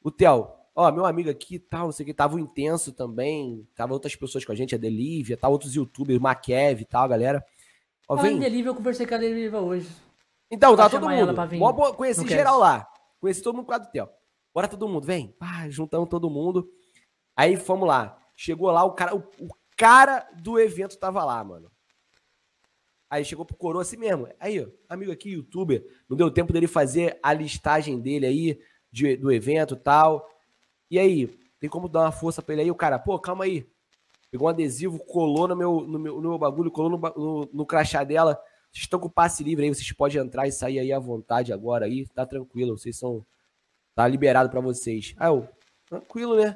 o 0.01 0.09
Theo, 0.09 0.47
ó, 0.73 0.91
meu 0.91 1.05
amigo 1.05 1.29
aqui 1.29 1.59
tal, 1.59 1.85
não 1.85 1.91
sei 1.91 2.03
o 2.03 2.07
que, 2.07 2.13
tava 2.13 2.35
o 2.35 2.39
Intenso 2.39 2.93
também, 2.93 3.67
tava 3.75 3.93
outras 3.93 4.15
pessoas 4.15 4.45
com 4.45 4.51
a 4.51 4.55
gente, 4.55 4.73
a 4.73 4.77
Delívia, 4.77 5.35
tal, 5.35 5.51
outros 5.51 5.75
youtubers, 5.75 6.19
Makev 6.19 6.81
e 6.81 6.85
tal, 6.85 7.07
galera. 7.09 7.43
Ó, 8.07 8.15
vem. 8.15 8.37
em 8.37 8.39
delivery, 8.39 8.67
eu 8.67 8.75
conversei 8.75 9.05
com 9.05 9.15
a 9.15 9.17
Deliva 9.17 9.59
hoje. 9.59 9.89
Então, 10.49 10.75
tava 10.75 10.89
todo 10.89 11.09
mundo. 11.09 11.33
Mó 11.57 11.93
conheci 11.93 12.27
geral 12.27 12.59
lá. 12.59 12.87
Conheci 13.19 13.41
todo 13.41 13.55
mundo 13.55 13.65
por 13.65 13.71
causa 13.71 13.85
do 13.85 13.91
Theo. 13.91 14.09
Bora 14.53 14.67
todo 14.67 14.87
mundo, 14.87 15.05
vem. 15.05 15.29
Pá, 15.39 15.67
juntamos 15.69 16.09
todo 16.09 16.29
mundo. 16.29 16.69
Aí 17.35 17.57
fomos 17.57 17.87
lá. 17.87 18.17
Chegou 18.35 18.69
lá, 18.71 18.83
o 18.83 18.91
cara, 18.93 19.15
o, 19.15 19.19
o 19.39 19.49
cara 19.77 20.27
do 20.41 20.59
evento 20.59 20.97
tava 20.97 21.23
lá, 21.23 21.43
mano. 21.43 21.71
Aí 23.09 23.23
chegou 23.23 23.45
pro 23.45 23.55
coroa 23.55 23.81
assim 23.83 23.97
mesmo. 23.97 24.27
Aí, 24.39 24.59
ó, 24.59 24.67
amigo 24.89 25.11
aqui, 25.11 25.31
youtuber. 25.31 25.85
Não 26.09 26.17
deu 26.17 26.31
tempo 26.31 26.51
dele 26.51 26.67
fazer 26.67 27.19
a 27.21 27.31
listagem 27.33 27.99
dele 27.99 28.25
aí, 28.25 28.59
de- 28.91 29.17
do 29.17 29.31
evento 29.31 29.75
tal. 29.75 30.27
E 30.89 30.97
aí, 30.97 31.27
tem 31.59 31.69
como 31.69 31.87
dar 31.87 32.01
uma 32.01 32.11
força 32.11 32.41
pra 32.41 32.53
ele 32.53 32.63
aí? 32.63 32.71
O 32.71 32.75
cara, 32.75 32.97
pô, 32.97 33.19
calma 33.19 33.43
aí. 33.45 33.67
Pegou 34.31 34.47
um 34.47 34.49
adesivo, 34.49 34.97
colou 35.05 35.47
no 35.47 35.55
meu, 35.55 35.81
no 35.81 35.99
meu, 35.99 36.15
no 36.21 36.29
meu 36.29 36.37
bagulho, 36.39 36.71
colou 36.71 36.89
no, 36.89 36.97
no, 36.97 37.49
no 37.53 37.65
crachá 37.65 38.03
dela. 38.03 38.33
Vocês 38.71 38.85
estão 38.85 38.99
com 38.99 39.07
passe 39.07 39.43
livre 39.43 39.63
aí, 39.65 39.73
vocês 39.73 39.91
podem 39.91 40.19
entrar 40.19 40.47
e 40.47 40.51
sair 40.51 40.79
aí 40.79 40.91
à 40.91 40.97
vontade 40.97 41.53
agora 41.53 41.85
aí, 41.85 42.07
tá 42.07 42.25
tranquilo, 42.25 42.75
vocês 42.75 42.97
são. 42.97 43.23
Tá 43.95 44.07
liberado 44.07 44.49
pra 44.49 44.59
vocês. 44.61 45.13
Aí 45.17 45.29
eu, 45.29 45.47
tranquilo, 45.87 46.35
né? 46.35 46.55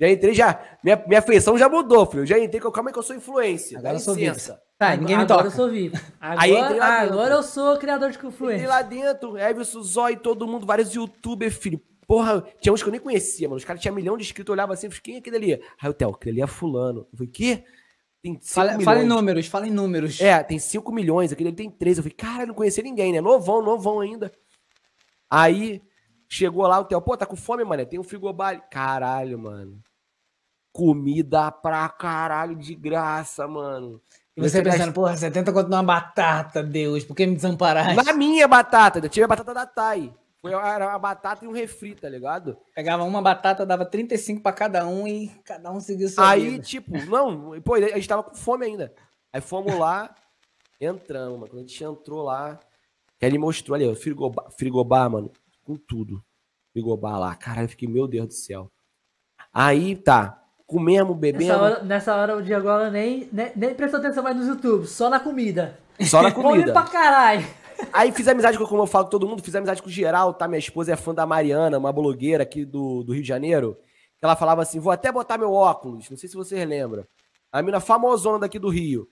Já 0.00 0.08
entrei, 0.08 0.32
já. 0.34 0.58
Minha, 0.82 1.04
minha 1.06 1.20
feição 1.20 1.58
já 1.58 1.68
mudou, 1.68 2.06
filho. 2.06 2.22
Eu 2.22 2.26
já 2.26 2.38
entrei, 2.38 2.60
calma 2.60 2.88
aí 2.88 2.92
que 2.92 2.98
eu 2.98 3.02
sou 3.02 3.14
influência. 3.14 3.78
Agora 3.78 3.96
eu 3.96 4.00
sou 4.00 4.14
licença. 4.14 4.60
Tá, 4.78 4.96
ninguém 4.96 5.16
me 5.18 5.24
agora 5.24 5.42
toca. 5.42 5.48
eu 5.48 5.56
sou 5.56 5.68
VIP. 5.70 5.94
Agora, 6.18 6.40
Aí 6.42 6.50
entrei 6.56 6.78
lá 6.78 7.00
dentro. 7.00 7.14
agora 7.14 7.34
eu 7.34 7.42
sou 7.42 7.76
criador 7.76 8.10
de 8.10 8.16
Entrei 8.16 8.30
influência. 8.30 8.66
lá 8.68 8.80
dentro, 8.80 9.36
Everson, 9.36 9.82
Zói, 9.82 10.16
todo 10.16 10.48
mundo, 10.48 10.64
vários 10.64 10.94
youtubers, 10.94 11.54
filho. 11.54 11.78
Porra, 12.06 12.42
tinha 12.62 12.72
uns 12.72 12.82
que 12.82 12.88
eu 12.88 12.92
nem 12.92 13.00
conhecia, 13.00 13.46
mano. 13.46 13.58
Os 13.58 13.64
caras 13.64 13.82
tinham 13.82 13.94
milhão 13.94 14.16
de 14.16 14.24
inscritos, 14.24 14.48
eu 14.48 14.54
olhava 14.54 14.72
assim, 14.72 14.86
eu 14.86 14.90
falei, 14.90 15.02
quem 15.02 15.14
é 15.16 15.18
aquele 15.18 15.36
ali? 15.36 15.62
Aí 15.82 15.90
o 15.90 15.92
Theo, 15.92 16.08
aquele 16.10 16.30
ali 16.30 16.42
é 16.42 16.46
fulano. 16.46 17.00
Eu 17.12 17.18
falei, 17.18 17.30
quê? 17.30 17.64
tem 18.22 18.34
5 18.40 18.46
Fala, 18.54 18.68
milhões. 18.70 18.84
fala 18.86 19.02
em 19.02 19.06
números, 19.06 19.46
fala 19.46 19.66
em 19.68 19.70
números. 19.70 20.18
É, 20.20 20.42
tem 20.42 20.58
5 20.58 20.90
milhões, 20.92 21.30
aquele 21.30 21.50
ele 21.50 21.56
tem 21.56 21.70
3. 21.70 21.98
Eu 21.98 22.02
falei, 22.04 22.16
cara, 22.16 22.46
não 22.46 22.54
conhecia 22.54 22.82
ninguém, 22.82 23.12
né? 23.12 23.20
Novão, 23.20 23.60
novão 23.62 24.00
ainda. 24.00 24.32
Aí 25.30 25.82
chegou 26.30 26.66
lá 26.66 26.78
o 26.78 26.84
Theo, 26.84 27.02
pô, 27.02 27.16
tá 27.16 27.26
com 27.26 27.36
fome, 27.36 27.64
mano? 27.64 27.84
Tem 27.84 27.98
um 27.98 28.04
frigobar. 28.04 28.68
Caralho, 28.70 29.38
mano. 29.38 29.82
Comida 30.72 31.50
pra 31.50 31.88
caralho 31.88 32.54
de 32.54 32.74
graça, 32.74 33.46
mano. 33.48 34.00
E 34.36 34.40
você 34.40 34.62
pensando, 34.62 34.92
porra, 34.92 35.16
70 35.16 35.52
conto 35.52 35.68
numa 35.68 35.82
batata, 35.82 36.62
Deus, 36.62 37.04
por 37.04 37.16
que 37.16 37.26
me 37.26 37.34
desamparaste? 37.34 38.02
Na 38.04 38.12
minha 38.12 38.46
batata, 38.46 38.98
ainda 38.98 39.08
tive 39.08 39.24
a 39.24 39.28
batata 39.28 39.52
da 39.52 39.66
Thay. 39.66 40.14
Foi 40.40 40.52
era 40.54 40.88
uma 40.88 40.98
batata 40.98 41.44
e 41.44 41.48
um 41.48 41.52
refri, 41.52 41.94
tá 41.94 42.08
ligado? 42.08 42.56
Pegava 42.74 43.02
uma 43.04 43.20
batata, 43.20 43.66
dava 43.66 43.84
35 43.84 44.40
pra 44.40 44.52
cada 44.52 44.86
um 44.86 45.06
e 45.06 45.28
cada 45.44 45.70
um 45.70 45.80
seguia 45.80 46.08
sua 46.08 46.30
Aí, 46.30 46.50
vida. 46.50 46.64
tipo, 46.64 46.96
não, 47.04 47.60
pô, 47.60 47.74
a 47.74 47.80
gente 47.80 48.08
tava 48.08 48.22
com 48.22 48.34
fome 48.34 48.64
ainda. 48.64 48.94
Aí 49.32 49.40
fomos 49.42 49.74
lá, 49.74 50.14
entramos, 50.80 51.40
mano. 51.40 51.48
Quando 51.50 51.58
a 51.58 51.66
gente 51.66 51.84
entrou 51.84 52.22
lá, 52.22 52.58
que 53.18 53.26
ele 53.26 53.36
mostrou 53.36 53.74
ali, 53.74 53.86
ó, 53.86 53.94
frigobar, 53.94 54.50
frigobar, 54.52 55.10
mano, 55.10 55.30
com 55.70 55.76
tudo. 55.76 56.22
Frigobar 56.72 57.18
lá. 57.18 57.34
Caralho, 57.34 57.64
eu 57.64 57.68
fiquei, 57.68 57.88
meu 57.88 58.06
Deus 58.08 58.26
do 58.28 58.34
céu. 58.34 58.70
Aí, 59.52 59.96
tá, 59.96 60.40
comemos, 60.66 61.16
bebemos, 61.16 61.46
Nessa 61.48 61.62
hora, 61.62 61.82
nessa 61.82 62.14
hora 62.16 62.36
o 62.36 62.42
Diagola 62.42 62.90
nem, 62.90 63.28
nem, 63.32 63.52
nem 63.56 63.74
prestou 63.74 63.98
atenção 63.98 64.22
mais 64.22 64.36
nos 64.36 64.46
YouTube, 64.46 64.86
só 64.86 65.08
na 65.10 65.18
comida. 65.18 65.78
só 66.02 66.22
na 66.22 66.30
Come 66.32 66.48
comida. 66.48 66.72
pra 66.72 66.82
caralho. 66.84 67.46
Aí 67.92 68.12
fiz 68.12 68.28
amizade 68.28 68.58
com, 68.58 68.66
como 68.66 68.82
eu 68.82 68.86
falo 68.86 69.04
com 69.06 69.10
todo 69.10 69.26
mundo, 69.26 69.42
fiz 69.42 69.54
amizade 69.54 69.82
com 69.82 69.88
o 69.88 69.92
geral, 69.92 70.34
tá? 70.34 70.46
Minha 70.46 70.58
esposa 70.58 70.92
é 70.92 70.96
fã 70.96 71.14
da 71.14 71.24
Mariana, 71.26 71.78
uma 71.78 71.92
blogueira 71.92 72.42
aqui 72.42 72.64
do, 72.64 73.02
do 73.02 73.12
Rio 73.12 73.22
de 73.22 73.28
Janeiro. 73.28 73.76
Ela 74.20 74.36
falava 74.36 74.60
assim: 74.62 74.78
vou 74.78 74.92
até 74.92 75.10
botar 75.10 75.38
meu 75.38 75.52
óculos. 75.52 76.10
Não 76.10 76.16
sei 76.16 76.28
se 76.28 76.36
vocês 76.36 76.68
lembram. 76.68 77.06
A 77.50 77.62
mina 77.62 77.80
famosona 77.80 78.38
daqui 78.40 78.58
do 78.58 78.68
Rio. 78.68 79.08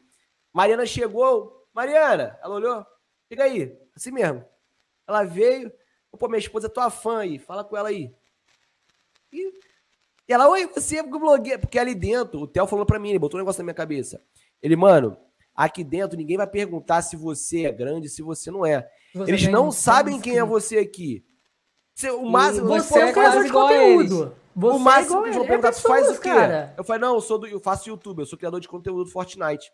Mariana 0.53 0.85
chegou. 0.85 1.67
Mariana, 1.75 2.39
ela 2.43 2.55
olhou. 2.55 2.87
Chega 3.33 3.45
aí, 3.45 3.75
assim 3.97 4.11
mesmo. 4.13 4.45
Ela 5.09 5.25
veio. 5.25 5.73
Pô, 6.17 6.29
minha 6.29 6.39
esposa 6.39 6.67
é 6.67 6.71
tua 6.71 6.91
fã 6.91 7.19
aí. 7.19 7.39
Fala 7.39 7.65
com 7.65 7.77
ela 7.77 7.89
aí. 7.89 8.13
E, 9.33 9.53
ela, 10.29 10.49
oi, 10.49 10.67
você 10.67 10.99
é 10.99 11.03
blogueira. 11.03 11.59
Porque 11.59 11.79
ali 11.79 11.95
dentro, 11.95 12.41
o 12.41 12.47
Theo 12.47 12.67
falou 12.67 12.87
pra 12.87 12.99
mim, 12.99 13.11
ele 13.11 13.19
botou 13.19 13.39
um 13.39 13.43
negócio 13.43 13.61
na 13.61 13.65
minha 13.65 13.75
cabeça. 13.75 14.23
Ele, 14.63 14.77
mano, 14.77 15.17
aqui 15.55 15.85
dentro 15.85 16.17
ninguém 16.17 16.37
vai 16.37 16.47
perguntar 16.47 17.03
se 17.03 17.17
você 17.17 17.67
é 17.67 17.73
grande, 17.73 18.09
se 18.09 18.23
você 18.23 18.51
não 18.51 18.65
é. 18.65 18.89
Você 19.15 19.31
Eles 19.31 19.49
não 19.49 19.71
sabem 19.71 20.21
quem 20.21 20.39
é 20.39 20.45
você 20.45 20.79
aqui. 20.79 21.25
Você- 21.95 22.11
o 22.11 22.25
máximo, 22.27 22.67
você 22.69 22.99
é 23.01 23.09
é 23.09 23.13
quase 23.13 23.45
de 23.47 23.53
conteúdo. 23.53 24.37
Você 24.55 24.77
o 24.77 24.79
máximo 24.79 25.19
é 25.19 25.23
que 25.23 25.27
eles 25.27 25.37
vão 25.37 25.45
ele. 25.45 25.49
perguntar, 25.49 25.69
É 25.69 25.73
tu 25.73 25.83
faz 25.83 26.09
o 26.09 26.21
quê? 26.21 26.29
cara. 26.29 26.75
Eu 26.77 26.85
falei, 26.85 27.01
não, 27.01 27.15
eu, 27.15 27.21
sou 27.21 27.39
do, 27.39 27.47
eu 27.47 27.61
faço 27.61 27.89
YouTube, 27.89 28.21
eu 28.21 28.27
sou 28.27 28.39
criador 28.39 28.61
de 28.61 28.69
conteúdo 28.69 29.05
do 29.05 29.11
Fortnite. 29.11 29.71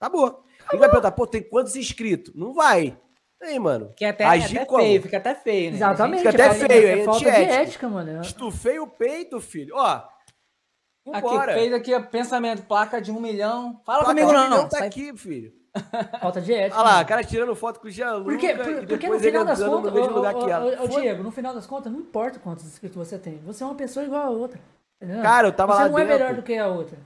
Acabou. 0.00 0.44
Ninguém 0.64 0.80
vai 0.80 0.88
perguntar, 0.90 1.12
pô, 1.12 1.26
tem 1.26 1.42
quantos 1.42 1.76
inscritos? 1.76 2.34
Não 2.34 2.52
vai. 2.52 2.98
Aí, 3.44 3.58
mano. 3.58 3.92
Que 3.96 4.04
até, 4.04 4.24
Agir 4.24 4.58
até 4.58 4.76
feio, 4.76 5.02
fica 5.02 5.16
até 5.18 5.34
feio, 5.34 5.70
né? 5.70 5.76
Exatamente. 5.76 6.18
Fica 6.18 6.30
até 6.30 6.46
é- 6.46 6.54
feio, 6.54 6.88
é 6.88 7.00
é 7.00 7.04
falta 7.04 7.20
de 7.20 7.28
antiético. 7.28 7.54
ética, 7.62 7.88
mano. 7.88 8.20
Estufei 8.22 8.78
o 8.78 8.86
peito, 8.86 9.40
filho. 9.40 9.74
Ó. 9.76 9.84
Aqui, 11.12 11.20
Vambora. 11.20 11.52
fez 11.52 11.72
aqui, 11.72 12.00
pensamento, 12.08 12.62
placa 12.62 13.00
de 13.00 13.12
um 13.12 13.20
milhão. 13.20 13.78
Fala 13.84 13.98
Placa 14.04 14.14
comigo 14.14 14.32
não, 14.32 14.44
milhão 14.44 14.62
não. 14.62 14.68
Tá 14.68 14.78
Sai- 14.78 14.88
aqui, 14.88 15.14
filho. 15.16 15.52
Falta 16.20 16.40
de 16.40 16.54
ética. 16.54 16.80
Olha 16.80 16.88
lá, 16.92 17.02
o 17.02 17.06
cara 17.06 17.22
tirando 17.24 17.54
foto 17.54 17.80
com 17.80 17.88
o 17.88 17.90
Gianluca 17.90 18.30
Porque, 18.30 18.54
por- 18.54 18.86
porque 18.86 19.08
no 19.08 19.18
final 19.20 19.44
das 19.44 19.62
contas, 19.62 19.92
no 19.92 19.98
mesmo 20.00 20.12
ô, 20.12 20.16
lugar 20.16 20.34
ô, 20.36 20.44
que 20.44 20.50
ela. 20.50 20.64
ô, 20.64 20.68
ô, 20.68 20.76
Foda- 20.88 21.00
Diego, 21.02 21.22
no 21.22 21.30
final 21.32 21.52
das 21.54 21.66
contas, 21.66 21.92
não 21.92 21.98
importa 22.00 22.38
quantos 22.38 22.64
inscritos 22.64 22.96
você 22.96 23.18
tem. 23.18 23.38
Você 23.44 23.62
é 23.62 23.66
uma 23.66 23.74
pessoa 23.74 24.06
igual 24.06 24.22
a 24.22 24.30
outra. 24.30 24.58
entendeu? 25.02 25.20
Cara, 25.22 25.48
eu 25.48 25.52
tava 25.52 25.74
você 25.74 25.82
lá 25.82 25.88
não 25.90 25.98
é 25.98 26.04
dentro. 26.04 26.18
melhor 26.18 26.34
do 26.36 26.42
que 26.42 26.56
a 26.56 26.68
outra. 26.68 26.96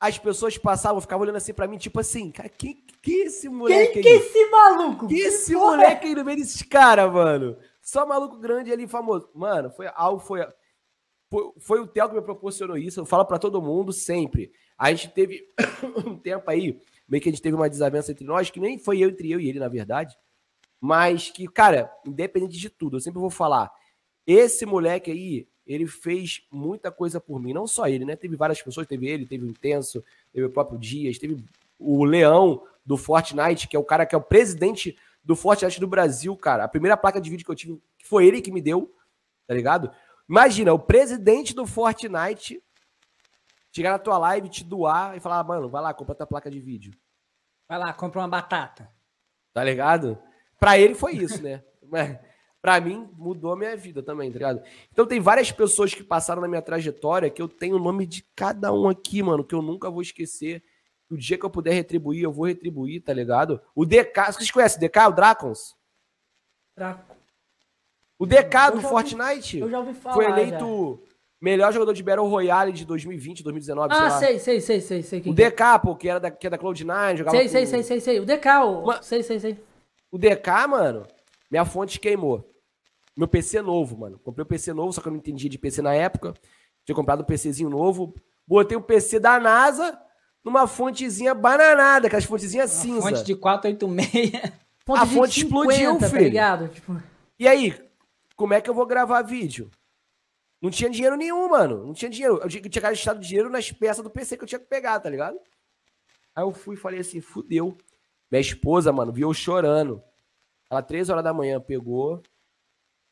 As 0.00 0.18
pessoas 0.18 0.58
passavam, 0.58 1.00
ficavam 1.00 1.22
olhando 1.22 1.36
assim 1.36 1.54
pra 1.54 1.66
mim, 1.66 1.78
tipo 1.78 1.98
assim, 2.00 2.30
cara, 2.30 2.48
que, 2.48 2.74
que 3.00 3.12
esse 3.22 3.48
Quem 3.48 3.56
moleque 3.56 4.02
que 4.02 4.08
é 4.08 4.12
aí? 4.12 4.18
esse 4.18 4.50
maluco? 4.50 5.08
Que 5.08 5.14
esse 5.14 5.52
porra 5.54 5.64
é 5.64 5.76
moleque 5.76 6.06
aí 6.08 6.14
no 6.14 6.24
meio 6.24 6.38
desses 6.38 6.62
caras, 6.62 7.12
mano? 7.12 7.56
Só 7.80 8.06
maluco 8.06 8.38
grande 8.38 8.72
ali, 8.72 8.86
famoso. 8.86 9.28
Mano, 9.34 9.70
foi 9.70 9.88
algo, 9.94 10.18
foi, 10.18 10.46
foi, 11.30 11.52
foi 11.58 11.80
o 11.80 11.86
Theo 11.86 12.08
que 12.08 12.14
me 12.14 12.22
proporcionou 12.22 12.76
isso. 12.76 13.00
Eu 13.00 13.06
falo 13.06 13.24
pra 13.24 13.38
todo 13.38 13.62
mundo 13.62 13.92
sempre. 13.92 14.52
A 14.76 14.90
gente 14.90 15.10
teve 15.10 15.44
um 16.06 16.16
tempo 16.16 16.50
aí, 16.50 16.80
meio 17.08 17.22
que 17.22 17.28
a 17.28 17.32
gente 17.32 17.42
teve 17.42 17.54
uma 17.54 17.68
desavença 17.70 18.10
entre 18.10 18.24
nós, 18.24 18.50
que 18.50 18.60
nem 18.60 18.78
foi 18.78 18.98
eu 18.98 19.08
entre 19.08 19.30
eu 19.30 19.40
e 19.40 19.48
ele, 19.48 19.58
na 19.58 19.68
verdade. 19.68 20.16
Mas 20.80 21.30
que, 21.30 21.46
cara, 21.48 21.90
independente 22.06 22.58
de 22.58 22.68
tudo, 22.68 22.96
eu 22.96 23.00
sempre 23.00 23.20
vou 23.20 23.30
falar. 23.30 23.72
Esse 24.26 24.66
moleque 24.66 25.10
aí, 25.10 25.48
ele 25.66 25.86
fez 25.86 26.46
muita 26.50 26.90
coisa 26.90 27.20
por 27.20 27.40
mim. 27.40 27.52
Não 27.52 27.66
só 27.66 27.86
ele, 27.88 28.04
né? 28.04 28.16
Teve 28.16 28.36
várias 28.36 28.60
pessoas, 28.60 28.86
teve 28.86 29.08
ele, 29.08 29.26
teve 29.26 29.44
o 29.44 29.48
Intenso, 29.48 30.04
teve 30.32 30.46
o 30.46 30.50
próprio 30.50 30.78
Dias, 30.78 31.18
teve 31.18 31.42
o 31.78 32.04
Leão 32.04 32.62
do 32.84 32.96
Fortnite, 32.96 33.66
que 33.66 33.76
é 33.76 33.78
o 33.78 33.84
cara 33.84 34.04
que 34.04 34.14
é 34.14 34.18
o 34.18 34.22
presidente 34.22 34.96
do 35.22 35.34
Fortnite 35.34 35.80
do 35.80 35.86
Brasil, 35.86 36.36
cara. 36.36 36.64
A 36.64 36.68
primeira 36.68 36.96
placa 36.96 37.20
de 37.20 37.30
vídeo 37.30 37.44
que 37.44 37.50
eu 37.50 37.56
tive, 37.56 37.82
que 37.98 38.06
foi 38.06 38.26
ele 38.26 38.42
que 38.42 38.52
me 38.52 38.60
deu, 38.60 38.94
tá 39.46 39.54
ligado? 39.54 39.90
Imagina, 40.28 40.72
o 40.72 40.78
presidente 40.78 41.54
do 41.54 41.66
Fortnite 41.66 42.62
chegar 43.72 43.90
na 43.90 43.98
tua 43.98 44.18
live, 44.18 44.48
te 44.48 44.62
doar 44.62 45.16
e 45.16 45.20
falar, 45.20 45.40
"Ah, 45.40 45.44
mano, 45.44 45.68
vai 45.68 45.82
lá, 45.82 45.92
compra 45.92 46.14
tua 46.14 46.26
placa 46.26 46.50
de 46.50 46.60
vídeo. 46.60 46.92
Vai 47.68 47.78
lá, 47.78 47.92
compra 47.92 48.20
uma 48.20 48.28
batata. 48.28 48.90
Tá 49.52 49.64
ligado? 49.64 50.18
Pra 50.60 50.78
ele 50.78 50.94
foi 50.94 51.14
isso, 51.16 51.42
né? 51.42 51.62
Mas 52.64 52.78
pra 52.78 52.80
mim 52.80 53.06
mudou 53.18 53.52
a 53.52 53.56
minha 53.56 53.76
vida 53.76 54.02
também, 54.02 54.30
tá 54.32 54.38
ligado? 54.38 54.62
Então 54.90 55.06
tem 55.06 55.20
várias 55.20 55.52
pessoas 55.52 55.92
que 55.94 56.02
passaram 56.02 56.40
na 56.40 56.48
minha 56.48 56.62
trajetória 56.62 57.28
que 57.28 57.42
eu 57.42 57.46
tenho 57.48 57.76
o 57.76 57.78
nome 57.78 58.06
de 58.06 58.24
cada 58.34 58.72
um 58.72 58.88
aqui, 58.88 59.22
mano, 59.22 59.44
que 59.44 59.54
eu 59.54 59.60
nunca 59.60 59.90
vou 59.90 60.00
esquecer. 60.00 60.62
O 61.10 61.16
dia 61.16 61.36
que 61.36 61.44
eu 61.44 61.50
puder 61.50 61.74
retribuir, 61.74 62.22
eu 62.22 62.32
vou 62.32 62.46
retribuir, 62.46 63.02
tá 63.02 63.12
ligado? 63.12 63.60
O 63.74 63.84
DK, 63.84 64.32
vocês 64.32 64.50
conhecem 64.50 64.78
o 64.78 64.80
DK, 64.80 64.98
o 65.08 65.12
Dracons? 65.12 65.76
Traco. 66.74 67.14
O 68.18 68.24
DK 68.24 68.70
do 68.72 68.80
já 68.80 68.88
Fortnite 68.88 69.58
Eu 69.58 69.68
já 69.68 69.78
ouvi 69.80 69.92
falar. 69.92 70.14
foi 70.14 70.24
já. 70.24 70.30
eleito 70.30 71.02
melhor 71.40 71.70
jogador 71.70 71.92
de 71.92 72.02
Battle 72.02 72.26
Royale 72.26 72.72
de 72.72 72.86
2020, 72.86 73.42
2019, 73.44 73.92
Ah, 73.92 74.10
sei 74.12 74.38
sei, 74.38 74.60
sei, 74.60 74.80
sei, 74.80 75.02
sei, 75.02 75.18
O 75.20 75.22
que 75.22 75.30
é. 75.30 75.50
DK, 75.50 75.78
pô, 75.82 75.94
que 75.94 76.08
era 76.08 76.18
da, 76.18 76.30
que 76.30 76.46
é 76.46 76.50
da 76.50 76.56
Cloud9, 76.56 77.16
jogava 77.18 77.36
Sei, 77.36 77.46
com- 77.46 77.52
sei, 77.52 77.66
sei, 77.66 77.82
sei, 77.82 78.00
sei. 78.00 78.20
O 78.20 78.24
DK, 78.24 78.46
o... 78.64 79.02
Sei, 79.02 79.22
sei, 79.22 79.38
sei. 79.38 79.58
O 80.10 80.16
DK, 80.16 80.66
mano, 80.66 81.06
minha 81.50 81.66
fonte 81.66 82.00
queimou. 82.00 82.50
Meu 83.16 83.28
PC 83.28 83.62
novo, 83.62 83.96
mano. 83.96 84.18
Comprei 84.18 84.44
um 84.44 84.48
PC 84.48 84.72
novo, 84.72 84.92
só 84.92 85.00
que 85.00 85.08
eu 85.08 85.12
não 85.12 85.18
entendia 85.18 85.48
de 85.48 85.58
PC 85.58 85.80
na 85.82 85.94
época. 85.94 86.34
Tinha 86.84 86.94
comprado 86.96 87.20
um 87.22 87.24
PCzinho 87.24 87.70
novo. 87.70 88.14
Botei 88.46 88.76
um 88.76 88.82
PC 88.82 89.18
da 89.20 89.38
NASA 89.40 89.98
numa 90.44 90.66
fontezinha 90.66 91.34
bananada, 91.34 92.06
aquelas 92.06 92.24
fontezinhas 92.24 92.72
Uma 92.74 92.82
cinza. 92.82 93.02
fonte 93.08 93.24
de 93.24 93.34
486. 93.36 94.52
Ponto 94.84 95.00
A 95.00 95.04
de 95.04 95.14
fonte 95.14 95.40
50, 95.40 95.46
explodiu, 95.72 95.98
tá 95.98 96.08
filho. 96.10 96.22
ligado? 96.24 96.68
Tipo, 96.68 97.02
E 97.38 97.48
aí, 97.48 97.74
como 98.36 98.52
é 98.52 98.60
que 98.60 98.68
eu 98.68 98.74
vou 98.74 98.84
gravar 98.84 99.22
vídeo? 99.22 99.70
Não 100.60 100.70
tinha 100.70 100.90
dinheiro 100.90 101.16
nenhum, 101.16 101.48
mano. 101.48 101.86
Não 101.86 101.92
tinha 101.94 102.10
dinheiro. 102.10 102.40
Eu 102.42 102.48
tinha 102.48 102.62
eu 102.62 102.68
tinha 102.70 102.82
gastado 102.82 103.20
dinheiro 103.20 103.48
nas 103.48 103.70
peças 103.70 104.02
do 104.02 104.10
PC 104.10 104.36
que 104.36 104.44
eu 104.44 104.48
tinha 104.48 104.58
que 104.58 104.66
pegar, 104.66 104.98
tá 105.00 105.08
ligado? 105.08 105.38
Aí 106.34 106.42
eu 106.44 106.52
fui 106.52 106.74
e 106.74 106.78
falei 106.78 107.00
assim, 107.00 107.20
fudeu. 107.20 107.78
Minha 108.30 108.40
esposa, 108.40 108.92
mano, 108.92 109.12
viu 109.12 109.28
eu 109.28 109.34
chorando. 109.34 110.02
Ela, 110.70 110.82
três 110.82 111.08
horas 111.08 111.22
da 111.22 111.32
manhã, 111.32 111.60
pegou, 111.60 112.20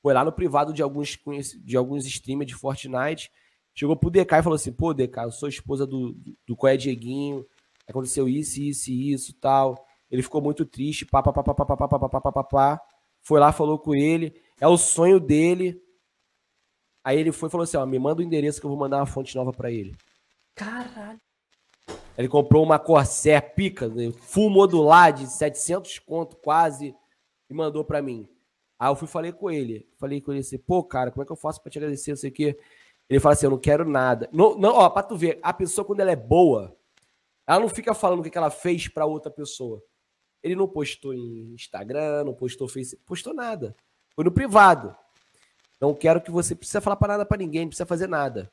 foi 0.02 0.12
lá 0.12 0.24
no 0.24 0.32
privado 0.32 0.72
de 0.72 0.82
alguns, 0.82 1.16
de 1.64 1.76
alguns 1.76 2.04
streamers 2.04 2.48
de 2.48 2.56
Fortnite, 2.56 3.30
chegou 3.72 3.96
pro 3.96 4.10
DK 4.10 4.34
e 4.34 4.42
falou 4.42 4.56
assim, 4.56 4.72
pô, 4.72 4.92
DK, 4.92 5.18
eu 5.22 5.30
sou 5.30 5.48
esposa 5.48 5.86
do, 5.86 6.16
do, 6.44 6.56
Coé 6.56 6.76
Dieguinho, 6.76 7.46
aconteceu 7.88 8.28
isso, 8.28 8.60
isso 8.60 8.90
e 8.90 9.12
isso 9.12 9.32
tal. 9.34 9.86
Ele 10.10 10.22
ficou 10.22 10.42
muito 10.42 10.66
triste, 10.66 11.06
pá, 11.06 11.22
pá, 11.22 11.32
pá, 11.32 11.42
pá, 11.42 11.54
pá, 11.54 11.64
pá, 11.64 11.88
pá, 11.88 12.20
pá, 12.20 12.32
pá, 12.32 12.44
pá. 12.44 12.80
Foi 13.22 13.38
lá, 13.38 13.52
falou 13.52 13.78
com 13.78 13.94
ele, 13.94 14.34
é 14.60 14.66
o 14.66 14.76
sonho 14.76 15.20
dele. 15.20 15.80
Aí 17.04 17.18
ele 17.18 17.30
foi 17.30 17.48
e 17.48 17.52
falou 17.52 17.62
assim, 17.62 17.76
ó, 17.76 17.86
me 17.86 17.98
manda 17.98 18.20
o 18.20 18.24
endereço 18.24 18.60
que 18.60 18.66
eu 18.66 18.70
vou 18.70 18.78
mandar 18.78 18.98
uma 18.98 19.06
fonte 19.06 19.34
nova 19.36 19.52
pra 19.52 19.70
ele. 19.70 19.94
caralho. 20.54 21.20
Ele 22.18 22.28
comprou 22.28 22.62
uma 22.62 22.78
Corsair 22.78 23.54
pica, 23.54 23.88
né, 23.88 24.12
full 24.12 24.50
modular 24.50 25.12
de 25.12 25.26
700 25.26 25.98
conto 26.00 26.36
quase 26.36 26.94
e 27.48 27.54
mandou 27.54 27.84
pra 27.84 28.02
mim. 28.02 28.28
Aí 28.82 28.90
eu 28.90 28.96
fui 28.96 29.06
e 29.06 29.10
falei 29.10 29.30
com 29.30 29.48
ele. 29.48 29.86
Falei 29.96 30.20
com 30.20 30.32
ele 30.32 30.40
assim, 30.40 30.58
pô, 30.58 30.82
cara, 30.82 31.12
como 31.12 31.22
é 31.22 31.24
que 31.24 31.30
eu 31.30 31.36
faço 31.36 31.62
pra 31.62 31.70
te 31.70 31.78
agradecer, 31.78 32.10
não 32.10 32.16
sei 32.16 32.30
o 32.30 32.32
quê. 32.32 32.58
Ele 33.08 33.20
fala 33.20 33.34
assim, 33.34 33.46
eu 33.46 33.50
não 33.50 33.58
quero 33.58 33.88
nada. 33.88 34.28
Não, 34.32 34.58
não, 34.58 34.70
ó, 34.74 34.90
pra 34.90 35.04
tu 35.04 35.16
ver, 35.16 35.38
a 35.40 35.52
pessoa 35.52 35.84
quando 35.84 36.00
ela 36.00 36.10
é 36.10 36.16
boa, 36.16 36.76
ela 37.46 37.60
não 37.60 37.68
fica 37.68 37.94
falando 37.94 38.26
o 38.26 38.28
que 38.28 38.36
ela 38.36 38.50
fez 38.50 38.88
pra 38.88 39.06
outra 39.06 39.30
pessoa. 39.30 39.80
Ele 40.42 40.56
não 40.56 40.66
postou 40.66 41.14
em 41.14 41.52
Instagram, 41.54 42.24
não 42.24 42.34
postou 42.34 42.66
Facebook, 42.66 43.06
postou 43.06 43.32
nada. 43.32 43.76
Foi 44.16 44.24
no 44.24 44.32
privado. 44.32 44.96
Não 45.80 45.94
quero 45.94 46.20
que 46.20 46.32
você 46.32 46.52
precisa 46.52 46.80
falar 46.80 46.96
pra 46.96 47.06
nada 47.06 47.24
pra 47.24 47.38
ninguém, 47.38 47.60
não 47.60 47.68
precisa 47.68 47.86
fazer 47.86 48.08
nada. 48.08 48.50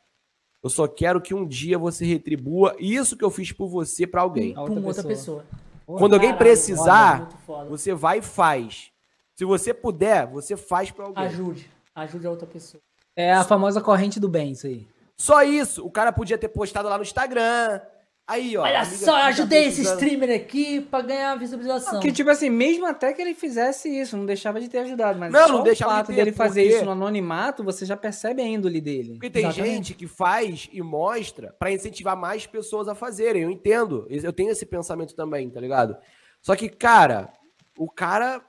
Eu 0.62 0.70
só 0.70 0.88
quero 0.88 1.20
que 1.20 1.34
um 1.34 1.48
dia 1.48 1.80
você 1.80 2.06
retribua 2.06 2.76
isso 2.78 3.18
que 3.18 3.26
eu 3.26 3.32
fiz 3.32 3.52
por 3.52 3.68
você 3.68 4.06
pra 4.06 4.22
alguém. 4.22 4.52
A 4.52 4.54
Pra 4.54 4.62
outra 4.62 4.80
outra 4.86 5.04
pessoa. 5.04 5.42
pessoa. 5.42 5.98
Quando 5.98 6.14
alguém 6.14 6.30
Caralho, 6.30 6.46
precisar, 6.46 7.12
foda, 7.18 7.30
muito 7.32 7.46
foda. 7.48 7.70
Você 7.72 7.94
vai 7.96 8.20
e 8.20 8.22
faz. 8.22 8.92
Se 9.40 9.46
você 9.46 9.74
puder, 9.74 10.28
você 10.28 10.58
faz 10.58 10.92
pra 10.92 11.06
alguém. 11.06 11.24
Ajude. 11.24 11.72
Ajude 11.96 12.28
a 12.28 12.30
outra 12.30 12.46
pessoa. 12.46 12.82
É 13.16 13.32
a 13.32 13.46
famosa 13.46 13.80
corrente 13.80 14.20
do 14.20 14.28
bem, 14.28 14.52
isso 14.52 14.68
aí. 14.68 14.86
Só 15.16 15.44
isso. 15.44 15.86
O 15.86 15.90
cara 15.90 16.12
podia 16.12 16.38
ter 16.38 16.50
postado 16.50 16.90
lá 16.90 16.98
no 16.98 17.04
Instagram. 17.04 17.80
Aí, 18.28 18.58
ó. 18.58 18.64
Olha 18.64 18.84
só, 18.84 19.14
tá 19.18 19.28
ajudei 19.28 19.68
esse 19.68 19.82
streamer 19.84 20.36
aqui 20.36 20.82
pra 20.82 21.00
ganhar 21.02 21.36
visualização. 21.38 22.02
Que 22.02 22.12
tipo 22.12 22.30
assim, 22.30 22.50
mesmo 22.50 22.86
até 22.86 23.14
que 23.14 23.22
ele 23.22 23.34
fizesse 23.34 23.88
isso, 23.88 24.18
não 24.18 24.26
deixava 24.26 24.60
de 24.60 24.68
ter 24.68 24.80
ajudado, 24.80 25.18
mas 25.18 25.32
Não, 25.32 25.48
só 25.48 25.54
não 25.54 25.62
o 25.62 25.64
deixava 25.64 25.92
de 25.94 25.98
fato 26.00 26.08
ter, 26.08 26.16
dele 26.16 26.32
fazer 26.34 26.62
porque- 26.64 26.76
isso 26.76 26.84
no 26.86 26.92
anonimato, 26.92 27.64
você 27.64 27.86
já 27.86 27.96
percebe 27.96 28.42
a 28.42 28.46
índole 28.46 28.82
dele. 28.82 29.14
Porque 29.14 29.30
tem 29.30 29.46
Exatamente. 29.46 29.74
gente 29.74 29.94
que 29.94 30.06
faz 30.06 30.68
e 30.74 30.82
mostra 30.82 31.56
pra 31.58 31.72
incentivar 31.72 32.18
mais 32.18 32.46
pessoas 32.46 32.90
a 32.90 32.94
fazerem. 32.94 33.44
Eu 33.44 33.50
entendo. 33.50 34.06
Eu 34.10 34.34
tenho 34.34 34.52
esse 34.52 34.66
pensamento 34.66 35.16
também, 35.16 35.50
tá 35.50 35.62
ligado? 35.62 35.96
Só 36.42 36.58
que, 36.58 36.68
cara, 36.68 37.32
o 37.78 37.90
cara. 37.90 38.42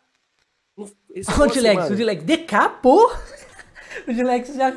o 1.40 1.46
Dilex, 1.46 1.90
o 1.90 1.96
Dilex. 1.96 2.24
Pô! 2.82 3.10
O 4.06 4.14
Dilex 4.14 4.54
já. 4.54 4.70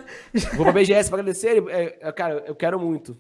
Vou 0.56 0.66
pra 0.66 0.72
BGS 0.72 1.08
pra 1.08 1.20
agradecer 1.20 1.56
ele. 1.56 1.72
É, 1.72 2.00
é, 2.02 2.12
cara, 2.12 2.44
eu 2.48 2.56
quero 2.56 2.80
muito. 2.80 3.16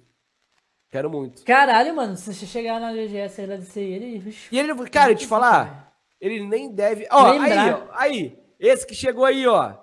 Quero 0.89 1.09
muito. 1.09 1.43
Caralho, 1.43 1.95
mano, 1.95 2.15
se 2.15 2.33
você 2.33 2.45
chegar 2.45 2.79
na 2.79 2.93
GGS 2.93 3.39
e 3.39 3.43
agradecer 3.43 3.81
ele. 3.81 4.35
E 4.51 4.59
ele, 4.59 4.89
cara, 4.89 5.11
eu 5.11 5.15
te 5.15 5.25
falar, 5.25 5.91
ele 6.19 6.45
nem 6.45 6.71
deve. 6.73 7.07
Ó, 7.11 7.27
aí, 7.27 7.39
Lembrar. 7.39 7.75
ó, 7.75 7.87
aí. 7.93 8.39
Esse 8.59 8.85
que 8.85 8.93
chegou 8.95 9.25
aí, 9.25 9.45
ó. 9.47 9.75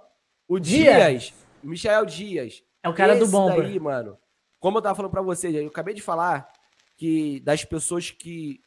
O 0.49 0.59
Dias. 0.59 0.97
Dias. 0.97 1.35
Michael 1.63 2.07
Dias. 2.07 2.63
É 2.83 2.89
o 2.89 2.95
cara 2.95 3.17
do 3.17 3.25
Esse 3.25 3.33
Bomber. 3.33 3.63
daí, 3.63 3.79
mano. 3.79 4.17
Como 4.59 4.79
eu 4.79 4.83
tava 4.83 4.95
falando 4.95 5.11
pra 5.11 5.23
vocês, 5.23 5.55
eu 5.55 5.67
acabei 5.67 5.95
de 5.95 6.03
falar 6.03 6.49
que 6.97 7.41
das 7.41 7.65
pessoas 7.65 8.11
que 8.11 8.61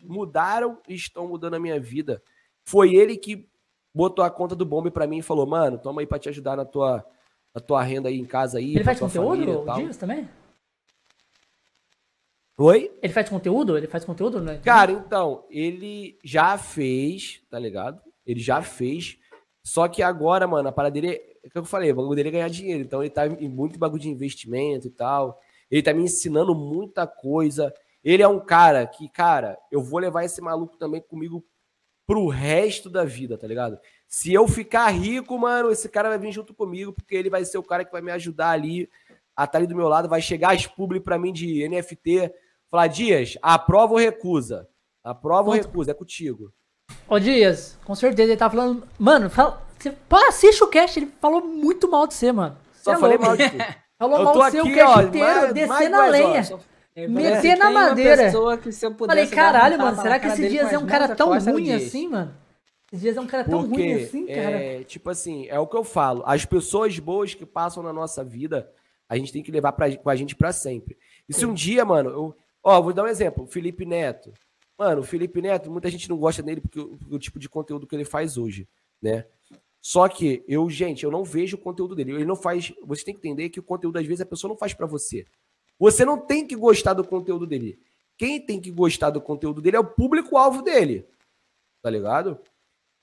mudaram 0.00 0.78
e 0.88 0.94
estão 0.94 1.26
mudando 1.26 1.54
a 1.54 1.60
minha 1.60 1.80
vida, 1.80 2.22
foi 2.64 2.94
ele 2.94 3.16
que 3.16 3.48
botou 3.94 4.24
a 4.24 4.30
conta 4.30 4.54
do 4.54 4.66
Bomber 4.66 4.92
pra 4.92 5.06
mim 5.06 5.18
e 5.18 5.22
falou, 5.22 5.46
mano, 5.46 5.78
toma 5.78 6.00
aí 6.00 6.06
pra 6.06 6.18
te 6.18 6.28
ajudar 6.28 6.56
na 6.56 6.64
tua, 6.64 7.04
na 7.54 7.60
tua 7.60 7.82
renda 7.82 8.08
aí 8.08 8.18
em 8.18 8.24
casa 8.24 8.58
aí. 8.58 8.74
Ele 8.74 8.84
faz 8.84 8.98
conteúdo. 8.98 9.64
Dias 9.74 9.96
também? 9.96 10.28
Oi? 12.58 12.96
Ele 13.02 13.12
faz 13.12 13.28
conteúdo? 13.28 13.76
Ele 13.76 13.86
faz 13.86 14.04
conteúdo, 14.04 14.40
né? 14.40 14.60
Cara, 14.64 14.92
então, 14.92 15.44
ele 15.50 16.18
já 16.22 16.56
fez, 16.58 17.42
tá 17.50 17.58
ligado? 17.58 18.00
Ele 18.26 18.40
já 18.40 18.62
fez. 18.62 19.18
Só 19.64 19.88
que 19.88 20.02
agora, 20.02 20.46
mano, 20.46 20.68
a 20.68 20.72
parada 20.72 20.92
dele 20.92 21.14
é 21.42 21.48
o 21.48 21.50
que 21.50 21.58
eu 21.58 21.64
falei, 21.64 21.90
o 21.90 21.94
bagulho 21.96 22.14
dele 22.14 22.28
é 22.28 22.32
ganhar 22.32 22.48
dinheiro. 22.48 22.82
Então 22.82 23.02
ele 23.02 23.10
tá 23.10 23.26
em 23.26 23.48
muito 23.48 23.78
bagulho 23.78 24.02
de 24.02 24.08
investimento 24.08 24.86
e 24.86 24.90
tal. 24.90 25.40
Ele 25.70 25.82
tá 25.82 25.92
me 25.92 26.02
ensinando 26.02 26.54
muita 26.54 27.06
coisa. 27.06 27.72
Ele 28.04 28.22
é 28.22 28.28
um 28.28 28.40
cara 28.40 28.86
que, 28.86 29.08
cara, 29.08 29.58
eu 29.70 29.82
vou 29.82 29.98
levar 29.98 30.24
esse 30.24 30.40
maluco 30.40 30.76
também 30.76 31.00
comigo 31.00 31.44
pro 32.06 32.26
resto 32.28 32.90
da 32.90 33.04
vida, 33.04 33.38
tá 33.38 33.46
ligado? 33.46 33.78
Se 34.08 34.32
eu 34.32 34.46
ficar 34.46 34.88
rico, 34.90 35.38
mano, 35.38 35.70
esse 35.70 35.88
cara 35.88 36.08
vai 36.08 36.18
vir 36.18 36.32
junto 36.32 36.52
comigo, 36.54 36.92
porque 36.92 37.14
ele 37.14 37.30
vai 37.30 37.44
ser 37.44 37.58
o 37.58 37.62
cara 37.62 37.84
que 37.84 37.92
vai 37.92 38.02
me 38.02 38.10
ajudar 38.10 38.50
ali, 38.50 38.88
a 39.36 39.44
estar 39.44 39.58
ali 39.58 39.66
do 39.66 39.76
meu 39.76 39.88
lado, 39.88 40.08
vai 40.08 40.20
chegar 40.20 40.52
as 40.54 40.66
publi 40.66 41.00
pra 41.00 41.18
mim 41.18 41.32
de 41.32 41.66
NFT, 41.68 42.30
falar, 42.70 42.88
Dias, 42.88 43.38
aprova 43.40 43.92
ou 43.94 43.98
recusa? 43.98 44.68
Aprova 45.02 45.48
ou 45.50 45.54
recusa? 45.54 45.92
É 45.92 45.94
contigo. 45.94 46.52
Ô 47.08 47.18
Dias, 47.18 47.78
com 47.84 47.94
certeza 47.94 48.30
ele 48.32 48.38
tá 48.38 48.50
falando. 48.50 48.86
Mano, 48.98 49.30
fala... 49.30 49.62
você... 49.78 49.94
assiste 50.28 50.62
o 50.62 50.68
cast, 50.68 50.98
ele 50.98 51.10
falou 51.20 51.44
muito 51.46 51.90
mal 51.90 52.06
de 52.06 52.14
você, 52.14 52.30
mano. 52.32 52.56
Você 52.72 52.84
Só 52.84 52.92
é 52.94 52.98
falei 52.98 53.16
louco. 53.16 53.26
mal 53.28 53.36
de 53.36 53.50
tu. 53.50 53.56
Falou 54.02 54.18
Eu 54.18 54.24
mal 54.24 54.32
tô 54.34 54.44
de 54.44 54.50
você 54.50 54.58
o 54.60 54.64
aqui, 54.64 54.74
cast 54.74 54.98
ó, 54.98 55.02
inteiro, 55.02 55.26
mais- 55.26 55.52
descendo 55.54 55.70
mais 55.70 55.92
a 55.92 56.06
lenha. 56.10 56.44
só- 56.44 56.58
Ele 56.94 57.08
Meter 57.08 57.56
na 57.56 57.70
madeira. 57.70 58.24
pessoa 58.24 58.58
que 58.58 58.70
se 58.70 58.84
eu 58.84 58.94
Falei, 58.94 59.26
caralho, 59.26 59.78
mano, 59.78 60.00
será 60.00 60.18
que 60.18 60.26
esse 60.26 60.48
Dias 60.48 60.72
é 60.72 60.76
as 60.76 60.82
um 60.82 60.86
cara 60.86 61.14
tão 61.14 61.38
ruim 61.38 61.72
assim, 61.72 62.08
mano? 62.08 62.34
Esse 62.92 63.02
Dias 63.02 63.16
é 63.16 63.20
um 63.20 63.26
cara 63.26 63.44
tão 63.44 63.66
ruim 63.66 63.94
assim, 63.94 64.26
cara. 64.26 64.40
é, 64.40 64.84
tipo 64.84 65.08
assim, 65.08 65.46
é 65.48 65.58
o 65.58 65.66
que 65.66 65.76
eu 65.76 65.84
falo. 65.84 66.22
As 66.26 66.44
pessoas 66.44 66.98
boas 66.98 67.32
que 67.34 67.46
passam 67.46 67.82
na 67.82 67.92
nossa 67.92 68.22
vida, 68.22 68.70
a 69.08 69.16
gente 69.16 69.32
tem 69.32 69.42
que 69.42 69.50
levar 69.50 69.72
pra, 69.72 69.94
com 69.96 70.10
a 70.10 70.16
gente 70.16 70.36
pra 70.36 70.52
sempre. 70.52 70.98
E 71.26 71.32
se 71.32 71.46
um 71.46 71.54
dia, 71.54 71.82
mano, 71.84 72.10
eu, 72.10 72.36
ó, 72.62 72.82
vou 72.82 72.92
dar 72.92 73.04
um 73.04 73.08
exemplo. 73.08 73.46
Felipe 73.46 73.86
Neto. 73.86 74.30
Mano, 74.78 75.00
o 75.00 75.04
Felipe 75.04 75.40
Neto, 75.40 75.70
muita 75.70 75.90
gente 75.90 76.10
não 76.10 76.18
gosta 76.18 76.42
dele 76.42 76.60
porque 76.60 76.78
o, 76.78 76.98
o 77.10 77.18
tipo 77.18 77.38
de 77.38 77.48
conteúdo 77.48 77.86
que 77.86 77.96
ele 77.96 78.04
faz 78.04 78.36
hoje, 78.36 78.68
né? 79.00 79.24
Só 79.80 80.06
que 80.08 80.44
eu, 80.46 80.68
gente, 80.68 81.02
eu 81.02 81.10
não 81.10 81.24
vejo 81.24 81.56
o 81.56 81.60
conteúdo 81.60 81.96
dele. 81.96 82.12
Ele 82.12 82.24
não 82.24 82.36
faz. 82.36 82.72
Você 82.84 83.04
tem 83.04 83.14
que 83.14 83.18
entender 83.18 83.48
que 83.48 83.58
o 83.58 83.62
conteúdo, 83.64 83.98
às 83.98 84.06
vezes, 84.06 84.20
a 84.20 84.26
pessoa 84.26 84.50
não 84.50 84.56
faz 84.56 84.74
pra 84.74 84.86
você. 84.86 85.24
Você 85.82 86.04
não 86.04 86.16
tem 86.16 86.46
que 86.46 86.54
gostar 86.54 86.92
do 86.94 87.02
conteúdo 87.04 87.44
dele. 87.44 87.76
Quem 88.16 88.40
tem 88.40 88.60
que 88.60 88.70
gostar 88.70 89.10
do 89.10 89.20
conteúdo 89.20 89.60
dele 89.60 89.76
é 89.76 89.80
o 89.80 89.84
público-alvo 89.84 90.62
dele. 90.62 91.04
Tá 91.82 91.90
ligado? 91.90 92.38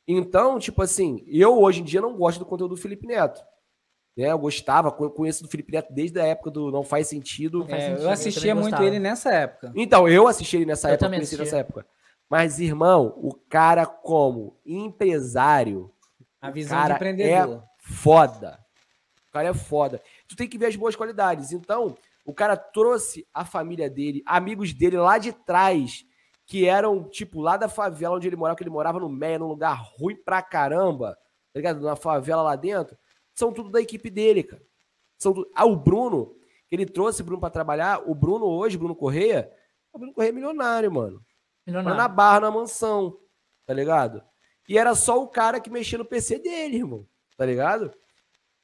Então, 0.07 0.57
tipo 0.57 0.81
assim, 0.81 1.21
eu 1.27 1.59
hoje 1.59 1.81
em 1.81 1.83
dia 1.83 1.99
não 1.99 2.15
gosto 2.15 2.39
do 2.39 2.45
conteúdo 2.45 2.75
do 2.75 2.81
Felipe 2.81 3.05
Neto. 3.05 3.41
Né? 4.15 4.31
Eu 4.31 4.39
gostava, 4.39 4.91
co- 4.93 5.09
conheço 5.09 5.43
do 5.43 5.49
Felipe 5.49 5.73
Neto 5.73 5.91
desde 5.91 6.19
a 6.21 6.25
época 6.25 6.49
do 6.51 6.71
Não 6.71 6.81
Faz 6.83 7.07
Sentido. 7.07 7.67
faz 7.67 7.73
É, 7.83 7.87
sentido, 7.87 7.99
eu 8.01 8.03
eu 8.05 8.09
assistia 8.11 8.41
também 8.43 8.53
muito 8.55 8.71
gostava. 8.71 8.85
ele 8.87 8.99
nessa 8.99 9.29
época. 9.29 9.73
Então, 9.75 10.07
eu 10.07 10.25
assisti 10.27 10.55
ele 10.55 10.65
nessa 10.65 10.87
Eu 10.87 10.93
época, 10.93 11.05
também 11.05 11.19
conheci 11.19 11.37
nessa 11.37 11.57
época. 11.57 11.85
Mas, 12.29 12.59
irmão, 12.61 13.13
o 13.17 13.33
cara 13.33 13.85
como 13.85 14.55
empresário, 14.65 15.91
A 16.41 16.49
visão 16.49 16.77
cara 16.77 16.87
de 16.93 16.95
empreendedor. 16.95 17.57
é 17.57 17.63
foda. 17.79 18.59
O 19.27 19.31
cara 19.33 19.49
é 19.49 19.53
foda. 19.53 20.01
Tu 20.27 20.35
tem 20.35 20.47
que 20.47 20.57
ver 20.57 20.67
as 20.67 20.75
boas 20.77 20.95
qualidades. 20.95 21.51
Então, 21.51 21.95
o 22.29 22.33
cara 22.33 22.55
trouxe 22.57 23.27
a 23.33 23.43
família 23.45 23.89
dele, 23.89 24.21
amigos 24.25 24.73
dele 24.73 24.97
lá 24.97 25.17
de 25.17 25.31
trás, 25.33 26.05
que 26.45 26.65
eram, 26.67 27.07
tipo, 27.09 27.41
lá 27.41 27.57
da 27.57 27.69
favela 27.69 28.15
onde 28.15 28.27
ele 28.27 28.35
morava, 28.35 28.57
que 28.57 28.63
ele 28.63 28.69
morava 28.69 28.99
no 28.99 29.07
Meia, 29.09 29.37
num 29.39 29.47
lugar 29.47 29.73
ruim 29.97 30.15
pra 30.15 30.41
caramba, 30.41 31.15
tá 31.53 31.59
ligado? 31.59 31.79
Na 31.81 31.95
favela 31.95 32.41
lá 32.41 32.55
dentro. 32.55 32.97
São 33.35 33.53
tudo 33.53 33.69
da 33.69 33.79
equipe 33.81 34.09
dele, 34.09 34.43
cara. 34.43 34.61
São 35.17 35.33
tu- 35.33 35.49
Ah, 35.55 35.65
o 35.65 35.75
Bruno, 35.75 36.35
que 36.67 36.75
ele 36.75 36.85
trouxe 36.85 37.21
o 37.21 37.25
Bruno 37.25 37.39
pra 37.39 37.49
trabalhar, 37.49 38.01
o 38.09 38.15
Bruno 38.15 38.45
hoje, 38.45 38.77
Bruno 38.77 38.95
Correia, 38.95 39.51
o 39.93 39.97
Bruno 39.99 40.13
Correia 40.13 40.31
é 40.31 40.33
milionário, 40.33 40.91
mano. 40.91 41.21
Mora 41.67 41.83
na 41.83 41.89
Milionário. 41.89 42.15
barra, 42.15 42.39
na 42.39 42.51
mansão, 42.51 43.19
tá 43.65 43.73
ligado? 43.73 44.23
E 44.67 44.77
era 44.77 44.95
só 44.95 45.21
o 45.21 45.27
cara 45.27 45.59
que 45.59 45.69
mexia 45.69 45.97
no 45.97 46.05
PC 46.05 46.39
dele, 46.39 46.77
irmão, 46.77 47.07
tá 47.37 47.45
ligado? 47.45 47.91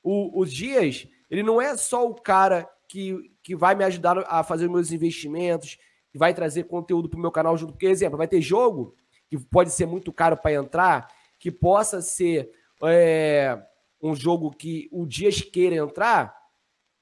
O, 0.03 0.39
o 0.41 0.45
Dias, 0.45 1.07
ele 1.29 1.43
não 1.43 1.61
é 1.61 1.75
só 1.77 2.07
o 2.07 2.15
cara 2.15 2.67
que, 2.87 3.31
que 3.45 3.55
vai 3.55 3.75
me 3.75 3.83
ajudar 3.83 4.25
a 4.27 4.41
fazer 4.41 4.67
meus 4.67 4.91
investimentos, 4.91 5.77
que 6.09 6.17
vai 6.17 6.33
trazer 6.33 6.63
conteúdo 6.63 7.07
pro 7.07 7.19
meu 7.19 7.31
canal 7.31 7.55
junto. 7.55 7.73
Porque, 7.73 7.85
exemplo, 7.85 8.17
vai 8.17 8.27
ter 8.27 8.41
jogo 8.41 8.95
que 9.29 9.37
pode 9.37 9.69
ser 9.69 9.85
muito 9.85 10.11
caro 10.11 10.35
para 10.35 10.53
entrar, 10.53 11.07
que 11.37 11.51
possa 11.51 12.01
ser 12.01 12.49
é, 12.83 13.55
um 14.01 14.15
jogo 14.15 14.49
que 14.49 14.89
o 14.91 15.05
Dias 15.05 15.41
queira 15.41 15.75
entrar, 15.75 16.35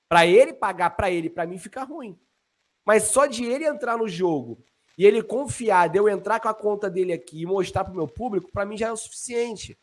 para 0.09 0.27
ele 0.27 0.51
pagar 0.51 0.89
para 0.89 1.09
ele, 1.09 1.29
para 1.29 1.47
mim 1.47 1.57
fica 1.57 1.81
ruim. 1.85 2.19
Mas 2.83 3.03
só 3.03 3.25
de 3.25 3.45
ele 3.45 3.63
entrar 3.63 3.97
no 3.97 4.09
jogo 4.09 4.61
e 4.97 5.05
ele 5.05 5.23
confiar 5.23 5.87
de 5.87 5.97
eu 5.97 6.09
entrar 6.09 6.41
com 6.41 6.49
a 6.49 6.53
conta 6.53 6.89
dele 6.89 7.13
aqui 7.13 7.43
e 7.43 7.45
mostrar 7.45 7.85
pro 7.85 7.95
meu 7.95 8.07
público, 8.07 8.51
para 8.51 8.65
mim 8.65 8.75
já 8.75 8.87
é 8.87 8.91
o 8.91 8.97
suficiente. 8.97 9.79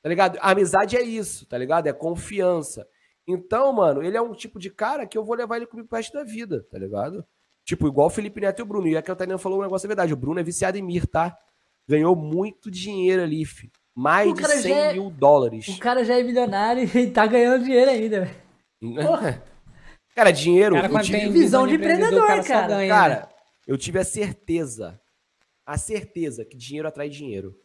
Tá 0.00 0.08
ligado? 0.08 0.38
A 0.40 0.52
amizade 0.52 0.96
é 0.96 1.02
isso, 1.02 1.44
tá 1.44 1.58
ligado? 1.58 1.86
É 1.86 1.92
confiança. 1.92 2.88
Então, 3.26 3.72
mano, 3.72 4.02
ele 4.02 4.16
é 4.16 4.20
um 4.22 4.32
tipo 4.32 4.58
de 4.58 4.70
cara 4.70 5.06
que 5.06 5.16
eu 5.18 5.24
vou 5.24 5.34
levar 5.36 5.56
ele 5.56 5.66
comigo 5.66 5.88
pro 5.88 5.96
resto 5.96 6.12
da 6.12 6.22
vida, 6.24 6.64
tá 6.70 6.78
ligado? 6.78 7.24
Tipo, 7.64 7.88
igual 7.88 8.06
o 8.06 8.10
Felipe 8.10 8.40
Neto 8.40 8.60
e 8.60 8.62
o 8.62 8.66
Bruno. 8.66 8.86
E 8.86 8.96
aqui 8.96 9.10
o 9.10 9.16
Tainan 9.16 9.38
falou 9.38 9.58
um 9.58 9.62
negócio 9.62 9.86
é 9.86 9.88
verdade. 9.88 10.12
O 10.12 10.16
Bruno 10.16 10.38
é 10.38 10.42
viciado 10.44 10.78
em 10.78 10.82
Mir, 10.82 11.06
tá? 11.06 11.36
Ganhou 11.88 12.14
muito 12.14 12.70
dinheiro 12.70 13.22
ali, 13.22 13.44
fi. 13.44 13.70
Mais 13.94 14.32
de 14.32 14.40
cara 14.42 14.54
100 14.58 14.62
já 14.72 14.76
é- 14.76 14.92
mil 14.92 15.10
dólares. 15.10 15.66
O 15.68 15.78
cara 15.78 16.04
já 16.04 16.18
é 16.18 16.22
milionário 16.22 16.84
e 16.96 17.10
tá 17.10 17.26
ganhando 17.26 17.64
dinheiro 17.64 17.90
ainda, 17.90 18.20
velho. 18.26 19.06
Porra. 19.06 19.42
Cara, 20.14 20.30
dinheiro. 20.30 20.76
Cara, 20.76 20.92
eu 20.92 21.00
tive- 21.00 21.18
tem 21.18 21.32
visão 21.32 21.66
de 21.66 21.74
empreendedor, 21.74 22.26
cara. 22.44 22.66
ganha, 22.68 22.78
né? 22.80 22.88
Cara, 22.88 23.28
eu 23.66 23.76
tive 23.76 23.98
a 23.98 24.04
certeza, 24.04 25.00
a 25.66 25.76
certeza 25.76 26.44
que 26.44 26.56
dinheiro 26.56 26.86
atrai 26.86 27.08
dinheiro. 27.08 27.58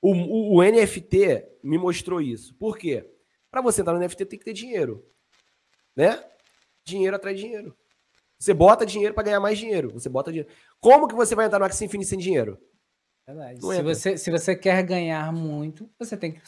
O, 0.00 0.12
o- 0.12 0.56
o 0.58 0.62
NFT 0.62 1.44
me 1.62 1.78
mostrou 1.78 2.20
isso. 2.20 2.54
Por 2.56 2.76
quê? 2.78 3.10
Pra 3.54 3.60
você 3.62 3.82
entrar 3.82 3.92
no 3.94 4.00
NFT 4.00 4.24
tem 4.26 4.36
que 4.36 4.44
ter 4.44 4.52
dinheiro. 4.52 5.06
Né? 5.94 6.20
Dinheiro 6.84 7.14
atrai 7.14 7.34
dinheiro. 7.36 7.72
Você 8.36 8.52
bota 8.52 8.84
dinheiro 8.84 9.14
pra 9.14 9.22
ganhar 9.22 9.38
mais 9.38 9.56
dinheiro. 9.56 9.92
Você 9.92 10.08
bota 10.08 10.32
dinheiro. 10.32 10.52
Como 10.80 11.06
que 11.06 11.14
você 11.14 11.36
vai 11.36 11.46
entrar 11.46 11.60
no 11.60 11.64
Axie 11.64 11.84
Infinity 11.84 12.10
sem 12.10 12.18
dinheiro? 12.18 12.58
Verdade. 13.24 13.60
Não 13.62 13.68
Se 13.70 13.74
entra. 13.78 13.94
você, 13.94 14.16
se 14.18 14.28
você 14.28 14.56
quer 14.56 14.82
ganhar 14.82 15.32
muito, 15.32 15.88
você 15.96 16.16
tem 16.16 16.32
que 16.32 16.42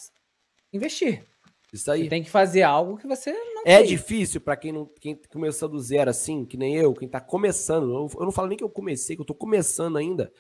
investir. 0.73 1.25
Isso 1.73 1.89
aí. 1.93 2.03
Você 2.03 2.09
tem 2.11 2.25
que 2.25 2.29
fazer 2.29 2.63
algo 2.63 2.97
que 2.99 3.07
você 3.07 3.33
não 3.33 3.63
É 3.65 3.77
fez. 3.77 3.89
difícil 3.89 4.41
pra 4.41 4.57
quem 4.57 4.73
não 4.73 4.87
quem 5.01 5.15
começou 5.31 5.69
do 5.69 5.79
zero 5.79 6.11
assim, 6.11 6.45
que 6.45 6.57
nem 6.57 6.75
eu, 6.75 6.93
quem 6.93 7.09
tá 7.09 7.21
começando. 7.21 7.85
Eu, 7.89 8.11
eu 8.19 8.25
não 8.25 8.33
falo 8.33 8.49
nem 8.49 8.59
que 8.59 8.65
eu 8.65 8.69
comecei, 8.69 9.15
que 9.15 9.23
eu 9.23 9.27
tô 9.27 9.35
começando 9.35 9.97
ainda. 9.97 10.33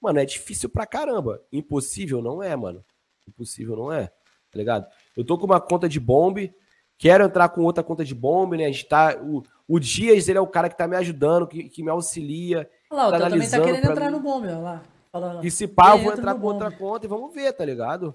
Mano, 0.00 0.18
é 0.18 0.24
difícil 0.24 0.68
pra 0.68 0.84
caramba. 0.84 1.40
Impossível 1.52 2.20
não 2.20 2.42
é, 2.42 2.56
mano. 2.56 2.84
Impossível 3.28 3.76
não 3.76 3.92
é. 3.92 4.08
Tá 4.50 4.56
ligado? 4.58 4.86
Eu 5.18 5.24
tô 5.26 5.36
com 5.36 5.44
uma 5.46 5.60
conta 5.60 5.88
de 5.88 5.98
bombe, 5.98 6.54
quero 6.96 7.24
entrar 7.24 7.48
com 7.48 7.62
outra 7.62 7.82
conta 7.82 8.04
de 8.04 8.14
bombe, 8.14 8.56
né? 8.56 8.64
A 8.66 8.68
gente 8.68 8.86
tá. 8.86 9.16
O, 9.20 9.42
o 9.66 9.78
Dias, 9.80 10.28
ele 10.28 10.38
é 10.38 10.40
o 10.40 10.46
cara 10.46 10.68
que 10.68 10.76
tá 10.78 10.86
me 10.86 10.96
ajudando, 10.96 11.46
que, 11.46 11.64
que 11.68 11.82
me 11.82 11.90
auxilia. 11.90 12.70
Olha 12.90 13.02
lá, 13.02 13.08
o 13.08 13.10
Tá 13.10 13.18
Theo 13.18 13.28
também 13.30 13.50
tá 13.50 13.60
querendo 13.60 13.90
entrar 13.90 14.06
mim. 14.06 14.12
no 14.12 14.20
bombe, 14.20 14.46
olha 14.46 14.58
lá. 14.58 14.82
Falando. 15.10 15.44
E 15.44 15.50
se 15.50 15.66
pá, 15.66 15.90
eu 15.90 15.98
vou 15.98 16.12
Entra 16.12 16.18
entrar 16.20 16.34
com 16.36 16.46
outra 16.46 16.70
bombe. 16.70 16.78
conta 16.78 17.06
e 17.06 17.08
vamos 17.08 17.34
ver, 17.34 17.52
tá 17.52 17.64
ligado? 17.64 18.14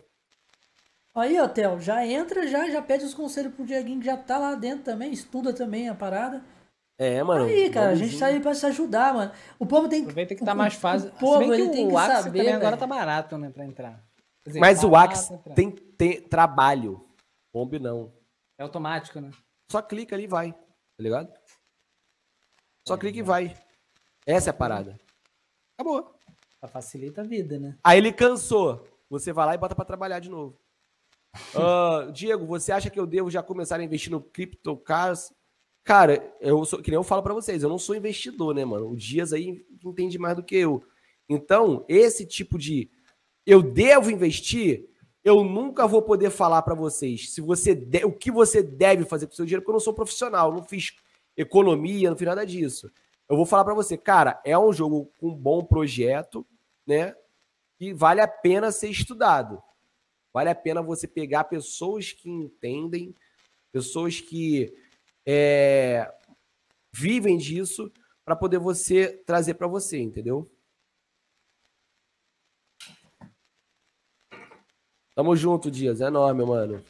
Aí, 1.16 1.40
ó, 1.40 1.48
Theo, 1.48 1.80
já 1.80 2.06
entra, 2.08 2.48
já, 2.48 2.70
já 2.70 2.82
pede 2.82 3.04
os 3.06 3.14
conselhos 3.14 3.54
pro 3.54 3.66
Dieguinho 3.66 4.00
que 4.00 4.06
já 4.06 4.18
tá 4.18 4.38
lá 4.40 4.56
dentro 4.56 4.84
também, 4.84 5.12
estuda 5.12 5.54
também 5.54 5.88
a 5.90 5.94
parada. 5.94 6.42
É, 6.98 7.22
mano. 7.22 7.46
Aí, 7.46 7.70
cara, 7.70 7.90
a 7.92 7.96
gente 7.96 8.18
tá 8.18 8.28
aí 8.28 8.40
pra 8.40 8.54
se 8.56 8.66
ajudar, 8.66 9.14
mano. 9.14 9.32
O 9.60 9.66
povo 9.66 9.88
tem 9.90 10.00
que. 10.02 10.06
Aproveita 10.06 10.36
que 10.36 10.42
o- 10.42 10.46
tá 10.46 10.56
mais 10.56 10.74
o- 10.76 10.80
fácil. 10.80 11.10
O 11.10 11.20
povo, 11.20 11.44
Se 11.44 11.50
bem 11.50 11.60
ele 11.62 11.70
tem 11.70 11.88
que 11.88 11.94
o 11.94 11.98
saber. 12.00 12.40
também 12.40 12.54
agora 12.54 12.78
tá 12.78 12.88
barato, 12.88 13.38
né, 13.38 13.50
pra 13.50 13.66
entrar. 13.66 14.00
Dizer, 14.46 14.60
Mas 14.60 14.84
o 14.84 14.90
barato 14.90 15.14
Axe 15.14 15.38
pra 15.38 15.54
tem, 15.54 15.72
tem 15.72 16.22
trabalho. 16.22 17.08
Bombe 17.54 17.80
não. 17.80 18.14
É 18.58 18.64
automático, 18.64 19.20
né? 19.20 19.32
Só 19.72 19.82
clica 19.82 20.16
ali 20.16 20.26
e 20.26 20.28
vai. 20.28 20.52
Tá 20.52 20.60
ligado? 21.00 21.34
Só 22.88 22.96
É, 22.96 22.98
clica 22.98 23.20
e 23.20 23.22
vai. 23.22 23.58
Essa 24.26 24.50
é 24.50 24.52
a 24.52 24.54
parada. 24.54 25.00
Acabou. 25.78 26.16
Só 26.60 26.68
facilita 26.68 27.22
a 27.22 27.24
vida, 27.24 27.60
né? 27.60 27.78
Aí 27.84 27.98
ele 27.98 28.12
cansou. 28.12 28.88
Você 29.10 29.32
vai 29.32 29.46
lá 29.46 29.56
e 29.56 29.58
bota 29.58 29.76
pra 29.76 29.86
trabalhar 29.86 30.20
de 30.20 30.30
novo. 30.30 30.60
Ah, 31.56 32.12
Diego, 32.12 32.46
você 32.46 32.72
acha 32.72 32.92
que 32.92 33.00
eu 33.00 33.08
devo 33.08 33.32
já 33.32 33.42
começar 33.42 33.80
a 33.80 33.84
investir 33.84 34.12
no 34.12 34.22
CryptoCars? 34.22 35.34
Cara, 35.84 36.32
eu 36.40 36.64
sou, 36.64 36.80
que 36.80 36.92
nem 36.92 36.96
eu 36.96 37.04
falo 37.04 37.24
pra 37.24 37.34
vocês, 37.34 37.64
eu 37.64 37.70
não 37.70 37.80
sou 37.80 37.96
investidor, 37.96 38.54
né, 38.54 38.64
mano? 38.64 38.90
O 38.92 38.96
Dias 38.96 39.34
aí 39.34 39.66
entende 39.84 40.20
mais 40.20 40.36
do 40.36 40.44
que 40.44 40.56
eu. 40.56 40.84
Então, 41.28 41.84
esse 41.90 42.26
tipo 42.26 42.58
de 42.58 42.90
eu 43.46 43.62
devo 43.62 44.12
investir, 44.12 44.90
eu 45.24 45.44
nunca 45.44 45.88
vou 45.88 46.02
poder 46.02 46.30
falar 46.30 46.62
pra 46.62 46.76
vocês 46.76 47.32
se 47.32 47.42
você 47.42 47.74
de- 47.74 48.06
o 48.06 48.12
que 48.12 48.32
você 48.32 48.62
deve 48.62 49.06
fazer 49.06 49.28
com 49.28 49.34
o 49.34 49.36
seu 49.36 49.46
dinheiro, 49.46 49.62
porque 49.62 49.72
eu 49.72 49.76
não 49.76 49.80
sou 49.80 49.94
profissional, 49.94 50.54
não 50.54 50.64
fiz 50.64 50.94
economia, 51.36 52.10
não 52.10 52.18
fiz 52.18 52.28
nada 52.28 52.46
disso. 52.46 52.92
Eu 53.30 53.38
vou 53.38 53.46
falar 53.46 53.64
pra 53.64 53.74
você, 53.74 53.98
cara, 53.98 54.42
é 54.46 54.58
um 54.58 54.74
jogo 54.74 55.12
com 55.18 55.30
um 55.30 55.36
bom 55.36 55.64
projeto, 55.64 56.46
né? 56.86 57.16
que 57.78 57.94
vale 57.94 58.22
a 58.22 58.28
pena 58.28 58.72
ser 58.72 58.90
estudado. 58.90 59.62
Vale 60.32 60.50
a 60.50 60.56
pena 60.56 60.82
você 60.82 61.08
pegar 61.08 61.44
pessoas 61.46 62.12
que 62.12 62.30
entendem, 62.30 63.16
pessoas 63.72 64.22
que 64.22 64.74
é, 65.26 66.12
vivem 66.92 67.38
disso, 67.38 67.92
para 68.24 68.36
poder 68.36 68.58
você 68.58 69.22
trazer 69.26 69.56
para 69.56 69.68
você, 69.68 70.00
entendeu? 70.00 70.50
Tamo 75.16 75.36
junto, 75.36 75.70
Dias. 75.70 76.02
É 76.02 76.08
enorme, 76.08 76.46
mano. 76.46 76.84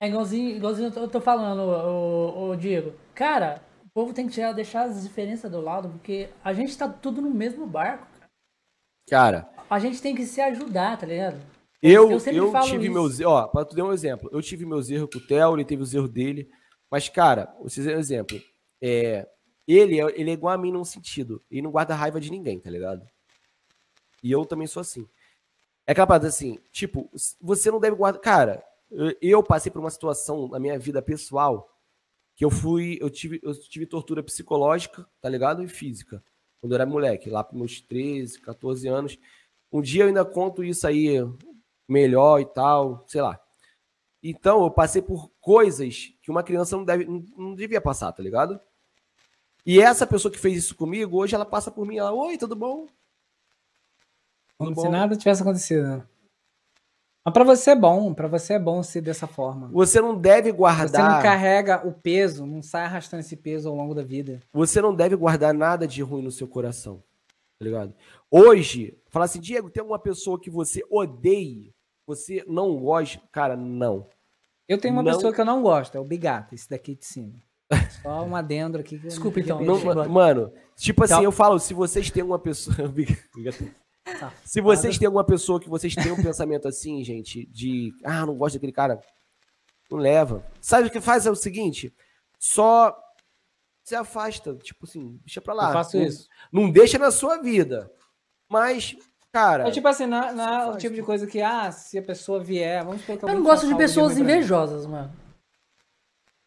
É 0.00 0.08
igualzinho, 0.08 0.56
igualzinho 0.56 0.92
eu 0.96 1.08
tô, 1.08 1.20
falando, 1.20 1.60
o, 1.60 2.56
Diego. 2.56 2.94
Cara, 3.14 3.62
o 3.84 3.88
povo 3.90 4.14
tem 4.14 4.26
que 4.26 4.32
tirar, 4.32 4.52
deixar 4.52 4.84
as 4.84 5.02
diferenças 5.02 5.50
do 5.50 5.60
lado, 5.60 5.90
porque 5.90 6.30
a 6.42 6.54
gente 6.54 6.76
tá 6.76 6.88
tudo 6.88 7.20
no 7.20 7.30
mesmo 7.30 7.66
barco. 7.66 8.06
Cara, 9.08 9.50
A 9.68 9.78
gente 9.78 10.00
tem 10.00 10.14
que 10.14 10.24
se 10.24 10.40
ajudar, 10.40 10.96
tá 10.96 11.04
ligado? 11.06 11.38
eu, 11.82 12.04
Eu 12.04 12.10
eu, 12.12 12.20
sempre 12.20 12.50
falo 12.50 12.66
tive 12.66 12.84
isso. 12.84 12.92
meus. 12.92 13.20
Ó, 13.20 13.46
pra 13.48 13.64
tu 13.64 13.74
dar 13.74 13.84
um 13.84 13.92
exemplo, 13.92 14.30
eu 14.32 14.40
tive 14.40 14.64
meus 14.64 14.88
erros 14.88 15.10
com 15.12 15.18
o 15.18 15.26
Theo, 15.26 15.54
ele 15.54 15.64
teve 15.64 15.82
os 15.82 15.92
erros 15.92 16.10
dele. 16.10 16.48
Mas, 16.90 17.08
cara, 17.08 17.54
vocês 17.60 17.86
um 17.86 17.90
exemplo. 17.90 18.40
É, 18.80 19.28
ele, 19.68 20.00
é- 20.00 20.20
ele 20.20 20.30
é 20.30 20.32
igual 20.32 20.54
a 20.54 20.58
mim 20.58 20.72
num 20.72 20.84
sentido. 20.84 21.42
Ele 21.50 21.62
não 21.62 21.70
guarda 21.70 21.94
raiva 21.94 22.18
de 22.20 22.30
ninguém, 22.30 22.58
tá 22.58 22.70
ligado? 22.70 23.06
E 24.22 24.30
eu 24.32 24.44
também 24.46 24.66
sou 24.66 24.80
assim. 24.80 25.06
É 25.90 25.92
aquela 25.92 26.18
assim, 26.18 26.60
tipo, 26.70 27.10
você 27.40 27.68
não 27.68 27.80
deve 27.80 27.96
guardar. 27.96 28.20
Cara, 28.20 28.64
eu, 29.20 29.42
passei 29.42 29.72
por 29.72 29.80
uma 29.80 29.90
situação 29.90 30.46
na 30.46 30.60
minha 30.60 30.78
vida 30.78 31.02
pessoal 31.02 31.68
que 32.36 32.44
eu 32.44 32.50
fui. 32.50 32.96
Eu 33.00 33.10
tive, 33.10 33.40
eu 33.42 33.52
tive 33.60 33.86
tortura 33.86 34.22
psicológica, 34.22 35.04
tá 35.20 35.28
ligado? 35.28 35.64
E 35.64 35.66
física. 35.66 36.22
Quando 36.60 36.70
eu 36.70 36.76
era 36.76 36.86
moleque, 36.86 37.28
lá 37.28 37.42
pros 37.42 37.58
meus 37.58 37.80
13, 37.80 38.40
14 38.40 38.86
anos. 38.86 39.18
Um 39.72 39.82
dia 39.82 40.04
eu 40.04 40.06
ainda 40.06 40.24
conto 40.24 40.62
isso 40.62 40.86
aí 40.86 41.16
melhor 41.88 42.38
e 42.40 42.46
tal, 42.46 43.04
sei 43.08 43.22
lá. 43.22 43.40
Então, 44.22 44.62
eu 44.62 44.70
passei 44.70 45.02
por 45.02 45.28
coisas 45.40 46.14
que 46.22 46.30
uma 46.30 46.44
criança 46.44 46.76
não, 46.76 46.84
deve, 46.84 47.04
não 47.36 47.52
devia 47.52 47.80
passar, 47.80 48.12
tá 48.12 48.22
ligado? 48.22 48.60
E 49.66 49.80
essa 49.80 50.06
pessoa 50.06 50.30
que 50.30 50.38
fez 50.38 50.56
isso 50.56 50.76
comigo, 50.76 51.18
hoje 51.18 51.34
ela 51.34 51.44
passa 51.44 51.68
por 51.68 51.84
mim, 51.84 51.96
ela, 51.96 52.12
oi, 52.12 52.38
tudo 52.38 52.54
bom? 52.54 52.86
Como 54.64 54.80
se 54.80 54.88
nada 54.88 55.16
tivesse 55.16 55.42
acontecido. 55.42 55.82
né? 55.86 56.02
Mas 57.24 57.34
pra 57.34 57.44
você 57.44 57.72
é 57.72 57.76
bom, 57.76 58.14
pra 58.14 58.28
você 58.28 58.54
é 58.54 58.58
bom 58.58 58.82
ser 58.82 59.02
dessa 59.02 59.26
forma. 59.26 59.68
Você 59.72 60.00
não 60.00 60.16
deve 60.16 60.48
Você 60.48 60.52
não 60.52 60.56
guardar, 60.58 61.22
carrega 61.22 61.86
o 61.86 61.92
peso, 61.92 62.46
não 62.46 62.62
sai 62.62 62.84
arrastando 62.84 63.20
esse 63.20 63.36
peso 63.36 63.68
ao 63.68 63.74
longo 63.74 63.94
da 63.94 64.02
vida. 64.02 64.40
você 64.52 64.80
não 64.80 64.94
deve 64.94 65.16
guardar 65.16 65.52
nada 65.52 65.86
de 65.86 66.02
ruim 66.02 66.22
no 66.22 66.30
seu 66.30 66.48
coração, 66.48 67.02
tá 67.58 67.64
ligado? 67.66 67.94
Hoje, 68.30 68.96
falar 69.10 69.26
assim, 69.26 69.40
Diego, 69.40 69.68
tem 69.70 69.80
alguma 69.82 69.98
pessoa 69.98 70.40
que 70.40 70.48
você 70.48 70.82
odeie, 70.90 71.74
você 72.06 72.42
não 72.48 72.74
gosta, 72.78 73.20
cara, 73.30 73.54
não. 73.56 74.06
Eu 74.66 74.78
tenho 74.78 74.94
uma 74.94 75.02
Não. 75.02 75.12
pessoa 75.12 75.32
que 75.32 75.40
eu 75.40 75.44
não 75.44 75.62
gosto, 75.62 75.96
é 75.96 76.00
o 76.00 76.04
Bigato, 76.04 76.54
esse 76.54 76.68
daqui 76.70 76.94
de 76.94 77.04
cima. 77.04 77.34
Só 78.02 78.24
um 78.24 78.34
adendo 78.34 78.78
aqui. 78.78 78.98
que 78.98 79.04
eu 79.04 79.08
Desculpa, 79.08 79.40
então. 79.40 79.60
Não, 79.60 80.08
mano, 80.08 80.52
tipo 80.74 81.04
assim, 81.04 81.14
Tchau. 81.14 81.24
eu 81.24 81.32
falo, 81.32 81.58
se 81.58 81.74
vocês 81.74 82.10
têm 82.10 82.22
uma 82.22 82.38
pessoa. 82.38 82.76
se 84.44 84.60
vocês 84.60 84.98
têm 84.98 85.06
alguma 85.06 85.24
pessoa 85.24 85.60
que 85.60 85.68
vocês 85.68 85.94
têm 85.94 86.12
um 86.12 86.16
pensamento 86.22 86.66
assim, 86.68 87.02
gente, 87.04 87.46
de 87.46 87.92
ah, 88.04 88.26
não 88.26 88.36
gosto 88.36 88.54
daquele 88.54 88.72
cara, 88.72 89.00
não 89.90 89.98
leva. 89.98 90.44
Sabe 90.60 90.88
o 90.88 90.90
que 90.90 91.00
faz? 91.00 91.26
É 91.26 91.30
o 91.30 91.36
seguinte: 91.36 91.94
só 92.38 92.96
se 93.84 93.94
afasta, 93.94 94.54
tipo 94.56 94.86
assim, 94.86 95.18
deixa 95.24 95.40
pra 95.40 95.54
lá. 95.54 95.68
Eu 95.68 95.72
faço 95.72 95.96
Não- 95.96 96.04
isso. 96.04 96.28
Não 96.52 96.70
deixa 96.70 96.98
na 96.98 97.10
sua 97.10 97.38
vida. 97.42 97.90
Mas, 98.48 98.96
cara. 99.32 99.68
É 99.68 99.70
tipo 99.70 99.86
assim, 99.88 100.06
não, 100.06 100.34
não 100.34 100.72
o 100.72 100.76
tipo 100.76 100.94
de 100.94 101.02
coisa 101.02 101.26
que, 101.26 101.40
ah, 101.40 101.70
se 101.70 101.98
a 101.98 102.02
pessoa 102.02 102.42
vier, 102.42 102.84
vamos 102.84 103.04
que 103.04 103.12
Eu 103.12 103.28
não 103.28 103.42
gosto 103.42 103.66
de 103.66 103.76
pessoas 103.76 104.16
invejosas, 104.18 104.86
mano. 104.86 105.12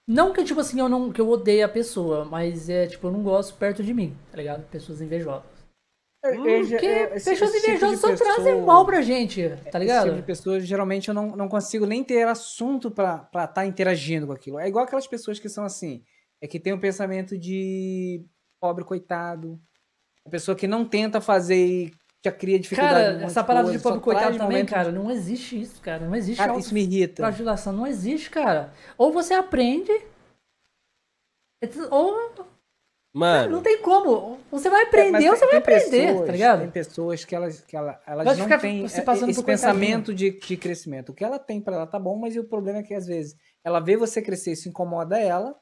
Não 0.05 0.33
que, 0.33 0.43
tipo 0.43 0.59
assim, 0.59 0.79
eu 0.79 0.89
não 0.89 1.13
que 1.13 1.21
eu 1.21 1.29
odeio 1.29 1.65
a 1.65 1.69
pessoa, 1.69 2.25
mas 2.25 2.69
é, 2.69 2.87
tipo, 2.87 3.07
eu 3.07 3.11
não 3.11 3.23
gosto 3.23 3.55
perto 3.55 3.81
de 3.81 3.93
mim, 3.93 4.17
tá 4.29 4.37
ligado? 4.37 4.67
Pessoas 4.69 4.99
invejosas. 4.99 5.52
Porque 6.23 6.85
eu- 6.85 7.15
esse- 7.15 7.29
pessoas 7.31 7.53
esse 7.53 7.59
tipo 7.65 7.71
invejosas 7.85 7.99
de 7.99 8.17
só 8.17 8.23
trazem 8.23 8.61
mal 8.61 8.85
pra 8.85 9.01
gente, 9.01 9.41
tá 9.49 9.55
Esse 9.55 9.63
tipo 9.65 9.77
ligado? 9.79 10.15
de 10.15 10.21
pessoas, 10.21 10.65
geralmente, 10.65 11.09
eu 11.09 11.13
não, 11.13 11.35
não 11.35 11.49
consigo 11.49 11.85
nem 11.85 12.01
ter 12.03 12.25
assunto 12.25 12.89
pra 12.89 13.25
estar 13.25 13.47
tá 13.47 13.65
interagindo 13.65 14.27
com 14.27 14.33
aquilo. 14.33 14.57
É 14.59 14.67
igual 14.67 14.85
aquelas 14.85 15.05
pessoas 15.05 15.37
que 15.37 15.49
são 15.49 15.65
assim, 15.65 16.01
é 16.41 16.47
que 16.47 16.59
tem 16.61 16.71
um 16.71 16.79
pensamento 16.79 17.37
de 17.37 18.25
pobre 18.61 18.85
coitado, 18.85 19.59
a 20.25 20.29
pessoa 20.29 20.55
que 20.55 20.65
não 20.67 20.85
tenta 20.85 21.19
fazer 21.19 21.57
e 21.67 21.93
já 22.25 22.31
cria 22.31 22.57
dificuldade. 22.57 22.93
um 22.95 22.97
Cara, 23.03 23.13
monte 23.15 23.23
essa 23.25 23.43
parada 23.43 23.69
de 23.69 23.79
pobre 23.79 23.99
coitado 23.99 24.37
também, 24.37 24.63
de- 24.63 24.71
cara, 24.71 24.91
não 24.93 25.11
existe 25.11 25.59
isso, 25.61 25.81
cara. 25.81 26.05
Não 26.05 26.15
existe 26.15 26.37
Cara, 26.37 26.57
isso 26.57 26.73
me 26.73 26.81
irrita. 26.83 27.21
flagelação, 27.21 27.73
não 27.73 27.85
existe, 27.85 28.29
cara. 28.29 28.71
Ou 28.97 29.11
você 29.11 29.33
aprende, 29.33 29.91
ou 31.91 32.31
não 33.13 33.19
Mano, 33.19 33.61
tem 33.61 33.79
como. 33.81 34.39
Você 34.51 34.69
vai 34.69 34.81
É, 34.81 34.87
aprender 34.87 35.29
ou 35.29 35.35
você 35.35 35.45
vai 35.45 35.57
aprender, 35.57 36.07
pessoas- 36.07 36.25
tá 36.25 36.31
ligado? 36.31 36.59
Tem 36.61 36.71
pessoas 36.71 37.25
que 37.25 37.35
elas, 37.35 37.61
que 37.61 37.77
ela, 37.77 38.01
elas 38.07 38.25
Vai 38.25 38.35
não 38.47 38.59
têm 38.59 38.81
é, 38.81 38.85
esse 38.85 39.43
pensamento 39.43 40.13
de, 40.13 40.31
de 40.31 40.57
crescimento. 40.57 41.09
O 41.09 41.13
que 41.13 41.23
ela 41.23 41.37
tem 41.37 41.61
pra 41.61 41.75
ela 41.75 41.85
tá 41.85 41.99
bom, 41.99 42.15
mas 42.17 42.35
o 42.35 42.43
problema 42.43 42.79
é 42.79 42.83
que 42.83 42.93
às 42.93 43.05
vezes 43.05 43.35
ela 43.63 43.79
vê 43.79 43.95
você 43.95 44.21
crescer, 44.21 44.53
isso 44.53 44.67
incomoda 44.67 45.19
ela, 45.19 45.55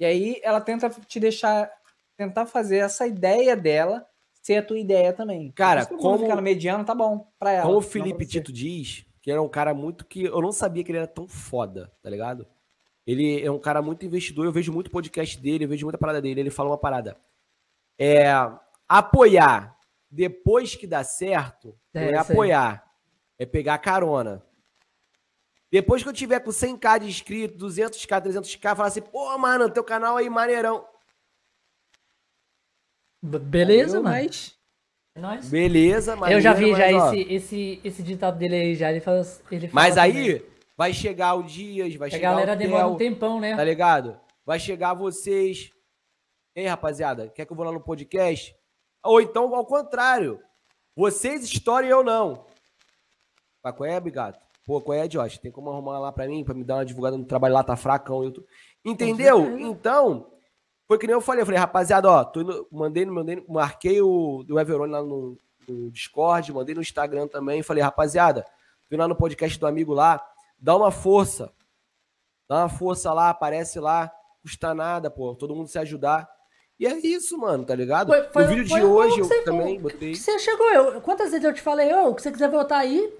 e 0.00 0.04
aí 0.04 0.40
ela 0.42 0.60
tenta 0.60 0.90
te 0.90 1.20
deixar, 1.20 1.70
tentar 2.16 2.46
fazer 2.46 2.78
essa 2.78 3.06
ideia 3.06 3.56
dela 3.56 4.04
ser 4.42 4.56
a 4.56 4.62
tua 4.62 4.78
ideia 4.78 5.12
também. 5.12 5.52
Cara, 5.52 5.86
como- 5.86 6.18
ficar 6.18 6.36
no 6.36 6.42
mediano, 6.42 6.84
tá 6.84 6.94
bom 6.94 7.28
pra 7.38 7.52
ela. 7.52 7.62
como 7.62 7.78
o 7.78 7.80
não 7.80 7.88
Felipe. 7.88 8.26
Tito 8.26 8.52
diz, 8.52 9.06
que 9.22 9.30
era 9.30 9.40
um 9.40 9.48
cara 9.48 9.72
muito 9.72 10.04
que. 10.04 10.24
Eu 10.24 10.42
não 10.42 10.52
sabia 10.52 10.82
que 10.84 10.90
ele 10.90 10.98
era 10.98 11.06
tão 11.06 11.26
foda, 11.28 11.90
tá 12.02 12.10
ligado? 12.10 12.46
Ele 13.06 13.42
é 13.44 13.50
um 13.50 13.58
cara 13.58 13.82
muito 13.82 14.04
investidor, 14.06 14.46
eu 14.46 14.52
vejo 14.52 14.72
muito 14.72 14.90
podcast 14.90 15.38
dele, 15.40 15.64
eu 15.64 15.68
vejo 15.68 15.84
muita 15.84 15.98
parada 15.98 16.22
dele. 16.22 16.40
Ele 16.40 16.50
fala 16.50 16.70
uma 16.70 16.78
parada. 16.78 17.16
É. 17.98 18.24
Apoiar 18.88 19.76
depois 20.10 20.74
que 20.74 20.86
dá 20.86 21.02
certo, 21.04 21.76
É, 21.92 22.00
não 22.06 22.08
é 22.12 22.16
apoiar, 22.18 22.84
é 23.38 23.44
pegar 23.44 23.78
carona. 23.78 24.42
Depois 25.72 26.02
que 26.04 26.08
eu 26.08 26.12
tiver 26.12 26.38
com 26.40 26.50
100k 26.50 27.00
de 27.00 27.06
inscritos, 27.08 27.76
200k, 27.76 28.22
300k, 28.22 28.76
falar 28.76 28.88
assim, 28.88 29.02
pô, 29.02 29.36
mano, 29.36 29.68
teu 29.68 29.82
canal 29.82 30.16
aí 30.16 30.30
maneirão. 30.30 30.86
B- 33.22 33.38
Beleza, 33.38 33.96
Eu, 33.98 34.02
mano. 34.02 34.14
Mas 34.16 34.56
É 35.16 35.20
nóis. 35.20 35.48
Beleza, 35.48 36.16
Eu 36.30 36.40
já 36.40 36.52
vi 36.52 36.70
já 36.74 36.90
mas, 36.92 37.12
esse, 37.12 37.32
esse, 37.34 37.80
esse 37.84 38.02
ditado 38.02 38.38
dele 38.38 38.54
aí 38.54 38.74
já. 38.74 38.90
Ele 38.90 39.00
fala, 39.00 39.22
ele 39.50 39.68
fala 39.68 39.72
Mas 39.72 39.94
também. 39.96 40.18
aí 40.30 40.46
vai 40.76 40.92
chegar 40.92 41.34
o 41.34 41.42
Dias, 41.42 41.94
vai 41.94 42.08
A 42.08 42.10
chegar 42.10 42.30
galera 42.30 42.52
o 42.52 42.56
demora 42.56 42.86
um 42.88 42.96
tempão, 42.96 43.40
né? 43.40 43.56
tá 43.56 43.64
ligado? 43.64 44.18
Vai 44.44 44.58
chegar 44.58 44.94
vocês. 44.94 45.70
Ei, 46.54 46.66
rapaziada, 46.66 47.28
quer 47.28 47.46
que 47.46 47.52
eu 47.52 47.56
vou 47.56 47.64
lá 47.64 47.72
no 47.72 47.80
podcast? 47.80 48.54
Ou 49.02 49.20
então, 49.20 49.54
ao 49.54 49.66
contrário, 49.66 50.40
vocês 50.96 51.44
estourem 51.44 51.90
eu 51.90 52.04
não. 52.04 52.46
Mas 53.62 53.74
qual 53.74 53.88
é, 53.88 53.98
Bigato? 53.98 54.38
Pô, 54.66 54.80
qual 54.80 54.96
é, 54.96 55.06
Josh? 55.06 55.38
Tem 55.38 55.50
como 55.50 55.70
arrumar 55.70 55.98
lá 55.98 56.12
pra 56.12 56.26
mim, 56.26 56.44
pra 56.44 56.54
me 56.54 56.64
dar 56.64 56.76
uma 56.76 56.84
divulgada 56.84 57.18
no 57.18 57.24
trabalho 57.24 57.54
lá, 57.54 57.62
tá 57.62 57.76
fracão. 57.76 58.24
Eu 58.24 58.32
tô... 58.32 58.44
Entendeu? 58.84 59.58
Então, 59.58 60.30
foi 60.86 60.98
que 60.98 61.06
nem 61.06 61.14
eu 61.14 61.20
falei. 61.20 61.42
Eu 61.42 61.46
falei, 61.46 61.60
rapaziada, 61.60 62.10
ó, 62.10 62.24
tô 62.24 62.40
indo, 62.40 62.66
mandei, 62.70 63.04
mandei, 63.04 63.44
marquei 63.48 64.00
o 64.00 64.42
do 64.42 64.58
Everone 64.58 64.92
lá 64.92 65.02
no, 65.02 65.38
no 65.68 65.90
Discord, 65.90 66.52
mandei 66.52 66.74
no 66.74 66.80
Instagram 66.80 67.26
também. 67.26 67.62
Falei, 67.62 67.82
rapaziada, 67.82 68.44
indo 68.90 68.98
lá 68.98 69.08
no 69.08 69.16
podcast 69.16 69.58
do 69.58 69.66
amigo 69.66 69.92
lá, 69.92 70.24
dá 70.64 70.74
uma 70.76 70.90
força. 70.90 71.52
Dá 72.48 72.56
uma 72.62 72.68
força 72.68 73.12
lá, 73.12 73.28
aparece 73.30 73.78
lá, 73.78 74.10
custa 74.42 74.74
nada, 74.74 75.10
pô. 75.10 75.34
Todo 75.34 75.54
mundo 75.54 75.68
se 75.68 75.78
ajudar. 75.78 76.28
E 76.80 76.86
é 76.86 76.98
isso, 77.06 77.38
mano, 77.38 77.64
tá 77.64 77.74
ligado? 77.74 78.08
Foi- 78.08 78.22
foi- 78.32 78.42
no 78.42 78.48
vídeo 78.48 78.64
de 78.64 78.82
o 78.82 78.90
hoje 78.92 79.20
eu 79.20 79.24
você 79.26 79.42
também 79.42 79.78
botei. 79.78 80.14
Você 80.14 80.38
chegou, 80.38 80.68
eu, 80.70 81.00
quantas 81.00 81.30
vezes 81.30 81.44
eu 81.44 81.52
te 81.54 81.62
falei, 81.62 81.92
ô, 81.94 82.14
que 82.14 82.20
você 82.22 82.32
quiser 82.32 82.48
voltar 82.50 82.78
aí, 82.78 83.12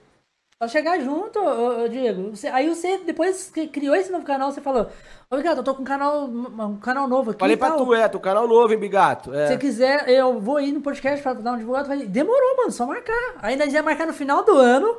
só 0.60 0.66
chegar 0.68 0.98
junto, 1.00 1.38
ô, 1.38 1.84
ô, 1.84 1.88
Diego. 1.88 2.30
Você- 2.34 2.48
aí 2.48 2.68
você, 2.68 2.98
depois 2.98 3.50
que 3.50 3.68
criou 3.68 3.94
esse 3.94 4.10
novo 4.10 4.24
canal, 4.24 4.50
você 4.50 4.60
falou, 4.60 4.88
ô, 5.30 5.36
Bigato, 5.36 5.60
eu 5.60 5.64
tô 5.64 5.74
com 5.74 5.82
um 5.82 5.84
canal, 5.84 6.24
um 6.24 6.76
canal 6.80 7.06
novo 7.06 7.30
aqui 7.30 7.40
Falei 7.40 7.56
pra 7.56 7.68
tal. 7.70 7.84
tu, 7.84 7.94
é, 7.94 8.08
teu 8.08 8.20
canal 8.20 8.48
novo, 8.48 8.72
hein, 8.72 8.78
Bigato? 8.80 9.30
Se 9.30 9.36
É. 9.36 9.46
você 9.48 9.56
quiser, 9.58 10.08
eu 10.08 10.40
vou 10.40 10.60
ir 10.60 10.72
no 10.72 10.80
podcast 10.80 11.22
pra 11.22 11.32
dar 11.34 11.52
um 11.52 11.58
divulgado. 11.58 11.86
Falei, 11.88 12.06
demorou, 12.06 12.56
mano, 12.56 12.72
só 12.72 12.84
marcar. 12.86 13.36
Nós 13.56 13.72
ia 13.72 13.82
marcar 13.82 14.06
no 14.06 14.12
final 14.12 14.42
do 14.44 14.52
ano. 14.56 14.96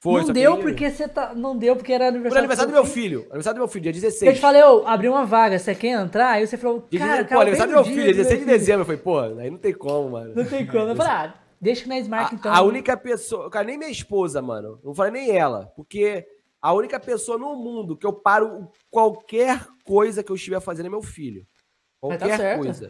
Foi, 0.00 0.22
não 0.24 0.32
deu 0.32 0.56
que- 0.56 0.62
porque 0.62 0.90
você 0.90 1.08
tá. 1.08 1.34
Não 1.34 1.56
deu 1.56 1.74
porque 1.74 1.92
era 1.92 2.04
Foi 2.04 2.08
aniversário. 2.10 2.38
aniversário 2.38 2.70
do 2.70 2.74
meu 2.74 2.84
filho. 2.84 3.20
Aniversário 3.30 3.56
do 3.56 3.62
meu 3.62 3.68
filho, 3.68 3.82
dia 3.82 3.90
Eu 3.90 3.94
16. 3.94 4.34
te 4.36 4.40
falei, 4.40 4.62
ô, 4.62 4.86
abri 4.86 5.08
uma 5.08 5.24
vaga, 5.26 5.58
você 5.58 5.74
quer 5.74 5.88
entrar? 6.00 6.30
Aí 6.32 6.46
você 6.46 6.56
falou, 6.56 6.82
cara, 6.82 6.88
16 6.90 7.22
pô, 7.22 7.28
cara, 7.28 7.40
aniversário 7.40 7.72
do 7.72 7.74
meu 7.76 7.84
filho, 7.84 7.96
dia 8.02 8.12
do 8.12 8.16
16 8.16 8.38
de 8.40 8.44
filho. 8.44 8.58
dezembro. 8.58 8.80
Eu 8.82 8.84
falei, 8.86 9.00
pô, 9.00 9.18
aí 9.18 9.50
não 9.50 9.58
tem 9.58 9.72
como, 9.74 10.10
mano. 10.10 10.32
Não 10.36 10.44
tem 10.44 10.64
como. 10.66 10.88
Eu 10.88 10.94
falei, 10.96 11.12
ah, 11.12 11.34
deixa 11.60 11.82
que 11.82 11.88
nós 11.88 12.06
marca 12.06 12.34
então. 12.34 12.52
A, 12.54 12.62
única 12.62 12.96
pessoa, 12.96 13.50
cara, 13.50 13.66
nem 13.66 13.76
minha 13.76 13.90
esposa, 13.90 14.40
mano. 14.40 14.78
Não 14.84 14.94
falei 14.94 15.10
nem 15.10 15.36
ela. 15.36 15.66
Porque 15.74 16.24
a 16.62 16.72
única 16.72 17.00
pessoa 17.00 17.36
no 17.36 17.56
mundo 17.56 17.96
que 17.96 18.06
eu 18.06 18.12
paro 18.12 18.68
qualquer 18.90 19.66
coisa 19.84 20.22
que 20.22 20.30
eu 20.30 20.36
estiver 20.36 20.60
fazendo 20.60 20.86
é 20.86 20.90
meu 20.90 21.02
filho. 21.02 21.42
Tá 21.42 22.06
Qualquer 22.08 22.36
certo. 22.36 22.60
coisa. 22.62 22.88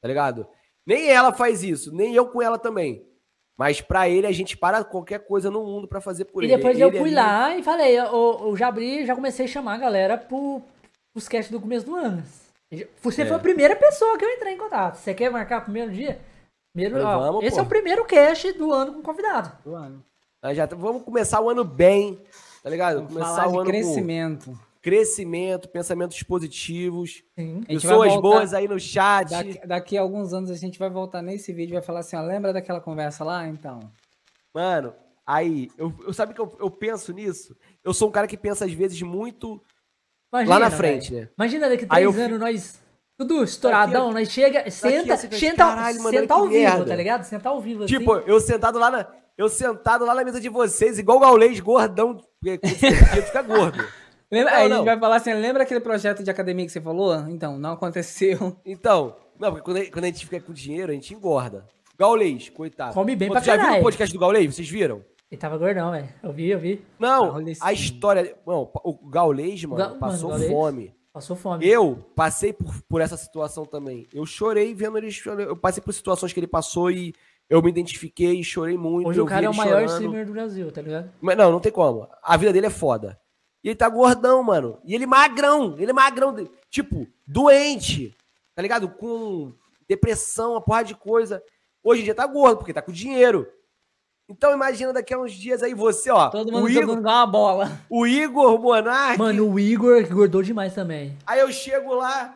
Tá 0.00 0.06
ligado? 0.06 0.46
Nem 0.86 1.08
ela 1.10 1.32
faz 1.32 1.64
isso, 1.64 1.92
nem 1.92 2.14
eu 2.14 2.26
com 2.26 2.40
ela 2.40 2.58
também. 2.58 3.04
Mas 3.56 3.80
pra 3.80 4.08
ele, 4.08 4.26
a 4.26 4.32
gente 4.32 4.56
para 4.56 4.82
qualquer 4.82 5.20
coisa 5.20 5.50
no 5.50 5.62
mundo 5.64 5.86
pra 5.86 6.00
fazer 6.00 6.24
por 6.24 6.42
E 6.42 6.46
ele. 6.46 6.56
depois 6.56 6.78
eu 6.78 6.88
Ele 6.88 6.98
fui 6.98 7.06
ali- 7.08 7.14
lá 7.16 7.56
e 7.56 7.62
falei, 7.62 7.98
eu, 7.98 8.06
eu 8.46 8.56
já 8.56 8.66
abri, 8.68 9.06
já 9.06 9.14
comecei 9.14 9.44
a 9.44 9.48
chamar 9.48 9.74
a 9.74 9.78
galera 9.78 10.18
pro, 10.18 10.60
pros 11.12 11.28
cast 11.28 11.52
do 11.52 11.60
começo 11.60 11.86
do 11.86 11.94
ano. 11.94 12.22
Você 13.02 13.22
É. 13.22 13.26
foi 13.26 13.36
a 13.36 13.38
primeira 13.38 13.76
pessoa 13.76 14.18
que 14.18 14.24
eu 14.24 14.30
entrei 14.30 14.54
em 14.54 14.58
contato. 14.58 14.96
Você 14.96 15.14
quer 15.14 15.30
marcar 15.30 15.58
o 15.60 15.64
primeiro 15.64 15.92
dia? 15.92 16.18
Primeiro, 16.74 17.00
Falei, 17.00 17.16
ó, 17.16 17.20
vamos, 17.32 17.44
esse 17.44 17.54
pô. 17.54 17.60
é 17.62 17.64
o 17.64 17.68
primeiro 17.68 18.04
cast 18.04 18.52
do 18.54 18.72
ano 18.72 18.92
com 18.94 19.02
convidado. 19.02 19.52
Do 19.64 19.76
ano. 19.76 20.02
Nós 20.42 20.56
já 20.56 20.66
tá- 20.66 20.74
vamos 20.74 21.02
começar 21.04 21.40
o 21.40 21.48
ano 21.48 21.62
bem, 21.62 22.18
tá 22.64 22.68
ligado? 22.68 22.96
Vamos 22.96 23.12
começar 23.12 23.34
falar 23.36 23.46
o 23.46 23.52
de 23.52 23.58
ano 23.58 23.66
crescimento. 23.66 24.46
com 24.46 24.56
crescimento, 24.84 25.66
pensamentos 25.66 26.22
positivos. 26.22 27.22
A 27.38 27.66
pessoas 27.68 28.14
boas 28.20 28.52
aí 28.52 28.68
no 28.68 28.78
chat. 28.78 29.30
Daqui, 29.30 29.66
daqui 29.66 29.96
a 29.96 30.02
alguns 30.02 30.34
anos 30.34 30.50
a 30.50 30.54
gente 30.56 30.78
vai 30.78 30.90
voltar 30.90 31.22
nesse 31.22 31.54
vídeo 31.54 31.72
e 31.72 31.78
vai 31.78 31.82
falar 31.82 32.00
assim, 32.00 32.16
ó, 32.16 32.20
lembra 32.20 32.52
daquela 32.52 32.82
conversa 32.82 33.24
lá? 33.24 33.48
Então. 33.48 33.80
Mano, 34.54 34.92
aí, 35.26 35.70
eu, 35.78 35.90
eu 36.06 36.12
sabe 36.12 36.34
que 36.34 36.40
eu, 36.40 36.54
eu 36.60 36.70
penso 36.70 37.14
nisso? 37.14 37.56
Eu 37.82 37.94
sou 37.94 38.10
um 38.10 38.12
cara 38.12 38.26
que 38.26 38.36
pensa 38.36 38.66
às 38.66 38.72
vezes 38.74 39.00
muito 39.00 39.58
Imagina, 40.30 40.54
lá 40.54 40.60
na 40.60 40.70
frente, 40.70 41.14
né? 41.14 41.30
Imagina 41.38 41.70
daqui 41.70 41.84
eu 41.84 41.88
três 41.88 42.10
fico- 42.10 42.20
anos 42.22 42.38
nós. 42.38 42.84
Tudo 43.16 43.42
estouradão, 43.42 44.12
nós 44.12 44.28
chega, 44.28 44.70
senta, 44.70 45.16
senta, 45.16 45.56
caralho, 45.56 46.02
mano, 46.02 46.18
senta 46.18 46.34
ao 46.34 46.42
vivo, 46.48 46.60
merda. 46.60 46.84
tá 46.84 46.96
ligado? 46.96 47.22
Senta 47.24 47.48
ao 47.48 47.58
vivo 47.60 47.84
assim. 47.84 47.96
Tipo, 47.96 48.16
eu 48.16 48.38
sentado 48.38 48.78
lá 48.78 48.90
na. 48.90 49.06
Eu 49.38 49.48
sentado 49.48 50.04
lá 50.04 50.14
na 50.14 50.24
mesa 50.24 50.40
de 50.40 50.48
vocês, 50.50 50.98
igual 50.98 51.16
o 51.16 51.20
Gaulês, 51.20 51.58
gordão, 51.58 52.20
fica 52.42 53.40
gordo. 53.40 53.82
Lembra, 54.34 54.52
Não, 54.52 54.58
aí 54.58 54.66
a 54.66 54.68
não. 54.68 54.76
gente 54.78 54.84
vai 54.86 54.98
falar 54.98 55.16
assim, 55.16 55.32
lembra 55.34 55.62
aquele 55.62 55.80
projeto 55.80 56.22
de 56.22 56.30
academia 56.30 56.66
que 56.66 56.72
você 56.72 56.80
falou? 56.80 57.14
Então, 57.28 57.58
não 57.58 57.72
aconteceu. 57.72 58.56
Então, 58.64 59.16
não, 59.38 59.50
porque 59.52 59.64
quando 59.64 59.76
a, 59.78 59.90
quando 59.90 60.04
a 60.04 60.08
gente 60.08 60.24
fica 60.26 60.40
com 60.40 60.52
dinheiro, 60.52 60.90
a 60.90 60.94
gente 60.94 61.12
engorda. 61.14 61.66
Gaulês, 61.98 62.48
coitado. 62.48 62.92
Come 62.94 63.14
bem 63.16 63.28
Pô, 63.28 63.34
pra 63.34 63.40
tu 63.42 63.44
já 63.46 63.52
viu 63.54 63.62
caralho. 63.62 63.80
o 63.80 63.84
podcast 63.84 64.12
do 64.12 64.18
Gaulês? 64.20 64.54
Vocês 64.54 64.68
viram? 64.68 65.04
Ele 65.30 65.40
tava 65.40 65.56
gordão, 65.56 65.90
velho. 65.92 66.08
Eu 66.22 66.32
vi, 66.32 66.48
eu 66.50 66.58
vi. 66.58 66.84
Não, 66.98 67.28
Gaulês, 67.32 67.58
a 67.62 67.72
história. 67.72 68.36
Não, 68.46 68.70
o 68.84 69.08
Gaulês, 69.08 69.64
mano, 69.64 69.76
Ga- 69.76 69.88
mano, 69.90 70.00
passou 70.00 70.30
Gaulês. 70.30 70.50
fome. 70.50 70.94
Passou 71.12 71.36
fome. 71.36 71.64
Eu 71.66 72.04
passei 72.16 72.52
por, 72.52 72.74
por 72.88 73.00
essa 73.00 73.16
situação 73.16 73.64
também. 73.64 74.06
Eu 74.12 74.26
chorei 74.26 74.74
vendo 74.74 74.98
ele 74.98 75.10
chorando. 75.12 75.42
Eu 75.48 75.56
passei 75.56 75.80
por 75.82 75.92
situações 75.94 76.32
que 76.32 76.40
ele 76.40 76.48
passou 76.48 76.90
e 76.90 77.14
eu 77.48 77.62
me 77.62 77.68
identifiquei 77.68 78.32
e 78.40 78.42
chorei 78.44 78.76
muito. 78.76 79.08
Hoje 79.08 79.20
o 79.20 79.26
cara 79.26 79.46
é 79.46 79.48
o 79.48 79.54
maior 79.54 79.80
chorando. 79.82 79.90
streamer 79.92 80.26
do 80.26 80.32
Brasil, 80.32 80.72
tá 80.72 80.82
ligado? 80.82 81.10
Mas 81.20 81.36
não, 81.36 81.52
não 81.52 81.60
tem 81.60 81.70
como. 81.70 82.08
A 82.22 82.36
vida 82.36 82.52
dele 82.52 82.66
é 82.66 82.70
foda. 82.70 83.16
E 83.64 83.68
ele 83.70 83.76
tá 83.76 83.88
gordão, 83.88 84.42
mano. 84.42 84.78
E 84.84 84.94
ele 84.94 85.06
magrão. 85.06 85.74
Ele 85.78 85.90
é 85.90 85.94
magrão. 85.94 86.36
Tipo, 86.68 87.08
doente. 87.26 88.14
Tá 88.54 88.60
ligado? 88.60 88.88
Com 88.90 89.54
depressão, 89.88 90.52
uma 90.52 90.60
porra 90.60 90.84
de 90.84 90.94
coisa. 90.94 91.42
Hoje 91.82 92.02
em 92.02 92.04
dia 92.04 92.14
tá 92.14 92.26
gordo, 92.26 92.58
porque 92.58 92.74
tá 92.74 92.82
com 92.82 92.92
dinheiro. 92.92 93.50
Então 94.28 94.52
imagina 94.52 94.92
daqui 94.92 95.14
a 95.14 95.18
uns 95.18 95.32
dias 95.32 95.62
aí 95.62 95.72
você, 95.72 96.10
ó. 96.10 96.28
Todo 96.28 96.52
mundo 96.52 96.64
o, 96.64 96.68
Igor, 96.68 96.82
jogando 96.82 97.00
igual 97.00 97.16
uma 97.16 97.26
bola. 97.26 97.80
o 97.90 98.06
Igor 98.06 98.58
Monark. 98.58 99.18
Mano, 99.18 99.50
o 99.50 99.58
Igor 99.58 100.00
engordou 100.00 100.42
demais 100.42 100.74
também. 100.74 101.16
Aí 101.26 101.40
eu 101.40 101.50
chego 101.50 101.94
lá, 101.94 102.34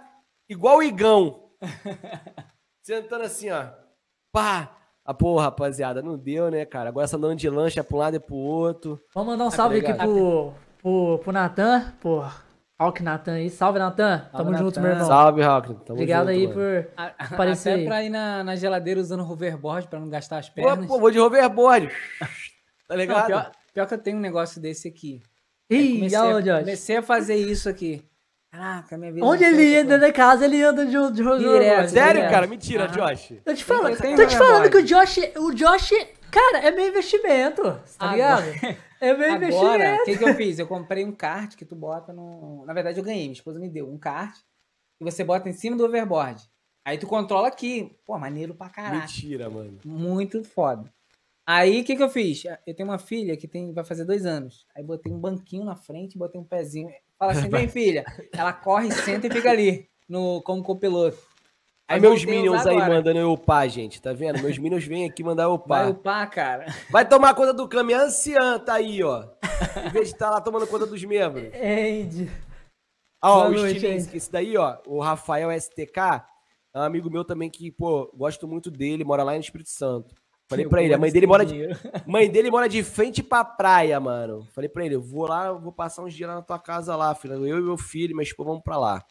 igual 0.48 0.78
o 0.78 0.82
Igão. 0.82 1.44
sentando 2.82 3.24
assim, 3.24 3.50
ó. 3.50 3.66
Pá! 4.32 4.74
Ah, 5.04 5.14
pô, 5.14 5.38
rapaziada, 5.38 6.02
não 6.02 6.18
deu, 6.18 6.50
né, 6.50 6.66
cara? 6.66 6.90
Agora 6.90 7.04
essa 7.04 7.16
andando 7.16 7.36
de 7.36 7.48
lancha 7.48 7.82
pra 7.82 7.96
um 7.96 8.00
lado 8.00 8.16
e 8.16 8.20
pro 8.20 8.34
outro. 8.36 9.00
Vamos 9.14 9.30
mandar 9.30 9.46
um 9.46 9.50
salve 9.50 9.78
aqui 9.78 9.92
ligado. 9.92 10.06
pro, 10.06 10.52
pro, 10.82 11.18
pro 11.22 11.32
Natan, 11.32 11.92
pô. 12.00 12.24
Hulk 12.80 13.02
Natan 13.02 13.32
aí. 13.32 13.50
Salve, 13.50 13.78
Natan. 13.78 14.28
Tamo 14.30 14.44
Salve, 14.44 14.58
junto, 14.58 14.80
meu 14.80 14.90
irmão. 14.92 15.06
Salve, 15.08 15.42
Rock. 15.42 15.66
Tamo 15.68 15.82
Obrigado 15.94 16.28
junto, 16.28 16.30
aí 16.30 16.46
mano. 16.46 16.54
por 16.54 16.88
aparecer 17.18 17.70
Até 17.70 17.80
aí. 17.80 17.86
pra 17.86 18.04
ir 18.04 18.08
na, 18.10 18.44
na 18.44 18.54
geladeira 18.54 19.00
usando 19.00 19.28
hoverboard 19.28 19.88
pra 19.88 19.98
não 19.98 20.08
gastar 20.08 20.38
as 20.38 20.48
Pô, 20.48 20.54
pernas. 20.62 20.86
pô, 20.86 20.98
vou 21.00 21.10
de 21.10 21.18
hoverboard. 21.18 21.88
Tá 21.88 22.28
Não, 22.90 22.96
ligado? 22.96 23.26
pior, 23.26 23.50
pior 23.74 23.86
que 23.86 23.94
eu 23.94 23.98
tenho 23.98 24.16
um 24.16 24.20
negócio 24.20 24.60
desse 24.60 24.86
aqui. 24.86 25.20
Ih, 25.68 25.94
comecei, 25.96 26.18
aonde, 26.18 26.50
a, 26.50 26.60
comecei 26.60 26.96
a 26.98 27.02
fazer 27.02 27.34
isso 27.34 27.68
aqui. 27.68 28.02
Caraca, 28.50 28.96
minha 28.96 29.12
vida. 29.12 29.26
Onde 29.26 29.44
ele 29.44 29.74
entra 29.76 29.98
na 29.98 30.12
casa, 30.12 30.44
ele 30.46 30.62
anda 30.62 30.86
de, 30.86 30.92
de 30.92 31.22
Direto, 31.38 31.90
Sério, 31.90 32.14
direto. 32.14 32.30
cara? 32.30 32.46
Mentira, 32.46 32.84
Ah. 32.84 32.86
Josh. 32.86 33.34
Tô 33.44 33.52
te 33.54 33.64
falando, 33.64 33.96
tô 33.98 34.26
te 34.26 34.36
falando 34.38 34.66
hoverboard. 34.66 34.70
que 34.70 34.78
o 34.78 34.84
Josh, 34.84 35.18
o 35.36 35.52
Josh, 35.52 35.90
cara, 36.30 36.58
é 36.66 36.70
meu 36.70 36.86
investimento, 36.88 37.78
tá 37.98 38.12
ligado? 38.12 38.44
É 39.00 39.14
meu 39.14 39.32
Agora, 39.32 39.96
o 39.96 40.04
que, 40.04 40.16
que 40.16 40.24
eu 40.24 40.34
fiz? 40.34 40.58
Eu 40.58 40.66
comprei 40.66 41.04
um 41.04 41.12
kart 41.12 41.54
que 41.54 41.64
tu 41.64 41.76
bota 41.76 42.12
no. 42.12 42.64
Na 42.66 42.72
verdade, 42.72 42.98
eu 42.98 43.04
ganhei, 43.04 43.22
minha 43.22 43.32
esposa 43.32 43.58
me 43.58 43.68
deu 43.68 43.88
um 43.88 43.98
kart 43.98 44.36
que 44.98 45.04
você 45.04 45.22
bota 45.22 45.48
em 45.48 45.52
cima 45.52 45.76
do 45.76 45.84
overboard. 45.84 46.42
Aí 46.84 46.98
tu 46.98 47.06
controla 47.06 47.48
aqui. 47.48 47.96
Pô, 48.06 48.18
maneiro 48.18 48.54
pra 48.54 48.68
caralho. 48.68 49.00
Mentira, 49.00 49.48
mano. 49.48 49.78
Muito 49.84 50.42
foda. 50.42 50.92
Aí 51.46 51.80
o 51.80 51.84
que, 51.84 51.96
que 51.96 52.02
eu 52.02 52.10
fiz? 52.10 52.44
Eu 52.66 52.74
tenho 52.74 52.88
uma 52.88 52.98
filha 52.98 53.36
que 53.36 53.48
tem, 53.48 53.72
vai 53.72 53.84
fazer 53.84 54.04
dois 54.04 54.26
anos. 54.26 54.66
Aí 54.74 54.82
botei 54.82 55.12
um 55.12 55.18
banquinho 55.18 55.64
na 55.64 55.76
frente, 55.76 56.18
botei 56.18 56.40
um 56.40 56.44
pezinho. 56.44 56.90
Fala 57.18 57.32
assim, 57.32 57.48
vem 57.50 57.68
filha. 57.68 58.04
Ela 58.32 58.52
corre, 58.52 58.90
senta 58.90 59.26
e 59.26 59.30
fica 59.30 59.50
ali, 59.50 59.88
no, 60.08 60.42
como 60.42 60.62
copiloto. 60.62 61.18
Aí 61.88 61.98
meus 61.98 62.22
minions 62.22 62.66
aí 62.66 62.76
mandando 62.76 63.18
eu 63.18 63.32
upar, 63.32 63.66
gente. 63.68 64.00
Tá 64.00 64.12
vendo? 64.12 64.42
Meus 64.42 64.58
minions 64.58 64.84
vêm 64.84 65.06
aqui 65.08 65.24
mandar 65.24 65.44
eu 65.44 65.56
Vai 65.66 65.84
upar. 65.84 65.90
upar, 65.90 66.30
cara. 66.30 66.74
Vai 66.90 67.08
tomar 67.08 67.34
conta 67.34 67.54
do 67.54 67.66
caminhão 67.66 68.02
anciã, 68.02 68.58
tá 68.58 68.74
aí, 68.74 69.02
ó. 69.02 69.24
Em 69.86 69.90
vez 69.90 70.08
de 70.08 70.14
estar 70.14 70.30
lá 70.30 70.40
tomando 70.40 70.66
conta 70.66 70.84
dos 70.86 71.02
membros. 71.02 71.50
Andy. 71.56 72.30
Ah, 73.20 73.32
ó, 73.32 73.36
Boa 73.44 73.48
o 73.48 73.52
noite, 73.54 73.76
Stilinski, 73.78 74.16
esse 74.18 74.30
daí, 74.30 74.56
ó, 74.56 74.76
o 74.86 75.00
Rafael 75.00 75.50
STK, 75.58 76.22
é 76.74 76.78
um 76.78 76.82
amigo 76.82 77.10
meu 77.10 77.24
também 77.24 77.50
que, 77.50 77.70
pô, 77.72 78.08
gosto 78.14 78.46
muito 78.46 78.70
dele, 78.70 79.02
mora 79.02 79.24
lá 79.24 79.32
no 79.32 79.40
Espírito 79.40 79.70
Santo. 79.70 80.14
Falei 80.48 80.66
pra 80.68 80.82
ele, 80.82 80.94
a 80.94 80.98
mãe 80.98 81.10
dele 81.10 81.26
mora 81.26 81.44
de, 81.44 81.68
mãe 82.06 82.30
dele 82.30 82.50
mora 82.50 82.68
de 82.68 82.82
frente 82.82 83.22
pra 83.22 83.44
praia, 83.44 83.98
mano. 83.98 84.46
Falei 84.54 84.68
pra 84.68 84.84
ele, 84.84 84.94
eu 84.94 85.02
vou 85.02 85.26
lá, 85.26 85.46
eu 85.46 85.58
vou 85.58 85.72
passar 85.72 86.02
uns 86.02 86.14
dias 86.14 86.28
lá 86.28 86.36
na 86.36 86.42
tua 86.42 86.58
casa 86.58 86.94
lá, 86.96 87.14
filho. 87.14 87.46
Eu 87.46 87.58
e 87.58 87.62
meu 87.62 87.76
filho, 87.76 88.14
minha 88.14 88.22
esposa, 88.22 88.48
vamos 88.48 88.62
pra 88.62 88.78
lá. 88.78 89.04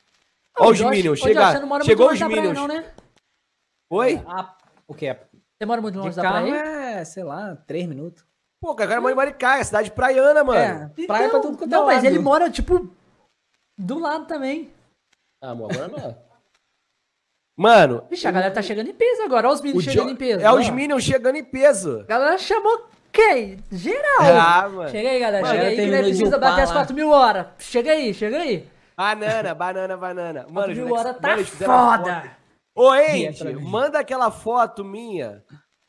Ô, 0.59 0.69
os 0.71 0.81
Minions, 0.81 1.19
chega, 1.19 1.51
você 1.51 1.59
não 1.59 1.67
mora 1.67 1.79
muito 1.83 1.85
chegou 1.85 2.07
longe 2.07 2.15
os 2.15 2.19
da 2.19 2.25
praia, 2.35 2.41
Minions. 2.49 2.57
não, 2.59 2.67
né? 2.67 2.91
Oi? 3.91 4.21
Ah, 4.27 4.55
o 4.87 4.93
que? 4.93 5.13
Você 5.13 5.65
mora 5.65 5.81
muito 5.81 5.97
longe 5.97 6.09
De 6.11 6.15
da 6.17 6.21
carro 6.21 6.47
praia? 6.47 6.61
é, 6.99 7.05
sei 7.05 7.23
lá, 7.23 7.55
três 7.67 7.85
minutos. 7.87 8.25
Pô, 8.61 8.73
cara, 8.75 8.87
o 8.87 8.89
cara 8.89 9.01
mora 9.01 9.13
em 9.13 9.17
Maricaia, 9.17 9.63
cidade 9.63 9.91
praiana, 9.91 10.43
mano. 10.43 10.59
É, 10.97 11.05
praia 11.05 11.29
pra 11.29 11.39
tudo 11.39 11.57
quanto 11.57 11.71
é 11.73 11.75
Não, 11.77 11.85
mas 11.85 12.03
ele 12.03 12.19
mora, 12.19 12.49
tipo, 12.49 12.89
do 13.77 13.99
lado 13.99 14.25
também. 14.25 14.71
Ah, 15.41 15.51
amor, 15.51 15.71
agora 15.71 15.87
não. 15.87 16.17
Mano, 17.59 18.03
Vixe, 18.09 18.27
a 18.27 18.31
galera 18.31 18.53
tá 18.53 18.61
chegando 18.61 18.87
em 18.89 18.93
peso 18.93 19.23
agora. 19.23 19.47
Olha 19.47 19.55
os 19.55 19.59
o 19.61 19.63
meninos 19.63 19.83
Jo- 19.83 19.91
chegando 19.91 20.11
em 20.11 20.15
peso. 20.15 20.45
é 20.45 20.51
os 20.51 20.69
ó. 20.69 20.71
Minions 20.71 21.03
chegando 21.03 21.35
em 21.37 21.43
peso. 21.43 22.01
A 22.01 22.03
galera 22.03 22.37
chamou 22.37 22.87
quem? 23.11 23.57
Geral. 23.71 24.19
Ah, 24.21 24.69
mano. 24.69 24.89
Chega 24.91 25.09
aí, 25.09 25.19
galera. 25.19 25.41
Mano, 25.47 25.59
chega 25.59 25.69
aí 25.69 25.75
que 25.75 26.03
precisa 26.03 26.37
bater 26.37 26.61
as 26.61 26.69
lá. 26.69 26.75
4 26.75 26.95
mil 26.95 27.09
horas. 27.09 27.47
Chega 27.57 27.91
aí, 27.93 28.13
chega 28.13 28.37
aí. 28.37 28.67
Banana, 28.97 29.53
banana, 29.53 29.95
banana. 29.97 30.47
Mano, 30.49 30.71
os 30.73 30.77
moleques- 30.79 30.99
horas 30.99 31.17
tá 31.19 31.27
mano, 31.29 31.45
foda. 31.45 32.21
foto- 32.21 32.37
Ô, 32.75 32.89
Andy, 32.91 33.55
manda 33.61 33.99
aquela 33.99 34.31
foto 34.31 34.83
minha 34.83 35.43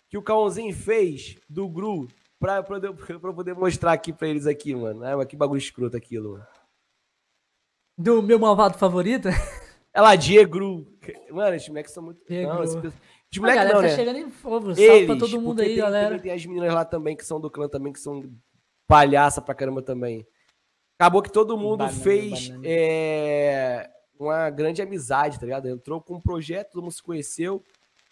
que 0.08 0.16
o 0.18 0.22
Cãozinho 0.22 0.74
fez 0.74 1.36
do 1.48 1.68
Gru 1.68 2.06
pra, 2.38 2.62
pra, 2.62 2.76
eu- 2.78 3.20
pra 3.20 3.32
poder 3.32 3.54
mostrar 3.54 3.92
aqui 3.92 4.12
pra 4.12 4.28
eles 4.28 4.46
aqui, 4.46 4.74
mano. 4.74 5.04
Ah, 5.04 5.16
mas 5.16 5.26
que 5.26 5.36
bagulho 5.36 5.58
escroto 5.58 5.96
aquilo, 5.96 6.32
mano. 6.32 6.46
Do 7.96 8.22
meu 8.22 8.38
malvado 8.38 8.78
favorito. 8.78 9.28
Ela, 9.92 10.14
Diegru. 10.14 10.86
Mano, 11.30 11.56
esses 11.56 11.68
moleques 11.68 11.92
são 11.92 12.02
muito... 12.02 12.20
Diegru. 12.28 12.54
Não, 12.54 12.62
esses 12.62 12.76
a 12.76 12.80
moleques 13.40 13.58
galera 13.64 13.74
não, 13.74 13.80
tá 13.82 13.88
né? 13.88 13.96
chegando 13.96 14.18
em 14.18 14.30
fogo. 14.30 14.66
Salve 14.74 14.82
Eles, 14.82 15.06
pra 15.06 15.16
todo 15.18 15.40
mundo 15.40 15.60
aí, 15.60 15.68
tem, 15.68 15.76
galera. 15.78 16.18
tem 16.20 16.32
as 16.32 16.46
meninas 16.46 16.72
lá 16.72 16.84
também 16.84 17.16
que 17.16 17.24
são 17.24 17.40
do 17.40 17.50
clã 17.50 17.68
também, 17.68 17.92
que 17.92 17.98
são 18.00 18.22
palhaça 18.86 19.42
pra 19.42 19.54
caramba 19.54 19.82
também. 19.82 20.26
Acabou 20.98 21.22
que 21.22 21.30
todo 21.30 21.56
mundo 21.56 21.78
Banana, 21.78 21.96
fez 21.96 22.48
banana. 22.48 22.64
é, 22.66 23.88
uma 24.18 24.50
grande 24.50 24.82
amizade, 24.82 25.38
tá 25.38 25.46
ligado? 25.46 25.68
Entrou 25.68 26.00
com 26.00 26.16
um 26.16 26.20
projeto, 26.20 26.72
todo 26.72 26.82
mundo 26.82 26.92
se 26.92 27.02
conheceu 27.02 27.62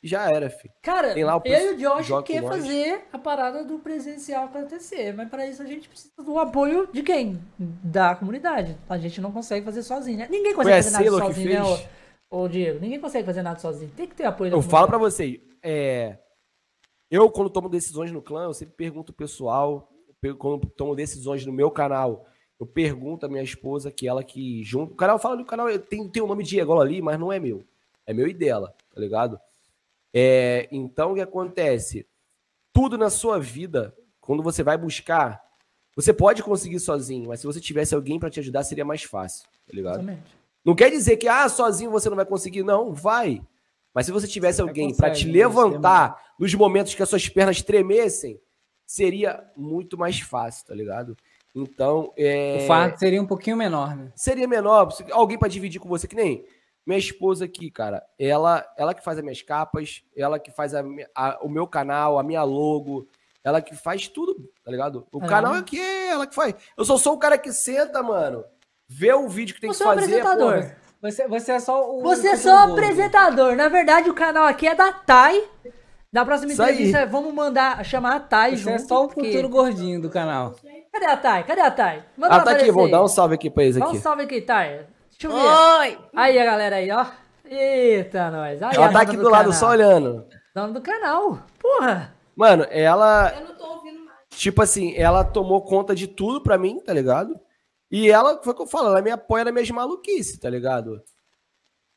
e 0.00 0.06
já 0.06 0.31
era, 0.31 0.48
filho. 0.48 0.73
Cara, 0.82 1.12
Tem 1.12 1.24
lá 1.24 1.36
o 1.36 1.42
eu 1.44 1.73
e 1.73 1.74
o 1.74 1.76
Josh 1.76 2.23
quer 2.24 2.44
fazer 2.44 3.08
a 3.12 3.18
parada 3.18 3.65
do 3.65 3.81
presencial 3.81 4.44
acontecer, 4.44 5.12
mas 5.12 5.28
para 5.28 5.44
isso 5.48 5.60
a 5.62 5.66
gente 5.66 5.89
precisa 5.89 6.23
do 6.23 6.39
apoio 6.39 6.89
de 6.92 7.02
quem? 7.02 7.42
Da 7.58 8.15
comunidade. 8.15 8.78
A 8.89 8.98
gente 8.98 9.20
não 9.20 9.32
consegue 9.32 9.65
fazer 9.65 9.82
sozinho, 9.82 10.18
né? 10.18 10.28
Ninguém 10.31 10.55
consegue 10.55 10.84
fazer 10.84 10.90
nada 10.90 11.10
sozinho, 11.10 11.50
né, 11.50 11.62
ô, 12.31 12.42
ô 12.42 12.48
Diego? 12.48 12.78
Ninguém 12.78 13.00
consegue 13.00 13.26
fazer 13.26 13.42
nada 13.42 13.58
sozinho. 13.58 13.90
Tem 13.97 14.06
que 14.06 14.15
ter 14.15 14.26
apoio 14.26 14.52
da 14.52 14.56
Eu 14.56 14.62
falo 14.62 14.86
pra 14.86 14.97
comunidade. 14.97 15.16
vocês, 15.16 15.40
é, 15.60 16.18
eu 17.10 17.28
quando 17.31 17.50
tomo 17.50 17.68
decisões 17.68 18.12
no 18.12 18.23
clã, 18.23 18.44
eu 18.44 18.55
sempre 18.55 18.76
pergunto 18.76 19.12
pro 19.12 19.26
pessoal, 19.26 19.89
quando 20.39 20.68
tomo 20.68 20.94
decisões 20.94 21.44
no 21.44 21.52
meu 21.52 21.68
canal, 21.68 22.26
eu 22.59 22.67
pergunto 22.67 23.26
à 23.26 23.28
minha 23.28 23.43
esposa, 23.43 23.91
que 23.91 24.09
ela 24.09 24.25
que 24.25 24.62
junto, 24.65 24.93
o 24.93 24.97
canal 24.97 25.18
fala 25.18 25.36
do 25.36 25.44
canal, 25.44 25.67
tem, 25.78 26.09
tem 26.09 26.23
o 26.23 26.26
nome 26.26 26.43
Diego 26.43 26.81
ali, 26.81 27.02
mas 27.02 27.18
não 27.18 27.33
é 27.33 27.39
meu, 27.39 27.65
é 28.07 28.12
meu 28.12 28.26
e 28.26 28.35
dela, 28.35 28.75
tá 28.94 29.01
ligado? 29.01 29.39
É, 30.12 30.68
então 30.73 31.12
o 31.12 31.15
que 31.15 31.20
acontece? 31.20 32.07
Tudo 32.73 32.97
na 32.97 33.10
sua 33.10 33.39
vida, 33.39 33.94
quando 34.20 34.43
você 34.43 34.62
vai 34.62 34.78
buscar, 34.78 35.43
você 35.94 36.12
pode 36.12 36.43
conseguir 36.43 36.81
sozinho, 36.81 37.28
mas 37.28 37.41
se 37.41 37.47
você 37.47 37.60
tivesse 37.60 37.94
alguém 37.94 38.18
pra 38.18 38.31
te 38.31 38.41
ajudar, 38.41 38.65
seria 38.65 38.85
mais 38.85 39.02
fácil, 39.02 39.47
tá 39.67 39.73
ligado? 39.75 39.97
Exatamente. 39.97 40.36
Não 40.65 40.75
quer 40.75 40.91
dizer 40.91 41.17
que 41.17 41.28
ah, 41.28 41.49
sozinho 41.49 41.91
você 41.91 42.09
não 42.09 42.17
vai 42.17 42.26
conseguir, 42.26 42.62
não, 42.62 42.93
vai. 42.93 43.41
Mas 43.94 44.07
se 44.07 44.12
você 44.12 44.26
tivesse 44.26 44.57
Você 44.57 44.62
alguém 44.62 44.94
para 44.94 45.10
te 45.10 45.26
né? 45.26 45.33
levantar 45.33 46.35
nos 46.39 46.52
momentos 46.55 46.94
que 46.94 47.02
as 47.02 47.09
suas 47.09 47.28
pernas 47.28 47.62
tremessem, 47.62 48.39
seria 48.85 49.43
muito 49.57 49.97
mais 49.97 50.20
fácil, 50.20 50.67
tá 50.67 50.75
ligado? 50.75 51.17
Então, 51.57 52.12
é, 52.18 52.59
O 52.62 52.67
fardo 52.67 52.99
seria 52.99 53.20
um 53.23 53.26
pouquinho 53.26 53.57
menor, 53.57 53.97
né? 53.97 54.12
seria 54.15 54.47
menor, 54.47 54.91
se- 54.93 55.07
alguém 55.10 55.39
para 55.39 55.49
dividir 55.49 55.81
com 55.81 55.89
você, 55.89 56.07
que 56.07 56.15
nem 56.15 56.44
minha 56.86 56.99
esposa 56.99 57.47
aqui, 57.47 57.70
cara. 57.70 58.02
Ela, 58.18 58.65
ela 58.76 58.93
que 58.94 59.02
faz 59.02 59.17
as 59.17 59.25
minhas 59.25 59.41
capas, 59.43 60.02
ela 60.15 60.39
que 60.39 60.51
faz 60.51 60.75
a 60.75 60.83
a- 61.15 61.39
o 61.43 61.49
meu 61.49 61.67
canal, 61.67 62.18
a 62.18 62.23
minha 62.23 62.43
logo, 62.43 63.09
ela 63.43 63.62
que 63.62 63.75
faz 63.75 64.07
tudo, 64.07 64.36
tá 64.65 64.70
ligado? 64.70 65.07
O 65.10 65.18
Ah, 65.25 65.26
canal 65.26 65.55
é? 65.55 65.59
é 65.60 65.62
que 65.62 65.81
é 65.81 66.09
ela 66.10 66.26
que 66.26 66.35
faz. 66.35 66.55
Eu 66.76 66.85
só 66.85 66.99
sou 66.99 67.15
o 67.15 67.18
cara 67.18 67.39
que 67.39 67.51
senta, 67.52 68.02
mano, 68.02 68.44
vê 68.89 69.12
o 69.15 69.26
vídeo 69.28 69.55
que 69.55 69.60
tem 69.60 69.73
Você 69.73 69.83
que 69.83 69.89
é 69.89 69.94
fazer, 69.94 70.20
apresentador. 70.20 70.62
pô, 70.62 70.86
Você, 71.09 71.26
você 71.28 71.52
é 71.52 71.60
só 71.60 71.91
o. 71.91 72.02
Você 72.02 72.28
é 72.28 72.36
só 72.36 72.51
o 72.68 72.73
apresentador. 72.73 73.55
Na 73.57 73.68
verdade, 73.68 74.09
o 74.10 74.15
canal 74.15 74.44
aqui 74.44 74.67
é 74.68 74.75
da 74.75 74.93
Thay. 74.93 75.49
Da 76.17 76.25
próxima 76.25 76.51
Isso 76.53 76.62
aí. 76.62 76.73
entrevista, 76.73 77.05
vamos 77.05 77.35
mandar 77.35 77.85
chamar 77.85 78.17
a 78.17 78.20
Thay 78.20 78.53
Você 78.57 78.62
junto. 78.62 78.75
é 78.75 78.78
só 78.78 79.05
o 79.05 79.09
porque- 79.09 79.31
futuro 79.33 79.49
gordinho 79.51 80.01
do 80.01 80.09
canal. 80.09 80.55
Cadê 80.91 81.05
a 81.05 81.17
Thay? 81.17 81.45
Cadê 81.45 81.61
a 81.61 81.70
Thay? 81.70 82.03
Manda 82.17 82.33
Ah, 82.33 82.36
ela 82.36 82.45
tá 82.45 82.51
aqui, 82.53 82.70
vou 82.70 82.86
aí. 82.86 82.91
dar 82.91 83.03
um 83.05 83.09
salve 83.09 83.35
aqui 83.35 83.51
pra 83.51 83.65
eles 83.65 83.77
Dá 83.77 83.85
um 83.85 83.91
aqui. 83.91 83.99
salve 83.99 84.23
aqui, 84.23 84.41
Thay. 84.41 84.86
Deixa 85.11 85.27
eu 85.27 85.31
ver. 85.31 85.36
Oi! 85.47 85.99
Aí 86.15 86.39
a 86.39 86.45
galera 86.47 86.77
aí, 86.77 86.91
ó. 86.91 87.05
Eita, 87.45 88.31
nós. 88.31 88.62
Aí, 88.62 88.77
Ela 88.77 88.89
tá 88.93 89.01
aqui 89.03 89.17
do 89.17 89.28
lado 89.28 89.45
canal. 89.45 89.53
só 89.53 89.69
olhando. 89.69 90.25
Dona 90.55 90.73
do 90.73 90.81
canal. 90.81 91.39
Porra. 91.61 92.15
Mano, 92.35 92.67
ela, 92.70 93.35
Eu 93.39 93.49
não 93.49 93.55
tô 93.55 93.67
ouvindo 93.75 94.01
mais. 94.05 94.19
tipo 94.31 94.62
assim, 94.62 94.95
ela 94.97 95.23
tomou 95.23 95.61
conta 95.67 95.95
de 95.95 96.07
tudo 96.07 96.43
pra 96.43 96.57
mim, 96.57 96.81
tá 96.81 96.95
ligado? 96.95 97.39
E 97.91 98.11
ela, 98.11 98.41
foi 98.43 98.55
o 98.55 98.57
que 98.57 98.62
eu 98.62 98.67
falo, 98.67 98.89
ela 98.89 99.03
me 99.03 99.11
apoia 99.11 99.45
nas 99.45 99.53
minhas 99.53 99.70
maluquices, 99.70 100.39
tá 100.39 100.49
ligado? 100.49 101.03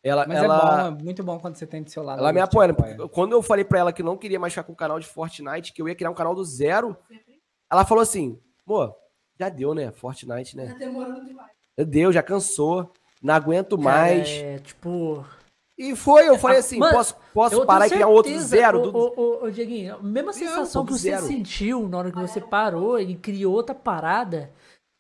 Ela, 0.04 0.26
Mas 0.26 0.38
ela, 0.38 0.56
é 0.56 0.92
bom, 0.92 0.98
é 1.00 1.04
muito 1.04 1.24
bom 1.24 1.40
quando 1.40 1.56
você 1.56 1.68
tem 1.68 1.84
do 1.84 1.90
seu 1.90 2.02
lado. 2.04 2.20
ela 2.20 2.32
me 2.32 2.40
apoia. 2.40 2.68
né? 2.70 2.72
apoia. 2.74 3.08
Quando 3.10 3.34
eu 3.34 3.42
falei 3.42 3.66
pra 3.66 3.80
ela 3.80 3.94
que 3.94 4.02
não 4.02 4.16
queria 4.18 4.40
mais 4.40 4.54
ficar 4.54 4.64
com 4.64 4.72
o 4.72 4.76
canal 4.76 5.00
de 5.00 5.06
Fortnite, 5.08 5.74
que 5.74 5.82
eu 5.82 5.90
ia 5.90 5.96
criar 5.96 6.10
um 6.10 6.16
canal 6.16 6.34
do 6.34 6.44
zero, 6.44 6.96
ela 7.70 7.84
falou 7.86 8.02
assim, 8.02 8.40
pô, 8.66 8.94
já 9.38 9.50
deu, 9.50 9.74
né? 9.74 9.92
Fortnite, 9.92 10.56
né? 10.56 10.68
Tá 10.68 10.78
demorando 10.78 11.26
demais. 11.26 11.52
Já 11.78 11.84
deu, 11.84 12.14
já 12.14 12.24
cansou, 12.24 12.92
não 13.22 13.34
aguento 13.34 13.78
mais. 13.78 14.30
É, 14.30 14.60
tipo... 14.60 15.26
E 15.78 15.96
foi, 15.96 16.28
eu 16.28 16.38
falei 16.38 16.58
assim, 16.58 16.78
Mano, 16.78 16.92
posso, 16.92 17.16
posso 17.34 17.66
parar 17.66 17.88
e 17.88 17.90
criar 17.90 18.08
um 18.08 18.12
outro 18.12 18.38
zero? 18.40 18.80
Ô, 18.80 18.92
do- 18.92 18.98
ô, 18.98 19.14
ô, 19.16 19.46
ô, 19.46 19.50
Dieguinho, 19.50 19.96
a 19.96 20.04
mesma 20.04 20.34
sensação 20.34 20.86
que 20.86 20.92
você 20.92 21.12
zero. 21.12 21.26
sentiu 21.26 21.88
na 21.88 21.98
hora 22.00 22.12
que 22.12 22.20
você 22.20 22.42
parou 22.42 23.00
e 23.00 23.16
criou 23.16 23.54
outra 23.54 23.74
parada, 23.74 24.52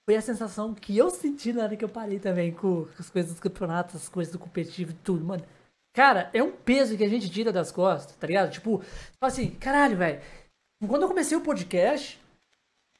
foi 0.09 0.15
a 0.15 0.21
sensação 0.23 0.73
que 0.73 0.97
eu 0.97 1.11
senti 1.11 1.53
na 1.53 1.61
hora 1.61 1.77
que 1.77 1.85
eu 1.85 1.89
parei 1.89 2.17
também 2.17 2.51
com 2.51 2.87
as 2.97 3.11
coisas 3.11 3.29
dos 3.29 3.39
campeonatos, 3.39 3.93
as 3.93 4.09
coisas 4.09 4.33
do 4.33 4.39
competitivo 4.39 4.89
e 4.89 4.95
tudo, 4.95 5.23
mano. 5.23 5.45
Cara, 5.93 6.31
é 6.33 6.41
um 6.41 6.51
peso 6.51 6.97
que 6.97 7.03
a 7.03 7.07
gente 7.07 7.29
tira 7.29 7.51
das 7.51 7.71
costas, 7.71 8.15
tá 8.15 8.25
ligado? 8.25 8.49
Tipo, 8.49 8.81
assim, 9.21 9.51
caralho, 9.51 9.97
velho. 9.97 10.19
Quando 10.87 11.03
eu 11.03 11.07
comecei 11.07 11.37
o 11.37 11.41
podcast, 11.41 12.19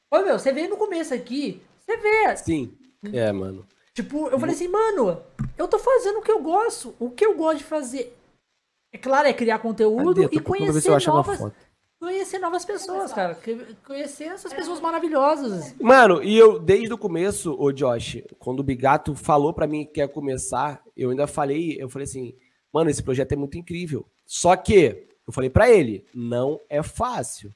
ô 0.08 0.20
meu, 0.20 0.38
você 0.38 0.52
veio 0.52 0.70
no 0.70 0.76
começo 0.76 1.12
aqui, 1.12 1.60
você 1.80 1.96
vê, 1.96 2.36
Sim. 2.36 2.78
É, 3.12 3.32
mano. 3.32 3.66
Tipo, 3.92 4.28
eu 4.28 4.38
falei 4.38 4.54
assim, 4.54 4.68
mano, 4.68 5.20
eu 5.58 5.66
tô 5.66 5.80
fazendo 5.80 6.20
o 6.20 6.22
que 6.22 6.30
eu 6.30 6.40
gosto. 6.40 6.94
O 7.00 7.10
que 7.10 7.26
eu 7.26 7.36
gosto 7.36 7.58
de 7.58 7.64
fazer, 7.64 8.16
é 8.94 8.98
claro, 8.98 9.26
é 9.26 9.32
criar 9.32 9.58
conteúdo 9.58 10.22
Cadê? 10.22 10.36
e 10.36 10.38
conhecer 10.38 11.08
novas. 11.08 11.40
Conhecer 12.00 12.38
novas 12.38 12.64
pessoas, 12.64 13.12
cara. 13.12 13.34
Que- 13.34 13.76
Conhecer 13.86 14.24
essas 14.24 14.52
pessoas 14.52 14.80
maravilhosas. 14.80 15.74
Mano, 15.78 16.22
e 16.22 16.36
eu, 16.36 16.58
desde 16.58 16.92
o 16.92 16.98
começo, 16.98 17.54
ô 17.60 17.70
Josh, 17.70 18.22
quando 18.38 18.60
o 18.60 18.64
Bigato 18.64 19.14
falou 19.14 19.52
pra 19.52 19.66
mim 19.66 19.84
que 19.84 19.92
quer 19.92 20.08
começar, 20.08 20.82
eu 20.96 21.10
ainda 21.10 21.26
falei, 21.26 21.76
eu 21.80 21.88
falei 21.88 22.04
assim, 22.04 22.34
mano, 22.72 22.88
esse 22.90 23.02
projeto 23.02 23.32
é 23.32 23.36
muito 23.36 23.58
incrível. 23.58 24.06
Só 24.26 24.56
que, 24.56 25.06
eu 25.26 25.32
falei 25.32 25.50
pra 25.50 25.70
ele, 25.70 26.04
não 26.14 26.58
é 26.68 26.82
fácil. 26.82 27.54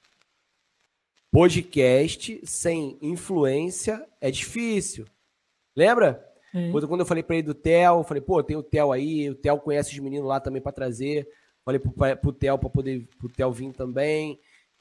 Podcast 1.32 2.40
sem 2.44 2.97
influência 3.02 4.06
é 4.20 4.31
difícil. 4.31 5.05
Lembra? 5.74 6.24
Sim. 6.52 6.70
Quando 6.70 6.86
quando 6.86 7.00
eu 7.00 7.06
falei 7.06 7.23
pra 7.24 7.34
ele 7.34 7.47
do 7.47 7.55
Theo, 7.55 7.98
eu 7.98 8.05
falei, 8.05 8.20
pô, 8.20 8.40
tem 8.42 8.56
o 8.56 8.62
Theo 8.62 8.92
aí, 8.92 9.28
o 9.28 9.34
Theo 9.34 9.58
conhece 9.58 9.90
os 9.92 9.98
meninos 9.98 10.28
lá 10.28 10.39
também 10.39 10.62
pra 10.62 10.70
trazer. 10.70 11.28
Falei 11.65 11.81
pro, 11.81 11.93
pro 11.93 12.33
Theo 12.33 12.59
pra 12.59 12.68
poder 12.68 13.09
pro 13.18 13.28
Theo 13.28 13.51
vir 13.51 13.73
também. 13.73 14.39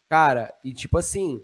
Cara, 0.09 0.53
e 0.63 0.73
tipo 0.73 0.97
assim, 0.97 1.43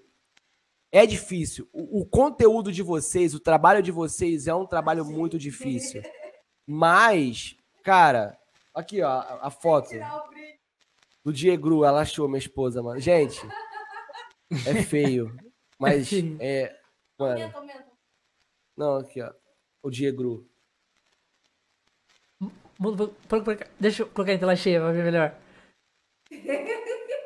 é 0.92 1.06
difícil. 1.06 1.68
O, 1.72 2.02
o 2.02 2.06
conteúdo 2.06 2.72
de 2.72 2.84
vocês, 2.84 3.34
o 3.34 3.40
trabalho 3.40 3.82
de 3.82 3.92
vocês 3.92 4.48
é 4.48 4.54
um 4.54 4.66
trabalho 4.66 5.06
muito 5.06 5.38
difícil. 5.38 6.02
Mas, 6.68 7.56
cara, 7.84 8.38
aqui 8.76 9.02
ó, 9.02 9.08
a, 9.10 9.48
a 9.48 9.50
foto 9.50 9.90
do 11.24 11.34
Diego, 11.34 11.84
ela 11.84 12.02
achou 12.02 12.28
minha 12.28 12.38
esposa, 12.38 12.84
mano. 12.84 13.00
Gente, 13.00 13.40
é 14.68 14.84
feio, 14.84 15.36
mas 15.80 16.12
é, 16.40 16.76
mano. 17.18 17.52
Não, 18.78 18.98
aqui 18.98 19.22
ó, 19.22 19.34
o 19.82 19.90
Diego. 19.90 20.48
Muda 22.80 23.08
pra- 23.28 23.42
pra- 23.42 23.56
pra. 23.56 23.68
Deixa 23.80 24.04
eu 24.04 24.08
colocar 24.08 24.34
em 24.34 24.40
tela 24.40 24.56
cheia 24.56 24.80
pra 24.80 24.92
ver 24.92 25.04
melhor. 25.04 25.34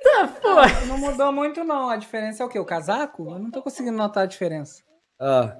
Tá, 0.04 0.28
pô. 0.28 0.86
Não 0.88 0.98
mudou 0.98 1.32
muito, 1.32 1.64
não. 1.64 1.90
A 1.90 1.98
diferença 1.98 2.44
é 2.44 2.46
o 2.46 2.50
quê? 2.50 2.60
O 2.60 2.66
casaco? 2.66 3.24
Eu 3.30 3.40
não 3.40 3.52
tô 3.52 3.62
conseguindo 3.62 3.98
notar 3.98 4.24
a 4.24 4.28
diferença. 4.28 4.82
Ah, 5.20 5.56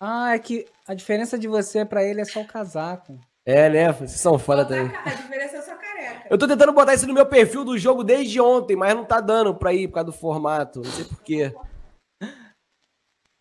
Ah, 0.00 0.34
é 0.34 0.38
que 0.38 0.64
a 0.86 0.94
diferença 0.94 1.36
de 1.38 1.48
você 1.48 1.84
pra 1.84 2.04
ele 2.04 2.20
é 2.20 2.24
só 2.24 2.40
o 2.40 2.46
casaco. 2.46 3.18
é, 3.44 3.68
né? 3.68 3.90
Vocês 3.92 4.12
são 4.20 4.38
foda 4.38 4.64
também. 4.64 4.94
A 5.04 5.10
diferença 5.10 5.56
é 5.56 5.62
só 5.62 5.74
careca. 5.74 6.26
Eu 6.30 6.38
tô 6.38 6.46
tentando 6.46 6.72
botar 6.72 6.94
isso 6.94 7.06
no 7.06 7.14
meu 7.14 7.26
perfil 7.26 7.64
do 7.64 7.76
jogo 7.78 8.04
desde 8.04 8.40
ontem, 8.40 8.76
mas 8.76 8.94
não 8.94 9.04
tá 9.04 9.20
dando 9.20 9.54
pra 9.54 9.72
ir 9.72 9.88
por 9.88 9.94
causa 9.94 10.06
do 10.06 10.12
formato. 10.12 10.80
Não 10.82 10.90
sei 10.92 11.04
porquê. 11.04 11.52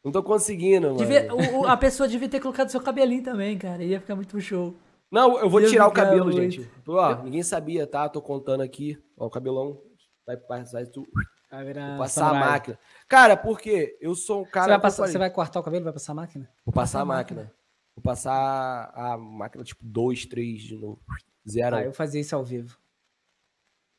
Não 0.08 0.12
tô 0.14 0.24
conseguindo, 0.24 0.88
mano. 0.88 0.98
Devia- 1.00 1.28
o- 1.34 1.60
o- 1.64 1.68
a 1.68 1.76
pessoa 1.76 2.08
devia 2.08 2.30
ter 2.30 2.40
colocado 2.40 2.70
seu 2.70 2.80
cabelinho 2.82 3.22
também, 3.24 3.58
cara. 3.58 3.84
Ia 3.84 4.00
ficar 4.00 4.16
muito 4.16 4.40
show. 4.40 4.74
Não, 5.12 5.38
eu 5.38 5.50
vou 5.50 5.60
Ia 5.60 5.68
tirar 5.68 5.86
o 5.88 5.92
cabelo, 5.92 6.26
muito. 6.32 6.40
gente. 6.42 6.72
Ó, 6.88 7.24
ninguém 7.24 7.44
sabia, 7.44 7.86
tá? 7.86 8.08
Tô 8.08 8.22
contando 8.22 8.62
aqui. 8.62 8.98
Ó, 9.18 9.26
o 9.28 9.30
cabelão. 9.30 9.82
Vai 10.26 10.38
passar 10.38 10.86
tu, 10.88 11.06
Vai 11.52 11.66
virar 11.66 11.90
vou 11.90 11.98
passar 12.00 12.26
a 12.26 12.30
samurai. 12.30 12.50
máquina. 12.52 12.80
Cara, 13.08 13.36
porque 13.36 13.98
eu 14.00 14.16
sou 14.16 14.44
um 14.44 14.46
cara. 14.46 14.66
Você 14.66 14.70
vai, 14.72 14.80
passar, 14.80 15.08
você 15.08 15.18
vai 15.18 15.30
cortar 15.30 15.60
o 15.60 15.64
cabelo? 15.64 15.84
Vai 15.84 15.94
passar 15.94 16.14
a 16.14 16.16
máquina? 16.16 16.50
Vou 16.66 16.74
passar 16.74 17.02
a 17.02 17.06
máquina. 17.06 17.52
Vou 17.96 18.02
passar 18.04 18.92
a 18.96 19.18
máquina, 19.18 19.64
tipo, 19.64 19.84
2, 19.86 20.26
3 20.26 20.62
de 20.62 20.76
novo. 20.78 21.02
Zero. 21.50 21.76
Ah, 21.76 21.84
eu 21.84 21.94
fazia 21.94 22.22
isso 22.22 22.34
ao 22.34 22.44
vivo. 22.46 22.78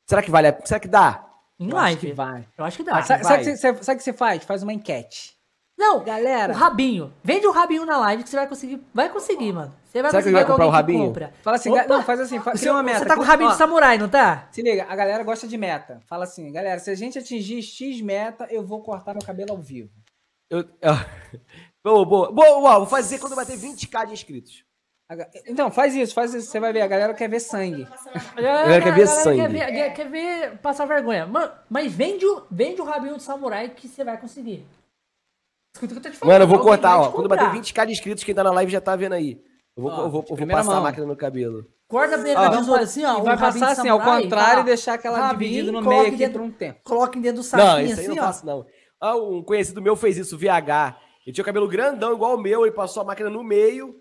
Será 0.06 0.22
que 0.22 0.30
vale 0.30 0.48
a... 0.48 0.60
Será 0.64 0.80
que 0.80 0.88
dá? 0.88 1.26
Em 1.58 1.70
Eu 1.70 1.76
acho 1.76 1.96
que 1.98 2.06
live. 2.06 2.16
vai. 2.16 2.48
Eu 2.56 2.64
acho 2.64 2.76
que 2.76 2.84
dá. 2.84 2.98
Ah, 2.98 3.02
sabe, 3.02 3.22
vai. 3.24 3.32
sabe 3.32 3.42
o 3.42 3.44
que 3.44 3.56
você- 3.56 3.82
sabe 3.84 3.96
o 3.96 3.98
que 3.98 4.02
você 4.04 4.12
faz? 4.12 4.44
Faz 4.44 4.62
uma 4.62 4.72
enquete. 4.72 5.37
Não, 5.78 6.02
Galera. 6.02 6.52
o 6.52 6.56
rabinho. 6.56 7.14
Vende 7.22 7.46
o 7.46 7.52
rabinho 7.52 7.86
na 7.86 7.96
live 7.98 8.24
que 8.24 8.28
você 8.28 8.36
vai 8.36 8.48
conseguir. 8.48 8.82
Vai 8.92 9.08
conseguir, 9.08 9.52
mano. 9.52 9.72
Você 9.84 10.02
vai 10.02 10.10
Será 10.10 10.22
que 10.22 10.28
conseguir 10.30 10.32
vai 10.34 10.44
com 10.44 10.50
comprar 10.52 10.64
alguém 10.64 10.68
o 10.68 10.72
que 10.72 10.92
rabinho? 10.92 11.06
compra. 11.06 11.32
Fala 11.42 11.56
assim, 11.56 11.70
Opa! 11.70 11.86
não, 11.86 12.02
faz 12.02 12.20
assim, 12.20 12.40
fa- 12.40 12.56
Você, 12.56 12.68
uma 12.68 12.82
meta. 12.82 12.98
você 12.98 13.04
tá 13.06 13.14
com 13.14 13.20
o 13.20 13.24
Ó, 13.24 13.26
rabinho 13.26 13.50
de 13.50 13.56
samurai, 13.56 13.96
não 13.96 14.08
tá? 14.08 14.48
Se 14.50 14.60
liga, 14.60 14.86
a 14.88 14.96
galera 14.96 15.22
gosta 15.22 15.46
de 15.46 15.56
meta. 15.56 16.00
Fala 16.06 16.24
assim, 16.24 16.50
galera, 16.52 16.80
se 16.80 16.90
a 16.90 16.94
gente 16.96 17.16
atingir 17.18 17.62
X 17.62 18.00
meta, 18.00 18.46
eu 18.50 18.66
vou 18.66 18.82
cortar 18.82 19.14
meu 19.14 19.22
cabelo 19.24 19.52
ao 19.52 19.58
vivo. 19.58 19.88
Eu... 20.50 20.64
boa, 21.84 22.04
boa. 22.04 22.32
Boa, 22.32 22.60
boa, 22.60 22.78
vou 22.78 22.86
fazer 22.86 23.18
quando 23.20 23.36
bater 23.36 23.56
20k 23.56 24.06
de 24.06 24.12
inscritos. 24.14 24.64
Então, 25.46 25.70
faz 25.70 25.94
isso, 25.94 26.12
faz 26.12 26.34
isso. 26.34 26.50
Você 26.50 26.60
vai 26.60 26.70
ver, 26.72 26.82
a 26.82 26.86
galera 26.86 27.14
quer 27.14 27.28
ver 27.30 27.40
sangue. 27.40 27.86
A 28.36 28.40
galera 28.42 28.82
quer 28.82 28.92
ver 28.94 29.06
sangue. 29.06 29.40
Quer 29.40 29.48
ver, 29.48 29.92
quer- 29.94 30.08
ver 30.10 30.58
passar 30.58 30.84
vergonha. 30.86 31.24
Mano, 31.26 31.50
mas 31.70 31.90
vende 31.92 32.26
o, 32.26 32.42
vende 32.50 32.80
o 32.82 32.84
rabinho 32.84 33.16
de 33.16 33.22
samurai 33.22 33.70
que 33.70 33.88
você 33.88 34.04
vai 34.04 34.18
conseguir. 34.18 34.66
Escuta 34.66 34.66
o 34.66 34.74
que 34.74 34.76
eu 34.76 34.76
tô 34.76 34.76
te 34.78 35.62
falando. 35.62 35.67
Mano, 36.24 36.44
eu 36.44 36.48
vou 36.48 36.58
cortar, 36.60 36.98
ó. 36.98 37.10
Quando 37.10 37.28
bater 37.28 37.48
20k 37.50 37.86
de 37.86 37.92
inscritos, 37.92 38.24
quem 38.24 38.34
tá 38.34 38.42
na 38.44 38.50
live 38.52 38.70
já 38.72 38.80
tá 38.80 38.94
vendo 38.96 39.12
aí. 39.14 39.40
Eu 39.76 39.82
vou, 39.82 39.92
Ó, 39.92 39.94
eu 40.02 40.10
vou, 40.10 40.24
eu 40.28 40.36
vou 40.36 40.46
passar 40.48 40.70
a 40.72 40.74
mão. 40.74 40.82
máquina 40.82 41.06
no 41.06 41.16
cabelo. 41.16 41.64
Corta 41.86 42.18
bem 42.18 42.34
com 42.34 42.40
Ah, 42.40 42.46
a 42.46 42.50
não 42.50 42.58
tesoura 42.58 42.82
assim, 42.82 43.04
ó. 43.04 43.16
E 43.18 43.20
um 43.20 43.24
vai 43.24 43.36
rabinho 43.36 43.60
passar 43.64 43.80
assim, 43.80 43.88
ao 43.88 44.00
contrário 44.00 44.60
e 44.60 44.64
deixar 44.64 44.94
aquela 44.94 45.18
Rabinho, 45.18 45.50
dividida 45.50 45.72
no 45.72 45.80
meio 45.88 46.02
aqui 46.08 46.16
dentro- 46.16 46.40
por 46.40 46.42
um 46.42 46.50
tempo. 46.50 46.80
Coloquem 46.84 47.22
dentro 47.22 47.36
do 47.36 47.44
Não, 47.44 47.44
saquinho 47.44 47.86
isso 47.86 47.86
aí 47.86 47.92
assim, 47.92 48.08
eu 48.08 48.14
não 48.16 48.22
ó. 48.22 48.26
faço, 48.26 48.44
não. 48.46 48.66
Ah, 49.00 49.16
um 49.16 49.42
conhecido 49.42 49.80
meu 49.80 49.94
fez 49.96 50.18
isso, 50.18 50.36
VH. 50.36 50.96
Ele 51.26 51.32
tinha 51.32 51.42
o 51.42 51.46
cabelo 51.46 51.68
grandão, 51.68 52.12
igual 52.12 52.34
o 52.34 52.38
meu, 52.40 52.66
ele 52.66 52.74
passou 52.74 53.02
a 53.02 53.06
máquina 53.06 53.30
no 53.30 53.42
meio 53.44 53.94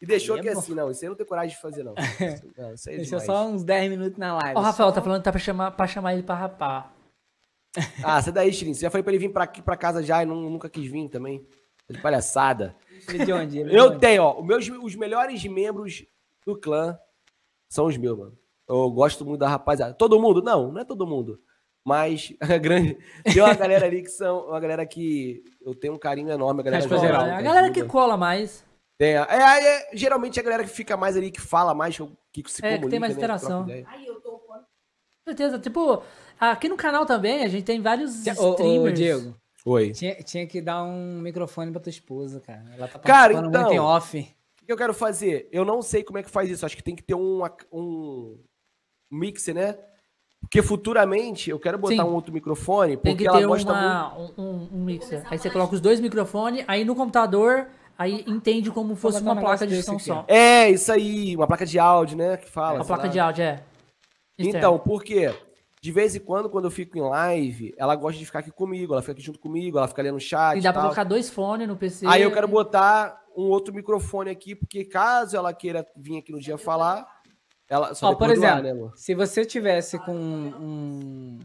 e 0.00 0.06
deixou 0.06 0.34
Aí 0.34 0.38
é 0.40 0.42
aqui 0.44 0.54
bom. 0.54 0.58
assim. 0.60 0.74
Não, 0.74 0.90
isso 0.90 1.04
aí 1.04 1.06
eu 1.06 1.10
não 1.10 1.16
tenho 1.16 1.28
coragem 1.28 1.50
de 1.54 1.60
fazer, 1.60 1.84
não. 1.84 1.94
não 1.94 1.94
isso 2.74 2.88
aí 2.88 2.96
é 2.96 2.98
demais. 3.02 3.24
só 3.26 3.46
uns 3.46 3.62
10 3.62 3.90
minutos 3.90 4.16
na 4.18 4.34
live. 4.38 4.56
Ó, 4.56 4.60
o 4.60 4.64
Rafael 4.64 4.90
tá 4.90 5.02
falando 5.02 5.18
que 5.18 5.24
tá 5.24 5.30
pra 5.32 5.40
chamar, 5.40 5.70
pra 5.72 5.86
chamar 5.86 6.14
ele 6.14 6.22
pra 6.22 6.34
rapar. 6.34 6.92
Ah, 8.02 8.20
sai 8.20 8.32
daí, 8.32 8.52
Shirin. 8.52 8.74
Você 8.74 8.80
já 8.82 8.90
falei 8.90 9.02
pra 9.02 9.12
ele 9.12 9.18
vir 9.26 9.32
pra 9.32 9.44
aqui 9.44 9.62
pra 9.62 9.76
casa 9.76 10.02
já 10.02 10.22
e 10.22 10.26
não- 10.26 10.50
nunca 10.50 10.68
quis 10.68 10.90
vir 10.90 11.08
também. 11.08 11.46
Tá 11.86 11.94
De 11.94 12.00
palhaçada. 12.00 12.74
Ele 13.08 13.24
de 13.24 13.32
onde? 13.32 13.58
Ele 13.58 13.70
de 13.70 13.76
Eu 13.76 13.86
onde? 13.86 13.98
tenho, 13.98 14.22
ó. 14.22 14.40
Os, 14.40 14.46
meus, 14.46 14.68
os 14.68 14.94
melhores 14.96 15.44
membros 15.44 16.04
do 16.46 16.56
clã 16.58 16.98
são 17.68 17.86
os 17.86 17.96
meus, 17.96 18.18
mano. 18.18 18.38
Eu 18.68 18.90
gosto 18.90 19.24
muito 19.24 19.40
da 19.40 19.48
rapaziada. 19.48 19.94
Todo 19.94 20.20
mundo? 20.20 20.42
Não, 20.42 20.70
não 20.72 20.80
é 20.80 20.84
todo 20.84 21.06
mundo. 21.06 21.40
Mas 21.84 22.32
a 22.40 22.58
grande. 22.58 22.98
Tem 23.24 23.40
uma 23.42 23.54
galera 23.54 23.86
ali 23.86 24.02
que 24.02 24.10
são. 24.10 24.48
Uma 24.48 24.60
galera 24.60 24.84
que 24.86 25.42
eu 25.62 25.74
tenho 25.74 25.94
um 25.94 25.98
carinho 25.98 26.30
enorme. 26.30 26.60
A 26.60 26.64
galera 26.64 26.82
geral. 26.98 27.26
É 27.26 27.34
a 27.34 27.36
que 27.38 27.42
galera 27.42 27.70
que 27.70 27.84
cola 27.84 28.16
mais. 28.16 28.64
Tem, 28.98 29.16
é, 29.16 29.26
é, 29.30 29.76
é, 29.92 29.96
geralmente 29.96 30.38
é 30.38 30.42
a 30.42 30.44
galera 30.44 30.62
que 30.62 30.68
fica 30.68 30.94
mais 30.94 31.16
ali, 31.16 31.30
que 31.30 31.40
fala 31.40 31.72
mais, 31.74 31.96
que, 32.30 32.44
se 32.50 32.62
É, 32.62 32.72
que 32.72 32.74
comunica, 32.74 32.90
tem 32.90 33.00
mais 33.00 33.14
né, 33.14 33.18
interação. 33.18 33.64
Aí 33.86 34.06
eu 34.06 34.20
tô 34.20 34.32
com. 34.32 34.52
Com 34.52 34.62
certeza. 35.26 35.58
Tipo, 35.58 36.02
aqui 36.40 36.68
no 36.68 36.76
canal 36.76 37.04
também 37.06 37.44
a 37.44 37.48
gente 37.48 37.64
tem 37.64 37.80
vários 37.80 38.26
Ô, 38.26 38.30
ô, 38.30 38.50
streamers. 38.52 38.98
Diego, 38.98 39.34
Oi. 39.64 39.90
tinha, 39.92 40.14
tinha 40.16 40.46
que 40.46 40.60
dar 40.60 40.82
um 40.82 41.20
microfone 41.20 41.70
pra 41.70 41.80
tua 41.80 41.90
esposa, 41.90 42.40
cara. 42.40 42.64
Ela 42.76 42.88
tá 42.88 42.98
Cara, 42.98 43.34
participando 43.34 43.44
muito 43.44 43.58
então- 43.58 43.72
em 43.72 43.78
off. 43.78 44.18
O 44.62 44.66
que 44.66 44.72
eu 44.72 44.76
quero 44.76 44.94
fazer? 44.94 45.48
Eu 45.50 45.64
não 45.64 45.82
sei 45.82 46.02
como 46.04 46.18
é 46.18 46.22
que 46.22 46.30
faz 46.30 46.48
isso. 46.48 46.64
Acho 46.64 46.76
que 46.76 46.82
tem 46.82 46.94
que 46.94 47.02
ter 47.02 47.14
um, 47.14 47.42
um 47.72 48.38
mixer, 49.10 49.54
né? 49.54 49.76
Porque 50.40 50.62
futuramente 50.62 51.50
eu 51.50 51.58
quero 51.58 51.76
botar 51.76 51.96
Sim. 51.96 52.08
um 52.08 52.14
outro 52.14 52.32
microfone, 52.32 52.96
Tem 52.96 53.12
porque 53.12 53.24
que 53.24 53.28
ela 53.28 53.46
gosta 53.46 53.72
muito. 53.72 53.84
uma, 53.84 54.18
um, 54.18 54.32
um- 54.38 54.68
um 54.72 54.84
mixer. 54.84 55.22
Aí 55.30 55.38
você 55.38 55.50
coloca 55.50 55.74
os 55.74 55.80
dois 55.80 56.00
microfones, 56.00 56.64
aí 56.68 56.84
no 56.84 56.94
computador, 56.94 57.66
aí 57.98 58.24
entende 58.26 58.70
como 58.70 58.94
fosse 58.94 59.18
um 59.20 59.24
uma 59.24 59.36
placa 59.36 59.66
de 59.66 59.82
som 59.82 59.98
só. 59.98 60.24
É, 60.28 60.70
isso 60.70 60.90
aí, 60.92 61.36
uma 61.36 61.46
placa 61.46 61.66
de 61.66 61.78
áudio, 61.78 62.16
né? 62.16 62.36
Que 62.38 62.48
fala. 62.48 62.76
Uma 62.78 62.84
placa 62.86 63.02
lá. 63.04 63.08
de 63.10 63.18
áudio, 63.20 63.42
é. 63.44 63.62
Externo. 64.38 64.58
Então, 64.58 64.78
por 64.78 65.02
quê? 65.04 65.34
De 65.82 65.90
vez 65.90 66.14
em 66.14 66.20
quando, 66.20 66.50
quando 66.50 66.66
eu 66.66 66.70
fico 66.70 66.98
em 66.98 67.00
live, 67.00 67.74
ela 67.78 67.96
gosta 67.96 68.18
de 68.18 68.26
ficar 68.26 68.40
aqui 68.40 68.50
comigo, 68.50 68.92
ela 68.92 69.00
fica 69.00 69.12
aqui 69.12 69.22
junto 69.22 69.38
comigo, 69.38 69.78
ela 69.78 69.88
fica 69.88 70.02
ali 70.02 70.10
no 70.10 70.20
chat. 70.20 70.58
E 70.58 70.60
dá 70.60 70.72
pra 70.72 70.82
colocar 70.82 71.04
dois 71.04 71.30
fones 71.30 71.66
no 71.66 71.76
PC. 71.76 72.06
Aí 72.06 72.20
eu 72.20 72.30
quero 72.30 72.46
botar 72.46 73.24
um 73.34 73.44
outro 73.44 73.72
microfone 73.72 74.30
aqui, 74.30 74.54
porque 74.54 74.84
caso 74.84 75.36
ela 75.36 75.54
queira 75.54 75.86
vir 75.96 76.18
aqui 76.18 76.32
no 76.32 76.38
dia 76.38 76.58
falar, 76.58 77.08
ela 77.66 77.94
só 77.94 78.10
Ó, 78.10 78.14
por 78.14 78.34
do 78.34 78.44
ar, 78.44 78.58
exemplo, 78.62 78.86
né, 78.86 78.92
se 78.94 79.14
você 79.14 79.46
tivesse 79.46 79.98
com 80.00 80.14
um, 80.14 81.38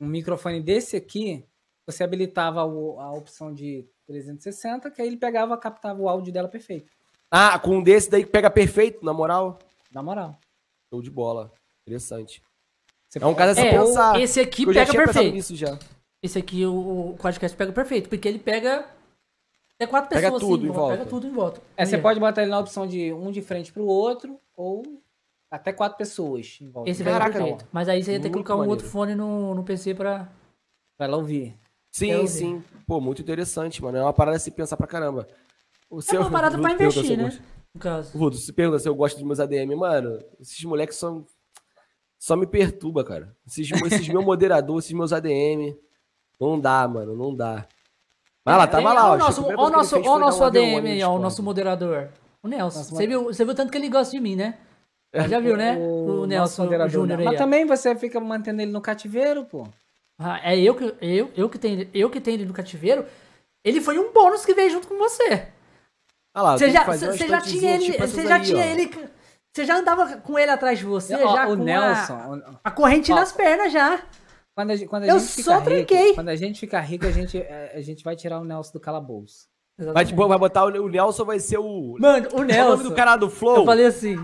um 0.00 0.06
microfone 0.06 0.60
desse 0.60 0.94
aqui, 0.94 1.44
você 1.84 2.04
habilitava 2.04 2.60
a 2.60 3.12
opção 3.12 3.52
de 3.52 3.88
360, 4.06 4.88
que 4.90 5.02
aí 5.02 5.08
ele 5.08 5.16
pegava, 5.16 5.58
captava 5.58 6.00
o 6.00 6.08
áudio 6.08 6.32
dela 6.32 6.48
perfeito. 6.48 6.92
Ah, 7.28 7.58
com 7.58 7.78
um 7.78 7.82
desse 7.82 8.08
daí 8.08 8.22
que 8.22 8.30
pega 8.30 8.48
perfeito, 8.48 9.04
na 9.04 9.12
moral. 9.12 9.58
Na 9.90 10.00
moral. 10.00 10.38
Show 10.92 11.02
de 11.02 11.10
bola. 11.10 11.52
Interessante. 11.84 12.40
Você 13.18 13.24
É 13.24 13.26
um 13.26 13.34
caso 13.34 13.52
a 13.52 13.54
se 13.54 13.60
É, 13.60 13.78
pensar. 13.78 14.20
esse 14.20 14.40
aqui 14.40 14.64
Eu 14.64 14.72
já 14.72 14.84
pega 14.86 15.04
perfeito. 15.04 15.34
nisso 15.34 15.54
já. 15.56 15.78
Esse 16.22 16.38
aqui, 16.38 16.66
o, 16.66 17.10
o 17.10 17.16
podcast 17.16 17.56
pega 17.56 17.72
perfeito, 17.72 18.08
porque 18.08 18.26
ele 18.26 18.38
pega. 18.38 18.86
É 19.78 19.86
quatro 19.86 20.08
Pega 20.10 20.32
pessoas 20.32 20.40
tudo 20.42 20.60
assim, 20.62 20.68
em 20.68 20.72
volta. 20.72 20.96
Pega 20.96 21.08
tudo 21.10 21.26
em 21.26 21.30
volta. 21.32 21.60
É, 21.76 21.84
você 21.84 21.98
pode 21.98 22.18
botar 22.20 22.42
ele 22.42 22.50
na 22.50 22.58
opção 22.58 22.86
de 22.86 23.12
um 23.12 23.30
de 23.30 23.42
frente 23.42 23.72
pro 23.72 23.84
outro, 23.84 24.38
ou 24.56 24.82
até 25.50 25.72
quatro 25.72 25.98
pessoas 25.98 26.58
em 26.60 26.68
volta. 26.70 26.90
Esse 26.90 27.02
pega 27.04 27.18
Caraca, 27.18 27.38
perfeito. 27.38 27.66
Mas 27.72 27.88
aí 27.88 28.02
você 28.02 28.12
ia 28.12 28.20
ter 28.20 28.28
que 28.28 28.32
colocar 28.32 28.54
um 28.54 28.58
outro 28.68 28.86
maneiro. 28.86 28.88
fone 28.90 29.14
no, 29.14 29.54
no 29.54 29.62
PC 29.64 29.94
pra. 29.94 30.28
Pra 30.96 31.06
ela 31.06 31.16
ouvir. 31.16 31.56
Sim, 31.92 32.10
Eu 32.10 32.22
vi. 32.22 32.28
sim. 32.28 32.64
Pô, 32.86 33.00
muito 33.00 33.20
interessante, 33.22 33.82
mano. 33.82 33.98
É 33.98 34.02
uma 34.02 34.12
parada 34.12 34.38
se 34.38 34.50
pensar 34.50 34.76
pra 34.76 34.86
caramba. 34.86 35.28
O 35.90 36.00
É 36.00 36.18
uma 36.18 36.30
parada 36.30 36.56
pra 36.58 36.72
investir, 36.72 37.16
né? 37.16 37.24
gosto- 37.24 37.42
No 37.74 37.80
caso. 37.80 38.16
Vudo, 38.18 38.36
se 38.36 38.52
pergunta 38.52 38.78
se 38.78 38.88
eu 38.88 38.94
gosto 38.94 39.16
dos 39.16 39.24
meus 39.24 39.38
ADM, 39.40 39.74
mano, 39.76 40.18
esses 40.40 40.64
moleques 40.64 40.96
são. 40.96 41.26
Só 42.24 42.36
me 42.36 42.46
perturba, 42.46 43.04
cara. 43.04 43.36
Esses, 43.46 43.70
esses 43.70 44.08
meus 44.08 44.24
moderadores, 44.24 44.86
esses 44.86 44.96
meus 44.96 45.12
ADM. 45.12 45.76
Não 46.40 46.58
dá, 46.58 46.88
mano, 46.88 47.14
não 47.14 47.34
dá. 47.34 47.66
Vai 48.42 48.56
lá, 48.56 48.66
tava 48.66 48.88
É, 48.88 48.92
lá, 48.94 49.08
ó, 49.08 49.10
ó. 49.10 49.14
o 49.14 49.18
nosso, 49.18 49.42
o 49.46 49.70
nosso, 49.70 49.90
que 49.90 49.96
ele 49.96 50.04
fez 50.04 50.06
ó 50.06 50.08
o 50.08 50.12
foi 50.12 50.20
dar 50.20 50.26
nosso 50.26 50.42
um 50.42 50.46
AD1 50.46 50.76
ADM 50.78 50.86
aí, 50.86 51.02
ó, 51.02 51.14
o 51.14 51.18
nosso 51.18 51.42
moderador. 51.42 52.08
O 52.42 52.48
Nelson. 52.48 52.82
Você 52.82 53.06
viu, 53.06 53.24
você 53.24 53.44
viu 53.44 53.54
tanto 53.54 53.70
que 53.70 53.76
ele 53.76 53.90
gosta 53.90 54.10
de 54.10 54.20
mim, 54.20 54.36
né? 54.36 54.56
Já 55.28 55.38
viu, 55.38 55.54
né? 55.54 55.76
O, 55.76 56.24
Nelson 56.24 56.62
o 56.62 56.64
moderador, 56.64 56.90
Júnior 56.90 57.18
né? 57.18 57.24
aí. 57.24 57.28
Mas 57.28 57.36
também 57.38 57.66
você 57.66 57.94
fica 57.94 58.18
mantendo 58.18 58.62
ele 58.62 58.72
no 58.72 58.80
cativeiro, 58.80 59.44
pô. 59.44 59.68
Ah, 60.18 60.40
é 60.50 60.58
eu 60.58 60.74
que, 60.74 60.94
eu, 61.02 61.30
eu, 61.36 61.50
que 61.50 61.58
tenho, 61.58 61.86
eu 61.92 62.08
que 62.08 62.22
tenho 62.22 62.36
ele 62.36 62.46
no 62.46 62.54
cativeiro. 62.54 63.04
Ele 63.62 63.82
foi 63.82 63.98
um 63.98 64.10
bônus 64.14 64.46
que 64.46 64.54
veio 64.54 64.70
junto 64.70 64.88
com 64.88 64.96
você. 64.96 65.46
Ah 66.32 66.40
lá, 66.42 66.56
Você 66.56 66.70
já, 66.70 66.84
você 66.86 67.28
já 67.28 67.40
tinha 67.42 67.74
ele. 67.74 67.84
tipo 67.92 67.98
Você 67.98 68.26
já 68.26 68.36
aí, 68.36 68.42
tinha 68.42 68.64
ó. 68.64 68.66
ele. 68.66 68.90
Você 69.54 69.64
já 69.64 69.76
andava 69.78 70.16
com 70.16 70.36
ele 70.38 70.50
atrás 70.50 70.78
de 70.80 70.84
você, 70.84 71.14
Ó, 71.14 71.32
já 71.32 71.46
o 71.46 71.56
com 71.56 71.62
Nelson. 71.62 72.14
a, 72.14 72.68
a 72.68 72.70
corrente 72.72 73.12
Ó. 73.12 73.14
nas 73.14 73.30
pernas 73.32 73.72
já. 73.72 74.00
Quando 74.56 74.72
a, 74.72 74.88
quando 74.88 75.02
a 75.04 75.06
Eu 75.06 75.18
gente 75.20 75.42
só 75.42 75.52
fica 75.60 75.64
tranquei. 75.64 76.02
rico, 76.02 76.14
quando 76.16 76.28
a 76.28 76.36
gente 76.36 76.58
fica 76.60 76.80
rico, 76.80 77.06
a 77.06 77.10
gente, 77.12 77.38
é, 77.38 77.72
a 77.76 77.80
gente 77.80 78.02
vai 78.02 78.16
tirar 78.16 78.40
o 78.40 78.44
Nelson 78.44 78.72
do 78.72 78.80
calabouço. 78.80 79.46
Vai, 79.92 80.04
tipo, 80.04 80.26
vai 80.26 80.38
botar 80.38 80.64
o, 80.64 80.68
o 80.84 80.88
Nelson, 80.88 81.24
vai 81.24 81.38
ser 81.38 81.58
o. 81.58 81.96
Mano, 82.00 82.28
o 82.32 82.38
é 82.38 82.40
o 82.40 82.44
Nelson. 82.44 82.70
nome 82.70 82.82
do 82.84 82.94
cara 82.94 83.16
do 83.16 83.30
Flow 83.30 83.56
Eu 83.58 83.64
falei 83.64 83.86
assim. 83.86 84.16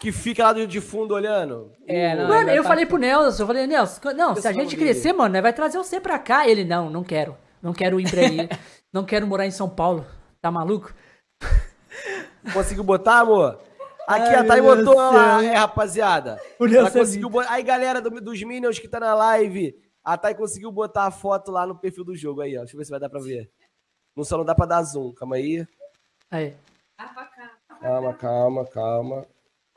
que 0.00 0.12
fica 0.12 0.44
lá 0.44 0.52
de 0.52 0.80
fundo 0.80 1.12
olhando. 1.14 1.72
É, 1.86 2.14
não, 2.16 2.28
Mano, 2.28 2.50
eu 2.50 2.62
tá- 2.62 2.68
falei 2.68 2.86
pro 2.86 2.98
Nelson, 2.98 3.42
eu 3.42 3.46
falei, 3.48 3.66
Nelson, 3.66 4.00
não, 4.14 4.34
se 4.36 4.46
a 4.46 4.52
gente 4.52 4.76
crescer, 4.76 5.12
mano, 5.12 5.32
né, 5.34 5.42
vai 5.42 5.52
trazer 5.52 5.78
você 5.78 6.00
pra 6.00 6.18
cá. 6.20 6.48
Ele, 6.48 6.64
não, 6.64 6.88
não 6.90 7.02
quero. 7.02 7.36
Não 7.62 7.72
quero 7.72 7.98
ir 8.00 8.08
pra 8.10 8.20
aí. 8.20 8.48
não 8.92 9.04
quero 9.04 9.26
morar 9.26 9.46
em 9.46 9.50
São 9.50 9.68
Paulo. 9.68 10.04
Tá 10.40 10.50
maluco? 10.52 10.92
Conseguiu 12.52 12.84
botar, 12.84 13.20
amor? 13.20 13.60
Aqui 14.08 14.22
Ai, 14.30 14.34
a 14.36 14.44
Thay 14.44 14.62
botou 14.62 14.94
lá, 14.94 15.44
é, 15.44 15.54
rapaziada. 15.54 16.40
Ela 16.58 16.90
conseguiu 16.90 17.28
botar. 17.28 17.52
Aí, 17.52 17.62
galera 17.62 18.00
do- 18.00 18.20
dos 18.22 18.42
Minions 18.42 18.78
que 18.78 18.88
tá 18.88 18.98
na 18.98 19.14
live, 19.14 19.78
a 20.02 20.16
Thay 20.16 20.34
conseguiu 20.34 20.72
botar 20.72 21.04
a 21.06 21.10
foto 21.10 21.50
lá 21.52 21.66
no 21.66 21.76
perfil 21.78 22.04
do 22.04 22.16
jogo 22.16 22.40
aí, 22.40 22.56
ó. 22.56 22.60
Deixa 22.60 22.74
eu 22.74 22.78
ver 22.78 22.84
se 22.86 22.90
vai 22.90 22.98
dar 22.98 23.10
pra 23.10 23.20
ver. 23.20 23.50
Não 24.16 24.24
só 24.24 24.38
não 24.38 24.46
dá 24.46 24.54
pra 24.54 24.64
dar 24.64 24.82
zoom, 24.82 25.12
calma 25.12 25.36
aí. 25.36 25.66
Aí. 26.30 26.56
Ah, 26.96 27.08
pra 27.08 27.24
cá. 27.26 27.52
Calma, 27.80 28.14
calma, 28.14 28.66
calma. 28.66 29.26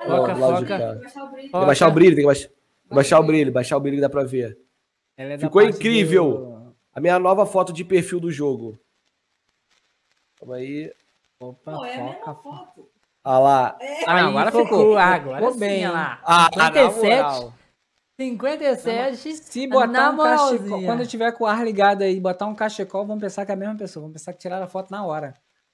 Foca, 0.01 0.31
Ó, 0.31 0.35
foca. 0.35 0.65
cá. 0.65 0.95
Baixar 0.95 1.23
o 1.25 1.27
brilho. 1.31 1.41
Tem 1.51 1.51
que 1.51 1.65
baixar 1.65 1.87
o 1.87 1.91
brilho, 1.91 2.15
tem 2.15 2.21
que 2.23 2.27
baixar, 2.27 2.49
baixar 2.89 3.19
o 3.19 3.23
brilho, 3.23 3.51
baixar 3.51 3.77
o 3.77 3.79
brilho 3.81 3.97
que 3.97 4.01
dá 4.01 4.09
pra 4.09 4.23
ver. 4.23 4.57
Ela 5.17 5.33
é 5.33 5.37
Ficou 5.37 5.61
incrível. 5.61 6.31
do- 6.33 6.75
A 6.95 6.99
minha 7.01 7.19
nova 7.19 7.45
foto 7.45 7.73
de 7.73 7.83
perfil 7.83 8.19
do 8.21 8.31
jogo. 8.31 8.79
Calma 10.39 10.55
aí. 10.55 10.91
Opa, 11.39 11.73
Pô, 11.73 11.85
é 11.85 11.95
a 11.95 11.97
foca, 11.97 12.03
mesma 12.05 12.35
foca. 12.35 12.41
foto. 12.41 12.90
Ah 13.23 13.39
lá. 13.39 13.77
Ah, 14.07 14.21
não, 14.21 14.29
agora 14.29 14.51
focou. 14.51 14.65
ficou. 14.79 14.97
Agora 14.97 15.37
Ficou 15.37 15.53
sim, 15.53 15.59
bem. 15.59 15.85
olha 15.85 15.93
lá. 15.93 16.21
Ah, 16.23 16.49
na 16.55 16.65
57, 16.65 17.03
moral. 17.05 17.53
57. 18.19 19.33
Se 19.35 19.67
botar 19.67 20.09
um 20.11 20.17
cachecol, 20.17 20.25
moralzinha. 20.57 20.87
quando 20.87 21.07
tiver 21.07 21.31
com 21.31 21.43
o 21.43 21.47
ar 21.47 21.63
ligado 21.63 22.01
aí, 22.03 22.19
botar 22.19 22.47
um 22.47 22.55
cachecol, 22.55 23.05
vão 23.05 23.19
pensar 23.19 23.45
que 23.45 23.51
é 23.51 23.55
a 23.55 23.57
mesma 23.57 23.75
pessoa. 23.75 24.03
Vão 24.03 24.11
pensar 24.11 24.33
que 24.33 24.39
tiraram 24.39 24.65
a 24.65 24.67
foto 24.67 24.91
na 24.91 25.05
hora. 25.05 25.33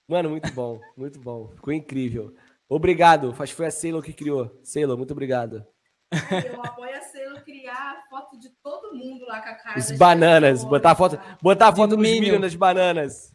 Mano, 0.09 0.29
muito 0.29 0.51
bom, 0.53 0.79
muito 0.95 1.19
bom. 1.19 1.49
Ficou 1.55 1.73
incrível. 1.73 2.33
Obrigado. 2.69 3.29
Acho 3.39 3.51
que 3.53 3.57
foi 3.57 3.65
a 3.67 3.71
Sailor 3.71 4.01
que 4.03 4.13
criou. 4.13 4.51
Sailor, 4.63 4.97
muito 4.97 5.11
obrigado. 5.11 5.65
Eu 6.11 6.61
apoio 6.63 6.95
a 6.95 7.01
Selo 7.01 7.41
criar 7.41 8.05
foto 8.09 8.37
de 8.39 8.49
todo 8.63 8.95
mundo 8.95 9.25
lá 9.25 9.41
com 9.41 9.49
a 9.49 9.55
cara. 9.55 9.77
Os 9.79 9.91
bananas. 9.91 10.63
Botar 10.63 10.91
a 10.91 10.95
foto, 10.95 11.19
botar 11.41 11.67
a 11.69 11.75
foto 11.75 11.89
Do 11.91 11.97
dos. 11.97 12.07
Minions 12.09 12.39
das 12.41 12.55
bananas. 12.55 13.33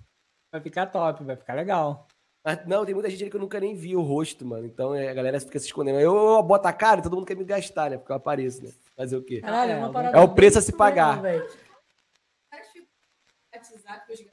Vai 0.51 0.61
ficar 0.63 0.87
top, 0.87 1.23
vai 1.25 1.37
ficar 1.37 1.55
legal. 1.55 2.07
Mas, 2.45 2.67
não, 2.67 2.85
tem 2.85 2.95
muita 2.95 3.09
gente 3.09 3.23
ali 3.23 3.31
que 3.31 3.37
eu 3.37 3.41
nunca 3.41 3.61
nem 3.61 3.75
vi 3.75 3.95
o 3.95 4.03
rosto, 4.03 4.45
mano. 4.45 4.67
Então 4.67 4.95
é, 4.95 5.09
a 5.09 5.15
galera 5.15 5.39
fica 5.41 5.59
se 5.61 5.67
escondendo. 5.67 6.01
Eu, 6.01 6.15
eu 6.15 6.43
boto 6.43 6.67
a 6.67 6.73
cara 6.73 6.99
e 7.01 7.03
todo 7.03 7.15
mundo 7.15 7.27
quer 7.27 7.37
me 7.37 7.45
gastar, 7.45 7.91
né? 7.91 7.97
Porque 7.99 8.11
eu 8.11 8.17
apareço, 8.17 8.63
né? 8.65 8.71
Fazer 8.97 9.17
o 9.17 9.23
quê? 9.23 9.41
Caralho, 9.41 9.71
é 9.71 9.75
É, 9.75 9.79
uma 9.79 9.89
é 9.89 9.93
parada 9.93 10.21
o 10.23 10.29
preço 10.35 10.59
a 10.59 10.63
se 10.63 10.73
pagar. 10.73 11.19
eu 11.25 11.41
já- 11.41 11.47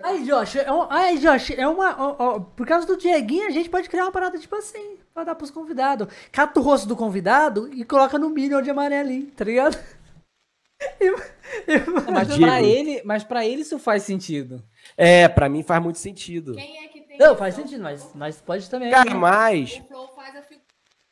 Aí, 0.01 0.23
Josh, 0.23 0.55
é 0.55 0.71
um, 0.71 0.88
aí, 0.89 1.17
Josh, 1.19 1.51
é 1.51 1.67
uma. 1.67 1.95
ó, 2.01 2.15
ó, 2.17 2.39
por 2.39 2.65
causa 2.65 2.88
do 2.88 2.97
Dieguinho, 2.97 3.47
a 3.47 3.51
gente 3.51 3.69
pode 3.69 3.89
criar 3.89 4.05
uma 4.05 4.11
parada 4.11 4.38
tipo 4.39 4.55
assim, 4.55 4.97
pra 5.13 5.23
dar 5.25 5.35
pros 5.35 5.51
convidados. 5.51 6.07
Cata 6.31 6.59
o 6.59 6.63
rosto 6.63 6.88
do 6.88 6.95
convidado 6.95 7.69
e 7.73 7.83
coloca 7.83 8.17
no 8.17 8.29
Minion 8.29 8.61
de 8.61 8.69
amarelinho, 8.69 9.27
tá 9.31 9.43
ligado? 9.45 9.77
E- 11.01 11.07
e- 11.07 12.11
Mas 12.11 12.38
pra, 12.38 12.61
ele, 12.61 13.01
mas 13.03 13.21
pra 13.25 13.45
ele 13.45 13.63
isso 13.63 13.77
faz 13.77 14.03
sentido. 14.03 14.63
É, 14.95 15.27
pra 15.27 15.49
mim 15.49 15.61
faz 15.61 15.83
muito 15.83 15.99
sentido. 15.99 16.55
Quem 16.55 16.85
é 16.85 16.88
que. 16.88 16.99
Não, 17.19 17.35
faz 17.35 17.56
sentido, 17.56 17.81
mas, 17.83 18.09
mas 18.15 18.39
pode 18.41 18.69
também. 18.69 18.89
Cara, 18.89 19.14
mas 19.14 19.81
O 19.81 19.83
Flow 19.88 20.07
faz 20.15 20.35
a 20.35 20.41
figura. 20.41 20.65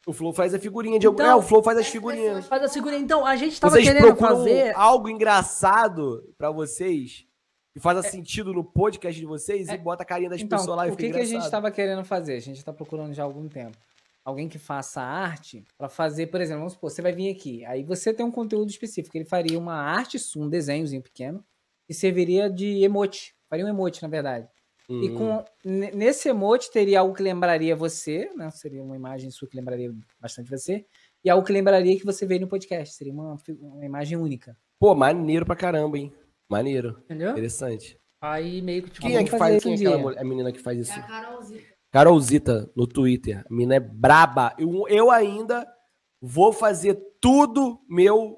o 0.08 0.14
Flow 0.14 0.34
faz 0.34 0.54
a 0.54 0.60
figurinha 0.60 0.98
de 1.00 1.06
algum. 1.06 1.22
Então, 1.22 1.32
é, 1.32 1.36
o 1.36 1.42
Flow 1.42 1.62
faz 1.62 1.78
as 1.78 1.88
figurinhas. 1.88 2.46
Faz 2.48 2.64
a 2.64 2.68
segurança. 2.70 3.04
Então, 3.04 3.26
a 3.26 3.36
gente 3.36 3.60
tava 3.60 3.74
Vocês 3.76 3.86
querendo 3.88 4.16
fazer. 4.16 4.74
algo 4.76 5.10
engraçado 5.10 6.24
pra 6.38 6.50
vocês 6.50 7.26
que 7.74 7.80
faça 7.80 8.02
sentido 8.10 8.54
no 8.54 8.64
podcast 8.64 9.20
de 9.20 9.26
vocês 9.28 9.68
e 9.70 9.78
bota 9.78 10.02
a 10.04 10.06
carinha 10.06 10.30
das 10.30 10.42
Então, 10.42 10.58
pessoas 10.58 10.78
lá 10.78 10.88
e 10.88 10.90
o 10.90 10.94
fica 10.94 11.04
que, 11.04 11.14
que 11.14 11.20
a 11.20 11.26
gente 11.26 11.52
tava 11.52 11.70
querendo 11.70 12.04
fazer? 12.04 12.36
A 12.36 12.40
gente 12.40 12.64
tá 12.64 12.72
procurando 12.74 13.14
já 13.14 13.24
há 13.24 13.26
algum 13.26 13.48
tempo. 13.50 13.78
alguém 14.26 14.48
que 14.50 14.58
faça 14.58 15.02
arte 15.02 15.64
para 15.78 15.88
fazer, 15.88 16.28
por 16.28 16.42
exemplo, 16.42 16.60
vamos 16.62 16.74
supor, 16.74 16.90
você 16.90 17.02
vai 17.02 17.12
vir 17.14 17.30
aqui, 17.30 17.64
aí 17.66 17.84
você 17.84 18.14
tem 18.14 18.26
um 18.26 18.32
conteúdo 18.32 18.70
específico, 18.70 19.16
ele 19.16 19.24
faria 19.26 19.58
uma 19.60 19.76
arte, 19.76 20.18
um 20.36 20.50
desenhozinho 20.50 21.02
pequeno, 21.02 21.44
e 21.88 21.94
serviria 21.94 22.50
de 22.50 22.84
emote, 22.84 23.36
faria 23.50 23.64
um 23.66 23.70
emote, 23.70 24.02
na 24.02 24.10
verdade. 24.10 24.48
E 24.90 25.10
Hum. 25.10 25.16
com 25.16 25.46
ne- 25.66 25.92
nesse 25.92 26.30
emote 26.30 26.72
teria 26.72 27.02
algo 27.02 27.14
que 27.14 27.22
lembraria 27.22 27.76
você, 27.76 28.30
né? 28.36 28.50
Seria 28.52 28.82
uma 28.82 28.96
imagem 28.96 29.30
sua 29.30 29.48
que 29.48 29.58
lembraria 29.58 29.94
bastante 30.20 30.50
você, 30.50 30.86
e 31.24 31.30
algo 31.30 31.46
que 31.46 31.52
lembraria 31.52 31.98
que 31.98 32.06
você 32.06 32.26
veio 32.26 32.42
no 32.42 32.48
podcast, 32.48 32.96
seria 32.96 33.12
uma, 33.12 33.36
uma 33.60 33.86
imagem 33.86 34.18
única. 34.18 34.56
Pô, 34.80 34.96
maneiro 34.96 35.46
pra 35.46 35.56
caramba, 35.58 35.98
hein? 35.98 36.14
Maneiro. 36.50 37.00
Entendeu? 37.04 37.32
Interessante. 37.32 38.00
Aí 38.22 38.62
meio 38.62 38.84
que 38.84 38.92
tipo. 38.92 39.06
Quem 39.06 39.18
é 39.18 39.24
que 39.24 39.30
fazer 39.32 39.40
faz? 39.40 39.56
isso 39.58 39.64
Quem 39.64 39.72
é 39.74 39.76
um 39.76 39.78
aquela 39.80 39.96
dia. 39.98 40.04
mulher- 40.06 40.22
a 40.22 40.24
menina 40.24 40.52
que 40.54 40.60
faz 40.60 40.78
É 40.78 40.82
isso? 40.82 40.94
a 41.00 41.04
Carolzita. 41.04 41.64
Carolzita, 41.92 42.72
no 42.76 42.88
Twitter. 42.88 43.44
A 43.46 43.54
menina 43.54 43.76
é 43.76 43.80
braba. 43.80 44.54
Eu, 44.58 44.88
eu 44.88 45.12
ainda 45.12 45.68
vou 46.22 46.54
fazer 46.54 46.96
tudo 47.22 47.82
meu 47.90 48.38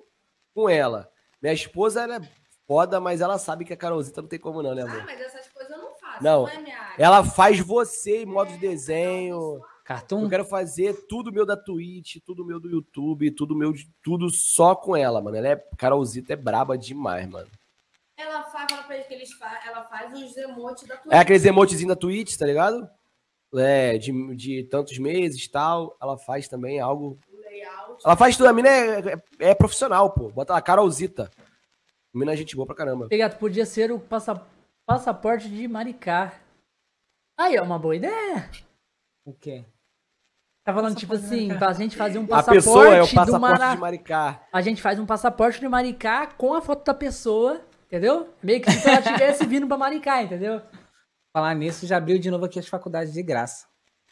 com 0.56 0.68
ela. 0.70 1.10
Minha 1.42 1.54
esposa, 1.54 2.02
ela 2.04 2.16
é 2.18 2.22
foda, 2.68 3.00
mas 3.00 3.22
ela 3.22 3.38
sabe 3.38 3.66
que 3.66 3.74
a 3.74 3.78
Carolzita 3.78 4.22
não 4.22 4.30
tem 4.30 4.40
como 4.40 4.62
não, 4.62 4.74
né, 4.76 4.82
Ah, 4.84 4.86
amor? 4.86 5.06
mas 5.06 5.20
essas 5.20 5.32
coisas 5.32 5.36
eu 5.36 5.39
não. 6.22 6.42
Não. 6.44 6.48
é 6.50 6.58
minha 6.60 6.78
área. 6.80 6.96
Ela 7.04 7.24
faz 7.24 7.60
você 7.60 8.24
em 8.24 8.26
modo 8.26 8.52
de 8.52 8.58
desenho. 8.58 9.62
Cartoon? 9.84 10.24
Eu 10.24 10.30
quero 10.30 10.46
fazer 10.46 10.94
tudo 11.08 11.32
meu 11.32 11.46
da 11.46 11.58
Twitch, 11.58 12.18
tudo 12.24 12.46
meu 12.46 12.60
do 12.60 12.70
YouTube, 12.70 13.32
tudo 13.32 13.56
meu, 13.56 13.74
de- 13.74 13.90
tudo 14.04 14.30
só 14.30 14.76
com 14.76 14.96
ela, 14.96 15.20
mano. 15.20 15.36
Ela 15.38 15.48
é, 15.50 15.56
Carolzita 15.78 16.34
é 16.34 16.36
braba 16.36 16.78
demais, 16.78 17.28
mano. 17.28 17.48
Ela 18.16 18.44
faz, 18.44 18.70
fala 18.70 18.84
pra 18.84 18.96
eles 18.96 19.08
que 19.08 19.14
eles 19.16 19.32
fa 19.34 19.60
ela 19.66 19.84
faz 19.86 20.14
os 20.14 20.38
emotes 20.38 20.88
da 20.88 20.96
tua. 20.98 21.12
É 21.14 21.18
aqueles 21.18 21.44
emotezinhos 21.46 21.96
da 21.96 22.00
Twitch, 22.00 22.36
tá 22.38 22.46
ligado? 22.46 22.88
É, 23.56 23.98
de, 23.98 24.36
de 24.36 24.64
tantos 24.66 24.96
meses 25.00 25.44
e 25.44 25.50
tal. 25.50 25.98
Ela 26.00 26.18
faz 26.20 26.48
também 26.48 26.80
algo. 26.80 27.18
layout. 27.34 28.04
Ela 28.06 28.16
faz 28.16 28.38
tudo. 28.38 28.48
A 28.48 28.54
mina 28.54 28.70
é, 28.70 29.00
é- 29.40 29.50
é 29.50 29.56
profissional, 29.56 30.12
pô. 30.12 30.30
Bota 30.30 30.54
lá, 30.54 30.62
Carolzita. 30.62 31.32
A 32.14 32.18
mina 32.20 32.34
é 32.34 32.36
gente 32.36 32.56
boa 32.56 32.66
pra 32.68 32.76
caramba. 32.76 33.08
Pegato, 33.08 33.40
podia 33.40 33.66
ser 33.66 33.92
o 33.92 34.00
passa- 34.00 34.46
passaporte 34.90 35.48
de 35.48 35.68
Maricá. 35.68 36.34
Aí, 37.38 37.56
é 37.56 37.62
uma 37.62 37.78
boa 37.78 37.96
ideia. 37.96 38.50
O 39.24 39.32
quê? 39.32 39.64
Tá 40.66 40.74
falando, 40.74 40.96
tipo 40.96 41.14
Passaporte 41.14 41.36
assim, 41.36 41.58
pra 41.60 41.74
gente 41.74 41.96
fazer 41.96 42.18
um 42.18 42.24
A 42.24 42.28
passaporte, 42.28 42.58
pessoa 42.58 42.88
é 42.96 43.02
o 43.04 43.06
do 43.06 43.14
passaporte 43.14 43.40
Maracá. 43.40 43.76
de 43.76 43.82
Maricá. 43.82 44.48
A 44.52 44.62
gente 44.62 44.82
faz 44.82 45.00
um 45.00 45.06
passaporte 45.06 45.60
de 45.60 45.68
Maricá 45.68 46.26
com 46.26 46.56
a 46.56 46.62
foto 46.62 46.84
da 46.84 46.94
pessoa, 46.96 47.62
entendeu? 47.86 48.34
Meio 48.42 48.62
que 48.62 48.72
se 48.72 48.90
ela 48.90 49.00
estivesse 49.00 49.46
vindo 49.48 49.68
pra 49.68 49.78
Maricá, 49.78 50.24
entendeu? 50.24 50.60
Falar 51.32 51.54
nisso, 51.54 51.86
já 51.86 51.98
abriu 51.98 52.18
de 52.18 52.32
novo 52.32 52.46
aqui 52.46 52.58
as 52.58 52.68
faculdades 52.68 53.14
de 53.14 53.22
graça. 53.22 53.68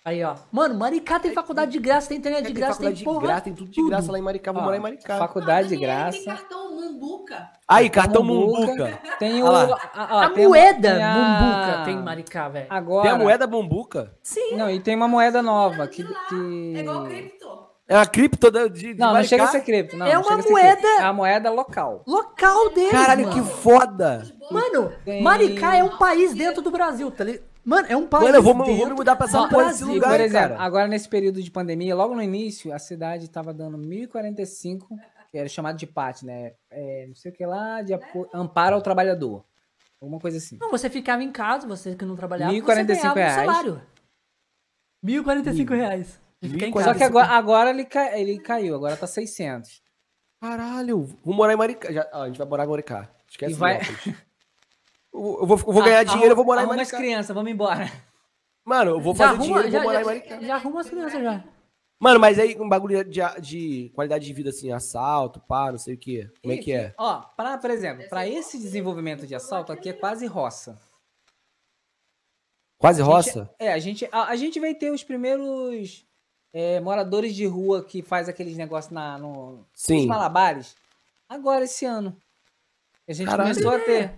Aí, 0.08 0.24
ó. 0.24 0.36
Mano, 0.54 0.74
Maricá 0.76 1.20
tem 1.20 1.34
faculdade 1.34 1.70
de 1.72 1.80
graça, 1.80 2.08
tem 2.08 2.18
internet 2.18 2.44
de 2.46 2.52
É, 2.52 2.54
tem 2.54 2.56
graça, 2.56 2.80
tem 2.80 2.96
faculdade 2.96 3.04
porra. 3.04 3.20
de 3.20 3.26
graça, 3.28 3.42
tem 3.42 3.54
tudo 3.54 3.70
de 3.72 3.84
graça 3.90 4.10
lá 4.10 4.18
em 4.18 4.22
Maricá. 4.22 4.52
Vou 4.54 4.62
Ó, 4.62 4.64
morar 4.66 4.78
em 4.78 4.80
Maricá. 4.80 5.18
Faculdade 5.18 5.68
de 5.68 5.76
Daniele 5.76 6.12
Tem 6.14 6.24
graça. 6.24 6.42
cartão 6.44 6.76
Mumbuca. 6.76 7.50
Aí, 7.68 7.90
cartão 7.90 8.24
Mumbuca. 8.24 9.00
Tem 9.20 9.44
o. 9.44 9.48
A, 9.48 9.78
ó, 10.12 10.20
A 10.22 10.30
tem 10.30 10.48
moeda 10.48 10.94
tem 10.94 11.04
a- 11.04 11.14
Mumbuca 11.14 11.84
tem 11.84 11.94
em 11.96 12.02
Maricá, 12.04 12.48
velho. 12.48 12.68
Agora. 12.70 13.02
Tem 13.02 13.12
a 13.12 13.18
moeda 13.18 13.48
Mumbuca. 13.48 14.14
Sim. 14.24 14.56
Não, 14.56 14.70
e 14.70 14.80
tem 14.80 14.96
uma 14.96 15.10
moeda 15.10 15.42
nova 15.42 15.86
que. 15.88 16.02
De 16.04 16.10
lá. 16.14 16.20
que... 16.30 16.74
É 16.78 16.80
igual 16.80 17.04
cripto. 17.04 17.68
É 17.90 17.96
a 17.98 18.06
cripto 18.06 18.50
de, 18.52 18.70
de 18.70 18.94
Não, 18.94 19.08
não 19.08 19.14
Maricá. 19.14 19.28
chega 19.30 19.44
a 19.44 19.48
ser 19.48 19.62
cripto. 19.62 19.98
Não, 19.98 20.06
É 20.06 20.14
não 20.14 20.22
uma 20.22 20.36
a 20.38 20.42
ser 20.42 20.50
moeda-. 20.50 20.88
É 20.88 21.02
a 21.04 21.12
moeda 21.14 21.52
local. 21.52 22.04
Local 22.08 22.70
deles, 22.74 22.92
Caralho, 22.92 23.28
mano. 23.28 23.44
que 23.44 23.50
foda. 23.56 24.24
Mano, 24.52 24.94
Tem- 25.04 25.22
Maricá 25.22 25.76
é 25.76 25.84
um 25.84 25.98
país 25.98 26.34
dentro 26.34 26.62
do 26.62 26.72
Brasil, 26.72 27.12
tá 27.12 27.26
ligado? 27.26 27.44
Mano, 27.68 27.86
é 27.90 27.98
um 27.98 28.08
país 28.08 28.24
Mano, 28.24 28.38
eu 28.38 28.42
vou, 28.42 28.54
vou 28.56 28.66
me 28.88 28.94
mudar 28.94 29.18
pra 29.18 29.26
essa 29.28 29.42
do 29.42 29.50
porra 29.50 29.66
desse 29.66 29.84
lugar, 29.84 30.12
Por 30.12 30.22
exemplo, 30.22 30.50
cara. 30.56 30.62
agora 30.64 30.88
nesse 30.88 31.10
período 31.10 31.42
de 31.44 31.52
pandemia, 31.52 31.94
logo 31.94 32.16
no 32.16 32.22
início, 32.22 32.72
a 32.74 32.80
cidade 32.80 33.30
tava 33.30 33.54
dando 33.54 33.78
1.045, 33.78 34.88
que 35.30 35.38
era 35.38 35.50
chamado 35.50 35.78
de 35.78 35.86
PAT, 35.86 36.24
né? 36.24 36.54
É, 36.72 37.06
não 37.08 37.16
sei 37.16 37.30
o 37.30 37.34
que 37.34 37.46
lá, 37.46 37.82
de 37.82 37.94
apo- 37.94 38.30
amparo 38.34 38.76
ao 38.76 38.82
trabalhador. 38.82 39.44
Alguma 40.02 40.18
coisa 40.18 40.38
assim. 40.38 40.58
Não, 40.62 40.72
você 40.72 40.90
ficava 40.90 41.22
em 41.24 41.32
casa, 41.32 41.68
você 41.68 41.94
que 41.94 42.06
não 42.06 42.16
trabalhava, 42.16 42.54
1.045 42.54 42.64
você 42.66 42.84
ganhava 42.86 43.12
um 43.12 43.14
reais. 43.16 43.36
salário. 43.36 43.82
1.045 45.06 45.76
reais. 45.76 46.20
Só 46.84 46.94
que 46.94 47.04
agora, 47.04 47.28
agora 47.30 47.70
ele, 47.72 47.84
ca- 47.84 48.18
ele 48.18 48.40
caiu, 48.40 48.76
agora 48.76 48.96
tá 48.96 49.08
600. 49.08 49.82
Caralho, 50.42 51.04
vou 51.24 51.34
morar 51.36 51.54
em 51.54 51.58
Maricá. 51.58 51.92
Já- 51.92 52.08
ah, 52.14 52.22
a 52.22 52.28
gente 52.28 52.38
vai 52.38 52.48
morar 52.48 52.64
em 52.66 52.70
Maricá. 52.70 53.10
Esquece 53.30 53.52
E 53.54 53.56
vai-. 53.56 53.82
Eu 55.18 55.46
vou, 55.48 55.58
eu 55.58 55.74
vou 55.74 55.84
ganhar 55.84 56.00
Ah, 56.00 56.04
dinheiro, 56.04 56.32
eu 56.32 56.36
vou 56.36 56.46
morar 56.46 56.62
em 56.62 56.66
arruma 56.66 56.82
as 56.82 56.92
Maricá. 56.92 56.98
crianças, 56.98 57.34
vamos 57.34 57.52
embora. 57.52 57.92
Mano, 58.64 58.92
eu 58.92 59.02
vou 59.02 59.16
Já 59.16 59.30
fazer 59.30 59.34
arruma, 59.42 59.46
dinheiro 59.64 59.68
e 59.68 59.72
já, 59.72 59.78
vou 59.80 59.88
morar 59.88 60.00
já, 60.00 60.02
em 60.02 60.06
Maricá. 60.06 60.42
já 60.42 60.56
arruma 60.56 60.82
as 60.82 60.90
crianças 60.90 61.24
já. 61.24 61.44
Mano, 62.00 62.20
mas 62.20 62.38
aí 62.38 62.56
um 62.60 62.70
bagulho 62.70 63.04
de, 63.04 63.20
de 63.42 63.92
qualidade 63.96 64.24
de 64.26 64.32
vida, 64.34 64.52
assim, 64.52 64.72
assalto, 64.72 65.40
pá, 65.40 65.72
não 65.72 65.80
sei 65.80 65.96
o 65.96 65.98
quê. 65.98 66.30
Como 66.44 66.54
é 66.54 66.58
que 66.58 66.72
é? 66.72 66.94
Ó, 66.98 67.22
pra, 67.36 67.58
por 67.58 67.72
exemplo, 67.72 68.08
para 68.08 68.28
esse 68.28 68.60
desenvolvimento 68.60 69.26
de 69.26 69.34
assalto, 69.34 69.72
aqui 69.72 69.90
é 69.90 69.94
quase 69.94 70.28
roça. 70.28 70.80
Quase 72.78 73.02
A 73.02 73.06
gente- 73.06 73.14
roça? 73.14 73.50
É, 73.58 73.74
a 73.74 73.80
gente, 73.80 74.08
a, 74.12 74.26
a 74.26 74.36
gente 74.36 74.60
vai 74.60 74.76
ter 74.76 74.92
os 74.92 75.04
primeiros 75.04 76.06
é, 76.54 76.80
moradores 76.80 77.34
de 77.36 77.46
rua 77.48 77.84
que 77.84 78.04
faz 78.04 78.30
aqueles 78.30 78.56
negócios 78.56 78.94
na, 78.94 79.18
no, 79.18 79.58
nos 79.58 79.66
Sim. 79.74 80.06
malabares. 80.06 80.76
Agora, 81.28 81.64
esse 81.66 81.84
ano. 81.86 82.16
A 83.08 83.14
gente 83.14 83.28
Caralho. 83.28 83.50
começou 83.56 83.72
a 83.76 83.80
ter. 83.80 84.14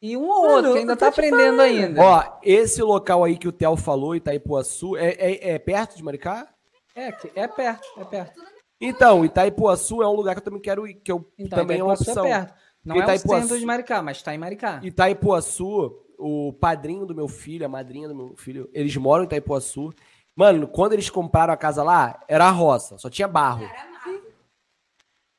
E 0.00 0.16
um 0.16 0.28
ou 0.28 0.48
outro, 0.50 0.72
que 0.74 0.78
ainda 0.78 0.96
tá 0.96 1.08
aprendendo 1.08 1.56
falando. 1.56 1.60
ainda. 1.60 2.02
Ó, 2.02 2.38
esse 2.42 2.80
local 2.82 3.24
aí 3.24 3.36
que 3.36 3.48
o 3.48 3.52
Theo 3.52 3.76
falou, 3.76 4.14
Itaipuaçu, 4.14 4.96
é, 4.96 5.08
é, 5.18 5.50
é 5.54 5.58
perto 5.58 5.96
de 5.96 6.04
Maricá? 6.04 6.48
É, 6.94 7.10
que- 7.12 7.30
é 7.34 7.46
perto, 7.48 7.86
é 7.98 8.04
perto. 8.04 8.40
Então, 8.80 9.24
Itaipuaçu 9.24 10.02
é 10.02 10.06
um 10.08 10.12
lugar 10.12 10.34
que 10.34 10.38
eu 10.40 10.44
também 10.44 10.60
quero 10.60 10.86
ir, 10.86 10.94
que 10.94 11.10
eu 11.10 11.28
Então, 11.36 11.58
também 11.58 11.80
é 11.80 11.82
uma 11.84 11.94
Itaipuaçu 11.94 12.20
opção. 12.20 12.24
perto. 12.24 12.54
Não 12.84 12.94
Porque 12.94 13.10
é 13.10 13.12
o 13.12 13.16
Itaipuaçu- 13.16 13.42
centro 13.42 13.58
de 13.58 13.66
Maricá, 13.66 14.02
mas 14.02 14.22
tá 14.22 14.32
em 14.34 14.38
Maricá. 14.38 14.80
Itaipuaçu, 14.82 15.96
o 16.18 16.52
padrinho 16.52 17.04
do 17.04 17.14
meu 17.14 17.26
filho, 17.28 17.66
a 17.66 17.68
madrinha 17.68 18.08
do 18.08 18.14
meu 18.14 18.34
filho, 18.36 18.68
eles 18.72 18.96
moram 18.96 19.24
em 19.24 19.26
Itaipuaçu. 19.26 19.92
Mano, 20.34 20.68
quando 20.68 20.92
eles 20.92 21.10
compraram 21.10 21.52
a 21.52 21.56
casa 21.56 21.82
lá, 21.82 22.20
era 22.28 22.46
a 22.46 22.50
roça, 22.50 22.96
só 22.98 23.10
tinha 23.10 23.26
barro. 23.26 23.64
Era. 23.64 23.97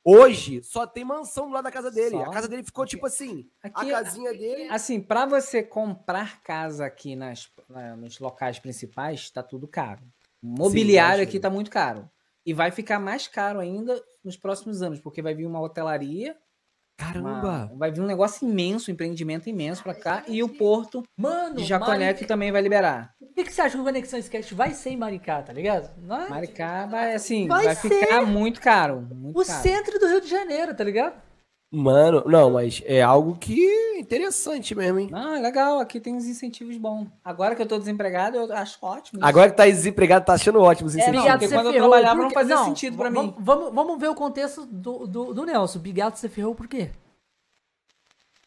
Hoje, 0.10 0.64
só 0.64 0.88
tem 0.88 1.04
mansão 1.04 1.48
do 1.48 1.54
lado 1.54 1.66
da 1.66 1.72
casa 1.72 1.92
dele. 1.92 2.12
Só? 2.18 2.24
A 2.24 2.32
casa 2.32 2.48
dele 2.48 2.64
ficou 2.64 2.86
tipo 2.86 3.06
assim, 3.06 3.48
Aqui- 3.62 3.92
a 3.94 4.04
casinha 4.04 4.32
dele... 4.32 4.68
Assim, 4.70 5.00
pra 5.00 5.26
você 5.26 5.62
comprar 5.62 6.42
casa 6.42 6.86
aqui 6.86 7.16
nas, 7.16 7.48
na- 7.70 7.96
nos 7.96 8.18
locais 8.20 8.58
principais, 8.60 9.30
tá 9.30 9.44
tudo 9.44 9.68
caro. 9.68 10.02
O 10.42 10.48
mobiliário 10.48 11.18
imagino. 11.18 11.30
aqui 11.30 11.40
tá 11.40 11.50
muito 11.50 11.70
caro. 11.70 12.10
E 12.46 12.54
vai 12.54 12.72
ficar 12.72 13.00
mais 13.00 13.28
caro 13.28 13.60
ainda 13.60 14.02
nos 14.24 14.36
próximos 14.38 14.82
anos, 14.82 15.00
porque 15.00 15.22
vai 15.22 15.36
vir 15.36 15.46
uma 15.46 15.62
hotelaria, 15.62 16.36
Caramba! 16.98 17.30
uma- 17.30 17.78
vai 17.78 17.92
vir 17.92 18.02
um 18.02 18.06
negócio 18.06 18.48
imenso, 18.48 18.90
um 18.90 18.94
empreendimento 18.94 19.48
imenso 19.48 19.84
pra 19.84 19.94
cá, 19.94 20.24
e 20.28 20.42
o 20.44 20.50
porto 20.50 21.04
Mano, 21.16 21.56
de 21.56 21.64
Jaconé 21.66 22.14
que 22.14 22.26
também 22.26 22.52
vai 22.52 22.62
liberar. 22.62 23.14
O 23.40 23.44
que, 23.44 23.50
que 23.50 23.56
você 23.56 23.62
acha 23.62 23.76
que 23.76 23.82
o 23.82 23.86
Conexão 23.86 24.20
Sketch 24.20 24.52
vai 24.52 24.72
ser 24.72 24.90
em 24.90 24.98
Maricá, 24.98 25.42
tá 25.42 25.54
ligado? 25.54 25.90
Não 26.02 26.22
é? 26.22 26.28
Maricá 26.30 26.86
vai, 26.88 27.14
assim, 27.16 27.48
Vai 27.48 27.66
vai, 27.66 27.76
ser. 27.76 27.90
ficar 27.90 28.26
muito 28.26 28.60
caro. 28.60 29.02
Muito 29.02 29.40
O 29.40 29.46
caro. 29.46 29.62
centro 29.62 29.98
do 29.98 30.08
Rio 30.08 30.20
de 30.22 30.28
Janeiro, 30.30 30.76
tá 30.76 30.84
ligado? 30.84 31.14
Mano, 31.72 32.24
não, 32.26 32.50
mas 32.52 32.82
é 32.86 33.00
algo 33.02 33.38
que 33.38 33.64
é 33.64 34.00
interessante 34.00 34.74
mesmo, 34.76 35.00
hein? 35.00 35.08
Não, 35.12 35.36
é 35.36 35.40
legal, 35.40 35.80
aqui 35.80 36.00
tem 36.00 36.16
uns 36.16 36.26
incentivos 36.26 36.76
bons. 36.78 37.08
Agora 37.24 37.56
que 37.56 37.62
eu 37.62 37.66
tô 37.68 37.78
desempregado, 37.78 38.38
eu 38.38 38.52
acho 38.54 38.78
ótimo. 38.82 39.20
Agora 39.24 39.52
que 39.52 39.56
tá 39.56 39.66
desempregado, 39.68 40.26
tá 40.26 40.34
achando 40.34 40.60
ótimo 40.60 40.88
os 40.88 40.96
É, 40.96 41.02
incentivos. 41.02 41.16
não, 41.18 41.24
Bigato, 41.24 41.40
porque 41.40 41.48
você 41.48 41.56
quando 41.56 41.68
eu 41.68 41.74
ferrou, 41.74 41.90
trabalhava 41.92 42.16
por 42.18 42.24
não 42.24 42.32
fazia 42.32 42.58
sentido 42.66 42.98
pra 42.98 43.10
mim. 43.12 43.36
Vamos, 43.38 43.74
vamos 43.74 44.00
ver 44.00 44.08
o 44.10 44.16
contexto 44.16 44.66
do, 44.66 45.06
do, 45.06 45.34
do 45.34 45.46
Nelson. 45.46 45.80
Bigato, 45.80 46.18
você 46.18 46.28
ferrou 46.28 46.56
por 46.56 46.68
quê? 46.68 46.90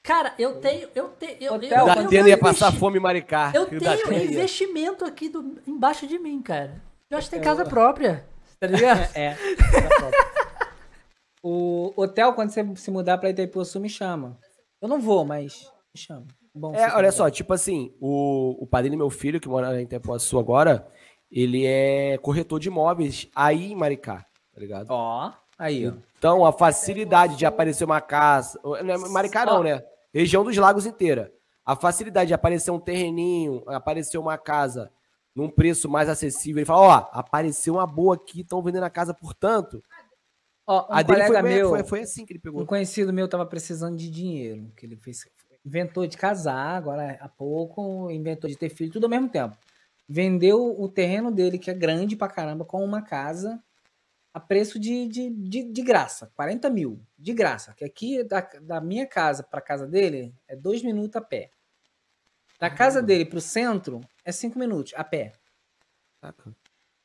Cara, 0.02 0.34
eu 0.38 0.60
tenho. 0.60 0.88
Eu 0.94 1.08
tenho. 1.10 1.36
Eu, 1.40 1.54
Hotel, 1.54 1.70
eu, 1.70 1.76
O 1.76 1.80
eu, 1.80 1.86
Datena 1.86 2.08
tenho 2.08 2.28
ia 2.28 2.38
passar 2.38 2.72
fome 2.72 2.98
em 2.98 3.00
Maricá. 3.00 3.52
Eu 3.54 3.66
tenho 3.66 4.22
investimento 4.22 5.04
aqui 5.04 5.28
do, 5.28 5.60
embaixo 5.66 6.06
de 6.06 6.18
mim, 6.18 6.42
cara. 6.42 6.82
Eu 7.08 7.18
acho 7.18 7.28
que 7.28 7.36
tem 7.36 7.44
casa 7.44 7.64
própria. 7.64 8.26
Tá 8.58 8.66
ligado? 8.66 9.10
É. 9.14 9.36
o 11.42 11.92
hotel, 11.96 12.32
quando 12.32 12.50
você 12.50 12.64
se 12.76 12.90
mudar 12.90 13.18
pra 13.18 13.30
Itaipuaçu, 13.30 13.80
me 13.80 13.88
chama. 13.88 14.38
Eu 14.80 14.88
não 14.88 15.00
vou, 15.00 15.24
mas 15.24 15.70
me 15.94 16.00
chama. 16.00 16.26
Bom, 16.54 16.74
É, 16.74 16.94
olha 16.94 17.10
só, 17.10 17.30
tipo 17.30 17.54
assim, 17.54 17.94
o, 18.00 18.62
o 18.62 18.66
padrinho 18.66 18.96
do 18.96 18.98
meu 18.98 19.10
filho, 19.10 19.40
que 19.40 19.48
mora 19.48 19.80
em 19.80 19.86
Tempoaçu 19.86 20.38
agora, 20.38 20.86
ele 21.30 21.64
é 21.64 22.18
corretor 22.18 22.60
de 22.60 22.68
imóveis 22.68 23.28
aí 23.34 23.72
em 23.72 23.74
Maricá, 23.74 24.26
tá 24.52 24.60
ligado? 24.60 24.88
Ó, 24.90 25.32
aí, 25.58 25.88
ó. 25.88 25.92
Então, 26.18 26.44
a 26.44 26.52
facilidade 26.52 27.36
de 27.36 27.46
aparecer 27.46 27.84
uma 27.84 28.00
casa. 28.00 28.60
não 28.62 28.76
é 28.76 28.98
Maricá 29.08 29.46
não, 29.46 29.62
né? 29.62 29.82
Região 30.12 30.44
dos 30.44 30.56
lagos 30.56 30.86
inteira. 30.86 31.32
A 31.64 31.76
facilidade 31.76 32.28
de 32.28 32.34
aparecer 32.34 32.70
um 32.70 32.80
terreninho, 32.80 33.62
aparecer 33.68 34.18
uma 34.18 34.36
casa 34.36 34.90
num 35.34 35.48
preço 35.48 35.88
mais 35.88 36.08
acessível. 36.08 36.58
Ele 36.58 36.66
fala: 36.66 36.80
Ó, 36.80 37.18
apareceu 37.18 37.74
uma 37.74 37.86
boa 37.86 38.14
aqui, 38.14 38.40
estão 38.40 38.62
vendendo 38.62 38.84
a 38.84 38.90
casa 38.90 39.14
por 39.14 39.32
tanto. 39.34 39.82
Ó, 40.66 40.86
um 40.88 40.94
a 40.94 41.02
dele 41.02 41.24
colega 41.24 41.40
foi, 41.40 41.42
meu, 41.42 41.68
foi, 41.68 41.84
foi 41.84 42.00
assim 42.00 42.24
que 42.24 42.32
ele 42.32 42.38
um 42.38 42.42
pegou. 42.42 42.66
conhecido 42.66 43.12
meu 43.12 43.28
tava 43.28 43.46
precisando 43.46 43.96
de 43.96 44.10
dinheiro, 44.10 44.70
que 44.76 44.86
ele 44.86 44.96
fez, 44.96 45.24
inventou 45.64 46.06
de 46.06 46.16
casar 46.16 46.76
agora 46.76 47.18
há 47.20 47.28
pouco, 47.28 48.10
inventou 48.10 48.48
de 48.48 48.56
ter 48.56 48.68
filho, 48.68 48.92
tudo 48.92 49.04
ao 49.04 49.10
mesmo 49.10 49.28
tempo. 49.28 49.56
vendeu 50.08 50.80
o 50.80 50.88
terreno 50.88 51.32
dele, 51.32 51.58
que 51.58 51.70
é 51.70 51.74
grande 51.74 52.16
pra 52.16 52.28
caramba, 52.28 52.64
com 52.64 52.84
uma 52.84 53.02
casa 53.02 53.62
a 54.34 54.40
preço 54.40 54.78
de, 54.78 55.06
de, 55.06 55.30
de, 55.30 55.62
de 55.64 55.82
graça, 55.82 56.32
40 56.34 56.70
mil, 56.70 57.00
de 57.18 57.32
graça. 57.34 57.74
Que 57.74 57.84
aqui, 57.84 58.24
da, 58.24 58.40
da 58.62 58.80
minha 58.80 59.06
casa 59.06 59.42
pra 59.42 59.60
casa 59.60 59.86
dele, 59.86 60.34
é 60.48 60.56
dois 60.56 60.82
minutos 60.82 61.16
a 61.16 61.20
pé. 61.20 61.50
Da 62.58 62.70
casa 62.70 63.02
dele 63.02 63.24
pro 63.24 63.40
centro, 63.40 64.00
é 64.24 64.32
cinco 64.32 64.58
minutos 64.58 64.92
a 64.96 65.04
pé. 65.04 65.32
Saca? 66.20 66.54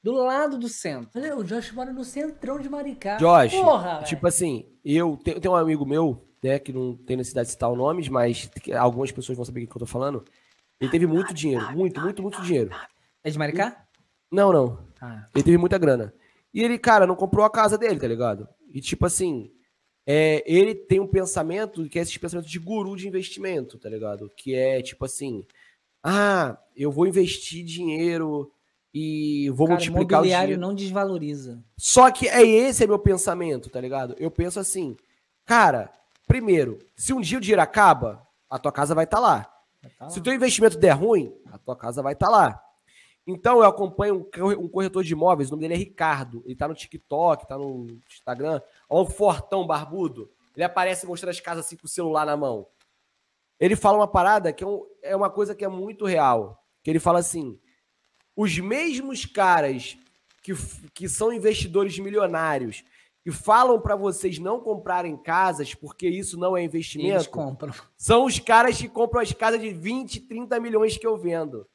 Do 0.01 0.13
lado 0.13 0.57
do 0.57 0.69
centro. 0.69 1.19
Olha, 1.19 1.35
o 1.35 1.43
Josh 1.43 1.71
mora 1.71 1.91
no 1.91 2.03
centrão 2.03 2.59
de 2.59 2.69
Maricá. 2.69 3.17
Josh, 3.17 3.51
Porra, 3.51 4.03
tipo 4.03 4.25
assim, 4.27 4.65
eu 4.85 5.17
tenho, 5.17 5.41
tenho 5.41 5.53
um 5.53 5.57
amigo 5.57 5.85
meu, 5.85 6.25
né, 6.41 6.59
que 6.59 6.71
não 6.71 6.95
tem 6.95 7.17
necessidade 7.17 7.47
de 7.47 7.53
citar 7.53 7.69
nomes, 7.73 8.07
mas 8.07 8.49
algumas 8.77 9.11
pessoas 9.11 9.35
vão 9.35 9.43
saber 9.43 9.63
o 9.63 9.67
que 9.67 9.75
eu 9.75 9.79
tô 9.79 9.85
falando. 9.85 10.23
Ele 10.79 10.91
teve 10.91 11.07
muito 11.07 11.33
dinheiro, 11.33 11.71
muito, 11.73 11.99
muito, 11.99 12.21
muito 12.21 12.41
dinheiro. 12.43 12.69
É 13.23 13.29
de 13.29 13.37
Maricá? 13.37 13.85
Não, 14.31 14.53
não. 14.53 14.87
Ah. 15.01 15.27
Ele 15.33 15.43
teve 15.43 15.57
muita 15.57 15.77
grana. 15.77 16.13
E 16.57 16.63
ele, 16.63 16.79
cara, 16.79 17.05
não 17.05 17.15
comprou 17.15 17.45
a 17.45 17.51
casa 17.51 17.77
dele, 17.77 17.99
tá 17.99 18.07
ligado? 18.07 18.49
E 18.73 18.81
tipo 18.81 19.05
assim, 19.05 19.51
é, 20.07 20.43
ele 20.51 20.73
tem 20.73 20.99
um 20.99 21.05
pensamento 21.05 21.87
que 21.87 21.99
é 21.99 22.01
esse 22.01 22.17
pensamento 22.17 22.47
de 22.49 22.57
guru 22.57 22.95
de 22.95 23.07
investimento, 23.07 23.77
tá 23.77 23.87
ligado? 23.87 24.27
Que 24.35 24.55
é 24.55 24.81
tipo 24.81 25.05
assim, 25.05 25.45
ah, 26.03 26.57
eu 26.75 26.91
vou 26.91 27.05
investir 27.05 27.63
dinheiro 27.63 28.51
e 28.91 29.51
vou 29.51 29.67
Cara, 29.67 29.77
multiplicar 29.77 30.21
o 30.21 30.23
dinheiro. 30.23 30.59
não 30.59 30.73
desvaloriza. 30.73 31.63
Só 31.77 32.09
que 32.09 32.27
é 32.27 32.41
esse 32.43 32.83
é 32.83 32.87
meu 32.87 32.97
pensamento, 32.97 33.69
tá 33.69 33.79
ligado? 33.79 34.15
Eu 34.17 34.31
penso 34.31 34.59
assim, 34.59 34.97
cara, 35.45 35.91
primeiro, 36.25 36.79
se 36.95 37.13
um 37.13 37.21
dia 37.21 37.37
o 37.37 37.41
dinheiro 37.41 37.61
acaba, 37.61 38.25
a 38.49 38.57
tua 38.57 38.71
casa 38.71 38.95
vai 38.95 39.03
estar 39.03 39.19
lá. 39.19 39.47
Tá 39.99 40.09
Se 40.09 40.17
o 40.17 40.21
lá. 40.21 40.23
teu 40.23 40.33
investimento 40.33 40.79
der 40.79 40.93
ruim, 40.93 41.31
a 41.51 41.59
tua 41.59 41.75
casa 41.75 42.01
vai 42.01 42.13
estar 42.13 42.29
lá. 42.29 42.59
Então 43.27 43.57
eu 43.57 43.65
acompanho 43.65 44.15
um 44.15 44.23
corre- 44.23 44.69
corretor 44.69 45.03
de 45.03 45.11
imóveis, 45.11 45.49
o 45.49 45.51
nome 45.51 45.61
dele 45.61 45.73
é 45.73 45.77
Ricardo. 45.77 46.41
Ele 46.45 46.55
tá 46.55 46.65
no 46.67 46.73
TikTok, 46.73 47.45
tá 47.45 47.57
no 47.57 47.85
Instagram. 48.09 48.61
Ó, 48.89 49.03
um 49.03 49.05
fortão 49.05 49.67
barbudo. 49.67 50.31
Ele 50.55 50.63
aparece 50.63 51.05
mostrando 51.05 51.31
as 51.31 51.39
casas 51.41 51.65
assim 51.65 51.75
com 51.75 51.85
o 51.85 51.89
celular 51.89 52.25
na 52.25 52.37
mão. 52.37 52.65
Ele 53.59 53.75
fala 53.75 53.97
uma 53.97 54.07
parada 54.07 54.53
que 54.53 54.63
é, 54.63 54.67
é 55.03 55.15
uma 55.15 55.29
coisa 55.29 55.53
que 55.53 55.65
é 55.65 55.67
muito 55.67 56.05
real. 56.05 56.63
Que 56.81 56.89
ele 56.89 56.99
fala 56.99 57.19
assim: 57.19 57.59
os 58.35 58.57
mesmos 58.59 59.25
caras 59.25 59.97
que, 60.41 60.53
que 60.93 61.09
são 61.09 61.33
investidores 61.33 61.99
milionários 61.99 62.83
que 63.23 63.31
falam 63.31 63.81
para 63.81 63.95
vocês 63.97 64.39
não 64.39 64.61
comprarem 64.61 65.17
casas 65.17 65.73
porque 65.75 66.07
isso 66.07 66.39
não 66.39 66.55
é 66.55 66.61
Eles 66.61 66.69
investimento, 66.73 67.29
compram. 67.29 67.73
são 67.97 68.23
os 68.23 68.39
caras 68.39 68.77
que 68.77 68.87
compram 68.87 69.19
as 69.19 69.33
casas 69.33 69.59
de 69.59 69.69
20, 69.71 70.21
30 70.21 70.57
milhões 70.61 70.97
que 70.97 71.05
eu 71.05 71.17
vendo. 71.17 71.67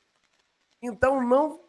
Então 0.83 1.21
não. 1.27 1.61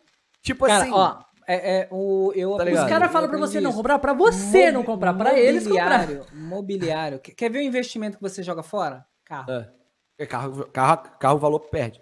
Tipo 0.42 0.66
Cara, 0.66 0.84
assim. 0.84 0.92
ó, 0.92 1.20
é, 1.48 1.78
é, 1.82 1.88
o, 1.92 2.32
eu 2.36 2.56
Tá 2.58 2.64
Os 2.66 2.90
caras 2.90 3.12
falam 3.12 3.30
pra 3.30 3.38
você 3.38 3.58
aprendi 3.58 3.64
não 3.64 3.70
isso. 3.70 3.78
comprar, 3.78 4.00
pra 4.00 4.14
você 4.14 4.72
não 4.72 4.82
Mobi- 4.82 4.86
comprar, 4.94 5.14
pra 5.14 5.40
eles 5.40 5.68
comprar. 5.68 6.00
Mobiliário, 6.08 6.26
mobiliário. 6.34 7.20
Quer 7.20 7.50
ver 7.52 7.60
o 7.60 7.62
investimento 7.62 8.18
que 8.18 8.24
você 8.24 8.42
joga 8.44 8.64
fora? 8.64 9.06
Carro. 9.26 9.52
É, 9.52 9.70
é 10.20 10.26
carro, 10.26 10.66
carro, 10.72 11.04
carro, 11.20 11.36
o 11.36 11.40
valor 11.40 11.60
perde. 11.60 12.00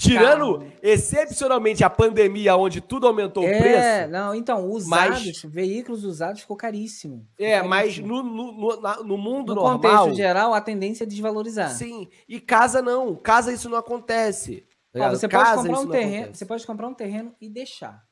Tirando 0.00 0.58
Carro. 0.60 0.72
excepcionalmente 0.80 1.82
a 1.82 1.90
pandemia, 1.90 2.54
onde 2.54 2.80
tudo 2.80 3.08
aumentou 3.08 3.42
o 3.42 3.48
é, 3.48 3.58
preço. 3.58 4.12
não, 4.12 4.32
então, 4.32 4.64
usados, 4.68 5.42
veículos 5.42 6.04
usados 6.04 6.40
ficou 6.42 6.56
caríssimo. 6.56 7.26
É, 7.36 7.56
Ficou 7.56 7.68
mas 7.68 7.82
caríssimo. 7.96 8.06
no, 8.06 8.22
no, 8.22 8.52
no, 8.52 8.80
na- 8.80 8.96
no 9.02 9.18
mundo 9.18 9.56
no 9.56 9.62
normal. 9.62 10.04
contexto 10.04 10.16
geral, 10.16 10.54
a 10.54 10.60
tendência 10.60 11.02
é 11.02 11.06
desvalorizar. 11.06 11.70
Sim. 11.70 12.06
E 12.28 12.38
casa 12.40 12.80
não. 12.80 13.16
Casa 13.16 13.52
isso 13.52 13.68
não 13.68 13.76
acontece. 13.76 14.64
Tá 14.92 15.06
Ó, 15.06 15.10
você 15.10 15.28
pode 15.28 15.44
Casa, 15.44 15.56
comprar 15.56 15.72
isso 15.72 15.82
um 15.82 15.90
terreno, 15.90 16.34
você 16.34 16.46
pode 16.46 16.66
comprar 16.66 16.88
um 16.88 16.94
terreno 16.94 17.36
e 17.40 17.48
deixar. 17.48 18.06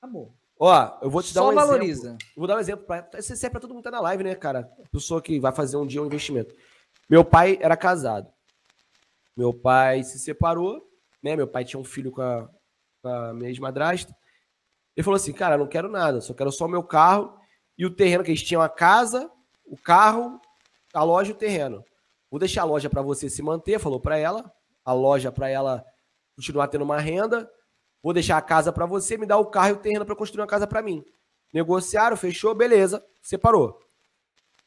Acabou. 0.00 0.34
Ó, 0.58 0.98
eu 1.02 1.10
vou 1.10 1.22
te 1.22 1.34
dar 1.34 1.40
Só 1.40 1.50
um 1.50 1.54
valoriza. 1.54 2.08
exemplo. 2.08 2.26
Vou 2.36 2.46
dar 2.46 2.56
um 2.56 2.60
exemplo 2.60 2.86
para 2.86 3.18
Isso 3.18 3.34
serve 3.36 3.50
pra 3.50 3.60
todo 3.60 3.70
mundo 3.74 3.82
que 3.82 3.90
tá 3.90 3.96
na 3.96 4.00
live, 4.00 4.22
né, 4.24 4.34
cara? 4.34 4.70
Pessoa 4.92 5.20
que 5.20 5.40
vai 5.40 5.52
fazer 5.52 5.76
um 5.76 5.86
dia 5.86 6.00
um 6.02 6.06
investimento. 6.06 6.54
Meu 7.08 7.24
pai 7.24 7.58
era 7.60 7.76
casado. 7.76 8.32
Meu 9.36 9.52
pai 9.52 10.04
se 10.04 10.18
separou, 10.18 10.80
né? 11.22 11.34
Meu 11.34 11.48
pai 11.48 11.64
tinha 11.64 11.80
um 11.80 11.84
filho 11.84 12.12
com 12.12 12.22
a, 12.22 12.48
com 13.02 13.08
a 13.08 13.34
minha 13.34 13.50
ex-madrasta. 13.50 14.14
Ele 14.96 15.04
falou 15.04 15.16
assim, 15.16 15.32
cara, 15.32 15.58
não 15.58 15.66
quero 15.66 15.88
nada, 15.88 16.20
só 16.20 16.32
quero 16.32 16.52
só 16.52 16.66
o 16.66 16.68
meu 16.68 16.82
carro 16.84 17.36
e 17.76 17.84
o 17.84 17.90
terreno 17.90 18.22
que 18.22 18.30
eles 18.30 18.42
tinham 18.42 18.62
a 18.62 18.68
casa, 18.68 19.28
o 19.66 19.76
carro, 19.76 20.40
a 20.92 21.02
loja 21.02 21.30
e 21.30 21.34
o 21.34 21.36
terreno. 21.36 21.84
Vou 22.30 22.38
deixar 22.38 22.62
a 22.62 22.64
loja 22.66 22.88
para 22.88 23.02
você 23.02 23.28
se 23.28 23.42
manter, 23.42 23.80
falou 23.80 23.98
para 23.98 24.16
ela, 24.16 24.52
a 24.84 24.92
loja 24.92 25.32
para 25.32 25.48
ela 25.48 25.84
continuar 26.36 26.68
tendo 26.68 26.82
uma 26.82 27.00
renda. 27.00 27.50
Vou 28.02 28.12
deixar 28.12 28.36
a 28.36 28.42
casa 28.42 28.72
para 28.72 28.84
você, 28.84 29.16
me 29.16 29.26
dá 29.26 29.38
o 29.38 29.46
carro 29.46 29.70
e 29.70 29.72
o 29.72 29.78
terreno 29.78 30.04
para 30.04 30.14
construir 30.14 30.42
uma 30.42 30.46
casa 30.46 30.66
para 30.66 30.82
mim. 30.82 31.04
Negociaram, 31.52 32.16
fechou, 32.16 32.54
beleza, 32.54 33.04
separou. 33.22 33.80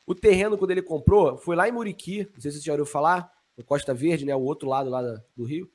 O 0.05 0.15
terreno, 0.15 0.57
quando 0.57 0.71
ele 0.71 0.81
comprou, 0.81 1.37
foi 1.37 1.55
lá 1.55 1.67
em 1.67 1.71
Muriqui, 1.71 2.29
não 2.33 2.41
sei 2.41 2.51
se 2.51 2.59
você 2.59 2.65
já 2.65 2.73
ouviu 2.73 2.85
falar, 2.85 3.31
no 3.57 3.63
Costa 3.63 3.93
Verde, 3.93 4.25
né, 4.25 4.35
o 4.35 4.41
outro 4.41 4.69
lado 4.69 4.89
lá 4.89 5.01
do 5.35 5.43
Rio. 5.43 5.69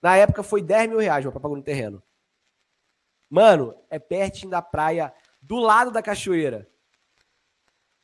Na 0.00 0.16
época 0.16 0.42
foi 0.42 0.62
10 0.62 0.88
mil 0.88 0.98
reais, 0.98 1.24
pai 1.24 1.32
pagou 1.32 1.56
no 1.56 1.62
terreno. 1.62 2.02
Mano, 3.28 3.74
é 3.90 3.98
pertinho 3.98 4.50
da 4.50 4.62
praia, 4.62 5.12
do 5.40 5.56
lado 5.56 5.90
da 5.90 6.02
cachoeira. 6.02 6.68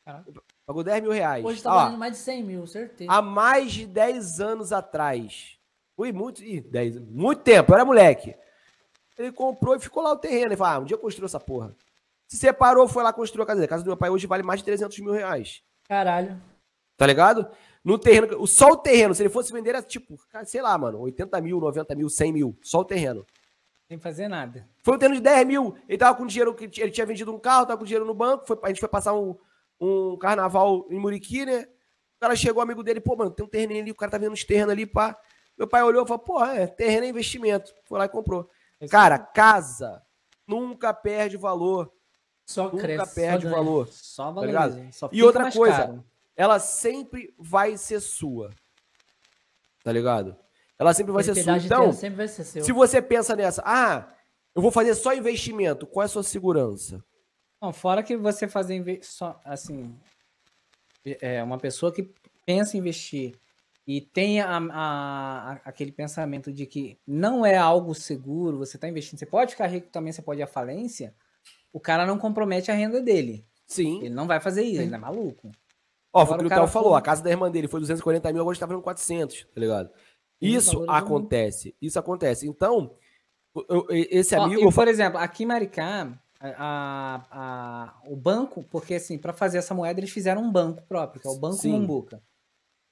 Caraca. 0.05 0.50
Pagou 0.65 0.83
10 0.83 1.01
mil 1.03 1.11
reais. 1.11 1.43
Hoje 1.43 1.61
tá 1.61 1.73
valendo 1.73 1.97
mais 1.97 2.13
de 2.13 2.19
100 2.19 2.43
mil, 2.43 2.67
certeza. 2.67 3.11
há 3.11 3.21
mais 3.21 3.71
de 3.71 3.85
10 3.85 4.39
anos 4.39 4.71
atrás. 4.71 5.57
Ui, 5.97 6.11
muito, 6.11 6.43
ih, 6.43 6.61
10, 6.61 6.99
muito 6.99 7.41
tempo, 7.41 7.71
eu 7.71 7.75
era 7.75 7.85
moleque. 7.85 8.35
Ele 9.17 9.31
comprou 9.31 9.75
e 9.75 9.79
ficou 9.79 10.01
lá 10.01 10.13
o 10.13 10.17
terreno. 10.17 10.47
Ele 10.47 10.57
falou, 10.57 10.73
ah, 10.73 10.79
um 10.79 10.85
dia 10.85 10.95
eu 10.95 10.99
construo 10.99 11.25
essa 11.25 11.39
porra. 11.39 11.75
Se 12.27 12.37
separou, 12.37 12.87
foi 12.87 13.03
lá 13.03 13.11
construir 13.11 13.43
a 13.43 13.45
casa 13.45 13.59
dele. 13.59 13.65
A 13.65 13.69
casa 13.69 13.83
do 13.83 13.87
meu 13.87 13.97
pai 13.97 14.09
hoje 14.09 14.25
vale 14.25 14.41
mais 14.41 14.61
de 14.61 14.65
300 14.65 14.97
mil 14.99 15.11
reais. 15.11 15.61
Caralho. 15.87 16.41
Tá 16.97 17.05
ligado? 17.05 17.47
No 17.83 17.99
terreno, 17.99 18.47
só 18.47 18.69
o 18.69 18.77
terreno, 18.77 19.13
se 19.13 19.21
ele 19.21 19.29
fosse 19.29 19.51
vender, 19.51 19.71
era 19.71 19.81
tipo, 19.81 20.15
sei 20.45 20.61
lá, 20.61 20.77
mano, 20.77 20.99
80 20.99 21.41
mil, 21.41 21.59
90 21.59 21.95
mil, 21.95 22.09
100 22.09 22.31
mil. 22.31 22.57
Só 22.61 22.79
o 22.79 22.85
terreno. 22.85 23.25
Sem 23.87 23.99
fazer 23.99 24.27
nada. 24.27 24.67
Foi 24.83 24.95
um 24.95 24.97
terreno 24.97 25.15
de 25.15 25.21
10 25.21 25.45
mil. 25.45 25.75
Ele 25.89 25.97
tava 25.97 26.17
com 26.17 26.25
dinheiro, 26.25 26.55
que 26.55 26.65
ele 26.81 26.91
tinha 26.91 27.05
vendido 27.05 27.33
um 27.33 27.39
carro, 27.39 27.65
tava 27.65 27.77
com 27.77 27.85
dinheiro 27.85 28.05
no 28.05 28.13
banco. 28.13 28.47
Foi, 28.47 28.57
a 28.63 28.67
gente 28.69 28.79
foi 28.79 28.87
passar 28.87 29.13
um, 29.13 29.35
um 29.81 30.15
carnaval 30.17 30.85
em 30.89 30.99
Muriqui, 30.99 31.45
né? 31.45 31.61
O 32.17 32.19
cara 32.21 32.35
chegou, 32.35 32.61
amigo 32.61 32.83
dele, 32.83 33.01
pô, 33.01 33.15
mano, 33.15 33.31
tem 33.31 33.43
um 33.45 33.49
terreno 33.49 33.73
ali, 33.79 33.89
o 33.91 33.95
cara 33.95 34.11
tá 34.11 34.17
vendo 34.19 34.31
uns 34.33 34.43
terrenos 34.43 34.71
ali, 34.71 34.85
pá. 34.85 35.17
Meu 35.57 35.67
pai 35.67 35.81
olhou 35.83 36.03
e 36.05 36.07
falou, 36.07 36.23
pô, 36.23 36.43
é, 36.45 36.67
terreno 36.67 37.05
é 37.05 37.09
investimento. 37.09 37.73
Foi 37.85 37.97
lá 37.97 38.05
e 38.05 38.09
comprou. 38.09 38.47
Cara, 38.89 39.17
casa 39.17 40.01
nunca 40.47 40.93
perde 40.93 41.35
valor. 41.37 41.91
Só 42.45 42.65
Nunca 42.65 42.79
cresce. 42.79 43.05
só 43.05 43.15
perde 43.15 43.43
ganha. 43.45 43.55
valor. 43.55 43.87
Só 43.87 44.25
Tá 44.25 44.31
valoriza. 44.31 44.87
só 44.91 45.09
E 45.11 45.23
outra 45.23 45.51
coisa, 45.51 45.77
caro. 45.77 46.03
Ela 46.35 46.59
sempre 46.59 47.33
vai 47.39 47.77
ser 47.77 47.99
sua. 47.99 48.49
Tá 49.83 49.91
ligado? 49.91 50.35
Ela 50.77 50.93
sempre 50.93 51.11
vai 51.13 51.23
ser 51.23 51.35
sua. 51.35 51.57
Então, 51.57 51.81
dela 51.81 51.93
sempre 51.93 52.17
vai 52.17 52.27
ser 52.27 52.43
seu. 52.43 52.63
se 52.63 52.71
você 52.71 53.01
pensa 53.01 53.35
nessa, 53.35 53.61
ah, 53.65 54.07
eu 54.55 54.61
vou 54.61 54.71
fazer 54.71 54.95
só 54.95 55.13
investimento, 55.13 55.85
qual 55.87 56.03
é 56.03 56.05
a 56.05 56.09
sua 56.09 56.23
segurança? 56.23 57.03
Não, 57.61 57.71
fora 57.71 58.01
que 58.01 58.17
você 58.17 58.47
fazer 58.47 58.99
só 59.03 59.39
assim, 59.45 59.95
é 61.05 61.43
uma 61.43 61.57
pessoa 61.57 61.91
que 61.91 62.11
pensa 62.45 62.75
em 62.75 62.79
investir 62.79 63.35
e 63.85 64.01
tem 64.01 64.41
a, 64.41 64.57
a- 64.57 65.61
aquele 65.65 65.91
pensamento 65.91 66.51
de 66.51 66.65
que 66.65 66.97
não 67.05 67.45
é 67.45 67.55
algo 67.57 67.93
seguro, 67.93 68.57
você 68.57 68.77
está 68.77 68.87
investindo, 68.87 69.19
você 69.19 69.25
pode 69.25 69.51
ficar 69.51 69.67
rico 69.67 69.89
também, 69.89 70.11
você 70.11 70.21
pode 70.21 70.39
ir 70.39 70.43
à 70.43 70.47
falência, 70.47 71.13
o 71.71 71.79
cara 71.79 72.05
não 72.05 72.17
compromete 72.17 72.71
a 72.71 72.73
renda 72.73 72.99
dele. 73.01 73.45
Sim. 73.67 73.99
Ele 73.99 74.09
não 74.13 74.27
vai 74.27 74.39
fazer 74.39 74.63
isso, 74.63 74.77
Sim. 74.81 74.87
ele 74.87 74.95
é 74.95 74.97
maluco. 74.97 75.51
Ó, 76.13 76.25
foi 76.25 76.35
o 76.35 76.39
que 76.39 76.43
o 76.43 76.47
o 76.47 76.49
cara 76.49 76.61
Theo 76.63 76.71
falou, 76.71 76.89
for- 76.91 76.95
a 76.97 77.01
casa 77.01 77.23
da 77.23 77.29
irmã 77.29 77.49
dele 77.49 77.67
foi 77.67 77.79
240 77.79 78.31
mil, 78.33 78.41
agora 78.41 78.55
está 78.55 78.67
falando 78.67 78.83
400, 78.83 79.43
tá 79.53 79.61
ligado? 79.61 79.89
Isso 80.41 80.83
acontece, 80.89 81.75
isso 81.81 81.97
acontece. 81.99 82.47
Então, 82.47 82.95
eu- 83.55 83.65
eu- 83.69 83.85
esse 83.89 84.35
Ó, 84.35 84.43
amigo... 84.43 84.69
e, 84.69 84.73
por 84.73 84.87
exemplo, 84.87 85.19
aqui 85.19 85.43
em 85.43 85.45
Maricá, 85.45 86.19
a- 86.57 87.27
a- 87.31 88.01
o 88.09 88.15
banco, 88.15 88.63
porque 88.63 88.95
assim, 88.95 89.17
para 89.17 89.33
fazer 89.33 89.57
essa 89.59 89.73
moeda 89.73 89.99
eles 89.99 90.09
fizeram 90.11 90.41
um 90.43 90.51
banco 90.51 90.81
próprio, 90.83 91.21
que 91.21 91.27
é 91.27 91.29
o 91.31 91.37
Banco 91.39 91.57
Sim. 91.57 91.71
Mumbuca. 91.71 92.21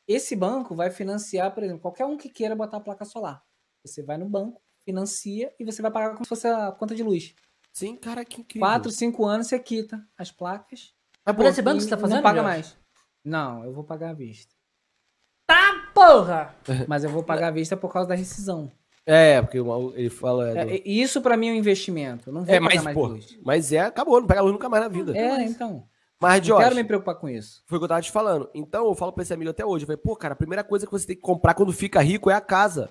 Esse 0.08 0.36
banco 0.36 0.76
vai 0.76 0.90
financiar, 0.90 1.54
por 1.54 1.64
exemplo, 1.64 1.82
qualquer 1.82 2.06
um 2.06 2.18
que 2.18 2.30
queira 2.30 2.56
botar 2.56 2.78
a 2.78 2.82
placa 2.82 3.06
solar. 3.06 3.44
Você 3.86 4.02
vai 4.04 4.18
no 4.18 4.28
banco, 4.28 4.62
financia 4.84 5.54
e 5.60 5.64
você 5.66 5.82
vai 5.82 5.92
pagar 5.92 6.12
como 6.14 6.26
se 6.26 6.30
fosse 6.30 6.48
a 6.48 6.72
conta 6.72 6.96
de 6.96 7.04
luz. 7.04 7.36
Sim, 7.72 7.96
cara, 7.96 8.26
que 8.26 8.42
incrível. 8.42 8.68
Quatro, 8.68 8.92
cinco 8.92 9.26
anos 9.26 9.48
você 9.48 9.60
quita 9.60 10.04
as 10.18 10.32
placas. 10.32 10.94
É 11.26 11.32
por 11.32 11.46
esse 11.46 11.62
banco 11.62 11.78
que 11.78 11.84
você 11.84 11.90
tá 11.92 11.96
Não 11.96 12.02
fazendo? 12.02 12.24
paga 12.24 12.42
Jorge? 12.42 12.56
mais. 12.58 12.78
Não, 13.24 13.64
eu 13.64 13.72
vou 13.74 13.84
pagar 13.84 14.10
à 14.10 14.14
vista. 14.14 14.54
Tá, 15.46 15.92
porra! 15.94 16.56
Mas 16.88 17.04
eu 17.04 17.10
vou 17.10 17.24
pagar 17.24 17.48
à 17.48 17.52
vista 17.52 17.76
por 17.78 17.92
causa 17.92 18.10
da 18.10 18.16
rescisão. 18.16 18.72
É, 19.06 19.42
porque 19.42 19.58
ele 19.58 20.10
fala... 20.10 20.58
É, 20.58 20.66
do- 20.66 20.82
isso 20.86 21.22
pra 21.22 21.36
mim 21.36 21.50
é 21.50 21.52
um 21.54 21.56
investimento. 21.56 22.30
Eu 22.30 22.34
não 22.34 22.46
vou 22.46 22.54
é 22.54 22.60
pagar 22.60 22.76
mas, 22.76 22.84
mais 22.84 22.94
pô, 22.96 23.08
luz. 23.08 23.40
mas 23.44 23.72
é, 23.72 23.80
acabou, 23.80 24.20
não 24.20 24.28
pega 24.28 24.42
luz 24.42 24.54
nunca 24.54 24.70
mais 24.70 24.84
na 24.84 24.90
vida. 24.90 25.18
É, 25.18 25.44
então. 25.44 25.88
Mas, 26.22 26.46
Não 26.46 26.58
quero 26.58 26.76
me 26.76 26.84
preocupar 26.84 27.16
com 27.16 27.30
isso. 27.30 27.64
foi 27.66 27.78
o 27.78 27.80
que 27.82 27.86
eu 27.86 27.90
tava 27.90 28.02
te 28.02 28.12
falando. 28.12 28.50
Então, 28.54 28.86
eu 28.86 28.94
falo 28.94 29.14
pra 29.14 29.24
esse 29.24 29.34
amigo 29.34 29.52
até 29.52 29.66
hoje, 29.66 29.84
eu 29.84 29.88
falei, 29.88 30.02
pô, 30.02 30.16
cara, 30.18 30.34
a 30.34 30.38
primeira 30.38 30.64
coisa 30.66 30.86
que 30.86 30.92
você 30.92 31.08
tem 31.08 31.16
que 31.16 31.22
comprar 31.22 31.54
quando 31.54 31.72
fica 31.72 32.02
rico 32.02 32.30
é 32.30 32.34
a 32.34 32.42
casa. 32.42 32.90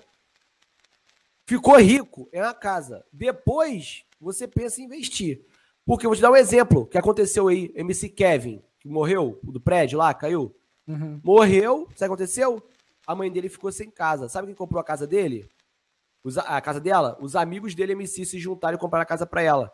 Ficou 1.47 1.77
rico, 1.79 2.29
é 2.33 2.43
uma 2.43 2.55
casa. 2.55 3.05
Depois, 3.13 4.05
você 4.21 4.49
pensa 4.49 4.81
em 4.81 4.85
investir. 4.85 5.43
Porque 5.85 6.05
eu 6.07 6.11
vou 6.11 6.17
te 6.17 6.23
dar 6.23 6.31
um 6.31 6.37
exemplo 6.37 6.87
que 6.87 6.99
aconteceu 6.99 7.49
aí, 7.49 7.73
MC 7.75 8.09
Kevin, 8.09 8.63
que 8.81 8.89
morreu, 8.89 9.39
do 9.43 9.61
prédio 9.61 9.99
lá, 9.99 10.13
caiu. 10.13 10.55
Uhum. 10.87 11.21
Morreu, 11.23 11.81
sabe 11.81 11.93
o 11.95 11.97
que 11.97 12.05
aconteceu? 12.05 12.63
A 13.07 13.15
mãe 13.15 13.31
dele 13.31 13.49
ficou 13.49 13.71
sem 13.73 13.91
casa. 13.91 14.29
Sabe 14.29 14.47
quem 14.49 14.55
comprou 14.55 14.81
a 14.81 14.85
casa 14.85 15.07
dele? 15.07 15.49
Os 16.29 16.39
a- 16.39 16.61
casa 16.61 16.81
dela? 16.81 17.17
Os 17.21 17.35
amigos 17.35 17.75
dele, 17.75 17.93
MC, 17.93 18.25
se 18.25 18.39
juntaram 18.39 18.77
e 18.77 18.81
compraram 18.81 19.03
a 19.03 19.07
casa 19.07 19.27
pra 19.27 19.43
ela. 19.43 19.73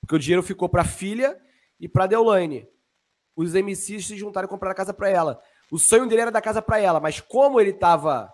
Porque 0.00 0.14
o 0.16 0.18
dinheiro 0.18 0.42
ficou 0.42 0.68
pra 0.68 0.84
filha 0.84 1.38
e 1.80 1.88
pra 1.88 2.06
Deolane. 2.06 2.68
Os 3.34 3.54
MCs 3.54 4.06
se 4.06 4.16
juntaram 4.16 4.46
e 4.46 4.48
compraram 4.48 4.72
a 4.72 4.76
casa 4.76 4.94
pra 4.94 5.08
ela. 5.10 5.40
O 5.70 5.78
sonho 5.78 6.06
dele 6.06 6.22
era 6.22 6.30
dar 6.30 6.40
casa 6.40 6.62
pra 6.62 6.78
ela, 6.78 7.00
mas 7.00 7.20
como 7.20 7.60
ele 7.60 7.72
tava 7.72 8.32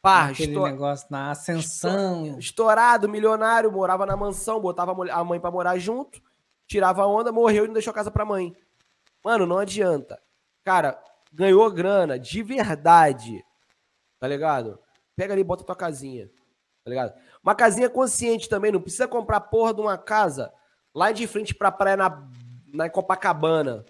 pá, 0.00 0.26
Aquele 0.30 0.52
esto- 0.52 0.64
negócio 0.64 1.06
na 1.10 1.30
ascensão. 1.30 2.38
estourado, 2.38 3.08
milionário, 3.08 3.70
morava 3.70 4.06
na 4.06 4.16
mansão, 4.16 4.60
botava 4.60 4.92
a 5.12 5.24
mãe 5.24 5.38
pra 5.40 5.50
morar 5.50 5.76
junto, 5.78 6.22
tirava 6.66 7.02
a 7.02 7.06
onda, 7.06 7.30
morreu 7.32 7.64
e 7.64 7.66
não 7.66 7.74
deixou 7.74 7.90
a 7.90 7.94
casa 7.94 8.10
pra 8.10 8.24
mãe. 8.24 8.56
Mano, 9.24 9.44
não 9.46 9.58
adianta. 9.58 10.18
Cara, 10.64 10.98
ganhou 11.32 11.70
grana 11.70 12.18
de 12.18 12.42
verdade. 12.42 13.44
Tá 14.18 14.26
ligado? 14.26 14.78
Pega 15.16 15.34
ali 15.34 15.42
e 15.42 15.44
bota 15.44 15.64
tua 15.64 15.76
casinha. 15.76 16.30
Tá 16.88 16.90
ligado? 16.90 17.12
Uma 17.42 17.54
casinha 17.54 17.90
consciente 17.90 18.48
também, 18.48 18.72
não 18.72 18.80
precisa 18.80 19.06
comprar 19.06 19.40
porra 19.42 19.74
de 19.74 19.80
uma 19.82 19.98
casa 19.98 20.50
lá 20.94 21.12
de 21.12 21.26
frente 21.26 21.54
pra 21.54 21.70
praia 21.70 21.98
na, 21.98 22.26
na 22.72 22.88
Copacabana 22.88 23.84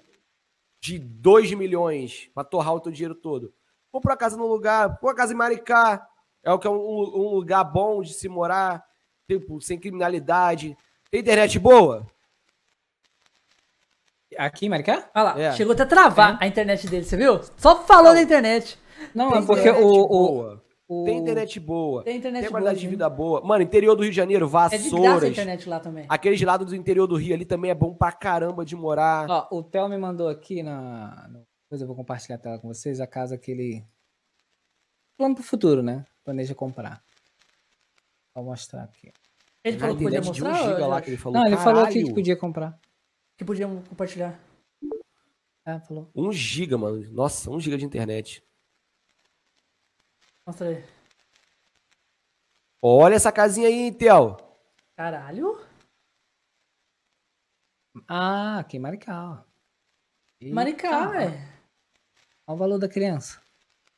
de 0.81 0.99
2 0.99 1.52
milhões 1.55 2.28
pra 2.35 2.43
torrar 2.43 2.75
o 2.75 2.81
teu 2.81 2.91
dinheiro 2.91 3.15
todo. 3.15 3.55
Compra 3.93 4.10
uma 4.12 4.17
casa 4.17 4.36
no 4.36 4.47
lugar, 4.49 4.99
põe 4.99 5.10
uma 5.10 5.17
casa 5.17 5.33
em 5.33 5.36
Maricá, 5.36 6.07
é 6.43 6.52
o 6.52 6.59
que 6.59 6.67
é 6.67 6.70
um, 6.70 6.75
um 6.75 7.35
lugar 7.35 7.62
bom 7.62 8.02
de 8.02 8.12
se 8.12 8.28
morar, 8.28 8.85
tipo, 9.28 9.60
sem 9.60 9.78
criminalidade. 9.78 10.77
Tem 11.09 11.20
internet 11.20 11.57
boa? 11.59 12.05
Aqui 14.36 14.67
em 14.67 14.68
Maricá? 14.68 15.09
Olha 15.15 15.23
lá, 15.25 15.41
É. 15.41 15.52
chegou 15.52 15.73
até 15.73 15.85
a 15.85 15.86
travar 15.86 16.36
a 16.41 16.47
internet 16.49 16.86
dele, 16.89 17.05
você 17.05 17.17
viu? 17.17 17.41
Só 17.57 17.85
falou 17.85 18.12
da 18.12 18.20
internet. 18.20 18.77
Não, 19.15 19.31
Tem 19.31 19.43
é 19.43 19.47
porque 19.47 19.68
internet 19.68 19.85
o, 19.85 20.02
o, 20.02 20.09
boa. 20.09 20.68
O- 20.89 21.05
Tem 21.05 21.18
internet 21.18 21.60
boa. 21.60 22.02
Tem 22.02 22.17
internet 22.17 22.42
Tem 22.42 22.50
qualidade 22.50 22.76
boa, 22.76 22.81
de 22.81 22.86
hein? 22.86 22.91
vida 22.91 23.08
boa. 23.10 23.41
Mano, 23.42 23.62
interior 23.62 23.94
do 23.94 24.02
Rio 24.02 24.10
de 24.10 24.17
Janeiro, 24.17 24.47
É 24.47 24.49
de 24.49 24.52
graça 24.52 24.75
a 24.75 24.78
Vassouras. 24.78 25.31
internet 25.31 25.68
lá 25.68 25.78
também. 25.81 26.07
Aqueles 26.08 26.41
lados 26.41 26.68
do 26.68 26.75
interior 26.76 27.07
do 27.07 27.17
Rio 27.17 27.34
ali 27.34 27.44
também 27.44 27.70
é 27.70 27.75
bom 27.75 27.94
pra 27.94 28.10
caramba 28.10 28.65
de 28.65 28.75
morar. 28.75 29.26
Ó, 29.28 29.58
o 29.58 29.62
Theo 29.62 29.89
me 29.89 29.99
mandou 29.99 30.28
aqui 30.28 30.62
na. 30.62 31.28
Depois 31.65 31.83
eu 31.83 31.86
vou 31.86 31.94
compartilhar 31.94 32.36
a 32.36 32.39
tela 32.39 32.58
com 32.58 32.68
vocês, 32.68 33.00
a 33.00 33.07
casa 33.07 33.36
que 33.36 33.50
ele. 33.50 33.84
Plano 35.18 35.34
pro 35.34 35.44
futuro, 35.44 35.83
né? 35.83 36.07
Planeja 36.25 36.55
comprar. 36.55 37.02
Vou 38.34 38.44
mostrar 38.44 38.84
aqui. 38.84 39.12
Ele 39.65 39.76
Na 39.76 39.81
falou 39.81 39.97
que 39.97 40.05
podia 40.05 40.18
internet 40.20 40.34
de 40.36 40.42
um 40.44 40.49
mostrar? 40.49 40.68
giga 40.73 40.86
lá 40.86 41.00
que 41.02 41.10
ele 41.10 41.17
falou. 41.17 41.39
Não, 41.39 41.47
ele 41.47 41.57
falou 41.57 41.83
aqui 41.83 41.92
que 41.94 41.99
"Caralho, 42.00 42.15
podia 42.15 42.36
comprar. 42.36 42.81
Que 43.36 43.44
podia 43.44 43.67
compartilhar. 43.67 44.41
Ah, 45.67 45.81
falou. 45.81 46.08
Um 46.15 46.33
giga, 46.33 46.78
mano. 46.78 47.05
Nossa, 47.12 47.50
um 47.50 47.60
giga 47.60 47.76
de 47.76 47.84
internet. 47.84 48.42
Mostra 50.49 50.68
aí. 50.70 50.83
Olha 52.83 53.15
essa 53.17 53.31
casinha 53.31 53.68
aí, 53.68 53.93
Theo. 53.93 54.35
Caralho. 54.97 55.60
Ah, 58.09 58.60
aqui 58.60 58.78
em 58.78 58.81
Maricá, 58.81 59.31
ó. 59.31 59.39
Eita, 60.41 60.55
Maricá, 60.55 61.07
velho. 61.09 61.33
Olha 62.47 62.55
o 62.55 62.57
valor 62.57 62.78
da 62.78 62.89
criança. 62.89 63.43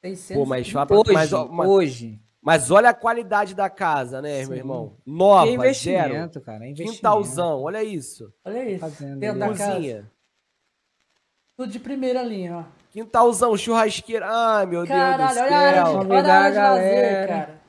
600. 0.01 0.43
Pô, 0.43 0.45
mas, 0.45 0.67
Hoje, 0.67 1.13
mas, 1.13 1.31
mas, 1.31 1.69
hoje. 1.69 2.21
mas 2.43 2.71
olha 2.73 2.91
a 2.91 2.95
qualidade 2.95 3.55
da 3.55 3.71
casa, 3.71 4.21
né, 4.21 4.43
Sim. 4.43 4.49
meu 4.49 4.59
irmão? 4.59 4.97
é 4.99 5.03
Nova, 5.09 5.47
zero. 5.47 5.55
investimento, 5.63 6.41
cara. 6.41 6.65
É 6.65 6.71
investimento. 6.71 6.97
Quintalzão, 6.97 7.63
olha 7.63 7.85
isso. 7.85 8.35
Olha 8.45 8.69
isso. 8.69 8.81
Fazenda 8.81 9.21
Dentro 9.21 9.41
ali, 9.45 9.53
da 9.53 9.57
casa. 9.57 9.75
Cozinha. 9.77 10.13
Tudo 11.57 11.71
de 11.71 11.79
primeira 11.79 12.25
linha, 12.25 12.57
ó. 12.57 12.80
Quintalzão, 12.91 13.57
churrasqueira. 13.57 14.27
Ai, 14.29 14.67
meu 14.67 14.87
Caralho, 14.87 15.19
Deus 15.19 15.35
do 15.35 15.41
olha 15.43 15.57
a 15.57 15.61
área 15.61 15.87
céu. 15.87 16.01
de, 16.05 16.13
olha 16.13 16.33
a 16.33 16.37
área 16.39 16.51
de 16.51 16.59
lazer, 16.59 17.29
cara. 17.29 17.61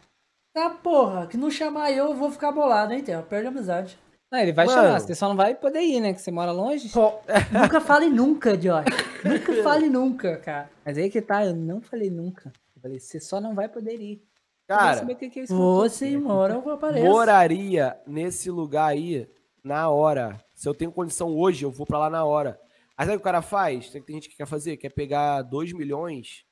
Tá 0.53 0.69
porra, 0.69 1.27
que 1.27 1.38
não 1.38 1.50
chamar 1.50 1.91
eu, 1.91 2.08
eu 2.08 2.14
vou 2.16 2.30
ficar 2.32 2.51
bolado, 2.51 2.93
hein, 2.93 3.01
Theo? 3.03 3.24
Perde 3.24 3.48
a 3.48 3.50
amizade. 3.50 3.98
Não, 4.32 4.40
ele 4.40 4.51
vai 4.51 4.66
Mano. 4.66 4.82
chamar, 4.82 5.00
você 5.00 5.14
só 5.16 5.27
não 5.30 5.35
vai 5.35 5.53
poder 5.56 5.82
ir, 5.82 6.00
né? 6.00 6.14
Que 6.14 6.22
você 6.22 6.32
mora 6.32 6.51
longe. 6.51 6.90
Pô, 6.90 7.14
nunca 7.51 7.80
fale 7.82 8.08
nunca, 8.09 8.58
Josh. 8.58 8.85
Nunca 9.24 9.53
fale 9.64 9.90
nunca, 9.90 10.38
cara. 10.38 10.69
Mas 10.85 10.98
aí 10.98 11.09
que 11.09 11.22
tá, 11.22 11.45
eu 11.45 11.53
não 11.56 11.82
falei 11.82 12.09
nunca. 12.09 12.51
Eu 12.75 12.82
falei, 12.82 13.00
você 13.00 13.19
só 13.19 13.40
não 13.40 13.53
vai 13.53 13.67
poder 13.69 13.95
ir. 14.00 14.22
Eu 14.69 14.77
queria 14.77 14.80
Cara, 14.88 14.98
saber 15.00 15.14
o 15.14 15.16
que 15.17 15.30
que 15.30 15.40
é 15.41 15.43
isso 15.43 15.56
Você 15.58 16.17
mora, 16.17 16.53
eu 16.53 16.69
apareço. 16.69 17.06
moraria 17.06 17.98
nesse 18.08 18.50
lugar 18.50 18.88
aí 18.88 19.27
na 19.64 19.90
hora. 19.90 20.38
Se 20.56 20.67
eu 20.67 20.74
tenho 20.74 20.91
condição 20.93 21.38
hoje, 21.38 21.64
eu 21.66 21.72
vou 21.72 21.85
pra 21.85 22.00
lá 22.00 22.09
na 22.09 22.24
hora. 22.24 22.58
Aí 23.02 23.08
sabe 23.08 23.16
o 23.16 23.20
que 23.20 23.24
o 23.24 23.32
cara 23.32 23.42
faz? 23.42 23.90
Tem 23.90 24.00
tem 24.00 24.14
gente 24.18 24.30
que 24.30 24.38
quer 24.38 24.46
fazer, 24.46 24.78
quer 24.78 24.92
pegar 24.92 25.42
2 25.42 25.74
milhões, 25.74 26.46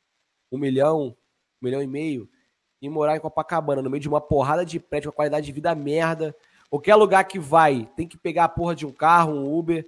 1 0.51 0.57
milhão, 0.57 1.15
1 1.61 1.65
milhão 1.65 1.83
e 1.83 1.85
meio 1.85 2.27
e 2.81 2.89
morar 2.89 3.15
em 3.15 3.19
Copacabana, 3.19 3.83
no 3.83 3.89
meio 3.91 4.01
de 4.01 4.09
uma 4.09 4.19
porrada 4.19 4.65
de 4.65 4.79
prédio 4.79 5.11
com 5.11 5.17
qualidade 5.17 5.45
de 5.45 5.51
vida 5.51 5.75
merda. 5.75 6.35
Qualquer 6.67 6.95
lugar 6.95 7.23
que 7.25 7.37
vai, 7.37 7.87
tem 7.95 8.07
que 8.07 8.17
pegar 8.17 8.45
a 8.45 8.49
porra 8.49 8.73
de 8.73 8.83
um 8.83 8.91
carro, 8.91 9.31
um 9.31 9.55
Uber, 9.55 9.87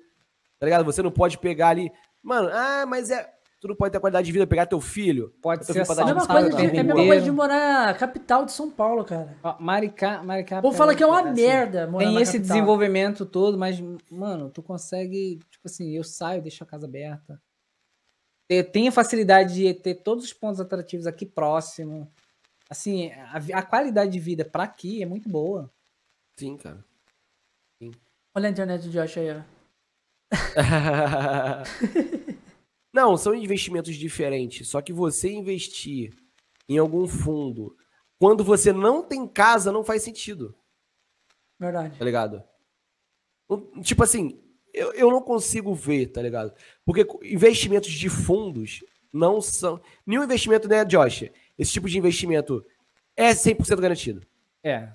tá 0.59 0.67
ligado? 0.67 0.85
Você 0.85 1.01
não 1.01 1.09
pode 1.09 1.39
pegar 1.39 1.69
ali. 1.69 1.91
Mano, 2.21 2.47
ah, 2.53 2.85
mas 2.85 3.09
é. 3.09 3.27
Tu 3.61 3.67
não 3.67 3.75
pode 3.75 3.91
ter 3.91 3.99
qualidade 3.99 4.25
de 4.25 4.31
vida, 4.31 4.47
pegar 4.47 4.65
teu 4.65 4.81
filho. 4.81 5.35
Pode 5.39 5.61
Eu 5.61 5.65
ser 5.71 5.81
É 5.81 5.95
dar 5.95 6.15
mesma, 6.15 6.25
coisa 6.25 6.49
de, 6.49 6.65
é 6.65 6.79
a 6.79 6.83
mesma 6.83 6.95
coisa 6.95 7.21
de 7.23 7.31
morar 7.31 7.85
na 7.85 7.93
capital 7.93 8.43
de 8.43 8.51
São 8.51 8.71
Paulo, 8.71 9.05
cara. 9.05 9.37
Ó, 9.43 9.55
Maricá, 9.61 10.23
Maricá. 10.23 10.57
O 10.57 10.61
povo 10.63 10.75
fala 10.75 10.95
que 10.95 11.03
é 11.03 11.05
uma 11.05 11.21
assim, 11.21 11.43
merda 11.43 11.85
morar 11.85 12.05
Tem 12.05 12.15
na 12.15 12.21
esse 12.21 12.39
capital. 12.39 12.55
desenvolvimento 12.55 13.23
todo, 13.23 13.59
mas, 13.59 13.79
mano, 14.09 14.49
tu 14.49 14.63
consegue, 14.63 15.37
tipo 15.51 15.67
assim, 15.67 15.95
eu 15.95 16.03
saio, 16.03 16.41
deixo 16.41 16.63
a 16.63 16.67
casa 16.67 16.87
aberta. 16.87 17.39
Eu 18.49 18.63
tenho 18.63 18.89
a 18.89 18.91
facilidade 18.91 19.53
de 19.53 19.71
ter 19.75 19.93
todos 19.93 20.25
os 20.25 20.33
pontos 20.33 20.59
atrativos 20.59 21.05
aqui 21.05 21.23
próximo. 21.23 22.11
Assim, 22.67 23.11
a, 23.11 23.59
a 23.59 23.61
qualidade 23.61 24.11
de 24.11 24.19
vida 24.19 24.43
pra 24.43 24.63
aqui 24.63 25.03
é 25.03 25.05
muito 25.05 25.29
boa. 25.29 25.71
Sim, 26.35 26.57
cara. 26.57 26.83
Olha 28.33 28.47
a 28.47 28.51
internet 28.51 28.87
do 28.87 28.89
Josh 28.89 29.19
aí, 29.19 29.37
ó. 29.37 29.41
Não, 32.93 33.15
são 33.15 33.33
investimentos 33.33 33.95
diferentes. 33.95 34.67
Só 34.67 34.81
que 34.81 34.91
você 34.91 35.31
investir 35.31 36.13
em 36.67 36.77
algum 36.77 37.07
fundo 37.07 37.75
quando 38.19 38.43
você 38.43 38.71
não 38.71 39.01
tem 39.01 39.27
casa 39.27 39.71
não 39.71 39.83
faz 39.83 40.03
sentido, 40.03 40.55
Verdade. 41.59 41.97
tá 41.97 42.05
ligado? 42.05 42.43
Tipo 43.81 44.03
assim, 44.03 44.39
eu, 44.73 44.93
eu 44.93 45.09
não 45.09 45.21
consigo 45.21 45.73
ver, 45.73 46.07
tá 46.07 46.21
ligado? 46.21 46.53
Porque 46.85 47.05
investimentos 47.23 47.89
de 47.91 48.09
fundos 48.09 48.83
não 49.11 49.41
são. 49.41 49.81
Nenhum 50.05 50.23
investimento, 50.23 50.67
né, 50.67 50.85
Josh? 50.85 51.31
Esse 51.57 51.71
tipo 51.71 51.89
de 51.89 51.97
investimento 51.97 52.65
é 53.17 53.31
100% 53.31 53.79
garantido. 53.79 54.21
É. 54.63 54.89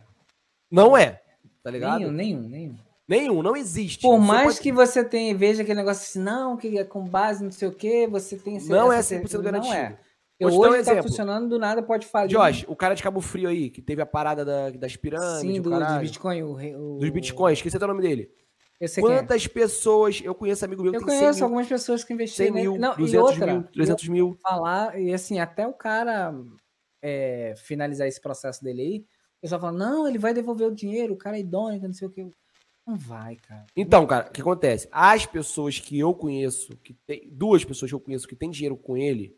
Não 0.71 0.97
é, 0.97 1.23
tá 1.63 1.71
ligado? 1.71 1.99
Nenhum, 1.99 2.13
nenhum, 2.13 2.49
nenhum. 2.49 2.77
Nenhum, 3.09 3.43
não 3.43 3.57
existe. 3.57 4.03
Por 4.03 4.19
Você 4.19 4.27
mais 4.27 4.45
pode- 4.47 4.61
que 4.61 4.73
você 4.73 5.05
tenha, 5.05 5.37
veja 5.37 5.63
aquele 5.63 5.79
negócio 5.79 6.03
assim, 6.03 6.19
não, 6.19 6.57
que 6.57 6.77
é 6.79 6.85
com 6.85 7.05
base 7.05 7.45
no 7.45 7.53
sei 7.53 7.69
o 7.69 7.73
que, 7.73 8.07
você 8.09 8.37
tem 8.37 8.57
essa- 8.57 8.69
Não 8.75 8.93
é 8.93 8.99
essa 8.99 9.09
100% 9.15 9.29
certeza. 9.31 9.43
garantido. 9.43 9.75
Não 9.75 9.81
é. 9.81 9.99
Eu 10.39 10.51
dar 10.51 10.55
um 10.55 10.59
hoje 10.59 10.71
tá 10.73 10.79
exemplo. 10.93 11.03
funcionando, 11.09 11.49
do 11.49 11.59
nada 11.59 11.83
pode 11.83 12.07
falir. 12.07 12.29
Josh, 12.37 12.65
o 12.69 12.77
cara 12.77 12.95
de 12.95 13.03
Cabo 13.03 13.21
Frio 13.23 13.49
aí, 13.49 13.71
que 13.71 13.81
teve 13.81 14.03
a 14.03 14.07
parada 14.07 14.45
da- 14.45 14.71
das 14.71 14.95
pirâmides, 14.97 15.41
Sim, 15.41 15.61
o 15.61 15.63
do, 15.63 15.71
do 15.71 15.79
caralho, 15.79 16.01
Bitcoin. 16.03 16.43
O, 16.43 16.97
o- 16.97 16.99
dos 16.99 17.09
bitcoins, 17.11 17.59
esqueci 17.59 17.77
até 17.77 17.85
o 17.87 17.89
nome 17.89 18.03
dele. 18.03 18.29
Eu 18.79 18.89
sei 18.89 19.03
é. 19.03 19.07
Quantas 19.07 19.47
pessoas, 19.47 20.21
eu 20.23 20.35
conheço 20.35 20.63
amigo 20.65 20.83
meu 20.83 20.93
que 20.93 20.99
Eu 20.99 21.01
100 21.01 21.09
conheço 21.21 21.39
mil, 21.39 21.45
algumas 21.47 21.67
pessoas 21.67 22.03
que 22.03 22.09
100 22.09 22.15
investiram 22.17 22.55
nele. 22.55 22.69
mil, 22.69 22.79
Não, 22.79 22.93
e 22.93 22.97
200 22.99 23.31
outra, 23.31 23.47
mil, 23.47 23.63
300 23.73 24.09
mil. 24.09 24.37
falar, 24.43 25.01
e 25.01 25.15
assim, 25.15 25.39
até 25.39 25.67
o 25.67 25.73
cara 25.73 26.35
é, 27.03 27.55
finalizar 27.57 28.07
esse 28.09 28.21
processo 28.21 28.63
dele 28.63 28.83
aí, 28.83 28.99
o 28.99 29.41
pessoal 29.41 29.61
fala, 29.61 29.73
não, 29.79 30.07
ele 30.09 30.19
vai 30.19 30.35
devolver 30.35 30.67
o 30.69 30.75
dinheiro, 30.75 31.15
o 31.15 31.17
cara 31.17 31.37
é 31.37 31.41
idôneo, 31.41 31.81
não 31.81 31.93
sei 31.95 32.09
o 32.09 32.11
que. 32.11 32.27
Não 32.87 32.97
vai, 32.97 33.37
cara. 33.37 33.67
Então, 33.75 34.07
cara, 34.07 34.29
o 34.29 34.33
que 34.33 34.41
acontece? 34.41 34.89
As 34.93 35.27
pessoas 35.27 35.81
que 35.81 35.99
eu 35.99 36.15
conheço, 36.15 36.77
que 36.79 36.95
tem 36.95 37.29
duas 37.33 37.65
pessoas 37.65 37.91
que 37.91 37.95
eu 37.95 38.01
conheço 38.01 38.29
que 38.29 38.37
tem 38.37 38.51
dinheiro 38.51 38.77
com 38.77 38.97
ele, 38.97 39.37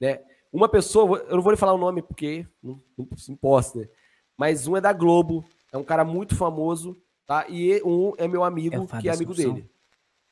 né? 0.00 0.20
Uma 0.52 0.68
pessoa, 0.68 1.18
eu 1.18 1.36
não 1.36 1.42
vou 1.42 1.52
lhe 1.52 1.58
falar 1.58 1.74
o 1.74 1.78
nome 1.78 2.02
porque 2.02 2.46
não, 2.62 2.76
não, 2.96 3.06
não 3.28 3.36
posso, 3.36 3.78
né? 3.78 3.88
Mas 4.36 4.66
um 4.66 4.76
é 4.76 4.80
da 4.80 4.92
Globo, 4.92 5.44
é 5.72 5.78
um 5.78 5.84
cara 5.84 6.04
muito 6.04 6.34
famoso, 6.34 6.96
tá? 7.24 7.46
E 7.48 7.80
um 7.84 8.14
é 8.18 8.26
meu 8.26 8.42
amigo, 8.42 8.74
É 8.74 9.00
que 9.00 9.08
é 9.08 9.12
amigo 9.12 9.32
Assunção? 9.32 9.54
dele. 9.54 9.70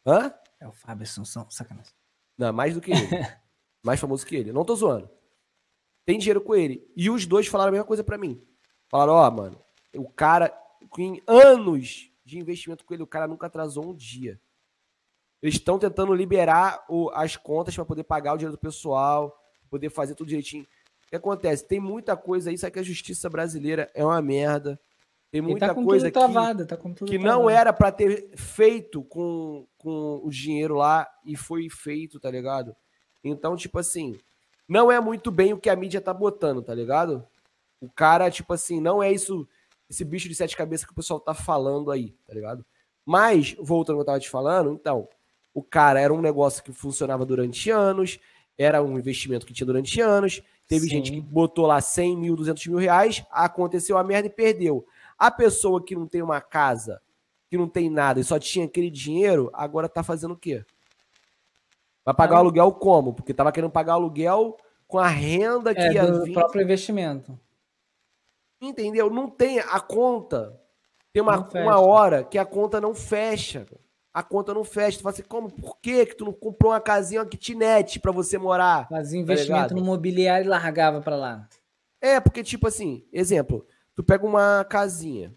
Hã? 0.04 0.32
É 0.58 0.66
o 0.66 0.72
Fábio 0.72 1.04
Assunção, 1.04 1.48
sacanagem. 1.50 1.92
Não, 2.36 2.52
mais 2.52 2.74
do 2.74 2.80
que 2.80 2.90
ele. 2.90 2.98
mais 3.84 4.00
famoso 4.00 4.26
que 4.26 4.34
ele. 4.34 4.52
Não 4.52 4.64
tô 4.64 4.74
zoando. 4.74 5.08
Tem 6.04 6.18
dinheiro 6.18 6.40
com 6.40 6.54
ele. 6.54 6.84
E 6.96 7.10
os 7.10 7.26
dois 7.26 7.46
falaram 7.46 7.68
a 7.68 7.72
mesma 7.72 7.86
coisa 7.86 8.02
pra 8.02 8.18
mim. 8.18 8.40
Falaram, 8.88 9.12
ó, 9.14 9.30
mano, 9.30 9.60
o 9.94 10.08
cara, 10.08 10.56
em 10.98 11.20
anos 11.26 12.10
de 12.26 12.38
investimento 12.38 12.84
com 12.84 12.92
ele, 12.92 13.04
o 13.04 13.06
cara 13.06 13.28
nunca 13.28 13.46
atrasou 13.46 13.88
um 13.88 13.94
dia. 13.94 14.38
Eles 15.40 15.54
estão 15.54 15.78
tentando 15.78 16.12
liberar 16.12 16.84
o- 16.88 17.08
as 17.14 17.36
contas 17.36 17.74
pra 17.74 17.84
poder 17.84 18.02
pagar 18.02 18.34
o 18.34 18.36
dinheiro 18.36 18.56
do 18.56 18.60
pessoal, 18.60 19.40
poder 19.70 19.90
fazer 19.90 20.14
tudo 20.16 20.28
direitinho. 20.28 20.64
O 20.64 21.08
que 21.08 21.16
acontece? 21.16 21.64
Tem 21.66 21.78
muita 21.78 22.16
coisa 22.16 22.50
aí, 22.50 22.58
sabe 22.58 22.72
que 22.72 22.78
a 22.80 22.82
justiça 22.82 23.30
brasileira 23.30 23.88
é 23.94 24.04
uma 24.04 24.20
merda. 24.20 24.78
Tem 25.30 25.38
Ele 25.40 25.50
muita 25.50 25.68
tá 25.68 25.74
coisa 25.74 26.10
tudo 26.10 26.12
que, 26.12 26.18
tá 26.66 26.76
que 27.06 27.18
não 27.18 27.48
era 27.48 27.72
pra 27.72 27.92
ter 27.92 28.28
feito 28.36 29.04
com, 29.04 29.66
com 29.78 30.20
o 30.24 30.30
dinheiro 30.30 30.74
lá 30.74 31.08
e 31.24 31.36
foi 31.36 31.68
feito, 31.70 32.18
tá 32.18 32.30
ligado? 32.30 32.74
Então, 33.22 33.54
tipo 33.56 33.78
assim, 33.78 34.18
não 34.68 34.90
é 34.90 34.98
muito 35.00 35.30
bem 35.30 35.52
o 35.52 35.58
que 35.60 35.70
a 35.70 35.76
mídia 35.76 36.00
tá 36.00 36.12
botando, 36.12 36.60
tá 36.62 36.74
ligado? 36.74 37.24
O 37.80 37.88
cara, 37.88 38.30
tipo 38.30 38.52
assim, 38.52 38.80
não 38.80 39.00
é 39.02 39.12
isso, 39.12 39.46
esse 39.88 40.04
bicho 40.04 40.28
de 40.28 40.34
sete 40.34 40.56
cabeças 40.56 40.84
que 40.86 40.92
o 40.92 40.96
pessoal 40.96 41.20
tá 41.20 41.34
falando 41.34 41.90
aí, 41.90 42.14
tá 42.26 42.34
ligado? 42.34 42.64
Mas, 43.04 43.54
voltando 43.58 43.96
ao 43.96 43.98
que 43.98 44.02
eu 44.02 44.06
tava 44.06 44.20
te 44.20 44.28
falando, 44.30 44.72
então, 44.72 45.08
o 45.54 45.62
cara 45.62 46.00
era 46.00 46.12
um 46.12 46.20
negócio 46.20 46.62
que 46.62 46.72
funcionava 46.72 47.24
durante 47.24 47.70
anos, 47.70 48.18
era 48.58 48.82
um 48.82 48.98
investimento 48.98 49.46
que 49.46 49.52
tinha 49.52 49.66
durante 49.66 50.00
anos, 50.00 50.42
teve 50.66 50.84
Sim. 50.84 50.90
gente 50.90 51.12
que 51.12 51.20
botou 51.20 51.66
lá 51.66 51.80
100 51.80 52.16
mil, 52.16 52.34
200 52.34 52.66
mil 52.66 52.78
reais, 52.78 53.24
aconteceu 53.30 53.96
a 53.96 54.02
merda 54.04 54.26
e 54.26 54.30
perdeu. 54.30 54.84
A 55.18 55.30
pessoa 55.30 55.82
que 55.82 55.94
não 55.94 56.06
tem 56.06 56.20
uma 56.22 56.40
casa, 56.40 57.00
que 57.48 57.56
não 57.56 57.68
tem 57.68 57.88
nada 57.88 58.18
e 58.18 58.24
só 58.24 58.38
tinha 58.38 58.64
aquele 58.64 58.90
dinheiro, 58.90 59.50
agora 59.52 59.88
tá 59.88 60.02
fazendo 60.02 60.32
o 60.34 60.36
quê? 60.36 60.64
Vai 62.04 62.14
pagar 62.14 62.34
o 62.34 62.36
Ah. 62.36 62.40
aluguel 62.40 62.72
como? 62.72 63.14
Porque 63.14 63.32
tava 63.34 63.52
querendo 63.52 63.70
pagar 63.70 63.94
aluguel 63.94 64.56
com 64.88 64.98
a 64.98 65.08
renda 65.08 65.74
que 65.74 65.80
É, 65.80 65.92
ia 65.92 66.06
do 66.10 66.24
vir. 66.24 66.32
próprio 66.32 66.62
investimento. 66.62 67.38
Entendeu? 68.68 69.10
Não 69.10 69.28
tem 69.28 69.58
a 69.60 69.80
conta. 69.80 70.60
Tem 71.12 71.22
uma, 71.22 71.48
uma 71.54 71.80
hora 71.80 72.24
que 72.24 72.38
a 72.38 72.44
conta 72.44 72.80
não 72.80 72.94
fecha. 72.94 73.66
A 74.12 74.22
conta 74.22 74.52
não 74.52 74.64
fecha. 74.64 74.98
Tu 74.98 75.02
fala 75.02 75.14
assim, 75.14 75.22
como? 75.22 75.50
Por 75.50 75.78
que 75.80 76.06
que 76.06 76.14
tu 76.14 76.24
não 76.24 76.32
comprou 76.32 76.72
uma 76.72 76.80
casinha, 76.80 77.20
uma 77.22 77.26
kitnet 77.26 78.00
pra 78.00 78.12
você 78.12 78.36
morar? 78.38 78.88
Fazia 78.88 79.20
investimento 79.20 79.74
ligado? 79.74 79.74
no 79.74 79.84
mobiliário 79.84 80.46
e 80.46 80.48
largava 80.48 81.00
pra 81.00 81.16
lá. 81.16 81.48
É, 82.00 82.20
porque, 82.20 82.42
tipo 82.42 82.66
assim, 82.66 83.04
exemplo, 83.12 83.66
tu 83.94 84.02
pega 84.02 84.26
uma 84.26 84.64
casinha. 84.64 85.34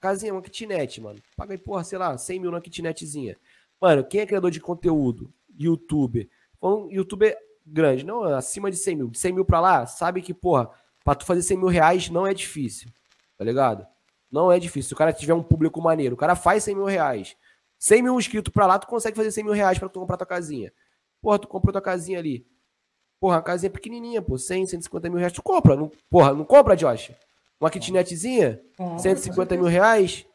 Casinha, 0.00 0.32
uma 0.32 0.42
kitnet, 0.42 1.00
mano. 1.00 1.18
Paga 1.36 1.54
aí, 1.54 1.58
porra, 1.58 1.84
sei 1.84 1.98
lá, 1.98 2.16
100 2.16 2.40
mil 2.40 2.50
na 2.50 2.60
kitnetzinha. 2.60 3.36
Mano, 3.80 4.04
quem 4.04 4.20
é 4.20 4.26
criador 4.26 4.50
de 4.50 4.60
conteúdo? 4.60 5.32
Youtuber. 5.58 6.28
Um 6.62 6.90
youtuber 6.90 7.36
grande, 7.66 8.04
não 8.04 8.22
acima 8.22 8.70
de 8.70 8.76
100 8.76 8.96
mil. 8.96 9.08
De 9.08 9.18
100 9.18 9.32
mil 9.32 9.44
pra 9.44 9.60
lá, 9.60 9.86
sabe 9.86 10.22
que, 10.22 10.32
porra, 10.32 10.70
pra 11.08 11.14
tu 11.14 11.24
fazer 11.24 11.40
100 11.40 11.56
mil 11.56 11.68
reais 11.68 12.10
não 12.10 12.26
é 12.26 12.34
difícil. 12.34 12.90
Tá 13.38 13.42
ligado? 13.42 13.86
Não 14.30 14.52
é 14.52 14.58
difícil. 14.58 14.88
Se 14.88 14.94
o 14.94 14.96
cara 14.96 15.10
tiver 15.10 15.32
um 15.32 15.42
público 15.42 15.80
maneiro, 15.80 16.14
o 16.14 16.18
cara 16.18 16.36
faz 16.36 16.64
100 16.64 16.74
mil 16.74 16.84
reais. 16.84 17.34
100 17.78 18.02
mil 18.02 18.18
inscritos 18.18 18.52
pra 18.52 18.66
lá, 18.66 18.78
tu 18.78 18.86
consegue 18.86 19.16
fazer 19.16 19.30
100 19.30 19.44
mil 19.44 19.54
reais 19.54 19.78
pra 19.78 19.88
tu 19.88 20.00
comprar 20.00 20.18
tua 20.18 20.26
casinha. 20.26 20.70
Porra, 21.22 21.38
tu 21.38 21.48
comprou 21.48 21.72
tua 21.72 21.80
casinha 21.80 22.18
ali. 22.18 22.46
Porra, 23.18 23.36
uma 23.36 23.42
casinha 23.42 23.70
pequenininha, 23.70 24.20
pô. 24.20 24.36
100, 24.36 24.66
150 24.66 25.08
mil 25.08 25.18
reais. 25.18 25.32
Tu 25.32 25.42
compra. 25.42 25.74
Não, 25.76 25.90
porra, 26.10 26.34
não 26.34 26.44
compra, 26.44 26.76
Josh? 26.76 27.10
Uma 27.58 27.70
kitnetzinha? 27.70 28.60
150 28.98 29.56
mil 29.56 29.64
reais? 29.64 30.26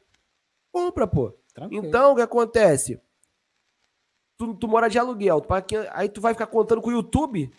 Compra, 0.72 1.06
pô. 1.06 1.38
Tranquilo. 1.53 1.85
Então, 1.85 2.14
o 2.14 2.16
que 2.16 2.22
acontece? 2.24 3.00
Tu, 4.40 4.56
tu 4.56 4.68
mora 4.68 4.90
de 4.90 4.98
aluguel. 4.98 5.40
tu 5.40 5.48
paga 5.48 5.92
aí 5.93 6.10
tu 6.10 6.19
vai 6.19 6.34
ficar 6.34 6.48
contando 6.48 6.82
com 6.82 6.90
o 6.90 6.93
YouTube? 6.93 7.53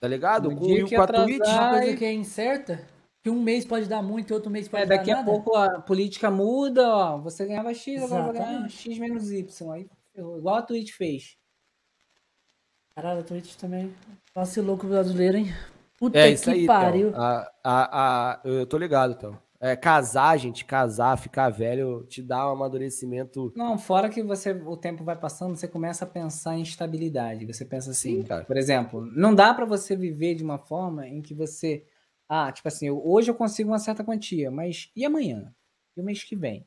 Tá 0.00 0.08
ligado? 0.08 0.50
No 0.50 0.56
Com, 0.56 0.66
dia 0.66 0.84
o- 0.84 0.88
que 0.88 0.96
com 0.96 1.00
a 1.02 1.04
atrasar, 1.04 1.26
Twitch? 1.26 1.46
Uma 1.46 1.70
coisa 1.70 1.84
Ai. 1.90 1.96
que 1.96 2.04
é 2.06 2.12
incerta, 2.12 2.88
que 3.22 3.28
um 3.28 3.40
mês 3.42 3.66
pode 3.66 3.86
dar 3.86 4.02
muito 4.02 4.30
e 4.30 4.34
outro 4.34 4.50
mês 4.50 4.66
pode 4.66 4.82
É, 4.82 4.86
dar 4.86 4.96
daqui 4.96 5.10
a 5.10 5.16
nada. 5.16 5.30
pouco 5.30 5.54
a 5.54 5.80
política 5.80 6.30
muda, 6.30 6.88
ó. 6.88 7.18
Você 7.18 7.44
ganhava 7.46 7.72
X, 7.74 8.02
agora 8.02 8.22
vai 8.24 8.32
ganhar. 8.32 8.68
X 8.70 8.98
menos 8.98 9.30
Y. 9.30 9.70
Aí, 9.72 9.86
igual 10.16 10.54
a 10.56 10.62
Twitch 10.62 10.92
fez. 10.92 11.36
Caralho, 12.94 13.20
a 13.20 13.22
Twitch 13.22 13.54
também 13.56 13.94
vacilou 14.34 14.76
com 14.78 14.86
o 14.86 14.90
brasileiro, 14.90 15.36
hein? 15.36 15.54
Puta 15.98 16.18
É 16.18 16.34
que 16.34 16.50
aí, 16.50 16.66
pariu. 16.66 17.08
então. 17.10 17.20
A, 17.22 17.50
a, 17.62 18.32
a, 18.32 18.40
eu 18.44 18.66
tô 18.66 18.78
ligado, 18.78 19.12
então. 19.12 19.38
É, 19.62 19.76
casar, 19.76 20.38
gente, 20.38 20.64
casar, 20.64 21.18
ficar 21.18 21.50
velho, 21.50 22.02
te 22.08 22.22
dá 22.22 22.48
um 22.48 22.52
amadurecimento. 22.52 23.52
Não, 23.54 23.76
fora 23.76 24.08
que 24.08 24.22
você, 24.22 24.52
o 24.52 24.74
tempo 24.74 25.04
vai 25.04 25.14
passando, 25.14 25.54
você 25.54 25.68
começa 25.68 26.06
a 26.06 26.08
pensar 26.08 26.56
em 26.56 26.62
estabilidade. 26.62 27.44
Você 27.44 27.66
pensa 27.66 27.90
assim, 27.90 28.22
Sim, 28.22 28.44
por 28.46 28.56
exemplo, 28.56 29.04
não 29.14 29.34
dá 29.34 29.52
pra 29.52 29.66
você 29.66 29.94
viver 29.94 30.34
de 30.34 30.42
uma 30.42 30.58
forma 30.58 31.06
em 31.06 31.20
que 31.20 31.34
você, 31.34 31.84
ah, 32.26 32.50
tipo 32.50 32.68
assim, 32.68 32.88
hoje 32.88 33.30
eu 33.30 33.34
consigo 33.34 33.70
uma 33.70 33.78
certa 33.78 34.02
quantia, 34.02 34.50
mas 34.50 34.90
e 34.96 35.04
amanhã? 35.04 35.54
E 35.94 36.00
o 36.00 36.04
mês 36.04 36.24
que 36.24 36.34
vem? 36.34 36.66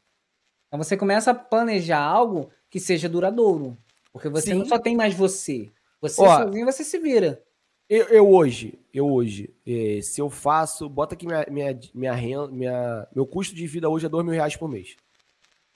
Então 0.68 0.78
você 0.78 0.96
começa 0.96 1.32
a 1.32 1.36
planejar 1.36 2.00
algo 2.00 2.52
que 2.70 2.80
seja 2.80 3.10
duradouro, 3.10 3.76
porque 4.12 4.30
você 4.30 4.54
não 4.54 4.66
Sim. 4.66 4.70
só 4.70 4.78
tem 4.78 4.96
mais 4.96 5.16
você. 5.16 5.72
Você 6.00 6.22
Ó, 6.22 6.44
sozinho 6.44 6.66
você 6.66 6.84
se 6.84 7.00
vira. 7.00 7.42
Eu, 7.90 8.06
eu 8.08 8.30
hoje, 8.30 8.80
eu 8.94 9.12
hoje, 9.12 9.54
eh, 9.68 10.00
se 10.02 10.20
eu 10.22 10.30
faço, 10.30 10.88
bota 10.90 11.16
aqui 11.16 11.26
minha, 11.28 11.46
minha, 11.50 11.80
minha 11.94 12.14
renda, 12.14 12.48
minha, 12.48 13.08
meu 13.14 13.26
custo 13.28 13.54
de 13.54 13.68
vida 13.68 13.90
hoje 13.90 14.06
é 14.06 14.10
dois 14.10 14.26
mil 14.26 14.34
reais 14.34 14.56
por 14.56 14.68
mês. 14.70 14.96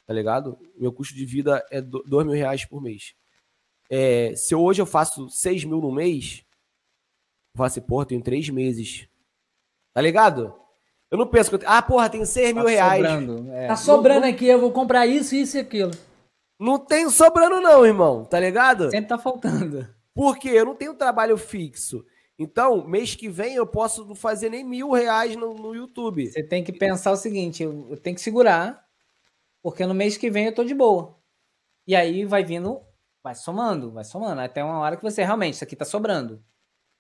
Tá 0.05 0.13
ligado? 0.13 0.57
Meu 0.77 0.91
custo 0.91 1.13
de 1.13 1.25
vida 1.25 1.63
é 1.69 1.81
do- 1.81 2.03
dois 2.03 2.25
mil 2.25 2.35
reais 2.35 2.63
por 2.65 2.81
mês. 2.81 3.13
Eh, 3.89 4.33
se 4.35 4.53
eu- 4.55 4.61
hoje 4.61 4.81
eu 4.81 4.85
faço 4.85 5.29
seis 5.29 5.63
mil 5.63 5.79
no 5.81 5.91
mês, 5.91 6.43
eu 7.53 7.57
falo 7.57 7.67
assim, 7.67 7.81
porra, 7.81 8.05
tenho 8.05 8.21
três 8.23 8.49
meses. 8.49 9.07
Tá 9.93 10.01
ligado? 10.01 10.53
Eu 11.11 11.17
não 11.17 11.27
penso 11.27 11.49
que 11.49 11.55
eu 11.55 11.59
tenho, 11.59 11.71
ah, 11.71 11.81
porra, 11.81 12.09
tenho 12.09 12.25
seis 12.25 12.53
mil 12.53 12.63
Tá 12.63 12.69
reais. 12.69 12.95
sobrando, 13.05 13.51
é. 13.51 13.67
Tá 13.67 13.75
sobrando 13.75 14.25
aqui, 14.25 14.45
eu 14.47 14.59
vou 14.59 14.71
comprar 14.71 15.05
isso, 15.05 15.35
isso 15.35 15.57
e 15.57 15.59
aquilo. 15.59 15.91
Não 16.59 16.79
tenho 16.79 17.09
sobrando 17.11 17.61
não, 17.61 17.85
irmão, 17.85 18.25
tá 18.25 18.39
ligado? 18.39 18.89
Sempre 18.89 19.09
tá 19.09 19.17
faltando. 19.17 19.87
Porque 20.17 20.49
eu 20.49 20.65
não 20.65 20.75
tenho 20.75 20.95
trabalho 20.95 21.37
fixo. 21.37 22.03
Então, 22.39 22.85
mês 22.87 23.15
que 23.15 23.29
vem 23.29 23.53
eu 23.55 23.65
posso 23.65 24.03
não 24.05 24.15
fazer 24.15 24.49
nem 24.49 24.63
mil 24.63 24.91
reais 24.91 25.35
no, 25.35 25.53
no 25.53 25.73
YouTube. 25.75 26.27
Você 26.27 26.43
tem 26.43 26.63
que 26.63 26.71
pensar 26.73 27.11
o 27.11 27.15
seguinte, 27.15 27.63
eu, 27.63 27.87
eu 27.91 27.97
tenho 27.97 28.15
que 28.15 28.21
segurar, 28.21 28.83
porque 29.63 29.85
no 29.85 29.93
mês 29.93 30.17
que 30.17 30.29
vem 30.29 30.45
eu 30.47 30.53
tô 30.55 30.63
de 30.63 30.73
boa. 30.75 31.15
E 31.87 31.95
aí 31.95 32.25
vai 32.25 32.43
vindo, 32.43 32.81
vai 33.23 33.33
somando, 33.33 33.91
vai 33.91 34.03
somando, 34.03 34.41
até 34.41 34.63
uma 34.63 34.79
hora 34.79 34.97
que 34.97 35.03
você 35.03 35.23
realmente, 35.23 35.53
isso 35.55 35.63
aqui 35.63 35.75
tá 35.75 35.85
sobrando. 35.85 36.43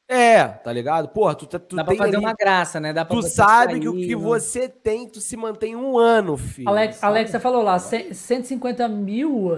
É, 0.09 0.47
tá 0.47 0.71
ligado? 0.71 1.09
Porra, 1.09 1.35
tu, 1.35 1.45
tá- 1.45 1.59
tu 1.59 1.75
Dá 1.75 1.83
pra 1.83 1.91
tem 1.91 1.97
fazer 1.97 2.15
ali- 2.15 2.25
uma 2.25 2.33
graça, 2.33 2.79
né? 2.79 2.93
Dá 2.93 3.03
pra 3.03 3.15
Tu 3.15 3.21
você 3.23 3.29
sabe 3.29 3.79
que 3.79 3.89
o 3.89 3.91
sair, 3.93 4.07
que 4.07 4.13
não- 4.15 4.21
você 4.21 4.69
tem, 4.69 5.07
tu 5.09 5.19
se 5.19 5.35
mantém 5.35 5.75
um 5.75 5.97
ano, 5.97 6.37
filho. 6.37 6.69
Alex, 6.69 6.95
sabe? 6.95 7.11
Alexa 7.11 7.39
falou 7.41 7.61
lá, 7.61 7.77
cem- 7.77 8.13
150 8.13 8.87
mil 8.87 9.53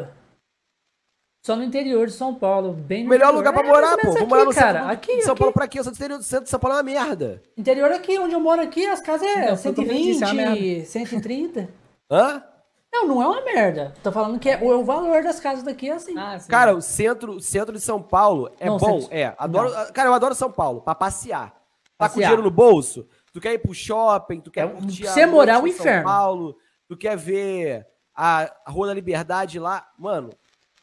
só 1.41 1.55
no 1.55 1.63
interior 1.63 2.07
de 2.07 2.13
São 2.13 2.33
Paulo. 2.35 2.73
Bem 2.73 3.03
no 3.03 3.09
Melhor 3.09 3.33
interior. 3.33 3.37
lugar 3.37 3.53
pra 3.53 3.63
É, 3.63 3.67
morar, 3.71 3.91
ou 3.93 3.99
pô. 3.99 4.11
Vou 4.19 4.27
morar 4.27 4.45
no 4.45 4.53
cara. 4.53 4.79
centro 4.79 4.91
Aqui, 4.93 5.15
de 5.17 5.21
São 5.23 5.31
aqui. 5.33 5.39
Paulo 5.39 5.53
pra 5.53 5.67
quê? 5.67 5.79
Eu 5.79 5.83
sou 5.83 5.91
do 5.93 5.95
interior 5.95 6.17
do 6.17 6.23
centro 6.23 6.43
de 6.45 6.49
São 6.49 6.59
Paulo 6.59 6.75
é 6.77 6.79
uma 6.81 6.83
merda. 6.83 7.41
Interior 7.57 7.91
aqui, 7.91 8.19
onde 8.19 8.33
eu 8.35 8.39
moro 8.39 8.61
aqui, 8.61 8.85
as 8.85 8.99
casas 9.01 9.27
é 9.27 9.49
Não, 9.49 9.57
foi 9.57 9.71
o 9.71 9.75
que 9.75 9.81
eu 9.81 9.85
120, 9.85 10.03
disse, 10.05 10.23
é 10.23 10.27
uma 10.27 10.33
merda. 10.33 10.85
130. 10.85 11.69
Hã? 12.11 12.43
Não, 12.91 13.07
não 13.07 13.21
é 13.21 13.27
uma 13.27 13.41
merda. 13.45 13.93
Tô 14.01 14.11
falando 14.11 14.39
que 14.39 14.49
é, 14.49 14.57
o, 14.61 14.79
o 14.79 14.83
valor 14.83 15.21
das 15.21 15.39
casas 15.39 15.63
daqui 15.63 15.89
é 15.89 15.93
assim. 15.93 16.17
Ah, 16.17 16.39
sim. 16.39 16.49
Cara, 16.49 16.75
o 16.75 16.81
centro, 16.81 17.33
o 17.33 17.39
centro 17.39 17.73
de 17.75 17.79
São 17.81 18.01
Paulo 18.01 18.51
é 18.59 18.65
Não, 18.65 18.77
bom, 18.77 18.99
centro- 19.01 19.15
é. 19.15 19.33
Adoro, 19.37 19.71
Cara, 19.93 20.09
eu 20.09 20.13
adoro 20.13 20.33
São 20.33 20.51
Paulo, 20.51 20.81
pra 20.81 20.95
passear. 20.95 21.53
Tá 21.97 22.09
com 22.09 22.19
dinheiro 22.19 22.41
no 22.41 22.49
bolso? 22.49 23.07
Tu 23.31 23.39
quer 23.39 23.53
ir 23.53 23.59
pro 23.59 23.73
shopping, 23.75 24.39
tu 24.41 24.49
quer 24.49 24.65
É 24.65 24.67
curtir 24.67 25.05
você 25.05 25.25
morar 25.27 25.53
é 25.53 25.57
um 25.59 25.67
em 25.67 25.71
São 25.71 25.81
inferno. 25.85 26.03
Paulo, 26.03 26.57
tu 26.87 26.97
quer 26.97 27.15
ver 27.15 27.85
a 28.15 28.51
Rua 28.67 28.87
da 28.87 28.93
Liberdade 28.95 29.59
lá, 29.59 29.87
mano, 29.97 30.31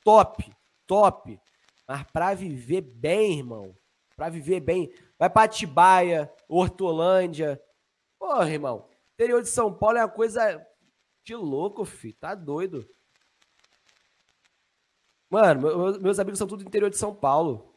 top, 0.07 0.55
top. 0.87 1.41
Mas 1.89 2.05
pra 2.13 2.33
viver 2.35 2.81
bem, 2.81 3.39
irmão, 3.39 3.77
pra 4.17 4.29
viver 4.29 4.61
bem, 4.61 4.93
vai 5.19 5.29
pra 5.29 5.43
Atibaia, 5.43 6.33
Hortolândia. 6.49 7.61
Porra, 8.19 8.49
irmão, 8.51 8.89
interior 9.15 9.43
de 9.43 9.49
São 9.49 9.73
Paulo 9.77 9.99
é 9.99 10.05
uma 10.05 10.11
coisa 10.11 10.65
de 11.25 11.35
louco, 11.35 11.85
fi, 11.85 12.13
tá 12.13 12.35
doido. 12.35 12.89
Mano, 15.31 15.61
meu- 15.61 16.01
meus, 16.01 16.19
amigos 16.19 16.39
são 16.39 16.47
tudo 16.47 16.63
do 16.63 16.69
interior 16.69 16.89
de 16.89 16.97
São 16.97 17.15
Paulo. 17.15 17.75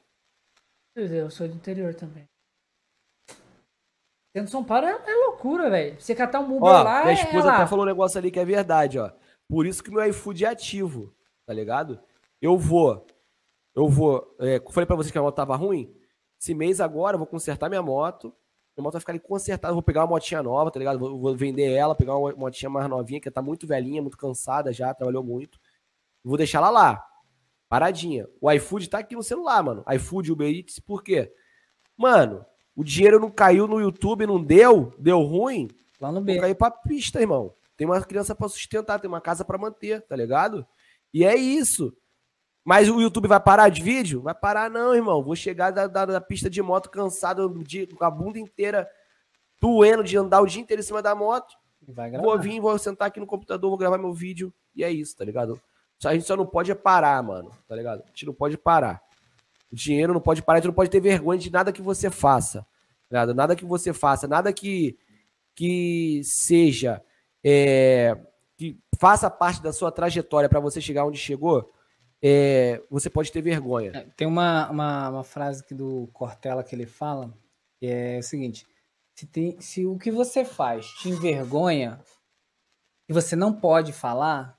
É, 0.96 1.02
Eu 1.22 1.32
sou 1.32 1.48
do 1.48 1.56
interior 1.56 1.96
também. 1.96 2.28
Dentro 4.34 4.46
de 4.46 4.52
São 4.52 4.64
Paulo 4.64 4.86
é, 4.86 4.92
é 4.92 5.16
loucura, 5.26 5.70
velho. 5.70 6.00
Você 6.00 6.14
catar 6.14 6.40
um 6.42 6.58
Uber 6.58 6.70
Ó, 6.70 6.84
lá, 6.84 7.02
minha 7.02 7.12
é 7.12 7.14
esposa 7.24 7.48
lá. 7.48 7.56
até 7.56 7.68
falou 7.68 7.84
um 7.84 7.88
negócio 7.88 8.18
ali 8.20 8.30
que 8.30 8.40
é 8.40 8.46
verdade, 8.46 9.00
ó. 9.00 9.12
Por 9.50 9.66
isso 9.66 9.84
que 9.84 9.90
meu 9.90 10.04
iFood 10.08 10.46
é 10.46 10.50
ativo, 10.50 11.16
tá 11.48 11.54
ligado? 11.54 12.00
Eu 12.42 12.58
vou, 12.58 13.06
eu 13.76 13.88
vou, 13.88 14.36
é, 14.40 14.62
falei 14.72 14.86
pra 14.86 14.96
vocês 14.96 15.12
que 15.12 15.18
a 15.18 15.22
moto 15.22 15.36
tava 15.36 15.56
ruim. 15.56 15.94
Esse 16.40 16.54
mês 16.54 16.80
agora 16.80 17.16
eu 17.16 17.20
vou 17.20 17.28
consertar 17.28 17.70
minha 17.70 17.82
moto. 17.82 18.34
Minha 18.76 18.84
moto 18.84 18.94
vai 18.94 19.00
ficar 19.02 19.12
ali 19.12 19.20
consertada. 19.20 19.72
Eu 19.72 19.76
vou 19.76 19.84
pegar 19.84 20.02
uma 20.02 20.08
motinha 20.08 20.42
nova, 20.42 20.72
tá 20.72 20.80
ligado? 20.80 20.98
Vou, 20.98 21.20
vou 21.20 21.36
vender 21.36 21.72
ela, 21.72 21.96
pegar 21.96 22.16
uma 22.16 22.32
motinha 22.34 22.70
mais 22.70 22.90
novinha, 22.90 23.20
que 23.20 23.30
tá 23.30 23.42
muito 23.42 23.68
velhinha, 23.68 24.02
muito 24.02 24.18
cansada 24.18 24.72
já, 24.72 24.94
trabalhou 24.94 25.24
muito. 25.24 25.60
Vou 26.24 26.38
deixar 26.38 26.60
ela 26.60 26.70
lá, 26.70 27.06
paradinha. 27.68 28.28
O 28.40 28.52
iFood 28.52 28.90
tá 28.90 29.00
aqui 29.00 29.16
no 29.16 29.24
celular, 29.24 29.62
mano. 29.64 29.84
iFood, 29.96 30.32
Uber 30.32 30.50
Eats, 30.50 30.80
por 30.80 31.04
quê? 31.04 31.34
Mano, 31.98 32.46
o 32.76 32.84
dinheiro 32.84 33.20
não 33.20 33.30
caiu 33.30 33.68
no 33.68 33.82
YouTube, 33.82 34.26
não 34.26 34.42
deu, 34.42 34.94
deu 34.98 35.22
ruim. 35.22 35.68
Lá 36.00 36.10
no 36.10 36.16
Vou 36.16 36.24
B. 36.24 36.40
cair 36.40 36.56
pra 36.56 36.72
pista, 36.72 37.20
irmão. 37.20 37.54
Tem 37.76 37.86
uma 37.86 38.02
criança 38.02 38.34
pra 38.34 38.48
sustentar, 38.48 39.00
tem 39.00 39.10
uma 39.10 39.22
casa 39.22 39.44
pra 39.44 39.58
manter, 39.58 40.02
tá 40.02 40.16
ligado? 40.16 40.66
E 41.14 41.26
é 41.26 41.36
isso. 41.36 41.94
Mas 42.70 42.88
o 42.88 43.02
YouTube 43.02 43.28
vai 43.28 43.40
parar 43.40 43.68
de 43.70 43.82
vídeo? 43.82 44.22
Vai 44.22 44.36
parar 44.36 44.70
não, 44.70 44.94
irmão. 44.94 45.24
Vou 45.24 45.36
chegar 45.36 45.72
da, 45.72 45.88
da- 45.88 46.06
da 46.06 46.22
pista 46.22 46.48
de 46.52 46.62
moto 46.62 46.88
cansado, 46.92 47.50
do 47.50 47.64
dia- 47.64 47.88
com 47.88 48.06
a 48.06 48.12
bunda 48.12 48.38
inteira 48.38 48.88
doendo 49.60 50.04
de 50.04 50.16
andar 50.16 50.40
o 50.40 50.46
dia 50.46 50.62
inteiro 50.62 50.80
em 50.80 50.86
cima 50.86 51.02
da 51.02 51.16
moto. 51.16 51.56
Vou 52.22 52.38
vir, 52.40 52.60
vou 52.60 52.78
sentar 52.78 53.08
aqui 53.08 53.20
no 53.20 53.26
computador, 53.26 53.72
vou 53.72 53.78
gravar 53.78 53.98
meu 53.98 54.14
vídeo 54.14 54.54
e 54.76 54.84
é 54.84 54.92
isso, 54.92 55.18
tá 55.18 55.26
ligado? 55.26 55.60
A 56.06 56.14
gente 56.14 56.28
só 56.28 56.36
não 56.38 56.46
pode 56.46 56.74
parar, 56.76 57.24
mano, 57.24 57.50
tá 57.68 57.76
ligado? 57.76 58.04
A 58.04 58.08
gente 58.10 58.28
não 58.28 58.34
pode 58.36 58.56
parar. 58.56 59.02
O 59.72 59.76
dinheiro 59.76 60.14
não 60.14 60.22
pode 60.22 60.44
parar, 60.44 60.58
a 60.58 60.62
gente 60.62 60.68
não 60.68 60.76
pode 60.76 60.92
ter 60.92 61.00
vergonha 61.00 61.40
de 61.40 61.52
nada 61.52 61.72
que 61.74 61.82
você 61.82 62.12
faça. 62.12 62.62
tá 62.62 62.68
ligado? 63.10 63.34
Nada 63.34 63.56
que 63.56 63.66
você 63.66 63.92
faça, 63.94 64.28
nada 64.28 64.54
que, 64.54 64.96
que 65.56 66.22
seja, 66.24 67.02
é, 67.44 68.16
que 68.56 68.78
faça 69.00 69.28
parte 69.28 69.60
da 69.64 69.74
sua 69.74 69.92
trajetória 69.92 70.48
pra 70.48 70.60
você 70.60 70.80
chegar 70.80 71.04
onde 71.06 71.18
chegou, 71.18 71.72
é, 72.22 72.84
você 72.90 73.10
pode 73.10 73.32
ter 73.32 73.42
vergonha. 73.42 73.92
É, 73.96 74.02
Tem 74.16 74.28
uma, 74.28 74.70
uma, 74.70 75.10
uma 75.10 75.24
frase 75.24 75.62
aqui 75.62 75.74
do 75.74 76.10
Cortella 76.14 76.64
que 76.64 76.76
ele 76.76 76.86
fala, 76.86 77.34
que 77.80 77.88
é 77.88 78.20
o 78.20 78.24
seguinte: 78.24 78.68
se, 79.16 79.26
tem, 79.26 79.60
se 79.62 79.86
o 79.86 79.98
que 79.98 80.12
você 80.12 80.44
faz 80.44 80.88
te 80.88 81.10
envergonha 81.10 82.00
e 83.08 83.14
você 83.14 83.36
não 83.36 83.54
pode 83.54 83.94
falar, 83.94 84.58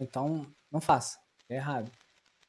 então 0.00 0.46
não 0.70 0.80
faça. 0.80 1.20
É 1.48 1.56
errado. 1.56 1.90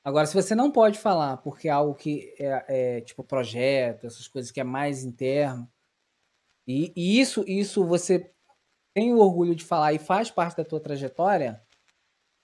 Agora, 0.03 0.25
se 0.25 0.33
você 0.33 0.55
não 0.55 0.71
pode 0.71 0.99
falar 0.99 1.37
porque 1.37 1.67
é 1.67 1.71
algo 1.71 1.93
que 1.93 2.33
é, 2.39 2.65
é, 2.97 3.01
tipo 3.01 3.23
projeto, 3.23 4.05
essas 4.05 4.27
coisas 4.27 4.51
que 4.51 4.59
é 4.59 4.63
mais 4.63 5.03
interno, 5.03 5.69
e, 6.65 6.93
e 6.95 7.19
isso, 7.19 7.43
isso 7.47 7.85
você 7.85 8.31
tem 8.93 9.13
o 9.13 9.19
orgulho 9.19 9.55
de 9.55 9.65
falar 9.65 9.93
e 9.93 9.99
faz 9.99 10.31
parte 10.31 10.57
da 10.57 10.63
tua 10.63 10.79
trajetória, 10.79 11.61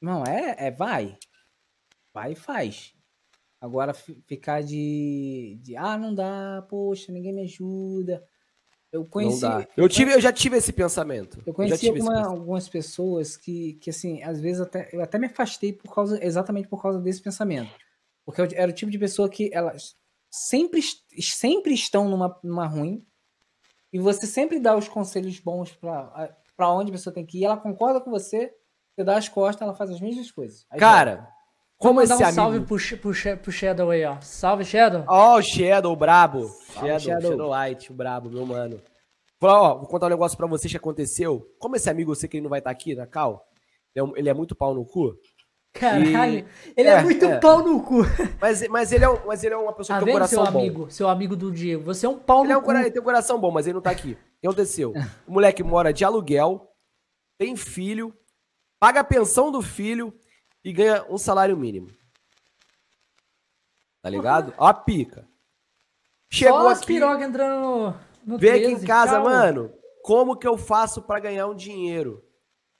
não, 0.01 0.23
é, 0.23 0.67
é 0.67 0.71
vai. 0.71 1.17
Vai 2.19 2.33
e 2.33 2.35
faz. 2.35 2.93
Agora 3.61 3.93
fi- 3.93 4.21
ficar 4.27 4.61
de, 4.61 5.57
de 5.61 5.75
ah, 5.77 5.97
não 5.97 6.13
dá, 6.13 6.65
poxa, 6.69 7.11
ninguém 7.11 7.33
me 7.33 7.43
ajuda. 7.43 8.23
Eu 8.91 9.05
conheci. 9.05 9.45
Eu, 9.77 9.87
tive, 9.87 10.13
eu 10.13 10.19
já 10.19 10.31
tive 10.33 10.57
esse 10.57 10.73
pensamento. 10.73 11.41
eu 11.45 11.53
conheci 11.53 11.87
alguma- 11.87 12.09
pensamento. 12.11 12.29
algumas 12.39 12.67
pessoas 12.67 13.37
que, 13.37 13.73
que, 13.75 13.89
assim, 13.89 14.21
às 14.23 14.41
vezes 14.41 14.61
até, 14.61 14.89
eu 14.91 15.01
até 15.01 15.17
me 15.19 15.27
afastei 15.27 15.71
por 15.71 15.93
causa, 15.93 16.23
exatamente 16.23 16.67
por 16.67 16.81
causa 16.81 16.99
desse 16.99 17.21
pensamento. 17.21 17.71
Porque 18.25 18.41
eu 18.41 18.47
era 18.53 18.69
o 18.71 18.73
tipo 18.73 18.91
de 18.91 18.97
pessoa 18.99 19.29
que 19.29 19.49
elas 19.53 19.95
sempre, 20.29 20.81
sempre 21.21 21.73
estão 21.73 22.09
numa, 22.09 22.37
numa 22.43 22.65
ruim 22.67 23.05
e 23.93 23.99
você 23.99 24.25
sempre 24.27 24.59
dá 24.59 24.75
os 24.75 24.87
conselhos 24.87 25.39
bons 25.39 25.71
pra 25.71 26.35
pra 26.55 26.69
onde 26.73 26.91
a 26.91 26.93
pessoa 26.93 27.13
tem 27.13 27.25
que 27.25 27.39
ir, 27.39 27.45
ela 27.45 27.55
concorda 27.55 28.01
com 28.01 28.11
você, 28.11 28.53
você 28.93 29.01
dá 29.01 29.15
as 29.17 29.29
costas, 29.29 29.61
ela 29.61 29.73
faz 29.73 29.91
as 29.91 30.01
mesmas 30.01 30.29
coisas. 30.29 30.65
Aí 30.69 30.77
Cara, 30.77 31.25
como 31.79 32.01
esse 32.01 32.11
um 32.13 32.15
amigo... 32.17 32.31
salve 32.33 32.59
pro, 32.61 32.77
pro, 32.99 33.37
pro 33.37 33.51
Shadow 33.51 33.89
aí, 33.89 34.05
ó. 34.05 34.17
Salve, 34.21 34.63
Shadow. 34.65 35.03
Ó, 35.07 35.37
o 35.37 35.41
Shadow, 35.41 35.93
o 35.93 35.95
brabo. 35.95 36.49
Shadow, 36.73 36.99
Shadow. 36.99 37.31
Shadow 37.31 37.47
Light, 37.49 37.91
o 37.91 37.95
brabo, 37.95 38.29
meu 38.29 38.45
mano. 38.45 38.81
Ó, 39.41 39.77
vou 39.77 39.87
contar 39.87 40.07
um 40.07 40.09
negócio 40.09 40.37
pra 40.37 40.45
vocês 40.47 40.69
que 40.69 40.77
aconteceu. 40.77 41.49
Como 41.57 41.75
esse 41.75 41.89
amigo, 41.89 42.11
eu 42.11 42.15
sei 42.15 42.27
que 42.27 42.37
ele 42.37 42.43
não 42.43 42.49
vai 42.49 42.59
estar 42.59 42.69
aqui 42.71 42.93
na 42.93 43.07
Cal, 43.07 43.47
ele 43.95 44.05
é, 44.05 44.19
ele 44.19 44.29
é 44.29 44.33
muito 44.33 44.53
pau 44.55 44.73
no 44.75 44.85
cu. 44.85 45.15
Caralro. 45.71 46.33
E- 46.33 46.45
Ele 46.75 46.89
é, 46.89 46.93
é, 46.93 47.01
muito 47.03 47.23
é. 47.25 47.37
pau 47.39 47.63
no 47.63 47.81
cu. 47.83 48.01
Mas, 48.41 48.67
mas, 48.67 48.91
ele, 48.91 49.05
é 49.05 49.09
um- 49.09 49.25
mas 49.27 49.43
ele 49.43 49.53
é 49.53 49.57
uma 49.57 49.71
pessoa 49.71 49.97
Tá 49.97 49.99
que 49.99 50.05
tem 50.05 50.15
um 50.15 50.17
vendo, 50.19 50.27
seu 50.27 50.37
coração 50.39 50.53
bom. 50.53 50.59
amigo? 50.65 50.89
Seu 50.91 51.07
amigo 51.07 51.35
do 51.35 51.51
Diego. 51.51 51.83
Você 51.83 52.07
é 52.07 52.09
um 52.09 52.17
pau 52.17 52.43
Ele, 52.43 52.51
é 52.51 52.55
no 52.55 52.59
um, 52.59 52.61
cu. 52.63 52.65
cora- 52.67 52.81
ele 52.81 52.91
tem 52.91 52.99
um 53.01 53.05
coração 53.05 53.39
bom, 53.39 53.51
mas 53.51 53.67
ele 53.67 53.75
não 53.75 53.81
tá 53.81 53.91
aqui. 53.91 54.13
O 54.13 54.15
que 54.41 54.47
aconteceu? 54.47 54.93
O 55.27 55.31
moleque 55.31 55.61
mora 55.63 55.93
de 55.93 56.03
aluguel, 56.03 56.67
tem 57.37 57.55
filho, 57.55 58.11
paga 58.79 59.01
a 59.01 59.03
pensão 59.03 59.51
do 59.51 59.61
filho 59.61 60.11
e 60.63 60.71
ganha 60.73 61.05
um 61.09 61.17
salário 61.17 61.55
mínimo. 61.57 61.89
Tá 64.01 64.09
ligado? 64.09 64.53
Ó 64.57 64.65
a 64.67 64.73
pica. 64.73 65.27
Chegou 66.31 66.61
Só 66.61 66.69
as 66.69 66.77
aqui, 66.79 66.87
pirogas 66.87 67.27
entrando 67.27 67.59
no, 67.61 67.95
no 68.25 68.37
Vem 68.37 68.51
aqui 68.51 68.61
13, 68.65 68.83
em 68.83 68.87
casa, 68.87 69.13
tchau. 69.15 69.23
mano. 69.23 69.73
Como 70.03 70.37
que 70.37 70.47
eu 70.47 70.57
faço 70.57 71.01
pra 71.01 71.19
ganhar 71.19 71.47
um 71.47 71.55
dinheiro? 71.55 72.23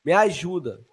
Me 0.06 0.14
ajuda. 0.14 0.86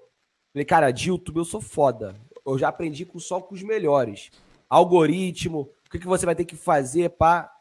Falei, 0.53 0.65
cara, 0.65 0.91
de 0.91 1.11
YouTube 1.11 1.37
eu 1.39 1.45
sou 1.45 1.61
foda. 1.61 2.19
Eu 2.45 2.59
já 2.59 2.69
aprendi 2.69 3.05
com 3.05 3.19
só 3.19 3.41
com 3.41 3.55
os 3.55 3.63
melhores. 3.63 4.31
Algoritmo, 4.69 5.61
o 5.87 5.91
que, 5.91 5.99
que 5.99 6.07
você 6.07 6.27
vai 6.27 6.35
ter 6.35 6.45
que 6.45 6.57
fazer 6.57 7.11
pra. 7.11 7.53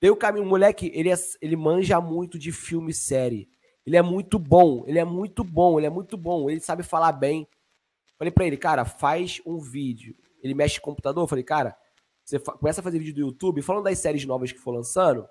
Dei 0.00 0.10
o 0.10 0.16
caminho. 0.16 0.44
O 0.44 0.48
moleque, 0.48 0.90
ele, 0.94 1.10
é- 1.10 1.16
ele 1.40 1.56
manja 1.56 2.00
muito 2.00 2.38
de 2.38 2.52
filme 2.52 2.90
e 2.90 2.94
série. 2.94 3.48
Ele 3.86 3.96
é 3.96 4.02
muito 4.02 4.38
bom, 4.38 4.84
ele 4.86 4.98
é 4.98 5.04
muito 5.04 5.44
bom, 5.44 5.78
ele 5.78 5.86
é 5.86 5.90
muito 5.90 6.16
bom. 6.16 6.50
Ele 6.50 6.60
sabe 6.60 6.82
falar 6.82 7.12
bem. 7.12 7.46
Falei 8.24 8.32
pra 8.32 8.46
ele, 8.46 8.56
cara, 8.56 8.86
faz 8.86 9.42
um 9.44 9.58
vídeo. 9.58 10.16
Ele 10.42 10.54
mexe 10.54 10.80
com 10.80 10.90
computador. 10.90 11.28
Falei, 11.28 11.44
cara, 11.44 11.76
você 12.24 12.38
começa 12.38 12.80
a 12.80 12.82
fazer 12.82 12.98
vídeo 12.98 13.12
do 13.12 13.20
YouTube, 13.20 13.60
falando 13.60 13.84
das 13.84 13.98
séries 13.98 14.24
novas 14.24 14.50
que 14.50 14.58
for 14.58 14.70
lançando. 14.70 15.28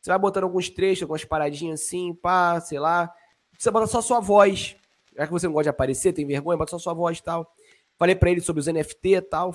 Você 0.00 0.10
vai 0.10 0.18
botando 0.18 0.42
alguns 0.42 0.68
trechos, 0.68 1.02
algumas 1.02 1.24
paradinhas 1.24 1.80
assim, 1.80 2.12
pá, 2.12 2.60
sei 2.60 2.80
lá. 2.80 3.14
Você 3.56 3.70
bota 3.70 3.86
só 3.86 4.02
sua 4.02 4.18
voz. 4.18 4.74
Já 5.16 5.24
que 5.24 5.32
você 5.32 5.46
não 5.46 5.52
gosta 5.52 5.64
de 5.64 5.68
aparecer, 5.68 6.12
tem 6.12 6.26
vergonha, 6.26 6.58
bota 6.58 6.72
só 6.72 6.80
sua 6.80 6.92
voz 6.92 7.18
e 7.18 7.22
tal. 7.22 7.54
Falei 7.96 8.16
pra 8.16 8.28
ele 8.28 8.40
sobre 8.40 8.58
os 8.58 8.66
NFT 8.66 9.08
e 9.08 9.22
tal. 9.22 9.54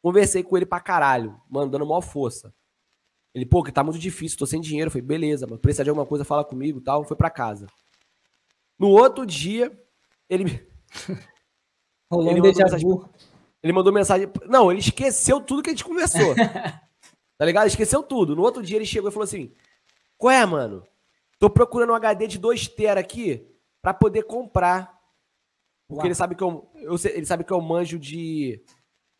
Conversei 0.00 0.44
com 0.44 0.56
ele 0.56 0.66
pra 0.66 0.78
caralho, 0.78 1.40
mandando 1.50 1.84
maior 1.84 2.02
força. 2.02 2.54
Ele, 3.34 3.44
pô, 3.44 3.64
que 3.64 3.72
tá 3.72 3.82
muito 3.82 3.98
difícil, 3.98 4.38
tô 4.38 4.46
sem 4.46 4.60
dinheiro. 4.60 4.92
Falei, 4.92 5.02
beleza, 5.02 5.44
mas 5.50 5.58
precisar 5.58 5.82
de 5.82 5.90
alguma 5.90 6.06
coisa, 6.06 6.24
fala 6.24 6.44
comigo 6.44 6.80
tal. 6.80 7.02
Foi 7.02 7.16
pra 7.16 7.30
casa. 7.30 7.66
No 8.78 8.90
outro 8.90 9.26
dia, 9.26 9.76
ele, 10.30 10.64
Rolou 12.10 12.30
Ele 12.30 12.40
mandou 12.40 12.54
mensagem 12.54 12.88
ele 13.64 13.72
mandou 13.72 13.92
mensagem. 13.94 14.30
Não, 14.44 14.70
ele 14.70 14.80
esqueceu 14.80 15.40
tudo 15.40 15.62
que 15.62 15.70
a 15.70 15.72
gente 15.72 15.86
conversou. 15.86 16.34
tá 17.38 17.46
ligado? 17.46 17.66
Esqueceu 17.66 18.02
tudo. 18.02 18.36
No 18.36 18.42
outro 18.42 18.62
dia 18.62 18.76
ele 18.76 18.84
chegou 18.84 19.08
e 19.08 19.12
falou 19.12 19.24
assim: 19.24 19.50
Qual 20.18 20.30
é, 20.30 20.44
mano? 20.44 20.86
Tô 21.38 21.48
procurando 21.48 21.90
um 21.90 21.94
HD 21.94 22.26
de 22.26 22.38
2 22.38 22.68
TB 22.68 22.88
aqui 22.88 23.48
pra 23.80 23.94
poder 23.94 24.24
comprar. 24.24 25.00
Porque 25.88 26.00
Uau. 26.00 26.06
ele 26.06 26.14
sabe 26.14 26.34
que 26.34 26.44
eu, 26.44 26.70
eu 26.74 26.94
ele 27.04 27.24
sabe 27.24 27.42
que 27.42 27.52
eu 27.54 27.60
manjo 27.62 27.98
de, 27.98 28.62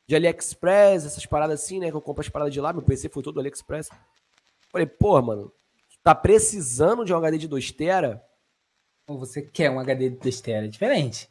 de 0.07 0.15
AliExpress, 0.15 1.07
essas 1.07 1.25
paradas 1.25 1.63
assim, 1.63 1.81
né? 1.81 1.91
Que 1.91 1.97
eu 1.97 2.03
compro 2.03 2.21
as 2.21 2.29
paradas 2.29 2.53
de 2.53 2.61
lá. 2.61 2.71
Meu 2.71 2.83
PC 2.83 3.09
foi 3.09 3.23
todo 3.23 3.41
AliExpress. 3.41 3.89
Falei, 4.71 4.87
pô, 4.87 5.23
mano, 5.23 5.51
tá 6.03 6.15
precisando 6.15 7.03
de 7.03 7.15
um 7.15 7.17
HD 7.17 7.39
de 7.39 7.49
2 7.49 7.73
TB? 7.73 8.21
Ou 9.09 9.19
você 9.19 9.41
quer 9.41 9.71
um 9.71 9.81
HD 9.81 10.11
de 10.11 10.17
testeira, 10.17 10.67
é 10.67 10.69
diferente. 10.69 11.31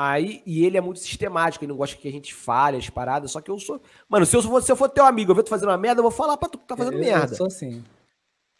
Aí, 0.00 0.44
e 0.46 0.64
ele 0.64 0.76
é 0.78 0.80
muito 0.80 1.00
sistemático, 1.00 1.64
ele 1.64 1.72
não 1.72 1.76
gosta 1.76 1.96
que 1.96 2.06
a 2.06 2.12
gente 2.12 2.32
fale 2.32 2.76
as 2.76 2.88
paradas, 2.88 3.32
só 3.32 3.40
que 3.40 3.50
eu 3.50 3.58
sou. 3.58 3.82
Mano, 4.08 4.24
se 4.24 4.36
eu 4.36 4.40
for, 4.40 4.62
se 4.62 4.70
eu 4.70 4.76
for 4.76 4.88
teu 4.88 5.04
amigo, 5.04 5.32
eu 5.32 5.34
ver 5.34 5.42
tu 5.42 5.48
fazendo 5.48 5.70
uma 5.70 5.76
merda, 5.76 5.98
eu 5.98 6.04
vou 6.04 6.12
falar 6.12 6.36
pra 6.36 6.48
tu 6.48 6.56
que 6.56 6.68
tá 6.68 6.76
fazendo 6.76 6.94
eu, 6.94 7.00
merda. 7.00 7.32
Eu 7.32 7.36
sou 7.36 7.48
assim. 7.48 7.82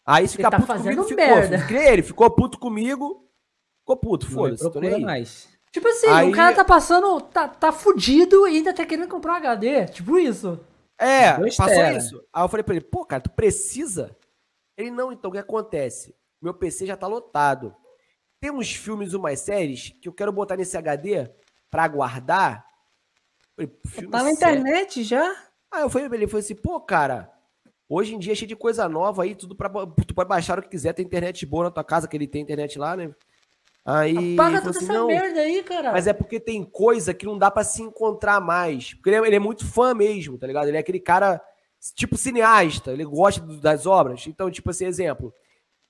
Aí 0.05 0.27
se 0.27 0.33
Você 0.33 0.37
ficar 0.37 0.51
tá 0.51 0.59
puto 0.59 0.73
comigo, 0.73 1.03
ficou. 1.03 1.15
merda. 1.15 1.59
Fiquei 1.59 1.87
ele, 1.87 2.03
ficou 2.03 2.29
puto 2.29 2.59
comigo, 2.59 3.25
ficou 3.79 3.95
puto, 3.95 4.29
foda-se, 4.29 4.65
aí. 4.85 5.25
Tipo 5.71 5.87
assim, 5.87 6.07
Aí- 6.07 6.29
o 6.29 6.35
cara 6.35 6.53
tá 6.53 6.65
passando, 6.65 7.21
tá, 7.21 7.47
tá 7.47 7.71
fudido 7.71 8.45
e 8.45 8.57
ainda 8.57 8.73
tá 8.73 8.85
querendo 8.85 9.07
comprar 9.07 9.31
um 9.31 9.35
HD. 9.37 9.85
Tipo 9.85 10.19
isso. 10.19 10.59
É, 10.99 11.37
Dois 11.37 11.55
passou 11.55 11.83
isso. 11.95 12.21
Aí 12.33 12.43
eu 12.43 12.49
falei 12.49 12.63
pra 12.65 12.75
ele, 12.75 12.83
pô, 12.83 13.05
cara, 13.05 13.21
tu 13.21 13.29
precisa? 13.29 14.13
Ele, 14.77 14.91
não, 14.91 15.09
então, 15.09 15.29
o 15.29 15.31
que 15.31 15.39
acontece? 15.39 16.13
Meu 16.41 16.53
PC 16.53 16.85
já 16.85 16.97
tá 16.97 17.07
lotado. 17.07 17.73
Tem 18.39 18.51
uns 18.51 18.73
filmes 18.73 19.13
umas 19.13 19.39
séries 19.41 19.93
que 20.01 20.07
eu 20.07 20.13
quero 20.13 20.31
botar 20.31 20.55
nesse 20.55 20.77
HD 20.77 21.29
pra 21.69 21.87
guardar. 21.87 22.65
Falei, 23.55 23.71
Tá 24.09 24.23
na 24.23 24.31
internet 24.31 25.03
já? 25.03 25.35
Aí 25.71 25.81
eu 25.81 25.89
falei 25.89 26.07
ele, 26.13 26.27
falou 26.27 26.39
assim, 26.39 26.55
pô, 26.55 26.79
cara, 26.79 27.29
hoje 27.87 28.15
em 28.15 28.19
dia 28.19 28.31
é 28.31 28.35
cheio 28.35 28.47
de 28.47 28.55
coisa 28.55 28.87
nova 28.89 29.23
aí, 29.23 29.35
tudo 29.35 29.55
pra, 29.55 29.69
tu 29.69 30.15
pode 30.15 30.29
baixar 30.29 30.57
o 30.57 30.61
que 30.63 30.69
quiser, 30.69 30.93
tem 30.93 31.05
internet 31.05 31.45
boa 31.45 31.65
na 31.65 31.71
tua 31.71 31.83
casa, 31.83 32.07
que 32.07 32.15
ele 32.17 32.27
tem 32.27 32.41
internet 32.41 32.79
lá, 32.79 32.95
né? 32.95 33.13
Aí 33.85 34.35
falou 34.35 34.57
toda 34.59 34.69
assim, 34.71 34.85
essa 34.85 34.93
não, 34.93 35.07
merda 35.07 35.39
aí, 35.39 35.63
cara. 35.63 35.91
mas 35.91 36.07
é 36.07 36.13
porque 36.13 36.39
tem 36.39 36.63
coisa 36.63 37.13
que 37.13 37.25
não 37.25 37.37
dá 37.37 37.49
pra 37.51 37.63
se 37.63 37.81
encontrar 37.81 38.39
mais. 38.39 38.93
Porque 38.93 39.09
ele 39.09 39.17
é, 39.17 39.27
ele 39.27 39.35
é 39.35 39.39
muito 39.39 39.65
fã 39.65 39.93
mesmo, 39.93 40.37
tá 40.37 40.47
ligado? 40.47 40.67
Ele 40.67 40.77
é 40.77 40.79
aquele 40.79 40.99
cara, 40.99 41.41
tipo 41.95 42.17
cineasta, 42.17 42.91
ele 42.91 43.05
gosta 43.05 43.41
do- 43.41 43.59
das 43.59 43.85
obras. 43.85 44.25
Então, 44.27 44.49
tipo 44.51 44.69
assim, 44.69 44.85
exemplo, 44.85 45.33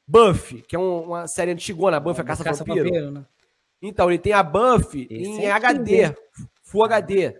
Buffy, 0.10 0.62
que 0.64 0.76
é 0.76 0.80
um- 0.80 1.04
uma 1.04 1.28
série 1.28 1.52
antigona, 1.52 2.00
Buffy, 2.00 2.22
a 2.22 2.24
Caça, 2.24 2.44
Vampiro. 2.44 2.86
Vampiro, 2.86 3.12
né? 3.12 3.26
Então, 3.82 4.10
ele 4.10 4.18
tem 4.20 4.34
a 4.34 4.42
Buffy 4.42 5.08
Esse 5.10 5.30
em 5.30 5.46
é 5.46 5.52
HD, 5.52 6.10
tudo, 6.10 6.50
Full 6.64 6.84
HD. 6.84 7.40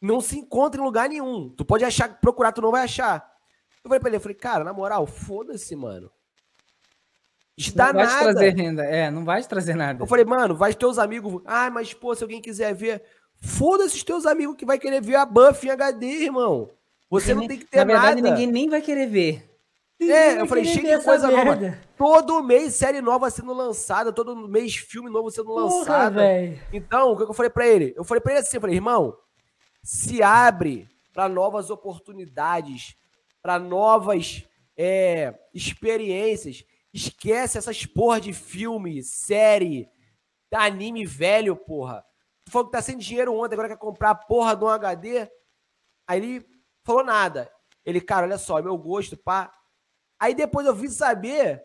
Não 0.00 0.20
se 0.20 0.38
encontra 0.38 0.80
em 0.80 0.84
lugar 0.84 1.08
nenhum. 1.08 1.50
Tu 1.50 1.64
pode 1.64 1.84
achar, 1.84 2.18
procurar, 2.20 2.52
tu 2.52 2.62
não 2.62 2.70
vai 2.70 2.82
achar. 2.82 3.30
Eu 3.84 3.88
falei 3.88 4.00
pra 4.00 4.08
ele, 4.08 4.16
eu 4.16 4.20
falei, 4.20 4.34
cara, 4.36 4.64
na 4.64 4.72
moral, 4.72 5.06
foda-se, 5.06 5.74
mano. 5.76 6.10
Dá 7.74 7.86
Não 7.92 7.94
vai 7.94 8.06
te 8.06 8.12
nada. 8.12 8.22
trazer 8.32 8.54
renda. 8.54 8.84
É, 8.84 9.10
não 9.10 9.24
vai 9.24 9.42
te 9.42 9.48
trazer 9.48 9.74
nada. 9.74 10.02
Eu 10.02 10.06
falei, 10.06 10.24
mano, 10.24 10.54
vai 10.54 10.72
teus 10.72 10.98
amigos. 10.98 11.42
Ah, 11.44 11.68
mas 11.70 11.92
pô, 11.92 12.14
se 12.14 12.22
alguém 12.22 12.40
quiser 12.40 12.72
ver. 12.74 13.02
Foda-se 13.40 13.96
os 13.96 14.02
teus 14.04 14.26
amigos 14.26 14.56
que 14.56 14.64
vai 14.66 14.78
querer 14.78 15.00
ver 15.00 15.16
a 15.16 15.26
Buffy 15.26 15.68
em 15.68 15.72
HD, 15.72 16.06
irmão. 16.24 16.70
Você 17.10 17.34
não 17.34 17.46
tem 17.46 17.58
que 17.58 17.64
ter 17.64 17.78
Na 17.78 17.84
verdade, 17.84 18.22
nada. 18.22 18.34
ninguém 18.34 18.46
nem 18.52 18.68
vai 18.68 18.80
querer 18.80 19.06
ver. 19.06 19.47
É, 20.00 20.40
eu 20.40 20.46
falei, 20.46 20.64
cheio 20.64 20.86
de 20.98 21.04
coisa 21.04 21.26
essa 21.26 21.36
nova. 21.36 21.56
merda. 21.56 21.80
Todo 21.96 22.42
mês 22.42 22.74
série 22.74 23.00
nova 23.00 23.28
sendo 23.30 23.52
lançada, 23.52 24.12
todo 24.12 24.36
mês 24.48 24.76
filme 24.76 25.10
novo 25.10 25.30
sendo 25.30 25.46
Porra, 25.46 25.62
lançado. 25.64 26.14
velho. 26.14 26.60
Então, 26.72 27.12
o 27.12 27.16
que 27.16 27.24
eu 27.24 27.34
falei 27.34 27.50
pra 27.50 27.66
ele? 27.66 27.94
Eu 27.96 28.04
falei 28.04 28.20
pra 28.20 28.32
ele 28.32 28.40
assim, 28.40 28.56
eu 28.56 28.60
falei, 28.60 28.76
irmão, 28.76 29.16
se 29.82 30.22
abre 30.22 30.88
pra 31.12 31.28
novas 31.28 31.68
oportunidades, 31.68 32.94
pra 33.42 33.58
novas 33.58 34.44
é, 34.76 35.34
experiências. 35.52 36.64
Esquece 36.94 37.58
essas 37.58 37.84
porra 37.84 38.20
de 38.20 38.32
filme, 38.32 39.02
série, 39.02 39.88
anime 40.52 41.04
velho, 41.04 41.56
porra. 41.56 42.04
Tu 42.44 42.52
falou 42.52 42.66
que 42.66 42.72
tá 42.72 42.80
sem 42.80 42.96
dinheiro 42.96 43.34
ontem, 43.34 43.54
agora 43.54 43.68
quer 43.68 43.76
comprar 43.76 44.10
a 44.10 44.14
porra 44.14 44.54
de 44.56 44.64
um 44.64 44.68
HD. 44.68 45.28
Aí 46.06 46.18
ele 46.18 46.46
falou 46.84 47.04
nada. 47.04 47.50
Ele, 47.84 48.00
cara, 48.00 48.26
olha 48.26 48.38
só, 48.38 48.62
meu 48.62 48.78
gosto, 48.78 49.16
pá. 49.16 49.52
Aí 50.18 50.34
depois 50.34 50.66
eu 50.66 50.74
vim 50.74 50.88
saber 50.88 51.62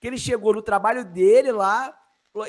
que 0.00 0.06
ele 0.06 0.18
chegou 0.18 0.54
no 0.54 0.62
trabalho 0.62 1.04
dele 1.04 1.50
lá 1.52 1.96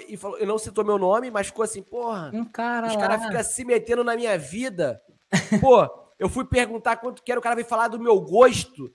e 0.07 0.17
falou, 0.17 0.37
ele 0.37 0.45
não 0.45 0.57
citou 0.57 0.83
meu 0.83 0.97
nome, 0.97 1.31
mas 1.31 1.47
ficou 1.47 1.63
assim, 1.63 1.81
porra. 1.81 2.31
Um 2.33 2.45
cara 2.45 2.87
Os 2.87 2.95
caras 2.95 3.25
ficam 3.25 3.43
se 3.43 3.63
metendo 3.63 4.03
na 4.03 4.15
minha 4.15 4.37
vida. 4.37 5.01
Pô, 5.61 5.87
eu 6.19 6.27
fui 6.29 6.45
perguntar 6.45 6.97
quanto 6.97 7.23
que 7.23 7.31
era, 7.31 7.39
o 7.39 7.43
cara 7.43 7.55
veio 7.55 7.67
falar 7.67 7.87
do 7.87 7.99
meu 7.99 8.19
gosto. 8.19 8.93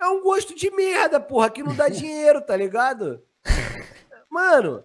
É 0.00 0.06
um 0.06 0.22
gosto 0.22 0.54
de 0.54 0.70
merda, 0.70 1.20
porra, 1.20 1.48
que 1.48 1.62
não 1.62 1.74
dá 1.74 1.88
dinheiro, 1.90 2.40
tá 2.40 2.56
ligado? 2.56 3.22
Mano, 4.28 4.84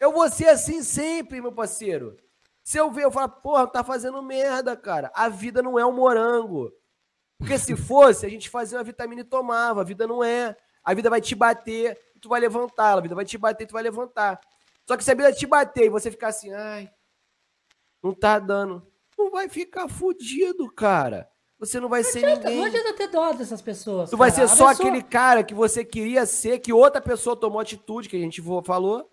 eu 0.00 0.12
vou 0.12 0.28
ser 0.30 0.48
assim 0.48 0.82
sempre, 0.82 1.40
meu 1.40 1.52
parceiro. 1.52 2.16
Se 2.62 2.78
eu 2.78 2.90
ver, 2.90 3.04
eu 3.04 3.10
falo, 3.10 3.28
porra, 3.28 3.66
tá 3.66 3.84
fazendo 3.84 4.22
merda, 4.22 4.74
cara. 4.74 5.10
A 5.14 5.28
vida 5.28 5.62
não 5.62 5.78
é 5.78 5.84
um 5.84 5.92
morango. 5.92 6.72
Porque 7.38 7.58
se 7.58 7.74
fosse, 7.76 8.24
a 8.24 8.28
gente 8.28 8.48
fazia 8.48 8.78
uma 8.78 8.84
vitamina 8.84 9.20
e 9.20 9.24
tomava. 9.24 9.80
A 9.80 9.84
vida 9.84 10.06
não 10.06 10.22
é. 10.22 10.56
A 10.82 10.94
vida 10.94 11.10
vai 11.10 11.20
te 11.20 11.34
bater 11.34 11.98
e 12.14 12.20
tu 12.20 12.28
vai 12.28 12.40
levantar. 12.40 12.98
A 12.98 13.00
vida 13.00 13.14
vai 13.14 13.24
te 13.24 13.36
bater 13.38 13.64
e 13.64 13.66
tu 13.66 13.72
vai 13.72 13.82
levantar. 13.82 14.40
Só 14.86 14.96
que 14.96 15.04
se 15.04 15.10
a 15.10 15.14
vida 15.14 15.32
te 15.32 15.46
bater 15.46 15.86
e 15.86 15.88
você 15.88 16.10
ficar 16.10 16.28
assim, 16.28 16.52
ai, 16.52 16.90
não 18.02 18.12
tá 18.14 18.38
dando. 18.38 18.86
Tu 19.16 19.30
vai 19.30 19.48
ficar 19.48 19.88
fudido, 19.88 20.70
cara. 20.72 21.28
Você 21.58 21.80
não 21.80 21.88
vai 21.88 22.04
ser 22.04 22.20
Não 22.20 22.34
ninguém. 22.36 22.64
adianta 22.64 22.92
ter 22.94 23.08
dó 23.08 23.32
dessas 23.32 23.62
pessoas. 23.62 24.10
Tu 24.10 24.16
vai 24.16 24.30
cara. 24.30 24.46
ser 24.46 24.52
A 24.52 24.56
só 24.56 24.68
pessoa- 24.68 24.88
aquele 24.88 25.02
cara 25.02 25.42
que 25.42 25.54
você 25.54 25.84
queria 25.84 26.26
ser, 26.26 26.58
que 26.58 26.72
outra 26.72 27.00
pessoa 27.00 27.34
tomou 27.36 27.60
atitude, 27.60 28.08
que 28.08 28.16
a 28.16 28.20
gente 28.20 28.42
falou, 28.64 29.10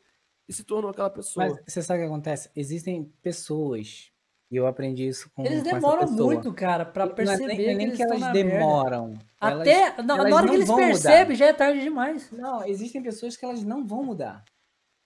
e 0.49 0.53
se 0.53 0.63
tornou 0.63 0.91
aquela 0.91 1.09
pessoa. 1.09 1.45
Mas 1.47 1.57
você 1.65 1.81
sabe 1.81 1.99
o 2.01 2.03
que 2.03 2.07
acontece? 2.11 2.49
Existem 2.55 3.05
pessoas, 3.21 4.10
e 4.51 4.55
eu 4.57 4.67
aprendi 4.67 5.07
isso 5.07 5.31
com 5.33 5.43
Eles 5.45 5.61
com 5.63 5.69
essa 5.69 5.75
demoram 5.79 5.99
pessoa. 6.07 6.33
muito, 6.33 6.53
cara, 6.53 6.85
pra 6.85 7.05
Não 7.05 7.11
é 7.13 7.15
perceber 7.15 7.47
nem, 7.47 7.55
que, 7.57 7.63
não 7.63 7.71
é 7.71 7.75
nem 7.75 7.85
eles 7.87 7.97
que 7.97 8.03
elas 8.03 8.15
estão 8.17 8.27
na 8.27 8.33
merda. 8.33 8.51
demoram. 8.51 9.13
elas- 9.41 9.61
Até 9.61 9.79
na, 9.79 9.87
elas 9.87 10.05
na 10.07 10.13
hora 10.13 10.27
não 10.29 10.47
que 10.49 10.53
eles 10.55 10.69
mudar. 10.69 10.83
percebem, 10.85 11.35
já 11.37 11.45
é 11.47 11.53
tarde 11.53 11.81
demais. 11.81 12.29
Não, 12.31 12.65
existem 12.67 13.01
pessoas 13.01 13.37
que 13.37 13.45
elas 13.45 13.63
não 13.63 13.85
vão 13.87 14.03
mudar. 14.03 14.43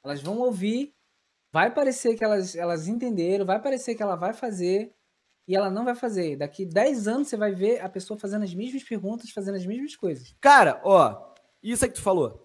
Elas 0.04 0.22
vão 0.22 0.40
ouvir, 0.40 0.94
vai 1.54 1.72
parecer 1.74 2.16
que 2.16 2.24
elas, 2.24 2.56
elas 2.56 2.88
entenderam, 2.88 3.46
vai 3.46 3.62
parecer 3.62 3.96
que 3.96 4.04
ela 4.04 4.16
vai 4.16 4.34
fazer, 4.34 4.92
e 5.48 5.56
ela 5.56 5.70
não 5.70 5.86
vai 5.86 5.94
fazer. 5.96 6.36
Daqui 6.38 6.66
10 6.66 7.08
anos 7.08 7.28
você 7.28 7.38
vai 7.38 7.54
ver 7.54 7.80
a 7.82 7.88
pessoa 7.88 8.20
fazendo 8.20 8.44
as 8.44 8.54
mesmas 8.54 8.84
perguntas, 8.84 9.30
fazendo 9.30 9.56
as 9.56 9.66
mesmas 9.66 9.96
coisas. 9.96 10.36
Cara, 10.42 10.82
ó, 10.84 11.34
isso 11.62 11.86
aí 11.86 11.90
que 11.92 11.98
tu 11.98 12.02
falou. 12.02 12.42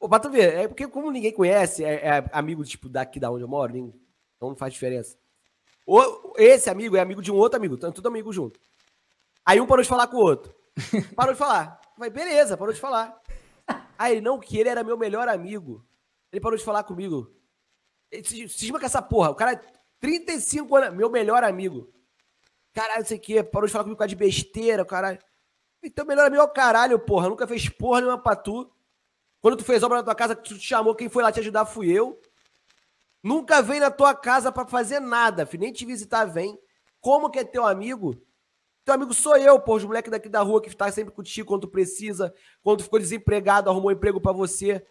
Ô, 0.00 0.08
pra 0.08 0.20
tu 0.20 0.30
ver, 0.30 0.54
é 0.54 0.68
porque 0.68 0.86
como 0.86 1.10
ninguém 1.10 1.32
conhece, 1.32 1.84
é, 1.84 1.94
é 2.06 2.24
amigo, 2.32 2.64
tipo, 2.64 2.88
daqui 2.88 3.18
da 3.18 3.30
onde 3.32 3.42
eu 3.42 3.48
moro, 3.48 3.72
nem- 3.72 3.92
então 4.36 4.48
não 4.50 4.54
faz 4.56 4.72
diferença. 4.72 5.16
O- 5.90 6.34
esse 6.36 6.68
amigo 6.68 6.96
é 6.96 7.00
amigo 7.00 7.22
de 7.22 7.32
um 7.32 7.36
outro 7.36 7.56
amigo, 7.56 7.78
tá 7.78 7.90
tudo 7.90 8.08
amigo 8.08 8.30
junto. 8.32 8.60
Aí 9.44 9.58
um 9.60 9.66
parou 9.66 9.82
de 9.82 9.88
falar 9.88 10.06
com 10.08 10.18
o 10.18 10.20
outro. 10.20 10.54
Parou 11.16 11.32
de 11.32 11.38
falar. 11.38 11.80
Vai, 11.96 12.10
beleza, 12.10 12.56
parou 12.56 12.72
de 12.74 12.78
falar. 12.80 13.18
Aí 13.98 14.12
ele, 14.12 14.20
não, 14.20 14.38
que 14.38 14.58
ele 14.58 14.68
era 14.68 14.84
meu 14.84 14.96
melhor 14.98 15.26
amigo. 15.28 15.84
Ele 16.30 16.40
parou 16.40 16.56
de 16.58 16.62
falar 16.64 16.84
comigo. 16.84 17.34
Ele 18.12 18.22
se 18.22 18.48
cisma 18.50 18.78
com 18.78 18.86
essa 18.86 19.00
porra. 19.02 19.30
O 19.30 19.34
cara, 19.34 19.60
35 19.98 20.76
anos, 20.76 20.94
meu 20.94 21.10
melhor 21.10 21.42
amigo. 21.42 21.90
Caralho, 22.74 23.00
não 23.00 23.06
sei 23.06 23.16
o 23.16 23.20
quê, 23.20 23.42
parou 23.42 23.66
de 23.66 23.72
falar 23.72 23.84
comigo 23.84 23.96
por 23.96 24.00
causa 24.00 24.10
de 24.10 24.16
besteira, 24.16 24.84
caralho. 24.84 25.18
Então, 25.82 26.04
melhor 26.06 26.26
amigo 26.26 26.42
é 26.42 26.44
o 26.44 26.48
caralho, 26.48 26.98
porra. 26.98 27.28
Nunca 27.28 27.46
fez 27.46 27.68
porra 27.68 28.00
nenhuma 28.02 28.18
pra 28.22 28.36
tu. 28.36 28.70
Quando 29.40 29.56
tu 29.56 29.64
fez 29.64 29.82
obra 29.82 29.96
na 29.98 30.04
tua 30.04 30.14
casa, 30.14 30.36
tu 30.36 30.56
te 30.58 30.60
chamou, 30.60 30.94
quem 30.94 31.08
foi 31.08 31.22
lá 31.22 31.32
te 31.32 31.40
ajudar 31.40 31.64
fui 31.64 31.90
eu. 31.90 32.20
Nunca 33.22 33.60
vem 33.60 33.80
na 33.80 33.90
tua 33.90 34.14
casa 34.14 34.52
pra 34.52 34.66
fazer 34.66 35.00
nada, 35.00 35.44
filho. 35.44 35.62
Nem 35.62 35.72
te 35.72 35.84
visitar 35.84 36.24
vem. 36.24 36.58
Como 37.00 37.30
que 37.30 37.38
é 37.38 37.44
teu 37.44 37.66
amigo? 37.66 38.14
Teu 38.84 38.94
amigo 38.94 39.12
sou 39.12 39.36
eu, 39.36 39.58
pô. 39.60 39.76
Os 39.76 39.84
moleques 39.84 40.10
daqui 40.10 40.28
da 40.28 40.40
rua 40.40 40.62
que 40.62 40.74
tá 40.74 40.90
sempre 40.90 41.12
contigo 41.12 41.48
quando 41.48 41.62
tu 41.62 41.68
precisa. 41.68 42.32
Quando 42.62 42.78
tu 42.78 42.84
ficou 42.84 42.98
desempregado, 42.98 43.68
arrumou 43.68 43.90
um 43.90 43.92
emprego 43.92 44.20
pra 44.20 44.32
você. 44.32 44.84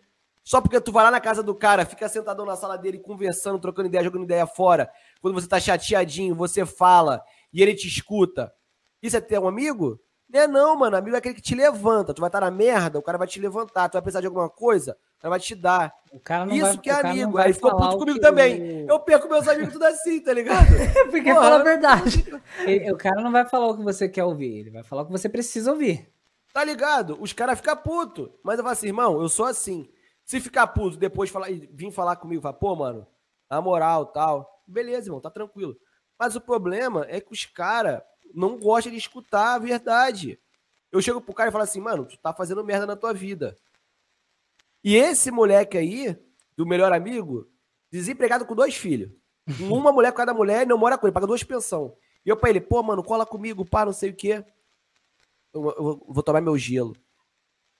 Só 0.43 0.61
porque 0.61 0.79
tu 0.79 0.93
vai 0.93 1.03
lá 1.03 1.11
na 1.11 1.19
casa 1.19 1.43
do 1.43 1.53
cara, 1.53 1.85
fica 1.85 2.07
sentadão 2.07 2.45
na 2.45 2.55
sala 2.55 2.77
dele, 2.77 2.99
conversando, 2.99 3.59
trocando 3.59 3.89
ideia, 3.89 4.03
jogando 4.03 4.23
ideia 4.23 4.47
fora. 4.47 4.89
Quando 5.19 5.33
você 5.33 5.45
tá 5.45 5.59
chateadinho, 5.59 6.33
você 6.33 6.65
fala 6.65 7.21
e 7.51 7.61
ele 7.61 7.75
te 7.75 7.85
escuta. 7.87 8.53
Isso 9.01 9.17
é 9.17 9.19
ter 9.19 9.37
um 9.39 9.47
amigo? 9.47 9.99
Não 10.29 10.39
é 10.39 10.47
não, 10.47 10.75
mano. 10.77 10.95
Amigo 10.95 11.15
é 11.15 11.19
aquele 11.19 11.35
que 11.35 11.41
te 11.41 11.53
levanta. 11.53 12.13
Tu 12.13 12.21
vai 12.21 12.29
estar 12.29 12.39
na 12.39 12.49
merda, 12.49 12.97
o 12.97 13.01
cara 13.01 13.17
vai 13.17 13.27
te 13.27 13.41
levantar. 13.41 13.89
Tu 13.89 13.93
vai 13.93 14.01
precisar 14.01 14.21
de 14.21 14.27
alguma 14.27 14.49
coisa, 14.49 14.97
cara 15.19 15.29
vai 15.29 15.39
te 15.39 15.55
dar. 15.55 15.93
O 16.11 16.19
cara 16.19 16.45
não 16.45 16.53
Isso 16.53 16.65
vai, 16.65 16.77
que 16.77 16.89
é 16.89 16.93
amigo. 16.93 17.37
Aí 17.37 17.53
ficou 17.53 17.75
puto 17.75 17.97
comigo 17.97 18.19
também. 18.19 18.85
Eu 18.87 18.99
perco 18.99 19.27
meus 19.27 19.47
amigos 19.47 19.73
tudo 19.73 19.85
assim, 19.85 20.19
tá 20.19 20.33
ligado? 20.33 20.67
Porque 21.11 21.33
Porra, 21.33 21.41
fala 21.41 21.55
a 21.59 21.63
verdade. 21.63 22.25
Ele- 22.65 22.91
o 22.91 22.97
cara 22.97 23.21
não 23.21 23.31
vai 23.31 23.47
falar 23.47 23.67
o 23.67 23.77
que 23.77 23.83
você 23.83 24.07
quer 24.07 24.23
ouvir, 24.23 24.59
ele 24.59 24.69
vai 24.69 24.83
falar 24.83 25.01
o 25.01 25.05
que 25.05 25.11
você 25.11 25.27
precisa 25.27 25.71
ouvir. 25.71 26.09
Tá 26.53 26.63
ligado? 26.63 27.17
Os 27.21 27.33
caras 27.33 27.59
ficam 27.59 27.77
putos. 27.77 28.29
Mas 28.43 28.57
eu 28.57 28.63
falo 28.63 28.73
assim, 28.73 28.87
irmão, 28.87 29.21
eu 29.21 29.29
sou 29.29 29.45
assim. 29.45 29.89
Se 30.23 30.39
ficar 30.39 30.67
puto, 30.67 30.97
depois 30.97 31.29
falar, 31.29 31.47
vir 31.71 31.91
falar 31.91 32.15
comigo, 32.15 32.41
falar, 32.41 32.53
pô, 32.55 32.75
mano, 32.75 33.07
na 33.49 33.61
moral, 33.61 34.07
tal. 34.07 34.61
Beleza, 34.67 35.07
irmão, 35.07 35.21
tá 35.21 35.29
tranquilo. 35.29 35.77
Mas 36.19 36.35
o 36.35 36.41
problema 36.41 37.05
é 37.07 37.21
que 37.21 37.31
os 37.31 37.45
caras 37.45 38.01
não 38.33 38.57
gostam 38.57 38.91
de 38.91 38.97
escutar 38.97 39.53
a 39.53 39.59
verdade. 39.59 40.39
Eu 40.91 41.01
chego 41.01 41.21
pro 41.21 41.33
cara 41.33 41.49
e 41.49 41.51
falo 41.51 41.63
assim, 41.63 41.79
mano, 41.79 42.05
tu 42.05 42.17
tá 42.17 42.33
fazendo 42.33 42.63
merda 42.63 42.85
na 42.85 42.95
tua 42.95 43.13
vida. 43.13 43.55
E 44.83 44.95
esse 44.95 45.31
moleque 45.31 45.77
aí, 45.77 46.17
do 46.55 46.65
melhor 46.65 46.91
amigo, 46.93 47.47
desempregado 47.91 48.45
com 48.45 48.55
dois 48.55 48.75
filhos. 48.75 49.11
Uma 49.61 49.91
mulher 49.91 50.11
com 50.11 50.17
cada 50.17 50.33
mulher 50.33 50.63
e 50.63 50.65
não 50.65 50.77
mora 50.77 50.97
com 50.97 51.07
ele, 51.07 51.13
paga 51.13 51.27
duas 51.27 51.43
pensão. 51.43 51.95
E 52.25 52.29
eu 52.29 52.35
pra 52.37 52.49
ele, 52.49 52.59
pô, 52.59 52.81
mano, 52.83 53.03
cola 53.03 53.25
comigo, 53.25 53.65
pá, 53.65 53.85
não 53.85 53.93
sei 53.93 54.09
o 54.09 54.15
quê. 54.15 54.43
Eu, 55.53 55.63
eu 55.71 56.05
vou 56.07 56.23
tomar 56.23 56.41
meu 56.41 56.57
gelo. 56.57 56.93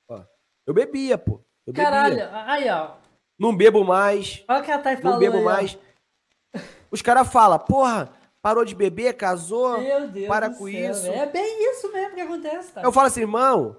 Ó, 0.10 0.24
eu 0.66 0.74
bebia, 0.74 1.18
pô. 1.18 1.44
Eu 1.66 1.74
bebia. 1.74 1.84
Caralho, 1.84 2.30
aí, 2.32 2.70
ó. 2.70 2.96
Não 3.38 3.56
bebo 3.56 3.84
mais. 3.84 4.44
Olha 4.48 4.62
o 4.62 4.64
que 4.64 4.72
a 4.72 4.80
Thay 4.80 4.96
Não 4.96 5.02
falou. 5.02 5.20
bebo 5.20 5.38
aí, 5.38 5.44
ó. 5.44 5.46
mais. 5.46 5.78
Os 6.90 7.02
caras 7.02 7.32
falam, 7.32 7.60
porra, 7.60 8.12
parou 8.42 8.64
de 8.64 8.74
beber, 8.74 9.14
casou. 9.18 9.78
Meu 9.80 10.08
Deus 10.08 10.28
para 10.28 10.50
com 10.50 10.66
céu, 10.66 10.92
isso. 10.92 11.08
É 11.08 11.26
bem 11.26 11.72
isso 11.72 11.92
mesmo 11.92 12.16
que 12.16 12.22
acontece, 12.22 12.72
tá? 12.72 12.82
Eu 12.82 12.92
falo 12.92 13.08
assim, 13.08 13.22
irmão, 13.22 13.76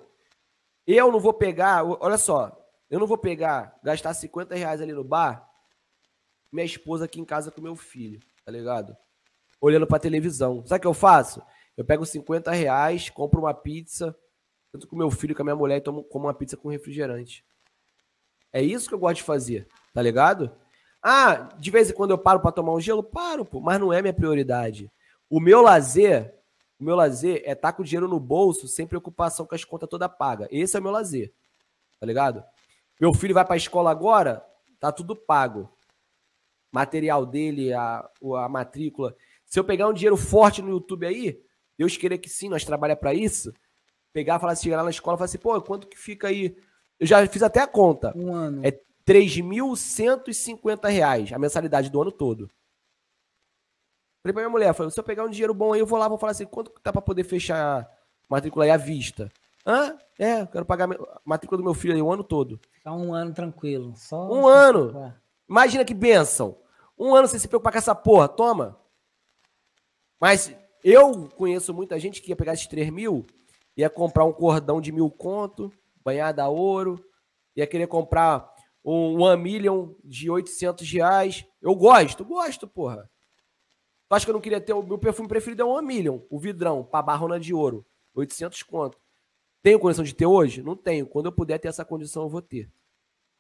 eu 0.86 1.10
não 1.10 1.18
vou 1.18 1.32
pegar, 1.32 1.82
olha 1.84 2.18
só, 2.18 2.57
eu 2.90 2.98
não 2.98 3.06
vou 3.06 3.18
pegar, 3.18 3.78
gastar 3.82 4.14
50 4.14 4.54
reais 4.54 4.80
ali 4.80 4.92
no 4.92 5.04
bar, 5.04 5.48
minha 6.50 6.64
esposa 6.64 7.04
aqui 7.04 7.20
em 7.20 7.24
casa 7.24 7.50
com 7.50 7.60
meu 7.60 7.76
filho, 7.76 8.20
tá 8.44 8.50
ligado? 8.50 8.96
Olhando 9.60 9.86
pra 9.86 9.98
televisão. 9.98 10.64
Sabe 10.66 10.78
o 10.78 10.80
que 10.80 10.86
eu 10.86 10.94
faço? 10.94 11.42
Eu 11.76 11.84
pego 11.84 12.06
50 12.06 12.50
reais, 12.52 13.10
compro 13.10 13.40
uma 13.40 13.54
pizza, 13.54 14.16
tanto 14.72 14.86
com 14.86 14.96
meu 14.96 15.10
filho 15.10 15.34
com 15.34 15.42
a 15.42 15.44
minha 15.44 15.56
mulher 15.56 15.76
e 15.76 15.80
tomo, 15.80 16.02
como 16.04 16.26
uma 16.26 16.34
pizza 16.34 16.56
com 16.56 16.68
refrigerante. 16.68 17.44
É 18.52 18.62
isso 18.62 18.88
que 18.88 18.94
eu 18.94 18.98
gosto 18.98 19.16
de 19.16 19.22
fazer, 19.22 19.68
tá 19.92 20.00
ligado? 20.00 20.50
Ah, 21.02 21.50
de 21.58 21.70
vez 21.70 21.90
em 21.90 21.94
quando 21.94 22.10
eu 22.10 22.18
paro 22.18 22.40
pra 22.40 22.50
tomar 22.50 22.72
um 22.72 22.80
gelo? 22.80 23.02
Paro, 23.02 23.44
pô, 23.44 23.60
mas 23.60 23.78
não 23.78 23.92
é 23.92 24.00
minha 24.00 24.14
prioridade. 24.14 24.90
O 25.28 25.38
meu 25.40 25.60
lazer, 25.60 26.34
o 26.80 26.84
meu 26.84 26.96
lazer 26.96 27.42
é 27.44 27.52
estar 27.52 27.72
com 27.72 27.82
o 27.82 27.84
dinheiro 27.84 28.08
no 28.08 28.18
bolso 28.18 28.66
sem 28.66 28.86
preocupação 28.86 29.46
com 29.46 29.54
as 29.54 29.64
contas 29.64 29.88
toda 29.88 30.08
paga. 30.08 30.48
Esse 30.50 30.76
é 30.76 30.80
o 30.80 30.82
meu 30.82 30.90
lazer, 30.90 31.32
tá 32.00 32.06
ligado? 32.06 32.42
Meu 33.00 33.14
filho 33.14 33.34
vai 33.34 33.44
pra 33.44 33.56
escola 33.56 33.90
agora, 33.90 34.44
tá 34.80 34.90
tudo 34.90 35.14
pago. 35.14 35.70
Material 36.72 37.24
dele, 37.24 37.72
a, 37.72 38.08
a 38.36 38.48
matrícula. 38.48 39.16
Se 39.46 39.58
eu 39.58 39.64
pegar 39.64 39.88
um 39.88 39.92
dinheiro 39.92 40.16
forte 40.16 40.60
no 40.60 40.70
YouTube 40.70 41.06
aí, 41.06 41.40
Deus 41.76 41.96
querer 41.96 42.18
que 42.18 42.28
sim, 42.28 42.48
nós 42.48 42.64
trabalhamos 42.64 43.00
pra 43.00 43.14
isso. 43.14 43.52
Pegar, 44.12 44.38
falar, 44.38 44.56
chegar 44.56 44.78
lá 44.78 44.84
na 44.84 44.90
escola 44.90 45.14
e 45.14 45.18
falar 45.18 45.26
assim, 45.26 45.38
pô, 45.38 45.60
quanto 45.62 45.86
que 45.86 45.96
fica 45.96 46.28
aí? 46.28 46.56
Eu 46.98 47.06
já 47.06 47.24
fiz 47.26 47.42
até 47.42 47.60
a 47.60 47.66
conta. 47.66 48.12
Um 48.16 48.34
ano. 48.34 48.66
É 48.66 48.72
3.150 49.06 50.88
reais 50.88 51.32
a 51.32 51.38
mensalidade 51.38 51.88
do 51.88 52.02
ano 52.02 52.12
todo. 52.12 52.50
Falei 54.22 54.34
pra 54.34 54.42
minha 54.42 54.50
mulher, 54.50 54.74
falei, 54.74 54.90
se 54.90 54.98
eu 54.98 55.04
pegar 55.04 55.24
um 55.24 55.30
dinheiro 55.30 55.54
bom 55.54 55.72
aí, 55.72 55.80
eu 55.80 55.86
vou 55.86 55.98
lá, 55.98 56.08
vou 56.08 56.18
falar 56.18 56.32
assim, 56.32 56.44
quanto 56.44 56.70
que 56.72 56.80
tá 56.82 56.92
pra 56.92 57.00
poder 57.00 57.24
fechar 57.24 57.80
a 57.82 57.88
matrícula 58.28 58.64
aí 58.64 58.70
à 58.70 58.76
vista? 58.76 59.30
Hã? 59.68 59.98
É, 60.18 60.40
eu 60.40 60.46
quero 60.46 60.64
pagar 60.64 60.90
a 60.90 61.20
matrícula 61.22 61.58
do 61.58 61.62
meu 61.62 61.74
filho 61.74 61.94
aí 61.94 62.00
o 62.00 62.10
ano 62.10 62.24
todo. 62.24 62.58
Ficar 62.72 62.94
um 62.94 63.12
ano 63.12 63.34
tranquilo. 63.34 63.94
Só 63.96 64.26
Um 64.32 64.46
ano. 64.46 65.12
Imagina 65.46 65.84
que 65.84 65.92
benção. 65.92 66.56
Um 66.98 67.14
ano 67.14 67.28
sem 67.28 67.38
se 67.38 67.46
preocupar 67.46 67.72
com 67.74 67.78
essa 67.78 67.94
porra, 67.94 68.26
toma. 68.26 68.80
Mas 70.18 70.50
eu 70.82 71.28
conheço 71.36 71.74
muita 71.74 72.00
gente 72.00 72.22
que 72.22 72.30
ia 72.30 72.36
pegar 72.36 72.54
esses 72.54 72.66
3 72.66 72.88
mil, 72.88 73.26
ia 73.76 73.90
comprar 73.90 74.24
um 74.24 74.32
cordão 74.32 74.80
de 74.80 74.90
mil 74.90 75.10
conto, 75.10 75.70
banhado 76.02 76.40
a 76.40 76.48
ouro, 76.48 77.04
ia 77.54 77.66
querer 77.66 77.86
comprar 77.88 78.50
um 78.82 79.20
One 79.22 79.42
Million 79.42 79.90
de 80.02 80.30
800 80.30 80.90
reais. 80.90 81.44
Eu 81.60 81.74
gosto, 81.74 82.24
gosto, 82.24 82.66
porra. 82.66 83.08
Tu 84.08 84.14
acha 84.14 84.24
que 84.24 84.30
eu 84.30 84.34
não 84.34 84.40
queria 84.40 84.62
ter 84.62 84.72
o 84.72 84.82
meu 84.82 84.98
perfume 84.98 85.28
preferido 85.28 85.60
é 85.60 85.64
o 85.66 85.68
One 85.68 85.86
Million, 85.86 86.20
o 86.30 86.38
vidrão, 86.38 86.82
pra 86.82 87.02
barrona 87.02 87.38
de 87.38 87.52
ouro, 87.52 87.84
800 88.14 88.62
conto. 88.62 88.98
Tenho 89.62 89.80
condição 89.80 90.04
de 90.04 90.14
ter 90.14 90.26
hoje? 90.26 90.62
Não 90.62 90.76
tenho. 90.76 91.06
Quando 91.06 91.26
eu 91.26 91.32
puder 91.32 91.58
ter 91.58 91.68
essa 91.68 91.84
condição, 91.84 92.22
eu 92.24 92.28
vou 92.28 92.42
ter. 92.42 92.70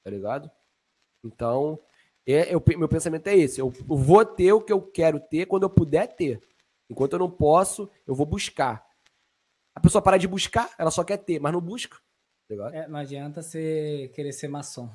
tá 0.04 0.10
ligado? 0.10 0.50
Então, 1.24 1.78
é, 2.26 2.52
eu, 2.54 2.62
meu 2.76 2.88
pensamento 2.88 3.26
é 3.28 3.36
esse. 3.36 3.60
Eu, 3.60 3.72
eu 3.88 3.96
vou 3.96 4.24
ter 4.24 4.52
o 4.52 4.60
que 4.60 4.72
eu 4.72 4.80
quero 4.82 5.20
ter 5.20 5.46
quando 5.46 5.62
eu 5.64 5.70
puder 5.70 6.06
ter. 6.08 6.40
Enquanto 6.90 7.12
eu 7.14 7.18
não 7.18 7.30
posso, 7.30 7.90
eu 8.06 8.14
vou 8.14 8.26
buscar. 8.26 8.86
A 9.74 9.80
pessoa 9.80 10.02
para 10.02 10.16
de 10.18 10.26
buscar, 10.26 10.70
ela 10.78 10.90
só 10.90 11.04
quer 11.04 11.18
ter, 11.18 11.38
mas 11.40 11.52
não 11.52 11.60
busca. 11.60 11.96
Tá? 12.48 12.70
É, 12.74 12.88
não 12.88 12.98
adianta 12.98 13.42
você 13.42 14.10
querer 14.14 14.32
ser 14.32 14.48
maçom. 14.48 14.90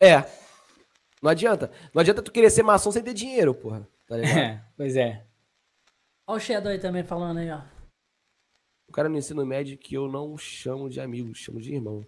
É. 0.00 0.24
Não 1.22 1.30
adianta. 1.30 1.70
Não 1.94 2.00
adianta 2.00 2.22
tu 2.22 2.32
querer 2.32 2.50
ser 2.50 2.62
maçom 2.62 2.90
sem 2.90 3.02
ter 3.02 3.14
dinheiro, 3.14 3.54
porra. 3.54 3.86
Tá 4.06 4.16
ligado? 4.16 4.36
É, 4.38 4.64
pois 4.76 4.96
é. 4.96 5.24
Olha 6.26 6.36
o 6.36 6.40
Shadow 6.40 6.72
aí 6.72 6.78
também 6.78 7.04
falando 7.04 7.38
aí, 7.38 7.50
ó. 7.50 7.60
O 8.92 8.94
cara 8.94 9.08
no 9.08 9.16
ensino 9.16 9.46
médio 9.46 9.78
que 9.78 9.94
eu 9.94 10.06
não 10.06 10.36
chamo 10.36 10.90
de 10.90 11.00
amigo, 11.00 11.34
chamo 11.34 11.58
de 11.58 11.72
irmão. 11.74 12.06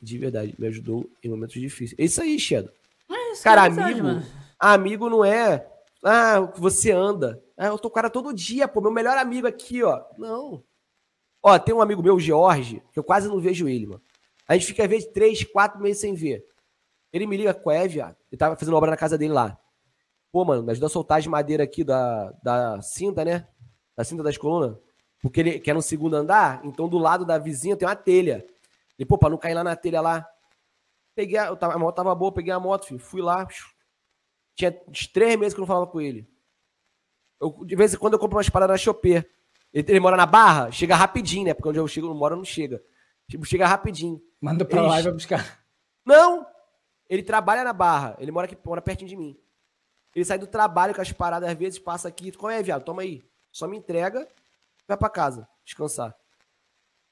De 0.00 0.16
verdade, 0.16 0.54
me 0.58 0.66
ajudou 0.66 1.06
em 1.22 1.28
momentos 1.28 1.60
difíceis. 1.60 1.94
É 2.00 2.04
isso 2.04 2.22
aí, 2.22 2.40
Shadow. 2.40 2.72
É 3.10 3.32
isso 3.32 3.44
Cara, 3.44 3.64
é 3.64 3.66
amigo, 3.66 4.02
mano. 4.02 4.26
amigo 4.58 5.10
não 5.10 5.22
é. 5.22 5.70
Ah, 6.02 6.40
você 6.56 6.90
anda. 6.90 7.44
Ah, 7.54 7.66
eu 7.66 7.78
tô 7.78 7.90
com 7.90 7.92
o 7.92 7.94
cara 7.96 8.08
todo 8.08 8.32
dia, 8.32 8.66
pô. 8.66 8.80
Meu 8.80 8.90
melhor 8.90 9.18
amigo 9.18 9.46
aqui, 9.46 9.82
ó. 9.82 10.02
Não. 10.16 10.64
Ó, 11.42 11.58
tem 11.58 11.74
um 11.74 11.82
amigo 11.82 12.02
meu, 12.02 12.14
o 12.14 12.20
George, 12.20 12.82
que 12.94 12.98
eu 12.98 13.04
quase 13.04 13.28
não 13.28 13.38
vejo 13.38 13.68
ele, 13.68 13.86
mano. 13.86 14.02
A 14.48 14.54
gente 14.54 14.68
fica, 14.68 14.84
às 14.84 14.88
vezes, 14.88 15.12
três, 15.12 15.44
quatro 15.44 15.78
meses 15.82 16.00
sem 16.00 16.14
ver. 16.14 16.42
Ele 17.12 17.26
me 17.26 17.36
liga 17.36 17.52
com 17.52 17.70
é, 17.70 17.86
viado. 17.86 18.16
Ele 18.32 18.38
tava 18.38 18.56
fazendo 18.56 18.74
obra 18.74 18.90
na 18.90 18.96
casa 18.96 19.18
dele 19.18 19.34
lá. 19.34 19.58
Pô, 20.32 20.46
mano, 20.46 20.62
me 20.62 20.70
ajuda 20.70 20.86
a 20.86 20.88
soltar 20.88 21.18
as 21.18 21.26
madeiras 21.26 21.66
aqui 21.66 21.84
da, 21.84 22.32
da 22.42 22.80
cinta, 22.80 23.22
né? 23.22 23.46
Da 23.94 24.02
cinta 24.02 24.22
das 24.22 24.38
colunas. 24.38 24.78
Porque 25.22 25.40
ele 25.40 25.60
quer 25.60 25.74
no 25.74 25.82
segundo 25.82 26.14
andar, 26.14 26.60
então 26.64 26.88
do 26.88 26.98
lado 26.98 27.24
da 27.24 27.38
vizinha 27.38 27.76
tem 27.76 27.86
uma 27.86 27.96
telha. 27.96 28.46
E, 28.98 29.04
pô, 29.04 29.18
pra 29.18 29.30
não 29.30 29.38
cair 29.38 29.54
lá 29.54 29.64
na 29.64 29.76
telha 29.76 30.00
lá. 30.00 30.26
Peguei 31.14 31.38
a, 31.38 31.48
a 31.48 31.78
moto 31.78 31.96
tava 31.96 32.14
boa, 32.14 32.32
peguei 32.32 32.52
a 32.52 32.60
moto, 32.60 32.86
filho, 32.86 32.98
fui 32.98 33.20
lá. 33.20 33.46
Tinha 34.54 34.78
uns 34.88 35.06
três 35.06 35.38
meses 35.38 35.54
que 35.54 35.60
eu 35.60 35.62
não 35.62 35.66
falava 35.66 35.86
com 35.86 36.00
ele. 36.00 36.28
Eu, 37.40 37.64
de 37.64 37.76
vez 37.76 37.94
em 37.94 37.98
quando 37.98 38.14
eu 38.14 38.18
compro 38.18 38.36
umas 38.36 38.48
paradas 38.48 38.74
na 38.74 38.78
Chopper. 38.78 39.28
Ele, 39.72 39.90
ele 39.90 40.00
mora 40.00 40.16
na 40.16 40.26
Barra, 40.26 40.70
chega 40.70 40.96
rapidinho, 40.96 41.46
né? 41.46 41.54
Porque 41.54 41.68
onde 41.68 41.78
eu 41.78 41.88
chego, 41.88 42.08
não 42.08 42.14
moro, 42.14 42.36
não 42.36 42.44
chega. 42.44 42.82
Tipo, 43.28 43.44
chega 43.44 43.66
rapidinho. 43.66 44.20
Manda 44.40 44.64
pra 44.64 44.82
lá 44.82 45.00
e 45.00 45.02
vai 45.02 45.12
buscar. 45.12 45.62
Não! 46.04 46.46
Ele 47.08 47.22
trabalha 47.22 47.64
na 47.64 47.72
Barra. 47.72 48.16
Ele 48.18 48.30
mora 48.30 48.46
aqui, 48.46 48.56
mora 48.64 48.82
pertinho 48.82 49.08
de 49.08 49.16
mim. 49.16 49.38
Ele 50.14 50.24
sai 50.24 50.38
do 50.38 50.46
trabalho 50.46 50.94
com 50.94 51.00
as 51.00 51.12
paradas, 51.12 51.48
às 51.48 51.56
vezes 51.56 51.78
passa 51.78 52.08
aqui. 52.08 52.32
Qual 52.32 52.50
é, 52.50 52.62
viado? 52.62 52.84
Toma 52.84 53.02
aí. 53.02 53.22
Só 53.52 53.66
me 53.66 53.76
entrega, 53.76 54.28
vai 54.90 54.98
pra 54.98 55.08
casa, 55.10 55.48
descansar. 55.64 56.14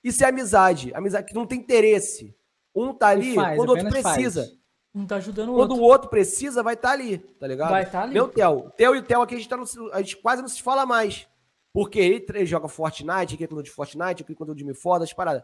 Isso 0.02 0.22
é 0.24 0.28
amizade. 0.28 0.92
Amizade 0.94 1.26
que 1.26 1.34
não 1.34 1.46
tem 1.46 1.58
interesse. 1.58 2.36
Um 2.74 2.94
tá 2.94 3.08
ali 3.08 3.34
faz, 3.34 3.56
quando 3.56 3.68
o 3.68 3.72
outro 3.72 3.86
apenas 3.88 4.02
faz. 4.02 4.14
precisa. 4.16 4.58
Um 4.94 5.06
tá 5.06 5.16
ajudando 5.16 5.50
o 5.50 5.54
Quando 5.56 5.70
outro. 5.72 5.84
o 5.84 5.88
outro 5.88 6.10
precisa, 6.10 6.62
vai 6.62 6.74
estar 6.74 6.90
ali, 6.92 7.18
tá 7.18 7.46
ligado? 7.46 7.70
Vai 7.70 7.88
tá 7.88 8.02
ali. 8.02 8.14
Meu 8.14 8.28
Theo. 8.28 8.70
Theo 8.76 8.94
e 8.94 8.98
o 8.98 9.02
Theo 9.02 9.20
aqui, 9.22 9.34
a 9.34 9.38
gente, 9.38 9.48
tá 9.48 9.56
no- 9.56 9.92
a 9.92 9.98
gente 10.00 10.16
quase 10.16 10.40
não 10.40 10.48
se 10.48 10.62
fala 10.62 10.86
mais. 10.86 11.26
Porque 11.72 11.98
ele, 11.98 12.26
ele 12.30 12.46
joga 12.46 12.66
Fortnite, 12.68 13.34
aqui 13.34 13.44
é 13.44 13.46
conteúdo 13.46 13.64
de 13.64 13.70
Fortnite, 13.70 14.22
aqui 14.22 14.32
é 14.32 14.34
conteúdo 14.34 14.56
de 14.58 14.64
Me 14.64 14.74
Foda, 14.74 15.04
as 15.04 15.12
paradas. 15.12 15.42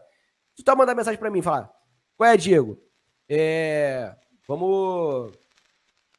Tu 0.55 0.63
tá 0.63 0.75
mandando 0.75 0.97
mensagem 0.97 1.19
pra 1.19 1.29
mim, 1.29 1.41
falar, 1.41 1.71
qual 2.17 2.29
é, 2.29 2.35
Diego? 2.35 2.77
É, 3.29 4.15
vamos, 4.47 5.31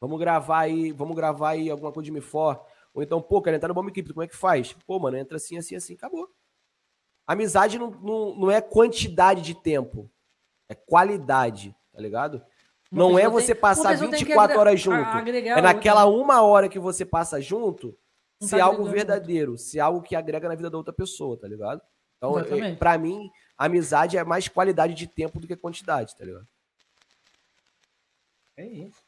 vamos 0.01 0.19
gravar 0.19 0.61
aí, 0.61 0.93
vamos 0.93 1.17
gravar 1.17 1.51
aí 1.51 1.69
alguma 1.71 1.91
coisa 1.93 2.05
de 2.05 2.13
Me 2.13 2.21
For. 2.21 2.65
Ou 2.97 3.03
então, 3.03 3.21
pô, 3.21 3.43
quero 3.43 3.55
entrar 3.55 3.69
no 3.69 3.75
Bomb 3.75 3.89
Equipe, 3.91 4.11
como 4.15 4.23
é 4.25 4.27
que 4.27 4.35
faz? 4.35 4.73
Pô, 4.87 4.99
mano, 4.99 5.19
entra 5.19 5.37
assim, 5.37 5.59
assim, 5.59 5.77
assim, 5.77 5.93
acabou. 5.93 6.31
Amizade 7.27 7.79
não, 7.79 7.91
não, 7.91 8.35
não 8.35 8.51
é 8.51 8.63
quantidade 8.63 9.43
de 9.43 9.55
tempo, 9.55 10.11
é 10.67 10.75
qualidade, 10.75 11.77
tá 11.93 12.01
ligado? 12.01 12.37
Uma 12.91 13.05
não 13.11 13.19
é 13.19 13.29
você 13.29 13.53
tem- 13.53 13.61
passar 13.61 13.91
pessoa 13.91 14.11
tem 14.11 14.21
que 14.21 14.25
24 14.25 14.53
agre- 14.53 14.59
horas 14.59 14.81
junto. 14.81 14.97
É 14.97 15.03
a 15.03 15.21
outra. 15.21 15.61
naquela 15.63 16.07
uma 16.07 16.41
hora 16.43 16.71
que 16.71 16.79
você 16.79 17.05
passa 17.05 17.39
junto, 17.39 17.95
Um 18.41 18.47
ser 18.47 18.59
tá 18.59 18.65
algo 18.65 18.85
verdadeiro, 18.85 19.59
ser 19.59 19.81
algo 19.81 20.01
que 20.01 20.17
agrega 20.17 20.49
na 20.49 20.55
vida 20.55 20.71
da 20.71 20.79
outra 20.79 20.93
pessoa, 20.95 21.37
tá 21.39 21.47
ligado? 21.47 21.83
Então, 22.17 22.39
é, 22.39 22.75
pra 22.77 22.97
mim, 22.97 23.31
amizade 23.59 24.17
é 24.17 24.25
mais 24.25 24.49
qualidade 24.49 24.95
de 24.95 25.07
tempo 25.07 25.39
do 25.39 25.47
que 25.47 25.55
quantidade, 25.55 26.17
tá 26.17 26.25
ligado? 26.25 26.47
É 28.57 28.67
isso. 28.67 29.03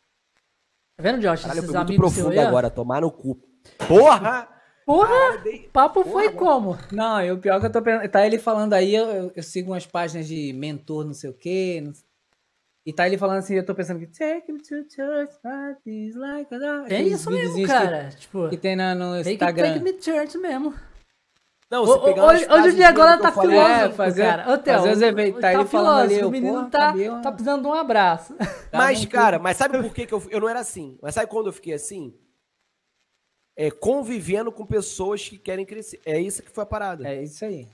Tá 0.97 1.03
vendo, 1.03 1.21
Josh? 1.23 1.41
Caralho, 1.43 1.59
eu 1.61 1.63
Esses 1.65 1.75
fui 1.75 1.85
muito 1.85 1.97
profundo 1.97 2.39
agora, 2.49 2.69
tomar 2.69 3.01
no 3.01 3.11
cu. 3.11 3.41
Porra! 3.87 4.49
Porra! 4.87 5.39
Dei- 5.43 5.69
Papo 5.73 6.03
Porra, 6.03 6.13
foi 6.13 6.25
mano. 6.27 6.37
como? 6.39 6.79
Não, 6.91 7.23
e 7.23 7.31
o 7.31 7.39
pior 7.39 7.57
é 7.57 7.61
que 7.61 7.67
eu 7.67 7.73
tô 7.73 7.83
pensando. 7.83 8.09
Tá 8.09 8.27
ele 8.27 8.39
falando 8.39 8.73
aí, 8.73 8.95
eu, 8.95 9.07
eu- 9.07 9.33
eu 9.37 9.43
sigo 9.43 9.71
umas 9.73 9.87
páginas 9.87 10.27
de 10.27 10.53
mentor, 10.55 11.05
não 11.05 11.13
sei 11.15 11.29
o 11.31 11.35
quê. 11.35 11.83
não- 11.85 11.93
E 12.87 12.93
tá 12.93 13.07
ele 13.07 13.19
falando 13.19 13.39
assim, 13.39 13.55
eu 13.55 13.67
tô 13.67 13.75
pensando 13.75 13.99
que. 14.01 14.07
Take 14.07 14.51
me 14.51 14.61
to 14.61 14.77
church, 14.91 15.35
like 16.17 16.49
that. 16.51 16.89
Tem 16.89 17.07
isso 17.09 17.31
mesmo, 17.31 17.67
cara. 17.67 18.09
Tipo, 18.17 18.45
Que, 18.45 18.51
que 18.51 18.57
tem 18.57 18.75
na, 18.77 18.95
no 18.95 19.23
que, 19.23 19.31
Instagram. 19.33 19.75
que 19.75 19.81
me 19.81 20.03
church 20.03 20.39
mesmo. 20.39 20.73
Não, 21.71 21.85
você 21.85 21.99
pegar 22.07 22.25
hoje, 22.29 22.47
hoje 22.51 22.69
o 22.69 22.73
dia 22.77 22.89
agora 22.89 23.17
que 23.19 23.23
tá 23.25 23.29
eu 23.29 23.33
falei- 23.33 23.51
filósofo, 23.59 23.85
É, 23.85 23.91
fazer- 23.93 24.23
cara. 24.25 24.51
Ô, 24.55 24.57
Theo, 24.57 24.75
fazer 24.75 24.93
os 24.93 25.03
eventos, 25.03 25.41
tá 25.43 25.53
ele 25.53 25.65
falando 25.67 26.01
ali, 26.01 26.19
eu, 26.19 26.29
O 26.29 26.31
menino 26.31 26.55
porra, 26.55 26.71
tá, 26.71 26.79
cabelo, 26.79 27.21
tá 27.21 27.31
precisando 27.33 27.61
de 27.61 27.69
um 27.69 27.75
abraço. 27.75 28.35
Mas, 28.73 29.05
cara, 29.05 29.39
mas 29.39 29.59
sabe 29.59 29.83
por 29.83 29.93
que, 29.93 30.07
que 30.07 30.15
eu, 30.15 30.23
eu 30.31 30.41
não 30.41 30.49
era 30.49 30.61
assim? 30.61 30.97
Mas 31.03 31.15
sabe 31.15 31.27
quando 31.27 31.49
eu 31.49 31.53
fiquei 31.53 31.75
assim? 31.75 32.15
É 33.61 33.73
convivendo 33.73 34.53
com 34.53 34.65
pessoas 34.65 35.29
que 35.29 35.37
querem 35.37 35.67
crescer. 35.67 36.01
É 36.07 36.21
isso 36.21 36.45
que 36.45 36.51
foi 36.51 36.63
a 36.63 36.67
parada. 36.67 37.09
É 37.09 37.21
isso 37.25 37.45
aí. 37.45 37.67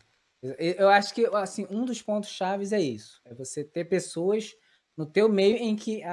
Eu- 0.43 0.89
acho 0.89 1.15
que 1.15 1.27
assim, 1.35 1.67
um 1.71 1.85
dos 1.85 2.01
pontos 2.01 2.31
chaves 2.31 2.73
é 2.73 2.81
isso. 2.81 3.21
É 3.25 3.35
você 3.35 3.63
ter 3.63 3.85
pessoas 3.85 4.55
no 4.97 5.05
teu 5.05 5.29
meio 5.29 5.57
em 5.59 5.77
que 5.77 6.03
a, 6.03 6.11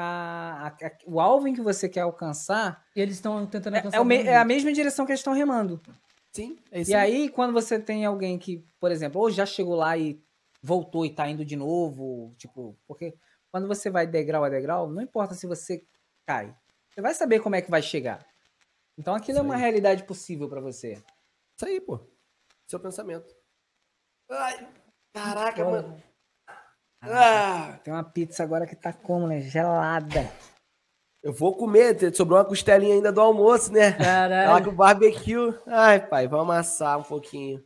a- 0.82 0.88
a- 0.88 0.92
o 1.06 1.22
alvo 1.22 1.48
em 1.48 1.54
que 1.54 1.62
você 1.62 1.88
quer 1.88 2.02
alcançar 2.02 2.86
E 2.94 3.02
eles 3.02 3.16
estão 3.16 3.46
tentando 3.46 3.76
é, 3.76 3.80
alcançar 3.80 3.98
é 3.98 4.02
o 4.02 4.06
me- 4.06 4.24
é 4.24 4.36
a 4.36 4.44
mesma 4.44 4.74
direção 4.74 5.06
que 5.06 5.14
eles 5.14 5.22
estão 5.22 5.34
remando. 5.34 5.82
Sim, 6.34 6.58
é 6.70 6.82
isso 6.82 6.92
E 6.92 6.94
aí, 6.94 7.30
quando 7.30 7.54
você 7.54 7.80
tem 7.80 8.04
alguém 8.06 8.38
que, 8.38 8.66
por 8.80 8.92
exemplo, 8.92 9.22
ou 9.22 9.32
já 9.32 9.46
chegou 9.46 9.76
lá 9.76 9.98
e 9.98 10.22
voltou 10.62 11.06
e 11.06 11.10
tá 11.14 11.30
indo 11.30 11.46
de 11.46 11.56
novo, 11.56 12.34
tipo, 12.38 12.78
porque 12.86 13.14
quando 13.52 13.68
você 13.70 13.90
vai 13.90 14.06
degrau 14.06 14.44
a 14.44 14.50
degrau, 14.50 14.90
não 14.90 15.02
importa 15.02 15.34
se 15.34 15.48
você 15.48 15.84
cai. 16.26 16.54
Você 16.90 17.02
vai 17.02 17.14
saber 17.14 17.40
como 17.40 17.56
é 17.56 17.62
que 17.62 17.72
vai 17.72 17.82
chegar. 17.82 18.26
Então 19.02 19.16
aquilo 19.16 19.40
é 19.40 19.42
uma 19.42 19.56
realidade 19.56 20.04
possível 20.04 20.48
pra 20.48 20.62
você. 20.62 20.94
Isso 20.94 21.66
aí, 21.66 21.82
pô. 21.82 22.00
Seu 22.68 22.80
pensamento. 22.80 23.36
Ai, 24.30 24.68
caraca, 25.12 25.66
mano. 25.66 26.04
Ah, 27.02 27.80
Tem 27.84 27.92
uma 27.92 28.04
pizza 28.04 28.44
agora 28.44 28.68
que 28.68 28.76
tá 28.76 28.94
como, 28.94 29.26
né? 29.26 29.42
Gelada. 29.42 30.32
eu 31.24 31.34
vou 31.34 31.58
comer, 31.58 32.14
sobrou 32.16 32.38
uma 32.38 32.46
costelinha 32.46 32.94
ainda 32.94 33.12
do 33.12 33.20
almoço, 33.20 33.74
né? 33.74 33.94
Caralho. 33.94 34.66
com 34.66 34.76
barbecue. 34.76 35.52
Ai, 35.66 36.08
pai, 36.08 36.28
vamos 36.28 36.46
amassar 36.46 37.00
um 37.00 37.04
pouquinho. 37.04 37.64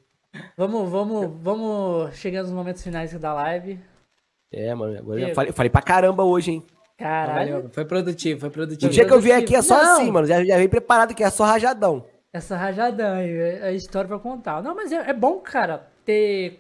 Vamos, 0.56 0.90
vamos, 0.90 1.38
vamos 1.42 2.16
chegando 2.16 2.46
nos 2.46 2.56
momentos 2.56 2.82
finais 2.82 3.12
da 3.20 3.34
live. 3.34 3.78
É, 4.54 4.74
mano, 4.74 4.98
agora 4.98 5.20
eu 5.20 5.36
falei, 5.36 5.52
falei 5.52 5.70
pra 5.70 5.82
caramba 5.82 6.24
hoje, 6.24 6.52
hein? 6.52 6.68
Caralho. 6.98 7.54
Valeu, 7.56 7.70
foi 7.74 7.86
produtivo, 7.86 8.40
foi 8.40 8.50
O 8.50 8.52
produtivo. 8.52 8.92
dia 8.92 9.06
que 9.06 9.12
eu 9.14 9.20
vier 9.20 9.38
aqui 9.40 9.56
é 9.56 9.62
só 9.62 9.82
Não. 9.84 9.94
assim, 9.98 10.12
mano. 10.12 10.26
Já, 10.28 10.44
já 10.44 10.58
vem 10.58 10.70
preparado 10.70 11.14
que 11.14 11.24
é 11.24 11.30
só 11.30 11.44
rajadão. 11.44 12.06
Essa 12.32 12.56
rajadão 12.58 13.16
aí, 13.16 13.30
é 13.32 13.64
a 13.64 13.72
história 13.72 14.08
pra 14.08 14.20
contar. 14.20 14.62
Não, 14.64 14.76
mas 14.76 14.92
é, 14.92 15.10
é 15.10 15.14
bom, 15.14 15.40
cara, 15.40 15.88
ter 16.06 16.60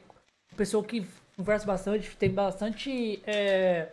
pessoa 0.57 0.83
que 0.83 1.05
conversa 1.37 1.65
bastante, 1.65 2.15
tem 2.17 2.29
bastante 2.29 3.21
é, 3.27 3.87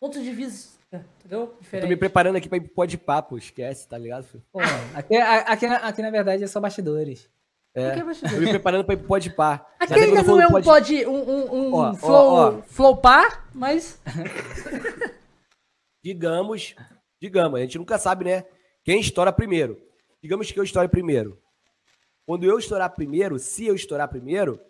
pontos 0.00 0.22
de 0.22 0.30
vista, 0.32 0.78
entendeu? 0.92 1.40
Eu 1.40 1.46
tô 1.46 1.52
me 1.54 1.60
Diferente. 1.62 1.96
preparando 1.96 2.36
aqui 2.36 2.48
pra 2.48 2.58
ir 2.58 2.60
pro 2.62 2.74
pó 2.74 2.84
de 2.84 2.98
papo, 2.98 3.38
esquece, 3.38 3.88
tá 3.88 3.96
ligado? 3.96 4.26
Pô, 4.52 4.60
aqui, 4.94 5.16
aqui, 5.16 5.66
na- 5.66 5.76
aqui, 5.76 6.02
na 6.02 6.10
verdade, 6.10 6.44
é 6.44 6.46
só 6.46 6.60
bastidores. 6.60 7.28
É. 7.74 7.90
Por 7.90 8.04
que 8.06 8.14
te 8.14 8.20
Tô 8.20 8.26
dizer? 8.28 8.40
me 8.40 8.50
preparando 8.50 8.84
pra 8.84 8.94
ir 8.94 8.98
pro 8.98 9.06
pó 9.08 9.18
de 9.18 9.30
pá. 9.30 9.66
Aqui 9.80 9.94
ainda 9.94 10.20
eu 10.20 10.24
não 10.24 10.40
é 10.40 10.46
um 10.46 10.50
pod- 10.50 10.64
pod, 10.64 11.06
um, 11.06 11.10
um, 11.10 11.54
um 11.54 11.74
Ó, 11.74 11.90
ó, 11.90 11.94
flow, 11.94 12.32
ó. 12.34 12.52
flow 12.68 12.96
par, 12.98 13.48
mas 13.54 13.98
Digamos, 16.04 16.76
digamos, 17.18 17.58
a 17.58 17.62
gente 17.62 17.78
nunca 17.78 17.96
sabe, 17.96 18.26
né? 18.26 18.44
Quem 18.84 19.00
estoura 19.00 19.32
primeiro. 19.32 19.80
Digamos 20.22 20.52
que 20.52 20.60
eu 20.60 20.62
estoure 20.62 20.86
primeiro. 20.86 21.40
Quando 22.26 22.44
eu 22.44 22.58
estourar 22.58 22.90
primeiro, 22.90 23.38
se 23.38 23.66
eu 23.66 23.74
estourar 23.74 24.06
primeiro, 24.06 24.60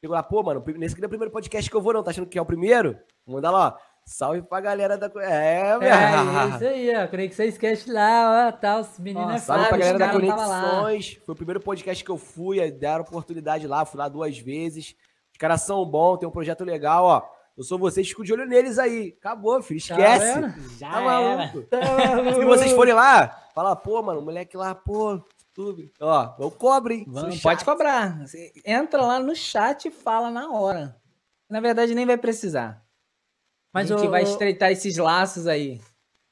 chego 0.00 0.14
lá, 0.14 0.22
pô, 0.22 0.44
mano, 0.44 0.62
nesse 0.76 0.94
aqui 0.94 1.00
não 1.00 1.06
é 1.06 1.08
o 1.08 1.10
primeiro 1.10 1.32
podcast 1.32 1.68
que 1.68 1.76
eu 1.76 1.80
vou, 1.80 1.92
não. 1.92 2.04
Tá 2.04 2.12
achando 2.12 2.28
que 2.28 2.38
é 2.38 2.42
o 2.42 2.46
primeiro? 2.46 2.96
Vou 3.26 3.34
mandar 3.34 3.50
lá, 3.50 3.68
ó. 3.76 3.90
Salve 4.04 4.42
pra 4.42 4.60
galera 4.60 4.96
da. 4.96 5.10
É, 5.22 5.70
é, 5.70 5.78
velho. 5.78 5.92
é 5.92 6.48
isso 6.54 6.64
aí, 6.64 6.96
ó. 6.96 7.08
Conexão 7.08 7.46
Sketch 7.46 7.88
lá, 7.88 8.48
ó, 8.48 8.52
tal, 8.52 8.80
os 8.82 8.96
meninos 9.00 9.28
Ó, 9.28 9.34
é 9.34 9.38
Salve 9.38 9.68
pra 9.68 9.76
galera 9.76 9.98
da. 9.98 10.08
Conexões. 10.10 11.20
Foi 11.26 11.32
o 11.32 11.36
primeiro 11.36 11.60
podcast 11.60 12.04
que 12.04 12.10
eu 12.10 12.16
fui, 12.16 12.60
aí 12.60 12.70
deram 12.70 13.02
oportunidade 13.02 13.66
lá, 13.66 13.84
fui 13.84 13.98
lá 13.98 14.08
duas 14.08 14.38
vezes. 14.38 14.94
Os 15.32 15.38
caras 15.38 15.62
são 15.62 15.84
bons, 15.84 16.18
tem 16.18 16.28
um 16.28 16.32
projeto 16.32 16.64
legal, 16.64 17.04
ó. 17.04 17.39
Eu 17.56 17.64
sou 17.64 17.78
vocês, 17.78 18.08
fico 18.08 18.24
de 18.24 18.32
olho 18.32 18.46
neles 18.46 18.78
aí. 18.78 19.14
Acabou, 19.18 19.62
filho, 19.62 19.78
esquece. 19.78 20.78
Já 20.78 20.90
Tá 20.90 21.00
era. 21.00 21.36
maluco? 21.36 21.66
Se 22.40 22.44
vocês 22.44 22.72
forem 22.72 22.94
lá, 22.94 23.28
fala, 23.54 23.76
pô, 23.76 24.02
mano, 24.02 24.20
o 24.20 24.24
moleque 24.24 24.56
lá, 24.56 24.74
pô, 24.74 25.20
YouTube. 25.56 25.92
Ó, 26.00 26.34
eu 26.38 26.50
cobro, 26.50 26.92
hein? 26.92 27.04
Vamos, 27.08 27.40
pode 27.40 27.64
cobrar. 27.64 28.20
Você 28.26 28.52
entra 28.64 29.02
lá 29.02 29.18
no 29.18 29.34
chat 29.34 29.86
e 29.88 29.90
fala 29.90 30.30
na 30.30 30.50
hora. 30.50 30.96
Na 31.50 31.60
verdade, 31.60 31.94
nem 31.94 32.06
vai 32.06 32.16
precisar. 32.16 32.82
Mas 33.74 33.90
a 33.90 33.96
gente 33.96 34.06
o- 34.06 34.10
vai 34.10 34.22
o- 34.22 34.26
estreitar 34.26 34.70
esses 34.70 34.96
laços 34.96 35.46
aí. 35.46 35.80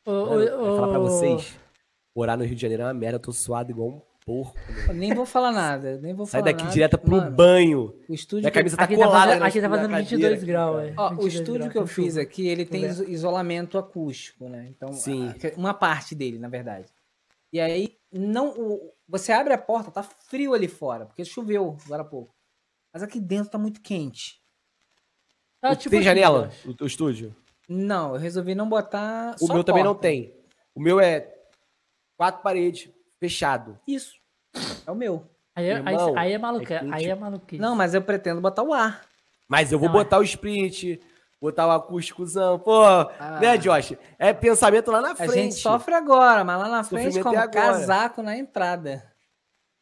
O, 0.06 0.10
Mano, 0.12 0.30
o- 0.36 0.42
eu 0.42 0.58
vou 0.64 0.76
falar 0.76 0.88
pra 0.88 0.98
vocês. 0.98 1.58
Morar 2.16 2.36
no 2.36 2.44
Rio 2.44 2.54
de 2.54 2.62
Janeiro 2.62 2.82
é 2.84 2.86
uma 2.86 2.94
merda, 2.94 3.16
eu 3.16 3.20
tô 3.22 3.32
suado 3.32 3.70
igual 3.70 3.88
um 3.88 4.02
porco. 4.28 4.58
Nem 4.92 5.14
vou 5.14 5.24
falar 5.26 5.50
nada, 5.52 5.98
nem 5.98 6.12
vou 6.14 6.26
Sai 6.26 6.40
falar 6.40 6.52
daqui 6.52 6.62
nada. 6.64 6.74
direto 6.74 6.98
pro 6.98 7.16
Mano, 7.16 7.34
banho. 7.36 7.94
O 8.08 8.14
estúdio 8.14 8.42
Minha 8.42 8.50
que- 8.50 8.58
camisa 8.58 8.76
tá 8.76 8.84
Aqui 8.84 8.96
tá 8.96 9.04
colada. 9.04 9.24
fazendo, 9.26 9.40
na- 9.40 9.46
aqui 9.46 9.60
tá 9.60 9.68
fazendo 9.70 9.90
cadeira 9.90 10.08
22 10.10 10.32
aqui, 10.42 10.46
graus, 10.46 10.82
é. 10.82 10.94
Ó, 10.96 11.06
o 11.06 11.08
22 11.10 11.34
estúdio 11.34 11.54
graus, 11.60 11.72
que 11.72 11.78
eu 11.78 11.86
fiz 11.86 12.08
chuva. 12.14 12.20
aqui, 12.20 12.46
ele 12.46 12.64
tem 12.66 12.84
iso- 12.84 13.04
isolamento 13.08 13.78
acústico, 13.78 14.48
né? 14.48 14.66
Então, 14.68 14.92
Sim. 14.92 15.28
a- 15.30 15.58
uma 15.58 15.72
parte 15.74 16.14
dele, 16.14 16.38
na 16.38 16.48
verdade. 16.48 16.86
E 17.52 17.58
aí, 17.58 17.96
não, 18.12 18.50
o- 18.50 18.92
você 19.08 19.32
abre 19.32 19.54
a 19.54 19.58
porta, 19.58 19.90
tá 19.90 20.02
frio 20.02 20.52
ali 20.52 20.68
fora, 20.68 21.06
porque 21.06 21.24
choveu 21.24 21.76
agora 21.86 22.02
há 22.02 22.04
pouco. 22.04 22.34
Mas 22.92 23.02
aqui 23.02 23.18
dentro 23.18 23.50
tá 23.50 23.58
muito 23.58 23.80
quente. 23.80 24.42
Tá, 25.60 25.70
O- 25.72 25.76
tipo 25.76 25.90
tem 25.90 26.02
janela? 26.02 26.50
O 26.66 26.74
teu 26.74 26.86
estúdio? 26.86 27.34
Não, 27.68 28.14
eu 28.14 28.20
resolvi 28.20 28.54
não 28.54 28.68
botar. 28.68 29.34
O 29.40 29.46
só 29.46 29.54
meu 29.54 29.64
também 29.64 29.82
não 29.84 29.94
tem. 29.94 30.34
O 30.74 30.80
meu 30.80 31.00
é 31.00 31.34
quatro 32.16 32.42
paredes, 32.42 32.88
fechado. 33.18 33.78
Isso. 33.86 34.17
É 34.88 34.90
o 34.90 34.94
meu. 34.94 35.28
Aí, 35.54 35.66
é- 35.68 35.82
aí, 35.84 35.96
aí 36.16 36.32
é 36.32 36.38
maluquice. 36.38 36.72
é 36.72 36.80
aí 36.90 37.04
é 37.06 37.14
maluquice. 37.14 37.60
Não, 37.60 37.76
mas 37.76 37.92
eu 37.92 38.00
pretendo 38.00 38.40
botar 38.40 38.62
o 38.62 38.72
ar. 38.72 39.02
Mas 39.46 39.70
eu 39.70 39.78
vou 39.78 39.88
Não, 39.88 39.96
é. 39.96 39.98
botar 40.02 40.18
o 40.18 40.22
sprint, 40.22 40.98
botar 41.40 41.66
o 41.66 41.70
acústicozão. 41.72 42.58
Pô, 42.58 42.82
Ah. 42.84 43.38
né, 43.40 43.58
Josh? 43.58 43.94
É 44.18 44.32
pensamento 44.32 44.90
lá 44.90 45.00
na 45.02 45.12
A 45.12 45.14
frente. 45.16 45.32
gente 45.34 45.54
sofre 45.56 45.94
agora, 45.94 46.42
mas 46.42 46.58
lá 46.58 46.68
na 46.68 46.84
frente, 46.84 47.04
Sofrimento 47.12 47.24
como 47.24 47.36
é 47.36 47.40
agora. 47.42 47.52
casaco 47.72 48.22
na 48.22 48.36
entrada. 48.36 49.04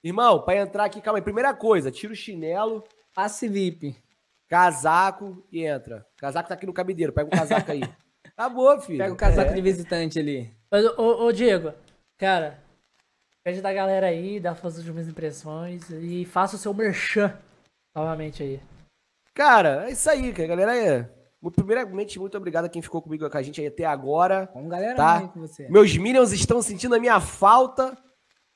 Irmão, 0.03 0.43
pra 0.43 0.57
entrar 0.57 0.85
aqui, 0.85 1.01
calma 1.01 1.19
aí. 1.19 1.23
Primeira 1.23 1.53
coisa, 1.55 1.91
tira 1.91 2.13
o 2.13 2.17
chinelo, 2.17 2.83
Passe 3.15 3.47
VIP. 3.49 3.97
casaco 4.49 5.45
e 5.53 5.65
entra. 5.65 6.07
Casaco 6.17 6.49
tá 6.49 6.55
aqui 6.55 6.67
no 6.67 6.73
cabideiro, 6.73 7.13
pega 7.13 7.29
o 7.29 7.31
casaco 7.39 7.71
aí. 7.73 7.81
Acabou, 8.37 8.81
filho. 8.81 8.99
Pega 8.99 9.13
o 9.13 9.17
casaco 9.17 9.51
É. 9.51 9.55
de 9.55 9.61
visitante 9.61 10.19
ali. 10.19 10.53
Mas, 10.71 10.85
ô, 10.99 11.25
ô, 11.27 11.33
Diego, 11.33 11.73
cara, 12.19 12.59
pede 13.47 13.63
da 13.63 13.73
galera 13.73 14.09
aí, 14.09 14.41
dá 14.41 14.57
suas 14.57 14.77
últimas 14.79 15.07
impressões 15.07 15.89
e 15.89 16.25
faça 16.25 16.57
o 16.57 16.59
seu 16.59 16.75
merchan 16.75 17.33
novamente 17.95 18.43
aí. 18.43 18.61
Cara, 19.33 19.89
é 19.89 19.93
isso 19.93 20.11
aí, 20.11 20.33
cara. 20.33 20.49
Galera, 20.49 20.77
é... 20.77 21.09
primeiramente, 21.55 22.19
muito 22.19 22.37
obrigado 22.37 22.65
a 22.65 22.69
quem 22.69 22.83
ficou 22.83 23.01
comigo 23.01 23.31
com 23.31 23.39
a 23.39 23.43
gente 23.43 23.61
aí 23.61 23.69
até 23.69 23.85
agora. 23.85 24.51
Vamos, 24.53 24.69
galera, 24.69 24.97
Tá. 24.97 25.29
com 25.29 25.39
você. 25.39 25.69
Meus 25.69 25.97
Minions 25.97 26.33
estão 26.33 26.61
sentindo 26.61 26.97
a 26.97 26.99
minha 26.99 27.21
falta, 27.21 27.97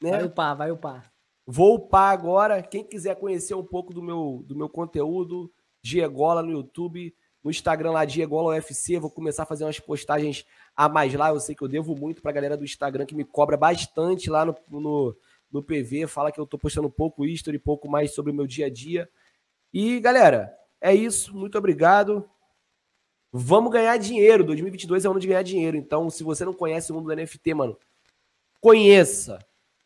né? 0.03 0.11
Vai 0.11 0.25
upar, 0.25 0.57
vai 0.57 0.71
upar. 0.73 1.13
Vou 1.47 1.77
upar 1.77 2.13
agora. 2.13 2.61
Quem 2.61 2.83
quiser 2.83 3.15
conhecer 3.15 3.55
um 3.55 3.65
pouco 3.65 3.95
do 3.95 4.03
meu, 4.03 4.43
do 4.45 4.57
meu 4.57 4.69
conteúdo, 4.69 5.53
Diegola 5.85 6.43
no 6.43 6.51
YouTube, 6.51 7.15
no 7.45 7.51
Instagram 7.53 7.93
lá, 7.93 8.05
Diegola 8.05 8.57
UFC. 8.57 8.99
Vou 8.99 9.11
começar 9.11 9.45
a 9.45 9.47
fazer 9.47 9.63
umas 9.63 9.79
postagens 9.79 10.45
a 10.81 10.89
mais 10.89 11.13
lá. 11.13 11.29
Eu 11.29 11.39
sei 11.39 11.55
que 11.55 11.63
eu 11.63 11.69
devo 11.69 11.95
muito 11.95 12.23
pra 12.23 12.33
galera 12.33 12.57
do 12.57 12.65
Instagram 12.65 13.05
que 13.05 13.15
me 13.15 13.23
cobra 13.23 13.55
bastante 13.55 14.31
lá 14.31 14.47
no, 14.47 14.57
no, 14.67 15.17
no 15.53 15.63
PV. 15.63 16.07
Fala 16.07 16.33
que 16.33 16.41
eu 16.41 16.47
tô 16.47 16.57
postando 16.57 16.89
pouco 16.89 17.27
history, 17.27 17.59
pouco 17.59 17.87
mais 17.87 18.15
sobre 18.15 18.33
o 18.33 18.35
meu 18.35 18.47
dia 18.47 18.65
a 18.65 18.71
dia. 18.71 19.07
E, 19.75 20.01
galera, 20.01 20.51
é 20.81 20.95
isso. 20.95 21.37
Muito 21.37 21.59
obrigado. 21.59 22.27
Vamos 23.31 23.71
ganhar 23.71 23.95
dinheiro. 23.99 24.43
2022 24.43 25.05
é 25.05 25.09
ano 25.09 25.21
de 25.21 25.29
ganhar 25.29 25.43
dinheiro. 25.43 25.77
Então, 25.77 26.09
se 26.09 26.25
você 26.25 26.47
não 26.47 26.55
conhece 26.55 26.91
o 26.91 26.95
mundo 26.95 27.09
do 27.09 27.15
NFT, 27.15 27.53
mano, 27.53 27.77
conheça. 28.59 29.39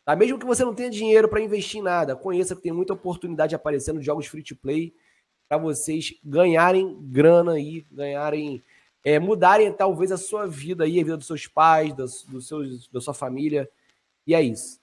Tá? 0.05 0.15
Mesmo 0.15 0.39
que 0.39 0.45
você 0.45 0.63
não 0.63 0.73
tenha 0.73 0.89
dinheiro 0.89 1.27
para 1.27 1.41
investir 1.41 1.81
em 1.81 1.83
nada, 1.83 2.15
conheça 2.15 2.55
que 2.55 2.61
tem 2.61 2.71
muita 2.71 2.93
oportunidade 2.93 3.53
aparecendo 3.53 3.99
de 3.99 4.05
jogos 4.05 4.27
free 4.27 4.43
to 4.43 4.55
play 4.55 4.95
para 5.49 5.57
vocês 5.57 6.13
ganharem 6.23 6.97
grana 7.01 7.51
aí, 7.51 7.85
ganharem, 7.91 8.63
é, 9.05 9.19
mudarem 9.19 9.71
talvez 9.71 10.11
a 10.11 10.17
sua 10.17 10.47
vida 10.47 10.83
aí, 10.83 10.99
a 10.99 11.03
vida 11.03 11.15
dos 11.15 11.27
seus 11.27 11.45
pais, 11.45 11.93
das, 11.93 12.23
dos 12.23 12.47
seus, 12.47 12.87
da 12.87 12.99
sua 12.99 13.13
família. 13.13 13.69
E 14.25 14.33
é 14.33 14.41
isso. 14.41 14.79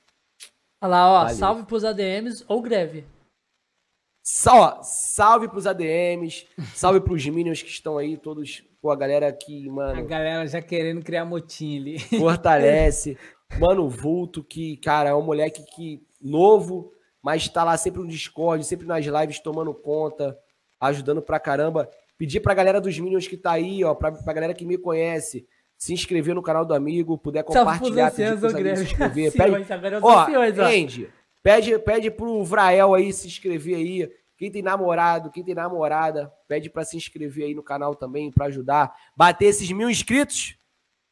Olha 0.81 0.91
lá, 0.91 1.11
ó, 1.11 1.23
Valeu. 1.25 1.37
salve 1.37 1.67
pros 1.67 1.85
ADMs 1.85 2.45
ou 2.47 2.63
greve. 2.63 3.05
Só, 4.25 4.81
salve 4.85 5.49
pros 5.49 5.67
ADMs, 5.67 6.47
salve 6.73 7.01
pros 7.01 7.27
Minions 7.27 7.61
que 7.61 7.69
estão 7.69 7.99
aí, 7.99 8.17
todos, 8.17 8.63
pô, 8.81 8.93
a 8.93 8.97
galera 8.97 9.33
que, 9.33 9.69
A 9.69 9.73
mano, 9.73 10.07
galera 10.07 10.47
já 10.47 10.63
querendo 10.63 11.03
criar 11.05 11.25
motim 11.25 11.81
ali. 11.81 11.99
fortalece. 12.21 13.19
Mano, 13.59 13.83
o 13.83 13.91
Vulto, 13.91 14.45
que, 14.45 14.77
cara, 14.77 15.11
é 15.11 15.15
um 15.15 15.23
moleque 15.23 15.65
que 15.75 16.07
novo, 16.21 16.93
mas 17.21 17.49
tá 17.49 17.65
lá 17.65 17.77
sempre 17.77 18.01
no 18.01 18.07
Discord, 18.07 18.65
sempre 18.65 18.87
nas 18.87 19.05
lives 19.05 19.41
tomando 19.41 19.75
conta, 19.75 20.39
ajudando 20.81 21.21
pra 21.21 21.41
caramba. 21.41 21.91
Pedir 22.19 22.41
pra 22.41 22.55
galera 22.55 22.81
dos 22.81 22.99
Minions 22.99 23.27
que 23.27 23.37
tá 23.37 23.53
aí, 23.53 23.83
ó, 23.83 23.95
pra, 23.95 24.13
pra 24.13 24.33
galera 24.33 24.55
que 24.55 24.65
me 24.65 24.79
conhece, 24.79 25.47
se 25.77 25.93
inscrever 25.93 26.35
no 26.35 26.43
canal 26.43 26.65
do 26.65 26.75
amigo, 26.75 27.19
puder 27.19 27.43
compartilhar, 27.43 28.11
pedir 28.11 28.39
pros 28.39 28.55
amigos 28.55 28.79
se 28.79 28.85
inscrever. 28.85 29.33
Pede, 29.33 29.73
agora 29.73 29.99
Ó. 30.01 30.27
Andy, 30.65 31.09
pede, 31.43 31.79
pede 31.81 32.11
pro 32.11 32.45
Vrael 32.45 32.95
aí 32.95 33.13
se 33.13 33.27
inscrever 33.27 33.77
aí. 33.77 34.13
Quem 34.37 34.51
tem 34.51 34.63
namorado, 34.63 35.31
quem 35.31 35.43
tem 35.45 35.55
namorada, 35.55 36.33
pede 36.49 36.69
pra 36.71 36.85
se 36.85 36.97
inscrever 36.97 37.47
aí 37.47 37.55
no 37.55 37.63
canal 37.63 37.95
também, 37.95 38.31
pra 38.31 38.47
ajudar. 38.47 38.93
Bater 39.17 39.47
esses 39.47 39.71
mil 39.71 39.89
inscritos. 39.89 40.57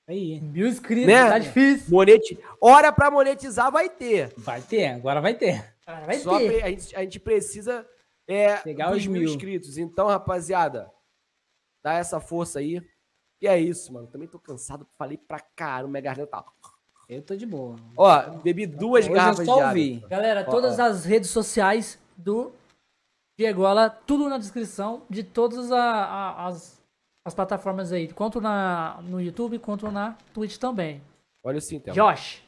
Aí. 0.08 0.40
Mil 0.40 0.66
inscritos, 0.66 1.06
Né? 1.06 1.28
tá 1.28 1.38
difícil. 1.38 1.86
Moneti... 1.88 2.38
Hora 2.60 2.92
pra 2.92 3.10
monetizar 3.10 3.70
vai 3.70 3.88
ter. 3.88 4.32
Vai 4.36 4.60
ter, 4.60 4.88
agora 4.88 5.20
vai 5.20 5.34
ter. 5.34 5.64
Cara, 5.86 6.06
vai 6.06 6.18
Só 6.18 6.38
ter. 6.38 6.64
a, 6.64 6.70
gente, 6.70 6.96
a 6.96 7.00
gente 7.02 7.20
precisa 7.20 7.86
é, 8.32 8.56
Pegar 8.58 8.92
os 8.92 9.06
mil 9.06 9.20
mil. 9.20 9.30
inscritos. 9.30 9.76
Então, 9.78 10.06
rapaziada, 10.08 10.90
dá 11.82 11.94
essa 11.94 12.20
força 12.20 12.58
aí. 12.58 12.80
E 13.42 13.48
é 13.48 13.58
isso, 13.58 13.92
mano. 13.92 14.06
Também 14.06 14.28
tô 14.28 14.38
cansado. 14.38 14.86
Falei 14.98 15.16
pra 15.16 15.40
caramba, 15.40 15.88
minha 15.92 16.02
garganta 16.02 16.30
tá... 16.30 16.44
Eu 17.08 17.22
tô 17.22 17.34
de 17.34 17.44
boa. 17.44 17.74
Ó, 17.96 18.30
bebi 18.38 18.66
duas 18.66 19.04
Hoje 19.04 19.10
eu 19.10 19.16
garrafas 19.16 19.44
só 19.44 19.56
de 19.56 19.64
ouvi. 19.64 19.96
água. 19.96 20.08
Galera, 20.08 20.44
Ó, 20.46 20.50
todas 20.50 20.78
ó. 20.78 20.82
as 20.84 21.04
redes 21.04 21.28
sociais 21.30 21.98
do 22.16 22.52
Diegola, 23.36 23.90
tudo 23.90 24.28
na 24.28 24.38
descrição 24.38 25.04
de 25.10 25.24
todas 25.24 25.72
a- 25.72 25.76
a- 26.04 26.46
as, 26.46 26.80
as 27.24 27.34
plataformas 27.34 27.90
aí, 27.92 28.12
quanto 28.12 28.40
na, 28.40 29.00
no 29.02 29.20
YouTube, 29.20 29.58
quanto 29.58 29.90
na 29.90 30.12
Twitch 30.32 30.56
também. 30.58 31.02
Olha 31.42 31.58
o 31.58 31.60
Sintel. 31.60 31.94
Josh, 31.94 32.44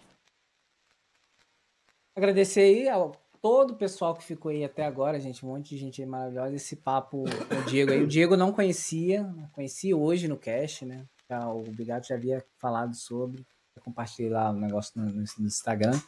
Agradecer 2.14 2.60
aí 2.60 2.88
ao 2.88 3.16
todo 3.42 3.72
o 3.72 3.76
pessoal 3.76 4.14
que 4.14 4.24
ficou 4.24 4.50
aí 4.50 4.64
até 4.64 4.86
agora, 4.86 5.20
gente. 5.20 5.44
Um 5.44 5.48
monte 5.48 5.70
de 5.70 5.78
gente 5.78 6.00
aí 6.00 6.06
maravilhosa. 6.08 6.54
Esse 6.54 6.76
papo 6.76 7.24
com 7.24 7.54
o 7.56 7.64
Diego 7.64 7.90
aí. 7.92 8.02
O 8.02 8.06
Diego 8.06 8.36
não 8.36 8.52
conhecia, 8.52 9.28
conheci 9.52 9.92
hoje 9.92 10.28
no 10.28 10.38
cast, 10.38 10.86
né? 10.86 11.04
Já, 11.28 11.48
o 11.48 11.62
Bigato 11.62 12.06
já 12.06 12.14
havia 12.14 12.42
falado 12.58 12.94
sobre. 12.94 13.44
Eu 13.74 13.82
compartilhei 13.82 14.30
lá 14.30 14.50
o 14.50 14.54
negócio 14.54 14.92
no, 15.00 15.10
no- 15.10 15.46
Instagram. 15.46 16.00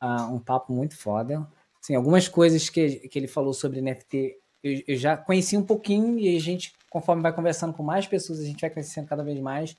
Ah, 0.00 0.26
um 0.28 0.38
papo 0.38 0.72
muito 0.72 0.96
foda. 0.96 1.46
Assim, 1.82 1.96
algumas 1.96 2.28
coisas 2.28 2.70
que, 2.70 3.08
que 3.08 3.18
ele 3.18 3.26
falou 3.26 3.52
sobre 3.52 3.80
NFT 3.80 4.38
eu, 4.62 4.82
eu 4.86 4.96
já 4.96 5.16
conheci 5.16 5.56
um 5.56 5.64
pouquinho 5.64 6.16
e 6.18 6.36
a 6.36 6.40
gente, 6.40 6.72
conforme 6.88 7.20
vai 7.20 7.34
conversando 7.34 7.74
com 7.74 7.82
mais 7.82 8.06
pessoas, 8.06 8.38
a 8.38 8.44
gente 8.44 8.60
vai 8.60 8.70
conhecendo 8.70 9.08
cada 9.08 9.24
vez 9.24 9.40
mais. 9.40 9.76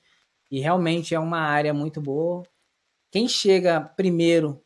E 0.50 0.60
realmente 0.60 1.14
é 1.14 1.18
uma 1.18 1.38
área 1.38 1.72
muito 1.72 2.00
boa. 2.00 2.42
Quem 3.10 3.26
chega 3.26 3.80
primeiro 3.80 4.62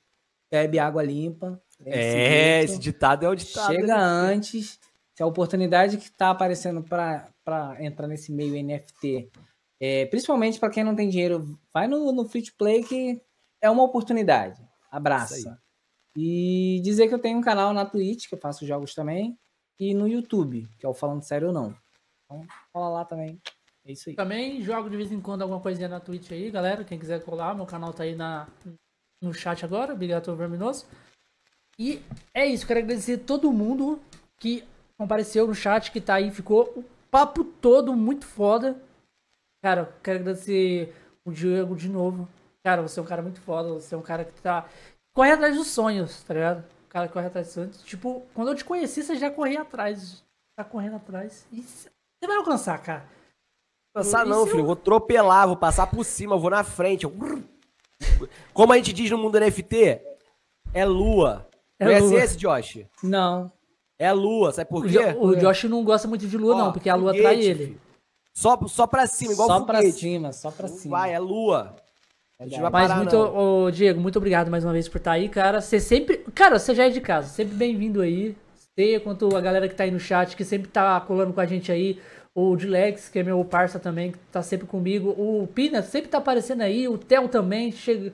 bebe 0.51 0.79
água 0.79 1.03
limpa. 1.05 1.63
É, 1.85 2.63
esse 2.63 2.79
ditado 2.79 3.25
é 3.25 3.29
o 3.29 3.35
ditado. 3.35 3.73
Chega 3.73 3.97
né? 3.97 4.03
antes. 4.35 4.79
Se 5.15 5.23
a 5.23 5.27
oportunidade 5.27 5.97
que 5.97 6.05
está 6.05 6.31
aparecendo 6.31 6.83
para 6.83 7.33
entrar 7.81 8.07
nesse 8.07 8.31
meio 8.31 8.55
NFT, 8.63 9.31
é, 9.81 10.07
principalmente 10.07 10.61
para 10.61 10.71
quem 10.71 10.85
não 10.85 10.95
tem 10.95 11.09
dinheiro, 11.09 11.59
vai 11.73 11.89
no, 11.89 12.13
no 12.13 12.29
Free 12.29 12.43
to 12.43 12.53
Play 12.57 12.85
que 12.85 13.21
é 13.61 13.69
uma 13.69 13.83
oportunidade. 13.83 14.63
Abraça. 14.91 15.61
E 16.17 16.81
dizer 16.83 17.09
que 17.09 17.15
eu 17.15 17.19
tenho 17.19 17.39
um 17.39 17.43
canal 17.43 17.73
na 17.73 17.85
Twitch, 17.85 18.29
que 18.29 18.35
eu 18.35 18.41
faço 18.41 18.67
jogos 18.67 18.95
também, 18.95 19.39
e 19.79 19.95
no 19.95 20.09
YouTube, 20.09 20.69
que 20.79 20.87
é 20.87 20.89
o 20.89 20.95
Falando 20.95 21.23
Sério 21.23 21.49
ou 21.49 21.55
Não. 21.55 21.75
Então, 22.25 22.47
fala 22.73 22.89
lá 22.89 23.05
também. 23.05 23.41
É 23.85 23.93
isso 23.93 24.11
aí. 24.11 24.17
também 24.17 24.61
jogo 24.61 24.91
de 24.91 24.97
vez 24.97 25.11
em 25.11 25.21
quando 25.21 25.43
alguma 25.43 25.61
coisinha 25.61 25.89
na 25.89 25.99
Twitch 25.99 26.31
aí, 26.33 26.51
galera, 26.51 26.85
quem 26.85 26.99
quiser 26.99 27.25
colar, 27.25 27.55
meu 27.55 27.65
canal 27.65 27.93
tá 27.93 28.03
aí 28.03 28.15
na, 28.15 28.47
no 29.23 29.33
chat 29.33 29.65
agora, 29.65 29.95
Bigato 29.95 30.35
Verminoso. 30.37 30.87
E 31.79 32.03
é 32.35 32.45
isso, 32.47 32.67
quero 32.67 32.81
agradecer 32.81 33.19
todo 33.19 33.53
mundo 33.53 34.01
que 34.39 34.65
compareceu 34.97 35.47
no 35.47 35.55
chat, 35.55 35.93
que 35.93 36.01
tá 36.01 36.15
aí, 36.15 36.31
ficou 36.31 36.73
o 36.77 36.85
papo 37.11 37.45
todo 37.45 37.95
muito 37.95 38.27
foda. 38.27 38.81
Cara, 39.63 39.93
quero 40.03 40.21
agradecer 40.21 40.95
o 41.25 41.31
Diego 41.31 41.77
de 41.77 41.89
novo. 41.89 42.29
Cara, 42.65 42.83
você 42.83 42.99
é 42.99 43.03
um 43.03 43.07
cara 43.07 43.23
muito 43.23 43.41
foda, 43.41 43.69
você 43.75 43.95
é 43.95 43.99
um 43.99 44.03
cara 44.03 44.25
que 44.25 44.41
tá. 44.41 44.69
Corre 45.15 45.33
atrás 45.33 45.57
dos 45.57 45.69
sonhos, 45.69 46.23
tá 46.25 46.35
ligado? 46.35 46.65
O 46.87 46.89
cara 46.89 47.07
que 47.07 47.13
corre 47.13 47.27
atrás 47.27 47.47
dos 47.47 47.55
sonhos. 47.55 47.83
Tipo, 47.83 48.23
quando 48.35 48.49
eu 48.49 48.55
te 48.55 48.65
conheci, 48.65 49.03
você 49.03 49.17
já 49.17 49.31
corria 49.31 49.63
atrás. 49.63 50.23
Tá 50.57 50.65
correndo 50.65 50.97
atrás. 50.97 51.47
E 51.53 51.63
você 51.63 51.91
vai 52.27 52.37
alcançar, 52.37 52.81
cara. 52.83 53.05
Isso 54.01 54.25
não, 54.25 54.41
eu- 54.41 54.47
filho. 54.47 54.61
Eu 54.61 54.65
vou 54.65 54.73
atropelar, 54.75 55.47
vou 55.47 55.57
passar 55.57 55.87
por 55.89 56.05
cima, 56.05 56.37
vou 56.37 56.51
na 56.51 56.63
frente. 56.65 57.07
Como 58.53 58.73
a 58.73 58.77
gente 58.77 58.93
diz 58.93 59.11
no 59.11 59.19
mundo 59.19 59.39
NFT, 59.39 60.01
é 60.75 60.85
lua. 60.85 61.48
É 61.81 61.85
Conhece 61.85 62.07
lua. 62.07 62.21
esse, 62.21 62.37
Josh? 62.37 62.79
Não. 63.03 63.53
É 63.99 64.13
lua, 64.13 64.53
sabe 64.53 64.69
por 64.71 64.85
O, 64.85 64.89
quê? 64.89 65.13
Jo- 65.13 65.21
o 65.21 65.37
Josh 65.37 65.65
não 65.65 65.83
gosta 65.85 66.07
muito 66.09 66.27
de 66.27 66.37
lua, 66.39 66.55
Ó, 66.55 66.59
não, 66.59 66.73
porque 66.73 66.89
a 66.89 66.95
lua 66.95 67.13
atrai 67.13 67.41
ele. 67.41 67.77
Só, 68.35 68.57
só 68.69 68.87
pra 68.87 69.07
cima, 69.07 69.33
igual 69.33 69.49
só 69.49 69.61
pra 69.63 69.79
foguete. 69.79 69.99
cima, 69.99 70.33
só 70.33 70.51
pra 70.51 70.69
cima. 70.69 70.99
Vai, 70.99 71.13
é 71.13 71.19
lua. 71.19 71.75
A 72.41 72.45
gente 72.45 72.61
vai. 72.61 72.71
Mas 72.71 72.89
parar, 72.89 72.97
muito, 72.99 73.17
não. 73.17 73.65
ô, 73.65 73.71
Diego, 73.71 74.01
muito 74.01 74.17
obrigado 74.17 74.49
mais 74.49 74.65
uma 74.65 74.73
vez 74.73 74.89
por 74.89 74.99
estar 74.99 75.13
aí, 75.13 75.29
cara. 75.29 75.61
Você 75.61 75.81
sempre. 75.81 76.19
Cara, 76.35 76.57
você 76.59 76.73
já 76.75 76.87
é 76.87 76.91
de 76.91 77.01
casa, 77.01 77.29
sempre 77.29 77.55
bem-vindo 77.57 78.01
aí. 78.01 78.37
Você, 78.55 79.01
quanto 79.01 79.35
a 79.37 79.41
galera 79.41 79.69
que 79.69 79.75
tá 79.75 79.83
aí 79.83 79.91
no 79.91 79.99
chat, 79.99 80.37
que 80.37 80.45
sempre 80.45 80.69
tá 80.69 81.01
colando 81.01 81.33
com 81.33 81.41
a 81.41 81.47
gente 81.47 81.73
aí. 81.73 81.99
O 82.33 82.55
Dilex, 82.55 83.09
que 83.09 83.19
é 83.19 83.25
meu 83.25 83.45
parça 83.45 83.81
também, 83.81 84.13
que 84.13 84.19
tá 84.31 84.41
sempre 84.41 84.69
comigo. 84.69 85.11
O 85.19 85.49
Pina 85.49 85.83
sempre 85.83 86.09
tá 86.09 86.19
aparecendo 86.19 86.61
aí. 86.63 86.87
O 86.87 86.97
Theo 86.97 87.27
também 87.29 87.73
chega. 87.73 88.13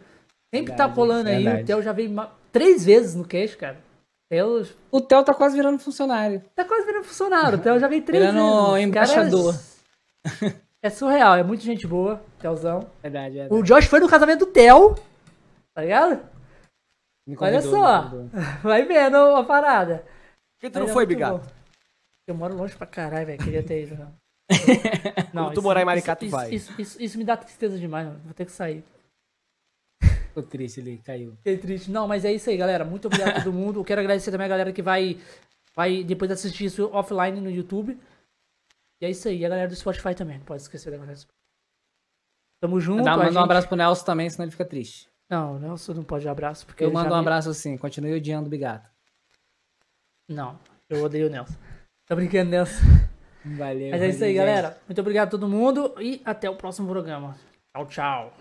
Sempre 0.54 0.72
tá 0.72 0.86
Verdade, 0.86 0.94
colando 0.94 1.28
aí. 1.28 1.40
O 1.42 1.44
verdade. 1.44 1.66
Theo 1.66 1.82
já 1.82 1.92
veio 1.92 2.10
três 2.54 2.84
vezes 2.84 3.14
no 3.14 3.24
cast, 3.26 3.56
cara. 3.56 3.76
O 3.76 4.28
Theo 4.30 4.66
O 4.90 5.00
Theo 5.00 5.22
tá 5.24 5.34
quase 5.34 5.54
virando 5.56 5.78
funcionário. 5.80 6.42
tá 6.54 6.64
quase 6.64 6.86
virando 6.86 7.04
funcionário. 7.04 7.58
O 7.58 7.60
Theo 7.60 7.78
já 7.78 7.88
veio 7.88 8.02
três 8.02 8.24
Virando 8.24 8.38
vezes. 8.46 8.70
Cara, 8.70 8.80
embaixador. 8.80 9.54
É 10.82 10.90
surreal, 10.90 11.34
é 11.34 11.42
muita 11.42 11.64
gente 11.64 11.86
boa, 11.86 12.22
Theozão. 12.38 12.86
Verdade, 13.02 13.34
verdade. 13.34 13.54
O 13.54 13.62
Josh 13.62 13.86
foi 13.86 14.00
no 14.00 14.08
casamento 14.08 14.40
do 14.40 14.52
Theo. 14.52 14.94
Tá 15.74 15.82
ligado? 15.82 16.20
Me 17.26 17.36
Olha 17.38 17.60
convidou, 17.60 17.70
só. 17.80 18.02
convidou. 18.02 18.28
Vai 18.62 18.84
vendo 18.84 19.16
a 19.16 19.44
parada. 19.44 19.98
Por 19.98 20.60
que 20.60 20.70
tu 20.70 20.74
Mas 20.78 20.82
não 20.84 20.90
é 20.90 20.92
foi, 20.92 21.04
muito 21.06 21.16
Bigato? 21.16 21.38
bom. 21.38 21.44
Eu 22.28 22.34
moro 22.34 22.54
longe 22.54 22.74
pra 22.76 22.86
caralho, 22.86 23.26
velho. 23.26 23.38
Queria 23.42 23.62
ter 23.62 23.82
ido. 23.84 23.96
Não. 23.96 24.14
Quando 25.46 25.54
tu 25.54 25.62
morar 25.62 25.82
em 25.82 25.84
Maricá, 25.86 26.14
tu 26.14 26.24
isso, 26.26 26.36
vai. 26.36 26.50
Isso, 26.54 26.72
isso, 26.78 27.02
isso 27.02 27.18
me 27.18 27.24
dá 27.24 27.36
tristeza 27.36 27.78
demais, 27.78 28.06
mano. 28.06 28.20
Vou 28.24 28.34
ter 28.34 28.44
que 28.44 28.52
sair. 28.52 28.84
Ficou 30.34 30.42
triste 30.42 30.80
ali, 30.80 30.98
caiu. 30.98 31.36
Fiquei 31.36 31.56
triste. 31.58 31.90
Não, 31.90 32.08
mas 32.08 32.24
é 32.24 32.32
isso 32.32 32.50
aí, 32.50 32.56
galera. 32.56 32.84
Muito 32.84 33.06
obrigado 33.06 33.36
a 33.36 33.42
todo 33.42 33.52
mundo. 33.54 33.78
Eu 33.80 33.84
quero 33.84 34.00
agradecer 34.00 34.30
também 34.32 34.46
a 34.46 34.48
galera 34.48 34.72
que 34.72 34.82
vai, 34.82 35.20
vai 35.76 36.02
depois 36.02 36.30
assistir 36.30 36.64
isso 36.64 36.90
offline 36.92 37.40
no 37.40 37.48
YouTube. 37.50 37.96
E 39.00 39.06
é 39.06 39.10
isso 39.10 39.28
aí. 39.28 39.38
E 39.38 39.46
a 39.46 39.48
galera 39.48 39.68
do 39.68 39.76
Spotify 39.76 40.14
também. 40.14 40.38
Não 40.38 40.44
pode 40.44 40.62
esquecer 40.62 40.90
da 40.90 40.96
galera 40.96 41.14
do 41.14 41.20
Spotify. 41.20 41.38
Tamo 42.60 42.80
junto. 42.80 43.04
Dá, 43.04 43.12
manda 43.12 43.26
gente- 43.30 43.36
um 43.38 43.42
abraço 43.44 43.68
pro 43.68 43.76
Nelson 43.76 44.04
também, 44.04 44.28
senão 44.28 44.44
ele 44.44 44.50
fica 44.50 44.64
triste. 44.64 45.08
Não, 45.30 45.58
Nelson 45.58 45.94
não 45.94 46.02
pode 46.04 46.28
abraço. 46.28 46.66
Porque 46.66 46.82
Eu 46.82 46.88
ele 46.88 46.94
mando 46.94 47.10
um 47.10 47.14
me- 47.16 47.20
abraço 47.20 47.48
assim, 47.50 47.76
continue 47.76 48.14
odiando 48.14 48.46
o 48.46 48.50
Bigato. 48.50 48.88
Não, 50.28 50.58
eu 50.88 51.02
odeio 51.04 51.28
o 51.28 51.30
Nelson. 51.30 51.54
Tô 52.06 52.16
brincando, 52.16 52.50
Nelson. 52.50 52.82
Valeu. 53.44 53.90
Mas 53.90 54.02
é 54.02 54.08
isso 54.08 54.24
aí, 54.24 54.30
gente. 54.30 54.38
galera. 54.38 54.78
Muito 54.88 55.00
obrigado 55.00 55.28
a 55.28 55.30
todo 55.30 55.46
mundo 55.48 55.94
e 56.00 56.20
até 56.24 56.48
o 56.50 56.56
próximo 56.56 56.88
programa. 56.88 57.36
Tchau, 57.76 57.86
tchau. 57.86 58.36